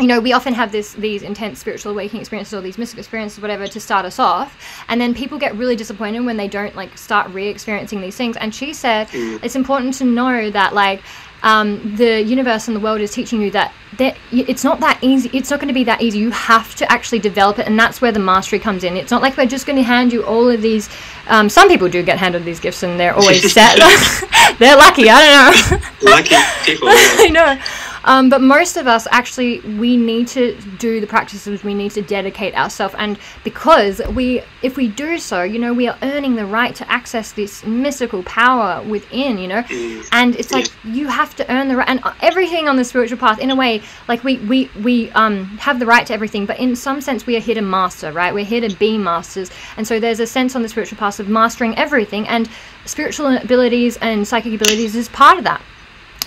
you 0.00 0.06
know, 0.06 0.20
we 0.20 0.32
often 0.32 0.54
have 0.54 0.72
this 0.72 0.94
these 0.94 1.22
intense 1.22 1.58
spiritual 1.60 1.92
awakening 1.92 2.20
experiences 2.22 2.54
or 2.54 2.60
these 2.62 2.78
mystic 2.78 2.98
experiences, 2.98 3.40
whatever, 3.40 3.66
to 3.66 3.78
start 3.80 4.06
us 4.06 4.18
off, 4.18 4.56
and 4.88 5.00
then 5.00 5.14
people 5.14 5.38
get 5.38 5.54
really 5.56 5.76
disappointed 5.76 6.20
when 6.20 6.36
they 6.38 6.48
don't 6.48 6.74
like 6.74 6.96
start 6.96 7.30
re-experiencing 7.30 8.00
these 8.00 8.16
things. 8.16 8.36
And 8.38 8.54
she 8.54 8.72
said 8.72 9.08
Mm. 9.08 9.40
it's 9.44 9.54
important 9.56 9.94
to 9.94 10.04
know 10.04 10.50
that 10.50 10.74
like. 10.74 11.02
Um, 11.44 11.96
the 11.96 12.22
universe 12.22 12.68
and 12.68 12.76
the 12.76 12.78
world 12.78 13.00
is 13.00 13.10
teaching 13.10 13.42
you 13.42 13.50
that 13.50 13.72
that 13.98 14.16
it's 14.30 14.62
not 14.62 14.78
that 14.78 14.98
easy. 15.02 15.28
It's 15.32 15.50
not 15.50 15.58
going 15.58 15.66
to 15.66 15.74
be 15.74 15.82
that 15.82 16.00
easy. 16.00 16.20
You 16.20 16.30
have 16.30 16.72
to 16.76 16.84
actually 16.92 17.18
develop 17.18 17.58
it, 17.58 17.66
and 17.66 17.76
that's 17.76 18.00
where 18.00 18.12
the 18.12 18.20
mastery 18.20 18.60
comes 18.60 18.84
in. 18.84 18.96
It's 18.96 19.10
not 19.10 19.22
like 19.22 19.36
we're 19.36 19.46
just 19.46 19.66
going 19.66 19.74
to 19.74 19.82
hand 19.82 20.12
you 20.12 20.22
all 20.22 20.48
of 20.48 20.62
these. 20.62 20.88
Um, 21.26 21.48
some 21.48 21.66
people 21.66 21.88
do 21.88 22.00
get 22.04 22.16
handed 22.16 22.44
these 22.44 22.60
gifts, 22.60 22.84
and 22.84 22.98
they're 23.00 23.12
always 23.12 23.52
set. 23.52 23.76
they're 24.60 24.76
lucky. 24.76 25.10
I 25.10 25.18
don't 25.18 25.82
know. 25.82 26.10
Lucky 26.12 26.36
people. 26.64 26.86
I 26.92 27.28
know. 27.32 27.58
Um, 28.04 28.28
but 28.28 28.40
most 28.40 28.76
of 28.76 28.86
us 28.86 29.06
actually, 29.10 29.60
we 29.78 29.96
need 29.96 30.28
to 30.28 30.56
do 30.78 31.00
the 31.00 31.06
practices. 31.06 31.62
We 31.62 31.74
need 31.74 31.92
to 31.92 32.02
dedicate 32.02 32.54
ourselves, 32.54 32.94
and 32.98 33.18
because 33.44 34.00
we, 34.14 34.42
if 34.62 34.76
we 34.76 34.88
do 34.88 35.18
so, 35.18 35.42
you 35.42 35.58
know, 35.58 35.72
we 35.72 35.86
are 35.88 35.96
earning 36.02 36.34
the 36.36 36.46
right 36.46 36.74
to 36.74 36.90
access 36.90 37.32
this 37.32 37.64
mystical 37.64 38.22
power 38.24 38.82
within. 38.82 39.38
You 39.38 39.48
know, 39.48 39.62
Mm. 39.62 40.06
and 40.12 40.36
it's 40.36 40.52
like 40.52 40.66
you 40.84 41.06
have 41.08 41.36
to 41.36 41.50
earn 41.52 41.68
the 41.68 41.76
right, 41.76 41.88
and 41.88 42.00
everything 42.20 42.68
on 42.68 42.76
the 42.76 42.84
spiritual 42.84 43.18
path, 43.18 43.38
in 43.38 43.50
a 43.50 43.56
way, 43.56 43.82
like 44.08 44.24
we 44.24 44.38
we 44.38 44.70
we 44.82 45.10
um 45.12 45.44
have 45.58 45.78
the 45.78 45.86
right 45.86 46.06
to 46.06 46.12
everything, 46.12 46.44
but 46.46 46.58
in 46.58 46.74
some 46.76 47.00
sense, 47.00 47.26
we 47.26 47.36
are 47.36 47.40
here 47.40 47.54
to 47.54 47.62
master, 47.62 48.12
right? 48.12 48.34
We're 48.34 48.44
here 48.44 48.60
to 48.68 48.74
be 48.76 48.98
masters, 48.98 49.50
and 49.76 49.86
so 49.86 50.00
there's 50.00 50.20
a 50.20 50.26
sense 50.26 50.56
on 50.56 50.62
the 50.62 50.68
spiritual 50.68 50.98
path 50.98 51.20
of 51.20 51.28
mastering 51.28 51.76
everything, 51.78 52.26
and 52.28 52.48
spiritual 52.84 53.36
abilities 53.36 53.96
and 53.98 54.26
psychic 54.26 54.54
abilities 54.54 54.96
is 54.96 55.08
part 55.08 55.38
of 55.38 55.44
that 55.44 55.62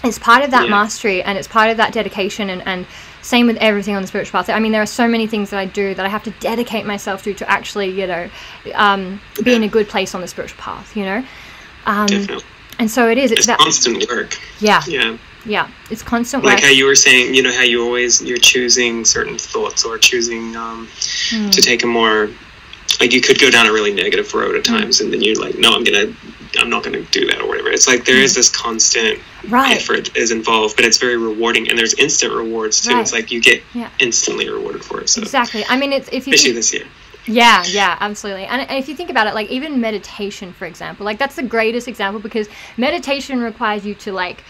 it's 0.05 0.19
part 0.19 0.43
of 0.43 0.51
that 0.51 0.63
Yeah. 0.65 0.69
mastery 0.69 1.21
and 1.23 1.37
it's 1.37 1.47
part 1.47 1.69
of 1.69 1.77
that 1.77 1.91
dedication 1.93 2.49
and, 2.49 2.61
and 2.67 2.85
same 3.21 3.47
with 3.47 3.57
everything 3.57 3.95
on 3.95 4.01
the 4.01 4.07
spiritual 4.07 4.31
path 4.39 4.49
i 4.49 4.59
mean 4.59 4.71
there 4.71 4.81
are 4.81 4.85
so 4.85 5.07
many 5.07 5.25
things 5.27 5.49
that 5.49 5.59
i 5.59 5.65
do 5.65 5.93
that 5.95 6.05
i 6.05 6.09
have 6.09 6.23
to 6.23 6.31
dedicate 6.39 6.85
myself 6.85 7.23
to 7.23 7.33
to 7.33 7.49
actually 7.49 7.89
you 7.89 8.05
know 8.07 8.29
um, 8.75 9.19
be 9.43 9.53
in 9.55 9.63
a 9.63 9.67
good 9.67 9.87
place 9.89 10.13
on 10.15 10.21
the 10.21 10.27
spiritual 10.27 10.59
path 10.61 10.95
you 10.95 11.03
know 11.03 11.23
um, 11.87 12.07
Definitely. 12.07 12.45
and 12.79 12.89
so 12.89 13.09
it 13.09 13.17
is 13.17 13.31
it's 13.31 13.39
It's 13.41 13.47
that 13.47 13.57
constant 13.59 14.07
work. 14.09 14.37
yeah 14.59 14.81
Yeah. 14.87 15.17
yeah 15.45 15.67
it's 15.89 16.01
constant 16.03 16.43
Like 16.43 16.57
work 16.57 16.63
how 16.63 16.69
you 16.71 16.85
were 16.85 16.95
saying, 16.95 17.33
you 17.35 17.43
know, 17.43 17.51
how 17.53 17.61
you 17.63 17.83
always 17.83 18.21
you're 18.21 18.37
choosing 18.39 19.05
certain 19.05 19.37
thoughts 19.37 19.85
or 19.85 19.97
choosing 19.97 20.55
um, 20.55 20.87
Hmm. 21.29 21.49
to 21.49 21.61
take 21.61 21.83
a 21.83 21.87
more 21.87 22.29
like 22.99 23.11
you 23.13 23.21
could 23.21 23.39
go 23.39 23.49
down 23.51 23.65
a 23.67 23.73
really 23.73 23.93
negative 23.93 24.33
road 24.33 24.55
at 24.55 24.65
Hmm. 24.65 24.77
times, 24.77 25.01
and 25.01 25.11
then 25.11 25.21
you're 25.21 25.35
like, 25.35 25.55
no, 25.57 25.73
I'm 25.75 25.83
gonna, 25.83 26.13
I'm 26.57 26.69
not 26.69 26.83
gonna 26.83 27.01
do 27.01 27.25
that 27.27 27.41
or 27.41 27.47
whatever. 27.47 27.69
It's 27.69 27.87
like 27.87 28.05
there 28.05 28.17
is 28.17 28.31
mm-hmm. 28.31 28.39
this 28.39 28.49
constant 28.49 29.19
right 29.49 29.77
effort 29.77 30.15
is 30.15 30.31
involved, 30.31 30.75
but 30.75 30.85
it's 30.85 30.97
very 30.97 31.17
rewarding, 31.17 31.69
and 31.69 31.77
there's 31.77 31.93
instant 31.95 32.33
rewards 32.33 32.81
too. 32.81 32.93
Right. 32.93 33.01
It's 33.01 33.13
like 33.13 33.31
you 33.31 33.41
get 33.41 33.63
Yeah. 33.73 33.89
instantly 33.99 34.49
rewarded 34.49 34.83
for 34.83 35.01
it. 35.01 35.09
So 35.09 35.21
exactly 35.21 35.63
i 35.69 35.77
mean 35.77 35.93
it's 35.93 36.07
if 36.09 36.27
you 36.27 36.33
especially 36.33 36.53
think- 36.53 36.55
this 36.55 36.73
year. 36.73 36.85
Yeah, 37.27 37.63
yeah, 37.65 37.97
absolutely. 38.01 38.45
And 38.45 38.69
if 38.69 38.87
you 38.87 38.95
think 38.95 39.09
about 39.09 39.25
it, 39.25 39.33
like 39.33 39.49
even 39.49 39.81
meditation, 39.81 40.53
for 40.53 40.65
example, 40.65 41.05
like 41.05 41.17
that's 41.17 41.35
the 41.35 41.43
greatest 41.43 41.87
example 41.87 42.21
because 42.21 42.47
meditation 42.77 43.39
requires 43.39 43.83
you 43.83 43.95
to 43.95 44.11
like 44.11 44.43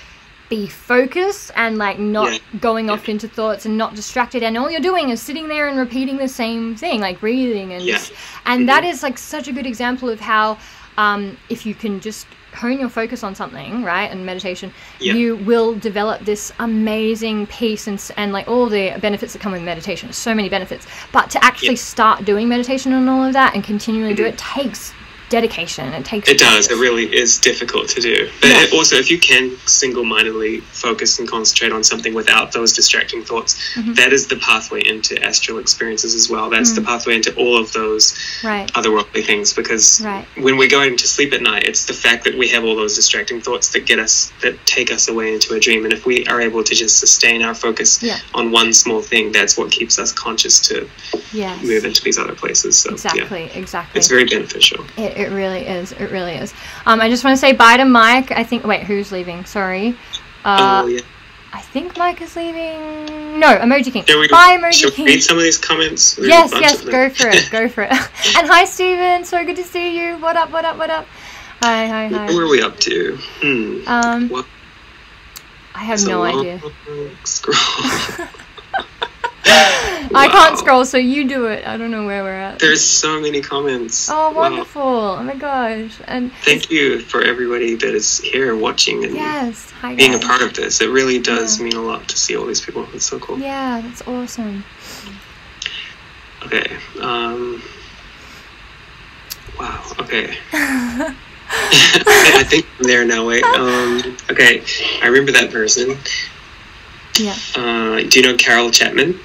be 0.49 0.67
focused 0.67 1.51
and 1.55 1.77
like 1.77 1.97
not 1.97 2.31
Yeah. 2.31 2.37
going 2.59 2.89
off 2.89 3.09
into 3.09 3.27
thoughts 3.27 3.65
and 3.65 3.77
not 3.77 3.95
distracted 3.95 4.43
and 4.43 4.57
all 4.57 4.69
you're 4.69 4.79
doing 4.79 5.09
is 5.09 5.19
sitting 5.21 5.47
there 5.47 5.67
and 5.67 5.77
repeating 5.77 6.17
the 6.17 6.27
same 6.27 6.75
thing 6.75 6.99
like 7.01 7.19
breathing 7.19 7.73
and 7.73 7.83
Yeah. 7.83 7.99
and 8.45 8.59
mm-hmm. 8.59 8.65
that 8.67 8.83
is 8.83 9.01
like 9.01 9.17
such 9.17 9.47
a 9.47 9.51
good 9.51 9.65
example 9.65 10.07
of 10.07 10.19
how 10.19 10.59
um, 10.97 11.37
if 11.49 11.65
you 11.65 11.75
can 11.75 11.99
just 11.99 12.27
hone 12.53 12.79
your 12.79 12.87
focus 12.89 13.21
on 13.21 13.35
something 13.35 13.83
right 13.83 14.09
and 14.09 14.25
meditation 14.25 14.71
Yeah. 14.99 15.13
you 15.13 15.35
will 15.35 15.75
develop 15.75 16.21
this 16.23 16.53
amazing 16.59 17.47
peace 17.47 17.85
and, 17.87 18.01
and 18.15 18.31
like 18.31 18.47
all 18.47 18.69
the 18.69 18.97
benefits 19.01 19.33
that 19.33 19.41
come 19.41 19.51
with 19.51 19.61
meditation 19.61 20.13
so 20.13 20.33
many 20.33 20.47
benefits 20.47 20.87
but 21.11 21.29
to 21.31 21.43
actually 21.43 21.69
Yeah. 21.69 21.75
start 21.95 22.23
doing 22.23 22.47
meditation 22.47 22.93
and 22.93 23.09
all 23.09 23.25
of 23.25 23.33
that 23.33 23.55
and 23.55 23.63
continually 23.63 24.13
do 24.13 24.23
it 24.23 24.37
takes 24.37 24.93
dedication 25.29 25.93
it 25.93 26.05
takes 26.05 26.29
It 26.29 26.37
does. 26.37 26.69
It 26.69 26.75
really 26.77 27.05
is 27.15 27.37
difficult 27.39 27.89
to 27.89 28.01
do. 28.01 28.29
But 28.41 28.49
Yeah. 28.49 28.65
also, 28.77 28.95
if 28.97 29.09
you 29.09 29.17
can 29.17 29.51
single-mindedly 29.65 30.59
focus 30.71 31.19
and 31.19 31.27
concentrate 31.27 31.71
on 31.71 31.83
something 31.83 32.13
without 32.13 32.51
those 32.51 32.73
distracting 32.73 33.23
thoughts, 33.23 33.55
Mm-hmm. 33.75 33.93
that 33.95 34.13
is 34.13 34.27
the 34.27 34.35
pathway 34.37 34.81
into 34.85 35.21
astral 35.23 35.57
experiences 35.59 36.13
as 36.15 36.29
well. 36.29 36.49
That's 36.49 36.71
Mm. 36.71 36.75
the 36.75 36.81
pathway 36.81 37.15
into 37.15 37.33
all 37.35 37.57
of 37.57 37.71
those 37.73 38.13
right 38.43 38.71
otherworldly 38.73 39.25
things. 39.25 39.53
Because 39.53 40.01
Right. 40.01 40.25
when 40.35 40.57
we're 40.57 40.69
going 40.69 40.97
to 40.97 41.07
sleep 41.07 41.33
at 41.33 41.41
night, 41.41 41.63
it's 41.63 41.85
the 41.85 41.93
fact 41.93 42.23
that 42.25 42.37
we 42.37 42.47
have 42.49 42.63
all 42.63 42.75
those 42.75 42.95
distracting 42.95 43.41
thoughts 43.41 43.69
that 43.69 43.85
get 43.85 43.99
us, 43.99 44.31
that 44.41 44.63
take 44.65 44.91
us 44.91 45.07
away 45.07 45.33
into 45.33 45.53
a 45.53 45.59
dream. 45.59 45.83
And 45.85 45.93
if 45.93 46.05
we 46.05 46.25
are 46.27 46.41
able 46.41 46.63
to 46.63 46.75
just 46.75 46.97
sustain 46.99 47.41
our 47.41 47.55
focus 47.55 47.99
Yeah. 48.01 48.19
on 48.33 48.51
one 48.51 48.73
small 48.73 49.01
thing, 49.01 49.31
that's 49.31 49.57
what 49.57 49.71
keeps 49.71 49.97
us 49.99 50.11
conscious 50.11 50.59
to 50.69 50.87
yes 51.33 51.61
move 51.63 51.85
into 51.85 52.01
these 52.03 52.17
other 52.17 52.33
places. 52.35 52.77
So 52.77 52.89
yeah, 52.91 52.95
exactly 53.23 53.51
exactly 53.55 53.97
it's 53.99 54.07
very 54.07 54.25
beneficial. 54.25 54.85
It, 54.97 55.14
it 55.15 55.31
really 55.31 55.65
is. 55.65 55.91
It 55.93 56.11
really 56.11 56.35
is. 56.35 56.53
Um, 56.85 57.01
I 57.01 57.09
just 57.09 57.23
want 57.23 57.35
to 57.35 57.39
say 57.39 57.53
bye 57.53 57.77
to 57.77 57.85
Mike. 57.85 58.31
I 58.31 58.43
think. 58.43 58.63
Wait, 58.65 58.83
who's 58.83 59.11
leaving? 59.11 59.45
Sorry. 59.45 59.97
Uh, 60.43 60.81
oh 60.83 60.87
yeah. 60.87 61.01
I 61.53 61.61
think 61.61 61.97
Mike 61.97 62.21
is 62.21 62.35
leaving. 62.35 63.39
No, 63.39 63.55
Emoji 63.57 63.91
King. 63.93 64.03
There 64.05 64.19
we 64.19 64.27
go. 64.27 64.35
Bye, 64.35 64.57
Emoji 64.57 64.73
Shall 64.73 64.91
King. 64.91 65.05
read 65.05 65.21
some 65.23 65.37
of 65.37 65.43
these 65.43 65.57
comments? 65.57 66.15
There's 66.15 66.27
Yes, 66.27 66.51
yes, 66.53 66.83
go 66.83 67.09
for 67.09 67.27
it. 67.29 67.49
Go 67.49 67.69
for 67.69 67.83
it. 67.83 67.91
and 68.37 68.47
hi, 68.47 68.65
Steven. 68.65 69.23
So 69.23 69.43
good 69.45 69.55
to 69.55 69.63
see 69.63 69.97
you. 69.97 70.17
What 70.17 70.35
up? 70.35 70.51
What 70.51 70.65
up? 70.65 70.77
What 70.77 70.89
up? 70.89 71.05
Hi, 71.61 71.87
hi, 71.87 72.07
hi. 72.07 72.25
What 72.25 72.31
hi. 72.31 72.35
were 72.35 72.49
we 72.49 72.61
up 72.61 72.77
to? 72.81 73.17
Hmm. 73.39 73.87
Um, 73.87 74.29
What? 74.29 74.45
I 75.73 75.79
have 75.79 75.95
It's 75.99 76.05
no 76.07 76.23
idea. 76.23 76.61
Scroll. 77.23 77.55
I 79.47 80.27
can't 80.31 80.57
scroll, 80.57 80.85
so 80.85 80.97
you 80.97 81.27
do 81.27 81.45
it. 81.47 81.65
I 81.67 81.77
don't 81.77 81.91
know 81.91 82.05
where 82.05 82.23
we're 82.23 82.33
at. 82.33 82.59
There's 82.59 82.83
so 82.83 83.19
many 83.19 83.41
comments. 83.41 84.09
Oh, 84.09 84.31
Wow. 84.31 84.33
wonderful! 84.33 84.81
Oh 84.81 85.23
my 85.23 85.35
gosh! 85.35 85.91
And 86.05 86.31
Thank 86.43 86.69
you 86.71 86.99
for 87.01 87.21
everybody 87.21 87.75
that 87.75 87.93
is 87.93 88.19
here 88.19 88.55
watching 88.55 89.03
and 89.03 89.13
yes, 89.13 89.71
hi 89.71 89.95
being 89.95 90.13
a 90.15 90.19
part 90.19 90.41
of 90.41 90.53
this. 90.53 90.81
It 90.81 90.89
really 90.89 91.19
does 91.19 91.57
Yeah. 91.59 91.65
mean 91.65 91.75
a 91.75 91.81
lot 91.81 92.07
to 92.09 92.17
see 92.17 92.35
all 92.35 92.45
these 92.45 92.61
people. 92.61 92.87
It's 92.93 93.05
so 93.05 93.19
cool. 93.19 93.39
Yeah, 93.39 93.81
that's 93.81 94.01
awesome. 94.07 94.63
Okay. 96.45 96.75
Um. 97.01 97.61
Wow. 99.59 99.81
Okay. 99.99 100.37
I 101.47 102.43
think 102.47 102.65
I'm 102.79 102.83
there 102.85 103.05
now. 103.05 103.25
Wait. 103.27 103.43
Um. 103.43 104.17
Okay. 104.31 104.63
I 105.01 105.07
remember 105.07 105.31
that 105.33 105.51
person. 105.51 105.97
Yeah. 107.19 107.35
Uh. 107.55 108.01
Do 108.01 108.19
you 108.19 108.23
know 108.23 108.35
Carol 108.35 108.71
Chapman? 108.71 109.19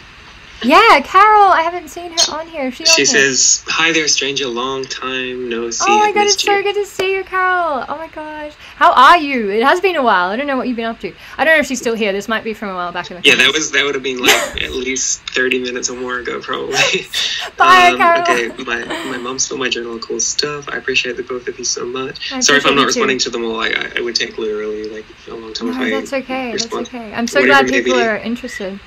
Yeah, 0.63 1.01
Carol, 1.01 1.45
I 1.45 1.63
haven't 1.63 1.89
seen 1.89 2.13
her 2.13 2.35
on 2.35 2.47
here. 2.47 2.71
she 2.71 2.85
She 2.85 3.05
says, 3.05 3.65
"Hi 3.67 3.93
there, 3.93 4.07
stranger. 4.09 4.47
Long 4.47 4.85
time 4.85 5.49
no 5.49 5.71
see. 5.71 5.85
Oh 5.89 5.99
my 5.99 6.07
I've 6.07 6.15
god, 6.15 6.25
it's 6.25 6.35
missed 6.35 6.47
so 6.47 6.63
good 6.63 6.75
to 6.75 6.85
see 6.85 7.15
you, 7.15 7.25
Carol. 7.25 7.85
Oh 7.89 7.97
my 7.97 8.09
gosh. 8.09 8.53
How 8.77 8.93
are 8.93 9.17
you? 9.17 9.51
It 9.51 9.63
has 9.63 9.81
been 9.81 9.97
a 9.97 10.03
while. 10.03 10.29
I 10.29 10.37
don't 10.37 10.47
know 10.47 10.57
what 10.57 10.69
you've 10.69 10.77
been 10.77 10.87
up 10.87 11.01
to. 11.01 11.15
I 11.39 11.45
don't 11.45 11.55
know 11.55 11.61
if 11.61 11.67
she's 11.67 11.81
still 11.81 11.95
here. 11.95 12.13
This 12.13 12.29
might 12.29 12.45
be 12.45 12.53
from 12.53 12.69
a 12.71 12.75
while 12.75 12.93
back 12.93 13.11
in 13.11 13.17
the 13.17 13.23
Yeah, 13.27 13.37
that 13.37 13.53
was 13.53 13.71
that 13.71 13.85
would 13.85 13.95
have 13.95 14.05
been 14.05 14.21
like 14.21 14.63
at 14.63 14.73
least 14.73 15.23
thirty 15.31 15.59
minutes 15.59 15.89
or 15.89 15.97
more 15.99 16.19
ago, 16.19 16.41
probably. 16.41 16.75
Bye, 17.57 17.91
um, 17.93 17.97
Carol. 17.97 18.23
Okay, 18.23 18.49
my 18.65 18.85
my 19.11 19.19
mom's 19.19 19.49
filled 19.49 19.61
my 19.61 19.69
journal 19.69 19.97
of 19.97 20.03
cool 20.03 20.21
stuff. 20.21 20.69
I 20.69 20.77
appreciate 20.77 21.17
the 21.17 21.23
both 21.23 21.49
of 21.49 21.59
you 21.59 21.65
so 21.65 21.87
much. 21.87 22.33
I 22.33 22.41
Sorry 22.41 22.59
if 22.59 22.67
I'm 22.67 22.75
not 22.75 22.87
responding 22.87 23.19
too. 23.19 23.25
to 23.25 23.31
them 23.31 23.45
all. 23.45 23.61
I, 23.61 23.93
I 23.97 24.01
would 24.01 24.15
take 24.15 24.37
literally 24.37 24.89
like 24.89 25.07
a 25.29 25.35
long 25.35 25.55
time 25.55 25.69
No, 25.69 25.91
that's 25.91 26.13
okay. 26.13 26.53
That's 26.53 26.73
okay. 26.73 27.13
I'm 27.15 27.27
so 27.27 27.41
Whatever 27.41 27.69
glad 27.69 27.85
people 27.85 27.99
are 27.99 28.17
interested. 28.17 28.79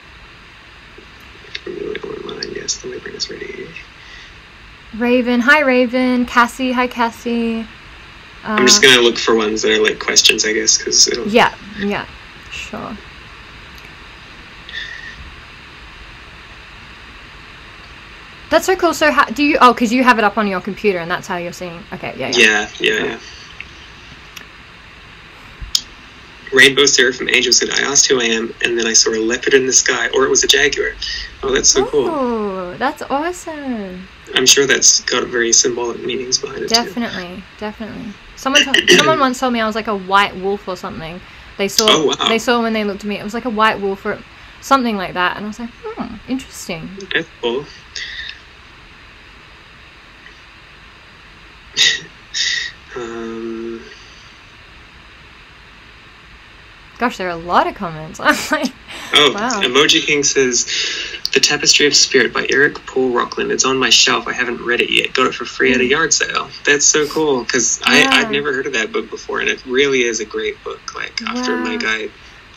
Really 1.65 1.95
don't 1.95 2.26
mind. 2.26 2.53
Yes, 2.56 2.81
bring 2.81 2.99
this 3.14 3.30
ready. 3.30 3.68
Raven, 4.98 5.40
hi 5.40 5.61
Raven. 5.61 6.26
Cassie, 6.26 6.72
hi 6.72 6.88
Cassie. 6.88 7.61
Uh, 7.61 7.65
I'm 8.44 8.68
just 8.68 8.81
gonna 8.81 9.02
look 9.02 9.18
for 9.18 9.35
ones 9.35 9.61
that 9.61 9.72
are 9.72 9.81
like 9.81 9.99
questions, 9.99 10.45
I 10.45 10.53
guess, 10.53 10.77
because 10.77 11.07
it'll. 11.07 11.27
Yeah, 11.27 11.56
yeah, 11.80 12.06
sure. 12.52 12.98
That's 18.49 18.68
so 18.68 18.76
cool. 18.76 18.94
So, 18.94 19.11
how, 19.11 19.26
do 19.26 19.44
you? 19.44 19.57
Oh, 19.61 19.73
because 19.73 19.91
you 19.91 20.03
have 20.03 20.19
it 20.19 20.23
up 20.23 20.38
on 20.38 20.45
your 20.45 20.61
computer, 20.61 20.99
and 20.99 21.10
that's 21.10 21.26
how 21.26 21.38
you're 21.38 21.53
seeing. 21.53 21.84
Okay, 21.94 22.14
yeah, 22.18 22.27
yeah. 22.27 22.38
Yeah, 22.38 22.69
yeah, 22.80 23.03
yeah. 23.06 23.19
Rainbow 26.53 26.85
Seraphim 26.85 27.27
Angel 27.30 27.51
said, 27.51 27.69
I 27.71 27.81
asked 27.81 28.05
who 28.07 28.21
I 28.21 28.25
am, 28.25 28.53
and 28.63 28.77
then 28.77 28.85
I 28.85 28.93
saw 28.93 29.09
a 29.09 29.17
leopard 29.19 29.53
in 29.53 29.65
the 29.65 29.73
sky, 29.73 30.09
or 30.09 30.25
it 30.25 30.30
was 30.30 30.43
a 30.43 30.47
jaguar. 30.47 30.91
Oh, 31.41 31.51
that's 31.53 31.69
so 31.69 31.85
cool. 31.85 32.07
Oh, 32.09 32.77
that's 32.77 33.01
awesome. 33.03 34.07
I'm 34.35 34.45
sure 34.45 34.65
that's 34.67 35.01
got 35.01 35.27
very 35.27 35.51
symbolic 35.51 35.99
meanings 36.01 36.38
behind 36.38 36.59
it, 36.63 36.69
too. 36.69 36.75
Definitely, 36.75 37.43
definitely. 37.59 38.13
Someone, 38.35 38.63
t- 38.73 38.88
someone 38.97 39.19
once 39.19 39.39
told 39.39 39.53
me 39.53 39.61
I 39.61 39.65
was 39.65 39.75
like 39.75 39.88
a 39.88 39.97
white 39.97 40.35
wolf 40.35 40.67
or 40.67 40.77
something. 40.77 41.19
They 41.57 41.67
saw, 41.67 41.88
Oh, 41.89 42.05
wow. 42.07 42.27
they 42.30 42.39
saw 42.39 42.61
when 42.61 42.73
they 42.73 42.84
looked 42.84 43.01
at 43.01 43.07
me. 43.07 43.17
It 43.19 43.23
was 43.23 43.34
like 43.34 43.45
a 43.45 43.49
white 43.49 43.80
wolf 43.80 44.05
or 44.05 44.19
something 44.61 44.95
like 44.95 45.13
that, 45.13 45.38
and 45.38 45.45
I 45.45 45.47
was 45.47 45.59
like, 45.59 45.69
hmm, 45.84 46.15
interesting. 46.30 46.89
That's 47.13 47.27
cool. 47.41 47.65
um, 52.95 53.81
Gosh, 56.99 57.18
there 57.18 57.28
are 57.28 57.32
a 57.32 57.36
lot 57.36 57.68
of 57.68 57.76
comments. 57.76 58.20
I'm 58.24 58.36
like, 58.52 58.72
oh, 59.14 59.32
Wow. 59.34 59.61
Emoji 59.61 60.06
King 60.06 60.24
says, 60.24 60.65
The 61.34 61.40
Tapestry 61.40 61.88
of 61.88 61.95
Spirit 61.95 62.34
by 62.34 62.45
Eric 62.49 62.76
Paul 62.86 63.10
Rockland. 63.10 63.52
It's 63.52 63.65
on 63.65 63.78
my 63.78 63.90
shelf. 63.90 64.28
I 64.28 64.34
haven't 64.34 64.61
read 64.64 64.80
it 64.82 64.90
yet. 64.91 65.14
Got 65.14 65.28
it 65.28 65.34
for 65.36 65.45
free 65.45 65.74
at 65.74 65.82
a 65.82 65.86
yard 65.86 66.14
sale. 66.14 66.49
That's 66.65 66.86
so 66.86 67.07
cool 67.07 67.44
because 67.44 67.80
Hmm. 67.84 67.94
Yeah. 67.94 68.10
I've 68.11 68.32
never 68.32 68.53
heard 68.53 68.68
of 68.68 68.74
that 68.74 68.91
book 68.91 69.10
before, 69.10 69.40
and 69.40 69.49
it 69.49 69.65
really 69.65 70.03
is 70.03 70.20
a 70.20 70.26
great 70.26 70.64
book. 70.64 70.95
Like, 70.95 71.20
after 71.28 71.57
my 71.57 71.78
guy 71.78 72.10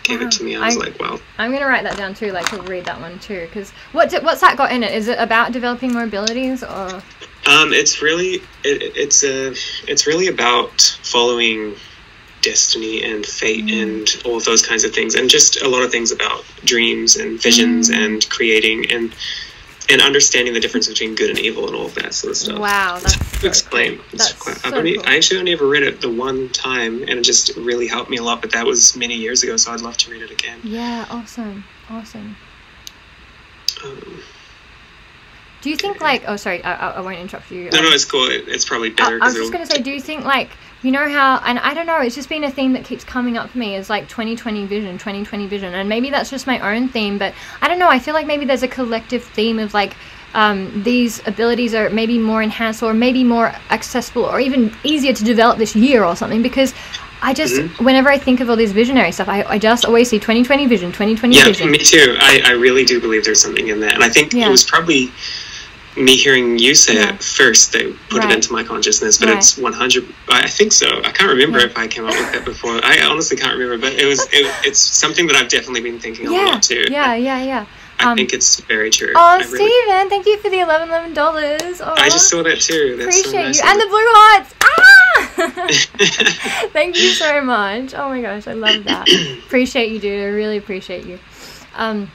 gave 0.02 0.20
Wow. 0.20 0.26
it 0.26 0.32
to 0.32 0.44
me, 0.44 0.54
I 0.56 0.66
was 0.66 0.76
I- 0.76 0.80
like, 0.80 1.00
wow. 1.00 1.18
I'm 1.38 1.50
gonna 1.52 1.66
write 1.66 1.82
that 1.84 1.96
down 1.96 2.14
too. 2.14 2.30
Like 2.30 2.48
to 2.50 2.60
read 2.62 2.84
that 2.84 3.00
one 3.00 3.18
too, 3.18 3.40
because 3.46 3.70
what 3.92 4.10
d- 4.10 4.18
what's 4.20 4.40
that 4.42 4.56
got 4.56 4.70
in 4.70 4.82
it? 4.84 4.92
Is 4.94 5.08
it 5.08 5.18
about 5.18 5.50
developing 5.52 5.92
more 5.92 6.04
abilities 6.04 6.62
or? 6.62 7.02
Um, 7.48 7.72
it's 7.72 8.02
really 8.02 8.34
it, 8.64 8.92
it's 8.96 9.24
a 9.24 9.54
it's 9.88 10.06
really 10.06 10.28
about 10.28 10.80
following 11.02 11.74
destiny 12.50 13.02
and 13.10 13.24
fate 13.26 13.66
Mm. 13.66 13.82
and 13.82 14.04
all 14.24 14.36
of 14.36 14.44
those 14.44 14.62
kinds 14.70 14.84
of 14.84 14.90
things, 14.94 15.14
and 15.16 15.28
just 15.28 15.60
a 15.62 15.68
lot 15.68 15.82
of 15.82 15.90
things 15.90 16.10
about 16.12 16.44
dreams 16.64 17.16
and 17.16 17.40
visions 17.48 17.90
Mm. 17.90 18.04
and 18.04 18.18
creating 18.30 18.78
and 18.94 19.14
and 19.88 20.02
understanding 20.02 20.52
the 20.52 20.58
difference 20.58 20.88
between 20.88 21.14
good 21.14 21.30
and 21.30 21.38
evil 21.38 21.64
and 21.68 21.76
all 21.76 21.86
of 21.86 21.94
that 21.94 22.12
sort 22.12 22.32
of 22.32 22.36
stuff. 22.36 22.58
Wow, 22.58 22.98
that's 23.00 23.40
so 23.40 23.46
explain. 23.46 23.98
cool. 23.98 24.04
That's 24.18 24.32
quite, 24.32 24.56
so 24.58 24.74
only, 24.78 24.94
cool. 24.96 25.04
I 25.06 25.16
actually 25.16 25.38
only 25.38 25.52
ever 25.52 25.64
read 25.74 25.84
it 25.84 26.00
the 26.00 26.10
one 26.10 26.48
time, 26.48 26.94
and 27.02 27.14
it 27.20 27.22
just 27.22 27.54
really 27.56 27.86
helped 27.86 28.10
me 28.10 28.16
a 28.16 28.22
lot. 28.28 28.40
But 28.42 28.50
that 28.50 28.66
was 28.66 28.96
many 28.96 29.14
years 29.14 29.44
ago, 29.44 29.56
so 29.56 29.70
I'd 29.72 29.82
love 29.88 29.96
to 29.98 30.10
read 30.10 30.22
it 30.22 30.32
again. 30.32 30.58
Yeah, 30.64 31.06
awesome, 31.08 31.62
awesome. 31.88 32.36
Um, 33.84 34.22
Do 35.62 35.70
you 35.70 35.76
think 35.76 36.00
like? 36.00 36.22
Oh, 36.26 36.34
sorry, 36.36 36.64
I, 36.64 36.72
I, 36.74 36.88
I 36.98 37.00
won't 37.00 37.18
interrupt 37.20 37.48
you. 37.52 37.70
no, 37.70 37.80
no, 37.82 37.90
it's 37.90 38.04
cool. 38.04 38.26
It, 38.28 38.48
it's 38.48 38.64
probably 38.64 38.90
I, 38.90 38.94
better 38.94 39.18
I 39.22 39.26
was 39.26 39.34
just 39.36 39.52
gonna 39.52 39.66
say, 39.66 39.80
do 39.82 39.92
you 39.92 40.00
think 40.00 40.24
like 40.24 40.50
you 40.86 40.92
know 40.92 41.08
how? 41.08 41.40
And 41.44 41.58
I 41.58 41.74
don't 41.74 41.86
know, 41.86 42.00
it's 42.00 42.14
just 42.14 42.28
been 42.28 42.44
a 42.44 42.50
theme 42.50 42.72
that 42.74 42.84
keeps 42.84 43.04
coming 43.04 43.36
up 43.36 43.50
for 43.50 43.58
me 43.58 43.74
is 43.76 43.90
like 43.90 44.08
2020 44.08 44.66
vision, 44.66 44.96
2020 44.98 45.46
vision, 45.48 45.74
and 45.74 45.88
maybe 45.88 46.10
that's 46.10 46.30
just 46.30 46.46
my 46.46 46.58
own 46.60 46.88
theme, 46.88 47.18
but 47.18 47.34
I 47.60 47.68
don't 47.68 47.78
know. 47.78 47.88
I 47.88 47.98
feel 47.98 48.14
like 48.14 48.26
maybe 48.26 48.44
there's 48.44 48.62
a 48.62 48.68
collective 48.68 49.24
theme 49.24 49.58
of 49.58 49.74
like. 49.74 49.94
Um, 50.34 50.82
these 50.82 51.26
abilities 51.26 51.72
are 51.72 51.88
maybe 51.88 52.18
more 52.18 52.42
enhanced 52.42 52.82
or 52.82 52.92
maybe 52.92 53.24
more 53.24 53.54
accessible 53.70 54.24
or 54.26 54.38
even 54.38 54.70
easier 54.84 55.14
to 55.14 55.24
develop 55.24 55.56
this 55.56 55.74
year 55.74 56.04
or 56.04 56.14
something 56.14 56.42
because 56.42 56.74
I 57.22 57.32
just 57.32 57.54
Mm-hmm. 57.54 57.84
whenever 57.84 58.10
I 58.10 58.18
think 58.18 58.40
of 58.40 58.50
all 58.50 58.56
this 58.56 58.72
visionary 58.72 59.12
stuff 59.12 59.28
I, 59.28 59.44
I 59.44 59.58
just 59.58 59.86
always 59.86 60.10
see 60.10 60.18
2020 60.18 60.66
vision 60.66 60.90
2020 60.92 61.36
Yeah, 61.36 61.44
vision 61.44 61.70
me 61.70 61.78
too. 61.78 62.16
I, 62.20 62.42
I 62.44 62.50
really 62.52 62.84
do 62.84 63.00
believe 63.00 63.24
there's 63.24 63.40
something 63.40 63.68
in 63.68 63.80
that. 63.80 63.94
And 63.94 64.04
I 64.04 64.10
think 64.10 64.34
Yeah. 64.34 64.48
it 64.48 64.50
was 64.50 64.62
probably 64.62 65.10
me 65.96 66.16
hearing 66.16 66.58
you 66.58 66.74
say 66.74 66.94
Yeah. 66.94 67.14
it 67.14 67.22
first 67.22 67.72
that 67.72 67.94
put 68.10 68.20
Right. 68.20 68.30
it 68.30 68.34
into 68.36 68.52
my 68.52 68.62
consciousness, 68.62 69.16
but 69.18 69.28
Right. 69.28 69.38
it's 69.38 69.56
100. 69.56 70.04
I 70.28 70.48
think 70.48 70.72
so. 70.72 70.86
I 71.04 71.10
can't 71.10 71.30
remember 71.30 71.58
Yeah. 71.58 71.66
if 71.66 71.76
I 71.78 71.86
came 71.86 72.06
up 72.06 72.14
with 72.14 72.32
that 72.32 72.44
before. 72.44 72.80
I 72.84 72.98
honestly 73.04 73.36
can't 73.36 73.52
remember, 73.56 73.78
but 73.78 73.94
it 73.94 74.04
was. 74.06 74.20
It, 74.32 74.46
it's 74.64 74.78
something 74.78 75.26
that 75.28 75.36
I've 75.36 75.48
definitely 75.48 75.80
been 75.82 75.98
thinking 75.98 76.26
a 76.26 76.30
lot 76.30 76.62
too. 76.62 76.86
yeah 76.90 77.14
yeah 77.14 77.42
yeah 77.42 77.64
I 77.98 78.10
um, 78.10 78.16
think 78.16 78.34
it's 78.34 78.60
very 78.60 78.90
true. 78.90 79.12
oh 79.16 79.38
really- 79.38 79.56
Steven 79.56 80.08
thank 80.10 80.26
you 80.26 80.36
for 80.38 80.50
the 80.50 80.60
11 80.60 80.88
11 80.88 81.14
dollars 81.14 81.80
oh, 81.80 81.94
I 81.96 82.10
just 82.10 82.28
saw 82.28 82.42
that 82.42 82.60
too. 82.60 82.96
That's 82.98 83.16
so 83.16 83.20
appreciate 83.30 83.44
nice 83.46 83.58
you 83.62 83.68
and 83.70 83.80
the 83.80 83.86
blue 83.86 84.06
hearts 84.18 84.54
ah 84.62 86.68
thank 86.72 86.96
you 86.98 87.10
so 87.12 87.40
much 87.40 87.94
oh 87.94 88.08
my 88.10 88.20
gosh 88.20 88.46
I 88.46 88.52
love 88.52 88.84
that 88.84 89.08
appreciate 89.46 89.90
you 89.92 89.98
dude 89.98 90.20
I 90.22 90.26
really 90.26 90.58
appreciate 90.58 91.06
you 91.06 91.18
um 91.74 92.10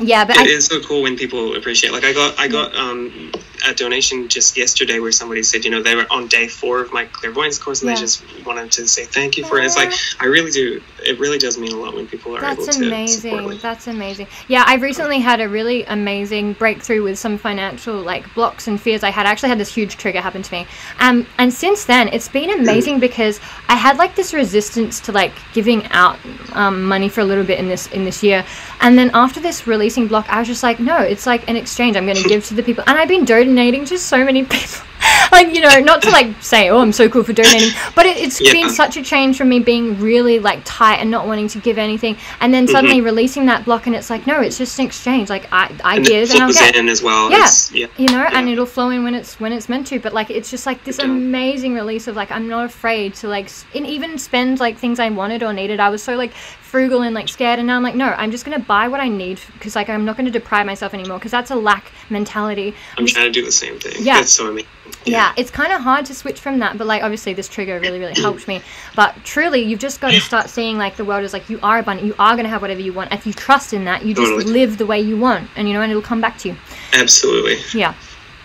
yeah 0.00 0.24
but 0.24 0.36
It 0.36 0.46
I, 0.46 0.50
is 0.50 0.66
so 0.66 0.80
cool 0.80 1.02
when 1.02 1.16
people 1.16 1.56
appreciate. 1.56 1.92
Like 1.92 2.04
I 2.04 2.12
got, 2.12 2.38
I 2.38 2.48
got 2.48 2.74
um, 2.74 3.32
a 3.66 3.74
donation 3.74 4.28
just 4.28 4.56
yesterday 4.56 4.98
where 4.98 5.12
somebody 5.12 5.42
said, 5.42 5.64
you 5.64 5.70
know, 5.70 5.82
they 5.82 5.94
were 5.94 6.06
on 6.10 6.26
day 6.28 6.48
four 6.48 6.80
of 6.80 6.92
my 6.92 7.04
clairvoyance 7.06 7.58
course 7.58 7.80
and 7.82 7.88
Yeah. 7.90 7.94
they 7.96 8.00
just 8.00 8.22
wanted 8.46 8.70
to 8.72 8.86
say 8.88 9.04
thank 9.04 9.36
you 9.36 9.44
for 9.44 9.58
it. 9.58 9.64
It's 9.64 9.76
like 9.76 9.92
I 10.20 10.26
really 10.26 10.50
do. 10.50 10.80
It 11.04 11.18
really 11.18 11.38
does 11.38 11.58
mean 11.58 11.72
a 11.72 11.76
lot 11.76 11.94
when 11.94 12.06
people 12.06 12.36
are 12.36 12.44
able 12.44 12.64
That's 12.64 12.76
to 12.78 12.86
amazing. 12.86 13.30
support. 13.32 13.44
Like, 13.44 13.60
That's 13.60 13.86
amazing. 13.86 14.26
Yeah, 14.48 14.64
I've 14.66 14.82
recently 14.82 15.18
had 15.20 15.40
a 15.40 15.48
really 15.48 15.84
amazing 15.84 16.54
breakthrough 16.54 17.02
with 17.02 17.18
some 17.18 17.38
financial 17.38 17.96
like 17.96 18.32
blocks 18.34 18.68
and 18.68 18.80
fears 18.80 19.02
I 19.02 19.10
had. 19.10 19.26
I 19.26 19.30
actually 19.30 19.48
had 19.50 19.58
this 19.58 19.72
huge 19.74 19.96
trigger 19.96 20.20
happen 20.20 20.42
to 20.42 20.52
me. 20.52 20.66
Um, 21.00 21.26
and 21.38 21.52
since 21.52 21.84
then, 21.84 22.08
it's 22.08 22.28
been 22.28 22.50
amazing 22.60 23.00
because 23.00 23.40
I 23.68 23.76
had 23.76 23.96
like 23.98 24.14
this 24.14 24.32
resistance 24.34 25.00
to 25.00 25.12
like 25.12 25.32
giving 25.52 25.84
out 25.90 26.18
um, 26.52 26.84
money 26.84 27.08
for 27.08 27.20
a 27.20 27.24
little 27.24 27.44
bit 27.44 27.58
in 27.58 27.68
this 27.68 27.86
in 27.88 28.04
this 28.04 28.22
year. 28.22 28.44
And 28.80 28.98
then 28.98 29.10
after 29.14 29.40
this 29.40 29.66
releasing 29.66 30.06
block, 30.08 30.26
I 30.28 30.38
was 30.38 30.48
just 30.48 30.62
like, 30.62 30.78
no, 30.80 30.98
it's 30.98 31.26
like 31.26 31.48
an 31.48 31.56
exchange. 31.56 31.96
I'm 31.96 32.04
going 32.06 32.16
to 32.22 32.28
give 32.28 32.44
to 32.46 32.54
the 32.54 32.62
people, 32.62 32.84
and 32.86 32.98
I've 32.98 33.08
been 33.08 33.24
donating 33.24 33.51
to 33.56 33.98
so 33.98 34.24
many 34.24 34.44
people. 34.44 34.86
like 35.32 35.54
you 35.54 35.60
know, 35.60 35.78
not 35.80 36.02
to 36.02 36.10
like 36.10 36.40
say, 36.42 36.68
oh, 36.68 36.78
I'm 36.80 36.92
so 36.92 37.08
cool 37.08 37.24
for 37.24 37.32
donating, 37.32 37.70
but 37.94 38.06
it, 38.06 38.16
it's 38.18 38.40
Yeah. 38.40 38.52
been 38.52 38.70
such 38.70 38.96
a 38.96 39.02
change 39.02 39.36
from 39.36 39.48
me 39.48 39.58
being 39.58 39.98
really 40.00 40.38
like 40.38 40.60
tight 40.64 40.96
and 40.96 41.10
not 41.10 41.26
wanting 41.26 41.48
to 41.48 41.58
give 41.58 41.78
anything, 41.78 42.16
and 42.40 42.52
then 42.52 42.64
mm-hmm. 42.64 42.72
suddenly 42.72 43.00
releasing 43.00 43.46
that 43.46 43.64
block, 43.64 43.86
and 43.86 43.96
it's 43.96 44.10
like, 44.10 44.26
no, 44.26 44.40
it's 44.40 44.58
just 44.58 44.78
an 44.78 44.86
exchange. 44.86 45.28
Like 45.28 45.52
I, 45.52 45.74
I 45.84 45.96
and 45.96 46.06
give 46.06 46.30
and 46.30 46.40
I'll 46.40 46.52
get. 46.52 46.76
in 46.76 46.88
as 46.88 47.02
well. 47.02 47.30
Yeah. 47.30 47.48
Yeah. 47.72 47.86
You 47.96 48.08
know, 48.08 48.24
and 48.24 48.48
it'll 48.48 48.66
flow 48.66 48.90
in 48.90 49.04
when 49.04 49.14
it's 49.14 49.40
when 49.40 49.52
it's 49.52 49.68
meant 49.68 49.86
to. 49.88 49.98
But 49.98 50.12
like, 50.12 50.30
it's 50.30 50.50
just 50.50 50.66
like 50.66 50.84
this 50.84 50.98
amazing 50.98 51.74
release 51.74 52.06
of 52.08 52.16
like 52.16 52.30
I'm 52.30 52.48
not 52.48 52.66
afraid 52.66 53.14
to 53.16 53.28
like 53.28 53.50
and 53.74 53.86
even 53.86 54.18
spend 54.18 54.60
like 54.60 54.78
things 54.78 55.00
I 55.00 55.08
wanted 55.10 55.42
or 55.42 55.52
needed. 55.52 55.80
I 55.80 55.88
was 55.88 56.02
so 56.02 56.14
like 56.14 56.32
frugal 56.72 57.02
and 57.02 57.14
like 57.14 57.28
scared, 57.28 57.58
and 57.58 57.66
now 57.68 57.76
I'm 57.76 57.82
like, 57.82 57.94
no, 57.94 58.06
I'm 58.06 58.30
just 58.30 58.46
gonna 58.46 58.58
buy 58.58 58.88
what 58.88 58.98
I 58.98 59.08
need 59.08 59.38
because 59.52 59.76
like 59.76 59.90
I'm 59.90 60.06
not 60.06 60.16
gonna 60.16 60.30
deprive 60.30 60.64
myself 60.64 60.94
anymore 60.94 61.18
because 61.18 61.30
that's 61.30 61.50
a 61.50 61.54
lack 61.54 61.92
mentality. 62.08 62.74
I'm 62.96 63.06
trying 63.06 63.26
to 63.26 63.30
do 63.30 63.44
the 63.44 63.52
same 63.52 63.78
thing. 63.78 63.92
Yeah. 64.00 64.20
It's 64.20 64.32
so 64.32 64.48
amazing. 64.48 64.68
yeah, 65.04 65.34
it's 65.36 65.50
kind 65.50 65.70
of 65.72 65.82
hard 65.82 66.06
to 66.06 66.14
switch 66.14 66.40
from 66.40 66.58
that 66.60 66.78
but 66.78 66.86
like 66.86 67.02
obviously 67.02 67.34
this 67.34 67.48
trigger 67.48 67.78
really 67.80 67.98
really 67.98 68.14
helped 68.20 68.46
me 68.46 68.60
but 68.94 69.14
truly 69.24 69.60
you've 69.60 69.80
just 69.80 70.00
got 70.00 70.10
to 70.12 70.20
start 70.20 70.48
seeing 70.48 70.78
like 70.78 70.96
the 70.96 71.04
world 71.04 71.24
is 71.24 71.32
like 71.32 71.48
you 71.50 71.58
are 71.62 71.78
abundant 71.78 72.06
you 72.06 72.14
are 72.18 72.34
going 72.34 72.44
to 72.44 72.48
have 72.50 72.62
whatever 72.62 72.80
you 72.80 72.92
want 72.92 73.12
if 73.12 73.26
you 73.26 73.32
trust 73.32 73.72
in 73.72 73.84
that 73.84 74.04
you 74.04 74.14
just 74.14 74.30
Totally. 74.30 74.52
live 74.52 74.78
the 74.78 74.86
way 74.86 75.00
you 75.00 75.16
want 75.16 75.48
and 75.56 75.66
you 75.66 75.74
know 75.74 75.82
and 75.82 75.90
it'll 75.90 76.02
come 76.02 76.20
back 76.20 76.38
to 76.38 76.50
you 76.50 76.56
Absolutely. 76.92 77.56
yeah 77.78 77.94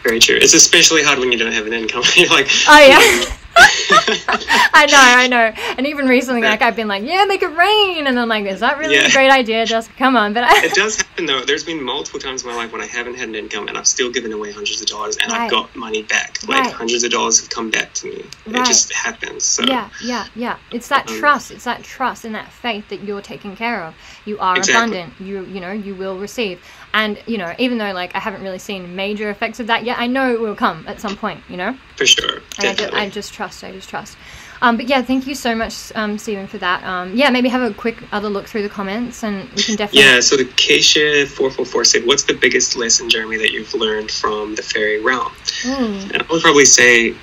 Very 0.04 0.20
true. 0.20 0.38
It's 0.40 0.54
especially 0.54 1.04
hard 1.04 1.20
when 1.20 1.32
you 1.32 1.38
don't 1.38 1.52
have 1.52 1.68
an 1.68 1.74
income. 1.74 2.04
You're 2.16 2.30
like, 2.30 2.48
oh 2.68 2.80
yeah 2.80 3.34
I 3.60 4.86
know, 4.90 4.98
I 5.00 5.28
know. 5.28 5.52
And 5.78 5.88
even 5.88 6.08
recently, 6.08 6.42
like 6.42 6.62
I've 6.62 6.76
been 6.76 6.88
like, 6.88 7.04
yeah, 7.04 7.26
make 7.26 7.42
it 7.42 7.48
rain, 7.56 8.06
and 8.08 8.20
I'm 8.20 8.28
like, 8.30 8.46
is 8.46 8.60
that 8.60 8.78
really 8.78 8.98
a 8.98 9.10
great 9.12 9.32
idea? 9.32 9.66
Just 9.66 9.90
come 9.98 10.16
on, 10.16 10.34
but 10.34 10.44
I, 10.44 10.66
it 10.66 10.74
does 10.74 10.98
happen 10.98 11.26
though. 11.26 11.42
There's 11.44 11.64
been 11.64 11.82
multiple 11.84 12.20
times 12.20 12.44
in 12.44 12.50
my 12.50 12.56
life 12.56 12.72
when 12.72 12.82
I 12.82 12.86
haven't 12.86 13.16
had 13.16 13.30
an 13.30 13.36
income 13.36 13.68
and 13.68 13.78
I've 13.78 13.88
still 13.88 14.12
given 14.12 14.32
away 14.32 14.52
hundreds 14.52 14.82
of 14.82 14.88
dollars 14.88 15.18
and 15.18 15.32
Right. 15.32 15.42
I've 15.42 15.52
got 15.52 15.76
money 15.76 16.04
back. 16.04 16.38
Like 16.48 16.66
Right. 16.66 16.72
hundreds 16.74 17.04
of 17.04 17.12
dollars 17.12 17.40
have 17.40 17.50
come 17.50 17.70
back 17.72 17.94
to 17.96 18.08
me. 18.10 18.26
Right. 18.46 18.62
It 18.62 18.66
just 18.66 18.94
happens. 18.94 19.44
So 19.44 19.64
yeah, 19.64 19.90
yeah, 20.04 20.28
yeah. 20.36 20.58
It's 20.72 20.88
that 20.90 21.10
Um, 21.10 21.18
trust. 21.20 21.50
It's 21.52 21.64
that 21.64 21.84
trust 21.84 22.26
and 22.26 22.36
that 22.36 22.52
faith 22.52 22.90
that 22.90 23.02
you're 23.04 23.22
taken 23.22 23.56
care 23.56 23.84
of. 23.84 23.96
You 24.26 24.38
are 24.40 24.58
Exactly. 24.58 25.00
abundant. 25.00 25.14
You, 25.20 25.46
you 25.46 25.60
know, 25.60 25.72
you 25.72 25.96
will 25.96 26.18
receive. 26.20 26.62
And 26.98 27.22
you 27.28 27.38
know, 27.38 27.54
even 27.60 27.78
though 27.78 27.94
like 27.94 28.16
I 28.16 28.20
haven't 28.20 28.42
really 28.42 28.58
seen 28.58 28.96
major 28.96 29.30
effects 29.30 29.60
of 29.60 29.68
that 29.68 29.84
yet, 29.84 30.00
I 30.00 30.08
know 30.08 30.34
it 30.34 30.40
will 30.40 30.56
come 30.56 30.84
at 30.88 31.00
some 31.00 31.16
point. 31.16 31.44
You 31.48 31.56
know. 31.56 31.78
for 31.96 32.08
sure. 32.08 32.42
And 32.58 32.68
I 32.68 32.74
just, 32.74 32.94
I 32.94 33.10
just 33.10 33.34
trust. 33.36 33.64
I 33.64 33.72
just 33.72 33.88
trust. 33.88 34.18
Um, 34.64 34.78
but 34.78 34.88
yeah, 34.88 35.04
thank 35.04 35.28
you 35.28 35.36
so 35.36 35.54
much, 35.54 35.92
um, 35.94 36.18
Stephen, 36.18 36.48
for 36.48 36.58
that. 36.58 36.84
Um, 36.84 37.16
yeah, 37.16 37.30
maybe 37.30 37.50
have 37.50 37.62
a 37.62 37.72
quick 37.72 38.02
other 38.12 38.30
look 38.30 38.48
through 38.48 38.64
the 38.64 38.70
comments, 38.70 39.24
and 39.24 39.48
we 39.52 39.62
can 39.62 39.76
definitely. 39.76 40.10
yeah, 40.10 40.20
so 40.20 40.38
the 40.38 40.46
Keisha 40.46 41.28
four 41.28 41.52
four 41.52 41.66
four 41.66 41.84
said, 41.86 42.04
"What's 42.08 42.24
the 42.24 42.34
biggest 42.34 42.76
lesson, 42.76 43.12
Jeremy, 43.12 43.38
that 43.38 43.52
you've 43.52 43.76
learned 43.76 44.10
from 44.10 44.56
the 44.56 44.64
fairy 44.64 45.00
realm?" 45.00 45.32
Ooh, 45.68 45.70
And 45.70 46.24
I 46.24 46.26
would 46.32 46.42
probably 46.42 46.66
say 46.66 47.14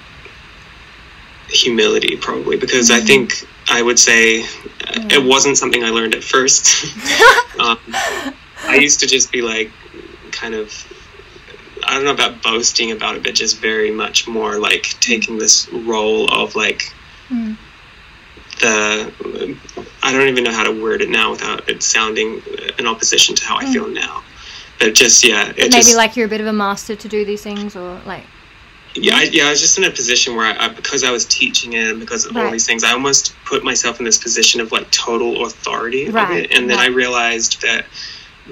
humility, 1.49 2.17
probably, 2.17 2.57
because 2.57 2.93
I 2.93 3.01
think 3.01 3.45
I 3.69 3.83
would 3.83 3.99
say 3.99 4.43
uh, 4.45 5.09
it 5.11 5.25
wasn't 5.25 5.59
something 5.59 5.83
I 5.83 5.91
learned 5.91 6.15
at 6.15 6.23
first. 6.23 6.95
I 8.69 8.77
used 8.77 9.01
to 9.01 9.07
just 9.07 9.33
be 9.33 9.43
like, 9.43 9.71
kind 10.33 10.55
of, 10.55 10.73
I 11.87 11.95
don't 11.95 12.05
know 12.05 12.13
about 12.13 12.43
boasting 12.43 12.93
about 12.93 13.17
it, 13.17 13.23
but 13.23 13.35
just 13.35 13.61
very 13.61 13.91
much 13.91 14.27
more 14.29 14.59
like 14.59 14.85
taking 15.01 15.39
this 15.39 15.69
role 15.73 16.29
of 16.33 16.55
like 16.57 16.83
Mm. 17.31 17.57
the, 18.61 19.57
I 20.03 20.13
don't 20.13 20.29
even 20.29 20.45
know 20.45 20.53
how 20.53 20.65
to 20.65 20.83
word 20.83 21.01
it 21.03 21.09
now 21.09 21.31
without 21.31 21.69
it 21.71 21.83
sounding 21.83 22.43
in 22.79 22.87
opposition 22.87 23.35
to 23.37 23.45
how 23.47 23.57
I 23.57 23.65
feel 23.73 23.89
now. 23.89 24.23
But 24.79 24.95
just 24.95 25.25
yeah, 25.25 25.49
it 25.51 25.57
maybe 25.57 25.71
just, 25.73 25.97
like 25.97 26.17
you're 26.17 26.27
a 26.27 26.29
bit 26.29 26.41
of 26.43 26.47
a 26.47 26.53
master 26.53 26.95
to 26.97 27.09
do 27.09 27.25
these 27.25 27.43
things, 27.43 27.75
or 27.77 28.01
like. 28.05 28.25
yeah, 28.95 29.17
I, 29.17 29.23
yeah, 29.25 29.47
I 29.47 29.51
was 29.51 29.61
just 29.61 29.79
in 29.79 29.85
a 29.85 29.91
position 29.91 30.37
where 30.37 30.47
I, 30.47 30.67
I 30.67 30.69
because 30.69 31.03
I 31.03 31.11
was 31.11 31.25
teaching 31.25 31.73
it 31.73 31.89
and 31.91 31.99
because 32.01 32.27
of 32.27 32.37
all 32.37 32.51
these 32.51 32.67
things, 32.67 32.85
I 32.85 32.93
almost 32.93 33.35
put 33.47 33.65
myself 33.65 33.99
in 33.99 34.05
this 34.05 34.19
position 34.19 34.61
of 34.61 34.71
like 34.73 34.91
total 34.91 35.47
authority 35.47 36.11
Right, 36.11 36.23
of 36.25 36.31
it, 36.45 36.53
and 36.57 36.69
then 36.69 36.79
right. 36.79 36.91
I 36.91 36.95
realized 36.95 37.63
that 37.63 37.87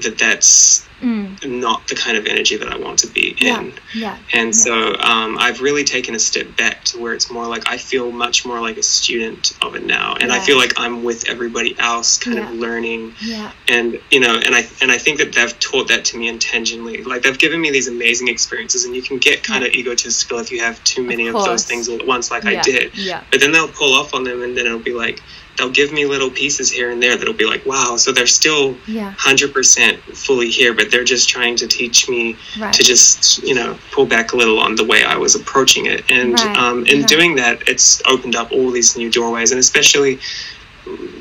that 0.00 0.18
that's 0.18 0.86
Mm, 1.02 1.44
not 1.60 1.88
the 1.88 1.96
kind 1.96 2.16
of 2.16 2.26
energy 2.26 2.56
that 2.56 2.68
I 2.68 2.76
want 2.78 3.00
to 3.00 3.08
be 3.08 3.34
in. 3.40 3.72
yeah, 3.92 4.16
And 4.32 4.54
so 4.54 4.94
um, 4.94 5.36
I've 5.36 5.60
really 5.60 5.82
taken 5.82 6.14
a 6.14 6.18
step 6.20 6.56
back 6.56 6.84
to 6.84 7.00
where 7.00 7.12
it's 7.12 7.28
more 7.28 7.44
like 7.48 7.68
I 7.68 7.76
feel 7.76 8.12
much 8.12 8.46
more 8.46 8.60
like 8.60 8.76
a 8.76 8.84
student 8.84 9.50
of 9.60 9.74
it 9.74 9.84
now, 9.84 10.14
and 10.14 10.30
I 10.30 10.38
feel 10.38 10.58
like 10.58 10.74
I'm 10.76 11.02
with 11.02 11.28
everybody 11.28 11.76
else, 11.76 12.18
kind 12.18 12.38
of 12.38 12.52
learning. 12.52 13.14
Yeah, 13.20 13.50
and 13.68 13.98
you 14.12 14.20
know 14.20 14.36
and 14.36 14.54
i 14.54 14.64
and 14.80 14.92
i 14.92 14.98
think 14.98 15.18
that 15.18 15.32
they've 15.32 15.58
taught 15.58 15.88
that 15.88 16.04
to 16.06 16.16
me 16.16 16.28
intentionally 16.28 17.02
like 17.02 17.22
they've 17.22 17.38
given 17.38 17.60
me 17.60 17.70
these 17.72 17.88
amazing 17.88 18.28
experiences 18.28 18.84
and 18.84 18.94
you 18.94 19.02
can 19.02 19.18
get 19.18 19.42
kind 19.42 19.64
of 19.64 19.72
egotistical 19.72 20.38
if 20.38 20.52
you 20.52 20.60
have 20.60 20.82
too 20.84 21.02
many 21.02 21.26
of, 21.26 21.34
course. 21.34 21.46
those 21.46 21.64
things 21.64 21.88
all 21.88 21.98
at 22.00 22.06
once 22.06 22.30
like 22.30 22.44
yeah, 22.44 22.50
i 22.60 22.62
did. 22.62 22.96
Yeah, 22.96 23.24
but 23.32 23.40
then 23.40 23.50
they'll 23.50 23.68
pull 23.68 23.94
off 23.94 24.14
on 24.14 24.22
them 24.22 24.42
and 24.42 24.56
then 24.56 24.66
it'll 24.66 24.78
be 24.78 24.92
like 24.94 25.20
they'll 25.58 25.70
give 25.70 25.92
me 25.92 26.06
little 26.06 26.30
pieces 26.30 26.70
here 26.70 26.90
and 26.90 27.02
there 27.02 27.16
that'll 27.16 27.34
be 27.34 27.44
like 27.44 27.64
wow 27.66 27.96
so 27.96 28.10
they're 28.12 28.26
still 28.26 28.76
yeah, 28.86 29.12
100% 29.18 29.98
fully 30.16 30.48
here 30.48 30.72
but 30.74 30.90
they're 30.90 31.04
just 31.04 31.28
trying 31.28 31.56
to 31.56 31.66
teach 31.66 32.08
me 32.08 32.36
right. 32.58 32.72
to 32.72 32.82
just 32.82 33.42
you 33.42 33.54
know 33.54 33.76
pull 33.90 34.06
back 34.06 34.32
a 34.32 34.36
little 34.36 34.58
on 34.58 34.74
the 34.76 34.84
way 34.84 35.04
i 35.04 35.16
was 35.16 35.34
approaching 35.34 35.86
it. 35.86 36.10
And 36.10 36.32
Right, 36.40 36.56
um, 36.56 36.86
in 36.86 37.00
right. 37.00 37.08
doing 37.08 37.34
that 37.36 37.68
it's 37.68 38.02
opened 38.06 38.34
up 38.36 38.50
all 38.52 38.70
these 38.70 38.96
new 38.96 39.10
doorways 39.10 39.50
and 39.50 39.60
especially 39.60 40.18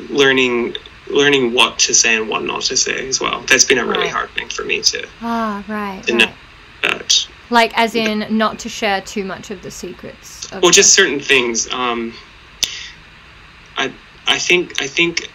learning 0.09 0.75
learning 1.07 1.53
what 1.53 1.77
to 1.79 1.93
say 1.93 2.15
and 2.15 2.29
what 2.29 2.43
not 2.43 2.61
to 2.61 2.77
say 2.77 3.07
as 3.07 3.19
well. 3.19 3.41
That's 3.41 3.65
been 3.65 3.79
a 3.79 3.85
really 3.85 4.07
hard 4.07 4.29
thing 4.31 4.47
for 4.47 4.63
me 4.63 4.81
to 4.81 5.05
Ah, 5.21 5.63
right, 5.67 6.01
to 6.07 6.13
know 6.15 6.31
about. 6.83 7.27
Like, 7.49 7.77
as 7.77 7.95
in, 7.95 8.25
not 8.37 8.59
to 8.59 8.69
share 8.69 9.01
too 9.01 9.25
much 9.25 9.51
of 9.51 9.61
the 9.61 9.71
secrets. 9.71 10.49
Of 10.51 10.61
well 10.63 10.71
just 10.71 10.93
certain 10.93 11.19
things 11.19 11.69
um 11.71 12.13
i 13.77 13.91
i 14.27 14.37
think 14.37 14.81
i 14.81 14.87
think 14.87 15.31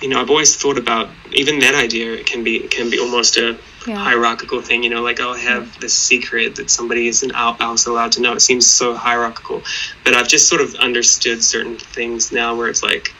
you 0.00 0.08
know 0.08 0.20
i've 0.20 0.30
always 0.30 0.56
thought 0.56 0.78
about 0.78 1.08
even 1.32 1.58
that 1.60 1.74
idea 1.74 2.12
it 2.12 2.26
can 2.26 2.44
be 2.44 2.60
can 2.60 2.90
be 2.90 2.98
almost 2.98 3.36
a 3.36 3.58
yeah, 3.86 3.96
hierarchical 3.96 4.60
thing. 4.60 4.82
You 4.82 4.90
know, 4.90 5.02
like 5.02 5.20
I'll 5.20 5.34
have 5.34 5.78
this 5.80 5.94
secret 5.94 6.56
that 6.56 6.70
somebody 6.70 7.08
isn't 7.08 7.32
out- 7.34 7.60
else 7.60 7.86
allowed 7.86 8.12
to 8.12 8.22
know. 8.22 8.32
It 8.32 8.40
seems 8.40 8.66
so 8.66 8.94
hierarchical, 8.94 9.62
but 10.04 10.14
I've 10.14 10.28
just 10.28 10.48
sort 10.48 10.60
of 10.60 10.74
understood 10.76 11.42
certain 11.42 11.76
things 11.76 12.32
now 12.32 12.56
where 12.56 12.68
it's 12.68 12.82
like 12.82 13.14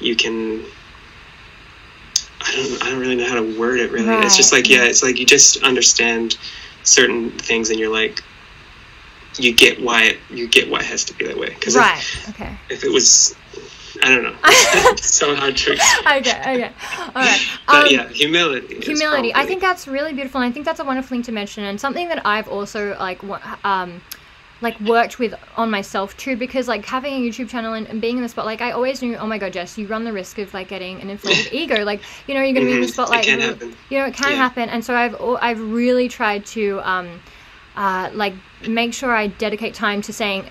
you 0.00 0.16
can. 0.16 0.64
I 2.40 2.52
don't. 2.56 2.82
I 2.82 2.90
don't 2.90 3.00
really 3.00 3.16
know 3.16 3.28
how 3.28 3.36
to 3.36 3.58
word 3.58 3.78
it. 3.78 3.92
Really, 3.92 4.12
it's 4.26 4.36
just 4.36 4.52
like 4.52 4.68
yeah, 4.68 4.84
it's 4.84 5.02
like 5.02 5.18
you 5.18 5.26
just 5.26 5.62
understand 5.62 6.36
certain 6.82 7.30
things, 7.30 7.70
and 7.70 7.78
you're 7.78 7.92
like, 7.92 8.22
you 9.38 9.54
get 9.54 9.80
why 9.80 10.04
it. 10.04 10.18
You 10.28 10.48
get 10.48 10.68
why 10.68 10.80
it 10.80 10.86
has 10.86 11.04
to 11.04 11.14
be 11.14 11.26
that 11.26 11.38
way. 11.38 11.50
Because 11.50 11.76
right. 11.76 12.04
Okay. 12.30 12.56
if, 12.68 12.78
if 12.78 12.84
it 12.84 12.90
was, 12.90 13.36
I 14.02 14.08
don't 14.08 14.22
know. 14.22 14.36
it's 14.44 15.06
so 15.06 15.34
hard 15.34 15.56
to 15.58 15.72
explain. 15.72 16.18
Okay. 16.20 16.40
Okay. 16.40 16.72
All 17.14 17.22
right. 17.22 17.40
Um, 17.68 17.86
yeah, 17.90 18.08
humility. 18.08 18.80
humility 18.80 19.34
i 19.34 19.44
think 19.44 19.60
that's 19.60 19.86
really 19.88 20.12
beautiful 20.12 20.40
and 20.40 20.48
i 20.48 20.52
think 20.52 20.64
that's 20.64 20.80
a 20.80 20.84
wonderful 20.84 21.08
thing 21.14 21.22
to 21.22 21.32
mention 21.32 21.64
and 21.64 21.80
something 21.80 22.08
that 22.08 22.24
i've 22.26 22.48
also 22.48 22.96
like 22.98 23.20
um 23.64 24.00
like 24.60 24.78
worked 24.80 25.18
with 25.18 25.34
on 25.56 25.70
myself 25.70 26.16
too 26.16 26.36
because 26.36 26.68
like 26.68 26.84
having 26.84 27.14
a 27.14 27.20
youtube 27.20 27.48
channel 27.48 27.74
and, 27.74 27.86
and 27.88 28.00
being 28.00 28.16
in 28.16 28.22
the 28.22 28.28
spot 28.28 28.44
like 28.46 28.60
i 28.60 28.70
always 28.70 29.02
knew 29.02 29.16
oh 29.16 29.26
my 29.26 29.38
god 29.38 29.52
jess 29.52 29.76
you 29.78 29.86
run 29.86 30.04
the 30.04 30.12
risk 30.12 30.38
of 30.38 30.52
like 30.54 30.68
getting 30.68 31.00
an 31.00 31.10
inflated 31.10 31.52
ego 31.60 31.84
like 31.84 32.00
you 32.26 32.34
know 32.34 32.42
you're 32.42 32.52
gonna 32.54 32.66
be 32.66 32.72
in 32.72 32.80
the 32.80 32.86
Mhm, 32.86 32.90
it 32.90 32.94
spotlight 32.94 33.24
can 33.24 33.40
you- 33.40 33.46
happen. 33.46 33.76
you 33.90 33.98
know 33.98 34.06
it 34.06 34.14
can 34.14 34.30
Yeah. 34.32 34.36
happen 34.36 34.68
and 34.68 34.84
so 34.84 34.94
i've 34.94 35.16
i've 35.40 35.60
really 35.60 36.08
tried 36.08 36.44
to 36.46 36.80
um 36.88 37.20
uh, 37.76 38.10
like 38.12 38.34
make 38.68 38.92
sure 38.94 39.10
I 39.14 39.26
dedicate 39.28 39.74
time 39.74 40.02
to 40.02 40.12
saying 40.12 40.44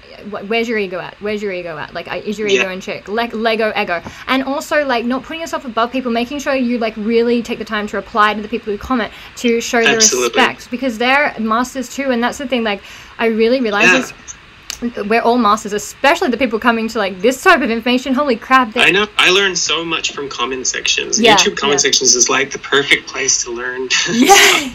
where's 0.48 0.68
your 0.68 0.78
ego 0.78 1.00
at 1.00 1.14
where's 1.22 1.42
your 1.42 1.54
ego 1.54 1.78
at 1.78 1.94
like 1.94 2.08
is 2.26 2.38
your 2.38 2.48
ego 2.48 2.64
Yeah. 2.64 2.72
in 2.72 2.82
check 2.82 3.08
like 3.08 3.32
lego 3.34 3.72
ego 3.80 4.02
and 4.28 4.44
also 4.44 4.84
like 4.86 5.06
not 5.06 5.24
putting 5.24 5.40
yourself 5.42 5.64
above 5.64 5.92
people 5.92 6.12
making 6.12 6.40
sure 6.40 6.54
you 6.56 6.78
like 6.78 6.96
really 6.98 7.42
take 7.42 7.60
the 7.60 7.66
time 7.66 7.88
to 7.88 7.98
reply 7.98 8.34
to 8.34 8.42
the 8.42 8.48
people 8.48 8.74
who 8.74 8.78
comment 8.78 9.14
to 9.38 9.62
show 9.62 9.84
the 9.84 9.96
respect 9.96 10.70
because 10.72 10.98
they're 10.98 11.34
masters 11.40 11.94
too 11.96 12.10
and 12.12 12.22
that's 12.24 12.38
the 12.40 12.48
thing 12.48 12.64
like 12.64 12.82
I 13.18 13.28
really 13.28 13.62
realize 13.62 13.86
Yeah. 13.86 14.00
this 14.00 14.14
we're 15.08 15.22
all 15.22 15.38
masters 15.38 15.74
especially 15.74 16.30
the 16.32 16.38
people 16.38 16.58
coming 16.60 16.88
to 16.88 16.98
like 16.98 17.22
this 17.22 17.42
type 17.44 17.62
of 17.62 17.70
information 17.70 18.16
holy 18.16 18.36
crap 18.36 18.74
they 18.74 18.82
I 18.82 18.90
know. 18.90 19.06
I 19.18 19.30
learned 19.30 19.58
so 19.60 19.86
much 19.86 20.12
from 20.12 20.28
comment 20.28 20.66
sections. 20.66 21.20
Yeah, 21.22 21.36
YouTube 21.36 21.56
comment 21.56 21.76
yeah. 21.76 21.90
sections 21.90 22.16
is 22.16 22.30
like 22.30 22.50
the 22.52 22.58
perfect 22.60 23.08
place 23.08 23.44
to 23.44 23.52
learn. 23.52 23.88
yeah 24.12 24.70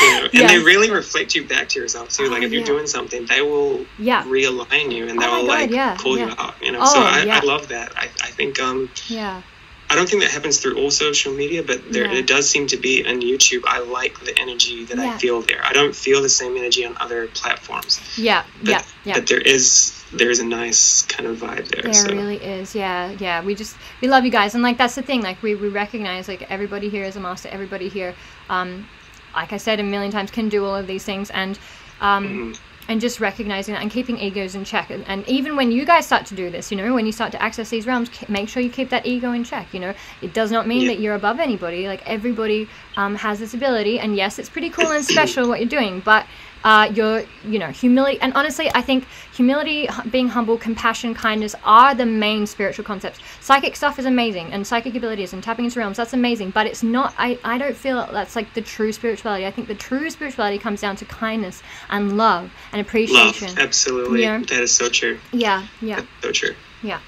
you 0.00 0.10
know? 0.10 0.28
And 0.32 0.48
they 0.50 0.58
really 0.58 0.90
reflect 0.90 1.34
you 1.34 1.46
back 1.46 1.68
to 1.70 1.80
yourself 1.80 2.10
too. 2.10 2.24
Oh, 2.26 2.30
like 2.30 2.42
if 2.42 2.52
you're 2.52 2.60
yeah. 2.60 2.66
doing 2.66 2.86
something, 2.86 3.26
they 3.26 3.42
will 3.42 3.84
yeah 3.98 4.22
realign 4.24 4.92
you 4.92 5.08
and 5.08 5.18
Oh 5.18 5.20
they 5.20 5.26
my 5.26 5.38
will 5.38 5.46
God, 5.46 5.60
like 5.60 5.70
yeah, 5.70 5.96
pull 5.98 6.18
you 6.18 6.32
out. 6.38 6.54
You 6.62 6.72
know. 6.72 6.80
Oh, 6.82 6.92
so 6.92 7.00
I. 7.00 7.26
I 7.30 7.40
love 7.44 7.68
that. 7.68 7.92
I, 7.96 8.04
I 8.22 8.30
think 8.30 8.60
um 8.60 8.90
yeah 9.08 9.42
I 9.88 9.94
don't 9.94 10.08
think 10.08 10.22
that 10.22 10.32
happens 10.32 10.58
through 10.58 10.78
all 10.78 10.90
social 10.90 11.32
media, 11.32 11.62
but 11.62 11.92
there 11.92 12.10
it 12.10 12.26
does 12.26 12.50
seem 12.50 12.66
to 12.68 12.76
be 12.76 13.06
on 13.06 13.20
YouTube. 13.20 13.62
I 13.66 13.78
like 13.78 14.18
the 14.20 14.34
energy 14.38 14.84
that. 14.86 14.98
I 14.98 15.16
feel 15.18 15.42
there. 15.42 15.64
I 15.64 15.72
don't 15.72 15.94
feel 15.94 16.22
the 16.22 16.28
same 16.28 16.56
energy 16.56 16.84
on 16.84 16.96
other 16.98 17.28
platforms. 17.28 18.00
yeah 18.18 18.44
But, 18.60 18.68
yeah 18.68 18.82
yeah 19.04 19.14
but 19.14 19.28
there 19.28 19.40
is 19.40 19.92
there 20.12 20.30
is 20.30 20.40
a 20.40 20.44
nice 20.44 21.02
kind 21.02 21.28
of 21.28 21.38
vibe 21.38 21.68
there. 21.68 21.82
There 21.82 21.94
so 21.94 22.12
really 22.12 22.36
is, 22.36 22.74
yeah, 22.74 23.10
yeah. 23.18 23.42
We 23.42 23.54
just 23.54 23.76
we 24.00 24.08
love 24.08 24.24
you 24.24 24.30
guys, 24.30 24.54
and 24.54 24.62
like 24.62 24.78
that's 24.78 24.94
the 24.94 25.02
thing. 25.02 25.22
Like 25.22 25.42
we, 25.42 25.54
we 25.54 25.68
recognize 25.68 26.26
like 26.28 26.42
everybody 26.50 26.88
here 26.88 27.04
is 27.04 27.16
a 27.16 27.20
master. 27.20 27.48
Everybody 27.48 27.88
here, 27.88 28.14
um, 28.48 28.88
like 29.36 29.52
I 29.52 29.58
said 29.58 29.78
a 29.78 29.82
million 29.84 30.10
times, 30.10 30.30
can 30.30 30.48
do 30.48 30.64
all 30.64 30.74
of 30.74 30.86
these 30.86 31.04
things, 31.04 31.30
and 31.30 31.58
um, 32.00 32.24
Mhm. 32.26 32.58
and 32.88 33.00
just 33.00 33.20
recognizing 33.20 33.74
that 33.74 33.82
and 33.82 33.90
keeping 33.90 34.16
egos 34.18 34.54
in 34.54 34.64
check. 34.64 34.90
And, 34.90 35.04
and 35.08 35.26
even 35.28 35.56
when 35.56 35.72
you 35.72 35.84
guys 35.84 36.06
start 36.06 36.24
to 36.26 36.34
do 36.34 36.50
this, 36.50 36.70
you 36.70 36.76
know, 36.76 36.94
when 36.94 37.04
you 37.04 37.12
start 37.12 37.32
to 37.32 37.42
access 37.42 37.68
these 37.70 37.84
realms, 37.86 38.08
make 38.28 38.48
sure 38.48 38.62
you 38.62 38.70
keep 38.70 38.90
that 38.90 39.04
ego 39.06 39.32
in 39.32 39.44
check. 39.44 39.66
You 39.74 39.80
know, 39.80 39.94
it 40.22 40.32
does 40.32 40.50
not 40.52 40.66
mean 40.68 40.82
Yeah. 40.82 40.88
that 40.88 41.00
you're 41.00 41.14
above 41.14 41.40
anybody. 41.40 41.88
Like 41.88 42.02
everybody 42.06 42.68
um, 42.96 43.16
has 43.16 43.38
this 43.40 43.54
ability, 43.54 43.98
and 43.98 44.14
yes, 44.16 44.38
it's 44.38 44.48
pretty 44.48 44.70
cool 44.70 44.90
and 44.92 45.04
special 45.04 45.48
what 45.48 45.58
you're 45.60 45.68
doing, 45.68 46.00
but 46.00 46.26
uh, 46.66 46.90
your 46.92 47.22
you 47.44 47.58
know 47.60 47.68
humility 47.68 48.18
and 48.20 48.32
honestly 48.34 48.68
i 48.74 48.82
think 48.82 49.06
humility 49.32 49.88
being 50.10 50.26
humble 50.26 50.58
compassion 50.58 51.14
kindness 51.14 51.54
are 51.62 51.94
the 51.94 52.04
main 52.04 52.44
spiritual 52.44 52.84
concepts 52.84 53.20
psychic 53.40 53.76
stuff 53.76 54.00
is 54.00 54.04
amazing 54.04 54.52
and 54.52 54.66
psychic 54.66 54.96
abilities 54.96 55.32
and 55.32 55.44
tapping 55.44 55.64
into 55.64 55.78
realms 55.78 55.96
that's 55.96 56.12
amazing 56.12 56.50
but 56.50 56.66
it's 56.66 56.82
not 56.82 57.14
i, 57.18 57.38
I 57.44 57.56
don't 57.56 57.76
feel 57.76 58.04
that's 58.10 58.34
like 58.34 58.52
the 58.54 58.62
true 58.62 58.92
spirituality 58.92 59.46
i 59.46 59.50
think 59.52 59.68
the 59.68 59.76
true 59.76 60.10
spirituality 60.10 60.58
comes 60.58 60.80
down 60.80 60.96
to 60.96 61.04
kindness 61.04 61.62
and 61.88 62.16
love 62.16 62.50
and 62.72 62.80
appreciation 62.80 63.48
Love, 63.48 63.58
absolutely. 63.58 64.22
Yeah. 64.22 64.38
That 64.38 64.62
is 64.62 64.72
so 64.74 64.88
true. 64.88 65.20
yeah 65.32 65.66
yeah 65.80 65.96
That's 66.00 66.40
so 66.40 66.46
true. 66.48 66.56
yeah. 66.82 66.98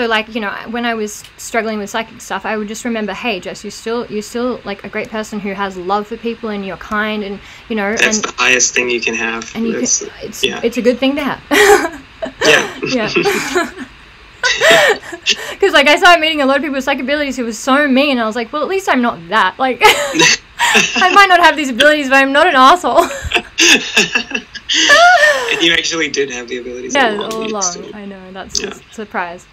So 0.00 0.06
like 0.06 0.34
you 0.34 0.40
know 0.40 0.50
when 0.70 0.86
I 0.86 0.94
was 0.94 1.22
struggling 1.36 1.78
with 1.78 1.90
psychic 1.90 2.22
stuff, 2.22 2.46
I 2.46 2.56
would 2.56 2.68
just 2.68 2.86
remember, 2.86 3.12
hey 3.12 3.38
Jess, 3.38 3.62
you're 3.62 3.70
still 3.70 4.06
you're 4.06 4.22
still 4.22 4.58
like 4.64 4.82
a 4.82 4.88
great 4.88 5.10
person 5.10 5.38
who 5.38 5.52
has 5.52 5.76
love 5.76 6.06
for 6.06 6.16
people 6.16 6.48
and 6.48 6.64
you're 6.64 6.78
kind 6.78 7.22
and 7.22 7.38
you 7.68 7.76
know 7.76 7.94
That's 7.94 8.16
and 8.16 8.24
the 8.24 8.32
highest 8.38 8.72
thing 8.74 8.88
you 8.88 9.02
can 9.02 9.12
have. 9.12 9.54
and 9.54 9.66
you 9.66 9.74
can, 9.74 9.82
it's 9.82 10.42
yeah. 10.42 10.62
it's 10.64 10.78
a 10.78 10.80
good 10.80 10.98
thing 10.98 11.16
to 11.16 11.22
have. 11.22 11.42
yeah. 12.46 12.80
yeah. 13.12 13.12
Because 15.50 15.74
like 15.74 15.86
I 15.86 15.96
started 15.96 16.18
meeting 16.22 16.40
a 16.40 16.46
lot 16.46 16.56
of 16.56 16.62
people 16.62 16.76
with 16.76 16.84
psychic 16.84 17.02
abilities 17.02 17.36
who 17.36 17.44
was 17.44 17.58
so 17.58 17.86
mean, 17.86 18.12
and 18.12 18.20
I 18.22 18.26
was 18.26 18.36
like, 18.36 18.54
well 18.54 18.62
at 18.62 18.68
least 18.68 18.88
I'm 18.88 19.02
not 19.02 19.18
that. 19.28 19.58
Like 19.58 19.82
I 19.82 21.12
might 21.14 21.28
not 21.28 21.40
have 21.40 21.56
these 21.56 21.68
abilities, 21.68 22.08
but 22.08 22.14
I'm 22.14 22.32
not 22.32 22.46
an 22.46 22.54
asshole. 22.56 23.02
and 25.52 25.62
you 25.62 25.74
actually 25.74 26.08
did 26.08 26.30
have 26.30 26.48
the 26.48 26.56
abilities 26.56 26.94
yeah, 26.94 27.10
all 27.10 27.26
along. 27.26 27.32
all 27.32 27.46
along. 27.48 27.94
I 27.94 28.06
know 28.06 28.32
that's 28.32 28.62
Yeah. 28.62 28.70
a 28.70 28.94
surprise. 28.94 29.46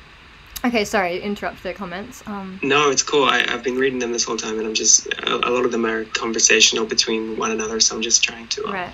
Okay, 0.65 0.85
sorry, 0.85 1.19
interrupt 1.19 1.63
the 1.63 1.73
comments. 1.73 2.23
Um, 2.25 2.59
No, 2.63 2.89
it's 2.89 3.03
cool. 3.03 3.25
I, 3.25 3.45
I've 3.47 3.63
been 3.63 3.77
reading 3.77 3.99
them 3.99 4.11
this 4.11 4.23
whole 4.23 4.38
time, 4.38 4.57
and 4.57 4.67
I'm 4.67 4.73
just 4.73 5.07
a, 5.07 5.35
a 5.35 5.51
lot 5.51 5.65
of 5.65 5.71
them 5.71 5.85
are 5.85 6.05
conversational 6.05 6.85
between 6.85 7.38
one 7.38 7.51
another. 7.51 7.79
So 7.79 7.95
I'm 7.95 8.01
just 8.01 8.23
trying 8.23 8.47
to. 8.49 8.65
Um, 8.65 8.73
right, 8.73 8.93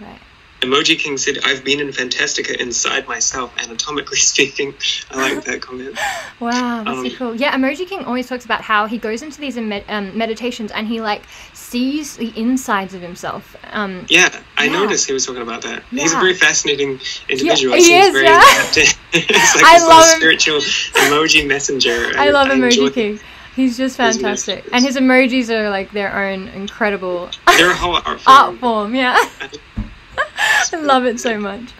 right. 0.00 0.20
Emoji 0.60 0.98
King 0.98 1.16
said, 1.18 1.38
"I've 1.44 1.62
been 1.64 1.78
in 1.78 1.88
Fantastica 1.92 2.56
inside 2.56 3.06
myself, 3.06 3.52
anatomically 3.62 4.16
speaking." 4.32 4.74
I 5.10 5.32
like 5.34 5.44
that 5.44 5.60
comment. 5.62 5.96
Wow, 6.40 6.84
that's 6.84 6.98
Um, 6.98 7.10
so 7.10 7.16
cool. 7.16 7.34
Yeah, 7.34 7.52
Emoji 7.56 7.84
King 7.88 8.04
always 8.04 8.28
talks 8.28 8.44
about 8.44 8.60
how 8.60 8.86
he 8.86 8.96
goes 8.96 9.22
into 9.22 9.40
these 9.40 9.56
med- 9.56 9.84
um, 9.88 10.16
meditations 10.16 10.70
and 10.70 10.86
he 10.86 11.00
like 11.00 11.22
sees 11.52 12.16
the 12.16 12.32
insides 12.38 12.94
of 12.94 13.02
himself. 13.02 13.56
Um, 13.72 14.06
Yeah, 14.08 14.28
I 14.56 14.66
Yeah. 14.66 14.72
noticed 14.72 15.06
he 15.08 15.12
was 15.12 15.26
talking 15.26 15.42
about 15.42 15.62
that. 15.62 15.82
He's 15.90 16.12
a 16.12 16.16
very 16.20 16.34
fascinating 16.34 17.00
individual. 17.28 17.76
Yeah, 17.76 17.82
he 17.82 17.94
is, 18.06 18.12
very 18.12 18.26
yeah. 18.26 18.64
it's 18.72 19.56
like 19.56 19.64
I 19.64 19.74
this 19.74 19.82
little 19.82 19.88
love 19.88 20.04
spiritual 20.04 20.60
emoji 20.60 21.44
messenger. 21.44 22.12
I 22.16 22.30
love 22.30 22.50
enjoy 22.50 22.66
Emoji 22.68 22.84
them. 22.84 22.92
King. 22.92 23.20
He's 23.56 23.76
just 23.76 23.96
fantastic, 23.96 24.58
messages. 24.66 24.72
and 24.72 24.84
his 24.84 24.96
emojis 24.96 25.50
are 25.50 25.70
like 25.70 25.90
their 25.90 26.14
own 26.16 26.46
incredible 26.48 27.30
They're 27.56 27.72
a 27.72 27.74
whole 27.74 27.94
art 27.96 28.20
form. 28.20 28.22
art 28.28 28.58
form. 28.60 28.94
Yeah, 28.94 29.18
I 30.72 30.76
love 30.76 31.04
it 31.04 31.18
so 31.20 31.38
much. 31.38 31.72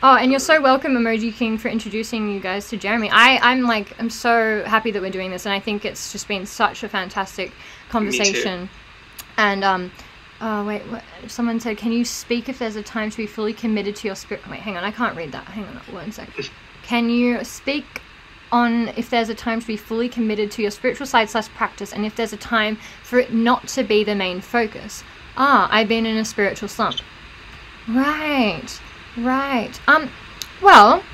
Oh, 0.00 0.14
and 0.14 0.30
you're 0.30 0.38
so 0.38 0.60
welcome, 0.60 0.92
Emoji 0.92 1.34
King, 1.34 1.58
for 1.58 1.68
introducing 1.68 2.30
you 2.30 2.38
guys 2.38 2.68
to 2.68 2.76
Jeremy. 2.76 3.10
I, 3.10 3.38
I'm 3.38 3.62
like, 3.62 3.98
I'm 3.98 4.10
so 4.10 4.62
happy 4.64 4.92
that 4.92 5.02
we're 5.02 5.10
doing 5.10 5.32
this, 5.32 5.44
and 5.44 5.52
I 5.52 5.58
think 5.58 5.84
it's 5.84 6.12
just 6.12 6.28
been 6.28 6.46
such 6.46 6.84
a 6.84 6.88
fantastic 6.88 7.52
conversation. 7.88 8.68
And 9.36 9.64
um, 9.64 9.90
oh 10.40 10.64
wait, 10.64 10.82
what, 10.82 11.02
someone 11.26 11.58
said, 11.58 11.78
can 11.78 11.90
you 11.90 12.04
speak 12.04 12.48
if 12.48 12.60
there's 12.60 12.76
a 12.76 12.82
time 12.82 13.10
to 13.10 13.16
be 13.16 13.26
fully 13.26 13.52
committed 13.52 13.96
to 13.96 14.06
your 14.06 14.14
spirit? 14.14 14.48
Wait, 14.48 14.60
hang 14.60 14.76
on, 14.76 14.84
I 14.84 14.92
can't 14.92 15.16
read 15.16 15.32
that. 15.32 15.44
Hang 15.46 15.64
on, 15.64 15.76
one 15.92 16.12
sec. 16.12 16.28
Can 16.84 17.10
you 17.10 17.42
speak 17.42 18.00
on 18.52 18.88
if 18.88 19.10
there's 19.10 19.28
a 19.28 19.34
time 19.34 19.60
to 19.60 19.66
be 19.66 19.76
fully 19.76 20.08
committed 20.08 20.50
to 20.52 20.62
your 20.62 20.70
spiritual 20.70 21.06
side 21.06 21.28
slash 21.28 21.48
practice, 21.48 21.92
and 21.92 22.06
if 22.06 22.14
there's 22.14 22.32
a 22.32 22.36
time 22.38 22.78
for 23.02 23.18
it 23.18 23.32
not 23.32 23.66
to 23.68 23.82
be 23.82 24.04
the 24.04 24.14
main 24.14 24.40
focus? 24.40 25.02
Ah, 25.40 25.68
I've 25.70 25.86
been 25.86 26.04
in 26.04 26.16
a 26.16 26.24
spiritual 26.24 26.68
slump. 26.68 26.96
Right, 27.88 28.80
right. 29.16 29.70
Um, 29.86 30.10
well, 30.60 31.04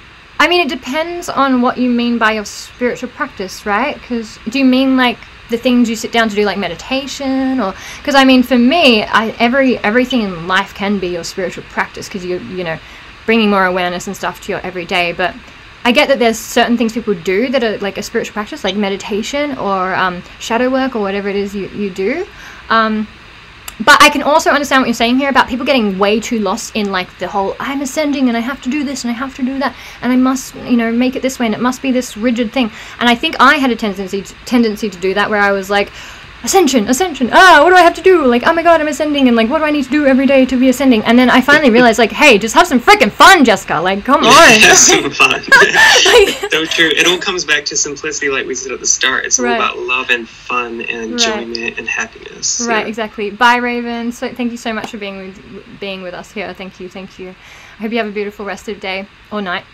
I 0.41 0.49
mean, 0.49 0.63
it 0.67 0.71
depends 0.71 1.29
on 1.29 1.61
what 1.61 1.77
you 1.77 1.91
mean 1.91 2.17
by 2.17 2.33
your 2.33 2.47
spiritual 2.47 3.11
practice, 3.11 3.67
right? 3.67 3.95
Because 3.95 4.39
do 4.49 4.59
you 4.59 4.65
mean 4.65 4.97
like 4.97 5.19
the 5.51 5.59
things 5.59 5.91
you 5.91 5.95
sit 5.95 6.11
down 6.11 6.31
to 6.31 6.35
do, 6.35 6.47
like 6.47 6.57
meditation, 6.57 7.61
or 7.61 7.75
because 7.99 8.15
I 8.15 8.25
mean, 8.25 8.43
for 8.43 8.57
me, 8.57 9.05
I 9.05 9.29
every 9.39 9.77
everything 9.81 10.23
in 10.23 10.49
life 10.49 10.75
can 10.75 10.99
be 10.99 11.09
your 11.09 11.25
spiritual 11.25 11.65
practice 11.65 12.09
because 12.09 12.25
you 12.25 12.39
you 12.39 12.65
know 12.65 12.79
bringing 13.27 13.51
more 13.51 13.67
awareness 13.67 14.07
and 14.07 14.17
stuff 14.17 14.41
to 14.43 14.53
your 14.53 14.61
everyday, 14.61 15.13
but. 15.13 15.35
I 15.87 15.93
get 15.93 16.09
that 16.09 16.19
there's 16.19 16.39
certain 16.39 16.79
things 16.79 16.95
people 16.95 17.13
do 17.13 17.51
that 17.51 17.63
are 17.63 17.77
like 17.77 17.99
a 17.99 18.03
spiritual 18.03 18.33
practice, 18.33 18.65
like 18.65 18.75
meditation 18.75 19.59
or 19.59 19.95
um, 19.95 20.23
shadow 20.39 20.71
work 20.71 20.97
or 20.97 21.01
whatever 21.01 21.29
it 21.29 21.37
is 21.37 21.55
you, 21.55 21.69
you 21.69 21.91
do. 21.91 22.27
Um, 22.71 23.07
but 23.81 24.01
I 24.03 24.09
can 24.09 24.23
also 24.23 24.51
understand 24.51 24.83
what 24.83 24.89
you're 24.89 24.95
saying 24.95 25.19
here 25.19 25.29
about 25.29 25.49
people 25.49 25.67
getting 25.67 25.99
way 25.99 26.21
too 26.21 26.39
lost 26.39 26.77
in 26.77 26.93
like 26.93 27.19
the 27.19 27.27
whole 27.27 27.57
I'm 27.59 27.81
ascending 27.81 28.29
and 28.29 28.37
I 28.37 28.41
have 28.41 28.61
to 28.63 28.71
do 28.71 28.85
this 28.85 29.05
and 29.05 29.11
I 29.11 29.15
have 29.15 29.35
to 29.37 29.43
do 29.43 29.59
that 29.59 29.75
and 30.01 30.13
I 30.13 30.17
must 30.17 30.55
you 30.55 30.77
know 30.77 30.93
make 30.93 31.17
it 31.17 31.23
this 31.23 31.39
way 31.39 31.47
and 31.47 31.55
it 31.55 31.61
must 31.61 31.83
be 31.83 31.91
this 31.91 32.17
rigid 32.17 32.53
thing. 32.53 32.71
And 33.01 33.09
I 33.09 33.15
think 33.15 33.37
I 33.41 33.57
had 33.57 33.71
a 33.71 33.77
tendency 33.77 34.23
to, 34.23 34.35
tendency 34.45 34.89
to 34.91 34.99
do 34.99 35.15
that 35.15 35.29
where 35.29 35.41
I 35.41 35.53
was 35.53 35.71
like 35.71 35.91
ascension, 36.45 36.87
ascension. 36.89 37.31
Ah, 37.33 37.61
what 37.65 37.71
do 37.71 37.77
I 37.77 37.81
have 37.83 37.95
to 37.95 38.03
do? 38.03 38.25
Like 38.27 38.43
oh 38.47 38.53
my 38.53 38.63
god, 38.63 38.81
I'm 38.81 38.89
ascending 38.89 39.27
and 39.29 39.37
like 39.37 39.49
what 39.49 39.59
do 39.59 39.65
I 39.65 39.71
need 39.71 39.85
to 39.85 39.91
do 39.91 40.07
every 40.07 40.27
day 40.27 40.45
to 40.47 40.57
be 40.57 40.69
ascending? 40.69 41.03
And 41.05 41.19
then 41.19 41.31
I 41.31 41.41
finally 41.41 41.71
realized 41.71 41.99
like 41.99 42.13
hey, 42.13 42.39
just 42.39 42.55
have 42.55 42.67
some 42.67 42.79
freaking 42.81 43.11
fun, 43.11 43.45
Jessica. 43.45 43.81
Like 43.81 44.05
come 44.05 44.25
on. 44.25 44.33
Have 44.61 44.77
some 44.77 45.11
fun. 45.11 45.31
Like- 46.05 46.51
so 46.53 46.65
true. 46.67 46.91
It 46.95 47.07
all 47.07 47.19
comes 47.19 47.45
back 47.45 47.65
to 47.67 47.77
simplicity, 47.77 48.29
like 48.29 48.47
we 48.47 48.55
said 48.55 48.73
at 48.73 48.81
the 48.81 48.87
start. 48.87 49.25
It's 49.25 49.39
all 49.39 49.47
Right. 49.47 49.57
about 49.57 49.79
love 49.79 50.11
and 50.11 50.29
fun 50.29 50.81
and 50.83 51.13
enjoyment 51.13 51.79
and 51.79 51.89
happiness. 51.89 52.65
Right, 52.67 52.83
Yeah. 52.83 52.89
exactly. 52.89 53.31
Bye, 53.31 53.57
Raven. 53.57 54.13
So 54.13 54.33
thank 54.33 54.53
you 54.53 54.59
so 54.59 54.73
much 54.73 54.91
for 54.91 54.99
being 54.99 55.17
with 55.19 55.81
being 55.81 56.03
with 56.03 56.15
us 56.15 56.31
here. 56.33 56.53
Thank 56.55 56.79
you, 56.81 56.89
thank 56.89 57.19
you. 57.19 57.31
I 57.79 57.83
hope 57.83 57.93
you 57.93 57.99
have 57.99 58.07
a 58.07 58.13
beautiful 58.13 58.45
rest 58.45 58.69
of 58.69 58.75
the 58.77 58.81
day 58.81 59.07
or 59.33 59.41
night. 59.43 59.65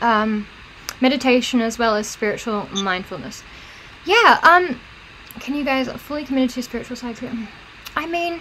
Um, 0.00 0.46
meditation 1.00 1.60
as 1.60 1.78
well 1.78 1.94
as 1.96 2.06
spiritual 2.08 2.68
mindfulness. 2.72 3.42
Yeah. 4.04 4.38
Um, 4.42 4.80
can 5.40 5.54
you 5.54 5.64
guys 5.64 5.88
fully 5.92 6.24
committed 6.24 6.50
to 6.50 6.62
spiritual 6.62 6.96
side? 6.96 7.16
too? 7.16 7.30
I 7.96 8.06
mean, 8.06 8.40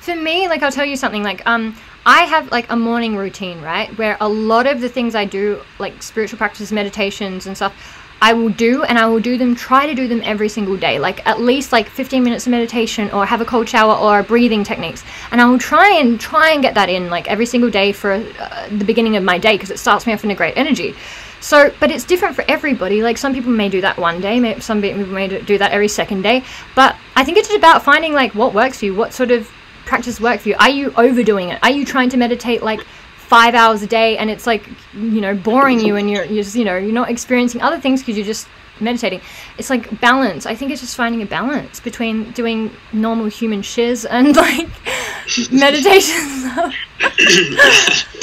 for 0.00 0.14
me, 0.14 0.48
like 0.48 0.62
I'll 0.62 0.72
tell 0.72 0.84
you 0.84 0.96
something. 0.96 1.22
Like 1.22 1.46
um, 1.46 1.74
I 2.04 2.22
have 2.22 2.50
like 2.50 2.70
a 2.70 2.76
morning 2.76 3.16
routine, 3.16 3.60
right, 3.60 3.96
where 3.98 4.16
a 4.20 4.28
lot 4.28 4.66
of 4.66 4.80
the 4.80 4.88
things 4.88 5.14
I 5.14 5.24
do, 5.24 5.60
like 5.78 6.02
spiritual 6.02 6.38
practices, 6.38 6.72
meditations, 6.72 7.46
and 7.46 7.56
stuff. 7.56 8.02
I 8.22 8.32
will 8.32 8.48
do 8.48 8.82
and 8.82 8.98
I 8.98 9.04
will 9.06 9.20
do 9.20 9.36
them 9.36 9.54
try 9.54 9.86
to 9.86 9.94
do 9.94 10.08
them 10.08 10.22
every 10.24 10.48
single 10.48 10.74
day 10.74 10.98
like 10.98 11.24
at 11.26 11.38
least 11.38 11.70
like 11.70 11.86
15 11.86 12.24
minutes 12.24 12.46
of 12.46 12.50
meditation 12.50 13.10
or 13.10 13.26
have 13.26 13.42
a 13.42 13.44
cold 13.44 13.68
shower 13.68 13.94
or 13.94 14.22
breathing 14.22 14.64
techniques 14.64 15.04
and 15.30 15.38
I 15.38 15.44
will 15.44 15.58
try 15.58 15.90
and 15.98 16.18
try 16.18 16.52
and 16.52 16.62
get 16.62 16.74
that 16.76 16.88
in 16.88 17.10
like 17.10 17.30
every 17.30 17.44
single 17.44 17.68
day 17.68 17.92
for 17.92 18.12
uh, 18.12 18.68
the 18.70 18.86
beginning 18.86 19.16
of 19.16 19.22
my 19.22 19.36
day 19.36 19.56
because 19.56 19.70
it 19.70 19.78
starts 19.78 20.06
me 20.06 20.14
off 20.14 20.24
in 20.24 20.30
a 20.30 20.34
great 20.34 20.56
energy 20.56 20.96
so 21.40 21.72
but 21.80 21.90
it's 21.90 22.04
different 22.04 22.34
for 22.34 22.44
everybody. 22.48 23.02
Like 23.02 23.18
some 23.18 23.32
people 23.32 23.52
may 23.52 23.68
do 23.68 23.80
that 23.80 23.96
one 23.98 24.20
day 24.20 24.58
some 24.60 24.80
people 24.82 25.06
may 25.06 25.28
do 25.28 25.58
that 25.58 25.72
every 25.72 25.88
second 25.88 26.22
day. 26.22 26.44
But 26.74 26.96
I 27.14 27.24
think 27.24 27.38
it's 27.38 27.54
about 27.54 27.82
finding 27.82 28.12
like 28.12 28.34
what 28.34 28.54
works 28.54 28.80
for 28.80 28.86
you 28.86 28.94
what 28.94 29.12
sort 29.12 29.30
of 29.30 29.50
practice 29.84 30.20
work 30.20 30.40
for 30.40 30.50
you. 30.50 30.56
Are 30.58 30.70
you 30.70 30.92
overdoing 30.96 31.50
it? 31.50 31.58
Are 31.62 31.70
you 31.70 31.84
trying 31.84 32.10
to 32.10 32.16
meditate 32.16 32.62
like 32.62 32.80
five 33.28 33.54
hours 33.54 33.82
a 33.82 33.86
day 33.86 34.16
and 34.18 34.30
it's 34.30 34.46
like 34.46 34.68
you 34.94 35.20
know 35.20 35.34
boring 35.34 35.80
you 35.80 35.96
and 35.96 36.08
you're, 36.10 36.24
you're 36.24 36.44
just 36.44 36.54
you 36.56 36.64
know 36.64 36.76
you're 36.76 36.92
not 36.92 37.10
experiencing 37.10 37.60
other 37.60 37.80
things 37.80 38.00
because 38.00 38.16
you're 38.16 38.26
just 38.26 38.46
meditating 38.78 39.20
it's 39.58 39.70
like 39.70 40.00
balance 40.00 40.44
i 40.46 40.54
think 40.54 40.70
it's 40.70 40.82
just 40.82 40.94
finding 40.96 41.22
a 41.22 41.26
balance 41.26 41.80
between 41.80 42.30
doing 42.32 42.70
normal 42.92 43.26
human 43.26 43.62
shiz 43.62 44.04
and 44.04 44.36
like 44.46 44.68
meditation 45.50 46.14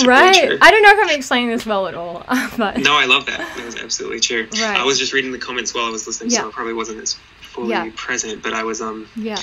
right 0.05 0.57
i 0.61 0.71
don't 0.71 0.83
know 0.83 0.91
if 0.91 0.99
i'm 1.01 1.09
explaining 1.09 1.49
this 1.49 1.65
well 1.65 1.87
at 1.87 1.95
all 1.95 2.23
but 2.57 2.77
No, 2.77 2.95
I 2.95 3.05
love 3.05 3.25
that. 3.25 3.39
That 3.57 3.65
was 3.65 3.75
absolutely 3.75 4.19
true. 4.19 4.47
Right. 4.53 4.77
I 4.77 4.83
was 4.85 4.99
just 4.99 5.11
reading 5.13 5.31
the 5.31 5.39
comments 5.39 5.73
while 5.73 5.85
I 5.85 5.89
was 5.89 6.05
listening, 6.07 6.31
Yeah. 6.31 6.41
so 6.41 6.49
I 6.49 6.51
probably 6.51 6.73
wasn't 6.73 7.01
as 7.01 7.13
fully 7.41 7.69
Yeah. 7.71 7.89
present, 7.95 8.41
but 8.43 8.53
I 8.53 8.63
was 8.63 8.81
um 8.81 9.07
yeah 9.15 9.41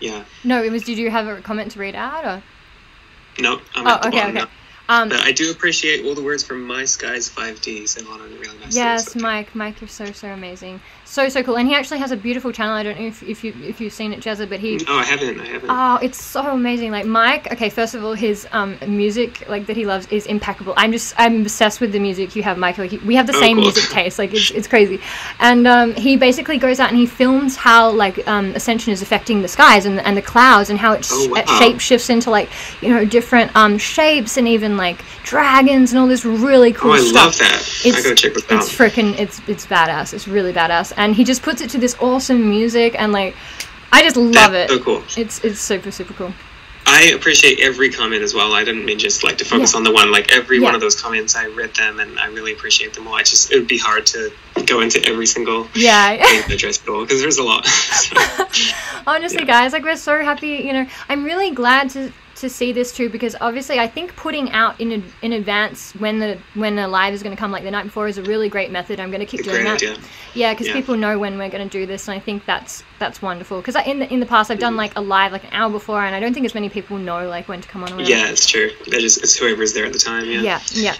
yeah. 0.00 0.24
no 0.44 0.62
it 0.62 0.70
was 0.70 0.82
did 0.84 0.98
you 0.98 1.10
have 1.10 1.26
a 1.26 1.40
comment 1.40 1.72
to 1.72 1.78
read 1.78 1.94
out 1.94 2.24
or 2.24 2.42
No, 3.42 3.60
I'm 3.74 3.86
oh 3.86 4.08
okay 4.08 4.22
okay 4.22 4.32
now. 4.32 4.48
Um 4.88 5.08
But 5.08 5.20
I 5.20 5.32
do 5.32 5.50
appreciate 5.50 6.04
all 6.04 6.14
the 6.14 6.22
words 6.22 6.42
from 6.44 6.64
My 6.66 6.84
Skies 6.84 7.28
5D. 7.28 7.86
Said 7.86 8.04
a 8.04 8.08
lot 8.08 8.20
of 8.20 8.30
really 8.40 8.56
nice 8.58 8.74
Yes, 8.74 9.12
things. 9.12 9.22
Mike. 9.22 9.54
Mike 9.54 9.82
is 9.82 9.92
so 9.92 10.12
so 10.12 10.28
amazing, 10.28 10.80
so 11.04 11.28
so 11.28 11.42
cool, 11.42 11.56
and 11.56 11.68
he 11.68 11.74
actually 11.74 11.98
has 11.98 12.10
a 12.12 12.16
beautiful 12.16 12.52
channel. 12.52 12.74
I 12.74 12.82
don't 12.82 12.98
know 12.98 13.06
if, 13.06 13.22
if 13.22 13.44
you 13.44 13.52
if 13.62 13.80
you've 13.80 13.92
seen 13.92 14.12
it, 14.12 14.20
Jezza, 14.20 14.48
but 14.48 14.60
he. 14.60 14.76
No, 14.76 14.94
I 14.96 15.04
haven't. 15.04 15.40
I 15.40 15.46
haven't. 15.46 15.70
Oh, 15.70 15.98
it's 16.02 16.20
so 16.22 16.42
amazing! 16.50 16.90
Like 16.92 17.06
Mike. 17.06 17.52
Okay, 17.52 17.68
first 17.70 17.94
of 17.94 18.04
all, 18.04 18.14
his 18.14 18.46
um 18.52 18.76
music 18.86 19.48
like 19.48 19.66
that 19.66 19.76
he 19.76 19.84
loves 19.86 20.06
is 20.08 20.26
impeccable. 20.26 20.74
I'm 20.76 20.92
just 20.92 21.14
I'm 21.18 21.42
obsessed 21.42 21.80
with 21.80 21.92
the 21.92 21.98
music 22.00 22.34
you 22.36 22.42
have, 22.42 22.58
Mike. 22.58 22.78
Like 22.78 22.92
we 23.04 23.14
have 23.16 23.26
the 23.26 23.36
Oh, 23.36 23.40
same 23.40 23.56
cool. 23.56 23.64
music 23.64 23.84
taste. 23.90 24.18
Like 24.18 24.32
it's, 24.34 24.50
it's 24.50 24.68
crazy, 24.68 25.00
and 25.40 25.66
um, 25.66 25.94
he 25.94 26.16
basically 26.16 26.58
goes 26.58 26.80
out 26.80 26.90
and 26.90 26.98
he 26.98 27.06
films 27.06 27.56
how 27.56 27.90
like 27.90 28.26
um, 28.28 28.46
ascension 28.54 28.92
is 28.92 29.02
affecting 29.02 29.42
the 29.42 29.48
skies 29.48 29.86
and 29.86 30.00
and 30.00 30.16
the 30.16 30.22
clouds 30.22 30.70
and 30.70 30.78
how 30.78 30.92
it, 30.92 31.04
sh- 31.04 31.10
Oh, 31.12 31.28
wow. 31.30 31.38
it 31.40 31.48
shape 31.48 31.80
shifts 31.80 32.10
into 32.10 32.30
like 32.30 32.48
you 32.82 32.88
know 32.90 33.04
different 33.04 33.54
um 33.56 33.78
shapes 33.78 34.36
and 34.36 34.46
even 34.48 34.75
like 34.76 35.02
dragons 35.24 35.92
and 35.92 35.98
all 36.00 36.06
this 36.06 36.24
really 36.24 36.72
cool 36.72 36.90
oh, 36.92 36.94
I 36.94 36.98
stuff 37.00 37.14
love 37.14 37.38
that. 37.38 37.82
I 37.86 38.02
gotta 38.02 38.14
check 38.14 38.34
this 38.34 38.44
out. 38.44 38.52
it's 38.62 38.72
freaking 38.74 39.18
it's 39.18 39.40
it's 39.48 39.66
badass 39.66 40.12
it's 40.14 40.26
really 40.28 40.52
badass 40.52 40.92
and 40.96 41.14
he 41.14 41.24
just 41.24 41.42
puts 41.42 41.60
it 41.60 41.70
to 41.70 41.78
this 41.78 41.96
awesome 42.00 42.48
music 42.48 42.94
and 42.98 43.12
like 43.12 43.34
i 43.92 44.02
just 44.02 44.16
love 44.16 44.52
That's 44.52 44.72
it 44.72 44.76
So 44.78 44.84
cool. 44.84 45.02
it's 45.16 45.42
it's 45.44 45.60
super 45.60 45.90
super 45.90 46.14
cool 46.14 46.32
I 46.88 47.08
I 47.08 47.14
appreciate 47.16 47.58
every 47.60 47.90
comment 47.90 48.22
as 48.22 48.32
well. 48.32 48.52
I 48.54 48.62
didn't 48.62 48.84
mean 48.84 48.96
just 49.00 49.24
like 49.24 49.38
to 49.38 49.44
focus 49.44 49.72
Yeah. 49.72 49.78
on 49.78 49.82
the 49.82 49.90
one. 49.92 50.12
Like 50.12 50.30
every 50.32 50.58
Yeah. 50.58 50.66
one 50.66 50.74
of 50.76 50.80
those 50.80 50.94
comments, 50.94 51.34
I 51.34 51.46
read 51.48 51.74
them 51.74 51.98
and 51.98 52.16
I 52.16 52.26
really 52.26 52.52
appreciate 52.52 52.94
them 52.94 53.08
all. 53.08 53.14
I 53.16 53.24
just 53.24 53.50
it 53.52 53.56
would 53.58 53.66
be 53.66 53.76
hard 53.76 54.06
to 54.14 54.30
go 54.66 54.80
into 54.82 55.04
every 55.04 55.26
single 55.26 55.66
Yeah. 55.74 56.12
address 56.48 56.80
it 56.80 56.88
all 56.88 57.02
because 57.02 57.20
there's 57.20 57.38
a 57.38 57.42
lot. 57.42 57.66
Honestly, 59.06 59.40
Yeah. 59.40 59.46
guys, 59.46 59.72
like 59.72 59.82
we're 59.82 59.96
so 59.96 60.22
happy. 60.22 60.48
You 60.66 60.72
know, 60.74 60.86
I'm 61.08 61.24
really 61.24 61.50
glad 61.50 61.90
to 61.90 62.12
to 62.36 62.50
see 62.50 62.70
this 62.70 62.92
too 62.92 63.08
because 63.08 63.34
obviously 63.40 63.78
I 63.78 63.88
think 63.88 64.14
putting 64.16 64.50
out 64.52 64.78
in 64.80 65.02
in 65.22 65.32
advance 65.32 65.92
when 65.94 66.18
the 66.18 66.38
when 66.54 66.76
the 66.76 66.86
live 66.86 67.14
is 67.14 67.22
going 67.22 67.34
to 67.34 67.40
come 67.40 67.50
like 67.50 67.62
the 67.62 67.70
night 67.70 67.84
before 67.84 68.08
is 68.08 68.18
a 68.18 68.22
really 68.22 68.48
great 68.48 68.70
method. 68.70 69.00
I'm 69.00 69.10
going 69.10 69.20
to 69.20 69.26
keep 69.26 69.42
doing 69.42 69.56
Great 69.56 69.64
that. 69.64 69.74
idea. 69.82 69.96
Yeah, 70.34 70.52
because 70.52 70.66
Yeah. 70.68 70.74
people 70.74 70.96
know 70.96 71.18
when 71.18 71.38
we're 71.38 71.48
going 71.48 71.66
to 71.66 71.78
do 71.78 71.86
this, 71.86 72.08
and 72.08 72.16
I 72.16 72.20
think 72.20 72.44
that's 72.44 72.84
that's 72.98 73.22
wonderful. 73.22 73.60
Because 73.60 73.76
in 73.86 73.98
the 74.00 74.12
in 74.12 74.20
the 74.20 74.26
past 74.26 74.50
I've 74.50 74.58
done 74.58 74.76
like 74.76 74.94
a 74.96 75.00
live 75.00 75.32
like 75.32 75.44
an 75.44 75.50
hour 75.52 75.70
before, 75.70 76.04
and 76.04 76.14
I 76.14 76.20
don't 76.20 76.34
think 76.34 76.46
as 76.46 76.54
many 76.54 76.68
people 76.68 76.98
know 76.98 77.26
like 77.28 77.48
when 77.48 77.60
to 77.62 77.68
come 77.68 77.82
on. 77.84 77.98
Yeah, 78.00 78.28
it's 78.28 78.46
true. 78.46 78.70
That 78.90 79.02
is 79.02 79.16
it's 79.18 79.36
whoever's 79.36 79.72
there 79.72 79.86
at 79.86 79.92
the 79.92 79.98
time. 79.98 80.26
Yeah. 80.30 80.42
Yeah, 80.42 80.60
yeah. 80.72 80.94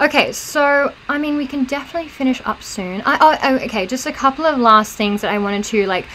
Okay, 0.00 0.32
so 0.32 0.92
I 1.08 1.18
mean, 1.18 1.36
we 1.36 1.46
can 1.46 1.64
definitely 1.64 2.08
finish 2.08 2.42
up 2.44 2.62
soon. 2.62 3.00
I, 3.06 3.16
oh, 3.20 3.38
oh, 3.42 3.64
okay, 3.66 3.86
just 3.86 4.06
a 4.06 4.12
couple 4.12 4.44
of 4.44 4.58
last 4.58 4.96
things 4.96 5.20
that 5.20 5.30
I 5.30 5.38
wanted 5.38 5.62
to 5.66 5.86
like 5.86 6.06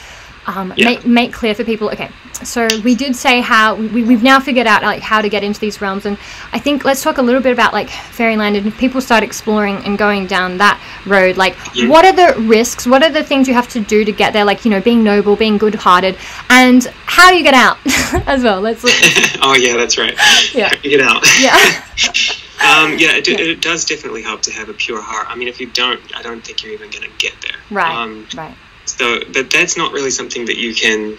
um, 0.58 0.74
Yeah. 0.76 0.86
make 0.90 1.06
make 1.06 1.34
clear 1.34 1.54
for 1.54 1.64
people. 1.64 1.90
Okay, 1.90 2.10
so 2.44 2.68
we 2.84 2.96
did 2.96 3.16
say 3.16 3.42
how 3.42 3.76
we, 3.76 4.04
we've 4.04 4.24
now 4.24 4.40
figured 4.40 4.66
out 4.68 4.82
like 4.82 5.02
how 5.02 5.22
to 5.22 5.30
get 5.30 5.44
into 5.44 5.60
these 5.60 5.80
realms, 5.82 6.06
and 6.06 6.18
I 6.54 6.60
think 6.60 6.84
let's 6.86 7.02
talk 7.04 7.18
a 7.18 7.22
little 7.22 7.42
bit 7.42 7.54
about 7.54 7.72
like 7.74 7.90
fairyland 7.90 8.56
and 8.58 8.66
if 8.68 8.78
people 8.78 9.00
start 9.02 9.24
exploring 9.24 9.78
and 9.86 9.98
going 9.98 10.26
down 10.28 10.58
that 10.58 10.80
road. 11.06 11.38
Like, 11.38 11.56
Yeah. 11.74 11.88
what 11.88 12.04
are 12.06 12.14
the 12.14 12.40
risks? 12.42 12.88
What 12.88 13.04
are 13.04 13.12
the 13.12 13.24
things 13.24 13.48
you 13.48 13.54
have 13.54 13.68
to 13.70 13.80
do 13.80 14.04
to 14.04 14.12
get 14.12 14.34
there? 14.34 14.44
Like, 14.46 14.66
you 14.66 14.72
know, 14.72 14.82
being 14.82 15.04
noble, 15.04 15.36
being 15.36 15.58
good-hearted, 15.58 16.18
and 16.50 16.84
how 17.06 17.30
do 17.30 17.38
you 17.38 17.44
get 17.44 17.54
out 17.54 17.78
as 18.28 18.44
well? 18.44 18.60
Let's 18.62 18.84
oh 19.42 19.56
yeah, 19.56 19.78
that's 19.78 19.98
right. 19.98 20.16
Yeah. 20.54 20.74
Get 20.82 21.02
out. 21.02 21.24
yeah. 21.40 21.56
Um, 22.62 22.98
yeah, 22.98 23.16
it, 23.18 23.28
Yeah. 23.28 23.38
it 23.40 23.62
does 23.62 23.86
definitely 23.86 24.22
help 24.22 24.42
to 24.44 24.52
have 24.52 24.68
a 24.70 24.74
pure 24.74 25.02
heart. 25.02 25.28
I 25.30 25.36
mean, 25.36 25.48
if 25.48 25.60
you 25.62 25.68
don't, 25.68 26.02
I 26.18 26.22
don't 26.22 26.44
think 26.44 26.62
you're 26.64 26.74
even 26.74 26.90
going 26.90 27.04
to 27.04 27.16
get 27.18 27.34
there. 27.42 27.58
Right. 27.72 27.96
Um, 27.96 28.28
right. 28.36 28.56
So, 29.00 29.20
but 29.34 29.50
that's 29.50 29.78
not 29.78 29.94
really 29.94 30.12
something 30.12 30.44
that 30.46 30.58
you 30.58 30.76
can 30.76 31.18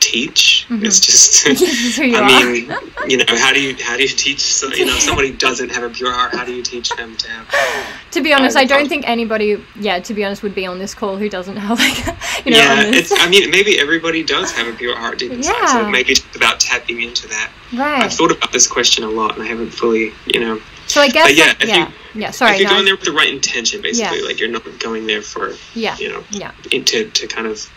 teach. 0.00 0.64
Mhm. 0.68 0.84
It's 0.84 1.00
just, 1.00 1.44
This 1.44 1.60
is 1.60 1.96
who 1.96 2.04
you 2.04 2.16
I 2.16 2.24
mean, 2.24 2.70
you 3.10 3.16
know, 3.18 3.24
how 3.36 3.52
do 3.52 3.60
you 3.60 3.74
how 3.82 3.96
do 3.96 4.02
you 4.04 4.08
teach? 4.08 4.38
So, 4.40 4.68
you 4.72 4.86
know, 4.86 4.94
if 4.94 5.00
somebody 5.00 5.32
doesn't 5.46 5.70
have 5.70 5.82
a 5.82 5.90
pure 5.90 6.12
heart. 6.12 6.32
How 6.32 6.44
do 6.44 6.54
you 6.54 6.62
teach 6.62 6.88
them 6.90 7.16
to 7.16 7.28
have? 7.30 7.46
To 8.12 8.22
be 8.22 8.32
honest, 8.32 8.56
I- 8.56 8.60
I 8.62 8.64
don't 8.64 8.88
think 8.88 9.06
anybody, 9.08 9.62
yeah, 9.78 9.98
to 9.98 10.14
be 10.14 10.24
honest, 10.24 10.42
would 10.44 10.54
be 10.54 10.66
on 10.66 10.78
this 10.78 10.94
call 10.94 11.16
who 11.16 11.28
doesn't 11.28 11.56
have 11.56 11.78
like, 11.78 11.98
you 12.46 12.52
know, 12.52 12.58
yeah, 12.58 12.82
it's. 12.98 13.12
I 13.12 13.28
mean, 13.28 13.50
maybe 13.50 13.78
everybody 13.80 14.22
does 14.22 14.50
have 14.52 14.66
a 14.66 14.72
pure 14.72 14.96
heart 14.96 15.18
deep 15.18 15.32
inside. 15.32 15.52
Yeah. 15.60 15.66
So 15.66 15.90
maybe 15.90 16.12
it's 16.12 16.24
about 16.36 16.60
tapping 16.60 17.02
into 17.02 17.26
that. 17.28 17.50
right. 17.74 18.02
I've 18.04 18.12
thought 18.14 18.30
about 18.30 18.52
this 18.52 18.66
question 18.68 19.02
a 19.04 19.10
lot, 19.10 19.34
and 19.34 19.42
I 19.42 19.46
haven't 19.46 19.70
fully, 19.70 20.12
you 20.26 20.40
know. 20.40 20.60
So 20.88 21.00
I 21.00 21.08
guess, 21.08 21.26
But 21.26 21.34
yeah, 21.36 21.44
like, 21.46 21.62
if 21.62 21.68
yeah, 21.68 21.92
yeah. 22.14 22.30
Sorry, 22.30 22.54
if 22.54 22.60
you're 22.60 22.68
no, 22.70 22.76
going 22.76 22.84
there 22.86 22.96
with 22.96 23.04
the 23.04 23.12
right 23.12 23.28
intention, 23.32 23.82
basically, 23.82 24.18
Yeah. 24.20 24.24
like 24.24 24.40
you're 24.40 24.48
not 24.48 24.64
going 24.78 25.06
there 25.06 25.22
for, 25.22 25.52
yeah, 25.74 25.96
you 25.98 26.08
know, 26.08 26.24
yeah. 26.30 26.52
into 26.72 27.08
to 27.10 27.26
kind 27.26 27.46
of 27.46 27.70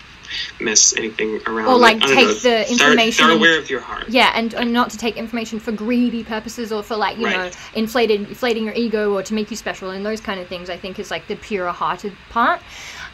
mess 0.61 0.95
anything 0.95 1.41
around. 1.45 1.67
Or, 1.67 1.77
like, 1.77 1.99
don't 1.99 2.15
take 2.15 2.25
know, 2.27 2.33
the 2.35 2.71
information 2.71 3.27
They're 3.27 3.35
aware 3.35 3.59
of 3.59 3.69
your 3.69 3.81
heart. 3.81 4.07
Yeah, 4.07 4.31
and, 4.33 4.53
and 4.53 4.71
not 4.71 4.89
to 4.91 4.97
take 4.97 5.17
information 5.17 5.59
for 5.59 5.73
greedy 5.73 6.23
purposes 6.23 6.71
or 6.71 6.83
for 6.83 6.95
like 6.95 7.17
you 7.17 7.25
Right. 7.25 7.35
know 7.35 7.51
inflated 7.73 8.21
inflating 8.29 8.63
your 8.63 8.73
ego 8.73 9.13
or 9.13 9.23
to 9.23 9.33
make 9.33 9.51
you 9.51 9.57
special 9.57 9.89
and 9.89 10.05
those 10.05 10.21
kind 10.21 10.39
of 10.39 10.47
things. 10.47 10.69
I 10.69 10.77
think 10.77 10.99
is 10.99 11.11
like 11.11 11.27
the 11.27 11.35
pure-hearted 11.35 12.13
part. 12.29 12.61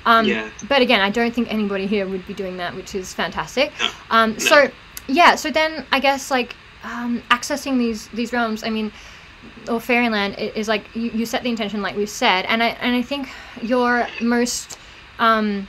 Um, 0.05 0.27
Yeah. 0.27 0.47
But 0.69 0.81
again, 0.83 1.01
I 1.01 1.09
don't 1.09 1.33
think 1.33 1.51
anybody 1.51 1.87
here 1.87 2.07
would 2.07 2.25
be 2.27 2.35
doing 2.35 2.57
that, 2.57 2.75
which 2.75 2.93
is 2.93 3.13
fantastic. 3.15 3.73
No. 3.79 3.89
Um, 4.11 4.33
No. 4.33 4.37
So 4.37 4.71
yeah, 5.07 5.35
so 5.35 5.49
then 5.49 5.85
I 5.91 5.99
guess 5.99 6.29
like 6.29 6.55
um, 6.83 7.23
accessing 7.31 7.79
these 7.79 8.07
these 8.09 8.31
realms. 8.31 8.63
I 8.63 8.69
mean, 8.69 8.91
or 9.69 9.79
fairyland 9.79 10.37
is 10.37 10.67
like 10.67 10.95
you, 10.95 11.11
you 11.11 11.25
set 11.25 11.43
the 11.43 11.49
intention, 11.49 11.81
like 11.81 11.95
we've 11.95 12.09
said, 12.09 12.45
and 12.45 12.61
I 12.63 12.67
and 12.67 12.95
I 12.95 13.01
think 13.01 13.29
your 13.61 14.07
most 14.21 14.77
um, 15.19 15.67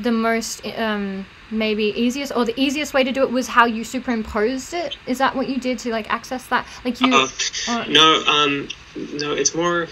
the 0.00 0.12
most 0.12 0.66
um, 0.76 1.26
maybe 1.50 1.84
easiest 1.84 2.34
or 2.34 2.44
the 2.44 2.58
easiest 2.60 2.94
way 2.94 3.04
to 3.04 3.12
do 3.12 3.22
it 3.22 3.30
was 3.30 3.48
how 3.48 3.66
you 3.66 3.84
superimposed 3.84 4.74
it. 4.74 4.96
Is 5.06 5.18
that 5.18 5.34
what 5.34 5.48
you 5.48 5.58
did 5.58 5.78
to 5.80 5.90
like 5.90 6.10
access 6.10 6.46
that? 6.48 6.66
Like 6.84 7.00
you. 7.00 7.14
Uh, 7.14 7.28
or- 7.68 7.86
no, 7.86 8.24
um, 8.26 8.68
no, 9.14 9.32
it's 9.32 9.54
more. 9.54 9.88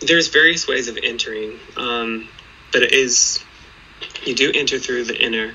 There's 0.00 0.28
various 0.28 0.66
ways 0.66 0.88
of 0.88 0.98
entering, 1.02 1.58
um, 1.76 2.28
but 2.72 2.82
it 2.82 2.92
is. 2.92 3.42
You 4.24 4.34
do 4.34 4.50
enter 4.52 4.78
through 4.78 5.04
the 5.04 5.20
inner 5.20 5.52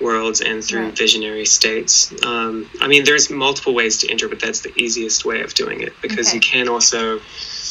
worlds 0.00 0.40
and 0.40 0.64
through 0.64 0.84
Right. 0.86 0.96
visionary 0.98 1.44
states. 1.46 2.12
Um, 2.22 2.68
I 2.80 2.88
mean, 2.88 3.04
there's 3.04 3.30
multiple 3.30 3.74
ways 3.74 3.98
to 3.98 4.10
enter, 4.10 4.28
but 4.28 4.40
that's 4.40 4.60
the 4.60 4.72
easiest 4.80 5.24
way 5.24 5.40
of 5.42 5.54
doing 5.54 5.80
it 5.80 5.94
because 6.00 6.28
Okay. 6.28 6.36
you 6.36 6.40
can 6.40 6.68
also, 6.68 7.20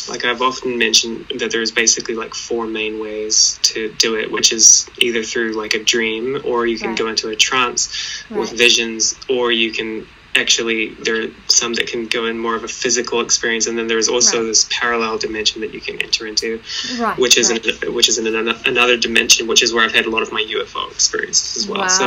like 0.09 0.25
I've 0.25 0.41
often 0.41 0.77
mentioned, 0.77 1.31
that 1.39 1.51
there's 1.51 1.71
basically 1.71 2.15
like 2.15 2.33
four 2.35 2.67
main 2.67 2.99
ways 2.99 3.59
to 3.63 3.89
do 3.97 4.15
it, 4.15 4.31
which 4.31 4.51
is 4.51 4.85
either 4.99 5.23
through 5.23 5.53
like 5.53 5.73
a 5.73 5.83
dream, 5.83 6.41
or 6.43 6.65
you 6.65 6.77
can 6.77 6.89
Right. 6.89 6.97
go 6.97 7.07
into 7.07 7.29
a 7.29 7.35
trance 7.35 7.89
with 8.29 8.51
visions, 8.57 9.15
or 9.29 9.51
you 9.51 9.71
can 9.71 10.05
actually 10.38 10.93
there 11.05 11.23
are 11.23 11.27
some 11.47 11.73
that 11.73 11.88
can 11.88 12.05
go 12.07 12.26
in 12.27 12.38
more 12.38 12.55
of 12.55 12.64
a 12.64 12.68
physical 12.68 13.22
experience 13.22 13.68
and 13.68 13.77
then 13.77 13.88
there's 13.88 14.07
also 14.07 14.38
Right. 14.39 14.47
this 14.47 14.68
parallel 14.72 15.18
dimension 15.18 15.61
that 15.61 15.73
you 15.73 15.81
can 15.81 16.01
enter 16.01 16.26
into 16.27 16.61
right. 16.99 17.18
which 17.18 17.38
is 17.38 17.49
right. 17.51 17.65
in, 17.84 17.93
which 17.93 18.07
is 18.07 18.18
in 18.18 18.27
an, 18.27 18.47
another 18.65 18.97
dimension 18.97 19.47
which 19.47 19.64
is 19.64 19.73
where 19.73 19.84
i've 19.85 19.93
had 19.93 20.05
a 20.05 20.09
lot 20.09 20.22
of 20.22 20.31
my 20.31 20.43
ufo 20.55 20.91
experiences 20.91 21.57
as 21.57 21.68
well 21.69 21.89
so 21.89 22.05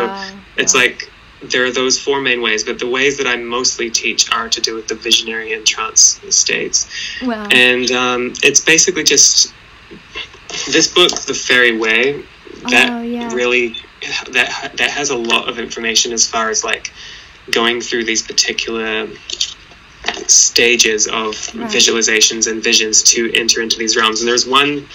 it's 0.56 0.74
Wow. 0.74 0.80
like 0.80 1.10
there 1.42 1.64
are 1.64 1.70
those 1.72 1.98
four 1.98 2.20
main 2.20 2.40
ways 2.42 2.64
but 2.64 2.78
the 2.78 2.86
ways 2.98 3.18
that 3.18 3.26
i 3.26 3.36
mostly 3.36 3.90
teach 3.90 4.30
are 4.32 4.48
to 4.48 4.60
do 4.60 4.74
with 4.74 4.88
the 4.88 4.94
visionary 4.94 5.52
and 5.52 5.66
trance 5.66 6.20
states 6.30 6.86
Wow. 7.22 7.48
and 7.50 7.90
um, 7.90 8.32
it's 8.42 8.60
basically 8.60 9.04
just 9.04 9.52
this 10.72 10.88
book 10.92 11.10
the 11.22 11.34
fairy 11.34 11.76
way 11.76 12.22
that 12.70 12.88
Oh, 12.90 13.02
yeah. 13.02 13.32
really 13.34 13.76
that 14.32 14.72
that 14.76 14.90
has 14.90 15.10
a 15.10 15.16
lot 15.16 15.48
of 15.48 15.58
information 15.58 16.12
as 16.12 16.26
far 16.26 16.50
as 16.50 16.64
like 16.64 16.92
going 17.50 17.80
through 17.80 18.04
these 18.04 18.22
particular 18.22 19.08
stages 20.26 21.06
of 21.06 21.34
Right. 21.54 21.70
visualizations 21.70 22.50
and 22.50 22.62
visions 22.62 23.02
to 23.04 23.30
enter 23.34 23.60
into 23.60 23.76
these 23.78 23.96
realms 23.96 24.20
and 24.20 24.28
there's 24.28 24.46
one 24.46 24.86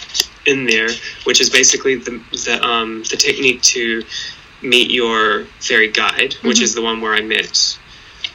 in 0.45 0.65
there 0.65 0.89
which 1.25 1.39
is 1.41 1.49
basically 1.49 1.95
the 1.95 2.19
the 2.45 2.63
um 2.65 3.03
the 3.11 3.17
technique 3.17 3.61
to 3.61 4.03
meet 4.61 4.89
your 4.91 5.45
fairy 5.59 5.89
guide 5.89 6.35
which 6.41 6.59
Mhm. 6.59 6.63
is 6.63 6.73
the 6.73 6.81
one 6.81 7.01
where 7.01 7.13
I 7.13 7.21
met 7.21 7.77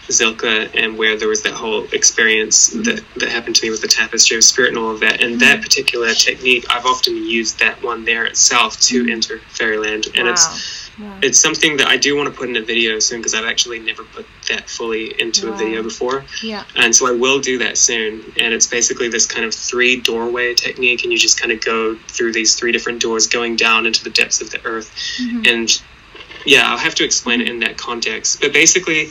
Zilka 0.08 0.70
and 0.74 0.98
where 0.98 1.16
there 1.16 1.28
was 1.28 1.42
that 1.42 1.52
whole 1.54 1.84
experience 1.92 2.68
that, 2.68 3.02
that 3.16 3.28
happened 3.28 3.56
to 3.56 3.62
me 3.66 3.70
with 3.70 3.80
the 3.80 3.88
tapestry 3.88 4.36
of 4.36 4.42
spirit 4.44 4.70
and 4.70 4.78
all 4.78 4.90
of 4.90 5.00
that. 5.00 5.22
And 5.22 5.40
that 5.40 5.62
particular 5.62 6.12
technique, 6.14 6.66
I've 6.68 6.84
often 6.84 7.16
used 7.24 7.60
that 7.60 7.80
one 7.82 8.04
there 8.04 8.24
itself 8.24 8.80
to 8.82 9.08
enter 9.08 9.40
fairyland. 9.50 10.08
And 10.16 10.26
wow. 10.26 10.32
it's 10.32 10.79
wow. 11.00 11.18
it's 11.22 11.38
something 11.38 11.76
that 11.78 11.88
I 11.88 11.96
do 11.96 12.16
want 12.16 12.28
to 12.28 12.34
put 12.38 12.48
in 12.48 12.56
a 12.56 12.62
video 12.62 12.98
soon 12.98 13.20
because 13.20 13.34
I've 13.34 13.44
actually 13.46 13.78
never 13.78 14.04
put 14.04 14.26
that 14.48 14.68
fully 14.68 15.20
into 15.20 15.46
Wow. 15.48 15.54
a 15.54 15.56
video 15.56 15.82
before. 15.82 16.24
yeah. 16.42 16.64
And 16.76 16.94
so 16.94 17.06
I 17.06 17.12
will 17.12 17.40
do 17.40 17.58
that 17.58 17.78
soon. 17.78 18.20
And 18.38 18.52
it's 18.54 18.66
basically 18.66 19.08
this 19.08 19.26
kind 19.26 19.44
of 19.44 19.54
three 19.54 20.00
doorway 20.00 20.54
technique. 20.54 21.02
And 21.04 21.12
you 21.12 21.18
just 21.18 21.40
kind 21.40 21.52
of 21.52 21.64
go 21.64 21.96
through 22.08 22.32
these 22.32 22.54
three 22.54 22.72
different 22.72 23.00
doors 23.00 23.26
going 23.26 23.56
down 23.56 23.86
into 23.86 24.04
the 24.04 24.10
depths 24.10 24.40
of 24.40 24.50
the 24.50 24.64
earth. 24.64 24.90
Mhm. 25.18 25.46
And 25.46 25.82
yeah, 26.46 26.70
I'll 26.70 26.78
have 26.78 26.94
to 26.96 27.04
explain 27.04 27.40
it 27.40 27.48
in 27.48 27.60
that 27.60 27.76
context. 27.76 28.40
But 28.40 28.52
basically, 28.52 29.10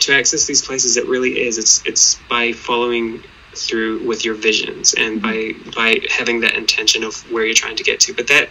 to 0.00 0.12
access 0.14 0.46
these 0.46 0.62
places, 0.62 0.96
it 0.96 1.06
really 1.06 1.40
is. 1.46 1.58
It's 1.58 1.82
it's 1.84 2.16
by 2.28 2.52
following 2.52 3.22
through 3.56 4.06
with 4.06 4.24
your 4.24 4.34
visions 4.34 4.94
and 4.94 5.20
by 5.20 5.54
by 5.74 6.00
having 6.08 6.40
that 6.40 6.54
intention 6.54 7.02
of 7.02 7.16
where 7.32 7.44
you're 7.44 7.54
trying 7.54 7.74
to 7.76 7.82
get 7.82 7.98
to. 8.00 8.14
But 8.14 8.28
that 8.28 8.48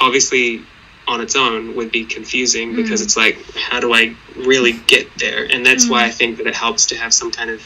obviously 0.00 0.62
on 1.12 1.20
its 1.20 1.36
own 1.36 1.74
would 1.76 1.92
be 1.92 2.04
confusing 2.04 2.74
because 2.74 3.00
Mhm. 3.00 3.04
it's 3.04 3.16
like 3.16 3.36
how 3.54 3.78
do 3.80 3.92
I 3.92 4.14
really 4.36 4.72
get 4.72 5.06
there? 5.18 5.44
And 5.44 5.64
that's 5.64 5.88
why 5.88 6.02
Mhm. 6.02 6.06
I 6.06 6.10
think 6.10 6.36
that 6.38 6.46
it 6.46 6.54
helps 6.54 6.86
to 6.86 6.96
have 6.96 7.12
some 7.14 7.30
kind 7.30 7.50
of 7.50 7.62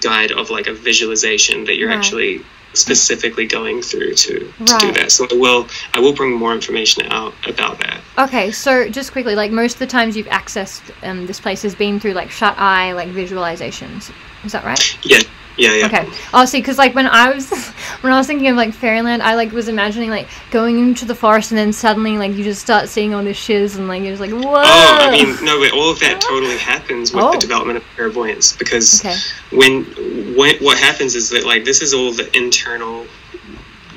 guide 0.00 0.30
of 0.32 0.50
like 0.50 0.66
a 0.66 0.72
visualization 0.72 1.64
that 1.64 1.76
you're 1.76 1.88
Right. 1.88 1.98
actually 1.98 2.40
specifically 2.72 3.46
going 3.46 3.82
through 3.82 4.14
to, 4.14 4.38
to 4.38 4.52
Right. 4.60 4.80
do 4.80 4.92
that. 4.92 5.10
So 5.10 5.26
I 5.30 5.34
will 5.34 5.66
I 5.94 5.98
will 6.00 6.12
bring 6.12 6.32
more 6.32 6.52
information 6.54 7.02
out 7.10 7.34
about 7.46 7.80
that. 7.80 7.98
Okay, 8.18 8.52
so 8.52 8.88
just 8.88 9.10
quickly, 9.12 9.34
like 9.34 9.50
most 9.50 9.74
of 9.74 9.78
the 9.80 9.86
times 9.88 10.16
you've 10.16 10.28
accessed 10.28 10.82
um, 11.02 11.26
this 11.26 11.40
place 11.40 11.62
has 11.62 11.74
been 11.74 11.98
through 11.98 12.12
like 12.12 12.30
shut 12.30 12.54
eye, 12.58 12.92
like 12.92 13.08
visualizations. 13.08 14.10
Is 14.44 14.52
that 14.52 14.64
right? 14.64 14.96
Yeah, 15.02 15.20
yeah, 15.60 15.74
yeah. 15.74 15.86
Okay. 15.86 16.08
Oh, 16.32 16.44
see, 16.44 16.58
because 16.58 16.78
like 16.78 16.94
when 16.94 17.06
I 17.06 17.30
was 17.34 17.50
when 18.00 18.12
I 18.12 18.16
was 18.18 18.26
thinking 18.26 18.48
of 18.48 18.56
like 18.56 18.72
fairyland, 18.72 19.22
I 19.22 19.34
like 19.34 19.52
was 19.52 19.68
imagining 19.68 20.10
like 20.10 20.28
going 20.50 20.78
into 20.78 21.04
the 21.04 21.14
forest 21.14 21.50
and 21.52 21.58
then 21.58 21.72
suddenly 21.72 22.16
like 22.18 22.32
you 22.32 22.42
just 22.44 22.60
start 22.62 22.88
seeing 22.88 23.14
all 23.14 23.22
this 23.22 23.36
shiz 23.36 23.76
and 23.76 23.86
like 23.88 24.02
you're 24.02 24.12
just 24.16 24.20
like 24.20 24.32
oh, 24.32 24.36
whoa. 24.48 24.62
Oh, 24.64 24.96
I 25.00 25.10
mean, 25.10 25.36
no, 25.44 25.60
but 25.60 25.72
all 25.72 25.90
of 25.90 26.00
that 26.00 26.20
totally 26.30 26.56
happens 26.58 27.12
with 27.12 27.22
Oh. 27.22 27.32
the 27.32 27.38
development 27.38 27.76
of 27.76 27.84
clairvoyance 27.94 28.56
because 28.56 29.00
Okay. 29.04 29.16
when, 29.56 29.84
when 30.36 30.56
what 30.64 30.78
happens 30.78 31.14
is 31.14 31.28
that 31.30 31.44
like 31.44 31.64
this 31.64 31.82
is 31.82 31.92
all 31.94 32.12
the 32.12 32.34
internal 32.36 33.06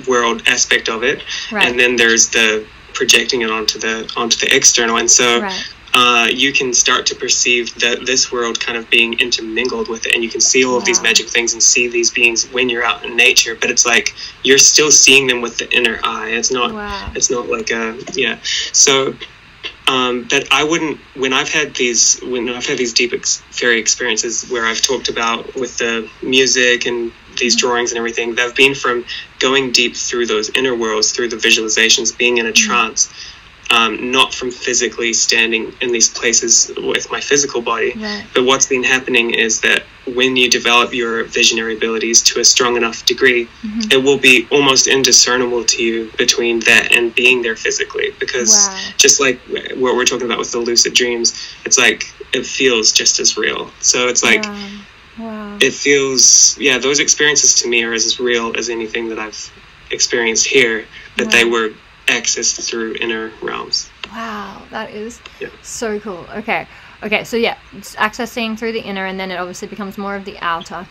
world 0.08 0.44
aspect 0.48 0.90
of 0.90 1.04
it, 1.04 1.24
Right. 1.52 1.68
and 1.68 1.80
then 1.80 1.96
there's 1.96 2.30
the 2.30 2.66
projecting 2.94 3.42
it 3.42 3.50
onto 3.50 3.80
the 3.80 4.12
onto 4.16 4.38
the 4.38 4.54
external, 4.56 4.98
and 4.98 5.10
so 5.10 5.42
right. 5.42 5.73
Uh, 5.94 6.28
you 6.32 6.52
can 6.52 6.74
start 6.74 7.06
to 7.08 7.16
perceive 7.16 7.74
that 7.76 8.06
this 8.06 8.32
world 8.32 8.60
kind 8.60 8.78
of 8.78 8.90
being 8.90 9.20
intermingled 9.20 9.88
with 9.90 10.06
it, 10.08 10.16
and 10.16 10.24
you 10.24 10.30
can 10.30 10.42
see 10.42 10.66
all 10.66 10.78
of 10.78 10.86
these 10.86 11.02
magic 11.02 11.28
things 11.28 11.54
and 11.54 11.62
see 11.62 11.88
these 11.88 12.10
beings 12.10 12.50
when 12.52 12.70
you're 12.70 12.84
out 12.84 13.06
in 13.06 13.16
nature. 13.16 13.56
But 13.56 13.70
it's 13.70 13.86
like 13.86 14.14
you're 14.44 14.58
still 14.58 14.92
seeing 14.92 15.28
them 15.28 15.42
with 15.42 15.58
the 15.58 15.72
inner 15.76 16.00
eye. 16.04 16.30
It's 16.30 16.52
not. 16.52 16.74
Wow. 16.74 17.12
It's 17.16 17.30
not 17.30 17.48
like 17.48 17.70
a 17.72 17.98
yeah. 18.14 18.40
So 18.72 19.14
um, 19.88 20.28
that 20.30 20.48
I 20.52 20.64
wouldn't 20.64 21.00
when 21.16 21.34
I've 21.34 21.50
had 21.50 21.76
these 21.76 22.20
when 22.22 22.50
I've 22.50 22.66
had 22.66 22.78
these 22.78 22.94
deep 22.94 23.14
ex- 23.14 23.42
fairy 23.52 23.80
experiences 23.80 24.50
where 24.50 24.66
I've 24.66 24.82
talked 24.82 25.10
about 25.10 25.56
with 25.56 25.78
the 25.78 26.10
music 26.22 26.86
and 26.86 27.12
these 27.38 27.56
drawings 27.56 27.92
and 27.92 27.98
everything. 27.98 28.36
They've 28.36 28.56
been 28.56 28.76
from 28.76 29.06
going 29.40 29.72
deep 29.72 29.96
through 29.96 30.28
those 30.28 30.50
inner 30.52 30.76
worlds, 30.76 31.12
through 31.12 31.30
the 31.30 31.36
visualizations, 31.36 32.18
being 32.18 32.38
in 32.38 32.46
a 32.46 32.52
trance. 32.52 33.14
Um, 33.78 34.12
not 34.12 34.30
from 34.36 34.52
physically 34.52 35.14
standing 35.14 35.64
in 35.82 35.92
these 35.92 36.08
places 36.20 36.52
with 36.78 37.06
my 37.16 37.20
physical 37.30 37.60
body, 37.72 37.92
Right. 37.96 38.24
but 38.36 38.44
what's 38.50 38.68
been 38.68 38.84
happening 38.96 39.28
is 39.34 39.62
that 39.62 39.82
when 40.20 40.32
you 40.36 40.48
develop 40.60 40.94
your 40.94 41.24
visionary 41.40 41.74
abilities 41.80 42.22
to 42.30 42.34
a 42.40 42.46
strong 42.54 42.74
enough 42.82 43.04
degree, 43.14 43.44
Mm-hmm. 43.46 43.92
it 43.96 44.00
will 44.06 44.20
be 44.20 44.36
almost 44.52 44.86
indiscernible 44.98 45.64
to 45.74 45.78
you 45.88 45.96
between 46.24 46.56
that 46.70 46.86
and 46.96 47.16
being 47.16 47.42
there 47.46 47.56
physically. 47.56 48.10
Because 48.24 48.52
Wow. 48.54 48.80
just 49.06 49.20
like 49.26 49.38
what 49.84 49.92
we're 49.96 50.06
talking 50.12 50.28
about 50.30 50.38
with 50.44 50.52
the 50.52 50.60
lucid 50.70 50.94
dreams, 51.02 51.28
it's 51.66 51.80
like 51.86 52.00
it 52.38 52.46
feels 52.46 52.92
just 52.92 53.20
as 53.24 53.30
real. 53.38 53.72
So 53.80 53.98
it's 54.12 54.24
like 54.24 54.44
wow. 54.46 54.70
Wow. 55.18 55.58
it 55.68 55.74
feels, 55.74 56.24
yeah, 56.60 56.78
those 56.78 57.00
experiences 57.00 57.52
to 57.62 57.68
me 57.68 57.84
are 57.88 57.94
as 57.94 58.20
real 58.20 58.48
as 58.60 58.70
anything 58.70 59.06
that 59.10 59.20
I've 59.26 59.42
experienced 59.90 60.46
here, 60.58 60.86
but 61.18 61.32
they 61.32 61.46
were 61.46 61.70
accessed 62.08 62.68
through 62.68 62.96
inner 63.00 63.32
realms. 63.42 63.90
Wow, 64.12 64.62
that 64.72 64.92
is 64.92 65.20
Yeah. 65.40 65.50
so 65.62 66.00
cool. 66.00 66.26
Okay, 66.36 66.68
okay, 67.04 67.24
so 67.24 67.38
yeah, 67.38 67.56
it's 67.76 67.96
accessing 67.96 68.58
through 68.58 68.74
the 68.74 68.82
inner, 68.82 69.06
and 69.06 69.20
then 69.20 69.32
it 69.32 69.38
obviously 69.38 69.68
becomes 69.68 69.98
more 69.98 70.16
of 70.16 70.26
the 70.26 70.38
outer, 70.40 70.86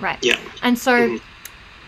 right? 0.00 0.18
Yeah. 0.22 0.36
And 0.62 0.78
so, 0.78 0.92
Mhm. 0.92 1.20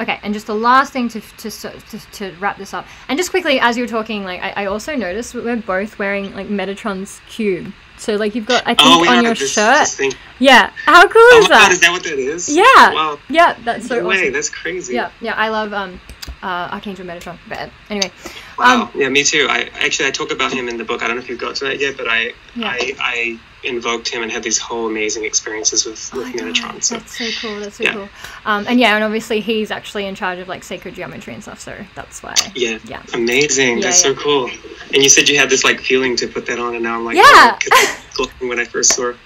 okay, 0.01 0.21
and 0.23 0.35
just 0.35 0.47
the 0.47 0.55
last 0.55 0.93
thing 0.93 1.09
to 1.11 1.21
to, 1.21 1.51
to 1.51 1.99
to 2.13 2.37
wrap 2.41 2.59
this 2.59 2.75
up, 2.75 2.87
and 3.09 3.17
just 3.19 3.31
quickly 3.31 3.61
as 3.61 3.77
you 3.77 3.85
were 3.85 3.89
talking, 3.89 4.25
like 4.25 4.43
I, 4.43 4.65
I 4.65 4.67
also 4.67 4.95
noticed 4.95 5.35
we're 5.35 5.57
both 5.57 5.99
wearing 5.99 6.35
like 6.35 6.49
Metatron's 6.49 7.21
cube. 7.29 7.73
So 7.97 8.15
like 8.15 8.37
you've 8.37 8.47
got 8.47 8.63
I 8.65 8.75
think 8.75 8.81
Oh, 8.83 9.03
yeah, 9.03 9.11
on 9.11 9.25
your 9.25 9.35
this, 9.35 9.51
shirt, 9.53 9.89
this 9.97 10.15
yeah. 10.39 10.71
How 10.87 11.09
cool 11.09 11.21
Oh, 11.21 11.39
is 11.43 11.49
my 11.49 11.57
God, 11.57 11.65
that? 11.65 11.73
is 11.73 11.81
that 11.81 11.91
what 11.91 12.05
that 12.05 12.17
is? 12.19 12.49
Yeah. 12.49 12.93
Wow. 12.93 13.19
Yeah, 13.29 13.57
that's 13.65 13.89
so 13.89 14.01
No 14.03 14.07
way, 14.07 14.31
that's 14.31 14.49
crazy. 14.51 14.95
Yeah, 14.95 15.11
yeah, 15.21 15.35
I 15.35 15.49
love 15.49 15.73
um, 15.73 16.01
uh, 16.41 16.69
Archangel 16.71 17.05
Metatron. 17.05 17.39
But 17.49 17.71
anyway, 17.91 18.13
Wow. 18.59 18.83
um, 18.83 18.91
yeah, 18.95 19.09
me 19.09 19.25
too. 19.25 19.47
I 19.49 19.71
actually 19.75 20.09
I 20.09 20.11
talk 20.11 20.33
about 20.33 20.53
him 20.53 20.69
in 20.69 20.77
the 20.77 20.85
book. 20.85 21.03
I 21.03 21.07
don't 21.07 21.17
know 21.17 21.23
if 21.23 21.29
you've 21.29 21.39
got 21.39 21.57
to 21.57 21.65
that 21.67 21.81
yet, 21.81 21.97
but 21.97 22.09
I 22.09 22.33
Yeah. 22.55 22.69
I, 22.69 22.95
I 22.99 23.39
invoked 23.65 24.09
him 24.09 24.23
and 24.23 24.31
had 24.31 24.43
these 24.43 24.59
whole 24.59 24.87
amazing 24.87 25.25
experiences 25.25 25.85
with 25.85 26.11
Oh 26.15 26.19
with 26.19 26.29
Metatron. 26.35 26.83
So 26.83 26.97
That's 26.97 27.19
so 27.19 27.29
cool. 27.41 27.61
That's 27.61 27.77
so 27.77 27.85
Yeah. 27.85 27.93
cool. 27.93 28.09
Um, 28.45 28.65
and 28.69 28.79
yeah, 28.79 28.95
and 28.95 29.03
obviously 29.05 29.41
he's 29.41 29.71
actually 29.71 30.07
in 30.07 30.15
charge 30.15 30.39
of 30.39 30.49
like 30.49 30.63
sacred 30.65 30.95
geometry 30.95 31.35
and 31.35 31.43
stuff. 31.43 31.61
So 31.61 31.77
that's 31.95 32.23
why. 32.23 32.35
yeah, 32.55 32.79
Yeah. 32.85 33.03
amazing. 33.15 33.79
Yeah, 33.79 33.85
That's 33.85 34.05
yeah. 34.05 34.15
so 34.15 34.21
cool. 34.21 34.51
And 34.95 35.03
you 35.03 35.09
said 35.09 35.29
you 35.29 35.37
had 35.39 35.51
this 35.51 35.65
like 35.65 35.81
feeling 35.81 36.17
to 36.17 36.29
put 36.29 36.47
that 36.47 36.59
on, 36.59 36.75
and 36.75 36.83
now 36.85 36.97
I'm 36.97 37.05
like, 37.05 37.17
Yeah. 37.17 37.23
oh, 37.27 37.59
'cause 37.61 37.69
it's 37.83 38.17
glowing 38.17 38.49
when 38.49 38.59
I 38.59 38.65
first 38.65 38.95
saw. 38.95 39.09
it. 39.11 39.17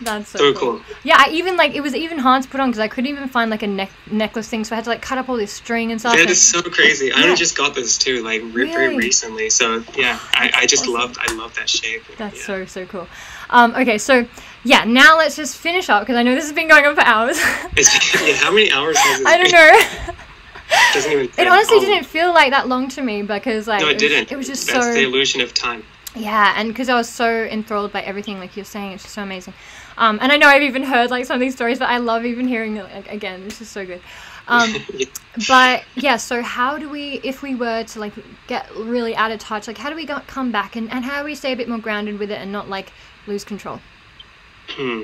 That's 0.00 0.30
so, 0.30 0.38
So 0.38 0.52
cool. 0.54 0.72
cool. 0.78 0.82
Yeah, 1.04 1.16
I 1.18 1.30
even 1.30 1.56
like 1.56 1.74
it 1.74 1.80
was 1.80 1.94
even 1.94 2.18
hard 2.18 2.42
to 2.42 2.48
put 2.48 2.60
on 2.60 2.70
because 2.70 2.80
I 2.80 2.88
couldn't 2.88 3.08
even 3.10 3.28
find 3.28 3.50
like 3.50 3.62
a 3.62 3.66
neck 3.68 3.90
necklace 4.10 4.48
thing, 4.48 4.64
so 4.64 4.74
I 4.74 4.76
had 4.76 4.84
to 4.84 4.90
like 4.90 5.02
cut 5.02 5.18
up 5.18 5.28
all 5.28 5.36
this 5.36 5.52
string 5.52 5.92
and 5.92 6.00
stuff. 6.00 6.14
That 6.14 6.22
and- 6.22 6.30
is 6.30 6.40
so 6.42 6.60
crazy. 6.62 7.12
I 7.12 7.22
only 7.22 7.36
just 7.36 7.56
got 7.56 7.74
this 7.74 7.98
too, 7.98 8.22
like 8.24 8.42
re- 8.52 8.70
very 8.72 8.96
recently. 8.96 9.48
So 9.50 9.84
yeah, 9.96 10.18
I, 10.32 10.50
I 10.54 10.66
just 10.66 10.82
Awesome. 10.84 10.94
loved 10.94 11.18
I 11.20 11.32
love 11.34 11.54
that 11.56 11.68
shape. 11.68 12.02
That's 12.18 12.42
so 12.44 12.64
so 12.66 12.84
cool. 12.86 13.06
Um, 13.52 13.74
okay, 13.74 13.98
so 13.98 14.26
yeah, 14.64 14.84
now 14.84 15.18
let's 15.18 15.36
just 15.36 15.56
finish 15.56 15.88
up 15.88 16.02
because 16.02 16.16
I 16.16 16.22
know 16.22 16.34
this 16.34 16.44
has 16.44 16.52
been 16.52 16.68
going 16.68 16.84
on 16.86 16.94
for 16.94 17.02
hours. 17.02 17.38
Yeah, 18.22 18.34
how 18.34 18.50
many 18.52 18.70
hours 18.70 18.96
has 18.98 19.20
it 19.20 19.26
I 19.26 19.36
don't 19.36 19.52
know. 19.52 20.14
Even. 20.96 21.30
it 21.36 21.48
honestly 21.48 21.76
oh, 21.78 21.80
didn't 21.80 22.04
feel 22.04 22.32
like 22.32 22.50
that 22.50 22.66
long 22.68 22.88
to 22.90 23.02
me 23.02 23.22
because 23.22 23.68
like 23.68 23.80
No, 23.82 23.88
it 23.88 23.94
was- 23.94 24.02
didn't. 24.02 24.32
It 24.32 24.36
was 24.36 24.46
just 24.46 24.66
That's 24.68 24.86
so 24.86 24.92
the 24.92 25.02
illusion 25.02 25.40
of 25.40 25.52
time. 25.52 25.84
Yeah, 26.14 26.54
and 26.56 26.68
because 26.68 26.88
I 26.88 26.94
was 26.94 27.08
so 27.08 27.44
enthralled 27.44 27.92
by 27.92 28.02
everything, 28.02 28.38
like 28.38 28.56
you're 28.56 28.64
saying, 28.66 28.92
it's 28.92 29.02
just 29.02 29.14
so 29.14 29.22
amazing. 29.22 29.54
Um, 29.96 30.18
and 30.20 30.30
I 30.30 30.36
know 30.36 30.46
I've 30.46 30.62
even 30.62 30.82
heard 30.82 31.10
like 31.10 31.24
some 31.24 31.34
of 31.34 31.40
these 31.40 31.54
stories, 31.54 31.78
but 31.78 31.88
I 31.88 31.98
love 31.98 32.24
even 32.24 32.46
hearing 32.48 32.76
it 32.76 32.84
like, 32.84 33.10
again. 33.10 33.42
It's 33.44 33.58
just 33.58 33.72
so 33.72 33.84
good. 33.86 34.00
Um, 34.48 34.74
Yeah. 34.92 35.06
but 35.48 35.84
yeah, 35.94 36.16
so 36.16 36.42
how 36.42 36.76
do 36.78 36.88
we, 36.88 37.20
if 37.24 37.42
we 37.42 37.54
were 37.54 37.84
to 37.84 38.00
like 38.00 38.12
get 38.46 38.70
really 38.76 39.16
out 39.16 39.30
of 39.30 39.40
touch, 39.40 39.66
like 39.66 39.78
how 39.78 39.88
do 39.88 39.96
we 39.96 40.06
come 40.06 40.52
back 40.52 40.76
and, 40.76 40.90
and 40.90 41.04
how 41.04 41.20
do 41.20 41.24
we 41.24 41.34
stay 41.34 41.52
a 41.52 41.56
bit 41.56 41.68
more 41.68 41.78
grounded 41.78 42.18
with 42.18 42.30
it 42.30 42.38
and 42.38 42.52
not 42.52 42.68
like 42.68 42.92
lose 43.26 43.44
control? 43.44 43.80
Hmm. 44.68 45.02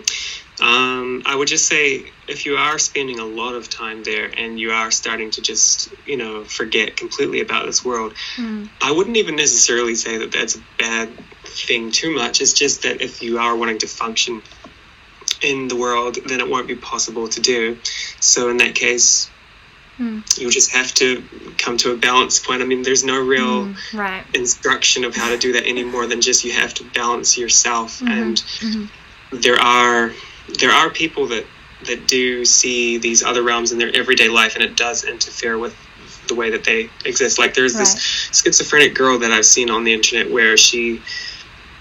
Um, 0.61 1.23
I 1.25 1.37
would 1.37 1.47
just 1.47 1.67
say 1.67 2.11
if 2.27 2.45
you 2.45 2.57
are 2.57 2.79
spending 2.79 3.21
a 3.21 3.25
lot 3.25 3.55
of 3.55 3.71
time 3.71 4.03
there 4.03 4.29
and 4.37 4.59
you 4.59 4.73
are 4.73 4.91
starting 4.91 5.31
to 5.33 5.41
just, 5.41 5.93
you 6.05 6.17
know, 6.17 6.45
forget 6.45 6.97
completely 6.97 7.41
about 7.41 7.67
this 7.67 7.85
world, 7.85 8.15
Mm. 8.37 8.69
I 8.83 8.93
wouldn't 8.93 9.17
even 9.17 9.37
necessarily 9.37 9.95
say 9.95 10.19
that 10.19 10.33
that's 10.33 10.57
a 10.57 10.61
bad 10.79 11.11
thing 11.45 11.93
too 11.93 12.15
much. 12.15 12.41
It's 12.41 12.53
just 12.53 12.83
that 12.83 13.01
if 13.01 13.23
you 13.23 13.39
are 13.39 13.57
wanting 13.57 13.79
to 13.79 13.87
function 13.87 14.43
in 15.43 15.69
the 15.69 15.77
world, 15.77 16.19
then 16.27 16.41
it 16.41 16.49
won't 16.49 16.67
be 16.67 16.75
possible 16.75 17.29
to 17.29 17.41
do. 17.41 17.79
So 18.21 18.49
in 18.49 18.57
that 18.59 18.75
case, 18.75 19.31
Hmm. 19.99 20.21
you'll 20.37 20.51
just 20.53 20.71
have 20.71 20.95
to 20.95 21.25
come 21.59 21.77
to 21.79 21.91
a 21.91 21.97
balance 21.97 22.39
point. 22.39 22.63
I 22.63 22.65
mean, 22.65 22.83
there's 22.83 23.03
no 23.03 23.19
real 23.21 23.67
Mm, 23.67 23.77
right. 23.95 24.25
instruction 24.33 25.05
of 25.05 25.15
how 25.17 25.29
to 25.29 25.37
do 25.37 25.53
that 25.55 25.67
any 25.67 25.83
more 25.83 26.07
than 26.07 26.21
just 26.21 26.45
you 26.45 26.53
have 26.53 26.73
to 26.75 26.85
balance 26.85 27.37
yourself 27.37 27.99
Mhm, 28.01 28.11
and 28.13 28.37
mhm. 28.61 28.89
there 29.43 29.59
are 29.61 30.13
there 30.61 30.71
are 30.71 30.89
people 30.89 31.27
that 31.27 31.45
that 31.87 32.07
do 32.07 32.45
see 32.45 32.99
these 32.99 33.23
other 33.25 33.43
realms 33.43 33.73
in 33.73 33.79
their 33.79 33.95
everyday 33.95 34.29
life 34.29 34.55
and 34.55 34.63
it 34.65 34.77
does 34.77 35.03
interfere 35.05 35.59
with 35.59 35.75
the 36.29 36.35
way 36.35 36.51
that 36.51 36.63
they 36.65 36.89
exist 37.05 37.39
like 37.39 37.55
there's 37.55 37.75
this 37.75 37.97
schizophrenic 38.33 38.95
girl 38.95 39.19
that 39.19 39.31
i've 39.33 39.47
seen 39.47 39.69
on 39.71 39.85
the 39.85 39.93
internet 39.93 40.31
where 40.31 40.57
she 40.57 41.01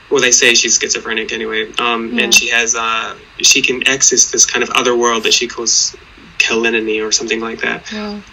well 0.10 0.22
they 0.22 0.32
say 0.32 0.54
she's 0.54 0.78
schizophrenic 0.80 1.32
anyway 1.32 1.72
um, 1.80 2.14
Yeah. 2.14 2.24
and 2.26 2.34
she 2.34 2.50
has 2.50 2.76
uh, 2.76 3.16
she 3.42 3.62
can 3.62 3.88
access 3.88 4.32
this 4.32 4.46
kind 4.46 4.64
of 4.64 4.70
other 4.72 4.96
world 4.96 5.24
that 5.24 5.34
she 5.34 5.48
calls 5.48 5.96
kalinini 6.40 7.06
or 7.06 7.12
something 7.12 7.40
like 7.42 7.60
that 7.60 7.84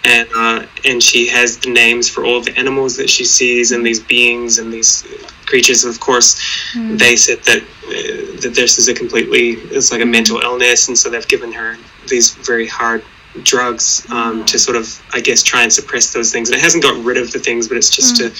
and 0.03 0.27
uh, 0.35 0.65
and 0.85 1.01
she 1.01 1.27
has 1.27 1.57
the 1.59 1.71
names 1.71 2.09
for 2.09 2.23
all 2.25 2.41
the 2.41 2.57
animals 2.57 2.95
that 2.97 3.09
she 3.09 3.23
sees 3.25 3.71
and 3.71 3.85
these 3.85 3.99
beings 3.99 4.57
and 4.59 4.71
these 4.71 5.03
creatures. 5.45 5.83
Of 5.85 5.99
course, 5.99 6.35
Mm. 6.73 6.97
they 6.99 7.15
said 7.15 7.39
that 7.43 7.61
uh, 7.61 8.41
that 8.41 8.53
this 8.55 8.77
is 8.77 8.87
a 8.87 8.93
completely 8.93 9.51
it's 9.75 9.91
like 9.91 10.01
a 10.01 10.05
mental 10.05 10.39
illness, 10.41 10.87
and 10.87 10.97
so 10.97 11.09
they've 11.09 11.27
given 11.27 11.51
her 11.53 11.77
these 12.07 12.31
very 12.51 12.67
hard 12.67 13.03
drugs 13.43 14.05
um, 14.09 14.39
Wow. 14.39 14.45
to 14.45 14.59
sort 14.59 14.77
of 14.77 15.01
I 15.13 15.19
guess 15.21 15.41
try 15.43 15.63
and 15.63 15.71
suppress 15.71 16.13
those 16.13 16.31
things. 16.31 16.49
And 16.49 16.57
it 16.57 16.61
hasn't 16.61 16.83
got 16.83 16.95
rid 17.03 17.17
of 17.17 17.31
the 17.31 17.39
things, 17.39 17.67
but 17.67 17.77
it's 17.77 17.89
just 17.89 18.17
to 18.17 18.31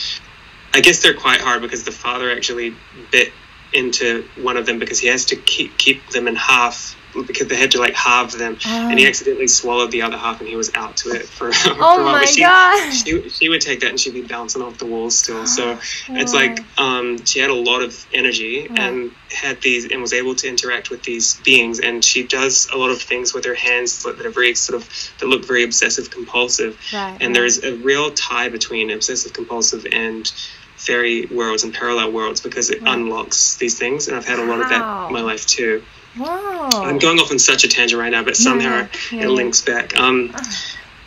I 0.73 0.81
guess 0.81 1.01
they're 1.01 1.13
quite 1.27 1.41
hard 1.41 1.61
because 1.61 1.83
the 1.83 1.91
father 1.91 2.31
actually 2.31 2.75
bit 3.11 3.31
into 3.73 4.25
one 4.41 4.57
of 4.57 4.65
them 4.65 4.77
because 4.79 4.99
he 4.99 5.07
has 5.07 5.25
to 5.25 5.35
keep 5.35 5.77
keep 5.77 6.07
them 6.09 6.27
in 6.27 6.35
half 6.35 6.95
because 7.23 7.47
they 7.47 7.55
had 7.55 7.71
to 7.71 7.79
like 7.79 7.93
halve 7.93 8.31
them 8.37 8.57
and 8.65 8.99
he 8.99 9.05
Oh. 9.05 9.09
accidentally 9.09 9.47
swallowed 9.47 9.91
the 9.91 10.01
other 10.01 10.17
half 10.17 10.39
and 10.39 10.49
he 10.49 10.55
was 10.55 10.71
out 10.75 10.97
to 10.97 11.09
it 11.11 11.27
for, 11.27 11.51
for 11.53 11.69
a 11.71 11.73
Oh 11.75 12.03
while. 12.03 12.11
My 12.13 12.25
she, 12.25 12.41
god. 12.41 12.91
she, 12.93 13.29
she 13.29 13.49
would 13.49 13.61
take 13.61 13.79
that 13.81 13.89
and 13.89 13.99
she'd 13.99 14.13
be 14.13 14.21
bouncing 14.21 14.61
off 14.61 14.77
the 14.77 14.85
walls 14.85 15.17
still. 15.17 15.45
So 15.45 15.79
it's 16.09 16.33
like 16.33 16.59
um, 16.79 17.23
she 17.25 17.39
had 17.39 17.49
a 17.49 17.55
lot 17.55 17.81
of 17.81 18.05
energy 18.13 18.67
and 18.69 19.11
had 19.31 19.61
these 19.61 19.91
and 19.91 20.01
was 20.01 20.13
able 20.13 20.35
to 20.35 20.47
interact 20.47 20.89
with 20.89 21.03
these 21.03 21.35
beings. 21.41 21.79
And 21.79 22.03
she 22.03 22.23
does 22.23 22.67
a 22.73 22.77
lot 22.77 22.89
of 22.91 23.01
things 23.01 23.33
with 23.33 23.45
her 23.45 23.55
hands 23.55 24.03
that 24.03 24.25
are 24.25 24.29
very 24.29 24.55
sort 24.55 24.81
of 24.81 24.89
that 25.19 25.27
look 25.27 25.45
very 25.45 25.63
obsessive 25.63 26.09
compulsive. 26.09 26.79
Right, 26.93 27.17
And 27.21 27.35
there's 27.35 27.63
a 27.63 27.75
real 27.77 28.11
tie 28.11 28.49
between 28.49 28.91
obsessive 28.91 29.33
compulsive 29.33 29.85
and 29.91 30.31
fairy 30.77 31.25
worlds 31.27 31.63
and 31.63 31.73
parallel 31.73 32.11
worlds 32.11 32.41
because 32.41 32.69
it 32.69 32.81
unlocks 32.85 33.55
these 33.57 33.77
things. 33.79 34.07
And 34.07 34.15
I've 34.15 34.25
had 34.25 34.39
a 34.39 34.45
lot 34.45 34.59
of 34.61 34.69
that 34.69 35.07
in 35.07 35.13
my 35.13 35.21
life 35.21 35.45
too. 35.47 35.83
Wow. 36.17 36.69
I'm 36.73 36.99
going 36.99 37.19
off 37.19 37.31
on 37.31 37.39
such 37.39 37.63
a 37.63 37.67
tangent 37.67 37.99
right 37.99 38.11
now, 38.11 38.23
but 38.23 38.35
somehow 38.37 38.69
yeah, 38.79 38.87
yeah, 39.11 39.23
it 39.25 39.29
links 39.29 39.61
back. 39.61 39.97
Um, 39.97 40.31
Ah. 40.33 40.41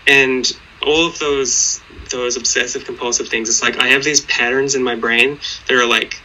and 0.07 0.51
all 0.83 1.07
of 1.07 1.19
those 1.19 1.81
those 2.11 2.37
obsessive 2.37 2.85
compulsive 2.85 3.29
things, 3.29 3.49
it's 3.49 3.63
like 3.63 3.79
I 3.79 3.89
have 3.89 4.05
these 4.05 4.21
patterns 4.23 4.75
in 4.75 4.83
my 4.83 4.95
brain 4.95 5.39
that 5.69 5.75
are 5.77 5.87
like 5.87 6.21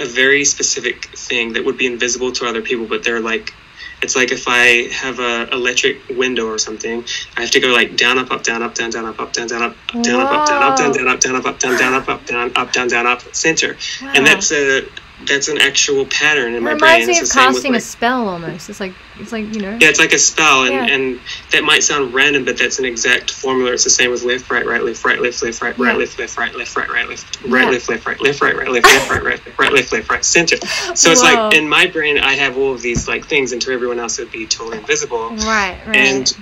a 0.00 0.04
very 0.06 0.44
specific 0.44 1.06
thing 1.16 1.52
that 1.54 1.64
would 1.64 1.78
be 1.78 1.86
invisible 1.86 2.32
to 2.32 2.46
other 2.46 2.60
people, 2.62 2.86
but 2.86 3.02
they're 3.04 3.20
like 3.20 3.52
it's 4.02 4.16
like 4.16 4.32
if 4.32 4.48
I 4.48 4.88
have 4.92 5.20
a 5.20 5.48
electric 5.52 6.08
window 6.10 6.46
or 6.46 6.58
something, 6.58 7.04
I 7.36 7.42
have 7.42 7.52
to 7.52 7.60
go 7.60 7.68
like 7.68 7.96
down, 7.96 8.18
up, 8.18 8.32
up, 8.32 8.42
down, 8.42 8.60
up, 8.60 8.74
down, 8.74 8.90
down, 8.90 9.04
up, 9.04 9.20
up, 9.20 9.32
down, 9.32 9.46
down, 9.46 9.62
up, 9.62 9.76
down, 10.02 10.20
up, 10.20 10.30
up, 10.32 10.48
down, 10.48 10.62
up, 10.62 10.76
down, 10.76 10.92
down, 10.92 11.06
up, 11.08 11.20
down, 11.20 11.36
up, 11.36 11.46
up, 11.46 11.58
down, 11.60 11.78
down, 11.78 11.94
up, 11.94 12.08
up, 12.08 12.26
down, 12.26 12.52
up, 12.56 12.72
down, 12.72 12.88
down, 12.88 13.06
up, 13.06 13.22
center. 13.34 13.76
And 14.02 14.26
that's 14.26 14.50
a 14.50 14.82
that's 15.26 15.48
an 15.48 15.58
actual 15.58 16.04
pattern 16.06 16.54
in 16.54 16.56
It 16.56 16.62
my 16.62 16.74
brain. 16.74 17.08
It's 17.08 17.20
the 17.20 17.26
same 17.26 17.46
with, 17.48 17.54
casting 17.54 17.74
a 17.74 17.80
spell 17.80 18.28
almost. 18.28 18.68
It's 18.70 18.80
like 18.80 18.92
it's 19.18 19.32
like 19.32 19.54
you 19.54 19.60
know. 19.60 19.72
Yeah, 19.80 19.88
it's 19.88 19.98
like 19.98 20.12
a 20.12 20.18
spell, 20.18 20.64
and, 20.64 20.72
Yeah. 20.72 20.94
and 20.94 21.20
that 21.50 21.64
might 21.64 21.82
sound 21.82 22.14
random, 22.14 22.44
but 22.44 22.56
that's 22.58 22.78
an 22.78 22.84
exact 22.84 23.30
formula. 23.30 23.72
It's 23.72 23.84
the 23.84 23.90
same 23.90 24.10
with 24.10 24.22
left, 24.24 24.50
right, 24.50 24.64
right, 24.66 24.82
left, 24.82 25.04
right, 25.04 25.20
left, 25.20 25.42
left, 25.42 25.62
right, 25.62 25.74
Yeah. 25.78 25.84
right, 25.86 25.98
left, 25.98 26.18
left, 26.18 26.36
right, 26.36 26.54
left, 26.56 26.76
right, 26.76 26.88
right, 26.90 27.08
left, 27.08 27.38
right, 27.46 27.62
Yeah. 27.64 27.70
left, 27.70 27.88
left, 27.88 28.06
right, 28.06 28.20
left, 28.20 28.40
right, 28.40 28.56
right, 28.56 28.68
left, 28.70 28.86
left, 28.86 29.10
right, 29.10 29.22
right, 29.22 29.40
left, 29.46 29.58
right, 29.58 29.72
left, 29.72 29.92
left, 29.92 30.10
right, 30.10 30.24
center. 30.24 30.56
So 30.94 31.10
it's 31.10 31.22
Whoa. 31.22 31.48
like 31.48 31.54
in 31.54 31.68
my 31.68 31.86
brain, 31.86 32.18
I 32.18 32.34
have 32.34 32.56
all 32.58 32.72
of 32.72 32.82
these 32.82 33.08
like 33.08 33.26
things, 33.26 33.52
and 33.52 33.60
to 33.62 33.72
everyone 33.72 33.98
else, 33.98 34.18
it'd 34.18 34.32
be 34.32 34.46
totally 34.46 34.78
invisible. 34.78 35.30
Right, 35.30 35.78
right. 35.86 35.96
And 35.96 36.34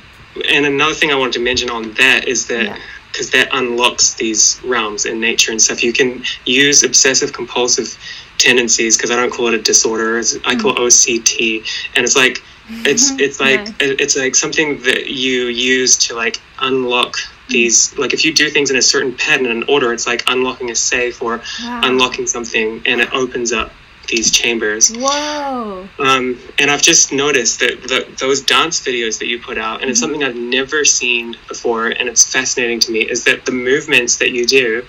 and 0.48 0.64
another 0.64 0.94
thing 0.94 1.10
I 1.10 1.16
wanted 1.16 1.32
to 1.34 1.40
mention 1.40 1.70
on 1.70 1.92
that 1.94 2.28
is 2.28 2.46
that 2.46 2.64
Yeah. 2.64 2.76
because 3.10 3.30
that 3.30 3.48
unlocks 3.52 4.14
these 4.14 4.60
realms 4.62 5.04
in 5.04 5.18
nature 5.18 5.50
and 5.50 5.60
stuff, 5.60 5.82
you 5.82 5.92
can 5.92 6.22
use 6.44 6.84
obsessive 6.84 7.32
compulsive 7.32 7.98
tendencies 8.40 8.96
because 8.96 9.10
I 9.10 9.16
don't 9.16 9.30
call 9.32 9.48
it 9.48 9.54
a 9.54 9.62
disorder, 9.62 10.18
it's- 10.18 10.38
I 10.44 10.56
call 10.56 10.72
it 10.72 10.78
mm-hmm. 10.78 10.84
OCT, 10.84 11.64
and 11.94 12.04
it's 12.04 12.16
like 12.16 12.42
it's 12.70 13.10
mm-hmm. 13.10 13.20
it's 13.20 13.40
like 13.40 13.60
Nice. 13.60 13.74
it's 13.80 14.16
like 14.16 14.34
something 14.34 14.80
that 14.82 15.10
you 15.10 15.46
use 15.46 15.96
to 16.06 16.14
like 16.14 16.40
unlock 16.60 17.16
mm. 17.16 17.48
these 17.48 17.96
like 17.98 18.12
if 18.12 18.24
you 18.24 18.32
do 18.32 18.48
things 18.48 18.70
in 18.70 18.76
a 18.76 18.82
certain 18.82 19.14
pattern 19.14 19.46
and 19.46 19.68
order 19.68 19.92
it's 19.92 20.06
like 20.06 20.22
unlocking 20.28 20.70
a 20.70 20.74
safe 20.74 21.20
or 21.20 21.40
Wow. 21.62 21.80
unlocking 21.84 22.26
something 22.26 22.82
and 22.86 23.00
it 23.00 23.12
opens 23.12 23.52
up 23.52 23.72
these 24.08 24.30
chambers 24.30 24.94
Whoa. 24.94 25.88
um, 25.98 26.38
and 26.58 26.70
I've 26.70 26.82
just 26.82 27.12
noticed 27.12 27.60
that 27.60 27.82
the, 27.82 28.06
those 28.18 28.42
dance 28.42 28.80
videos 28.80 29.18
that 29.20 29.26
you 29.26 29.40
put 29.40 29.56
out, 29.56 29.82
and 29.82 29.90
it's 29.90 30.00
mm-hmm. 30.00 30.12
something 30.12 30.24
I've 30.24 30.36
never 30.36 30.84
seen 30.84 31.36
before, 31.46 31.86
and 31.86 32.08
it's 32.08 32.24
fascinating 32.24 32.80
to 32.80 32.92
me, 32.92 33.00
is 33.00 33.24
that 33.24 33.46
the 33.46 33.52
movements 33.52 34.16
that 34.16 34.32
you 34.32 34.46
do, 34.46 34.84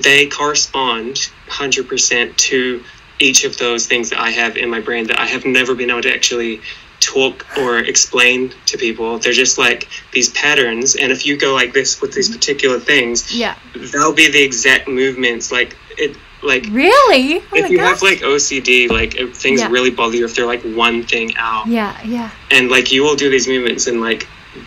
they 0.00 0.26
correspond 0.26 1.30
100% 1.48 2.36
to 2.36 2.84
each 3.18 3.44
of 3.44 3.56
those 3.56 3.86
things 3.86 4.10
that 4.10 4.20
I 4.20 4.30
have 4.30 4.56
in 4.56 4.68
my 4.70 4.80
brain 4.80 5.06
that 5.08 5.18
I 5.18 5.26
have 5.26 5.44
never 5.44 5.74
been 5.74 5.90
able 5.90 6.02
to 6.02 6.12
actually 6.14 6.60
talk 7.00 7.46
or 7.58 7.78
explain 7.78 8.52
to 8.66 8.78
people. 8.78 9.18
They're 9.18 9.32
just 9.32 9.58
like 9.58 9.88
these 10.12 10.30
patterns, 10.30 10.96
and 10.96 11.12
if 11.12 11.26
you 11.26 11.36
go 11.36 11.54
like 11.54 11.72
this 11.72 12.00
with 12.00 12.12
these 12.12 12.28
mm-hmm. 12.28 12.38
particular 12.38 12.78
things, 12.80 13.34
Yeah. 13.34 13.54
they'll 13.74 14.14
be 14.14 14.30
the 14.30 14.42
exact 14.42 14.88
movements. 14.88 15.52
Like 15.52 15.76
it, 15.98 16.16
like 16.42 16.66
Really? 16.70 17.38
Oh 17.38 17.56
if 17.56 17.70
you 17.70 17.78
gosh. 17.78 17.88
have 17.88 18.02
like 18.02 18.18
OCD, 18.20 18.88
like 18.88 19.14
things 19.34 19.60
Yeah. 19.60 19.68
really 19.68 19.90
bother 19.90 20.16
you, 20.16 20.24
if 20.24 20.34
they're 20.34 20.46
like 20.46 20.62
one 20.62 21.02
thing 21.02 21.36
out, 21.36 21.66
Yeah, 21.66 21.98
yeah. 22.04 22.30
and 22.50 22.70
like 22.70 22.90
you 22.92 23.02
will 23.02 23.16
do 23.16 23.30
these 23.30 23.46
movements, 23.48 23.86
and 23.86 24.00
like, 24.00 24.26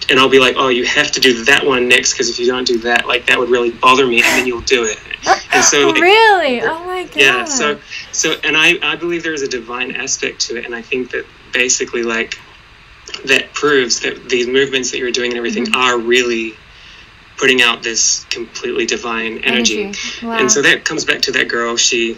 and 0.10 0.20
I'll 0.20 0.30
be 0.30 0.40
like, 0.40 0.56
oh, 0.58 0.68
you 0.70 0.86
have 0.86 1.12
to 1.12 1.20
do 1.20 1.44
that 1.46 1.66
one 1.66 1.88
next 1.88 2.14
because 2.14 2.30
if 2.30 2.40
you 2.40 2.46
don't 2.46 2.66
do 2.68 2.78
that, 2.80 3.08
like 3.08 3.26
that 3.28 3.40
would 3.40 3.50
really 3.50 3.72
bother 3.72 4.06
me, 4.06 4.18
and 4.18 4.26
then 4.26 4.46
you'll 4.48 4.62
do 4.62 4.84
it. 4.86 5.00
And 5.52 5.64
so, 5.66 5.90
like, 5.90 6.00
really? 6.00 6.62
Oh 6.62 6.86
my 6.86 7.04
god. 7.06 7.16
yeah, 7.16 7.44
so 7.44 7.80
so, 8.12 8.36
and 8.44 8.56
I 8.58 8.76
I 8.82 8.96
believe 8.96 9.24
there 9.24 9.34
is 9.34 9.42
a 9.42 9.48
divine 9.48 9.96
aspect 9.96 10.42
to 10.48 10.58
it, 10.58 10.66
and 10.66 10.76
I 10.76 10.82
think 10.82 11.12
that 11.12 11.26
basically 11.54 12.04
like 12.04 12.38
that 13.26 13.54
proves 13.54 14.02
that 14.02 14.30
these 14.30 14.48
movements 14.48 14.92
that 14.92 14.98
you're 15.00 15.12
doing 15.12 15.32
and 15.32 15.38
everything 15.38 15.66
Mm-hmm. 15.66 15.76
are 15.82 15.98
really 15.98 16.54
putting 17.38 17.62
out 17.62 17.82
this 17.84 18.26
completely 18.26 18.86
divine 18.86 19.40
energy. 19.40 19.94
Wow. 20.22 20.38
And 20.40 20.52
so 20.52 20.62
that 20.62 20.84
comes 20.86 21.06
back 21.06 21.22
to 21.24 21.32
that 21.34 21.48
girl. 21.48 21.78
She 21.78 22.18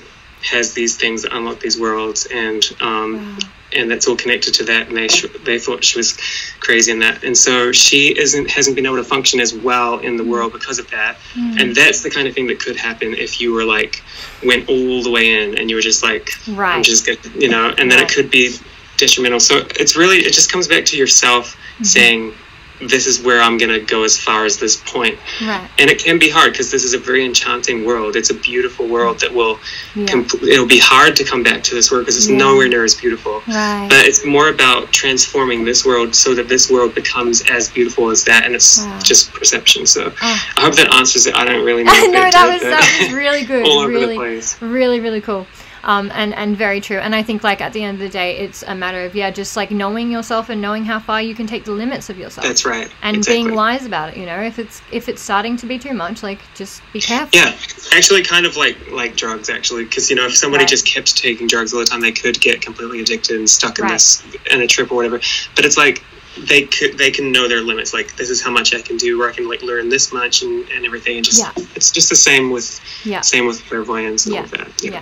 has 0.49 0.73
these 0.73 0.97
things 0.97 1.22
that 1.22 1.34
unlock 1.34 1.59
these 1.59 1.80
worlds, 1.80 2.27
and 2.31 2.63
um, 2.81 3.38
Wow. 3.39 3.47
And 3.73 3.89
that's 3.89 4.07
all 4.07 4.15
connected 4.15 4.53
to 4.56 4.64
that. 4.65 4.88
And 4.88 4.98
they 4.98 5.07
sh- 5.07 5.26
they 5.43 5.60
thought 5.60 5.84
she 5.84 5.98
was 5.99 6.18
crazy 6.60 6.91
in 6.91 6.99
that, 6.99 7.23
and 7.23 7.38
so 7.38 7.72
she 7.72 8.18
isn't 8.18 8.49
hasn't 8.49 8.76
been 8.76 8.85
able 8.85 8.98
to 8.98 9.03
function 9.03 9.39
as 9.39 9.53
well 9.53 9.99
in 9.99 10.18
the 10.18 10.23
world 10.23 10.53
because 10.53 10.80
of 10.80 10.89
that. 10.91 11.18
Mm. 11.34 11.61
And 11.61 11.76
that's 11.76 12.02
the 12.03 12.10
kind 12.10 12.27
of 12.27 12.34
thing 12.34 12.48
that 12.48 12.60
could 12.60 12.76
happen 12.76 13.14
if 13.14 13.39
you 13.41 13.53
were 13.53 13.64
like 13.65 14.03
went 14.43 14.68
all 14.69 15.03
the 15.03 15.11
way 15.11 15.43
in 15.43 15.57
and 15.57 15.69
you 15.69 15.76
were 15.76 15.81
just 15.81 16.03
like 16.03 16.30
right. 16.49 16.76
I'm 16.76 16.84
just 16.84 17.06
get 17.06 17.23
you 17.35 17.49
know, 17.49 17.69
and 17.77 17.91
then 17.91 17.99
Right. 17.99 18.11
it 18.11 18.14
could 18.15 18.30
be 18.31 18.56
detrimental. 18.98 19.39
So 19.39 19.65
it's 19.80 19.95
really 19.95 20.18
it 20.18 20.34
just 20.34 20.52
comes 20.52 20.68
back 20.68 20.85
to 20.85 20.98
yourself 20.98 21.56
Mm-hmm. 21.76 21.84
saying. 21.85 22.34
This 22.81 23.05
is 23.07 23.21
where 23.21 23.41
I'm 23.41 23.57
gonna 23.57 23.79
go 23.79 24.03
as 24.03 24.17
far 24.17 24.45
as 24.45 24.57
this 24.57 24.75
point 24.75 25.17
right. 25.41 25.69
and 25.79 25.89
it 25.89 25.99
can 25.99 26.17
be 26.19 26.29
hard 26.29 26.51
because 26.51 26.71
this 26.71 26.83
is 26.83 26.93
a 26.93 26.97
very 26.97 27.23
enchanting 27.25 27.85
world. 27.85 28.15
It's 28.15 28.29
a 28.31 28.33
beautiful 28.33 28.87
world 28.87 29.19
that 29.21 29.33
will. 29.33 29.59
Yeah. 29.95 30.05
compl- 30.07 30.47
it'll 30.47 30.65
be 30.67 30.79
hard 30.79 31.15
to 31.17 31.23
come 31.23 31.43
back 31.43 31.63
to 31.63 31.75
this 31.75 31.91
world 31.91 32.05
because 32.05 32.17
it's 32.17 32.29
Yeah. 32.29 32.37
nowhere 32.37 32.67
near 32.67 32.83
as 32.83 32.95
beautiful. 32.95 33.43
right. 33.47 33.87
But 33.89 34.05
it's 34.05 34.25
more 34.25 34.49
about 34.49 34.91
transforming 34.91 35.63
this 35.65 35.85
world 35.85 36.15
so 36.15 36.33
that 36.35 36.47
this 36.47 36.69
world 36.71 36.95
becomes 36.95 37.41
as 37.49 37.69
beautiful 37.69 38.09
as 38.09 38.23
that, 38.23 38.45
and 38.45 38.55
it's 38.55 38.79
Wow. 38.79 38.99
just 39.03 39.31
perception. 39.33 39.85
So 39.85 40.11
Oh. 40.21 40.39
I 40.57 40.61
hope 40.61 40.75
that 40.75 40.93
answers 40.93 41.27
it. 41.27 41.35
I 41.35 41.45
don't 41.45 41.63
really 41.65 41.83
know. 41.87 41.91
I 41.91 42.03
if 42.05 42.11
know 42.11 42.21
it 42.27 42.31
that 42.31 42.45
did, 42.45 42.53
was 42.53 42.61
that 42.61 42.99
was 43.01 43.13
really 43.13 43.43
good. 43.51 43.65
all 43.65 43.79
over 43.79 43.89
really, 43.89 44.15
the 44.15 44.21
place. 44.21 44.55
really, 44.61 44.99
really 44.99 45.21
cool. 45.21 45.45
Um, 45.83 46.11
and 46.13 46.33
and 46.35 46.55
very 46.55 46.79
true. 46.79 46.97
And 46.99 47.15
I 47.15 47.23
think 47.23 47.43
like 47.43 47.59
at 47.61 47.73
the 47.73 47.83
end 47.83 47.95
of 47.95 47.99
the 48.01 48.09
day, 48.09 48.37
it's 48.37 48.63
a 48.63 48.75
matter 48.75 49.03
of 49.03 49.15
yeah, 49.15 49.31
just 49.31 49.55
like 49.57 49.71
knowing 49.71 50.11
yourself 50.11 50.49
and 50.49 50.61
knowing 50.61 50.85
how 50.85 50.99
far 50.99 51.21
you 51.21 51.33
can 51.33 51.47
take 51.47 51.63
the 51.65 51.71
limits 51.71 52.09
of 52.09 52.17
yourself. 52.17 52.45
That's 52.45 52.65
right. 52.65 52.89
and 53.01 53.17
exactly. 53.17 53.43
being 53.43 53.55
wise 53.55 53.85
about 53.85 54.09
it. 54.09 54.17
You 54.17 54.25
know, 54.27 54.39
if 54.41 54.59
it's 54.59 54.81
if 54.91 55.09
it's 55.09 55.21
starting 55.21 55.57
to 55.57 55.65
be 55.65 55.79
too 55.79 55.93
much, 55.93 56.21
like 56.21 56.39
just 56.55 56.81
be 56.93 57.01
careful. 57.01 57.29
Yeah, 57.39 57.55
actually, 57.93 58.23
kind 58.23 58.45
of 58.45 58.57
like 58.57 58.91
like 58.91 59.15
drugs, 59.15 59.49
actually, 59.49 59.85
because 59.85 60.09
you 60.09 60.15
know, 60.15 60.25
if 60.27 60.35
somebody 60.37 60.63
Right. 60.63 60.69
just 60.69 60.85
kept 60.85 61.17
taking 61.17 61.47
drugs 61.47 61.73
all 61.73 61.79
the 61.79 61.85
time, 61.85 62.01
they 62.01 62.11
could 62.11 62.39
get 62.39 62.61
completely 62.61 63.01
addicted 63.01 63.37
and 63.37 63.49
stuck 63.49 63.79
in 63.79 63.85
Right. 63.85 63.93
this 63.93 64.23
in 64.51 64.61
a 64.61 64.67
trip 64.67 64.91
or 64.91 64.95
whatever. 64.95 65.19
But 65.55 65.65
it's 65.65 65.77
like 65.77 66.03
they 66.47 66.61
could 66.63 66.97
they 66.97 67.09
can 67.11 67.31
know 67.31 67.47
their 67.47 67.61
limits. 67.61 67.91
Like 67.93 68.15
this 68.17 68.29
is 68.29 68.41
how 68.41 68.51
much 68.51 68.73
I 68.75 68.81
can 68.81 68.97
do, 68.97 69.19
or 69.21 69.29
I 69.29 69.33
can 69.33 69.49
like 69.49 69.63
learn 69.63 69.89
this 69.89 70.13
much 70.13 70.43
and, 70.43 70.67
and 70.69 70.85
everything. 70.85 71.17
And 71.17 71.25
just 71.25 71.39
Yeah. 71.39 71.51
it's 71.75 71.89
just 71.91 72.09
the 72.09 72.15
same 72.15 72.51
with 72.51 72.79
Yeah. 73.03 73.21
same 73.21 73.47
with 73.47 73.65
clairvoyance 73.67 74.25
and 74.27 74.33
Yeah. 74.35 74.39
all 74.41 74.45
of 74.45 74.51
that. 74.51 74.83
Yeah. 74.83 75.01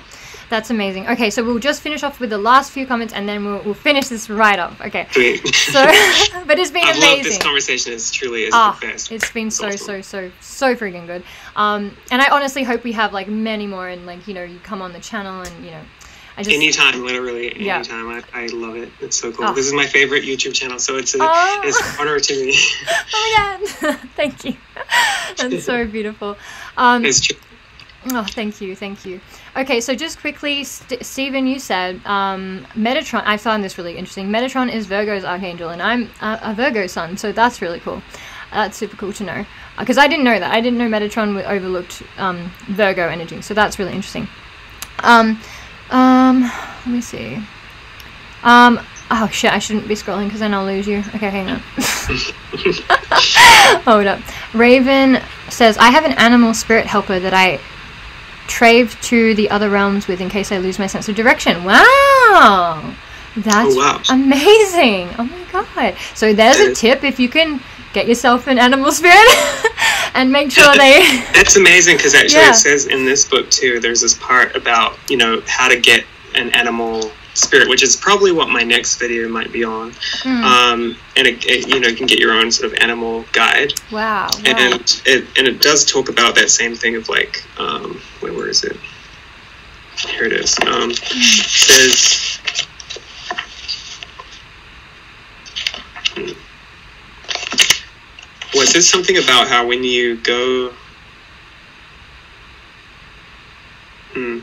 That's 0.49 0.71
amazing. 0.71 1.07
Okay, 1.07 1.29
so 1.29 1.43
we'll 1.43 1.59
just 1.59 1.81
finish 1.81 2.01
off 2.01 2.19
with 2.19 2.31
the 2.31 2.37
last 2.37 2.71
few 2.71 2.87
comments 2.87 3.13
and 3.13 3.29
then 3.29 3.45
we'll, 3.45 3.61
we'll 3.63 3.73
finish 3.75 4.07
this 4.07 4.29
right 4.29 4.57
off. 4.57 4.81
Okay. 4.81 5.07
Sweet. 5.11 5.45
So, 5.55 5.85
but 6.47 6.57
it's 6.57 6.71
been 6.71 6.83
I 6.85 6.93
love 6.93 7.23
this 7.23 7.37
conversation. 7.37 7.93
It's 7.93 8.11
truly 8.11 8.43
is 8.45 8.53
Ah, 8.53 8.77
the 8.81 8.87
best. 8.87 9.11
it's 9.11 9.31
been 9.31 9.51
so 9.51 9.67
awesome. 9.67 10.01
so 10.01 10.01
so 10.01 10.31
so 10.41 10.75
freaking 10.75 11.05
good. 11.05 11.23
Um, 11.55 11.95
and 12.11 12.21
I 12.21 12.29
honestly 12.29 12.63
hope 12.63 12.83
we 12.83 12.93
have 12.93 13.13
like 13.13 13.27
many 13.27 13.67
more 13.67 13.87
and 13.87 14.05
like 14.07 14.27
you 14.27 14.33
know 14.33 14.43
you 14.43 14.59
come 14.59 14.81
on 14.81 14.91
the 14.91 14.99
channel 14.99 15.41
and 15.41 15.63
you 15.63 15.69
know, 15.71 15.81
I 16.35 16.41
just 16.43 16.55
Anytime, 16.55 17.05
literally 17.05 17.63
Yeah. 17.63 17.75
anytime. 17.75 18.07
I, 18.09 18.23
I 18.33 18.45
love 18.47 18.75
it. 18.75 18.89
It's 19.01 19.17
so 19.17 19.31
cool. 19.31 19.45
Oh. 19.45 19.53
This 19.53 19.67
is 19.67 19.73
my 19.73 19.85
favorite 19.85 20.23
YouTube 20.23 20.53
channel, 20.55 20.79
so 20.79 20.95
it's 20.97 21.13
a, 21.13 21.19
Oh. 21.21 21.61
it's 21.63 21.79
an 21.79 21.99
honor 21.99 22.19
to 22.19 22.45
me. 22.45 22.55
oh 23.13 23.59
my 23.81 23.91
god, 23.91 23.99
thank 24.15 24.45
you. 24.45 24.55
That's 25.37 25.63
so 25.63 25.85
beautiful. 25.85 26.37
Um, 26.75 27.05
it's 27.05 27.19
true. 27.21 27.37
Oh, 28.13 28.23
thank 28.23 28.61
you, 28.61 28.75
thank 28.77 29.05
you. 29.05 29.19
Okay, 29.57 29.81
so 29.81 29.95
just 29.95 30.19
quickly, 30.19 30.63
St- 30.63 31.03
Stephen, 31.03 31.47
you 31.47 31.59
said 31.59 31.99
um, 32.05 32.65
Metatron. 32.75 33.23
I 33.25 33.37
found 33.37 33.63
this 33.63 33.77
really 33.77 33.97
interesting. 33.97 34.27
Metatron 34.27 34.71
is 34.71 34.85
Virgo's 34.85 35.23
archangel, 35.23 35.69
and 35.69 35.81
I'm 35.81 36.09
a, 36.21 36.39
a 36.43 36.53
Virgo 36.53 36.87
sun, 36.87 37.17
so 37.17 37.31
that's 37.31 37.61
really 37.61 37.79
cool. 37.79 38.01
That's 38.51 38.77
super 38.77 38.95
cool 38.95 39.13
to 39.13 39.23
know 39.23 39.45
because 39.77 39.97
I 39.97 40.07
didn't 40.07 40.25
know 40.25 40.39
that. 40.39 40.51
I 40.51 40.61
didn't 40.61 40.77
know 40.77 40.87
Metatron 40.87 41.43
overlooked 41.45 42.03
um, 42.17 42.51
Virgo 42.67 43.07
energy, 43.07 43.41
so 43.41 43.53
that's 43.53 43.79
really 43.79 43.93
interesting. 43.93 44.27
Um, 44.99 45.39
um, 45.89 46.41
let 46.41 46.87
me 46.87 47.01
see. 47.01 47.43
Um, 48.43 48.79
oh 49.11 49.27
shit, 49.31 49.51
I 49.51 49.59
shouldn't 49.59 49.87
be 49.87 49.95
scrolling 49.95 50.25
because 50.25 50.41
then 50.41 50.53
I'll 50.53 50.65
lose 50.65 50.87
you. 50.87 50.99
Okay, 51.15 51.29
hang 51.29 51.49
on. 51.49 51.59
Hold 53.83 54.07
up. 54.07 54.19
Raven 54.53 55.21
says, 55.49 55.77
I 55.77 55.89
have 55.89 56.05
an 56.05 56.13
animal 56.13 56.53
spirit 56.53 56.85
helper 56.85 57.19
that 57.19 57.33
I 57.33 57.59
trave 58.49 58.99
to 59.03 59.33
the 59.35 59.49
other 59.49 59.69
realms 59.69 60.07
with 60.07 60.19
in 60.21 60.29
case 60.29 60.51
I 60.51 60.57
lose 60.57 60.79
my 60.79 60.87
sense 60.87 61.07
of 61.07 61.15
direction. 61.15 61.63
Wow! 61.63 62.93
That's 63.37 63.75
Oh, 63.75 63.77
wow. 63.77 64.01
amazing. 64.09 65.09
Oh 65.17 65.23
my 65.23 65.43
god. 65.51 65.95
So 66.15 66.33
there's 66.33 66.59
a 66.59 66.73
tip 66.73 67.03
if 67.03 67.19
you 67.19 67.29
can 67.29 67.61
get 67.93 68.07
yourself 68.07 68.47
an 68.47 68.57
animal 68.59 68.91
spirit 68.91 69.27
and 70.13 70.31
make 70.31 70.51
sure 70.51 70.75
they. 70.75 71.21
That's 71.33 71.55
amazing 71.55 71.97
because 71.97 72.13
actually 72.15 72.41
Yeah. 72.41 72.51
it 72.51 72.55
says 72.55 72.87
in 72.87 73.05
this 73.05 73.25
book 73.25 73.49
too. 73.49 73.79
There's 73.79 74.01
this 74.01 74.15
part 74.15 74.55
about 74.55 74.97
you 75.09 75.17
know 75.17 75.41
how 75.47 75.67
to 75.69 75.79
get 75.79 76.03
an 76.35 76.49
animal 76.51 77.11
spirit, 77.35 77.69
which 77.69 77.83
is 77.83 77.95
probably 77.95 78.31
what 78.31 78.49
my 78.49 78.63
next 78.63 78.97
video 78.97 79.29
might 79.29 79.51
be 79.53 79.63
on. 79.63 79.91
Mm, 80.23 80.43
Um, 80.43 80.97
and 81.15 81.27
it, 81.27 81.45
it, 81.45 81.67
you 81.67 81.79
know 81.79 81.87
you 81.87 81.95
can 81.95 82.07
get 82.07 82.19
your 82.19 82.33
own 82.33 82.51
sort 82.51 82.71
of 82.73 82.77
animal 82.79 83.23
guide, 83.31 83.73
wow. 83.91 84.27
wow. 84.27 84.29
and 84.45 84.73
it 85.05 85.25
and 85.37 85.47
it 85.47 85.61
does 85.61 85.85
talk 85.85 86.09
about 86.09 86.35
that 86.35 86.49
same 86.49 86.75
thing 86.75 86.95
of 86.95 87.07
like 87.09 87.43
um, 87.59 88.01
wait, 88.21 88.33
where 88.35 88.49
is 88.49 88.63
it? 88.63 88.77
Here 90.07 90.25
it 90.25 90.33
is. 90.33 90.57
Um, 90.65 90.93
says. 90.93 92.39
Well, 98.53 98.63
it 98.63 98.69
something 98.89 99.17
about 99.17 99.47
how 99.47 99.67
when 99.67 99.83
you 99.83 100.17
go 100.17 100.73
Hmm. 104.13 104.39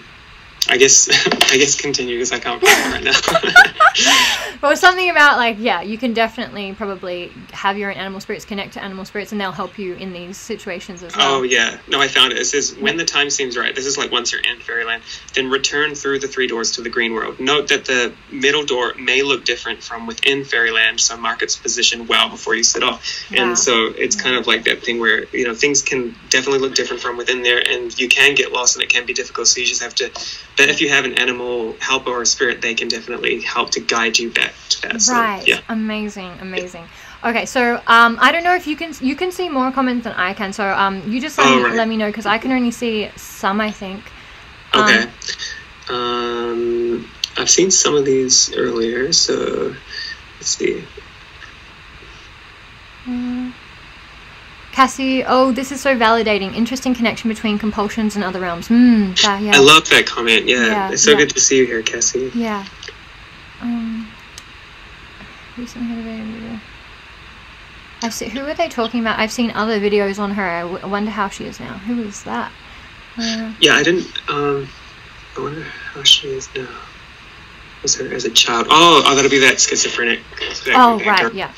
I 0.68 0.76
guess 0.76 1.09
I 1.52 1.56
guess 1.56 1.74
continue 1.80 2.16
because 2.16 2.32
I 2.32 2.38
can't 2.38 2.62
right 2.62 3.05
now. 3.05 3.12
but 4.60 4.78
something 4.78 5.10
about 5.10 5.36
like 5.36 5.56
yeah, 5.59 5.82
you 5.82 5.98
can 5.98 6.12
definitely 6.12 6.74
probably 6.74 7.32
have 7.52 7.78
your 7.78 7.90
own 7.90 7.97
animal 7.97 8.20
spirits 8.20 8.44
connect 8.44 8.74
to 8.74 8.82
animal 8.82 9.05
spirits, 9.05 9.32
and 9.32 9.40
they'll 9.40 9.52
help 9.52 9.78
you 9.78 9.94
in 9.94 10.12
these 10.12 10.36
situations 10.36 11.02
as 11.02 11.16
well. 11.16 11.36
Oh 11.36 11.43
yeah, 11.43 11.78
no, 11.88 12.01
I 12.01 12.09
found 12.09 12.32
it. 12.32 12.38
It 12.38 12.47
says 12.47 12.76
when 12.76 12.97
the 12.97 13.05
time 13.05 13.30
seems 13.30 13.56
right. 13.56 13.74
This 13.74 13.86
is 13.86 13.97
like 13.97 14.10
once 14.10 14.32
you're 14.32 14.40
in 14.40 14.59
fairyland, 14.60 15.02
then 15.34 15.51
return 15.51 15.94
through 15.94 16.20
the 16.20 16.28
three 16.28 16.47
doors 16.47 16.72
to 16.72 16.82
the 16.82 16.90
green 16.90 17.12
world. 17.12 17.38
Note 17.38 17.68
that 17.68 17.84
the 17.84 18.12
middle 18.30 18.64
door 18.64 18.94
may 18.94 19.22
look 19.22 19.44
different 19.44 19.82
from 19.82 20.06
within 20.06 20.44
fairyland, 20.44 21.01
so 21.01 21.16
mark 21.16 21.43
its 21.43 21.56
position 21.56 22.06
well 22.06 22.28
before 22.28 22.55
you 22.55 22.64
set 22.64 22.82
off. 22.82 23.05
Wow. 23.30 23.43
And 23.43 23.59
so 23.59 23.93
it's 23.97 24.20
kind 24.20 24.36
of 24.36 24.47
like 24.47 24.64
that 24.64 24.82
thing 24.82 24.98
where 24.98 25.24
you 25.26 25.47
know 25.47 25.55
things 25.55 25.82
can 25.82 26.14
definitely 26.28 26.60
look 26.60 26.74
different 26.74 27.02
from 27.02 27.16
within 27.16 27.43
there, 27.43 27.62
and 27.66 27.97
you 27.98 28.09
can 28.09 28.34
get 28.34 28.52
lost, 28.52 28.76
and 28.76 28.82
it 28.82 28.88
can 28.88 29.06
be 29.06 29.14
difficult. 29.14 29.47
So 29.47 29.60
you 29.60 29.66
just 29.66 29.82
have 29.82 29.94
to. 29.97 30.10
But 30.57 30.70
if 30.70 30.81
you 30.81 30.89
have 30.89 31.05
an 31.05 31.15
animal 31.15 31.77
helper 31.81 32.11
or 32.11 32.23
a 32.23 32.27
spirit, 32.27 32.62
they 32.62 32.74
can 32.74 32.89
definitely 32.89 33.41
help 33.43 33.70
to 33.73 33.81
guide 33.81 34.19
you 34.19 34.31
back 34.31 34.55
to 34.70 34.83
that. 34.89 35.03
So, 35.03 35.12
right. 35.12 35.47
yeah. 35.47 35.61
Amazing. 35.69 36.33
Amazing. 36.41 36.89
Okay, 37.24 37.45
so 37.45 37.77
um, 37.87 38.18
I 38.20 38.33
don't 38.33 38.44
know 38.44 38.55
if 38.55 38.67
you 38.67 38.76
can 38.76 38.94
you 39.01 39.17
can 39.17 39.33
see 39.33 39.49
more 39.49 39.70
comments 39.70 40.05
than 40.05 40.15
I 40.15 40.33
can. 40.33 40.52
So 40.52 40.67
um, 40.67 41.10
you 41.10 41.20
just 41.20 41.36
let, 41.39 41.47
Oh, 41.47 41.57
me, 41.57 41.65
right. 41.65 41.75
let 41.75 41.89
me 41.89 41.97
know 41.97 42.07
because 42.07 42.26
I 42.26 42.39
can 42.39 42.52
only 42.52 42.70
see 42.70 43.10
some. 43.17 43.60
I 43.60 43.70
think. 43.70 44.02
Um, 44.73 44.85
Okay. 44.85 45.10
Um, 45.89 47.09
I've 47.36 47.51
seen 47.51 47.70
some 47.70 47.94
of 47.94 48.05
these 48.05 48.55
earlier, 48.57 49.12
so 49.12 49.75
let's 50.39 50.49
see. 50.49 50.83
Mm. 53.07 53.52
Cassie, 54.80 55.24
oh, 55.24 55.52
this 55.52 55.72
is 55.72 55.80
so 55.80 55.96
validating. 55.96 56.55
Interesting 56.55 56.94
connection 56.94 57.30
between 57.30 57.58
compulsions 57.58 58.14
and 58.14 58.22
other 58.22 58.40
realms. 58.40 58.68
Hmm. 58.68 59.12
that- 59.22 59.40
yeah. 59.40 59.52
I 59.55 59.58
love 59.58 59.88
that 59.88 60.05
comment. 60.05 60.46
Yeah, 60.46 60.66
Yeah, 60.66 60.90
it's 60.92 61.02
so 61.02 61.12
yeah. 61.12 61.16
good 61.16 61.30
to 61.30 61.40
see 61.40 61.56
you 61.56 61.64
here, 61.64 61.80
Cassie. 61.80 62.30
Yeah. 62.34 62.62
Um. 63.62 64.06
Recently 65.56 65.88
had 65.88 65.98
a 65.98 66.02
video. 66.30 66.60
I've 68.02 68.12
seen. 68.12 68.28
Who 68.28 68.40
are 68.46 68.52
they 68.52 68.68
talking 68.68 69.00
about? 69.00 69.18
I've 69.18 69.32
seen 69.32 69.50
other 69.52 69.80
videos 69.80 70.18
on 70.18 70.32
her. 70.32 70.44
I 70.44 70.60
w- 70.60 70.86
wonder 70.86 71.10
how 71.10 71.30
she 71.30 71.46
is 71.46 71.58
now. 71.58 71.78
Who 71.88 72.02
is 72.02 72.22
that? 72.24 72.52
Uh, 73.16 73.52
Yeah, 73.58 73.76
I 73.76 73.82
didn't. 73.82 74.08
Um, 74.28 74.68
I 75.38 75.40
wonder 75.40 75.62
how 75.62 76.02
she 76.02 76.28
is 76.28 76.50
now. 76.55 76.68
Was 77.82 77.94
her 77.96 78.12
as 78.12 78.26
a 78.26 78.30
child? 78.30 78.66
Oh, 78.68 79.02
oh, 79.06 79.14
that'll 79.14 79.30
be 79.30 79.38
that 79.38 79.58
schizophrenic. 79.58 80.20
that- 80.66 80.74
oh, 80.76 80.98
right. 81.06 81.32
Yeah. 81.32 81.50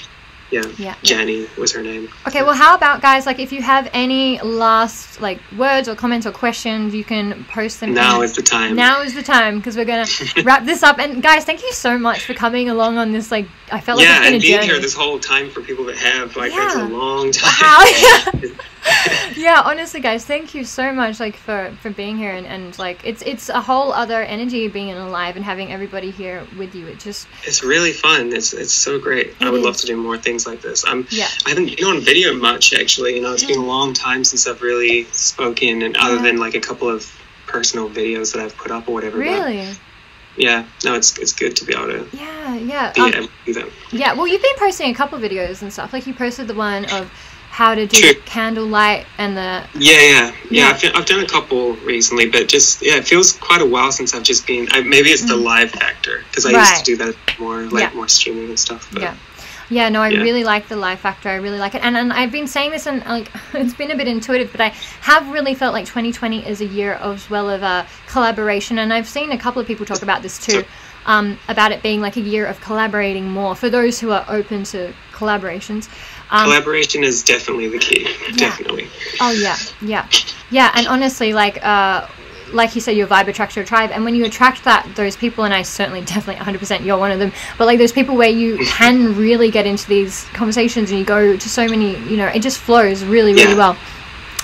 Yeah. 0.51 0.63
Yeah. 0.67 0.73
yeah. 0.79 0.95
Jenny 1.03 1.47
was 1.59 1.73
her 1.73 1.83
name. 1.83 2.09
Okay, 2.27 2.43
well, 2.43 2.55
how 2.55 2.75
about 2.75 3.03
guys? 3.03 3.27
Like, 3.27 3.39
if 3.39 3.53
you 3.53 3.63
have 3.63 3.91
any 3.93 4.41
last 4.41 5.21
like 5.21 5.41
words 5.57 5.89
or 5.89 5.95
comments 5.95 6.27
or 6.27 6.33
questions, 6.33 6.95
you 6.95 7.05
can 7.05 7.45
post 7.45 7.81
them. 7.81 7.95
Now 7.95 8.23
is 8.23 8.35
the 8.35 8.43
time. 8.43 8.75
now 8.75 9.03
is 9.03 9.15
the 9.15 9.23
time 9.23 9.59
because 9.59 9.77
we're 9.77 9.85
gonna 9.85 10.07
wrap 10.45 10.65
this 10.65 10.83
up. 10.83 10.99
And 10.99 11.23
guys, 11.23 11.45
thank 11.45 11.63
you 11.63 11.73
so 11.73 11.99
much 11.99 12.25
for 12.25 12.35
coming 12.35 12.69
along 12.69 12.99
on 12.99 13.13
this. 13.13 13.31
Like, 13.31 13.49
I 13.71 13.81
felt 13.81 13.99
like 13.99 14.09
yeah, 14.09 14.25
and 14.25 14.41
being 14.41 14.55
journey. 14.55 14.67
here 14.67 14.81
this 14.81 14.95
whole 14.95 15.19
time 15.19 15.51
for 15.51 15.61
people 15.61 15.85
that 15.87 15.97
have 15.97 16.37
like 16.37 16.53
that's 16.53 16.77
a 16.77 16.85
long 16.85 17.31
time. 17.33 17.53
Wow. 17.61 18.53
yeah, 19.37 19.63
honestly, 19.65 20.01
guys, 20.01 20.25
thank 20.25 20.55
you 20.55 20.65
so 20.65 20.93
much, 20.93 21.21
like 21.21 21.37
for 21.37 21.77
for 21.81 21.91
being 21.91 22.17
here 22.17 22.33
and, 22.33 22.47
and 22.47 22.79
like 22.79 23.05
it's 23.05 23.23
it's 23.23 23.49
a 23.49 23.61
whole 23.61 23.93
other 23.93 24.23
energy 24.23 24.69
being 24.69 24.93
alive 24.93 25.37
and 25.37 25.45
having 25.45 25.73
everybody 25.73 26.11
here 26.11 26.47
with 26.57 26.75
you. 26.75 26.87
It 26.87 26.99
just 26.99 27.29
It's 27.45 27.63
really 27.63 27.93
fun. 27.93 28.33
It's 28.33 28.53
it's 28.53 28.73
so 28.73 28.99
great. 28.99 29.35
I 29.41 29.49
It 29.49 29.53
would 29.53 29.63
love 29.63 29.77
to 29.79 29.87
do 29.87 29.97
more 29.97 30.19
things 30.19 30.38
like 30.47 30.61
this. 30.63 30.85
I'm 30.87 31.07
yeah 31.11 31.29
I 31.47 31.51
haven't 31.51 31.77
been 31.77 31.85
on 31.87 32.01
video 32.01 32.33
much 32.35 32.73
actually. 32.75 33.17
You 33.17 33.23
know, 33.23 33.33
it's 33.33 33.45
been 33.45 33.59
a 33.59 33.65
long 33.65 33.93
time 33.95 34.25
since 34.25 34.47
I've 34.47 34.63
really 34.63 35.05
spoken, 35.13 35.83
and 35.83 35.97
other 35.97 36.17
Yeah. 36.17 36.23
than 36.23 36.37
like 36.39 36.55
a 36.55 36.61
couple 36.61 36.89
of 36.89 37.11
personal 37.47 37.89
videos 37.89 38.33
that 38.35 38.43
I've 38.43 38.57
put 38.57 38.71
up 38.71 38.89
or 38.89 38.93
whatever. 38.95 39.19
but 39.19 39.25
really 39.25 39.69
yeah. 40.37 40.65
No, 40.85 40.95
it's 40.95 41.19
it's 41.19 41.33
good 41.33 41.57
to 41.57 41.65
be 41.65 41.75
able 41.75 41.87
to 41.89 42.09
yeah 42.17 42.55
yeah 42.57 42.93
be 42.93 43.01
um, 43.01 43.15
able 43.15 43.29
do 43.47 43.55
that. 43.55 43.69
yeah. 43.91 44.13
Well, 44.15 44.27
you've 44.29 44.43
been 44.43 44.57
posting 44.59 44.91
a 44.91 44.95
couple 44.95 45.19
videos 45.19 45.63
and 45.63 45.73
stuff. 45.73 45.93
Like 45.93 46.07
you 46.07 46.15
posted 46.15 46.47
the 46.49 46.55
one 46.55 46.85
of 46.87 47.11
how 47.51 47.75
to 47.75 47.87
do 47.87 47.97
True. 47.97 48.13
the 48.13 48.21
candlelight 48.21 49.05
and 49.17 49.37
the 49.37 49.65
Yeah, 49.75 50.01
yeah, 50.01 50.35
yeah. 50.51 50.67
I've, 50.69 50.85
I've 50.95 51.07
done 51.07 51.21
a 51.25 51.27
couple 51.27 51.73
recently, 51.77 52.29
but 52.31 52.47
just 52.47 52.83
yeah, 52.83 52.97
it 52.97 53.09
feels 53.09 53.33
quite 53.33 53.63
a 53.63 53.67
while 53.67 53.91
since 53.91 54.15
I've 54.15 54.23
just 54.23 54.47
been. 54.47 54.69
I, 54.71 54.83
maybe 54.83 55.09
it's 55.09 55.27
the 55.27 55.35
live 55.37 55.71
factor 55.73 56.23
because 56.29 56.47
I 56.47 56.51
used 56.51 56.73
Mm. 56.75 56.79
To 56.79 56.85
do 56.85 56.97
that 56.99 57.17
more, 57.41 57.63
like 57.63 57.85
Yeah. 57.91 57.97
more 57.97 58.07
streaming 58.07 58.51
and 58.51 58.61
stuff. 58.61 58.89
But 58.93 59.03
Yeah. 59.03 59.15
Yeah, 59.71 59.89
no, 59.91 60.01
I 60.03 60.09
Yeah. 60.09 60.23
really 60.23 60.45
like 60.45 60.69
the 60.69 60.77
life 60.77 61.01
factor. 61.01 61.29
I 61.29 61.37
really 61.37 61.59
like 61.59 61.75
it, 61.75 61.85
and 61.85 61.97
and 61.97 62.13
I've 62.13 62.33
been 62.33 62.47
saying 62.47 62.71
this, 62.71 62.87
and 62.87 63.05
like 63.05 63.31
it's 63.55 63.75
been 63.75 63.91
a 63.91 63.97
bit 63.97 64.09
intuitive, 64.09 64.51
but 64.53 64.61
I 64.61 64.69
have 65.03 65.29
really 65.31 65.55
felt 65.55 65.73
like 65.75 65.85
2020 65.87 66.47
is 66.47 66.61
a 66.61 66.65
year 66.67 66.95
as 66.95 67.29
well 67.29 67.51
of 67.51 67.63
uh, 67.63 67.85
collaboration, 68.07 68.79
and 68.79 68.93
I've 68.93 69.09
seen 69.09 69.33
a 69.33 69.39
couple 69.39 69.61
of 69.61 69.67
people 69.67 69.85
talk 69.85 70.03
about 70.03 70.23
this 70.23 70.39
too, 70.39 70.65
um, 71.07 71.39
about 71.49 71.73
it 71.73 71.83
being 71.83 72.01
like 72.01 72.17
a 72.17 72.21
year 72.21 72.47
of 72.47 72.61
collaborating 72.61 73.29
more 73.29 73.55
for 73.55 73.69
those 73.69 74.01
who 74.01 74.11
are 74.11 74.25
open 74.29 74.65
to 74.65 74.93
collaborations. 75.13 75.89
Um, 76.31 76.45
collaboration 76.45 77.05
is 77.05 77.23
definitely 77.23 77.69
the 77.69 77.79
key. 77.79 78.05
Definitely. 78.37 78.89
Oh 79.21 79.31
yeah, 79.33 79.57
yeah, 79.83 80.09
yeah. 80.51 80.73
And 80.75 80.87
honestly, 80.87 81.33
like 81.33 81.63
uh, 81.65 82.07
like 82.53 82.75
you 82.75 82.81
said, 82.81 82.97
your 82.97 83.07
vibe 83.07 83.29
attracts 83.29 83.57
your 83.57 83.65
tribe, 83.65 83.91
and 83.93 84.05
when 84.05 84.15
you 84.15 84.25
attract 84.25 84.65
that 84.65 84.89
those 84.95 85.17
people, 85.17 85.45
and 85.45 85.53
I 85.55 85.63
certainly 85.63 86.01
definitely 86.13 86.37
100 86.37 86.59
percent 86.59 86.85
you're 86.85 86.99
one 86.99 87.11
of 87.11 87.19
them. 87.19 87.33
But 87.57 87.67
like 87.67 87.79
those 87.79 87.93
people 87.93 88.17
where 88.17 88.29
you 88.31 88.59
can 88.67 89.17
really 89.17 89.51
get 89.51 89.67
into 89.67 89.87
these 89.89 90.25
conversations, 90.35 90.91
and 90.91 90.99
you 90.99 91.05
go 91.05 91.37
to 91.37 91.49
so 91.49 91.67
many, 91.69 91.97
you 92.09 92.17
know, 92.17 92.27
it 92.27 92.41
just 92.41 92.59
flows 92.59 93.05
really, 93.05 93.33
really 93.35 93.53
Yeah. 93.53 93.57
well. 93.57 93.77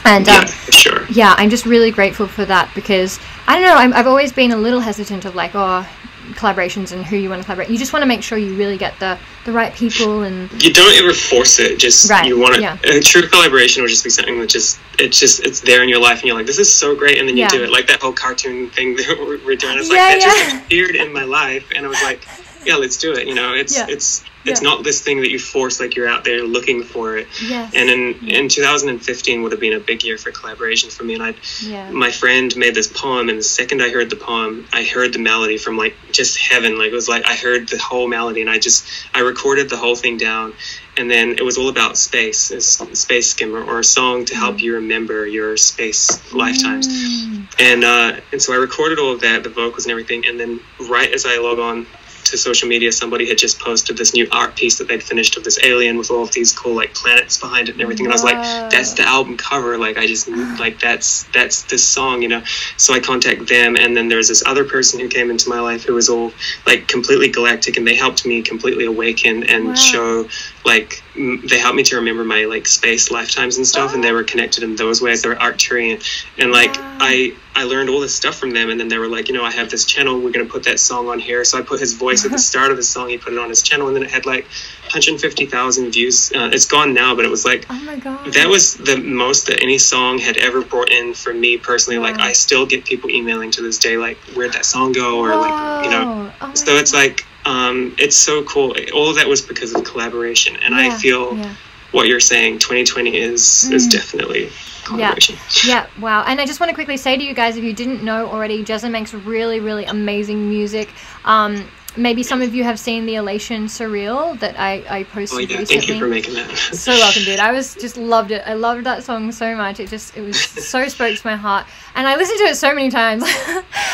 And 0.07 0.27
Yeah, 0.27 0.41
um, 0.41 0.47
sure. 0.71 1.07
yeah, 1.11 1.35
I'm 1.39 1.49
just 1.49 1.65
really 1.65 1.91
grateful 1.91 2.27
for 2.27 2.45
that 2.45 2.69
because 2.75 3.19
I 3.47 3.55
don't 3.59 3.65
know, 3.65 3.75
I'm, 3.77 3.93
I've 3.95 4.07
always 4.07 4.33
been 4.33 4.53
a 4.53 4.57
little 4.57 4.81
hesitant 4.81 5.25
of 5.25 5.35
like, 5.35 5.53
oh, 5.55 5.89
collaborations 6.33 6.93
and 6.93 7.05
who 7.05 7.17
you 7.17 7.29
want 7.29 7.41
to 7.43 7.45
collaborate. 7.45 7.69
You 7.71 7.79
just 7.79 7.93
want 7.93 8.03
to 8.03 8.07
make 8.07 8.23
sure 8.23 8.39
you 8.39 8.55
really 8.57 8.77
get 8.79 8.99
the 8.99 9.19
the 9.45 9.53
right 9.53 9.73
people 9.75 10.23
and 10.23 10.51
you 10.63 10.73
don't 10.73 10.97
ever 10.97 11.13
force 11.13 11.59
it. 11.59 11.79
Just 11.79 12.09
Right, 12.11 12.27
you 12.27 12.39
want 12.39 12.55
to. 12.57 12.61
yeah. 12.61 12.79
A 12.85 13.01
true 13.01 13.29
collaboration 13.29 13.83
will 13.83 13.89
just 13.91 14.05
be 14.05 14.11
something 14.11 14.39
that 14.41 14.49
just 14.49 14.79
it's 14.99 15.19
just 15.21 15.45
it's 15.45 15.61
there 15.61 15.83
in 15.83 15.89
your 15.89 16.01
life, 16.01 16.19
and 16.21 16.25
you're 16.25 16.37
like, 16.37 16.47
this 16.47 16.59
is 16.59 16.73
so 16.73 16.95
great, 16.97 17.19
and 17.19 17.29
then 17.29 17.37
you 17.37 17.43
Yeah. 17.43 17.51
do 17.51 17.63
it. 17.65 17.71
Like 17.71 17.87
that 17.89 18.01
whole 18.01 18.13
cartoon 18.13 18.71
thing 18.71 18.97
that 18.97 19.41
we're 19.45 19.57
doing. 19.57 19.79
It's 19.79 19.89
like 19.89 19.97
Yeah, 19.99 20.09
that 20.15 20.21
yeah. 20.21 20.51
just 20.51 20.65
appeared 20.65 20.95
in 20.97 21.13
my 21.13 21.25
life, 21.25 21.71
and 21.75 21.85
I 21.85 21.89
was 21.89 22.03
like, 22.03 22.27
yeah, 22.65 22.77
let's 22.77 22.97
do 22.97 23.13
it. 23.13 23.27
You 23.29 23.35
know, 23.35 23.53
it's 23.55 23.77
it's 23.79 24.25
it's 24.45 24.61
Yeah. 24.63 24.69
not 24.71 24.85
this 24.85 25.01
thing 25.01 25.21
that 25.23 25.31
you 25.31 25.39
force. 25.39 25.81
Like 25.81 25.97
you're 25.97 26.09
out 26.09 26.25
there 26.25 26.43
looking 26.43 26.83
for 26.83 27.17
it. 27.17 27.27
yes, 27.43 27.73
And 27.75 27.89
in 27.91 28.29
in 28.29 28.49
2015 28.49 29.43
would 29.43 29.53
have 29.53 29.61
been 29.61 29.73
a 29.75 29.81
big 29.81 30.05
year 30.05 30.19
for 30.19 30.31
collaboration 30.31 30.91
for 30.91 31.05
me, 31.05 31.15
and 31.15 31.23
I 31.23 31.35
yeah, 31.63 31.91
my 31.91 32.11
friend 32.11 32.55
made 32.57 32.75
this 32.75 32.87
poem 32.87 33.29
and 33.29 33.39
the 33.39 33.43
second 33.43 33.83
i 33.83 33.89
heard 33.91 34.11
the 34.11 34.17
poem 34.17 34.67
i 34.73 34.83
heard 34.85 35.13
the 35.13 35.19
melody 35.19 35.59
from 35.59 35.77
like 35.77 35.95
just 36.13 36.37
heaven 36.39 36.79
like 36.79 36.91
it 36.91 36.95
was 36.95 37.09
like 37.09 37.27
i 37.27 37.35
heard 37.35 37.69
the 37.69 37.79
whole 37.79 38.07
melody 38.09 38.41
and 38.41 38.51
i 38.51 38.59
just 38.59 38.87
i 39.15 39.21
recorded 39.21 39.69
the 39.71 39.77
whole 39.77 39.95
thing 39.97 40.17
down 40.17 40.53
and 40.97 41.11
then 41.11 41.31
it 41.39 41.45
was 41.45 41.57
all 41.59 41.69
about 41.69 41.97
space 41.97 42.51
it's 42.51 42.79
space 42.99 43.31
skimmer 43.31 43.63
or 43.63 43.79
a 43.81 43.85
song 43.85 44.25
to 44.25 44.35
help 44.35 44.61
you 44.61 44.75
remember 44.75 45.27
your 45.27 45.57
space 45.57 46.03
lifetimes 46.33 46.87
Mm. 46.89 47.47
and 47.59 47.85
uh, 47.85 48.21
and 48.33 48.41
so 48.43 48.53
I 48.53 48.57
recorded 48.57 48.99
all 48.99 49.13
of 49.13 49.21
that, 49.21 49.43
the 49.43 49.49
vocals 49.51 49.85
and 49.87 49.91
everything, 49.93 50.25
and 50.27 50.39
then 50.41 50.61
right 50.89 51.11
as 51.13 51.25
I 51.27 51.39
log 51.39 51.59
on 51.59 51.87
to 52.27 52.39
social 52.39 52.69
media, 52.69 52.93
somebody 52.93 53.29
had 53.29 53.39
just 53.39 53.59
posted 53.61 53.97
this 53.97 54.15
new 54.15 54.27
art 54.33 54.57
piece 54.57 54.79
that 54.79 54.89
they'd 54.89 55.03
finished 55.03 55.37
of 55.37 55.45
this 55.45 55.59
alien 55.63 55.99
with 55.99 56.11
all 56.11 56.23
of 56.23 56.33
these 56.33 56.53
cool 56.53 56.75
like 56.75 56.95
planets 56.95 57.39
behind 57.39 57.69
it 57.69 57.73
and 57.73 57.81
everything, 57.83 58.07
and 58.07 58.13
I 58.13 58.17
was 58.17 58.25
like, 58.25 58.71
that's 58.71 58.95
the 58.95 59.03
album 59.03 59.37
cover, 59.37 59.79
like 59.79 59.97
I 59.97 60.07
just 60.07 60.29
like 60.29 60.81
that's 60.81 61.25
that's 61.33 61.63
this 61.65 61.87
song, 61.87 62.23
you 62.23 62.29
know. 62.29 62.43
So 62.77 62.95
I 62.95 63.01
contact 63.01 63.49
them, 63.49 63.77
and 63.77 63.97
then 63.97 64.09
there's 64.09 64.29
this 64.29 64.43
other 64.47 64.65
person 64.65 65.01
who 65.01 65.09
came 65.09 65.31
into 65.31 65.49
my 65.49 65.61
life 65.61 65.85
who 65.85 65.95
was 65.95 66.09
all 66.09 66.33
like 66.67 66.89
completely 66.89 67.29
galactic, 67.29 67.77
and 67.77 67.87
they 67.87 67.95
helped 67.95 68.27
me 68.27 68.43
completely 68.43 68.85
awaken 68.87 69.45
and 69.45 69.69
Wow. 69.69 69.75
show 69.75 70.29
like 70.65 71.03
m- 71.17 71.43
they 71.49 71.59
helped 71.59 71.77
me 71.77 71.83
to 71.85 71.97
remember 71.97 72.25
my 72.25 72.45
like 72.45 72.67
space 72.67 73.11
lifetimes 73.11 73.57
and 73.57 73.67
stuff, 73.67 73.95
and 73.95 74.03
they 74.03 74.11
oh. 74.11 74.15
were 74.15 74.25
connected 74.25 74.63
in 74.63 74.77
those 74.77 75.01
ways. 75.01 75.23
They 75.23 75.29
were 75.29 75.37
Arcturian, 75.37 76.03
and 76.39 76.51
like 76.53 76.75
Wow. 76.77 76.97
I 77.01 77.35
I 77.57 77.63
learned 77.65 77.89
all 77.89 78.01
this 78.01 78.15
stuff 78.15 78.37
from 78.37 78.51
them, 78.51 78.69
and 78.71 78.81
then 78.81 78.89
they 78.89 78.99
were 78.99 79.07
like, 79.09 79.29
you 79.29 79.35
know, 79.35 79.45
I 79.45 79.53
have 79.53 79.71
this 79.71 79.85
channel. 79.85 80.19
We're 80.21 80.31
gonna 80.33 80.45
put 80.47 80.65
that 80.65 80.81
song 80.81 81.09
on 81.09 81.19
here. 81.21 81.45
So 81.45 81.57
I 81.59 81.63
put 81.63 81.79
his 81.79 81.93
voice 81.93 82.25
at 82.25 82.33
the 82.33 82.39
start 82.39 82.71
of 82.73 82.77
the 82.77 82.83
song. 82.83 83.09
He 83.11 83.19
put 83.19 83.33
it 83.33 83.39
on 83.39 83.49
his 83.49 83.63
channel, 83.63 83.87
and 83.87 83.95
then 83.97 84.03
it 84.03 84.11
had 84.11 84.27
like 84.27 84.47
150,000 84.85 85.91
views. 85.93 86.33
Uh, 86.35 86.51
it's 86.53 86.67
gone 86.67 86.95
now, 86.95 87.15
but 87.15 87.25
it 87.25 87.31
was 87.31 87.45
like 87.45 87.67
Oh 87.71 87.81
my 87.83 87.97
god. 87.97 88.33
that 88.33 88.49
was 88.49 88.75
the 88.75 88.97
most 88.97 89.47
that 89.47 89.63
any 89.63 89.79
song 89.79 90.19
had 90.19 90.37
ever 90.39 90.63
brought 90.63 90.91
in 90.91 91.15
for 91.15 91.33
me 91.33 91.57
personally. 91.59 91.99
Like 91.99 92.19
I 92.19 92.33
still 92.33 92.67
get 92.67 92.85
people 92.85 93.11
emailing 93.11 93.51
to 93.53 93.63
this 93.63 93.79
day, 93.79 93.97
like, 93.97 94.17
where'd 94.35 94.53
that 94.53 94.65
song 94.65 94.93
go, 94.93 95.19
or 95.21 95.37
like, 95.37 95.85
you 95.85 95.91
know. 95.91 96.33
Oh 96.41 96.55
So 96.55 96.77
it's 96.77 96.93
God. 96.93 96.99
like 96.99 97.27
um, 97.47 97.95
it's 97.99 98.17
so 98.17 98.43
cool. 98.45 98.75
All 98.95 99.11
of 99.11 99.17
that 99.17 99.29
was 99.29 99.43
because 99.43 99.75
of 99.75 99.85
collaboration, 99.85 100.57
and 100.65 100.75
I 100.75 100.97
feel 100.99 101.37
yeah. 101.37 101.55
what 101.93 102.07
you're 102.09 102.21
saying. 102.21 102.59
2020 102.59 103.17
is 103.17 103.71
is 103.71 103.87
Mm. 103.89 103.91
definitely 103.93 104.51
collaboration. 104.85 105.37
Yeah, 105.67 105.87
wow. 106.01 106.25
And 106.27 106.41
I 106.41 106.47
just 106.47 106.61
want 106.61 106.71
to 106.71 106.75
quickly 106.75 106.97
say 106.97 107.17
to 107.17 107.23
you 107.25 107.35
guys, 107.35 107.57
if 107.57 107.65
you 107.65 107.73
didn't 107.73 108.03
know 108.05 108.27
already, 108.29 108.65
Jezza 108.65 108.91
makes 108.91 109.15
really, 109.15 109.61
really 109.61 109.85
amazing 109.87 110.49
music. 110.49 110.91
Um, 111.25 111.65
maybe 111.97 112.23
some 112.25 112.43
of 112.43 112.55
you 112.55 112.65
have 112.65 112.79
seen 112.79 113.07
the 113.07 113.15
Elation 113.15 113.67
Surreal 113.67 114.39
that 114.41 114.59
I, 114.59 114.85
I 114.89 115.05
posted 115.05 115.37
Oh 115.37 115.41
yeah, 115.41 115.59
recently. 115.61 115.77
thank 115.79 115.89
you 115.89 115.99
for 116.01 116.09
making 116.09 116.35
that. 116.35 116.51
so 116.73 116.91
welcome, 116.93 117.23
dude. 117.23 117.39
I 117.39 117.53
was 117.53 117.77
just 117.77 117.97
loved 117.97 118.31
it. 118.33 118.43
I 118.47 118.55
loved 118.55 118.85
that 118.85 119.05
song 119.05 119.31
so 119.33 119.55
much. 119.57 119.79
It 119.81 119.89
just 119.89 120.17
it 120.17 120.21
was 120.23 120.39
so 120.69 120.87
spoke 120.89 121.17
to 121.17 121.27
my 121.27 121.37
heart, 121.37 121.67
and 121.95 122.07
I 122.07 122.17
listened 122.17 122.39
to 122.41 122.45
it 122.47 122.57
so 122.57 122.75
many 122.75 122.91
times. 122.91 123.23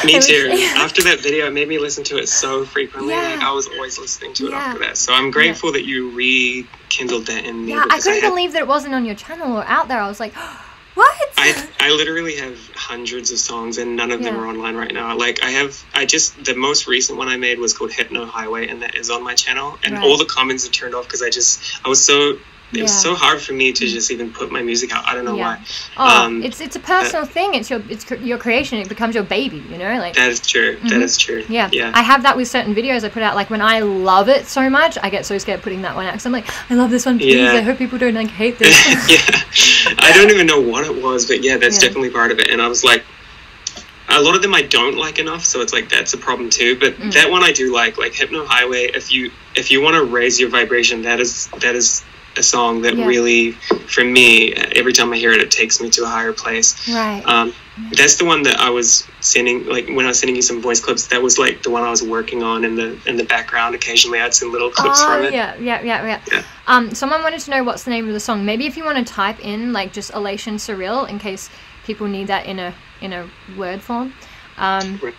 Me 0.04 0.16
was- 0.16 0.26
too. 0.26 0.48
After 0.76 1.02
that 1.04 1.20
video, 1.20 1.46
it 1.46 1.52
made 1.52 1.68
me 1.68 1.78
listen 1.78 2.02
to 2.04 2.16
it 2.16 2.28
so 2.28 2.64
frequently. 2.64 3.12
Yeah. 3.12 3.20
Like, 3.34 3.40
I 3.40 3.52
was 3.52 3.68
always 3.68 3.98
listening 3.98 4.32
to 4.34 4.46
it 4.46 4.50
Yeah. 4.52 4.58
after 4.58 4.78
that. 4.80 4.96
So 4.96 5.12
I'm 5.12 5.30
grateful 5.30 5.70
that 5.72 5.84
you 5.84 6.10
rekindled 6.16 7.26
that 7.26 7.44
in 7.44 7.66
me. 7.66 7.72
Yeah, 7.72 7.84
I 7.90 7.98
couldn't 7.98 8.22
had- 8.22 8.30
believe 8.30 8.52
that 8.54 8.62
it 8.62 8.66
wasn't 8.68 8.94
on 8.94 9.04
your 9.04 9.14
channel 9.14 9.56
or 9.58 9.64
out 9.64 9.88
there. 9.88 10.00
I 10.00 10.08
was 10.08 10.18
like, 10.20 10.32
what? 11.00 11.28
I, 11.36 11.68
I 11.80 11.90
literally 11.90 12.36
have 12.36 12.58
hundreds 12.74 13.30
of 13.30 13.38
songs 13.38 13.78
and 13.78 13.96
none 13.96 14.10
of 14.10 14.22
them 14.22 14.36
are 14.36 14.46
online 14.46 14.76
right 14.76 14.92
now. 14.92 15.16
Like 15.16 15.42
I 15.42 15.50
have, 15.50 15.82
I 15.94 16.04
just 16.04 16.44
the 16.44 16.54
most 16.54 16.86
recent 16.86 17.16
one 17.18 17.28
I 17.28 17.36
made 17.36 17.58
was 17.58 17.72
called 17.72 17.92
Hypno 17.92 18.26
Highway, 18.26 18.68
and 18.68 18.82
that 18.82 18.94
is 18.94 19.08
on 19.10 19.22
my 19.24 19.34
channel. 19.34 19.78
And 19.82 19.94
Right. 19.94 20.02
all 20.04 20.18
the 20.18 20.26
comments 20.26 20.66
are 20.68 20.70
turned 20.70 20.94
off 20.94 21.04
because 21.06 21.22
I 21.22 21.30
just 21.30 21.62
I 21.84 21.88
was 21.88 22.04
so 22.04 22.38
it 22.72 22.82
was 22.82 22.92
so 23.02 23.14
hard 23.14 23.40
for 23.40 23.52
me 23.52 23.72
to 23.72 23.86
just 23.86 24.10
even 24.12 24.32
put 24.32 24.52
my 24.52 24.62
music 24.62 24.92
out. 24.94 25.04
I 25.06 25.14
don't 25.14 25.24
know 25.24 25.36
Yeah. 25.36 25.56
why. 25.56 25.64
oh, 25.96 26.24
um, 26.26 26.42
it's 26.42 26.60
it's 26.60 26.76
a 26.76 26.80
personal 26.80 27.24
thing. 27.26 27.54
It's 27.54 27.68
your 27.70 27.82
it's 27.88 28.08
your 28.10 28.38
creation. 28.38 28.78
It 28.78 28.88
becomes 28.88 29.14
your 29.14 29.24
baby. 29.24 29.58
You 29.70 29.78
know, 29.78 29.98
like 29.98 30.14
That 30.14 30.28
is 30.30 30.40
true. 30.40 30.78
That 30.84 31.02
is 31.02 31.16
true. 31.16 31.42
Mm-hmm. 31.42 31.52
yeah. 31.52 31.68
Yeah. 31.72 31.92
I 31.94 32.02
have 32.02 32.22
that 32.22 32.36
with 32.36 32.48
certain 32.48 32.74
videos 32.74 33.02
I 33.04 33.08
put 33.08 33.22
out. 33.22 33.34
Like 33.34 33.50
when 33.50 33.60
I 33.62 33.80
love 33.80 34.28
it 34.28 34.46
so 34.46 34.70
much, 34.70 34.96
I 35.02 35.10
get 35.10 35.26
so 35.26 35.36
scared 35.38 35.62
putting 35.62 35.82
that 35.82 35.96
one 35.96 36.06
out. 36.06 36.12
Cause 36.12 36.26
I'm 36.26 36.32
like, 36.32 36.46
I 36.70 36.74
love 36.74 36.90
this 36.90 37.06
one. 37.06 37.18
Please, 37.18 37.34
Yeah. 37.34 37.52
I 37.54 37.60
hope 37.60 37.78
people 37.78 37.98
don't 37.98 38.14
like 38.14 38.28
hate 38.30 38.58
this. 38.60 38.76
yeah, 39.10 39.94
I 39.98 40.12
don't 40.14 40.30
even 40.30 40.46
know 40.46 40.60
what 40.60 40.84
it 40.84 41.02
was, 41.02 41.26
but 41.26 41.42
yeah, 41.42 41.56
that's 41.56 41.76
Yeah. 41.76 41.88
definitely 41.88 42.10
part 42.10 42.30
of 42.30 42.38
it. 42.38 42.50
And 42.50 42.62
I 42.62 42.68
was 42.68 42.84
like, 42.84 43.04
a 44.08 44.20
lot 44.20 44.34
of 44.34 44.42
them 44.42 44.54
I 44.54 44.62
don't 44.62 44.96
like 44.96 45.18
enough, 45.20 45.44
so 45.44 45.60
it's 45.60 45.72
like 45.72 45.88
that's 45.88 46.12
a 46.14 46.18
problem 46.18 46.50
too. 46.50 46.76
But 46.78 46.94
Mm. 46.94 47.12
that 47.14 47.30
one 47.30 47.44
I 47.44 47.52
do 47.52 47.72
like, 47.72 47.96
like 47.96 48.12
Hypno 48.12 48.44
Highway. 48.44 48.90
If 48.92 49.12
you 49.12 49.30
if 49.54 49.70
you 49.70 49.80
want 49.80 49.94
to 49.96 50.04
raise 50.04 50.38
your 50.40 50.48
vibration, 50.50 51.02
that 51.02 51.20
is 51.20 51.46
that 51.60 51.74
is 51.76 52.02
a 52.36 52.42
song 52.42 52.82
that 52.82 52.94
Yeah. 52.96 53.06
really, 53.06 53.52
for 53.88 54.04
me, 54.04 54.52
every 54.52 54.92
time 54.92 55.12
I 55.12 55.16
hear 55.16 55.32
it, 55.32 55.40
it 55.40 55.50
takes 55.50 55.80
me 55.80 55.90
to 55.90 56.04
a 56.04 56.08
higher 56.08 56.32
place. 56.32 56.88
right. 56.88 57.22
Um, 57.26 57.52
that's 57.96 58.16
the 58.16 58.24
one 58.24 58.42
that 58.42 58.60
I 58.60 58.68
was 58.70 59.06
sending, 59.20 59.66
like 59.66 59.88
when 59.88 60.04
I 60.04 60.08
was 60.08 60.18
sending 60.18 60.36
you 60.36 60.42
some 60.42 60.60
voice 60.60 60.80
clips. 60.80 61.06
That 61.08 61.22
was 61.22 61.38
like 61.38 61.62
the 61.62 61.70
one 61.70 61.82
I 61.82 61.90
was 61.90 62.02
working 62.02 62.42
on 62.42 62.64
in 62.64 62.74
the 62.76 62.98
in 63.06 63.16
the 63.16 63.24
background. 63.24 63.74
Occasionally, 63.74 64.20
I'd 64.20 64.34
send 64.34 64.52
little 64.52 64.70
clips 64.70 65.00
oh 65.02 65.06
from 65.06 65.24
it. 65.24 65.32
yeah, 65.32 65.56
yeah, 65.56 65.80
yeah, 65.82 66.04
yeah, 66.06 66.20
Yeah. 66.30 66.42
Um, 66.66 66.94
someone 66.94 67.22
wanted 67.22 67.40
to 67.40 67.50
know 67.50 67.64
what's 67.64 67.84
the 67.84 67.90
name 67.90 68.06
of 68.06 68.12
the 68.12 68.20
song. 68.20 68.44
Maybe 68.44 68.66
if 68.66 68.76
you 68.76 68.84
want 68.84 68.98
to 69.04 69.12
type 69.12 69.42
in 69.44 69.72
like 69.72 69.92
just 69.94 70.12
elation 70.12 70.56
surreal 70.56 71.08
in 71.08 71.18
case 71.18 71.48
people 71.84 72.06
need 72.06 72.26
that 72.26 72.44
in 72.46 72.58
a 72.58 72.74
in 73.00 73.12
a 73.14 73.28
word 73.56 73.80
form. 73.80 74.12
Um, 74.58 75.00
Right. 75.02 75.14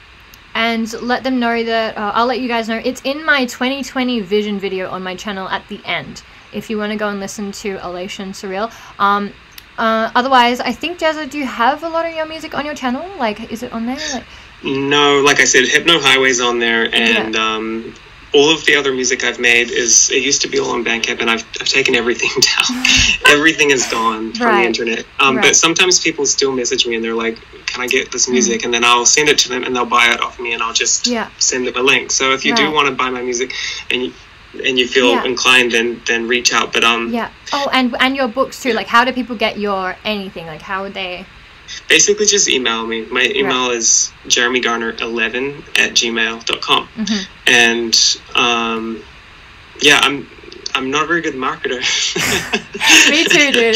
and 0.53 0.91
let 1.01 1.23
them 1.23 1.40
know 1.40 1.64
that 1.64 1.98
uh, 1.98 2.11
I'll 2.14 2.27
let 2.27 2.40
you 2.41 2.48
guys 2.48 2.69
know 2.69 2.80
it's 2.83 3.01
in 3.03 3.25
my 3.25 3.45
2020 3.45 4.19
vision 4.19 4.59
video 4.59 4.90
on 4.90 5.01
my 5.01 5.15
channel 5.15 5.49
at 5.49 5.67
the 5.67 5.81
end. 5.83 6.22
If 6.54 6.70
you 6.70 6.78
want 6.78 6.92
to 6.92 6.98
go 6.98 7.08
and 7.10 7.20
listen 7.20 7.52
to 7.64 7.78
Elation 7.84 8.32
Surreal. 8.34 8.72
Um, 9.00 9.32
uh, 9.78 10.12
otherwise, 10.16 10.60
I 10.60 10.74
think 10.74 11.00
Jazza, 11.00 11.30
do 11.30 11.38
you 11.38 11.46
have 11.46 11.84
a 11.84 11.90
lot 11.90 12.06
of 12.06 12.14
your 12.14 12.26
music 12.28 12.54
on 12.54 12.66
your 12.66 12.76
channel? 12.76 13.10
Like, 13.18 13.52
is 13.52 13.64
it 13.64 13.72
on 13.74 13.86
there? 13.86 13.98
Like, 14.14 14.26
No, 14.64 15.22
like 15.22 15.40
I 15.40 15.46
said, 15.46 15.64
Hypno 15.66 16.00
Highway's 16.00 16.40
on 16.42 16.60
there, 16.60 16.94
and 16.94 17.36
um, 17.36 17.96
all 18.34 18.54
of 18.54 18.64
the 18.66 18.76
other 18.76 18.94
music 18.94 19.24
I've 19.24 19.40
made 19.40 19.72
is 19.72 20.12
it 20.12 20.22
used 20.22 20.42
to 20.44 20.48
be 20.50 20.60
all 20.60 20.72
on 20.72 20.84
Bandcamp, 20.86 21.20
and 21.22 21.30
I've, 21.32 21.44
I've 21.60 21.68
taken 21.68 21.96
everything 21.96 22.30
down. 22.42 22.84
everything 23.28 23.72
is 23.72 23.88
gone 23.88 24.34
from 24.34 24.58
the 24.58 24.64
internet. 24.68 25.06
Um, 25.20 25.38
Right. 25.38 25.46
But 25.48 25.56
sometimes 25.56 26.00
people 26.00 26.26
still 26.26 26.52
message 26.52 26.86
me, 26.86 26.96
and 26.96 27.04
they're 27.04 27.16
like, 27.16 27.38
"Can 27.66 27.82
I 27.82 27.88
get 27.88 28.12
this 28.12 28.28
music?" 28.30 28.64
And 28.66 28.74
then 28.74 28.84
I'll 28.84 29.06
send 29.06 29.30
it 29.30 29.38
to 29.40 29.50
them, 29.50 29.64
and 29.64 29.76
they'll 29.76 29.86
buy 29.86 30.12
it 30.14 30.20
off 30.20 30.40
me, 30.40 30.54
and 30.54 30.62
I'll 30.62 30.74
just 30.74 31.06
Mm. 31.06 31.14
Yeah. 31.14 31.30
send 31.40 31.66
them 31.66 31.76
a 31.78 31.82
link. 31.82 32.12
So 32.12 32.34
if 32.34 32.46
you 32.46 32.54
do 32.56 32.70
want 32.72 32.88
to 32.90 32.94
buy 32.94 33.10
my 33.10 33.22
music, 33.22 33.54
and 33.90 34.04
you, 34.06 34.14
and 34.54 34.78
you 34.78 34.88
feel 34.88 35.12
Yeah. 35.12 35.24
inclined, 35.26 35.72
then 35.72 36.02
then 36.08 36.28
reach 36.28 36.54
out. 36.54 36.74
But 36.74 36.84
um, 36.84 37.14
yeah. 37.14 37.30
Oh, 37.54 37.70
and 37.72 37.96
and 38.00 38.16
your 38.16 38.28
books 38.28 38.62
too. 38.62 38.74
Like, 38.74 38.88
how 38.88 39.06
do 39.06 39.14
people 39.14 39.36
get 39.36 39.58
your 39.60 39.96
anything? 40.04 40.46
Like, 40.48 40.62
how 40.62 40.84
would 40.84 40.94
they? 40.94 41.26
basically 41.88 42.26
just 42.26 42.50
email 42.50 42.86
me. 42.86 43.06
My 43.06 43.32
email 43.34 43.70
is 43.72 44.12
jeremygarner11 44.28 45.60
at 45.80 45.92
gmail.com. 45.92 46.88
Mhm. 46.98 47.28
And 47.48 48.18
um, 48.36 49.04
yeah, 49.82 50.00
I'm 50.04 50.28
I'm 50.75 50.91
not 50.91 51.03
a 51.06 51.08
very 51.08 51.22
good 51.22 51.33
marketer. 51.35 51.80
Me 53.11 53.24
too, 53.25 53.51
dude. 53.51 53.75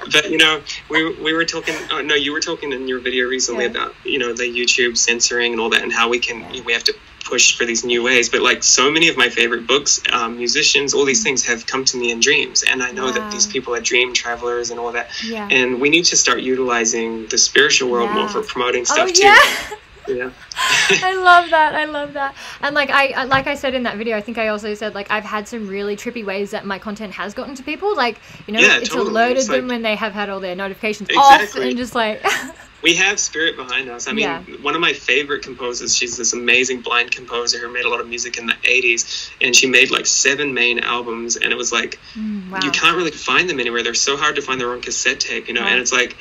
but 0.12 0.30
you 0.30 0.38
know, 0.38 0.62
we, 0.90 1.14
we 1.20 1.32
were 1.32 1.44
talking. 1.44 1.74
Oh, 1.90 2.00
no, 2.02 2.14
you 2.14 2.32
were 2.32 2.40
talking 2.40 2.72
in 2.72 2.86
your 2.88 3.00
video 3.00 3.26
recently 3.26 3.64
Yeah. 3.64 3.70
about 3.70 3.94
you 4.04 4.18
know 4.18 4.32
the 4.32 4.44
YouTube 4.44 4.96
censoring 4.96 5.52
and 5.52 5.60
all 5.60 5.70
that, 5.70 5.82
and 5.82 5.92
how 5.92 6.08
we 6.08 6.18
can 6.18 6.46
we 6.64 6.72
have 6.72 6.84
to 6.84 6.94
push 7.24 7.56
for 7.58 7.64
these 7.64 7.84
new 7.84 8.02
ways. 8.04 8.28
But 8.28 8.42
like 8.42 8.62
so 8.62 8.90
many 8.90 9.08
of 9.08 9.16
my 9.16 9.28
favorite 9.28 9.66
books, 9.66 10.00
um, 10.12 10.36
musicians, 10.36 10.94
all 10.94 11.04
these 11.04 11.22
things 11.24 11.44
have 11.46 11.66
come 11.66 11.84
to 11.86 11.96
me 11.96 12.12
in 12.12 12.20
dreams, 12.20 12.62
and 12.62 12.82
I 12.82 12.92
know 12.92 13.06
Wow. 13.06 13.12
that 13.12 13.30
these 13.32 13.46
people 13.46 13.74
are 13.74 13.80
dream 13.80 14.14
travelers 14.14 14.70
and 14.70 14.78
all 14.78 14.92
that. 14.92 15.10
yeah. 15.24 15.48
And 15.50 15.80
we 15.80 15.90
need 15.90 16.04
to 16.06 16.16
start 16.16 16.40
utilizing 16.40 17.26
the 17.26 17.38
spiritual 17.38 17.90
world 17.90 18.12
more 18.12 18.28
for 18.28 18.42
promoting 18.42 18.82
Oh 18.82 18.94
stuff 18.94 19.12
too. 19.12 19.34
yeah. 20.08 20.30
I 20.58 21.14
love 21.14 21.50
that. 21.50 21.74
I 21.74 21.84
love 21.84 22.12
that. 22.14 22.34
And 22.62 22.74
like 22.74 22.90
I 22.90 23.24
like 23.24 23.46
I 23.46 23.54
said 23.54 23.74
in 23.74 23.82
that 23.84 23.96
video, 23.96 24.16
I 24.16 24.20
think 24.20 24.38
I 24.38 24.48
also 24.48 24.74
said 24.74 24.94
like 24.94 25.10
I've 25.10 25.24
had 25.24 25.46
some 25.48 25.68
really 25.68 25.96
trippy 25.96 26.24
ways 26.24 26.50
that 26.52 26.64
my 26.64 26.78
content 26.78 27.12
has 27.14 27.34
gotten 27.34 27.54
to 27.56 27.62
people. 27.62 27.94
Like 27.96 28.20
you 28.46 28.54
know, 28.54 28.60
Yeah, 28.60 28.78
it's 28.78 28.88
totally. 28.88 29.10
alerted 29.10 29.36
It's 29.38 29.46
them 29.48 29.62
like- 29.62 29.70
when 29.70 29.82
they 29.82 29.96
have 29.96 30.12
had 30.12 30.30
all 30.30 30.40
their 30.40 30.54
notifications 30.56 31.08
off, 31.16 31.54
and 31.56 31.76
just 31.76 31.94
like 31.94 32.24
we 32.82 32.94
have 32.94 33.18
spirit 33.18 33.56
behind 33.56 33.88
us. 33.88 34.06
I 34.06 34.12
mean, 34.12 34.24
Yeah. 34.24 34.42
one 34.62 34.74
of 34.74 34.80
my 34.80 34.92
favorite 34.92 35.42
composers, 35.42 35.96
she's 35.96 36.16
this 36.16 36.32
amazing 36.32 36.82
blind 36.82 37.10
composer 37.10 37.58
who 37.58 37.72
made 37.72 37.84
a 37.84 37.88
lot 37.88 38.00
of 38.00 38.08
music 38.08 38.36
in 38.38 38.46
the 38.46 38.52
80s, 38.62 39.30
and 39.40 39.56
she 39.56 39.66
made 39.66 39.90
like 39.90 40.06
seven 40.06 40.54
main 40.54 40.78
albums, 40.80 41.36
and 41.36 41.52
it 41.52 41.56
was 41.56 41.72
like, 41.72 41.98
Mm, 42.14 42.50
wow. 42.50 42.60
you 42.62 42.70
can't 42.70 42.96
really 42.96 43.10
find 43.10 43.48
them 43.50 43.58
anywhere. 43.60 43.82
They're 43.82 43.94
so 43.94 44.16
hard 44.16 44.36
to 44.36 44.42
find. 44.42 44.60
their 44.60 44.72
own 44.72 44.80
cassette 44.82 45.20
tape, 45.20 45.48
you 45.48 45.54
know, 45.54 45.62
Right. 45.62 45.72
and 45.72 45.80
it's 45.80 45.92
like, 45.92 46.16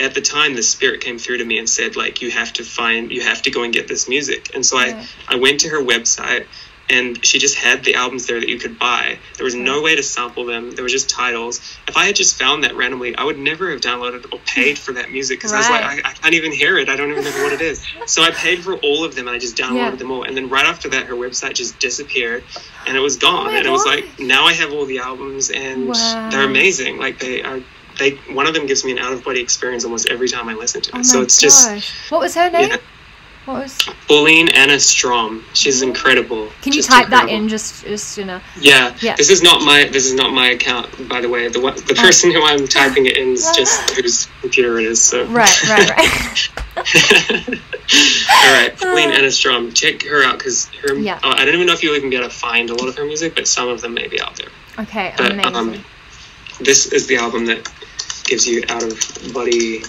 at 0.00 0.14
the 0.14 0.20
time, 0.22 0.54
the 0.56 0.62
spirit 0.62 1.00
came 1.02 1.18
through 1.18 1.38
to 1.38 1.44
me 1.44 1.58
and 1.58 1.68
said, 1.68 1.96
like, 1.96 2.22
you 2.22 2.30
have 2.32 2.52
to 2.54 2.64
find, 2.64 3.12
you 3.12 3.22
have 3.22 3.42
to 3.42 3.50
go 3.50 3.62
and 3.64 3.72
get 3.72 3.88
this 3.88 4.08
music. 4.08 4.50
And 4.54 4.66
so 4.66 4.78
Right. 4.78 4.96
I, 5.28 5.36
I 5.36 5.36
went 5.36 5.60
to 5.60 5.70
her 5.70 5.82
website, 5.84 6.48
and 6.90 7.24
she 7.24 7.38
just 7.38 7.56
had 7.56 7.84
the 7.84 7.94
albums 7.96 8.26
there 8.26 8.40
that 8.40 8.48
you 8.48 8.58
could 8.58 8.78
buy. 8.78 9.20
There 9.38 9.44
was 9.44 9.54
no 9.54 9.82
way 9.82 9.96
to 9.96 10.02
sample 10.02 10.46
them. 10.46 10.70
There 10.72 10.84
were 10.84 10.88
just 10.90 11.10
titles. 11.10 11.60
If 11.88 11.96
I 11.96 12.06
had 12.06 12.16
just 12.16 12.38
found 12.38 12.64
that 12.64 12.76
randomly, 12.76 13.16
I 13.16 13.24
would 13.24 13.38
never 13.38 13.70
have 13.72 13.80
downloaded 13.80 14.26
or 14.32 14.40
paid 14.40 14.78
for 14.78 14.92
that 14.94 15.10
music 15.10 15.38
because 15.38 15.52
I 15.54 15.58
was 15.58 15.70
like, 15.70 15.82
I, 15.82 16.10
I 16.10 16.12
can't 16.14 16.34
even 16.34 16.52
hear 16.52 16.78
it. 16.78 16.90
I 16.90 16.96
don't 16.96 17.10
even 17.10 17.24
know 17.24 17.42
what 17.42 17.54
it 17.54 17.62
is. 17.62 17.86
So 18.06 18.22
I 18.22 18.32
paid 18.32 18.64
for 18.64 18.76
all 18.78 19.04
of 19.04 19.14
them 19.16 19.28
and 19.28 19.36
I 19.36 19.38
just 19.38 19.56
downloaded 19.56 19.76
Yeah. 19.92 19.96
them 19.96 20.12
all. 20.12 20.24
And 20.24 20.36
then 20.36 20.50
right 20.50 20.66
after 20.66 20.90
that, 20.90 21.06
her 21.06 21.16
website 21.16 21.54
just 21.54 21.80
disappeared 21.80 22.46
and 22.86 22.96
it 22.96 23.00
was 23.00 23.16
gone. 23.16 23.48
Oh 23.52 23.56
and 23.56 23.66
it 23.66 23.70
was 23.70 23.86
like, 23.86 24.04
now 24.20 24.44
I 24.46 24.52
have 24.54 24.72
all 24.72 24.86
the 24.86 24.98
albums 24.98 25.50
and 25.50 25.88
Wow. 25.88 26.28
they're 26.30 26.44
amazing. 26.44 26.98
Like 26.98 27.18
they 27.20 27.42
are. 27.42 27.62
They 27.98 28.12
one 28.32 28.46
of 28.46 28.54
them 28.54 28.66
gives 28.66 28.84
me 28.84 28.92
an 28.92 28.98
out 28.98 29.12
of 29.12 29.24
body 29.24 29.40
experience 29.40 29.84
almost 29.84 30.08
every 30.10 30.28
time 30.28 30.48
I 30.48 30.54
listen 30.54 30.80
to 30.82 30.90
it. 30.90 30.98
Oh 30.98 31.02
so 31.02 31.22
it's 31.22 31.38
just 31.38 31.66
gosh. 31.68 32.10
What 32.10 32.20
was 32.20 32.34
her 32.34 32.50
name? 32.50 32.70
yeah. 32.70 32.76
What 33.44 33.62
was? 33.64 33.78
Pauline 34.08 34.48
Anna 34.48 34.80
Strom. 34.80 35.44
She's 35.52 35.82
incredible. 35.82 36.48
Can 36.62 36.72
you 36.72 36.78
Just 36.78 36.88
type 36.88 37.08
that 37.08 37.28
in? 37.28 37.46
Just, 37.50 37.84
just 37.84 38.16
you 38.16 38.24
know. 38.24 38.40
Yeah. 38.58 38.96
Yeah. 39.02 39.16
This 39.16 39.28
is 39.28 39.42
not 39.42 39.62
my 39.62 39.84
this 39.92 40.06
is 40.06 40.14
not 40.14 40.32
my 40.32 40.48
account, 40.48 41.08
by 41.10 41.20
the 41.20 41.28
way. 41.28 41.48
The 41.48 41.60
the 41.86 41.94
person 41.94 42.32
who 42.32 42.42
I'm 42.42 42.66
typing 42.66 43.04
it 43.04 43.18
in 43.18 43.34
is 43.34 43.46
just 43.56 43.90
whose 43.90 44.28
computer 44.40 44.78
it 44.80 44.86
is. 44.86 45.02
So 45.02 45.26
Right, 45.26 45.62
right, 45.68 45.90
right. 45.90 46.48
All 48.42 48.52
right, 48.52 48.74
Pauline 48.78 49.10
Anna 49.10 49.30
Strom. 49.30 49.72
Check 49.74 50.02
her 50.04 50.24
out 50.24 50.38
because 50.38 50.68
her. 50.82 50.94
Yeah. 50.94 51.20
oh, 51.22 51.30
I 51.30 51.44
don't 51.44 51.54
even 51.54 51.66
know 51.66 51.74
if 51.74 51.82
you'll 51.82 51.96
even 51.96 52.08
be 52.10 52.16
able 52.16 52.28
to 52.28 52.34
find 52.34 52.70
a 52.70 52.74
lot 52.74 52.88
of 52.88 52.96
her 52.96 53.04
music, 53.04 53.34
but 53.34 53.46
some 53.46 53.68
of 53.68 53.82
them 53.82 53.92
may 53.94 54.08
be 54.08 54.20
out 54.20 54.36
there. 54.36 54.48
okay, 54.78 55.12
But 55.18 55.32
amazing. 55.32 55.54
um, 55.54 55.84
this 56.60 56.86
is 56.86 57.06
the 57.08 57.16
album 57.16 57.46
that 57.46 57.70
gives 58.34 58.48
you 58.48 58.64
out 58.68 58.82
of 58.82 59.32
body 59.32 59.80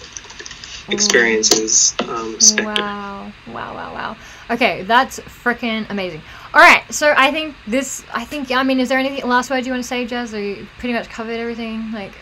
experiences. 0.90 1.95
Um, 2.07 2.38
Wow, 2.64 3.32
wow, 3.48 3.74
wow, 3.74 3.93
wow. 3.93 4.17
Okay, 4.51 4.83
that's 4.83 5.19
freaking 5.22 5.90
amazing. 5.90 6.22
All 6.53 6.61
right, 6.61 6.83
so 6.93 7.14
I 7.17 7.32
think 7.32 7.56
this. 7.65 8.03
I 8.14 8.24
think. 8.24 8.51
I 8.51 8.61
mean, 8.61 8.80
is 8.80 8.90
there 8.90 8.99
anything 8.99 9.27
last 9.27 9.49
word 9.49 9.65
you 9.65 9.72
want 9.72 9.82
to 9.83 9.88
say, 9.88 10.06
Jazz? 10.06 10.32
Or 10.35 10.40
you 10.40 10.67
pretty 10.77 10.93
much 10.93 11.09
covered 11.09 11.40
everything? 11.40 11.91
Like, 11.91 12.14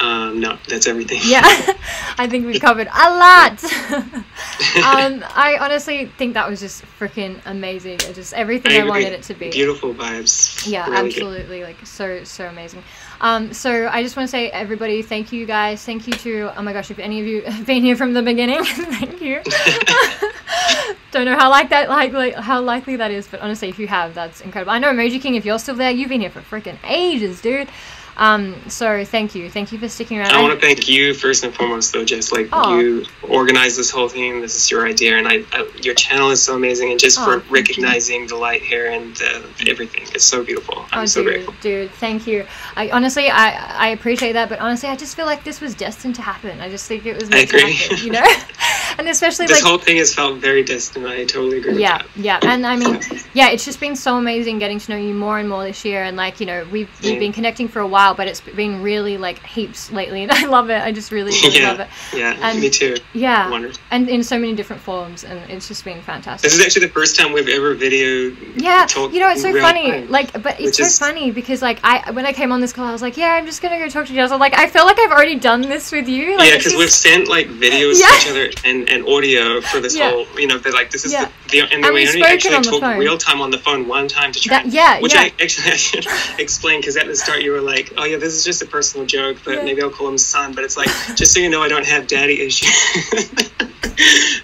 Um, 0.00 0.40
no, 0.40 0.56
that's 0.68 0.86
everything. 0.86 1.20
yeah, 1.26 1.42
I 2.18 2.26
think 2.30 2.46
we've 2.46 2.60
covered 2.60 2.88
a 2.88 3.08
lot. 3.24 3.62
um, 3.92 5.24
I 5.46 5.58
honestly 5.60 6.06
think 6.18 6.32
that 6.34 6.48
was 6.48 6.60
just 6.60 6.82
freaking 6.98 7.40
amazing. 7.44 7.94
It 8.08 8.14
just 8.14 8.32
everything 8.32 8.72
I, 8.72 8.76
agree. 8.76 8.88
wanted 8.90 9.12
it 9.12 9.22
to 9.24 9.34
be. 9.34 9.50
Beautiful 9.50 9.92
vibes. 9.94 10.66
Yeah, 10.66 10.88
Really 10.88 11.10
good. 11.10 11.18
absolutely. 11.22 11.62
Like 11.62 11.84
so, 11.86 12.24
so 12.24 12.46
amazing. 12.46 12.82
Um, 13.20 13.52
so 13.52 13.88
I 13.88 14.02
just 14.02 14.16
want 14.16 14.28
to 14.28 14.30
say, 14.30 14.50
everybody, 14.50 15.02
thank 15.02 15.32
you 15.32 15.46
guys. 15.46 15.84
Thank 15.84 16.06
you 16.06 16.12
to 16.14 16.52
oh 16.56 16.62
my 16.62 16.72
gosh, 16.72 16.90
if 16.90 16.98
any 16.98 17.20
of 17.20 17.26
you 17.26 17.42
have 17.42 17.66
been 17.66 17.82
here 17.82 17.96
from 17.96 18.12
the 18.12 18.22
beginning, 18.22 18.64
thank 18.64 19.20
you. 19.20 19.40
Don't 21.12 21.24
know 21.24 21.36
how 21.36 21.50
like 21.50 21.70
that 21.70 21.88
like, 21.88 22.12
like 22.12 22.34
how 22.34 22.60
likely 22.60 22.96
that 22.96 23.10
is, 23.10 23.26
but 23.26 23.40
honestly, 23.40 23.68
if 23.68 23.78
you 23.78 23.86
have, 23.88 24.14
that's 24.14 24.40
incredible. 24.40 24.72
I 24.72 24.78
know 24.78 24.92
Emoji 24.92 25.20
King, 25.20 25.34
if 25.34 25.44
you're 25.44 25.58
still 25.58 25.74
there, 25.74 25.90
you've 25.90 26.08
been 26.08 26.20
here 26.20 26.30
for 26.30 26.40
freaking 26.40 26.78
ages, 26.84 27.40
dude. 27.40 27.68
Um, 28.16 28.54
so 28.68 29.04
thank 29.04 29.34
you, 29.34 29.50
thank 29.50 29.72
you 29.72 29.78
for 29.78 29.88
sticking 29.88 30.18
around. 30.18 30.32
I 30.32 30.40
want 30.42 30.58
to 30.58 30.60
thank 30.66 30.88
you 30.88 31.12
first 31.14 31.44
and 31.44 31.54
foremost, 31.54 31.92
though, 31.92 32.04
Jess. 32.04 32.32
Like 32.32 32.48
Aw. 32.52 32.78
you 32.78 33.04
organized 33.28 33.78
this 33.78 33.90
whole 33.90 34.08
thing. 34.08 34.40
This 34.40 34.56
is 34.56 34.70
your 34.70 34.86
idea, 34.86 35.16
and 35.18 35.28
I, 35.28 35.42
I 35.52 35.68
your 35.82 35.94
channel 35.94 36.30
is 36.30 36.42
so 36.42 36.54
amazing. 36.56 36.90
And 36.92 36.98
just 37.00 37.18
Aw, 37.18 37.24
for 37.24 37.32
thank 37.40 37.44
you. 37.50 37.54
recognizing 37.54 38.26
the 38.26 38.36
light 38.36 38.62
here 38.62 38.90
and 38.90 39.20
uh, 39.22 39.42
everything, 39.66 40.02
it's 40.14 40.24
so 40.24 40.42
beautiful. 40.44 40.86
I'm 40.92 41.02
Oh, 41.02 41.06
so 41.06 41.22
dude, 41.22 41.32
grateful. 41.32 41.54
dude, 41.60 41.90
thank 41.92 42.26
you. 42.26 42.46
I 42.74 42.90
honestly, 42.90 43.28
I 43.28 43.50
I 43.76 43.88
appreciate 43.88 44.32
that, 44.32 44.48
but 44.48 44.60
honestly, 44.60 44.88
I 44.88 44.96
just 44.96 45.14
feel 45.14 45.26
like 45.26 45.44
this 45.44 45.60
was 45.60 45.74
destined 45.74 46.14
to 46.16 46.22
happen. 46.22 46.60
I 46.60 46.70
just 46.70 46.86
think 46.88 47.04
it 47.06 47.20
was 47.20 47.28
meant 47.28 47.50
to 47.50 47.58
happen, 47.60 47.98
you 48.04 48.12
know. 48.16 48.26
and 48.98 49.08
especially 49.08 49.46
This 49.46 49.60
like 49.60 49.68
whole 49.68 49.78
thing 49.78 49.98
has 49.98 50.14
felt 50.14 50.38
very 50.38 50.62
distant. 50.62 51.06
I 51.06 51.24
totally 51.24 51.58
agree 51.58 51.80
yeah 51.80 52.02
yeah 52.14 52.38
and 52.42 52.66
i 52.66 52.76
mean 52.76 52.98
yeah 53.34 53.50
it's 53.50 53.64
just 53.64 53.78
been 53.80 53.94
so 53.96 54.16
amazing 54.16 54.58
getting 54.58 54.78
to 54.78 54.90
know 54.92 54.96
you 54.96 55.12
more 55.12 55.38
and 55.38 55.48
more 55.48 55.64
this 55.64 55.84
year 55.84 56.02
and 56.04 56.16
like 56.16 56.40
you 56.40 56.46
know 56.46 56.66
we've 56.70 56.88
we've 57.02 57.18
been 57.18 57.32
connecting 57.32 57.68
for 57.68 57.80
a 57.80 57.86
while 57.86 58.05
but 58.14 58.26
it's 58.28 58.40
been 58.40 58.82
really 58.82 59.16
like 59.18 59.44
heaps 59.44 59.90
lately 59.92 60.22
and 60.22 60.32
i 60.40 60.46
love 60.46 60.70
it 60.70 60.80
i 60.82 60.92
just 60.92 61.10
really 61.12 61.30
really 61.42 61.58
yeah, 61.60 61.68
love 61.70 61.80
it 61.80 61.88
yeah, 62.14 62.36
And- 62.42 62.60
me 62.60 62.70
too. 62.70 62.96
yeah 63.12 63.50
Wonderful. 63.50 63.80
and 63.90 64.08
in 64.08 64.22
so 64.22 64.38
many 64.38 64.54
different 64.54 64.82
forms 64.82 65.24
and 65.24 65.38
it's 65.50 65.68
just 65.68 65.84
been 65.84 66.00
fantastic 66.02 66.42
This 66.50 66.58
is 66.58 66.64
actually 66.64 66.86
the 66.86 66.92
first 66.92 67.18
time 67.18 67.32
we've 67.32 67.48
ever 67.48 67.74
video. 67.74 68.34
yeah 68.56 68.86
you 68.96 69.20
know 69.20 69.28
it's 69.30 69.42
so 69.42 69.52
funny 69.60 69.90
time. 69.90 70.10
like 70.10 70.32
but 70.42 70.60
it's 70.60 70.78
so 70.78 70.84
is- 70.84 70.98
funny 70.98 71.30
because 71.30 71.62
like 71.62 71.78
i 71.84 72.10
when 72.12 72.26
i 72.26 72.32
came 72.32 72.52
on 72.52 72.60
this 72.60 72.72
call 72.72 72.86
i 72.86 72.92
was 72.92 73.02
like 73.02 73.16
yeah 73.16 73.34
i'm 73.34 73.46
just 73.46 73.62
gonna 73.62 73.78
go 73.78 73.88
talk 73.88 74.06
to 74.06 74.12
you 74.14 74.22
i'm 74.22 74.40
like 74.40 74.56
i 74.58 74.66
feel 74.66 74.84
like 74.86 74.98
i've 74.98 75.10
already 75.12 75.38
done 75.38 75.60
this 75.62 75.92
with 75.92 76.08
you 76.08 76.36
like, 76.36 76.48
yeah, 76.48 76.56
because 76.56 76.72
just- 76.72 76.78
we've 76.78 76.90
sent 76.90 77.28
like 77.28 77.46
videos 77.48 78.00
Yeah. 78.00 78.06
to 78.08 78.16
each 78.16 78.28
other 78.30 78.50
and, 78.64 78.88
and 78.88 79.06
audio 79.08 79.60
for 79.60 79.80
this 79.80 79.96
Yeah. 79.96 80.10
whole, 80.10 80.26
you 80.38 80.46
know, 80.46 80.58
they're 80.58 80.72
like, 80.72 80.90
this 80.90 81.04
is 81.04 81.12
Yeah. 81.12 81.26
the, 81.26 81.45
the, 81.50 81.60
and 81.60 81.72
And 81.72 81.84
we 81.86 82.00
we've 82.00 82.08
only 82.08 82.22
actually 82.22 82.56
on 82.56 82.62
the 82.62 82.70
talked 82.70 82.98
real 82.98 83.18
time 83.18 83.40
on 83.40 83.50
the 83.50 83.58
phone 83.58 83.86
one 83.88 84.08
time 84.08 84.32
to 84.32 84.40
try, 84.40 84.62
That- 84.62 84.72
yeah, 84.72 85.00
which 85.00 85.14
yeah. 85.14 85.20
I 85.22 85.32
actually 85.42 85.72
I 85.72 85.76
should 85.76 86.06
explain 86.38 86.80
because 86.80 86.96
at 86.96 87.06
the 87.06 87.16
start 87.16 87.42
you 87.42 87.52
were 87.52 87.60
like, 87.60 87.92
oh 87.98 88.04
yeah, 88.04 88.16
this 88.18 88.34
is 88.34 88.44
just 88.44 88.62
a 88.62 88.66
personal 88.66 89.06
joke, 89.06 89.38
but 89.44 89.54
Yeah. 89.58 89.64
maybe 89.64 89.82
I'll 89.82 89.90
call 89.90 90.08
him 90.08 90.18
son. 90.18 90.52
But 90.54 90.64
it's 90.64 90.76
like, 90.76 90.88
just 91.16 91.32
so 91.32 91.40
you 91.40 91.48
know, 91.50 91.62
I 91.62 91.68
don't 91.68 91.86
have 91.86 92.06
daddy 92.06 92.40
issues. 92.40 92.70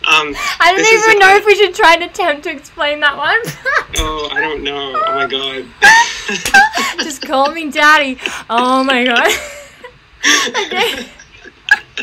um, 0.09 0.35
i 0.61 0.73
don't 0.75 0.81
even 0.81 1.17
a- 1.17 1.21
know 1.21 1.37
if 1.37 1.45
we 1.45 1.55
should 1.55 1.75
try 1.75 1.93
and 1.95 2.03
attempt 2.05 2.43
to 2.45 2.51
explain 2.51 3.01
that 3.01 3.17
one 3.19 3.37
oh, 3.99 4.29
I 4.33 4.41
don't 4.41 4.63
know. 4.63 4.95
Oh 5.07 5.15
my 5.15 5.27
god. 5.27 5.67
Just 7.05 7.23
call 7.23 7.51
me 7.53 7.71
daddy. 7.71 8.19
Oh 8.49 8.83
my 8.85 9.05
god. 9.05 9.31
okay. 10.67 11.07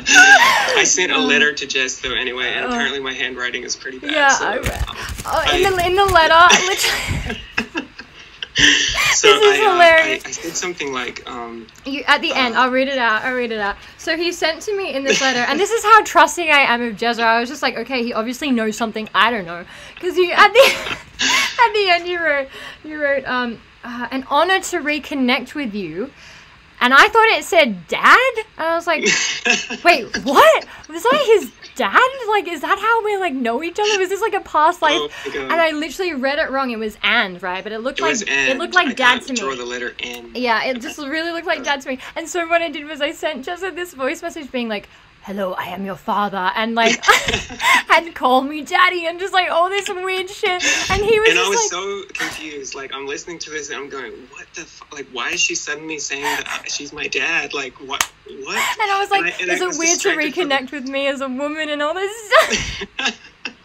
I 0.08 0.84
sent 0.86 1.11
a 1.11 1.18
letter 1.18 1.53
to 1.53 1.66
Jess 1.68 2.00
though 2.00 2.14
anyway, 2.14 2.53
and 2.53 2.66
Oh. 2.66 2.69
apparently 2.69 3.00
my 3.00 3.14
handwriting 3.14 3.64
is 3.64 3.76
pretty 3.76 4.00
bad. 4.00 4.11
Yeah, 4.11 4.30
so, 4.30 4.45
I 4.48 4.58
um, 4.58 4.64
read- 4.64 4.86
Oh, 5.26 5.56
in 5.56 5.66
I- 5.66 5.69
the 5.69 5.86
in 5.88 5.95
the 5.95 6.06
letter, 6.06 6.56
literally, 6.66 7.42
so 9.14 9.28
This 9.28 9.42
is 9.42 9.60
I, 9.60 9.66
uh, 9.66 9.72
hilarious. 9.74 10.26
I, 10.26 10.30
I 10.30 10.32
said 10.32 10.56
something 10.56 10.92
like, 10.94 11.30
um, 11.30 11.68
you, 11.86 12.03
at 12.08 12.22
the 12.22 12.34
end, 12.34 12.56
I'll 12.56 12.72
read 12.72 12.88
it 12.88 12.98
out. 12.98 13.24
I'll 13.24 13.36
read 13.36 13.52
it 13.52 13.60
out. 13.60 13.78
So 13.98 14.18
he 14.18 14.32
sent 14.32 14.61
to 14.64 14.76
me 14.76 14.94
in 14.94 15.03
this 15.03 15.22
letter, 15.22 15.40
and 15.40 15.60
this 15.60 15.72
is 15.72 15.84
how 15.84 16.03
trusting 16.03 16.50
I 16.50 16.60
am 16.74 16.82
of 16.82 16.95
Jezza. 16.95 17.22
I 17.24 17.40
was 17.40 17.50
just 17.50 17.61
like, 17.61 17.78
okay, 17.78 18.03
he 18.03 18.14
obviously 18.14 18.52
knows 18.52 18.76
something 18.78 19.08
I 19.16 19.32
don't 19.32 19.45
know, 19.45 19.66
because 19.95 20.18
you 20.18 20.32
at 20.32 20.52
the 20.52 20.60
at 21.22 21.74
the 21.74 21.90
end 21.90 22.08
you 22.08 22.19
wrote 22.24 22.48
you 22.84 23.02
wrote 23.02 23.26
um 23.26 23.60
uh, 23.84 24.08
an 24.11 24.26
honor 24.30 24.60
to 24.60 24.78
reconnect 24.80 25.56
with 25.56 25.74
you. 25.74 26.11
And 26.82 26.93
I 26.93 27.08
thought 27.08 27.27
it 27.38 27.43
said 27.43 27.88
dad. 27.88 28.33
And 28.58 28.67
I 28.67 28.75
was 28.75 28.88
like, 28.88 29.03
wait, 29.83 30.06
what? 30.24 30.67
Was 30.90 31.03
that 31.03 31.24
his 31.25 31.51
dad? 31.75 32.09
Like, 32.30 32.48
is 32.48 32.61
that 32.61 32.77
how 32.80 33.06
we 33.06 33.17
like 33.17 33.33
know 33.33 33.61
each 33.64 33.80
other? 33.80 33.99
Was 33.99 34.09
this 34.09 34.22
like 34.22 34.33
a 34.33 34.41
past 34.41 34.82
life? 34.82 34.93
Oh 35.27 35.32
and 35.40 35.53
I 35.53 35.72
literally 35.72 36.14
read 36.14 36.40
it 36.40 36.49
wrong. 36.51 36.72
It 36.72 36.80
was 36.80 36.98
and 37.03 37.41
right, 37.43 37.64
but 37.64 37.72
it 37.74 37.80
looked 37.80 37.99
It 37.99 38.03
like 38.03 38.17
it 38.27 38.58
looked 38.58 38.75
like 38.75 38.88
I 38.90 38.93
dad 38.93 39.22
to 39.24 39.33
Draw 39.33 39.51
me. 39.51 39.58
the 39.58 39.66
letter 39.66 39.93
N. 39.99 40.32
Yeah, 40.35 40.64
it 40.66 40.82
just 40.82 40.98
really 41.16 41.32
looked 41.32 41.48
like 41.48 41.64
dad 41.64 41.82
to 41.82 41.90
me. 41.90 41.99
And 42.16 42.27
so 42.27 42.48
what 42.48 42.61
I 42.61 42.69
did 42.69 42.85
was 42.88 43.01
I 43.01 43.11
sent 43.11 43.45
Jezza 43.45 43.75
this 43.75 43.93
voice 43.93 44.22
message 44.22 44.51
being 44.51 44.69
like, 44.69 44.88
"Hello, 45.30 45.53
I 45.53 45.66
am 45.66 45.85
your 45.85 45.95
father," 45.95 46.51
and 46.56 46.74
like, 46.74 46.99
and 47.91 48.16
call 48.16 48.41
me 48.41 48.64
daddy, 48.64 49.06
and 49.06 49.19
just 49.19 49.32
like 49.32 49.51
all 49.51 49.69
this 49.69 49.88
weird 49.88 50.27
shit. 50.27 50.64
And 50.90 51.06
he 51.06 51.19
was 51.19 51.30
And 51.30 51.38
I 51.38 51.48
was 51.48 51.59
like, 51.59 51.69
so 51.69 52.03
confused. 52.14 52.74
Like 52.74 52.91
I'm 52.95 53.06
listening 53.06 53.38
to 53.40 53.51
this 53.51 53.69
and 53.69 53.77
I'm 53.77 53.90
going, 53.90 54.11
"What 54.32 54.48
the? 54.56 54.61
F- 54.61 54.82
like, 54.91 55.08
why 55.11 55.30
is 55.30 55.40
she 55.40 55.53
suddenly 55.53 55.99
saying 55.99 56.24
that 56.24 56.64
she's 56.72 56.91
my 56.91 57.08
dad? 57.08 57.53
Like, 57.53 57.74
what? 57.75 58.03
What?" 58.25 58.80
and 58.82 58.91
I 58.91 58.98
was 58.99 59.11
like, 59.11 59.22
And 59.22 59.30
I- 59.33 59.38
and 59.43 59.51
"Is 59.51 59.61
I 59.61 59.66
it 59.66 59.77
weird 59.77 59.99
to 59.99 60.16
distracted 60.16 60.33
from- 60.33 60.49
reconnect 60.49 60.72
with 60.72 60.85
me 60.90 61.06
as 61.06 61.22
a 61.22 61.27
woman 61.30 61.69
and 61.69 61.82
all 61.83 61.93
this 61.93 62.11
stuff?" 62.98 63.19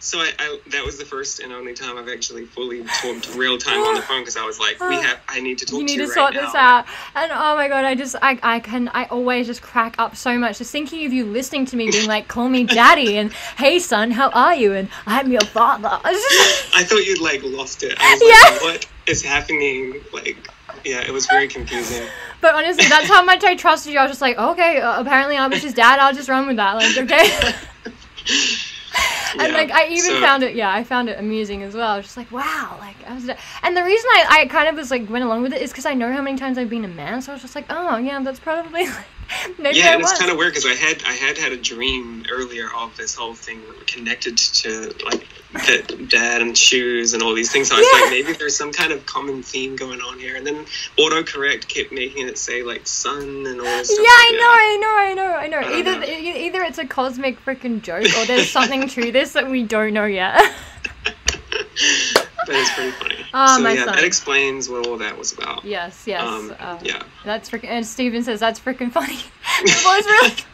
So 0.00 0.18
I, 0.20 0.32
I, 0.38 0.58
that 0.68 0.84
was 0.84 0.98
the 0.98 1.04
first 1.04 1.40
and 1.40 1.52
only 1.52 1.74
time 1.74 1.98
I've 1.98 2.08
actually 2.08 2.44
fully 2.46 2.82
talked 2.84 3.34
real 3.34 3.58
time 3.58 3.80
on 3.80 3.94
the 3.94 4.02
phone 4.02 4.20
because 4.22 4.36
I 4.36 4.44
was 4.44 4.58
like, 4.58 4.80
"We 4.80 4.94
have. 4.96 5.20
I 5.28 5.40
need 5.40 5.58
to 5.58 5.66
talk 5.66 5.76
to 5.76 5.80
you 5.82 5.86
to 5.88 5.92
need 5.92 6.00
you 6.00 6.06
to 6.06 6.08
right 6.08 6.14
sort 6.14 6.34
now." 6.34 6.40
this 6.46 6.54
out. 6.54 6.86
And 7.14 7.32
oh 7.32 7.56
my 7.56 7.68
god, 7.68 7.84
I 7.84 7.94
just, 7.94 8.16
I, 8.22 8.38
I 8.42 8.60
can, 8.60 8.88
I 8.94 9.04
always 9.06 9.46
just 9.46 9.60
crack 9.60 9.96
up 9.98 10.16
so 10.16 10.38
much 10.38 10.58
just 10.58 10.70
thinking 10.72 11.04
of 11.06 11.12
you 11.12 11.24
listening 11.26 11.66
to 11.66 11.76
me 11.76 11.90
being 11.90 12.08
like, 12.08 12.26
"Call 12.28 12.48
me 12.48 12.64
daddy," 12.64 13.16
and 13.18 13.32
"Hey 13.32 13.78
son, 13.78 14.10
how 14.12 14.30
are 14.30 14.54
you?" 14.54 14.72
and 14.72 14.88
"I'm 15.06 15.30
your 15.30 15.40
father." 15.42 15.88
I 15.90 16.12
was 16.12 16.22
just- 16.22 16.76
I 16.76 16.84
thought 16.84 17.04
you'd 17.04 17.20
like 17.20 17.42
lost 17.42 17.82
it. 17.82 17.94
I 17.98 18.14
was 18.14 18.22
Yeah. 18.22 18.52
like, 18.54 18.62
"What 18.62 18.86
is 19.08 19.22
happening?" 19.22 19.94
Like, 20.12 20.36
yeah, 20.84 21.00
it 21.00 21.10
was 21.12 21.26
very 21.26 21.48
confusing. 21.48 22.06
But 22.40 22.54
honestly, 22.54 22.86
that's 22.88 23.08
how 23.08 23.24
much 23.24 23.42
I 23.44 23.56
trusted 23.56 23.92
you. 23.92 23.98
I 23.98 24.04
was 24.04 24.12
just 24.12 24.20
like, 24.22 24.38
okay, 24.38 24.80
uh, 24.80 25.00
apparently 25.00 25.36
I 25.36 25.48
was 25.48 25.60
his 25.60 25.74
dad. 25.74 25.98
I'll 25.98 26.14
just 26.14 26.28
run 26.28 26.46
with 26.46 26.56
that. 26.56 26.76
Like, 26.76 26.96
okay. 26.96 27.52
and 29.38 29.52
Yeah, 29.52 29.58
like, 29.58 29.70
I 29.70 29.86
even 29.88 30.12
so- 30.12 30.20
found 30.20 30.42
it. 30.42 30.54
Yeah, 30.54 30.72
I 30.72 30.84
found 30.84 31.08
it 31.08 31.18
amusing 31.18 31.62
as 31.62 31.74
well. 31.74 31.90
I 31.90 31.96
was 31.96 32.06
just 32.06 32.16
like, 32.16 32.30
wow. 32.32 32.76
Like, 32.78 32.96
I 33.06 33.14
was. 33.14 33.28
And 33.62 33.76
the 33.76 33.84
reason 33.84 34.06
I, 34.14 34.26
I 34.42 34.46
kind 34.46 34.68
of 34.68 34.74
was 34.76 34.90
like 34.90 35.08
went 35.10 35.24
along 35.24 35.42
with 35.42 35.52
it 35.52 35.62
is 35.62 35.70
because 35.70 35.86
I 35.86 35.94
know 35.94 36.12
how 36.12 36.22
many 36.22 36.36
times 36.38 36.58
I've 36.58 36.70
been 36.70 36.84
a 36.84 36.88
man. 36.88 37.20
So 37.22 37.32
I 37.32 37.34
was 37.34 37.42
just 37.42 37.54
like, 37.54 37.66
oh 37.70 37.96
yeah, 37.98 38.20
that's 38.22 38.40
probably 38.40 38.86
like, 38.98 39.06
maybe 39.58 39.78
Yeah, 39.78 39.90
I 39.90 39.92
and 39.94 40.02
it's 40.02 40.18
kind 40.18 40.30
of 40.30 40.36
weird 40.36 40.52
because 40.52 40.66
I 40.66 40.74
had 40.74 41.02
I 41.04 41.12
had 41.12 41.38
had 41.38 41.52
a 41.52 41.56
dream 41.56 42.24
earlier 42.30 42.68
of 42.74 42.96
this 42.96 43.14
whole 43.14 43.34
thing 43.34 43.60
connected 43.86 44.36
to 44.38 44.94
like 45.04 45.26
the 45.52 46.06
dad 46.08 46.42
and 46.42 46.56
shoes 46.56 47.14
and 47.14 47.22
all 47.22 47.34
these 47.34 47.50
things. 47.50 47.68
So 47.68 47.76
I 47.76 47.78
was 47.78 48.02
like, 48.02 48.10
maybe 48.10 48.32
there's 48.38 48.56
some 48.56 48.72
kind 48.72 48.92
of 48.92 49.04
common 49.06 49.42
theme 49.42 49.76
going 49.76 50.00
on 50.00 50.18
here. 50.18 50.36
And 50.36 50.46
then 50.46 50.66
autocorrect 50.98 51.68
kept 51.68 51.90
making 51.90 52.28
it 52.28 52.38
say 52.38 52.62
like 52.62 52.86
sun 52.86 53.46
and 53.46 53.58
all 53.58 53.64
this 53.64 53.90
yeah, 53.90 53.94
stuff. 53.94 54.06
I 54.06 54.36
know, 54.38 54.50
I 54.50 54.76
know, 54.80 54.96
I 54.96 55.14
know, 55.14 55.34
I 55.34 55.46
know. 55.48 55.68
I 55.68 55.78
Either 55.78 56.00
know. 56.00 56.06
either 56.06 56.62
it's 56.62 56.78
a 56.78 56.86
cosmic 56.86 57.42
freaking 57.44 57.82
joke 57.82 58.04
or 58.18 58.26
there's 58.26 58.50
something 58.58 58.88
to 58.88 59.10
this 59.12 59.32
that 59.32 59.48
we 59.48 59.62
don't 59.64 59.94
know 59.94 60.06
yet. 60.06 60.54
But 62.46 62.54
it's 62.56 62.72
pretty 62.74 62.92
funny. 62.92 63.26
Oh, 63.34 63.56
so 63.56 63.62
my 63.62 63.72
yeah, 63.72 63.84
son. 63.84 63.94
that 63.96 64.04
explains 64.04 64.68
what 64.68 64.86
all 64.86 64.96
that 64.98 65.18
was 65.18 65.32
about. 65.32 65.64
yes, 65.64 66.04
yes. 66.06 66.22
Um, 66.22 66.54
uh, 66.58 66.78
yeah. 66.82 67.02
That's 67.24 67.50
freaking. 67.50 67.68
And 67.68 67.84
Steven 67.86 68.22
says 68.22 68.40
that's 68.40 68.60
freaking 68.60 68.90
funny. 68.92 69.14
it 69.60 69.84
was 69.84 70.04
really. 70.06 70.34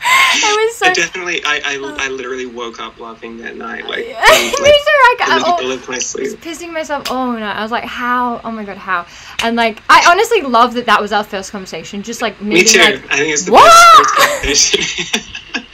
I 0.00 0.66
was 0.68 0.76
so. 0.76 0.86
I 0.86 0.92
definitely, 0.92 1.42
I, 1.44 1.60
I, 1.64 2.06
I 2.06 2.08
literally 2.08 2.46
woke 2.46 2.78
up 2.78 3.00
laughing 3.00 3.38
that 3.38 3.56
night, 3.56 3.84
like, 3.84 3.98
Me 3.98 4.04
too. 4.04 4.14
in, 4.14 4.22
I, 4.22 5.16
like 5.18 5.28
I, 5.28 5.36
in 5.36 5.42
the 5.42 5.48
oh, 5.48 5.56
middle 5.56 5.88
my 5.88 5.96
was 5.96 6.36
pissing 6.36 6.72
myself. 6.72 7.10
Oh 7.10 7.32
no! 7.32 7.44
I 7.44 7.62
was 7.62 7.72
like, 7.72 7.84
how? 7.84 8.40
Oh 8.44 8.50
my 8.52 8.64
god, 8.64 8.76
how? 8.76 9.06
And 9.42 9.56
like, 9.56 9.82
I 9.88 10.08
honestly 10.08 10.42
love 10.42 10.74
that 10.74 10.86
that 10.86 11.00
was 11.00 11.12
our 11.12 11.24
first 11.24 11.50
conversation. 11.50 12.02
Just 12.04 12.22
like 12.22 12.40
me, 12.40 12.56
Me 12.56 12.64
too. 12.64 12.78
like, 12.78 13.10
I 13.10 13.16
think 13.18 13.32
it's 13.32 13.44
the 13.44 13.52
What? 13.52 14.06
best 14.44 14.72
first 14.72 14.72
conversation. 14.72 15.64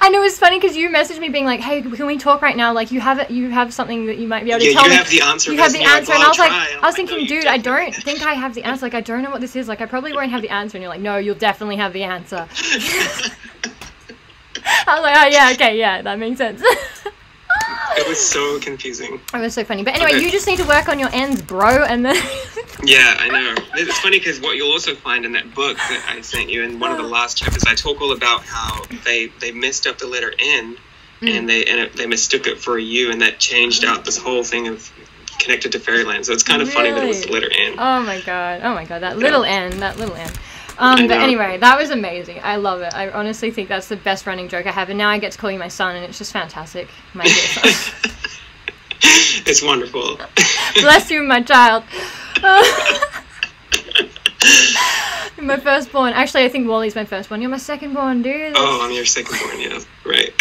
And 0.00 0.14
it 0.14 0.20
was 0.20 0.38
funny 0.38 0.58
because 0.60 0.76
you 0.76 0.88
messaged 0.88 1.18
me 1.18 1.28
being 1.28 1.44
like, 1.44 1.60
"Hey, 1.60 1.82
can 1.82 2.06
we 2.06 2.16
talk 2.16 2.42
right 2.42 2.56
now? 2.56 2.72
Like, 2.72 2.92
you 2.92 3.00
have 3.00 3.18
it. 3.18 3.30
You 3.30 3.50
have 3.50 3.74
something 3.74 4.06
that 4.06 4.18
you 4.18 4.28
might 4.28 4.44
be 4.44 4.50
able 4.50 4.60
to 4.60 4.66
yeah, 4.66 4.72
tell 4.72 4.84
you 4.84 4.90
me." 4.90 4.96
have 4.96 5.10
the 5.10 5.20
answer. 5.20 5.52
you 5.52 5.58
have 5.58 5.72
the 5.72 5.82
answer, 5.82 6.12
like, 6.12 6.20
and 6.20 6.24
I 6.24 6.28
was 6.28 6.38
"Well, 6.38 6.48
like. 6.48 6.70
I 6.70 6.74
was 6.74 6.82
like, 6.82 6.94
thinking, 6.94 7.18
"No, 7.20 7.26
dude, 7.26 7.46
I 7.46 7.58
don't 7.58 7.94
think 7.94 8.22
I 8.22 8.34
have 8.34 8.54
the 8.54 8.62
answer. 8.64 8.86
Like, 8.86 8.94
I 8.94 9.00
don't 9.00 9.22
know 9.22 9.30
what 9.30 9.40
this 9.40 9.56
is. 9.56 9.68
Like, 9.68 9.80
I 9.80 9.86
probably 9.86 10.12
won't 10.12 10.30
have 10.30 10.42
the 10.42 10.50
answer. 10.50 10.76
And 10.76 10.82
you're 10.82 10.92
like, 10.92 11.00
no, 11.00 11.16
you'll 11.16 11.34
definitely 11.34 11.76
have 11.76 11.92
the 11.92 12.04
answer. 12.04 12.46
I 14.86 14.94
was 14.94 15.02
like, 15.02 15.16
oh 15.16 15.28
yeah, 15.28 15.50
okay, 15.54 15.78
yeah, 15.78 16.02
that 16.02 16.18
makes 16.18 16.38
sense. 16.38 16.62
It 17.96 18.06
was 18.08 18.18
so 18.18 18.58
confusing. 18.60 19.20
it 19.34 19.38
was 19.38 19.54
so 19.54 19.64
funny. 19.64 19.82
But 19.82 19.94
anyway, 19.96 20.12
Okay. 20.14 20.24
you 20.24 20.30
just 20.30 20.46
need 20.46 20.58
to 20.58 20.66
work 20.66 20.88
on 20.88 20.98
your 20.98 21.08
ends, 21.12 21.42
bro, 21.42 21.84
and 21.84 22.04
then. 22.04 22.16
Yeah, 22.84 23.16
I 23.18 23.28
know. 23.28 23.54
It's 23.74 23.98
funny 23.98 24.20
because 24.20 24.40
what 24.40 24.56
you'll 24.56 24.70
also 24.70 24.94
find 24.94 25.24
in 25.24 25.32
that 25.32 25.52
book 25.52 25.76
that 25.76 26.06
I 26.16 26.20
sent 26.20 26.48
you 26.48 26.62
in 26.62 26.78
one 26.78 26.92
of 26.92 26.96
the 26.96 27.02
last 27.02 27.36
chapters, 27.36 27.64
I 27.66 27.74
talk 27.74 28.00
all 28.00 28.12
about 28.12 28.44
how 28.44 28.84
they 29.04 29.26
they 29.40 29.50
messed 29.50 29.88
up 29.88 29.98
the 29.98 30.06
letter 30.06 30.32
N, 30.38 30.76
Mm. 31.20 31.36
and 31.36 31.48
they 31.48 31.64
and 31.64 31.80
it, 31.80 31.96
they 31.96 32.06
mistook 32.06 32.46
it 32.46 32.60
for 32.60 32.78
a 32.78 32.82
U, 32.82 33.10
and 33.10 33.20
that 33.20 33.40
changed 33.40 33.84
out 33.84 34.04
this 34.04 34.16
whole 34.16 34.44
thing 34.44 34.68
of 34.68 34.92
connected 35.40 35.72
to 35.72 35.80
fairyland. 35.80 36.24
So 36.24 36.32
it's 36.32 36.44
kind 36.44 36.62
of 36.62 36.72
funny 36.72 36.92
that 36.92 37.02
it 37.02 37.08
was 37.08 37.22
the 37.26 37.32
letter 37.32 37.50
N. 37.52 37.72
Oh 37.78 38.00
my 38.04 38.20
god. 38.20 38.60
Oh 38.62 38.72
my 38.74 38.84
god. 38.84 39.00
That 39.02 39.18
little 39.18 39.42
N. 39.44 39.80
That 39.80 39.98
little 39.98 40.14
N. 40.14 40.30
Um, 40.78 41.08
but 41.08 41.18
anyway, 41.18 41.58
that 41.58 41.76
was 41.76 41.90
amazing. 41.90 42.40
I 42.42 42.56
love 42.56 42.80
it. 42.82 42.94
I 42.94 43.10
honestly 43.10 43.50
think 43.50 43.68
that's 43.68 43.88
the 43.88 43.96
best 43.96 44.26
running 44.26 44.48
joke 44.48 44.66
I 44.66 44.70
have, 44.70 44.88
and 44.90 44.96
now 44.98 45.08
I 45.10 45.18
get 45.18 45.32
to 45.32 45.38
call 45.38 45.50
you 45.50 45.58
my 45.58 45.68
son, 45.68 45.96
and 45.96 46.04
it's 46.04 46.18
just 46.18 46.32
fantastic. 46.32 46.88
My 47.14 47.24
dear 47.24 47.34
son. 47.34 48.12
it's 49.46 49.62
wonderful. 49.62 50.18
Bless 50.74 51.10
you, 51.10 51.22
my 51.24 51.42
child. 51.42 51.82
My 55.40 55.56
firstborn. 55.56 56.12
Actually, 56.14 56.44
I 56.44 56.48
think 56.48 56.68
Wally's 56.68 56.94
my 56.94 57.04
firstborn. 57.04 57.40
You're 57.40 57.50
my 57.50 57.58
secondborn, 57.58 58.22
dude. 58.22 58.54
oh, 58.56 58.80
I'm 58.82 58.92
your 58.92 59.04
secondborn. 59.04 59.62
Yeah, 59.62 59.78
right. 60.04 60.32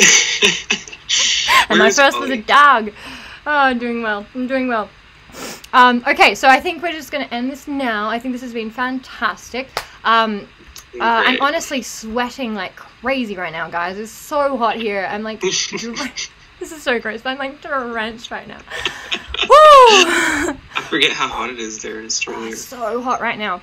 and 1.69 1.79
my 1.79 1.91
first 1.91 2.19
was 2.19 2.31
a 2.31 2.37
dog. 2.37 2.91
Oh, 3.45 3.51
I'm 3.51 3.79
doing 3.79 4.01
well. 4.01 4.25
I'm 4.33 4.47
doing 4.47 4.67
well. 4.67 4.89
Um, 5.73 6.03
okay, 6.07 6.33
so 6.33 6.47
I 6.47 6.59
think 6.59 6.81
we're 6.81 6.93
just 6.93 7.11
going 7.11 7.27
to 7.27 7.33
end 7.33 7.51
this 7.51 7.67
now. 7.67 8.09
I 8.09 8.17
think 8.19 8.33
this 8.33 8.41
has 8.41 8.53
been 8.53 8.71
fantastic. 8.71 9.69
Um, 10.07 10.47
uh, 10.95 11.23
I'm 11.27 11.41
honestly 11.41 11.81
sweating 11.81 12.55
like 12.55 12.75
crazy 12.77 13.35
right 13.35 13.51
now, 13.51 13.69
guys. 13.69 13.99
It's 13.99 14.09
so 14.09 14.57
hot 14.57 14.77
here. 14.77 15.05
I'm 15.07 15.21
like, 15.21 15.41
this 15.41 15.73
is 16.61 16.81
so 16.81 16.97
gross. 16.97 17.21
But 17.21 17.31
I'm 17.31 17.37
like 17.37 17.61
drenched 17.61 18.31
right 18.31 18.47
now. 18.47 18.57
Woo! 19.43 19.49
I 19.49 20.57
forget 20.89 21.11
how 21.11 21.27
hot 21.27 21.49
it 21.49 21.59
is 21.59 21.81
there 21.81 21.99
in 21.99 22.05
Australia. 22.05 22.51
It's 22.51 22.61
so 22.61 23.01
hot 23.01 23.19
right 23.19 23.37
now. 23.37 23.61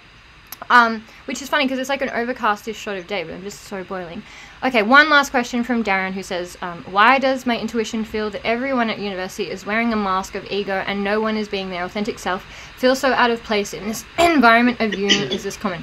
Um, 0.71 1.05
which 1.25 1.43
is 1.43 1.49
funny 1.49 1.65
because 1.65 1.79
it's 1.79 1.89
like 1.89 2.03
an 2.03 2.09
overcastish 2.09 2.77
shot 2.77 2.97
of 2.97 3.07
day, 3.07 3.25
but 3.25 3.35
I'm 3.35 3.43
just 3.43 3.63
so 3.63 3.83
boiling. 3.83 4.23
Okay, 4.63 4.83
one 4.83 5.11
last 5.11 5.31
question 5.31 5.65
from 5.65 5.83
Darren 5.83 6.13
who 6.13 6.23
says, 6.23 6.57
um, 6.63 6.85
Why 6.85 7.19
does 7.19 7.47
my 7.47 7.59
intuition 7.59 8.05
feel 8.05 8.31
that 8.31 8.47
everyone 8.47 8.89
at 8.91 8.99
university 8.99 9.51
is 9.51 9.67
wearing 9.67 9.93
a 9.93 9.97
mask 9.97 10.35
of 10.35 10.51
ego 10.51 10.85
and 10.87 11.03
no 11.03 11.21
one 11.21 11.37
is 11.37 11.49
being 11.49 11.71
their 11.71 11.85
authentic 11.85 12.19
self? 12.19 12.45
Feel 12.77 12.95
so 12.95 13.13
out 13.13 13.31
of 13.31 13.43
place 13.43 13.75
in 13.75 13.89
this 13.89 14.05
environment 14.19 14.81
of 14.81 14.95
uni. 14.95 15.15
Is 15.35 15.43
this 15.43 15.57
common? 15.57 15.83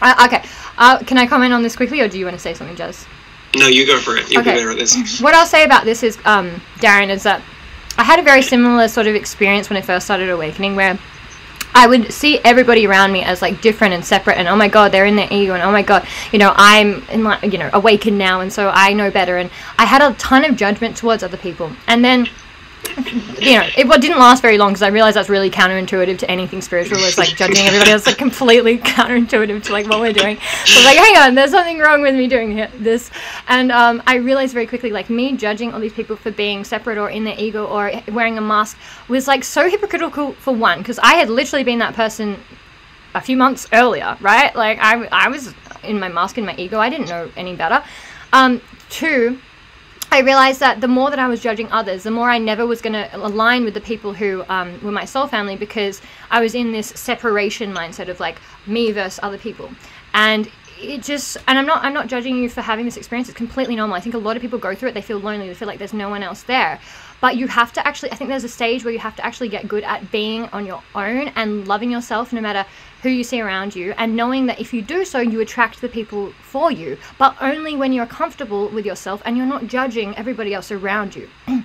Uh, 0.00 0.26
okay, 0.26 0.44
uh, 0.78 0.98
can 1.00 1.18
I 1.18 1.26
comment 1.26 1.52
on 1.52 1.62
this 1.62 1.76
quickly 1.76 2.00
or 2.00 2.08
do 2.08 2.18
you 2.18 2.24
want 2.24 2.36
to 2.36 2.42
say 2.42 2.54
something, 2.54 2.76
Jazz? 2.76 3.06
No, 3.56 3.66
you 3.66 3.86
go 3.86 3.98
for 3.98 4.16
it. 4.16 4.30
You'll 4.30 4.40
Okay. 4.40 4.52
be 4.52 4.56
better 4.58 4.70
at 4.70 4.78
this. 4.78 5.20
What 5.20 5.34
I'll 5.34 5.46
say 5.46 5.64
about 5.64 5.84
this 5.84 6.02
is, 6.02 6.18
um, 6.24 6.60
Darren, 6.78 7.08
is 7.08 7.22
that 7.22 7.42
I 7.96 8.04
had 8.04 8.18
a 8.20 8.22
very 8.22 8.42
similar 8.42 8.86
sort 8.88 9.06
of 9.06 9.14
experience 9.14 9.68
when 9.68 9.76
I 9.76 9.80
first 9.80 10.04
started 10.06 10.28
awakening, 10.28 10.76
where 10.76 10.98
I 11.74 11.86
would 11.86 12.12
see 12.12 12.38
everybody 12.44 12.86
around 12.86 13.12
me 13.12 13.22
as 13.24 13.42
like 13.42 13.60
different 13.60 13.94
and 13.94 14.04
separate, 14.04 14.36
and 14.38 14.46
oh 14.48 14.56
my 14.56 14.68
god, 14.68 14.92
they're 14.92 15.06
in 15.06 15.16
their 15.16 15.28
ego, 15.32 15.54
and 15.54 15.62
oh 15.62 15.72
my 15.72 15.82
god, 15.82 16.06
you 16.32 16.38
know, 16.38 16.52
I'm 16.56 17.02
in 17.08 17.22
my, 17.22 17.40
you 17.42 17.58
know, 17.58 17.70
awakened 17.72 18.16
now, 18.18 18.40
and 18.40 18.52
so 18.52 18.70
I 18.72 18.92
know 18.92 19.10
better, 19.10 19.36
and 19.38 19.50
I 19.78 19.84
had 19.84 20.02
a 20.02 20.14
ton 20.14 20.44
of 20.44 20.56
judgment 20.56 20.96
towards 20.96 21.22
other 21.22 21.36
people, 21.36 21.72
and 21.86 22.04
then. 22.04 22.28
You 23.40 23.58
know, 23.58 23.68
it 23.76 24.00
didn't 24.00 24.18
last 24.18 24.42
very 24.42 24.58
long 24.58 24.70
because 24.70 24.82
I 24.82 24.88
realized 24.88 25.16
that's 25.16 25.28
really 25.28 25.50
counterintuitive 25.50 26.18
to 26.18 26.30
anything 26.30 26.60
spiritual. 26.60 26.98
It's 26.98 27.18
like 27.18 27.28
judging 27.28 27.66
everybody 27.66 27.92
else, 27.92 28.06
like 28.06 28.18
completely 28.18 28.78
counterintuitive 28.96 29.62
to 29.64 29.72
like 29.72 29.86
what 29.86 30.00
we're 30.00 30.12
doing. 30.12 30.38
So 30.64 30.84
like, 30.84 30.96
hang 30.96 31.16
on, 31.16 31.34
there's 31.34 31.52
something 31.52 31.78
wrong 31.78 32.02
with 32.02 32.14
me 32.14 32.26
doing 32.26 32.66
this, 32.78 33.10
and 33.48 33.70
um, 33.72 34.02
I 34.06 34.16
realized 34.16 34.54
very 34.54 34.66
quickly, 34.66 34.90
like 34.90 35.08
me 35.08 35.36
judging 35.36 35.72
all 35.72 35.80
these 35.80 35.92
people 35.92 36.16
for 36.16 36.30
being 36.30 36.64
separate 36.64 36.98
or 36.98 37.10
in 37.10 37.24
their 37.24 37.36
ego 37.38 37.66
or 37.66 37.92
wearing 38.12 38.38
a 38.38 38.40
mask 38.40 38.76
was 39.08 39.28
like 39.28 39.44
so 39.44 39.68
hypocritical 39.68 40.32
for 40.32 40.54
one, 40.54 40.78
because 40.78 40.98
I 40.98 41.14
had 41.14 41.30
literally 41.30 41.64
been 41.64 41.78
that 41.78 41.94
person 41.94 42.36
a 43.14 43.20
few 43.20 43.36
months 43.36 43.66
earlier, 43.72 44.16
right? 44.20 44.54
Like 44.54 44.78
I, 44.80 45.04
I 45.06 45.28
was 45.28 45.54
in 45.82 45.98
my 45.98 46.08
mask 46.08 46.38
in 46.38 46.44
my 46.44 46.54
ego. 46.56 46.78
I 46.78 46.90
didn't 46.90 47.08
know 47.08 47.30
any 47.36 47.56
better. 47.56 47.82
Um, 48.32 48.60
two, 48.90 49.38
I 50.10 50.20
realized 50.20 50.60
that 50.60 50.80
the 50.80 50.88
more 50.88 51.10
that 51.10 51.18
I 51.18 51.28
was 51.28 51.40
judging 51.40 51.70
others, 51.70 52.02
the 52.04 52.10
more 52.10 52.30
I 52.30 52.38
never 52.38 52.66
was 52.66 52.80
going 52.80 52.94
to 52.94 53.14
align 53.14 53.64
with 53.64 53.74
the 53.74 53.80
people 53.80 54.14
who 54.14 54.42
um, 54.48 54.82
were 54.82 54.90
my 54.90 55.04
soul 55.04 55.26
family 55.26 55.54
because 55.54 56.00
I 56.30 56.40
was 56.40 56.54
in 56.54 56.72
this 56.72 56.88
separation 56.88 57.74
mindset 57.74 58.08
of 58.08 58.18
like 58.18 58.40
me 58.66 58.90
versus 58.90 59.20
other 59.22 59.36
people, 59.36 59.70
and 60.14 60.50
it 60.80 61.02
just 61.02 61.36
and 61.46 61.58
I'm 61.58 61.66
not 61.66 61.84
I'm 61.84 61.92
not 61.92 62.06
judging 62.06 62.36
you 62.36 62.48
for 62.48 62.62
having 62.62 62.84
this 62.84 62.96
experience. 62.96 63.28
It's 63.28 63.36
completely 63.36 63.76
normal. 63.76 63.96
I 63.96 64.00
think 64.00 64.14
a 64.14 64.18
lot 64.18 64.36
of 64.36 64.42
people 64.42 64.58
go 64.58 64.74
through 64.74 64.90
it. 64.90 64.94
They 64.94 65.02
feel 65.02 65.18
lonely. 65.18 65.46
They 65.48 65.54
feel 65.54 65.68
like 65.68 65.78
there's 65.78 65.92
no 65.92 66.08
one 66.08 66.22
else 66.22 66.42
there. 66.42 66.80
But 67.20 67.36
you 67.36 67.48
have 67.48 67.72
to 67.74 67.86
actually. 67.86 68.12
I 68.12 68.14
think 68.14 68.30
there's 68.30 68.44
a 68.44 68.48
stage 68.48 68.84
where 68.84 68.92
you 68.92 69.00
have 69.00 69.16
to 69.16 69.26
actually 69.26 69.48
get 69.48 69.68
good 69.68 69.84
at 69.84 70.10
being 70.10 70.44
on 70.46 70.64
your 70.64 70.82
own 70.94 71.28
and 71.36 71.68
loving 71.68 71.90
yourself, 71.90 72.32
no 72.32 72.40
matter 72.40 72.64
who 73.02 73.08
you 73.08 73.24
see 73.24 73.40
around 73.40 73.76
you, 73.76 73.94
and 73.96 74.16
knowing 74.16 74.46
that 74.46 74.60
if 74.60 74.72
you 74.72 74.82
do 74.82 75.04
so, 75.04 75.20
you 75.20 75.40
attract 75.40 75.80
the 75.80 75.88
people 75.88 76.32
for 76.42 76.70
you, 76.70 76.98
but 77.18 77.36
only 77.40 77.76
when 77.76 77.92
you're 77.92 78.06
comfortable 78.06 78.68
with 78.68 78.84
yourself 78.84 79.22
and 79.24 79.36
you're 79.36 79.46
not 79.46 79.66
judging 79.66 80.16
everybody 80.16 80.54
else 80.54 80.70
around 80.70 81.14
you. 81.14 81.28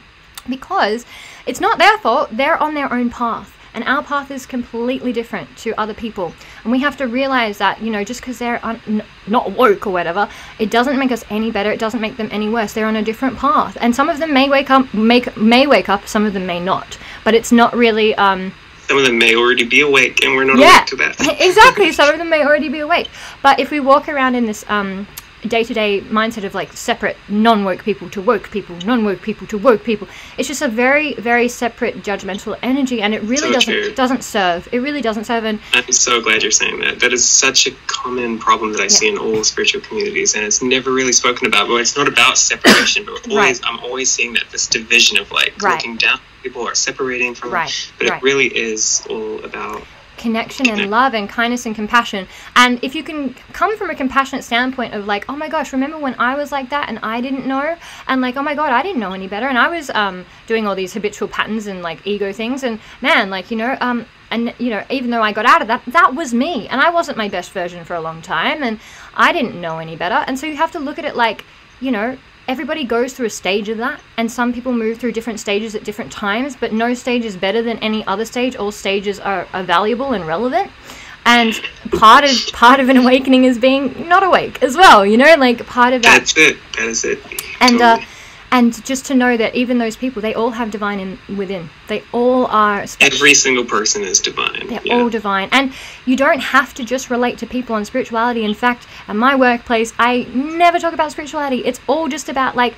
because 0.49 1.05
it's 1.45 1.61
not 1.61 1.77
their 1.77 1.97
fault, 1.99 2.29
they're 2.31 2.61
on 2.61 2.73
their 2.73 2.91
own 2.91 3.09
path. 3.09 3.57
And 3.75 3.83
our 3.85 4.03
path 4.03 4.29
is 4.29 4.45
completely 4.45 5.11
different 5.11 5.57
to 5.59 5.73
other 5.79 5.95
people. 5.95 6.31
And 6.63 6.71
we 6.71 6.79
have 6.81 6.95
to 6.97 7.07
realize 7.07 7.57
that, 7.57 7.81
you 7.81 7.89
know, 7.89 8.03
just 8.03 8.21
because 8.21 8.37
they're 8.37 8.63
un- 8.63 9.01
not 9.25 9.51
woke 9.53 9.87
or 9.87 9.89
whatever, 9.89 10.29
it 10.59 10.69
doesn't 10.69 10.99
make 10.99 11.11
us 11.11 11.25
any 11.31 11.49
better. 11.49 11.71
It 11.71 11.79
doesn't 11.79 11.99
make 11.99 12.17
them 12.17 12.29
any 12.31 12.49
worse. 12.49 12.73
They're 12.73 12.85
on 12.85 12.97
a 12.97 13.01
different 13.01 13.37
path. 13.37 13.75
And 13.81 13.95
some 13.95 14.09
of 14.09 14.19
them 14.19 14.31
may 14.31 14.47
wake 14.47 14.69
up, 14.69 14.93
make, 14.93 15.35
may 15.35 15.65
wake 15.65 15.89
up, 15.89 16.07
some 16.07 16.23
of 16.23 16.33
them 16.33 16.45
may 16.45 16.59
not. 16.59 16.99
But 17.23 17.33
it's 17.33 17.51
not 17.51 17.75
really, 17.75 18.13
um, 18.13 18.53
Some 18.87 18.97
of 18.97 19.05
them 19.05 19.17
may 19.17 19.35
already 19.35 19.63
be 19.63 19.81
awake, 19.81 20.23
and 20.23 20.35
we're 20.35 20.43
not 20.43 20.57
Yeah. 20.57 20.77
awake 20.77 20.85
to 20.87 20.95
that. 20.97 21.15
exactly. 21.41 21.91
Some 21.91 22.09
of 22.09 22.17
them 22.17 22.29
may 22.29 22.43
already 22.43 22.69
be 22.69 22.79
awake. 22.79 23.07
But 23.41 23.59
if 23.59 23.71
we 23.71 23.79
walk 23.79 24.09
around 24.09 24.35
in 24.35 24.45
this 24.45 24.65
um, 24.67 25.07
day-to-day 25.47 26.01
mindset 26.09 26.43
of 26.45 26.53
like 26.55 26.71
separate 26.73 27.17
non-woke 27.27 27.83
people 27.83 28.09
to 28.09 28.21
woke 28.21 28.49
people, 28.51 28.75
non-woke 28.85 29.21
people 29.21 29.47
to 29.47 29.57
woke 29.57 29.83
people, 29.83 30.07
it's 30.37 30.47
just 30.47 30.61
a 30.61 30.67
very, 30.67 31.13
very 31.15 31.47
separate 31.47 32.03
judgmental 32.03 32.57
energy, 32.61 33.01
and 33.01 33.13
it 33.13 33.21
really 33.23 33.37
So 33.47 33.51
doesn't 33.53 33.73
true. 33.73 33.93
doesn't 33.93 34.23
serve. 34.23 34.67
It 34.71 34.79
really 34.79 35.01
doesn't 35.01 35.25
serve. 35.25 35.43
And 35.45 35.59
I'm 35.73 35.89
so 35.91 36.21
glad 36.21 36.43
you're 36.43 36.51
saying 36.51 36.79
that. 36.81 36.99
That 36.99 37.13
is 37.13 37.23
such 37.27 37.67
a 37.67 37.71
common 37.87 38.37
problem 38.37 38.73
that 38.73 38.81
I 38.81 38.87
see 38.87 39.07
in 39.09 39.17
all 39.17 39.43
spiritual 39.43 39.81
communities, 39.81 40.35
and 40.35 40.43
it's 40.45 40.61
never 40.61 40.91
really 40.91 41.13
spoken 41.13 41.47
about. 41.47 41.67
But 41.67 41.75
it's 41.75 41.95
not 41.97 42.07
about 42.07 42.37
separation, 42.37 43.05
but 43.05 43.29
always, 43.31 43.61
I'm 43.63 43.79
always 43.79 44.11
seeing 44.11 44.33
that 44.33 44.43
this 44.51 44.67
division 44.67 45.17
of 45.17 45.31
like 45.31 45.53
Right. 45.61 45.75
looking 45.75 45.95
down. 45.97 46.19
People 46.43 46.67
are 46.67 46.75
separating 46.75 47.33
from, 47.33 47.51
Right, 47.51 47.91
but 47.97 48.09
right. 48.09 48.17
it 48.17 48.23
really 48.23 48.47
is 48.47 49.05
all 49.09 49.43
about 49.43 49.83
connection 50.17 50.69
and 50.69 50.89
love 50.89 51.13
and 51.13 51.27
kindness 51.27 51.65
and 51.65 51.75
compassion. 51.75 52.27
And 52.55 52.81
if 52.83 52.95
you 52.95 53.03
can 53.03 53.33
come 53.51 53.77
from 53.77 53.89
a 53.89 53.95
compassionate 53.95 54.43
standpoint 54.43 54.93
of 54.93 55.05
like, 55.05 55.25
oh 55.27 55.35
my 55.35 55.49
gosh, 55.49 55.73
remember 55.73 55.97
when 55.97 56.15
I 56.15 56.35
was 56.35 56.51
like 56.51 56.69
that 56.69 56.89
and 56.89 56.99
I 57.03 57.19
didn't 57.19 57.45
know? 57.45 57.75
And 58.07 58.21
like, 58.21 58.37
oh 58.37 58.41
my 58.41 58.55
god, 58.55 58.71
I 58.71 58.81
didn't 58.83 58.99
know 58.99 59.11
any 59.11 59.27
better. 59.27 59.47
And 59.47 59.57
I 59.57 59.67
was 59.67 59.89
um, 59.89 60.25
doing 60.47 60.67
all 60.67 60.75
these 60.75 60.93
habitual 60.93 61.27
patterns 61.27 61.67
and 61.67 61.81
like 61.81 62.05
ego 62.05 62.31
things. 62.31 62.63
And 62.63 62.79
man, 63.01 63.29
like, 63.29 63.51
you 63.51 63.57
know, 63.57 63.77
um, 63.81 64.05
and 64.31 64.53
you 64.57 64.69
know, 64.69 64.83
even 64.89 65.11
though 65.11 65.21
I 65.21 65.31
got 65.31 65.45
out 65.45 65.61
of 65.61 65.67
that, 65.67 65.83
that 65.87 66.15
was 66.15 66.33
me. 66.33 66.67
And 66.67 66.79
I 66.79 66.89
wasn't 66.89 67.17
my 67.17 67.27
best 67.27 67.51
version 67.51 67.83
for 67.83 67.95
a 67.95 68.01
long 68.01 68.21
time. 68.21 68.63
And 68.63 68.79
I 69.13 69.33
didn't 69.33 69.59
know 69.59 69.79
any 69.79 69.95
better. 69.95 70.23
And 70.27 70.39
so 70.39 70.47
you 70.47 70.55
have 70.55 70.71
to 70.71 70.79
look 70.79 70.97
at 70.99 71.05
it 71.05 71.15
like, 71.15 71.43
you 71.81 71.91
know, 71.91 72.17
everybody 72.47 72.83
goes 72.83 73.13
through 73.13 73.27
a 73.27 73.29
stage 73.29 73.69
of 73.69 73.77
that 73.77 74.01
and 74.17 74.29
some 74.31 74.51
people 74.53 74.73
move 74.73 74.97
through 74.97 75.11
different 75.11 75.39
stages 75.39 75.75
at 75.75 75.83
different 75.83 76.11
times 76.11 76.55
but 76.55 76.73
no 76.73 76.93
stage 76.93 77.23
is 77.23 77.37
better 77.37 77.61
than 77.61 77.77
any 77.79 78.05
other 78.05 78.25
stage 78.25 78.55
all 78.55 78.71
stages 78.71 79.19
are, 79.19 79.47
are 79.53 79.63
valuable 79.63 80.13
and 80.13 80.27
relevant 80.27 80.69
and 81.25 81.61
part 81.91 82.25
of 82.25 82.31
part 82.51 82.79
of 82.81 82.89
an 82.89 82.97
awakening 82.97 83.45
is 83.45 83.57
being 83.57 84.07
not 84.09 84.23
awake 84.23 84.61
as 84.61 84.75
well 84.75 85.05
you 85.05 85.17
know 85.17 85.35
like 85.37 85.65
part 85.65 85.93
of 85.93 86.01
that 86.01 86.19
that's 86.19 86.37
it. 86.37 86.57
That 86.75 86.87
is 86.89 87.05
it. 87.05 87.19
and 87.61 87.81
uh, 87.81 87.95
Totally. 87.95 88.12
And 88.53 88.85
just 88.85 89.05
to 89.07 89.13
know 89.15 89.35
that 89.35 89.53
even 89.55 89.77
those 89.79 89.97
people 89.97 90.21
they 90.21 90.33
all 90.33 90.51
have 90.51 90.71
divine 90.71 90.99
in 90.99 91.37
within 91.37 91.69
they 91.87 92.01
all 92.13 92.45
are 92.45 92.87
special 92.87 93.15
every 93.15 93.33
single 93.33 93.65
person 93.65 94.03
is 94.03 94.19
divine. 94.19 94.67
they're 94.67 94.81
yeah. 94.83 94.95
all 94.95 95.09
divine. 95.09 95.49
And 95.51 95.73
you 96.05 96.15
don't 96.15 96.39
have 96.39 96.73
to 96.75 96.83
just 96.83 97.09
relate 97.09 97.37
to 97.39 97.47
people 97.47 97.75
on 97.75 97.85
spirituality. 97.85 98.43
In 98.43 98.53
fact, 98.53 98.87
at 99.07 99.15
my 99.15 99.35
workplace, 99.35 99.93
I 99.99 100.23
never 100.33 100.79
talk 100.79 100.93
about 100.93 101.11
spirituality. 101.11 101.65
It's 101.65 101.79
all 101.87 102.07
just 102.07 102.29
about 102.29 102.55
like 102.55 102.75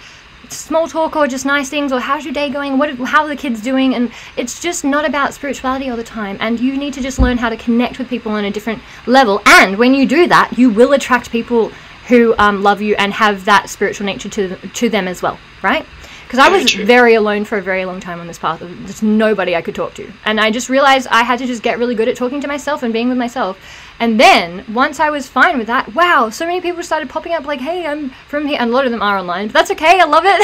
small 0.49 0.87
talk 0.87 1.15
or 1.15 1.27
just 1.27 1.45
nice 1.45 1.69
things 1.69 1.91
or 1.91 1.99
how's 1.99 2.23
your 2.23 2.33
day 2.33 2.49
going? 2.49 2.77
What 2.77 2.95
how 2.99 3.23
are 3.23 3.27
the 3.27 3.35
kids 3.35 3.61
doing? 3.61 3.95
And 3.95 4.11
it's 4.37 4.61
just 4.61 4.83
not 4.83 5.05
about 5.05 5.33
spirituality 5.33 5.89
all 5.89 5.97
the 5.97 6.03
time. 6.03 6.37
And 6.39 6.59
you 6.59 6.77
need 6.77 6.93
to 6.93 7.01
just 7.01 7.19
learn 7.19 7.37
how 7.37 7.49
to 7.49 7.57
connect 7.57 7.99
with 7.99 8.07
people 8.07 8.31
on 8.31 8.45
a 8.45 8.51
different 8.51 8.81
level. 9.07 9.41
And 9.45 9.77
when 9.77 9.93
you 9.93 10.05
do 10.05 10.27
that, 10.27 10.57
you 10.57 10.69
will 10.69 10.93
attract 10.93 11.31
people 11.31 11.71
who 12.07 12.35
um, 12.37 12.63
love 12.63 12.81
you 12.81 12.95
and 12.95 13.13
have 13.13 13.45
that 13.45 13.69
spiritual 13.69 14.05
nature 14.05 14.29
to 14.29 14.55
to 14.55 14.89
them 14.89 15.07
as 15.07 15.21
well, 15.21 15.39
right? 15.61 15.85
Because 16.25 16.39
I 16.39 16.49
was 16.49 16.73
very 16.73 17.13
alone 17.13 17.45
for 17.45 17.59
a 17.59 17.61
very 17.61 17.85
long 17.85 17.99
time 17.99 18.19
on 18.19 18.25
this 18.25 18.39
path. 18.39 18.59
There's 18.59 19.03
nobody 19.03 19.55
I 19.55 19.61
could 19.61 19.75
talk 19.75 19.93
to. 19.93 20.11
And 20.25 20.39
I 20.39 20.49
just 20.49 20.69
realized 20.69 21.07
I 21.11 21.21
had 21.21 21.37
to 21.39 21.45
just 21.45 21.61
get 21.61 21.77
really 21.77 21.93
good 21.93 22.07
at 22.07 22.17
talking 22.17 22.41
to 22.41 22.47
myself 22.47 22.81
and 22.81 22.91
being 22.91 23.09
with 23.09 23.17
myself. 23.17 23.59
And 23.99 24.19
then, 24.19 24.65
once 24.73 24.99
I 24.99 25.11
was 25.11 25.27
fine 25.27 25.57
with 25.57 25.67
that, 25.67 25.93
wow, 25.93 26.29
so 26.31 26.47
many 26.47 26.61
people 26.61 26.81
started 26.81 27.09
popping 27.09 27.33
up 27.33 27.45
like, 27.45 27.61
hey, 27.61 27.85
I'm 27.85 28.09
from 28.27 28.47
here. 28.47 28.57
And 28.59 28.71
a 28.71 28.73
lot 28.73 28.85
of 28.85 28.91
them 28.91 29.03
are 29.03 29.19
online, 29.19 29.47
but 29.47 29.53
that's 29.53 29.71
okay. 29.71 29.99
I 30.01 30.05
love 30.05 30.23
it. 30.25 30.41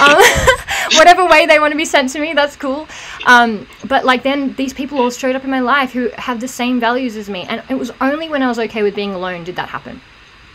um, 0.92 0.96
whatever 0.98 1.24
way 1.26 1.46
they 1.46 1.58
want 1.58 1.72
to 1.72 1.76
be 1.76 1.86
sent 1.86 2.10
to 2.10 2.20
me, 2.20 2.34
that's 2.34 2.54
cool. 2.54 2.86
Um, 3.24 3.66
but 3.86 4.04
like, 4.04 4.22
then 4.22 4.52
these 4.54 4.74
people 4.74 4.98
all 4.98 5.10
showed 5.10 5.34
up 5.34 5.42
in 5.42 5.50
my 5.50 5.60
life 5.60 5.90
who 5.90 6.10
have 6.10 6.38
the 6.38 6.48
same 6.48 6.78
values 6.78 7.16
as 7.16 7.30
me. 7.30 7.44
And 7.48 7.62
it 7.70 7.74
was 7.76 7.90
only 8.02 8.28
when 8.28 8.42
I 8.42 8.46
was 8.48 8.58
okay 8.58 8.82
with 8.82 8.94
being 8.94 9.14
alone 9.14 9.42
did 9.44 9.56
that 9.56 9.70
happen. 9.70 10.02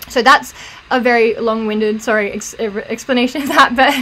So 0.09 0.21
that's 0.21 0.53
a 0.91 0.99
very 0.99 1.33
long-winded, 1.35 2.01
sorry, 2.01 2.31
ex- 2.31 2.53
explanation 2.55 3.41
of 3.43 3.47
that. 3.49 3.75
But 3.75 3.93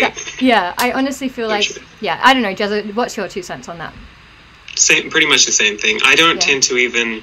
that, 0.00 0.42
yeah, 0.42 0.74
I 0.78 0.92
honestly 0.92 1.28
feel 1.28 1.46
like, 1.48 1.66
yeah, 2.00 2.18
I 2.22 2.32
don't 2.34 2.42
know, 2.42 2.54
Jezza, 2.54 2.94
what's 2.94 3.16
your 3.16 3.28
two 3.28 3.42
cents 3.42 3.68
on 3.68 3.78
that? 3.78 3.92
same 4.74 5.10
pretty 5.10 5.26
much 5.26 5.44
the 5.44 5.52
same 5.52 5.76
thing 5.76 5.98
i 6.02 6.16
don't 6.16 6.36
Yeah. 6.36 6.40
tend 6.48 6.62
to 6.62 6.78
even 6.78 7.20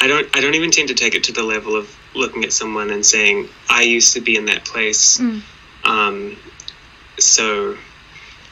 i 0.00 0.06
don't 0.06 0.26
i 0.34 0.40
don't 0.40 0.54
even 0.54 0.70
tend 0.70 0.88
to 0.88 0.94
take 0.94 1.14
it 1.14 1.22
to 1.24 1.32
the 1.32 1.42
level 1.42 1.76
of 1.76 1.94
looking 2.14 2.44
at 2.44 2.52
someone 2.52 2.88
and 2.90 3.04
saying 3.04 3.46
i 3.68 3.82
used 3.82 4.14
to 4.14 4.22
be 4.22 4.36
in 4.36 4.46
that 4.46 4.64
place 4.64 5.18
Mm. 5.18 5.42
um, 5.84 6.36
so 7.18 7.76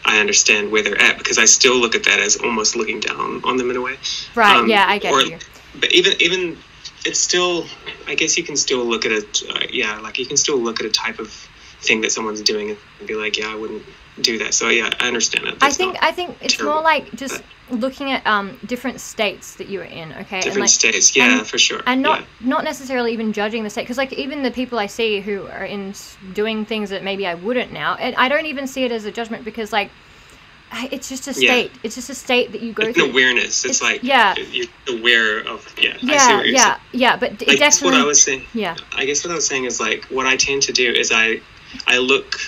i 0.04 0.20
understand 0.20 0.70
where 0.70 0.82
they're 0.82 1.00
at 1.00 1.16
because 1.16 1.38
i 1.38 1.46
still 1.46 1.76
look 1.76 1.94
at 1.94 2.04
that 2.04 2.20
as 2.20 2.36
almost 2.36 2.76
looking 2.76 3.00
down 3.00 3.40
on 3.42 3.56
them 3.56 3.70
in 3.70 3.76
a 3.76 3.80
way 3.80 3.96
Right, 4.34 4.54
Um, 4.56 4.68
yeah, 4.68 4.84
I 4.86 4.98
get 4.98 5.12
or- 5.14 5.22
you. 5.22 5.38
but 5.80 5.90
even 5.92 6.12
even 6.20 6.58
it's 7.06 7.20
still 7.20 7.66
i 8.06 8.14
guess 8.14 8.36
you 8.36 8.44
can 8.44 8.56
still 8.56 8.84
look 8.84 9.06
at 9.06 9.12
it 9.12 9.42
uh, 9.50 9.60
yeah 9.70 9.98
like 10.00 10.18
you 10.18 10.26
can 10.26 10.36
still 10.36 10.58
look 10.58 10.80
at 10.80 10.86
a 10.86 10.90
type 10.90 11.18
of 11.18 11.30
thing 11.80 12.00
that 12.00 12.10
someone's 12.10 12.42
doing 12.42 12.76
and 12.98 13.06
be 13.06 13.14
like 13.14 13.38
yeah 13.38 13.48
i 13.48 13.54
wouldn't 13.54 13.84
do 14.20 14.38
that. 14.38 14.54
So 14.54 14.68
yeah, 14.68 14.90
I 15.00 15.08
understand 15.08 15.46
that. 15.46 15.56
I 15.60 15.70
think 15.70 15.96
I 16.00 16.12
think 16.12 16.36
it's 16.40 16.56
terrible, 16.56 16.74
more 16.74 16.82
like 16.82 17.12
just 17.14 17.42
looking 17.70 18.12
at 18.12 18.26
um 18.26 18.58
different 18.64 19.00
states 19.00 19.56
that 19.56 19.68
you 19.68 19.80
were 19.80 19.84
in, 19.84 20.12
okay, 20.12 20.36
and 20.36 20.44
different 20.44 20.60
like 20.60 20.70
states. 20.70 21.16
Yeah, 21.16 21.38
and- 21.38 21.46
for 21.46 21.58
sure. 21.58 21.82
and 21.86 22.02
not 22.02 22.20
yeah. 22.20 22.26
not 22.40 22.64
necessarily 22.64 23.12
even 23.12 23.32
judging 23.32 23.62
the 23.62 23.70
state 23.70 23.82
because 23.82 23.98
like 23.98 24.12
even 24.12 24.42
the 24.42 24.50
people 24.50 24.78
I 24.78 24.86
see 24.86 25.20
who 25.20 25.46
are 25.46 25.64
in 25.64 25.94
doing 26.32 26.64
things 26.64 26.90
that 26.90 27.02
maybe 27.02 27.26
I 27.26 27.34
wouldn't 27.34 27.72
now, 27.72 27.94
and 27.94 28.14
I 28.16 28.28
don't 28.28 28.46
even 28.46 28.66
see 28.66 28.84
it 28.84 28.92
as 28.92 29.04
a 29.04 29.12
judgment 29.12 29.44
because 29.44 29.72
like 29.72 29.90
it's 30.90 31.08
just 31.08 31.26
a 31.28 31.32
Yeah. 31.32 31.50
state. 31.52 31.72
It's 31.82 31.94
just 31.94 32.10
a 32.10 32.14
state 32.14 32.52
that 32.52 32.62
you 32.62 32.72
go 32.72 32.84
It's 32.84 32.98
an 32.98 33.10
awareness. 33.10 33.64
It's, 33.64 33.80
It's- 33.80 33.82
like 33.82 34.00
yeah. 34.02 34.34
you're 34.52 34.66
aware 34.88 35.38
of. 35.40 35.66
Yeah, 35.80 35.96
I 35.96 35.96
yeah, 36.02 36.42
yeah, 36.44 36.76
yeah, 36.92 37.16
but 37.16 37.32
Like 37.32 37.42
it 37.42 37.58
that's 37.58 37.80
what 37.80 37.90
definitely. 37.90 38.00
I 38.00 38.04
was 38.06 38.22
saying. 38.22 38.42
yeah, 38.54 38.76
I 38.94 39.04
guess 39.06 39.24
what 39.24 39.32
I 39.32 39.34
was 39.34 39.46
saying 39.46 39.64
is 39.64 39.80
like 39.80 40.04
what 40.06 40.26
I 40.26 40.36
tend 40.36 40.62
to 40.62 40.72
do 40.72 40.90
is 40.90 41.10
I 41.12 41.40
I 41.86 41.98
look 41.98 42.38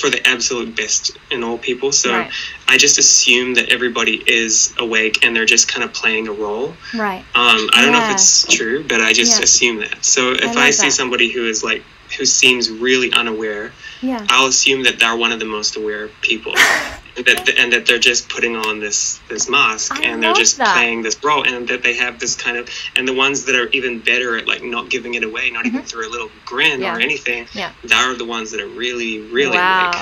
for 0.00 0.10
the 0.10 0.26
absolute 0.26 0.74
best 0.74 1.12
in 1.30 1.44
all 1.44 1.56
people. 1.56 1.92
So 1.92 2.10
Right. 2.12 2.30
I 2.66 2.78
just 2.78 2.98
assume 2.98 3.54
that 3.54 3.68
everybody 3.68 4.20
is 4.26 4.74
awake 4.78 5.24
and 5.24 5.36
they're 5.36 5.44
just 5.46 5.68
kind 5.68 5.84
of 5.84 5.92
playing 5.92 6.26
a 6.26 6.32
role. 6.32 6.74
right. 6.94 7.20
Um, 7.36 7.70
I 7.72 7.82
don't 7.82 7.92
know 7.92 8.04
if 8.06 8.10
it's 8.10 8.44
true, 8.48 8.82
but 8.82 9.00
I 9.00 9.12
just 9.12 9.38
Yeah. 9.38 9.44
assume 9.44 9.76
that. 9.80 10.04
So 10.04 10.32
if 10.32 10.42
love 10.46 10.56
I, 10.56 10.70
see 10.70 10.86
that. 10.88 10.92
somebody 10.92 11.30
who 11.30 11.46
is 11.46 11.62
like 11.62 11.84
who 12.16 12.24
seems 12.24 12.70
really 12.70 13.12
unaware, 13.12 13.72
Yeah, 14.00 14.24
I'll 14.30 14.46
assume 14.46 14.82
that 14.84 14.98
they're 14.98 15.16
one 15.16 15.32
of 15.32 15.38
the 15.40 15.44
most 15.46 15.76
aware 15.76 16.08
people. 16.20 16.54
and 17.16 17.24
that 17.26 17.48
and 17.58 17.72
that 17.72 17.86
they're 17.86 17.98
just 18.00 18.28
putting 18.28 18.56
on 18.56 18.80
this 18.80 19.20
this 19.28 19.48
mask 19.48 19.92
I 20.00 20.02
and 20.02 20.20
they're 20.20 20.34
just 20.34 20.58
that. 20.58 20.74
playing 20.74 21.02
this 21.02 21.22
role 21.22 21.44
and 21.46 21.68
that 21.68 21.82
they 21.84 21.94
have 21.94 22.18
this 22.18 22.34
kind 22.34 22.56
of 22.56 22.68
and 22.96 23.06
the 23.06 23.12
ones 23.14 23.44
that 23.44 23.54
are 23.54 23.68
even 23.68 24.00
better 24.00 24.36
at 24.36 24.48
like 24.48 24.64
not 24.64 24.90
giving 24.90 25.14
it 25.14 25.22
away 25.22 25.48
not 25.50 25.64
even 25.64 25.82
through 25.82 26.08
a 26.08 26.10
little 26.10 26.28
grin 26.44 26.72
Mm-hmm. 26.72 26.82
Yeah. 26.82 26.96
or 26.96 27.00
anything 27.00 27.46
Yeah. 27.52 27.70
they're 27.84 28.14
the 28.16 28.24
ones 28.24 28.50
that 28.50 28.60
are 28.60 28.66
really 28.66 29.20
really 29.20 29.56
Wow. 29.56 29.92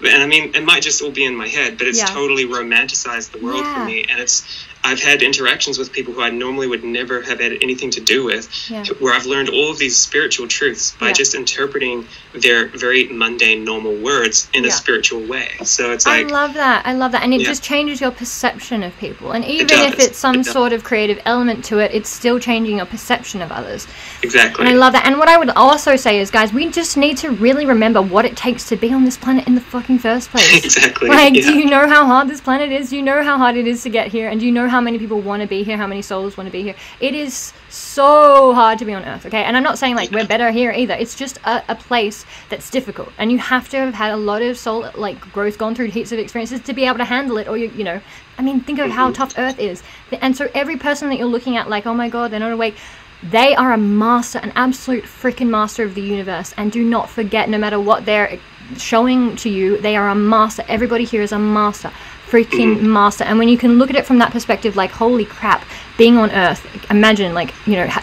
and 0.00 0.22
I 0.22 0.26
mean, 0.26 0.54
it 0.54 0.64
might 0.64 0.82
just 0.82 1.02
all 1.02 1.10
be 1.10 1.24
in 1.26 1.36
my 1.36 1.48
head, 1.48 1.76
but 1.76 1.86
it's 1.86 1.98
Yeah. 1.98 2.06
totally 2.06 2.46
romanticized 2.46 3.32
the 3.32 3.38
world 3.40 3.60
Yeah. 3.64 3.74
for 3.74 3.84
me. 3.84 4.04
And 4.08 4.18
it's, 4.20 4.42
I've 4.84 5.00
had 5.00 5.22
interactions 5.22 5.78
with 5.78 5.92
people 5.92 6.12
who 6.12 6.22
I 6.22 6.30
normally 6.30 6.66
would 6.66 6.82
never 6.82 7.22
have 7.22 7.40
had 7.40 7.52
anything 7.62 7.90
to 7.90 8.00
do 8.00 8.24
with, 8.24 8.48
Yeah. 8.68 8.84
where 8.98 9.14
I've 9.14 9.26
learned 9.26 9.48
all 9.48 9.70
of 9.70 9.78
these 9.78 9.96
spiritual 9.96 10.48
truths 10.48 10.92
by 10.98 11.08
Yeah. 11.08 11.12
just 11.12 11.34
interpreting 11.36 12.06
their 12.34 12.66
very 12.66 13.04
mundane, 13.08 13.64
normal 13.64 13.94
words 13.94 14.48
in 14.52 14.64
Yeah. 14.64 14.70
a 14.70 14.72
spiritual 14.72 15.20
way. 15.20 15.50
So 15.62 15.92
it's 15.92 16.04
like 16.06 16.26
I 16.26 16.28
love 16.28 16.54
that. 16.54 16.82
I 16.84 16.94
love 16.94 17.12
that, 17.12 17.22
and 17.22 17.32
it 17.32 17.42
just 17.42 17.62
changes 17.62 18.00
your 18.00 18.10
perception 18.10 18.82
of 18.82 18.96
people. 18.98 19.30
And 19.32 19.44
even 19.44 19.78
if 19.80 20.00
it's 20.00 20.18
some 20.18 20.40
It 20.40 20.46
sort 20.46 20.72
of 20.72 20.82
creative 20.82 21.20
element 21.24 21.64
to 21.66 21.78
it, 21.78 21.92
it's 21.94 22.10
still 22.10 22.38
changing 22.40 22.78
your 22.78 22.86
perception 22.86 23.40
of 23.40 23.52
others. 23.52 23.86
exactly. 24.22 24.64
And 24.66 24.74
I 24.74 24.76
love 24.76 24.92
that. 24.94 25.06
And 25.06 25.18
what 25.18 25.28
I 25.28 25.36
would 25.36 25.50
also 25.50 25.94
say 25.96 26.18
is, 26.20 26.30
guys, 26.30 26.52
we 26.52 26.68
just 26.70 26.96
need 26.96 27.16
to 27.18 27.30
really 27.30 27.66
remember 27.66 28.02
what 28.02 28.24
it 28.24 28.36
takes 28.36 28.64
to 28.70 28.76
be 28.76 28.92
on 28.92 29.04
this 29.04 29.16
planet 29.16 29.46
in 29.46 29.54
the 29.54 29.60
fucking 29.60 29.98
first 30.00 30.30
place. 30.32 30.64
exactly. 30.64 31.08
Like, 31.08 31.34
do 31.34 31.54
you 31.58 31.66
know 31.66 31.86
how 31.88 32.04
hard 32.06 32.28
this 32.28 32.40
planet 32.40 32.72
is? 32.72 32.90
Do 32.90 32.96
you 32.96 33.02
know 33.02 33.22
how 33.22 33.36
hard 33.38 33.56
it 33.56 33.66
is 33.66 33.82
to 33.84 33.88
get 33.90 34.08
here? 34.08 34.28
And 34.28 34.40
do 34.40 34.46
you 34.46 34.52
know 34.52 34.68
how 34.72 34.80
many 34.80 34.98
people 34.98 35.20
want 35.20 35.42
to 35.42 35.46
be 35.46 35.62
here? 35.62 35.76
How 35.76 35.86
many 35.86 36.00
souls 36.00 36.38
want 36.38 36.46
to 36.48 36.50
be 36.50 36.62
here? 36.62 36.74
It 36.98 37.14
is 37.14 37.52
so 37.68 38.54
hard 38.54 38.78
to 38.78 38.86
be 38.86 38.94
on 38.94 39.04
Earth, 39.04 39.26
okay? 39.26 39.44
And 39.44 39.54
I'm 39.54 39.62
not 39.62 39.78
saying 39.78 39.96
like 39.96 40.10
we're 40.10 40.26
better 40.26 40.50
here 40.50 40.72
either. 40.72 40.94
It's 40.94 41.14
just 41.14 41.36
a, 41.44 41.62
a 41.68 41.74
place 41.74 42.24
that's 42.48 42.70
difficult, 42.70 43.10
and 43.18 43.30
you 43.30 43.36
have 43.36 43.68
to 43.68 43.76
have 43.76 43.92
had 43.92 44.12
a 44.12 44.16
lot 44.16 44.40
of 44.40 44.56
soul 44.56 44.90
like 44.94 45.20
growth, 45.30 45.58
gone 45.58 45.74
through 45.74 45.88
heaps 45.88 46.10
of 46.10 46.18
experiences 46.18 46.60
to 46.62 46.72
be 46.72 46.86
able 46.86 46.96
to 46.98 47.04
handle 47.04 47.36
it. 47.36 47.48
Or 47.48 47.58
you, 47.58 47.68
you 47.76 47.84
know, 47.84 48.00
I 48.38 48.42
mean, 48.42 48.60
think 48.60 48.78
of 48.78 48.90
how 48.90 49.10
tough 49.10 49.34
Earth 49.36 49.58
is. 49.58 49.82
And 50.10 50.34
so 50.34 50.48
every 50.54 50.78
person 50.78 51.10
that 51.10 51.18
you're 51.18 51.34
looking 51.36 51.58
at, 51.58 51.68
like, 51.68 51.86
oh 51.86 51.94
my 51.94 52.08
god, 52.08 52.30
they're 52.30 52.40
not 52.40 52.52
awake. 52.52 52.76
They 53.22 53.54
are 53.54 53.72
a 53.74 53.78
master, 53.78 54.38
an 54.38 54.52
absolute 54.56 55.04
freaking 55.04 55.50
master 55.50 55.84
of 55.84 55.94
the 55.94 56.00
universe. 56.00 56.54
And 56.56 56.72
do 56.72 56.82
not 56.82 57.10
forget, 57.10 57.50
no 57.50 57.58
matter 57.58 57.78
what 57.78 58.06
they're 58.06 58.38
showing 58.78 59.36
to 59.36 59.50
you, 59.50 59.78
they 59.82 59.96
are 59.96 60.08
a 60.08 60.14
master. 60.14 60.64
Everybody 60.66 61.04
here 61.04 61.22
is 61.22 61.32
a 61.32 61.38
master. 61.38 61.92
Freaking 62.32 62.80
master. 62.80 63.24
And 63.24 63.38
when 63.38 63.48
you 63.48 63.58
can 63.58 63.78
look 63.78 63.90
at 63.90 63.96
it 63.96 64.06
from 64.06 64.18
that 64.18 64.32
perspective, 64.32 64.74
like, 64.74 64.90
holy 64.90 65.26
crap, 65.26 65.66
being 65.98 66.16
on 66.16 66.30
Earth, 66.30 66.66
imagine, 66.90 67.34
like, 67.34 67.52
you 67.66 67.76
know, 67.76 67.86
ha- 67.86 68.00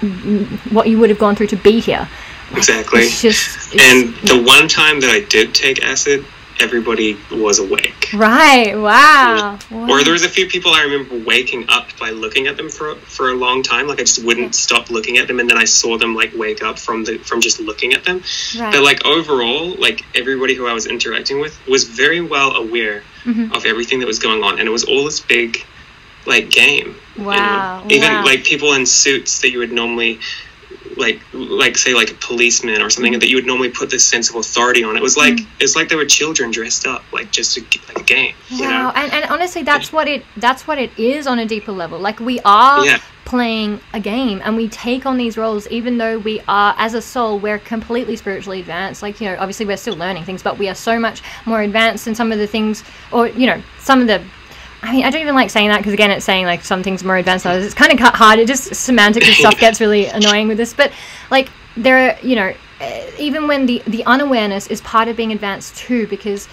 what 0.69 0.87
you 0.87 0.99
would 0.99 1.09
have 1.09 1.17
gone 1.17 1.35
through 1.35 1.47
to 1.47 1.55
be 1.55 1.79
here. 1.79 2.07
exactly. 2.55 3.01
It's 3.01 3.21
just. 3.21 3.73
It's, 3.73 3.83
and 3.83 4.13
the 4.27 4.43
one 4.45 4.67
time 4.67 4.99
that 4.99 5.09
I 5.09 5.21
did 5.21 5.55
take 5.55 5.83
acid, 5.83 6.25
everybody 6.59 7.17
was 7.31 7.59
awake. 7.59 8.09
Right, 8.13 8.75
wow. 8.75 9.57
wow. 9.71 9.89
Or 9.89 10.03
there 10.03 10.13
was 10.13 10.23
a 10.23 10.29
few 10.29 10.47
people 10.47 10.71
I 10.71 10.83
remember 10.83 11.25
waking 11.25 11.65
up 11.69 11.87
by 11.99 12.09
looking 12.09 12.47
at 12.47 12.57
them 12.57 12.69
for 12.69 12.95
for 12.95 13.29
a 13.29 13.33
long 13.33 13.63
time. 13.63 13.87
Like 13.87 13.99
I 13.99 14.03
just 14.03 14.23
wouldn't 14.23 14.55
stop 14.55 14.89
looking 14.89 15.17
at 15.17 15.27
them, 15.27 15.39
and 15.39 15.49
then 15.49 15.57
I 15.57 15.65
saw 15.65 15.97
them 15.97 16.15
like 16.15 16.33
wake 16.35 16.61
up 16.63 16.77
from 16.77 17.03
the 17.03 17.17
from 17.17 17.41
just 17.41 17.59
looking 17.59 17.93
at 17.93 18.03
them. 18.03 18.23
Right. 18.57 18.73
But 18.73 18.83
like 18.83 19.05
overall, 19.05 19.75
like 19.75 20.03
everybody 20.15 20.55
who 20.55 20.67
I 20.67 20.73
was 20.73 20.85
interacting 20.85 21.39
with 21.39 21.57
was 21.67 21.83
very 21.85 22.21
well 22.21 22.55
aware 22.55 23.03
Mhm. 23.25 23.55
of 23.55 23.65
everything 23.65 23.99
that 23.99 24.07
was 24.07 24.19
going 24.19 24.43
on, 24.43 24.59
and 24.59 24.67
it 24.67 24.71
was 24.71 24.83
all 24.83 25.03
this 25.05 25.19
big 25.19 25.63
like 26.25 26.49
game. 26.49 26.95
you 27.17 27.23
know? 27.23 27.29
Wow, 27.29 27.83
Even 27.89 28.11
wow. 28.13 28.23
like 28.25 28.43
people 28.43 28.73
in 28.73 28.85
suits 28.85 29.39
that 29.39 29.51
you 29.51 29.59
would 29.59 29.71
normally 29.71 30.19
like 30.97 31.21
like 31.33 31.77
say 31.77 31.93
like 31.93 32.11
a 32.11 32.13
policeman 32.15 32.81
or 32.81 32.89
something 32.89 33.13
Mm-hmm. 33.13 33.19
that 33.21 33.29
you 33.29 33.35
would 33.37 33.45
normally 33.45 33.69
put 33.69 33.89
this 33.89 34.05
sense 34.05 34.29
of 34.29 34.35
authority 34.35 34.83
on. 34.83 34.95
It 34.97 35.01
was 35.01 35.15
like 35.17 35.39
it's 35.59 35.75
like 35.75 35.87
there 35.89 35.97
were 35.97 36.05
children 36.05 36.51
dressed 36.51 36.85
up, 36.85 37.03
like 37.11 37.31
just 37.31 37.57
a, 37.57 37.61
like 37.87 37.99
a 37.99 38.03
game. 38.03 38.35
You 38.49 38.63
know? 38.63 38.69
Wow, 38.69 38.93
and, 38.95 39.11
and 39.13 39.25
honestly, 39.31 39.63
that's 39.63 39.91
what 39.91 40.07
it 40.07 40.23
that's 40.37 40.67
what 40.67 40.77
it 40.77 40.91
is 40.97 41.25
on 41.27 41.39
a 41.39 41.45
deeper 41.45 41.71
level. 41.71 41.99
Like 41.99 42.19
we 42.19 42.39
are 42.45 42.85
Yeah. 42.85 42.99
Playing 43.29 43.79
a 43.93 43.99
game, 43.99 44.41
and 44.43 44.57
we 44.57 44.67
take 44.67 45.05
on 45.05 45.15
these 45.15 45.37
roles, 45.37 45.67
even 45.67 45.99
though 45.99 46.17
we 46.17 46.41
are, 46.47 46.73
as 46.79 46.95
a 46.95 47.01
soul, 47.01 47.37
we're 47.37 47.59
completely 47.59 48.15
spiritually 48.15 48.59
advanced. 48.59 49.03
Like 49.03 49.21
you 49.21 49.27
know, 49.29 49.35
obviously 49.37 49.67
we're 49.67 49.77
still 49.77 49.95
learning 49.95 50.23
things, 50.23 50.41
but 50.41 50.57
we 50.57 50.67
are 50.67 50.73
so 50.73 50.99
much 50.99 51.21
more 51.45 51.61
advanced 51.61 52.07
in 52.07 52.15
some 52.15 52.31
of 52.31 52.39
the 52.39 52.47
things, 52.47 52.83
or 53.11 53.27
you 53.27 53.45
know, 53.45 53.61
some 53.79 54.01
of 54.01 54.07
the. 54.07 54.23
I 54.81 54.91
mean, 54.91 55.05
I 55.05 55.11
don't 55.11 55.21
even 55.21 55.35
like 55.35 55.51
saying 55.51 55.69
that 55.69 55.77
because 55.77 55.93
again, 55.93 56.09
it's 56.09 56.25
saying 56.25 56.45
like 56.45 56.63
some 56.63 56.81
things 56.81 57.03
more 57.03 57.17
advanced 57.17 57.43
than 57.43 57.51
others. 57.51 57.65
It's 57.65 57.75
kind 57.75 57.93
of 57.93 57.99
hard. 57.99 58.39
It 58.39 58.47
just 58.47 58.73
semantics 58.73 59.27
and 59.27 59.35
stuff 59.35 59.59
gets 59.59 59.79
really 59.79 60.07
annoying 60.07 60.47
with 60.47 60.57
this, 60.57 60.73
but 60.73 60.91
like 61.29 61.49
there, 61.77 62.09
are, 62.09 62.17
you 62.23 62.35
know, 62.35 62.53
uh, 62.81 63.01
even 63.19 63.47
when 63.47 63.67
the 63.67 63.83
the 63.85 64.03
unawareness 64.05 64.65
is 64.67 64.81
part 64.81 65.07
of 65.07 65.15
being 65.15 65.31
advanced 65.31 65.77
too, 65.77 66.07
because 66.07 66.47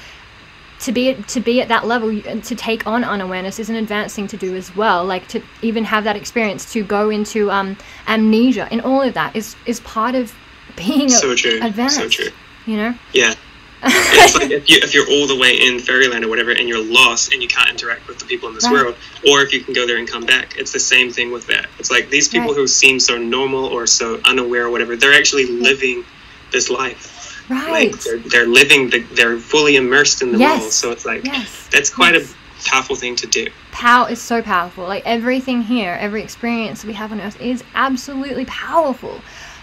to 0.81 0.93
be 0.93 1.15
to 1.15 1.41
be 1.41 1.61
at 1.61 1.69
that 1.69 1.87
level 1.87 2.09
to 2.21 2.55
take 2.55 2.87
on 2.87 3.03
unawareness 3.05 3.59
is 3.59 3.71
an 3.71 3.77
advanced 3.77 4.15
thing 4.17 4.27
to 4.29 4.37
do 4.37 4.55
as 4.55 4.75
well 4.77 5.05
like 5.05 5.27
to 5.29 5.43
even 5.63 5.85
have 5.85 6.05
that 6.05 6.17
experience 6.17 6.71
to 6.73 6.85
go 6.85 7.09
into 7.11 7.51
um, 7.51 7.77
amnesia 8.07 8.69
and 8.71 8.81
all 8.83 9.01
of 9.03 9.15
that 9.15 9.35
is 9.35 9.57
is 9.67 9.81
part 9.81 10.15
of 10.15 10.35
being 10.77 11.09
So 11.09 11.31
a- 11.33 11.37
true. 11.37 11.59
advanced 11.63 11.97
So 11.97 12.09
true. 12.09 12.31
you 12.67 12.77
know 12.77 12.95
Yeah. 13.13 13.35
it's 13.83 14.35
like 14.35 14.51
if, 14.51 14.69
you, 14.71 14.79
if 14.83 14.95
you're 14.95 15.09
all 15.09 15.27
the 15.27 15.37
way 15.37 15.55
in 15.61 15.79
fairyland 15.79 16.25
or 16.25 16.29
whatever 16.29 16.51
and 16.51 16.67
you're 16.69 16.83
lost 16.83 17.33
and 17.33 17.43
you 17.43 17.49
can't 17.49 17.71
interact 17.71 18.09
with 18.09 18.19
the 18.19 18.25
people 18.25 18.49
in 18.49 18.55
this 18.55 18.65
Right. 18.65 18.73
world 18.73 18.97
or 19.29 19.43
if 19.43 19.53
you 19.53 19.61
can 19.61 19.75
go 19.75 19.87
there 19.87 19.99
and 19.99 20.09
come 20.09 20.25
back 20.27 20.57
it's 20.59 20.73
the 20.73 20.81
same 20.81 21.11
thing 21.13 21.31
with 21.31 21.47
that 21.49 21.67
it's 21.79 21.91
like 21.91 22.09
these 22.11 22.27
people 22.29 22.49
Right. 22.49 22.57
who 22.57 22.67
seem 22.67 22.99
so 23.01 23.17
normal 23.19 23.65
or 23.67 23.87
so 23.87 24.21
unaware 24.25 24.67
or 24.67 24.71
whatever 24.71 24.97
they're 24.97 25.13
actually 25.15 25.47
living 25.47 26.05
this 26.53 26.69
life 26.71 27.16
right 27.49 27.93
like 27.93 28.03
they're, 28.03 28.19
they're 28.19 28.47
living 28.47 28.91
the, 28.91 29.01
they're 29.15 29.39
fully 29.39 29.77
immersed 29.77 30.23
in 30.23 30.33
the 30.33 30.39
Yes. 30.39 30.61
role 30.61 30.71
so 30.71 30.91
it's 30.91 31.05
like 31.05 31.25
yes 31.25 31.69
that's 31.73 31.91
quite 31.91 32.15
Yes. 32.15 32.33
a 32.33 32.69
powerful 32.69 32.97
thing 32.97 33.17
to 33.17 33.27
do 33.27 33.47
power 33.73 34.11
is 34.11 34.21
so 34.21 34.43
powerful 34.43 34.85
like 34.85 35.05
everything 35.07 35.63
here 35.63 35.97
every 36.01 36.23
experience 36.23 36.85
we 36.85 36.95
have 36.95 37.13
on 37.13 37.21
earth 37.21 37.41
is 37.41 37.63
absolutely 37.75 38.45
powerful 38.47 39.21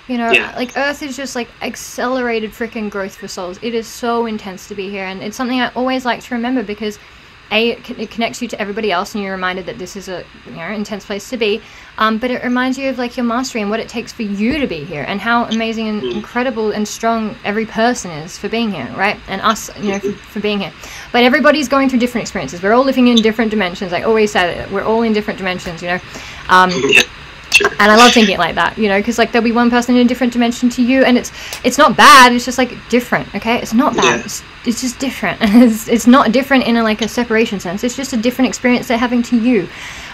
you 0.07 0.17
know 0.17 0.31
Yeah. 0.31 0.53
like 0.55 0.77
earth 0.77 1.01
is 1.01 1.15
just 1.17 1.35
like 1.35 1.49
accelerated 1.61 2.51
freaking 2.51 2.89
growth 2.89 3.15
for 3.15 3.27
souls 3.27 3.57
it 3.61 3.73
is 3.73 3.87
so 3.87 4.25
intense 4.25 4.67
to 4.67 4.75
be 4.75 4.89
here 4.89 5.05
and 5.05 5.23
it's 5.23 5.35
something 5.35 5.59
i 5.61 5.69
always 5.73 6.05
like 6.05 6.21
to 6.21 6.35
remember 6.35 6.61
because 6.63 6.99
a 7.53 7.71
it, 7.71 8.09
connects 8.11 8.41
you 8.41 8.47
to 8.49 8.59
everybody 8.59 8.91
else 8.91 9.15
and 9.15 9.23
you're 9.23 9.33
reminded 9.33 9.65
that 9.67 9.77
this 9.77 9.95
is 9.95 10.09
a 10.09 10.25
you 10.45 10.51
know 10.51 10.67
intense 10.67 11.05
place 11.05 11.29
to 11.29 11.37
be. 11.37 11.61
Um, 11.97 12.17
but 12.17 12.31
it 12.31 12.43
reminds 12.43 12.77
you 12.77 12.89
of 12.89 12.97
like 12.97 13.15
your 13.15 13.25
mastery 13.25 13.61
and 13.61 13.69
what 13.69 13.79
it 13.79 13.87
takes 13.87 14.11
for 14.11 14.23
you 14.23 14.57
to 14.59 14.67
be 14.67 14.83
here 14.83 15.05
and 15.07 15.21
how 15.21 15.45
amazing 15.45 15.87
and 15.87 16.03
incredible 16.03 16.71
and 16.71 16.87
strong 16.87 17.35
every 17.45 17.65
person 17.65 18.11
is 18.11 18.37
for 18.37 18.49
being 18.49 18.71
here 18.71 18.91
right? 18.97 19.19
And 19.27 19.41
us 19.41 19.69
you 19.77 19.91
know 19.91 19.99
for, 19.99 20.11
for 20.13 20.39
being 20.39 20.59
here. 20.59 20.73
But 21.11 21.23
everybody's 21.23 21.69
going 21.69 21.89
through 21.89 21.99
different 21.99 22.23
experiences. 22.23 22.61
We're 22.61 22.73
all 22.73 22.83
living 22.83 23.07
in 23.07 23.17
different 23.17 23.51
dimensions. 23.51 23.93
I 23.93 24.01
always 24.01 24.31
say 24.31 24.55
that 24.55 24.71
we're 24.71 24.83
all 24.83 25.03
in 25.03 25.13
different 25.13 25.37
dimensions 25.37 25.81
you 25.81 25.89
know? 25.89 25.99
Um, 26.49 26.71
sure 27.53 27.69
and 27.79 27.91
I 27.91 27.95
love 27.95 28.11
thinking 28.11 28.35
it 28.35 28.39
like 28.39 28.55
that, 28.55 28.77
you 28.77 28.87
know, 28.87 28.99
because 28.99 29.17
like 29.17 29.31
there'll 29.31 29.43
be 29.43 29.51
one 29.51 29.69
person 29.69 29.95
in 29.95 30.05
a 30.05 30.07
different 30.07 30.33
dimension 30.33 30.69
to 30.71 30.83
you, 30.83 31.03
and 31.03 31.17
it's 31.17 31.31
it's 31.63 31.77
not 31.77 31.95
bad. 31.95 32.33
It's 32.33 32.45
just 32.45 32.57
like 32.57 32.73
different, 32.89 33.33
okay? 33.35 33.57
It's 33.57 33.73
not 33.73 33.95
bad. 33.95 34.19
Yeah. 34.19 34.25
It's, 34.25 34.43
it's 34.65 34.81
just 34.81 34.99
different. 34.99 35.39
it's 35.41 35.87
it's 35.87 36.07
not 36.07 36.31
different 36.31 36.65
in 36.65 36.77
a, 36.77 36.83
like 36.83 37.01
a 37.01 37.07
separation 37.07 37.59
sense. 37.59 37.83
It's 37.83 37.95
just 37.95 38.13
a 38.13 38.17
different 38.17 38.49
experience 38.49 38.87
they're 38.87 38.97
having 38.97 39.23
to 39.23 39.37
you. 39.37 39.67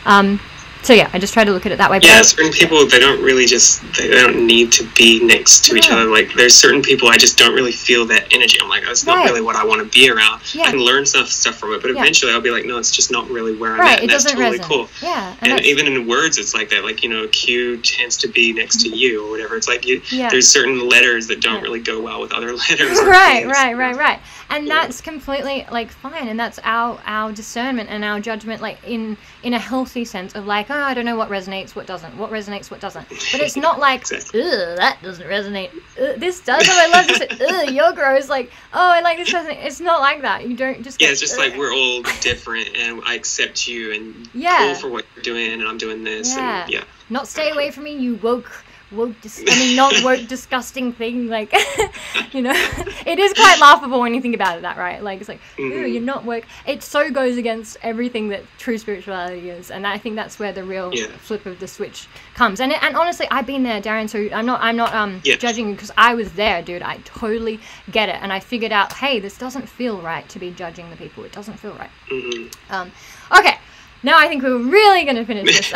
Um, 0.05 0.39
so 0.81 0.93
yeah, 0.93 1.09
I 1.13 1.19
just 1.19 1.33
try 1.33 1.43
to 1.43 1.51
look 1.51 1.65
at 1.65 1.71
it 1.71 1.77
that 1.77 1.91
way. 1.91 1.99
Yeah, 2.01 2.21
certain 2.21 2.51
people 2.51 2.85
they 2.87 2.99
don't 2.99 3.21
really 3.21 3.45
just 3.45 3.81
they, 3.95 4.07
they 4.07 4.15
don't 4.15 4.45
need 4.47 4.71
to 4.73 4.87
be 4.95 5.23
next 5.23 5.65
to 5.65 5.75
each 5.75 5.89
other. 5.91 6.05
Like 6.05 6.33
there's 6.33 6.55
certain 6.55 6.81
people 6.81 7.09
I 7.09 7.17
just 7.17 7.37
don't 7.37 7.53
really 7.53 7.71
feel 7.71 8.05
that 8.07 8.33
energy. 8.33 8.57
I'm 8.61 8.69
like, 8.69 8.83
that's 8.85 9.05
not 9.05 9.17
Right. 9.17 9.25
really 9.25 9.41
what 9.41 9.55
I 9.55 9.65
want 9.65 9.81
to 9.81 9.99
be 9.99 10.09
around. 10.09 10.41
Yeah. 10.55 10.63
I 10.67 10.71
can 10.71 10.79
learn 10.79 11.05
stuff 11.05 11.27
stuff 11.29 11.55
from 11.57 11.73
it, 11.73 11.81
but 11.81 11.91
Yeah. 11.93 12.01
eventually 12.01 12.31
I'll 12.31 12.41
be 12.41 12.51
like, 12.51 12.65
no, 12.65 12.77
it's 12.77 12.91
just 12.91 13.11
not 13.11 13.29
really 13.29 13.55
where 13.55 13.73
I'm 13.73 13.79
right, 13.79 13.91
at. 13.91 13.97
it 13.99 14.01
And 14.03 14.09
that's 14.11 14.23
doesn't 14.23 14.37
totally 14.39 14.59
resonate. 14.59 14.63
cool. 14.63 14.89
Yeah, 15.01 15.35
and, 15.41 15.51
And 15.53 15.61
even 15.65 15.87
in 15.87 16.07
words, 16.07 16.37
it's 16.37 16.53
like 16.53 16.69
that. 16.69 16.83
Like 16.83 17.03
you 17.03 17.09
know, 17.09 17.27
Q 17.27 17.77
tends 17.81 18.15
to 18.17 18.27
be 18.27 18.53
next 18.53 18.81
to 18.81 18.87
mm-hmm. 18.87 18.95
you 18.97 19.27
or 19.27 19.31
whatever. 19.31 19.55
It's 19.57 19.67
like 19.67 19.85
you. 19.85 20.01
Yeah. 20.11 20.29
There's 20.29 20.47
certain 20.47 20.87
letters 20.87 21.27
that 21.27 21.41
don't 21.41 21.55
Yeah. 21.55 21.61
really 21.61 21.79
go 21.81 21.99
well 22.01 22.21
with 22.21 22.31
other 22.33 22.53
letters. 22.69 22.99
right, 23.01 23.41
things, 23.43 23.51
right, 23.51 23.75
right, 23.75 23.95
right. 23.95 24.19
And 24.51 24.67
that's 24.67 24.99
completely 24.99 25.65
like 25.71 25.91
fine, 25.91 26.27
and 26.27 26.39
that's 26.39 26.59
our 26.63 26.99
our 27.05 27.31
discernment 27.31 27.89
and 27.89 28.03
our 28.03 28.19
judgment, 28.19 28.61
like 28.61 28.79
in 28.83 29.15
in 29.43 29.53
a 29.53 29.59
healthy 29.59 30.05
sense 30.05 30.33
of 30.33 30.47
like, 30.47 30.71
oh, 30.71 30.73
I 30.75 30.93
don't 30.95 31.05
know 31.05 31.15
what 31.15 31.29
resonates, 31.29 31.75
what 31.75 31.85
doesn't, 31.85 32.17
what 32.17 32.31
resonates, 32.31 32.71
what 32.71 32.79
doesn't. 32.79 33.07
But 33.09 33.41
it's 33.41 33.55
not 33.55 33.79
like, 33.79 34.01
Exactly. 34.01 34.41
that 34.41 34.97
doesn't 35.03 35.27
resonate. 35.27 35.69
Ugh, 36.01 36.19
this 36.19 36.39
does. 36.39 36.67
Oh, 36.67 36.73
I 36.75 36.87
love 36.87 37.07
this. 37.07 37.41
Ugh, 37.41 37.69
you're 37.71 37.93
gross. 37.93 38.27
Like, 38.27 38.51
oh, 38.73 38.91
I 38.91 39.01
like 39.01 39.17
this 39.19 39.31
doesn't. 39.31 39.51
It's 39.57 39.79
not 39.79 39.99
like 40.01 40.23
that. 40.23 40.47
You 40.47 40.55
don't 40.55 40.81
just. 40.83 40.99
Yeah, 40.99 41.07
go, 41.07 41.11
it's 41.11 41.21
just 41.21 41.33
"Ugh." 41.39 41.39
like 41.49 41.55
we're 41.57 41.73
all 41.73 42.01
different, 42.21 42.75
and 42.75 43.01
I 43.05 43.13
accept 43.13 43.67
you, 43.67 43.93
and 43.93 44.27
Yeah. 44.33 44.57
cool 44.57 44.75
for 44.75 44.89
what 44.89 45.05
you're 45.15 45.23
doing, 45.23 45.53
and 45.53 45.63
I'm 45.67 45.77
doing 45.77 46.03
this, 46.03 46.35
Yeah. 46.35 46.63
and 46.63 46.71
yeah. 46.73 46.83
not 47.11 47.27
stay 47.27 47.51
away 47.51 47.69
from 47.69 47.83
me, 47.83 47.95
you 47.95 48.15
woke, 48.15 48.63
woke. 48.91 49.19
Dis- 49.21 49.45
I 49.49 49.55
mean, 49.55 49.75
not 49.75 50.01
woke, 50.03 50.27
disgusting 50.27 50.93
thing. 50.93 51.27
Like, 51.27 51.53
you 52.33 52.41
know, 52.41 52.53
it 53.05 53.19
is 53.19 53.33
quite 53.33 53.59
laughable 53.59 53.99
when 53.99 54.13
you 54.13 54.21
think 54.21 54.35
about 54.35 54.57
it. 54.57 54.61
That 54.61 54.77
right? 54.77 55.01
Like, 55.03 55.19
it's 55.19 55.29
like, 55.29 55.39
ooh, 55.59 55.71
Mhm. 55.71 55.93
you're 55.93 56.01
not 56.01 56.25
woke. 56.25 56.45
It 56.65 56.83
so 56.83 57.09
goes 57.11 57.37
against 57.37 57.77
everything 57.81 58.29
that 58.29 58.43
true 58.57 58.77
spirituality 58.77 59.49
is, 59.49 59.71
and 59.71 59.85
I 59.85 59.97
think 59.97 60.15
that's 60.15 60.39
where 60.39 60.51
the 60.51 60.63
real 60.63 60.93
Yeah. 60.95 61.07
flip 61.19 61.45
of 61.45 61.59
the 61.59 61.67
switch 61.67 62.07
comes. 62.35 62.59
And 62.59 62.71
and 62.73 62.95
honestly, 62.95 63.27
I've 63.31 63.45
been 63.45 63.63
there, 63.63 63.81
Darren. 63.81 64.09
So 64.09 64.27
I'm 64.33 64.45
not 64.45 64.61
I'm 64.61 64.75
not 64.75 64.93
um 64.93 65.21
Yeah. 65.23 65.35
judging 65.35 65.67
you 65.69 65.73
because 65.75 65.91
I 65.97 66.13
was 66.15 66.31
there, 66.33 66.61
dude. 66.61 66.81
I 66.81 66.97
totally 67.05 67.59
get 67.91 68.09
it, 68.09 68.17
and 68.21 68.31
I 68.33 68.39
figured 68.39 68.71
out, 68.71 68.93
hey, 68.93 69.19
this 69.19 69.37
doesn't 69.37 69.67
feel 69.69 70.01
right 70.01 70.27
to 70.29 70.39
be 70.39 70.51
judging 70.51 70.89
the 70.89 70.95
people. 70.95 71.23
It 71.23 71.31
doesn't 71.31 71.59
feel 71.59 71.73
right. 71.73 71.91
hmm 72.09 72.47
Um, 72.69 72.91
okay. 73.37 73.57
Now 74.03 74.17
I 74.17 74.27
think 74.27 74.43
we're 74.43 74.57
really 74.57 75.05
gonna 75.05 75.25
finish 75.25 75.71
this. 75.71 75.73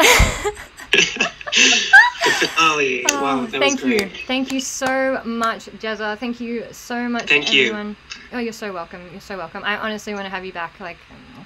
finale. 2.23 3.05
Oh, 3.09 3.21
wow, 3.21 3.45
that 3.45 3.59
thank 3.59 3.83
you. 3.83 4.09
Thank 4.27 4.51
you 4.51 4.59
so 4.59 5.21
much, 5.25 5.65
Jezza. 5.65 6.17
Thank 6.17 6.39
you 6.39 6.65
so 6.71 7.07
much, 7.09 7.27
Thank 7.27 7.53
you. 7.53 7.67
everyone. 7.67 7.95
Oh, 8.31 8.39
you're 8.39 8.53
so 8.53 8.73
welcome. 8.73 9.01
You're 9.11 9.21
so 9.21 9.37
welcome. 9.37 9.63
I 9.63 9.77
honestly 9.77 10.13
want 10.13 10.25
to 10.25 10.29
have 10.29 10.45
you 10.45 10.53
back 10.53 10.79
like 10.79 10.97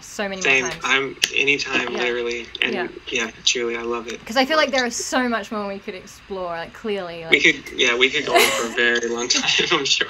so 0.01 0.27
many 0.27 0.41
Same. 0.41 0.63
more 0.63 0.71
times. 0.71 0.83
I'm 0.85 1.17
anytime, 1.35 1.89
Yeah. 1.91 1.99
literally, 1.99 2.47
and 2.61 2.73
Yeah. 2.73 2.87
yeah. 3.07 3.31
truly, 3.45 3.75
I 3.77 3.81
love 3.81 4.07
it. 4.07 4.19
Because 4.19 4.37
I 4.37 4.45
feel 4.45 4.57
like 4.57 4.71
there 4.71 4.85
is 4.85 4.95
so 4.95 5.27
much 5.29 5.51
more 5.51 5.67
we 5.67 5.79
could 5.79 5.95
explore. 5.95 6.49
Like 6.57 6.73
clearly, 6.73 7.25
We 7.29 7.39
could, 7.41 7.63
yeah, 7.77 7.95
we 7.97 8.09
could 8.09 8.25
go 8.25 8.33
on 8.35 8.41
for 8.51 8.67
a 8.67 8.75
very 8.75 9.07
long 9.09 9.27
time. 9.27 9.43
I'm 9.71 9.85
sure. 9.85 10.07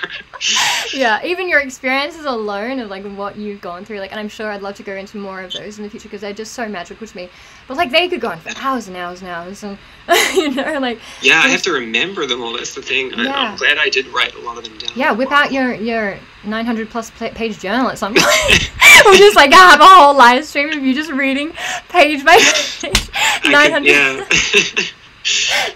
yeah. 0.94 1.24
Even 1.24 1.50
your 1.50 1.60
experiences 1.60 2.26
alone 2.26 2.80
of 2.80 2.90
like 2.90 3.06
what 3.06 3.36
you've 3.38 3.62
gone 3.62 3.86
through, 3.86 4.00
like, 4.00 4.12
and 4.12 4.20
I'm 4.20 4.30
sure 4.30 4.52
I'd 4.52 4.62
love 4.62 4.76
to 4.76 4.84
go 4.84 4.94
into 4.96 5.18
more 5.18 5.42
of 5.42 5.54
those 5.54 5.78
in 5.78 5.84
the 5.84 5.90
future 5.90 6.08
because 6.10 6.22
they're 6.22 6.34
just 6.34 6.54
so 6.54 6.68
magical 6.68 7.06
to 7.08 7.16
me. 7.16 7.30
But 7.68 7.78
like 7.78 7.92
they 7.92 8.08
could 8.08 8.22
go 8.22 8.30
on 8.30 8.40
for 8.40 8.52
hours 8.60 8.88
and 8.88 8.96
hours 8.98 9.22
and 9.22 9.30
hours, 9.30 9.64
and 9.64 9.78
you 10.36 10.52
know, 10.52 10.80
like 10.80 11.00
Yeah, 11.22 11.42
I 11.44 11.48
have 11.50 11.62
to 11.64 11.72
remember 11.72 12.26
them 12.26 12.42
all. 12.42 12.54
That's 12.54 12.76
the 12.76 12.82
thing. 12.82 13.14
I, 13.14 13.24
Yeah. 13.24 13.34
I'm 13.52 13.58
glad 13.58 13.78
I 13.78 13.90
did 13.90 14.08
write 14.08 14.34
a 14.36 14.40
lot 14.40 14.58
of 14.58 14.64
them 14.64 14.78
down. 14.78 14.92
Yeah, 14.96 15.12
whip 15.12 15.32
out 15.32 15.52
your 15.52 15.74
your 15.74 16.18
900 16.44 16.90
plus 16.90 17.10
page 17.12 17.60
journal 17.60 17.90
at 17.90 17.98
some 17.98 18.14
point. 18.18 18.72
we'll 19.06 19.18
just 19.18 19.36
like 19.36 19.52
I 19.54 19.58
have 19.72 19.82
a 19.82 19.86
whole 19.86 20.16
live 20.16 20.46
stream 20.46 20.70
of 20.70 20.84
you 20.84 20.94
just 20.94 21.12
reading 21.12 21.52
page 21.90 22.24
by 22.26 22.38
page. 22.38 23.10
I 23.14 23.40
could- 23.42 23.52
900, 23.52 23.88
yeah. 23.88 24.26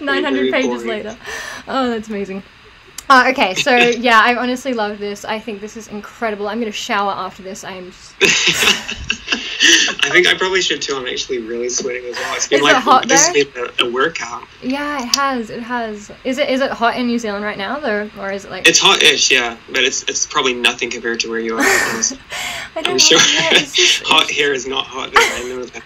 900 0.00 0.52
pages 0.52 0.68
boring. 0.68 0.88
later. 0.88 1.18
Oh, 1.68 1.90
that's 1.90 2.08
amazing. 2.08 2.42
Uh, 3.12 3.28
okay, 3.28 3.52
so 3.52 3.76
yeah, 3.76 4.22
I 4.24 4.36
honestly 4.36 4.72
love 4.72 4.98
this. 4.98 5.26
I 5.26 5.38
think 5.38 5.60
this 5.60 5.76
is 5.76 5.86
incredible. 5.88 6.48
I'm 6.48 6.58
gonna 6.58 6.72
shower 6.72 7.12
after 7.12 7.42
this. 7.42 7.62
I 7.62 7.72
am. 7.72 7.92
I 10.04 10.08
think 10.10 10.26
I 10.26 10.34
probably 10.34 10.62
should 10.62 10.80
too. 10.80 10.96
I'm 10.96 11.06
actually 11.06 11.40
really 11.40 11.68
sweating 11.68 12.06
as 12.06 12.16
well. 12.16 12.34
It's 12.36 12.48
been 12.48 12.60
Is 12.60 12.64
like 12.64 12.76
it 12.76 12.82
hot 12.82 13.06
this 13.06 13.28
there? 13.28 13.44
has 13.44 13.52
been 13.52 13.86
a, 13.86 13.90
a 13.90 13.92
workout. 13.92 14.48
Yeah, 14.62 15.02
it 15.02 15.14
has. 15.14 15.50
It 15.50 15.62
has. 15.62 16.10
Is 16.24 16.38
it 16.38 16.48
is 16.48 16.62
it 16.62 16.70
hot 16.70 16.96
in 16.96 17.06
New 17.06 17.18
Zealand 17.18 17.44
right 17.44 17.58
now, 17.58 17.78
though, 17.78 18.08
or 18.18 18.32
is 18.32 18.46
it 18.46 18.50
like? 18.50 18.66
It's 18.66 18.78
hot-ish, 18.78 19.30
yeah, 19.30 19.58
but 19.70 19.84
it's 19.84 20.04
it's 20.04 20.24
probably 20.24 20.54
nothing 20.54 20.88
compared 20.88 21.20
to 21.20 21.28
where 21.28 21.40
you 21.40 21.58
are. 21.58 21.62
I 22.74 22.82
don't 22.82 22.92
I'm 22.92 22.98
sure. 22.98 23.18
hot 23.20 24.30
here 24.30 24.52
is 24.52 24.66
not 24.66 24.86
hot 24.86 25.12
there. 25.12 25.22
I 25.22 25.42
know 25.48 25.64
that. 25.64 25.82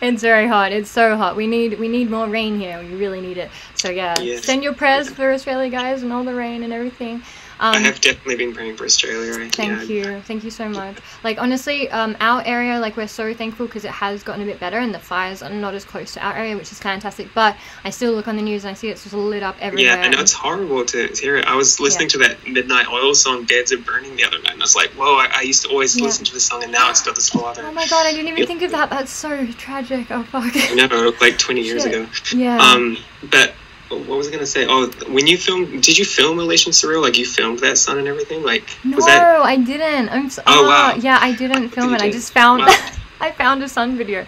It's 0.00 0.22
very 0.22 0.46
hot. 0.48 0.72
It's 0.72 0.90
so 0.90 1.16
hot. 1.16 1.36
We 1.36 1.46
need 1.46 1.78
we 1.78 1.88
need 1.88 2.10
more 2.10 2.26
rain 2.26 2.58
here. 2.58 2.78
We 2.80 2.94
really 2.94 3.20
need 3.20 3.36
it. 3.36 3.50
So 3.74 3.90
yeah, 3.90 4.18
Yes. 4.20 4.44
send 4.44 4.62
your 4.62 4.72
prayers 4.74 5.10
for 5.10 5.30
Australia, 5.32 5.70
guys, 5.70 6.02
and 6.02 6.12
all 6.12 6.24
the 6.24 6.34
rain 6.34 6.62
and 6.62 6.72
everything. 6.72 7.22
Um, 7.60 7.74
I 7.74 7.78
have 7.80 8.00
definitely 8.00 8.36
been 8.36 8.54
praying 8.54 8.76
for 8.76 8.86
Australia. 8.86 9.38
Right? 9.38 9.54
Thank 9.54 9.90
yeah. 9.90 10.14
you, 10.14 10.20
thank 10.22 10.44
you 10.44 10.50
so 10.50 10.66
much. 10.66 10.96
Like 11.22 11.38
honestly, 11.38 11.90
um, 11.90 12.16
our 12.18 12.42
area, 12.46 12.80
like 12.80 12.96
we're 12.96 13.06
so 13.06 13.34
thankful 13.34 13.66
because 13.66 13.84
it 13.84 13.90
has 13.90 14.22
gotten 14.22 14.42
a 14.42 14.46
bit 14.46 14.58
better, 14.58 14.78
and 14.78 14.94
the 14.94 14.98
fires 14.98 15.42
are 15.42 15.50
not 15.50 15.74
as 15.74 15.84
close 15.84 16.14
to 16.14 16.24
our 16.24 16.34
area, 16.34 16.56
which 16.56 16.72
is 16.72 16.78
fantastic. 16.78 17.28
But 17.34 17.58
I 17.84 17.90
still 17.90 18.14
look 18.14 18.28
on 18.28 18.36
the 18.36 18.42
news 18.42 18.64
and 18.64 18.70
I 18.70 18.74
see 18.74 18.88
it's 18.88 19.02
just 19.02 19.14
lit 19.14 19.42
up 19.42 19.56
everywhere. 19.60 19.94
Yeah, 19.94 20.00
I 20.00 20.08
know 20.08 20.20
it's 20.20 20.32
horrible 20.32 20.86
to, 20.86 21.08
to 21.08 21.20
hear 21.20 21.36
it. 21.36 21.44
I 21.44 21.54
was 21.54 21.78
listening 21.78 22.08
to 22.08 22.18
that 22.18 22.48
Midnight 22.48 22.88
Oil 22.88 23.14
song 23.14 23.44
"Beds 23.44 23.72
Are 23.72 23.78
Burning" 23.78 24.16
the 24.16 24.24
other 24.24 24.38
night, 24.38 24.54
and 24.54 24.62
I 24.62 24.64
was 24.64 24.74
like, 24.74 24.88
"Whoa!" 24.92 25.16
I, 25.16 25.28
I 25.30 25.42
used 25.42 25.62
to 25.64 25.68
always 25.68 25.94
Yeah. 25.98 26.04
listen 26.04 26.24
to 26.24 26.32
the 26.32 26.40
song, 26.40 26.62
and 26.62 26.72
now 26.72 26.88
it's 26.88 27.02
got 27.02 27.14
this 27.14 27.28
whole 27.28 27.44
other. 27.44 27.66
Oh 27.66 27.72
my 27.72 27.86
god, 27.88 28.06
I 28.06 28.12
didn't 28.12 28.28
even 28.28 28.46
think 28.46 28.62
of 28.62 28.70
that. 28.70 28.88
That's 28.88 29.12
so 29.12 29.46
tragic. 29.52 30.10
Oh 30.10 30.22
fuck. 30.22 30.54
Know, 30.74 31.12
like 31.20 31.36
20 31.36 31.60
years 31.60 31.82
Shit. 31.82 31.92
ago. 31.92 32.08
Yeah. 32.34 32.56
Um, 32.56 32.96
but 33.24 33.52
what 33.98 34.16
was 34.18 34.28
I 34.28 34.30
gonna 34.30 34.46
say? 34.46 34.66
Oh, 34.68 34.86
when 35.08 35.26
you 35.26 35.36
filmed, 35.36 35.82
did 35.82 35.98
you 35.98 36.04
film 36.04 36.38
Elation 36.38 36.72
Surreal? 36.72 37.02
Like 37.02 37.18
you 37.18 37.26
filmed 37.26 37.58
that 37.60 37.76
sun 37.78 37.98
and 37.98 38.06
everything? 38.08 38.42
Like 38.42 38.64
no, 38.84 38.96
was 38.96 39.06
that? 39.06 39.40
I 39.42 39.56
didn't. 39.56 40.08
I'm 40.10 40.30
so. 40.30 40.42
Oh, 40.46 40.66
wow. 40.68 40.94
Yeah, 40.94 41.18
I 41.20 41.32
didn't 41.34 41.70
film 41.70 41.90
You 41.90 41.94
it. 41.96 42.00
I 42.02 42.10
just 42.10 42.32
found. 42.32 42.60
Wow. 42.62 42.90
I 43.22 43.32
found 43.32 43.62
a 43.62 43.68
sun 43.68 43.98
video. 43.98 44.24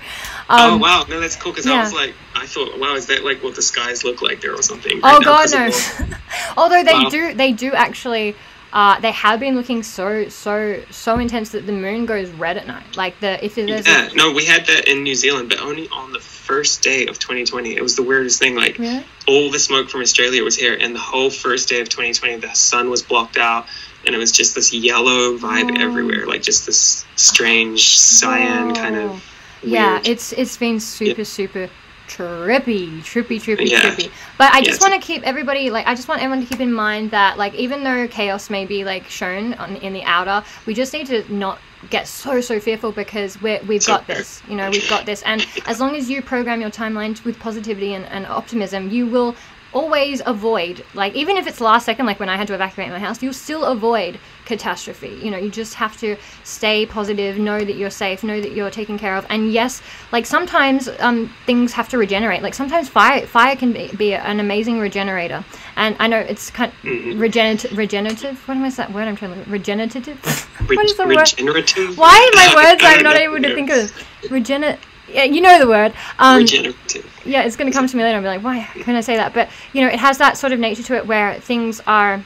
oh 0.51 0.75
Um, 0.75 0.81
wow, 0.81 1.07
no, 1.09 1.19
that's 1.19 1.35
cool. 1.37 1.51
Because 1.53 1.65
yeah. 1.65 1.77
I 1.77 1.81
was 1.81 1.95
like, 1.95 2.15
I 2.35 2.45
thought, 2.45 2.79
wow, 2.79 2.95
is 2.95 3.07
that 3.07 3.25
like 3.25 3.43
what 3.43 3.55
the 3.55 3.63
skies 3.63 4.05
look 4.05 4.21
like 4.21 4.43
there 4.43 4.55
or 4.55 4.61
something? 4.63 5.01
Oh 5.03 5.19
right 5.19 5.21
now? 5.21 5.45
god 5.47 5.51
no. 5.51 6.17
Although 6.59 6.85
they 6.85 6.93
Wow. 6.93 7.09
do 7.09 7.33
they 7.35 7.53
do 7.53 7.73
actually 7.73 8.37
uh, 8.73 8.99
they 9.01 9.11
have 9.13 9.39
been 9.41 9.55
looking 9.55 9.83
so 9.83 10.29
so 10.29 10.83
so 10.91 11.19
intense 11.19 11.51
that 11.51 11.67
the 11.67 11.73
moon 11.73 12.07
goes 12.07 12.31
red 12.31 12.57
at 12.57 12.67
night. 12.67 12.97
Like 12.97 13.21
the 13.21 13.45
if 13.45 13.55
there's 13.55 13.87
Yeah, 13.87 14.09
a, 14.11 14.15
no, 14.15 14.33
we 14.33 14.45
had 14.47 14.67
that 14.67 14.89
in 14.89 15.03
New 15.03 15.15
Zealand, 15.15 15.49
but 15.51 15.61
only 15.61 15.89
on 15.89 16.13
the 16.13 16.21
first 16.21 16.83
day 16.83 17.07
of 17.07 17.19
2020. 17.19 17.77
It 17.77 17.83
was 17.83 17.97
the 17.97 18.03
weirdest 18.03 18.39
thing. 18.39 18.55
Like 18.57 18.79
Really? 18.79 19.05
all 19.29 19.51
the 19.51 19.59
smoke 19.59 19.91
from 19.91 20.01
Australia 20.01 20.43
was 20.43 20.57
here, 20.57 20.75
and 20.81 20.95
the 20.95 21.01
whole 21.01 21.31
first 21.31 21.69
day 21.69 21.81
of 21.81 21.89
2020, 21.89 22.37
the 22.37 22.53
sun 22.55 22.89
was 22.91 23.03
blocked 23.03 23.37
out, 23.37 23.67
and 24.07 24.15
it 24.15 24.19
was 24.19 24.33
just 24.33 24.55
this 24.55 24.73
yellow 24.73 25.37
vibe 25.37 25.71
Oh. 25.79 25.83
everywhere, 25.83 26.27
like 26.27 26.43
just 26.43 26.67
this 26.67 27.05
strange 27.17 27.99
cyan 27.99 28.75
kind 28.75 28.97
Whoa. 28.97 29.11
of. 29.11 29.25
Yeah, 29.65 30.01
it's 30.05 30.33
it's 30.33 30.57
been 30.57 30.81
super 30.81 31.25
super 31.25 31.69
trippy, 32.09 33.01
trippy, 33.01 33.41
trippy, 33.41 33.71
Yeah. 33.71 33.81
trippy. 33.81 34.11
But 34.39 34.53
I 34.53 34.63
just 34.63 34.81
want 34.81 34.95
to 34.95 35.01
keep 35.01 35.23
everybody 35.23 35.71
like 35.71 35.87
I 35.87 35.95
just 35.95 36.09
want 36.09 36.23
everyone 36.23 36.45
to 36.45 36.49
keep 36.49 36.61
in 36.61 36.73
mind 36.73 37.11
that 37.13 37.39
like 37.39 37.55
even 37.55 37.85
though 37.85 38.07
chaos 38.09 38.51
may 38.51 38.65
be 38.67 38.85
like 38.85 39.09
shown 39.09 39.55
on, 39.55 39.77
in 39.77 39.93
the 39.93 40.03
outer, 40.05 40.45
we 40.67 40.75
just 40.75 40.93
need 40.93 41.07
to 41.09 41.25
not 41.33 41.59
get 41.91 42.07
so 42.07 42.41
so 42.41 42.61
fearful 42.61 42.93
because 42.93 43.41
we're, 43.43 43.61
we've 43.65 43.83
So 43.83 43.95
got 43.95 44.07
this. 44.07 44.43
You 44.49 44.57
know, 44.57 44.71
we've 44.71 44.89
got 44.89 45.05
this, 45.07 45.23
and 45.23 45.47
as 45.67 45.81
long 45.81 45.97
as 45.97 46.09
you 46.09 46.23
program 46.23 46.61
your 46.61 46.71
timeline 46.71 47.23
with 47.25 47.39
positivity 47.41 47.95
and, 47.95 48.05
and 48.07 48.27
optimism, 48.27 48.91
you 48.91 49.07
will 49.07 49.35
always 49.73 50.21
avoid 50.27 50.85
like 50.95 51.15
even 51.15 51.37
if 51.37 51.47
it's 51.47 51.61
last 51.61 51.87
second 51.87 52.07
like 52.07 52.21
when 52.21 52.29
i 52.29 52.37
had 52.37 52.47
to 52.47 52.55
evacuate 52.55 52.91
my 52.91 52.99
house 52.99 53.23
you'll 53.23 53.33
still 53.33 53.65
avoid 53.65 54.19
catastrophe. 54.45 55.19
You 55.23 55.31
know 55.31 55.39
you 55.39 55.51
just 55.51 55.75
have 55.75 55.97
to 55.99 56.17
stay 56.45 56.85
positive 56.85 57.39
know 57.39 57.61
that 57.61 57.77
you're 57.77 57.91
safe 57.91 58.23
know 58.25 58.41
that 58.41 58.53
you're 58.53 58.71
taken 58.71 58.99
care 58.99 59.17
of. 59.17 59.25
And 59.31 59.53
yes 59.53 59.83
like 60.11 60.27
sometimes 60.27 60.89
um 60.99 61.33
things 61.47 61.73
have 61.73 61.89
to 61.91 61.99
regenerate. 61.99 62.43
Like 62.43 62.55
sometimes 62.55 62.89
fire 62.89 63.27
fire 63.27 63.57
can 63.57 63.73
be, 63.73 63.89
be 63.97 64.15
an 64.15 64.41
amazing 64.41 64.79
regenerator. 64.79 65.45
And 65.77 65.97
i 65.99 66.07
know 66.07 66.19
it's 66.19 66.51
kind 66.51 66.73
Mhm. 66.83 67.19
regenerative 67.21 67.77
regenerative? 67.79 68.37
What 68.49 68.57
am 68.57 68.65
i 68.65 68.71
that 68.71 68.93
word 68.93 69.09
i'm 69.09 69.17
trying 69.17 69.35
to 69.45 69.51
regenerative? 69.51 70.19
What 70.67 70.85
is 70.87 70.97
the 70.97 71.07
word? 71.07 71.19
regenerative? 71.19 71.97
why 71.97 72.15
are 72.27 72.37
my 72.43 72.49
words 72.65 72.83
i'm 72.85 73.03
know. 73.05 73.15
able 73.15 73.41
to 73.43 73.55
think 73.55 73.71
of? 73.71 73.93
Regener 74.25 74.77
yeah, 75.09 75.25
you 75.25 75.41
know 75.41 75.59
the 75.59 75.69
word 75.69 75.93
um 76.19 76.39
regenerative. 76.41 77.07
yeah, 77.25 77.43
it's 77.43 77.57
going 77.57 77.71
to 77.71 77.77
come 77.77 77.87
to 77.87 77.97
me 77.97 78.03
later 78.03 78.17
and 78.19 78.25
be 78.25 78.29
like, 78.29 78.43
why 78.43 78.65
can 78.83 78.97
I 78.97 79.01
say 79.01 79.17
that? 79.17 79.33
But, 79.35 79.49
you 79.73 79.81
know, 79.83 79.89
it 79.89 79.99
has 79.99 80.19
that 80.19 80.37
sort 80.37 80.53
of 80.53 80.59
nature 80.61 80.83
to 80.85 80.97
it 80.97 81.07
where 81.07 81.39
things 81.41 81.81
are 81.87 82.23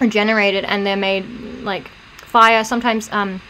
regenerated 0.00 0.64
and 0.64 0.86
they're 0.86 0.96
made 0.96 1.24
like 1.62 1.88
fire. 2.16 2.62
Sometimes 2.64 3.08
um, 3.12 3.40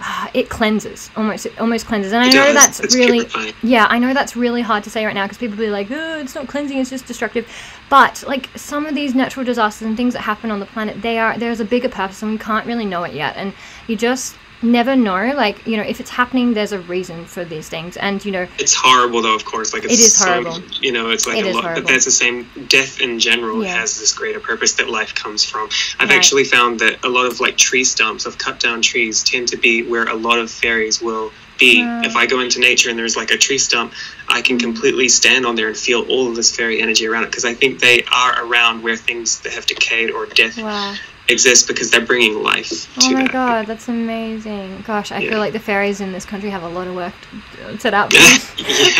it 0.34 0.48
cleanses, 0.48 1.10
almost, 1.16 1.46
it 1.46 1.58
almost 1.60 1.86
cleanses. 1.86 2.12
And 2.12 2.22
I 2.22 2.28
It 2.28 2.34
know 2.34 2.52
does. 2.52 2.54
that's 2.54 2.80
It's 2.80 2.94
really, 2.94 3.28
yeah, 3.62 3.86
I 3.90 3.98
know 3.98 4.14
that's 4.14 4.36
really 4.36 4.62
hard 4.62 4.84
to 4.84 4.90
say 4.90 5.04
right 5.04 5.14
now 5.14 5.24
because 5.24 5.38
people 5.38 5.56
be 5.58 5.68
like, 5.70 5.90
oh, 5.90 6.18
it's 6.20 6.34
not 6.34 6.48
cleansing, 6.48 6.78
it's 6.78 6.90
just 6.90 7.06
destructive. 7.06 7.46
But 7.90 8.24
like 8.26 8.48
some 8.56 8.86
of 8.86 8.94
these 8.94 9.14
natural 9.14 9.44
disasters 9.44 9.86
and 9.86 9.96
things 9.96 10.14
that 10.14 10.20
happen 10.20 10.50
on 10.50 10.60
the 10.60 10.66
planet, 10.66 11.02
they 11.02 11.18
are, 11.18 11.36
there's 11.36 11.60
a 11.60 11.64
bigger 11.64 11.88
purpose 11.88 12.22
and 12.22 12.32
we 12.32 12.38
can't 12.38 12.66
really 12.66 12.86
know 12.86 13.04
it 13.04 13.12
yet. 13.14 13.36
And 13.36 13.52
you 13.88 13.96
just, 13.96 14.36
never 14.62 14.96
know. 14.96 15.32
Like 15.34 15.66
you 15.66 15.76
know, 15.76 15.82
if 15.82 16.00
it's 16.00 16.10
happening, 16.10 16.54
there's 16.54 16.72
a 16.72 16.80
reason 16.80 17.24
for 17.26 17.44
these 17.44 17.68
things, 17.68 17.96
and 17.96 18.24
you 18.24 18.32
know, 18.32 18.46
It's 18.58 18.74
horrible 18.74 19.22
though, 19.22 19.34
of 19.34 19.44
course. 19.44 19.72
Like 19.72 19.84
it's 19.84 19.94
It 19.94 20.00
is 20.00 20.16
so- 20.16 20.26
horrible. 20.26 20.62
you 20.80 20.92
know, 20.92 21.10
it's 21.10 21.26
like 21.26 21.38
It 21.38 21.46
a 21.46 21.52
lot, 21.52 21.62
horrible. 21.64 21.82
but 21.82 21.88
that's 21.90 22.04
the 22.04 22.10
same. 22.10 22.48
Death 22.68 23.00
in 23.00 23.18
general 23.18 23.62
Yeah. 23.64 23.78
has 23.78 23.98
this 23.98 24.12
greater 24.12 24.40
purpose 24.40 24.72
that 24.74 24.88
life 24.88 25.14
comes 25.14 25.44
from. 25.44 25.68
I've 25.98 26.08
Right. 26.08 26.16
actually 26.16 26.44
found 26.44 26.80
that 26.80 27.04
a 27.04 27.08
lot 27.08 27.26
of 27.26 27.40
like 27.40 27.56
tree 27.56 27.84
stumps 27.84 28.26
of 28.26 28.38
cut 28.38 28.60
down 28.60 28.82
trees 28.82 29.22
tend 29.22 29.48
to 29.48 29.56
be 29.56 29.82
where 29.82 30.04
a 30.04 30.14
lot 30.14 30.38
of 30.38 30.50
fairies 30.50 31.00
will 31.00 31.32
be. 31.58 31.82
Wow. 31.82 32.00
If 32.04 32.16
I 32.16 32.26
go 32.26 32.40
into 32.40 32.58
nature 32.58 32.88
and 32.88 32.98
there's 32.98 33.16
like 33.16 33.30
a 33.30 33.36
tree 33.36 33.58
stump, 33.58 33.92
I 34.28 34.40
can 34.40 34.56
mm-hmm. 34.56 34.64
completely 34.64 35.08
stand 35.08 35.44
on 35.44 35.56
there 35.56 35.68
and 35.68 35.76
feel 35.76 36.02
all 36.08 36.28
of 36.28 36.34
this 36.34 36.54
fairy 36.56 36.80
energy 36.80 37.06
around 37.06 37.24
it 37.24 37.30
because 37.30 37.44
I 37.44 37.52
think 37.54 37.80
they 37.80 38.02
are 38.10 38.44
around 38.44 38.82
where 38.82 38.96
things 38.96 39.40
that 39.40 39.52
have 39.52 39.66
decayed 39.66 40.10
or 40.10 40.24
death 40.26 40.56
wow. 40.58 40.94
Exist 41.30 41.66
because 41.68 41.90
they're 41.90 42.04
bringing 42.04 42.42
life 42.42 42.68
to 42.98 43.06
Oh 43.06 43.10
my 43.12 43.22
that. 43.22 43.32
god, 43.32 43.66
that's 43.66 43.88
amazing. 43.88 44.82
Gosh, 44.86 45.12
I 45.12 45.18
Yeah. 45.20 45.30
feel 45.30 45.38
like 45.38 45.52
the 45.52 45.58
fairies 45.60 46.00
in 46.00 46.12
this 46.12 46.24
country 46.24 46.50
have 46.50 46.62
a 46.62 46.68
lot 46.68 46.86
of 46.86 46.94
work 46.94 47.14
to 47.56 47.78
set 47.78 47.94
out. 48.00 48.12
Yeah. 48.12 48.38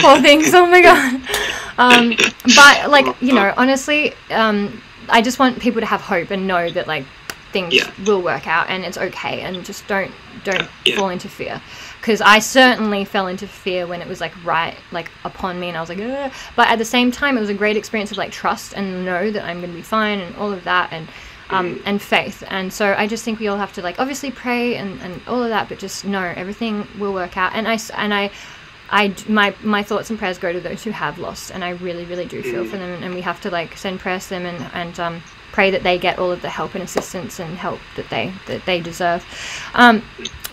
Poor 0.00 0.20
things. 0.20 0.52
Oh 0.54 0.66
my 0.66 0.80
god. 0.80 1.20
Um, 1.78 2.14
but 2.56 2.90
like 2.90 3.06
you 3.22 3.32
know, 3.32 3.54
honestly, 3.56 4.12
um, 4.30 4.82
I 5.08 5.22
just 5.22 5.38
want 5.38 5.58
people 5.60 5.80
to 5.80 5.86
have 5.86 6.02
hope 6.02 6.30
and 6.30 6.46
know 6.46 6.68
that 6.70 6.86
like 6.86 7.06
things 7.52 7.72
Yeah. 7.72 7.90
will 8.04 8.20
work 8.20 8.46
out 8.46 8.68
and 8.68 8.84
it's 8.84 8.98
okay, 8.98 9.40
and 9.40 9.64
just 9.64 9.86
don't 9.88 10.12
don't 10.44 10.68
Yeah. 10.84 10.96
fall 10.96 11.08
into 11.08 11.28
fear. 11.30 11.58
Because 11.98 12.20
I 12.20 12.38
certainly 12.40 13.06
fell 13.06 13.28
into 13.28 13.46
fear 13.46 13.86
when 13.86 14.02
it 14.02 14.08
was 14.08 14.20
like 14.20 14.32
right 14.44 14.76
like 14.92 15.10
upon 15.24 15.58
me, 15.58 15.68
and 15.68 15.76
I 15.76 15.80
was 15.80 15.88
like, 15.88 16.00
Ugh. 16.00 16.30
but 16.54 16.68
at 16.68 16.76
the 16.76 16.84
same 16.84 17.10
time, 17.10 17.38
it 17.38 17.40
was 17.40 17.48
a 17.48 17.54
great 17.54 17.78
experience 17.78 18.10
of 18.10 18.18
like 18.18 18.30
trust 18.32 18.74
and 18.74 19.06
know 19.06 19.30
that 19.30 19.42
I'm 19.44 19.62
gonna 19.62 19.72
be 19.72 19.80
fine 19.80 20.18
and 20.20 20.36
all 20.36 20.52
of 20.52 20.64
that 20.64 20.92
and. 20.92 21.08
Um, 21.50 21.82
and 21.84 22.00
faith 22.00 22.44
and 22.46 22.72
so 22.72 22.94
i 22.96 23.08
just 23.08 23.24
think 23.24 23.40
we 23.40 23.48
all 23.48 23.56
have 23.56 23.72
to 23.72 23.82
like 23.82 23.98
obviously 23.98 24.30
pray 24.30 24.76
and, 24.76 25.00
and 25.02 25.20
all 25.26 25.42
of 25.42 25.48
that 25.48 25.68
but 25.68 25.80
just 25.80 26.04
know 26.04 26.32
everything 26.36 26.86
will 26.96 27.12
work 27.12 27.36
out 27.36 27.54
and 27.54 27.66
I 27.66 27.78
and 27.96 28.14
I. 28.14 28.30
I, 28.92 29.14
my 29.28 29.54
my 29.62 29.84
thoughts 29.84 30.10
and 30.10 30.18
prayers 30.18 30.36
go 30.38 30.52
to 30.52 30.58
those 30.58 30.82
who 30.82 30.90
have 30.90 31.16
lost, 31.16 31.52
and 31.52 31.62
I 31.62 31.70
really 31.70 32.04
really 32.06 32.26
do 32.26 32.42
feel 32.42 32.64
for 32.64 32.76
them, 32.76 33.00
and 33.04 33.14
we 33.14 33.20
have 33.20 33.40
to 33.42 33.48
like 33.48 33.76
send 33.76 34.00
prayers 34.00 34.24
to 34.24 34.30
them 34.30 34.46
and 34.46 34.70
and 34.74 34.98
um, 34.98 35.22
pray 35.52 35.70
that 35.70 35.82
they 35.82 35.98
get 35.98 36.18
all 36.18 36.30
of 36.30 36.42
the 36.42 36.48
help 36.48 36.74
and 36.74 36.82
assistance 36.82 37.38
and 37.38 37.56
help 37.56 37.78
that 37.96 38.08
they 38.10 38.32
that 38.46 38.64
they 38.66 38.80
deserve. 38.80 39.24
Um, 39.74 40.02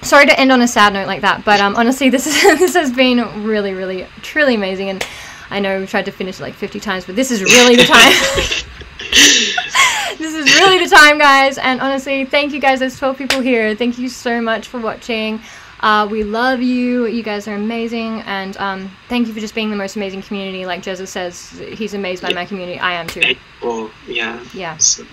sorry 0.02 0.26
to 0.26 0.40
end 0.40 0.52
on 0.52 0.62
a 0.62 0.68
sad 0.68 0.94
note 0.94 1.08
like 1.08 1.22
that, 1.22 1.46
but 1.46 1.60
um, 1.60 1.76
honestly, 1.76 2.10
this 2.10 2.28
is 2.28 2.42
this 2.60 2.76
has 2.76 2.92
been 2.92 3.44
really 3.44 3.74
really 3.74 4.08
truly 4.22 4.56
amazing, 4.56 4.90
and 4.90 5.06
I 5.50 5.60
know 5.60 5.80
we've 5.80 5.90
tried 5.90 6.06
to 6.06 6.12
finish 6.12 6.40
like 6.40 6.54
fifty 6.54 6.80
times, 6.80 7.06
but 7.06 7.16
this 7.16 7.32
is 7.32 7.42
really 7.44 7.76
the 7.76 7.86
time. 7.86 8.14
this 10.18 10.34
is 10.34 10.46
really 10.60 10.84
the 10.84 10.90
time, 10.94 11.18
guys. 11.18 11.58
And 11.58 11.80
honestly, 11.82 12.26
thank 12.26 12.54
you 12.54 12.60
guys. 12.60 12.80
There's 12.80 12.98
12 12.98 13.18
people 13.18 13.42
here. 13.42 13.76
Thank 13.76 13.98
you 13.98 14.10
so 14.10 14.42
much 14.42 14.68
for 14.68 14.80
watching. 14.80 15.42
Uh, 15.80 16.08
we 16.10 16.24
love 16.24 16.62
you. 16.62 17.06
You 17.06 17.22
guys 17.24 17.48
are 17.48 17.56
amazing. 17.56 18.22
And 18.22 18.58
um, 18.58 18.92
thank 19.10 19.28
you 19.28 19.34
for 19.34 19.40
just 19.40 19.54
being 19.56 19.70
the 19.70 19.76
most 19.76 19.96
amazing 19.96 20.22
community. 20.24 20.66
Like 20.66 20.82
Jezza 20.82 21.08
says, 21.08 21.52
he's 21.78 21.94
amazed 21.94 22.24
by 22.24 22.34
my 22.34 22.46
community. 22.46 22.80
I 22.80 22.94
am 22.94 23.08
too. 23.08 23.22
Well, 23.64 23.92
yeah. 24.08 24.44
Yeah. 24.54 24.78
So- 24.78 25.06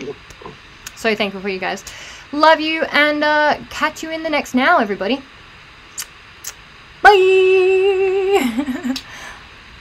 So 0.96 1.14
thankful 1.14 1.40
for 1.42 1.48
you 1.50 1.58
guys. 1.58 1.84
Love 2.32 2.60
you. 2.60 2.82
And 2.84 3.22
uh, 3.22 3.58
catch 3.68 4.02
you 4.02 4.10
in 4.10 4.22
the 4.22 4.30
next 4.30 4.54
now, 4.54 4.78
everybody. 4.78 5.22
Bye. 7.02 7.10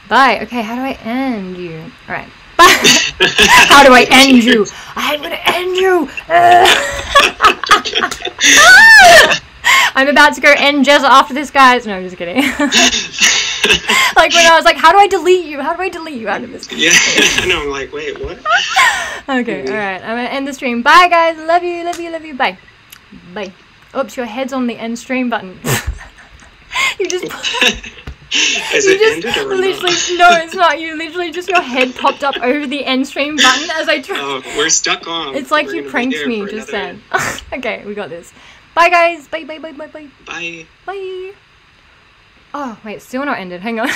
Bye. 0.09 0.39
Okay, 0.41 0.61
how 0.61 0.75
do 0.75 0.81
I 0.81 0.91
end 1.03 1.57
you? 1.57 1.79
All 2.09 2.13
right. 2.15 2.27
How 2.59 3.83
do 3.83 3.93
I 3.93 4.07
end 4.09 4.43
you? 4.43 4.65
I'm 4.95 5.21
to 5.21 5.49
end 5.49 5.77
you. 5.77 6.09
I'm 9.95 10.07
about 10.07 10.33
to 10.35 10.41
go 10.41 10.53
end 10.55 10.85
Jezza 10.85 11.03
after 11.03 11.33
this, 11.33 11.51
guys. 11.51 11.87
No, 11.87 11.95
I'm 11.95 12.03
just 12.03 12.17
kidding. 12.17 12.35
like 14.15 14.33
when 14.33 14.45
I 14.45 14.55
was 14.55 14.65
like, 14.65 14.77
how 14.77 14.91
do 14.91 14.97
I 14.97 15.07
delete 15.07 15.45
you? 15.45 15.61
How 15.61 15.73
do 15.73 15.81
I 15.81 15.89
delete 15.89 16.19
you 16.19 16.27
out 16.27 16.43
of 16.43 16.51
this? 16.51 16.71
yeah. 16.71 16.91
Know. 17.45 17.61
I'm 17.61 17.69
like, 17.69 17.93
wait, 17.93 18.19
what? 18.23 18.39
Okay, 19.29 19.67
alright. 19.67 20.01
I'm 20.01 20.17
gonna 20.17 20.23
end 20.23 20.47
the 20.47 20.53
stream. 20.53 20.81
Bye, 20.81 21.07
guys. 21.09 21.37
Love 21.37 21.63
you, 21.63 21.83
love 21.83 21.99
you, 21.99 22.11
love 22.11 22.25
you. 22.25 22.33
Bye. 22.33 22.57
Bye. 23.33 23.53
Oops, 23.95 24.17
your 24.17 24.25
head's 24.25 24.53
on 24.53 24.67
the 24.67 24.77
end 24.77 24.99
stream 24.99 25.29
button. 25.29 25.59
you 26.99 27.07
just. 27.07 27.25
You 28.73 28.79
it 28.91 28.99
just 28.99 29.37
ended 29.37 29.51
or 29.51 29.55
literally 29.55 29.93
not? 30.17 30.31
no, 30.39 30.43
it's 30.43 30.55
not. 30.55 30.79
You 30.81 30.97
literally 30.97 31.31
just 31.31 31.47
your 31.49 31.61
head 31.61 31.93
popped 31.95 32.23
up 32.23 32.35
over 32.41 32.65
the 32.65 32.83
end 32.83 33.05
stream 33.07 33.35
button 33.35 33.69
as 33.75 33.87
I 33.87 34.01
tried. 34.01 34.19
Oh, 34.21 34.41
we're 34.57 34.69
stuck 34.69 35.07
on. 35.07 35.35
it's 35.35 35.51
like 35.51 35.67
We're 35.67 35.83
you 35.83 35.89
pranked 35.89 36.15
me 36.25 36.45
just 36.49 36.69
another- 36.69 36.99
then. 37.11 37.39
okay, 37.59 37.85
we 37.85 37.93
got 37.93 38.09
this. 38.09 38.33
Bye, 38.73 38.89
guys. 38.89 39.27
Bye, 39.27 39.43
bye, 39.43 39.59
bye, 39.59 39.71
bye, 39.71 39.87
bye, 39.87 40.07
Bye. 40.25 40.65
bye. 40.85 41.33
Oh 42.55 42.79
wait, 42.83 43.01
still 43.01 43.23
not 43.25 43.37
ended. 43.39 43.61
Hang 43.61 43.79
on. 43.79 43.89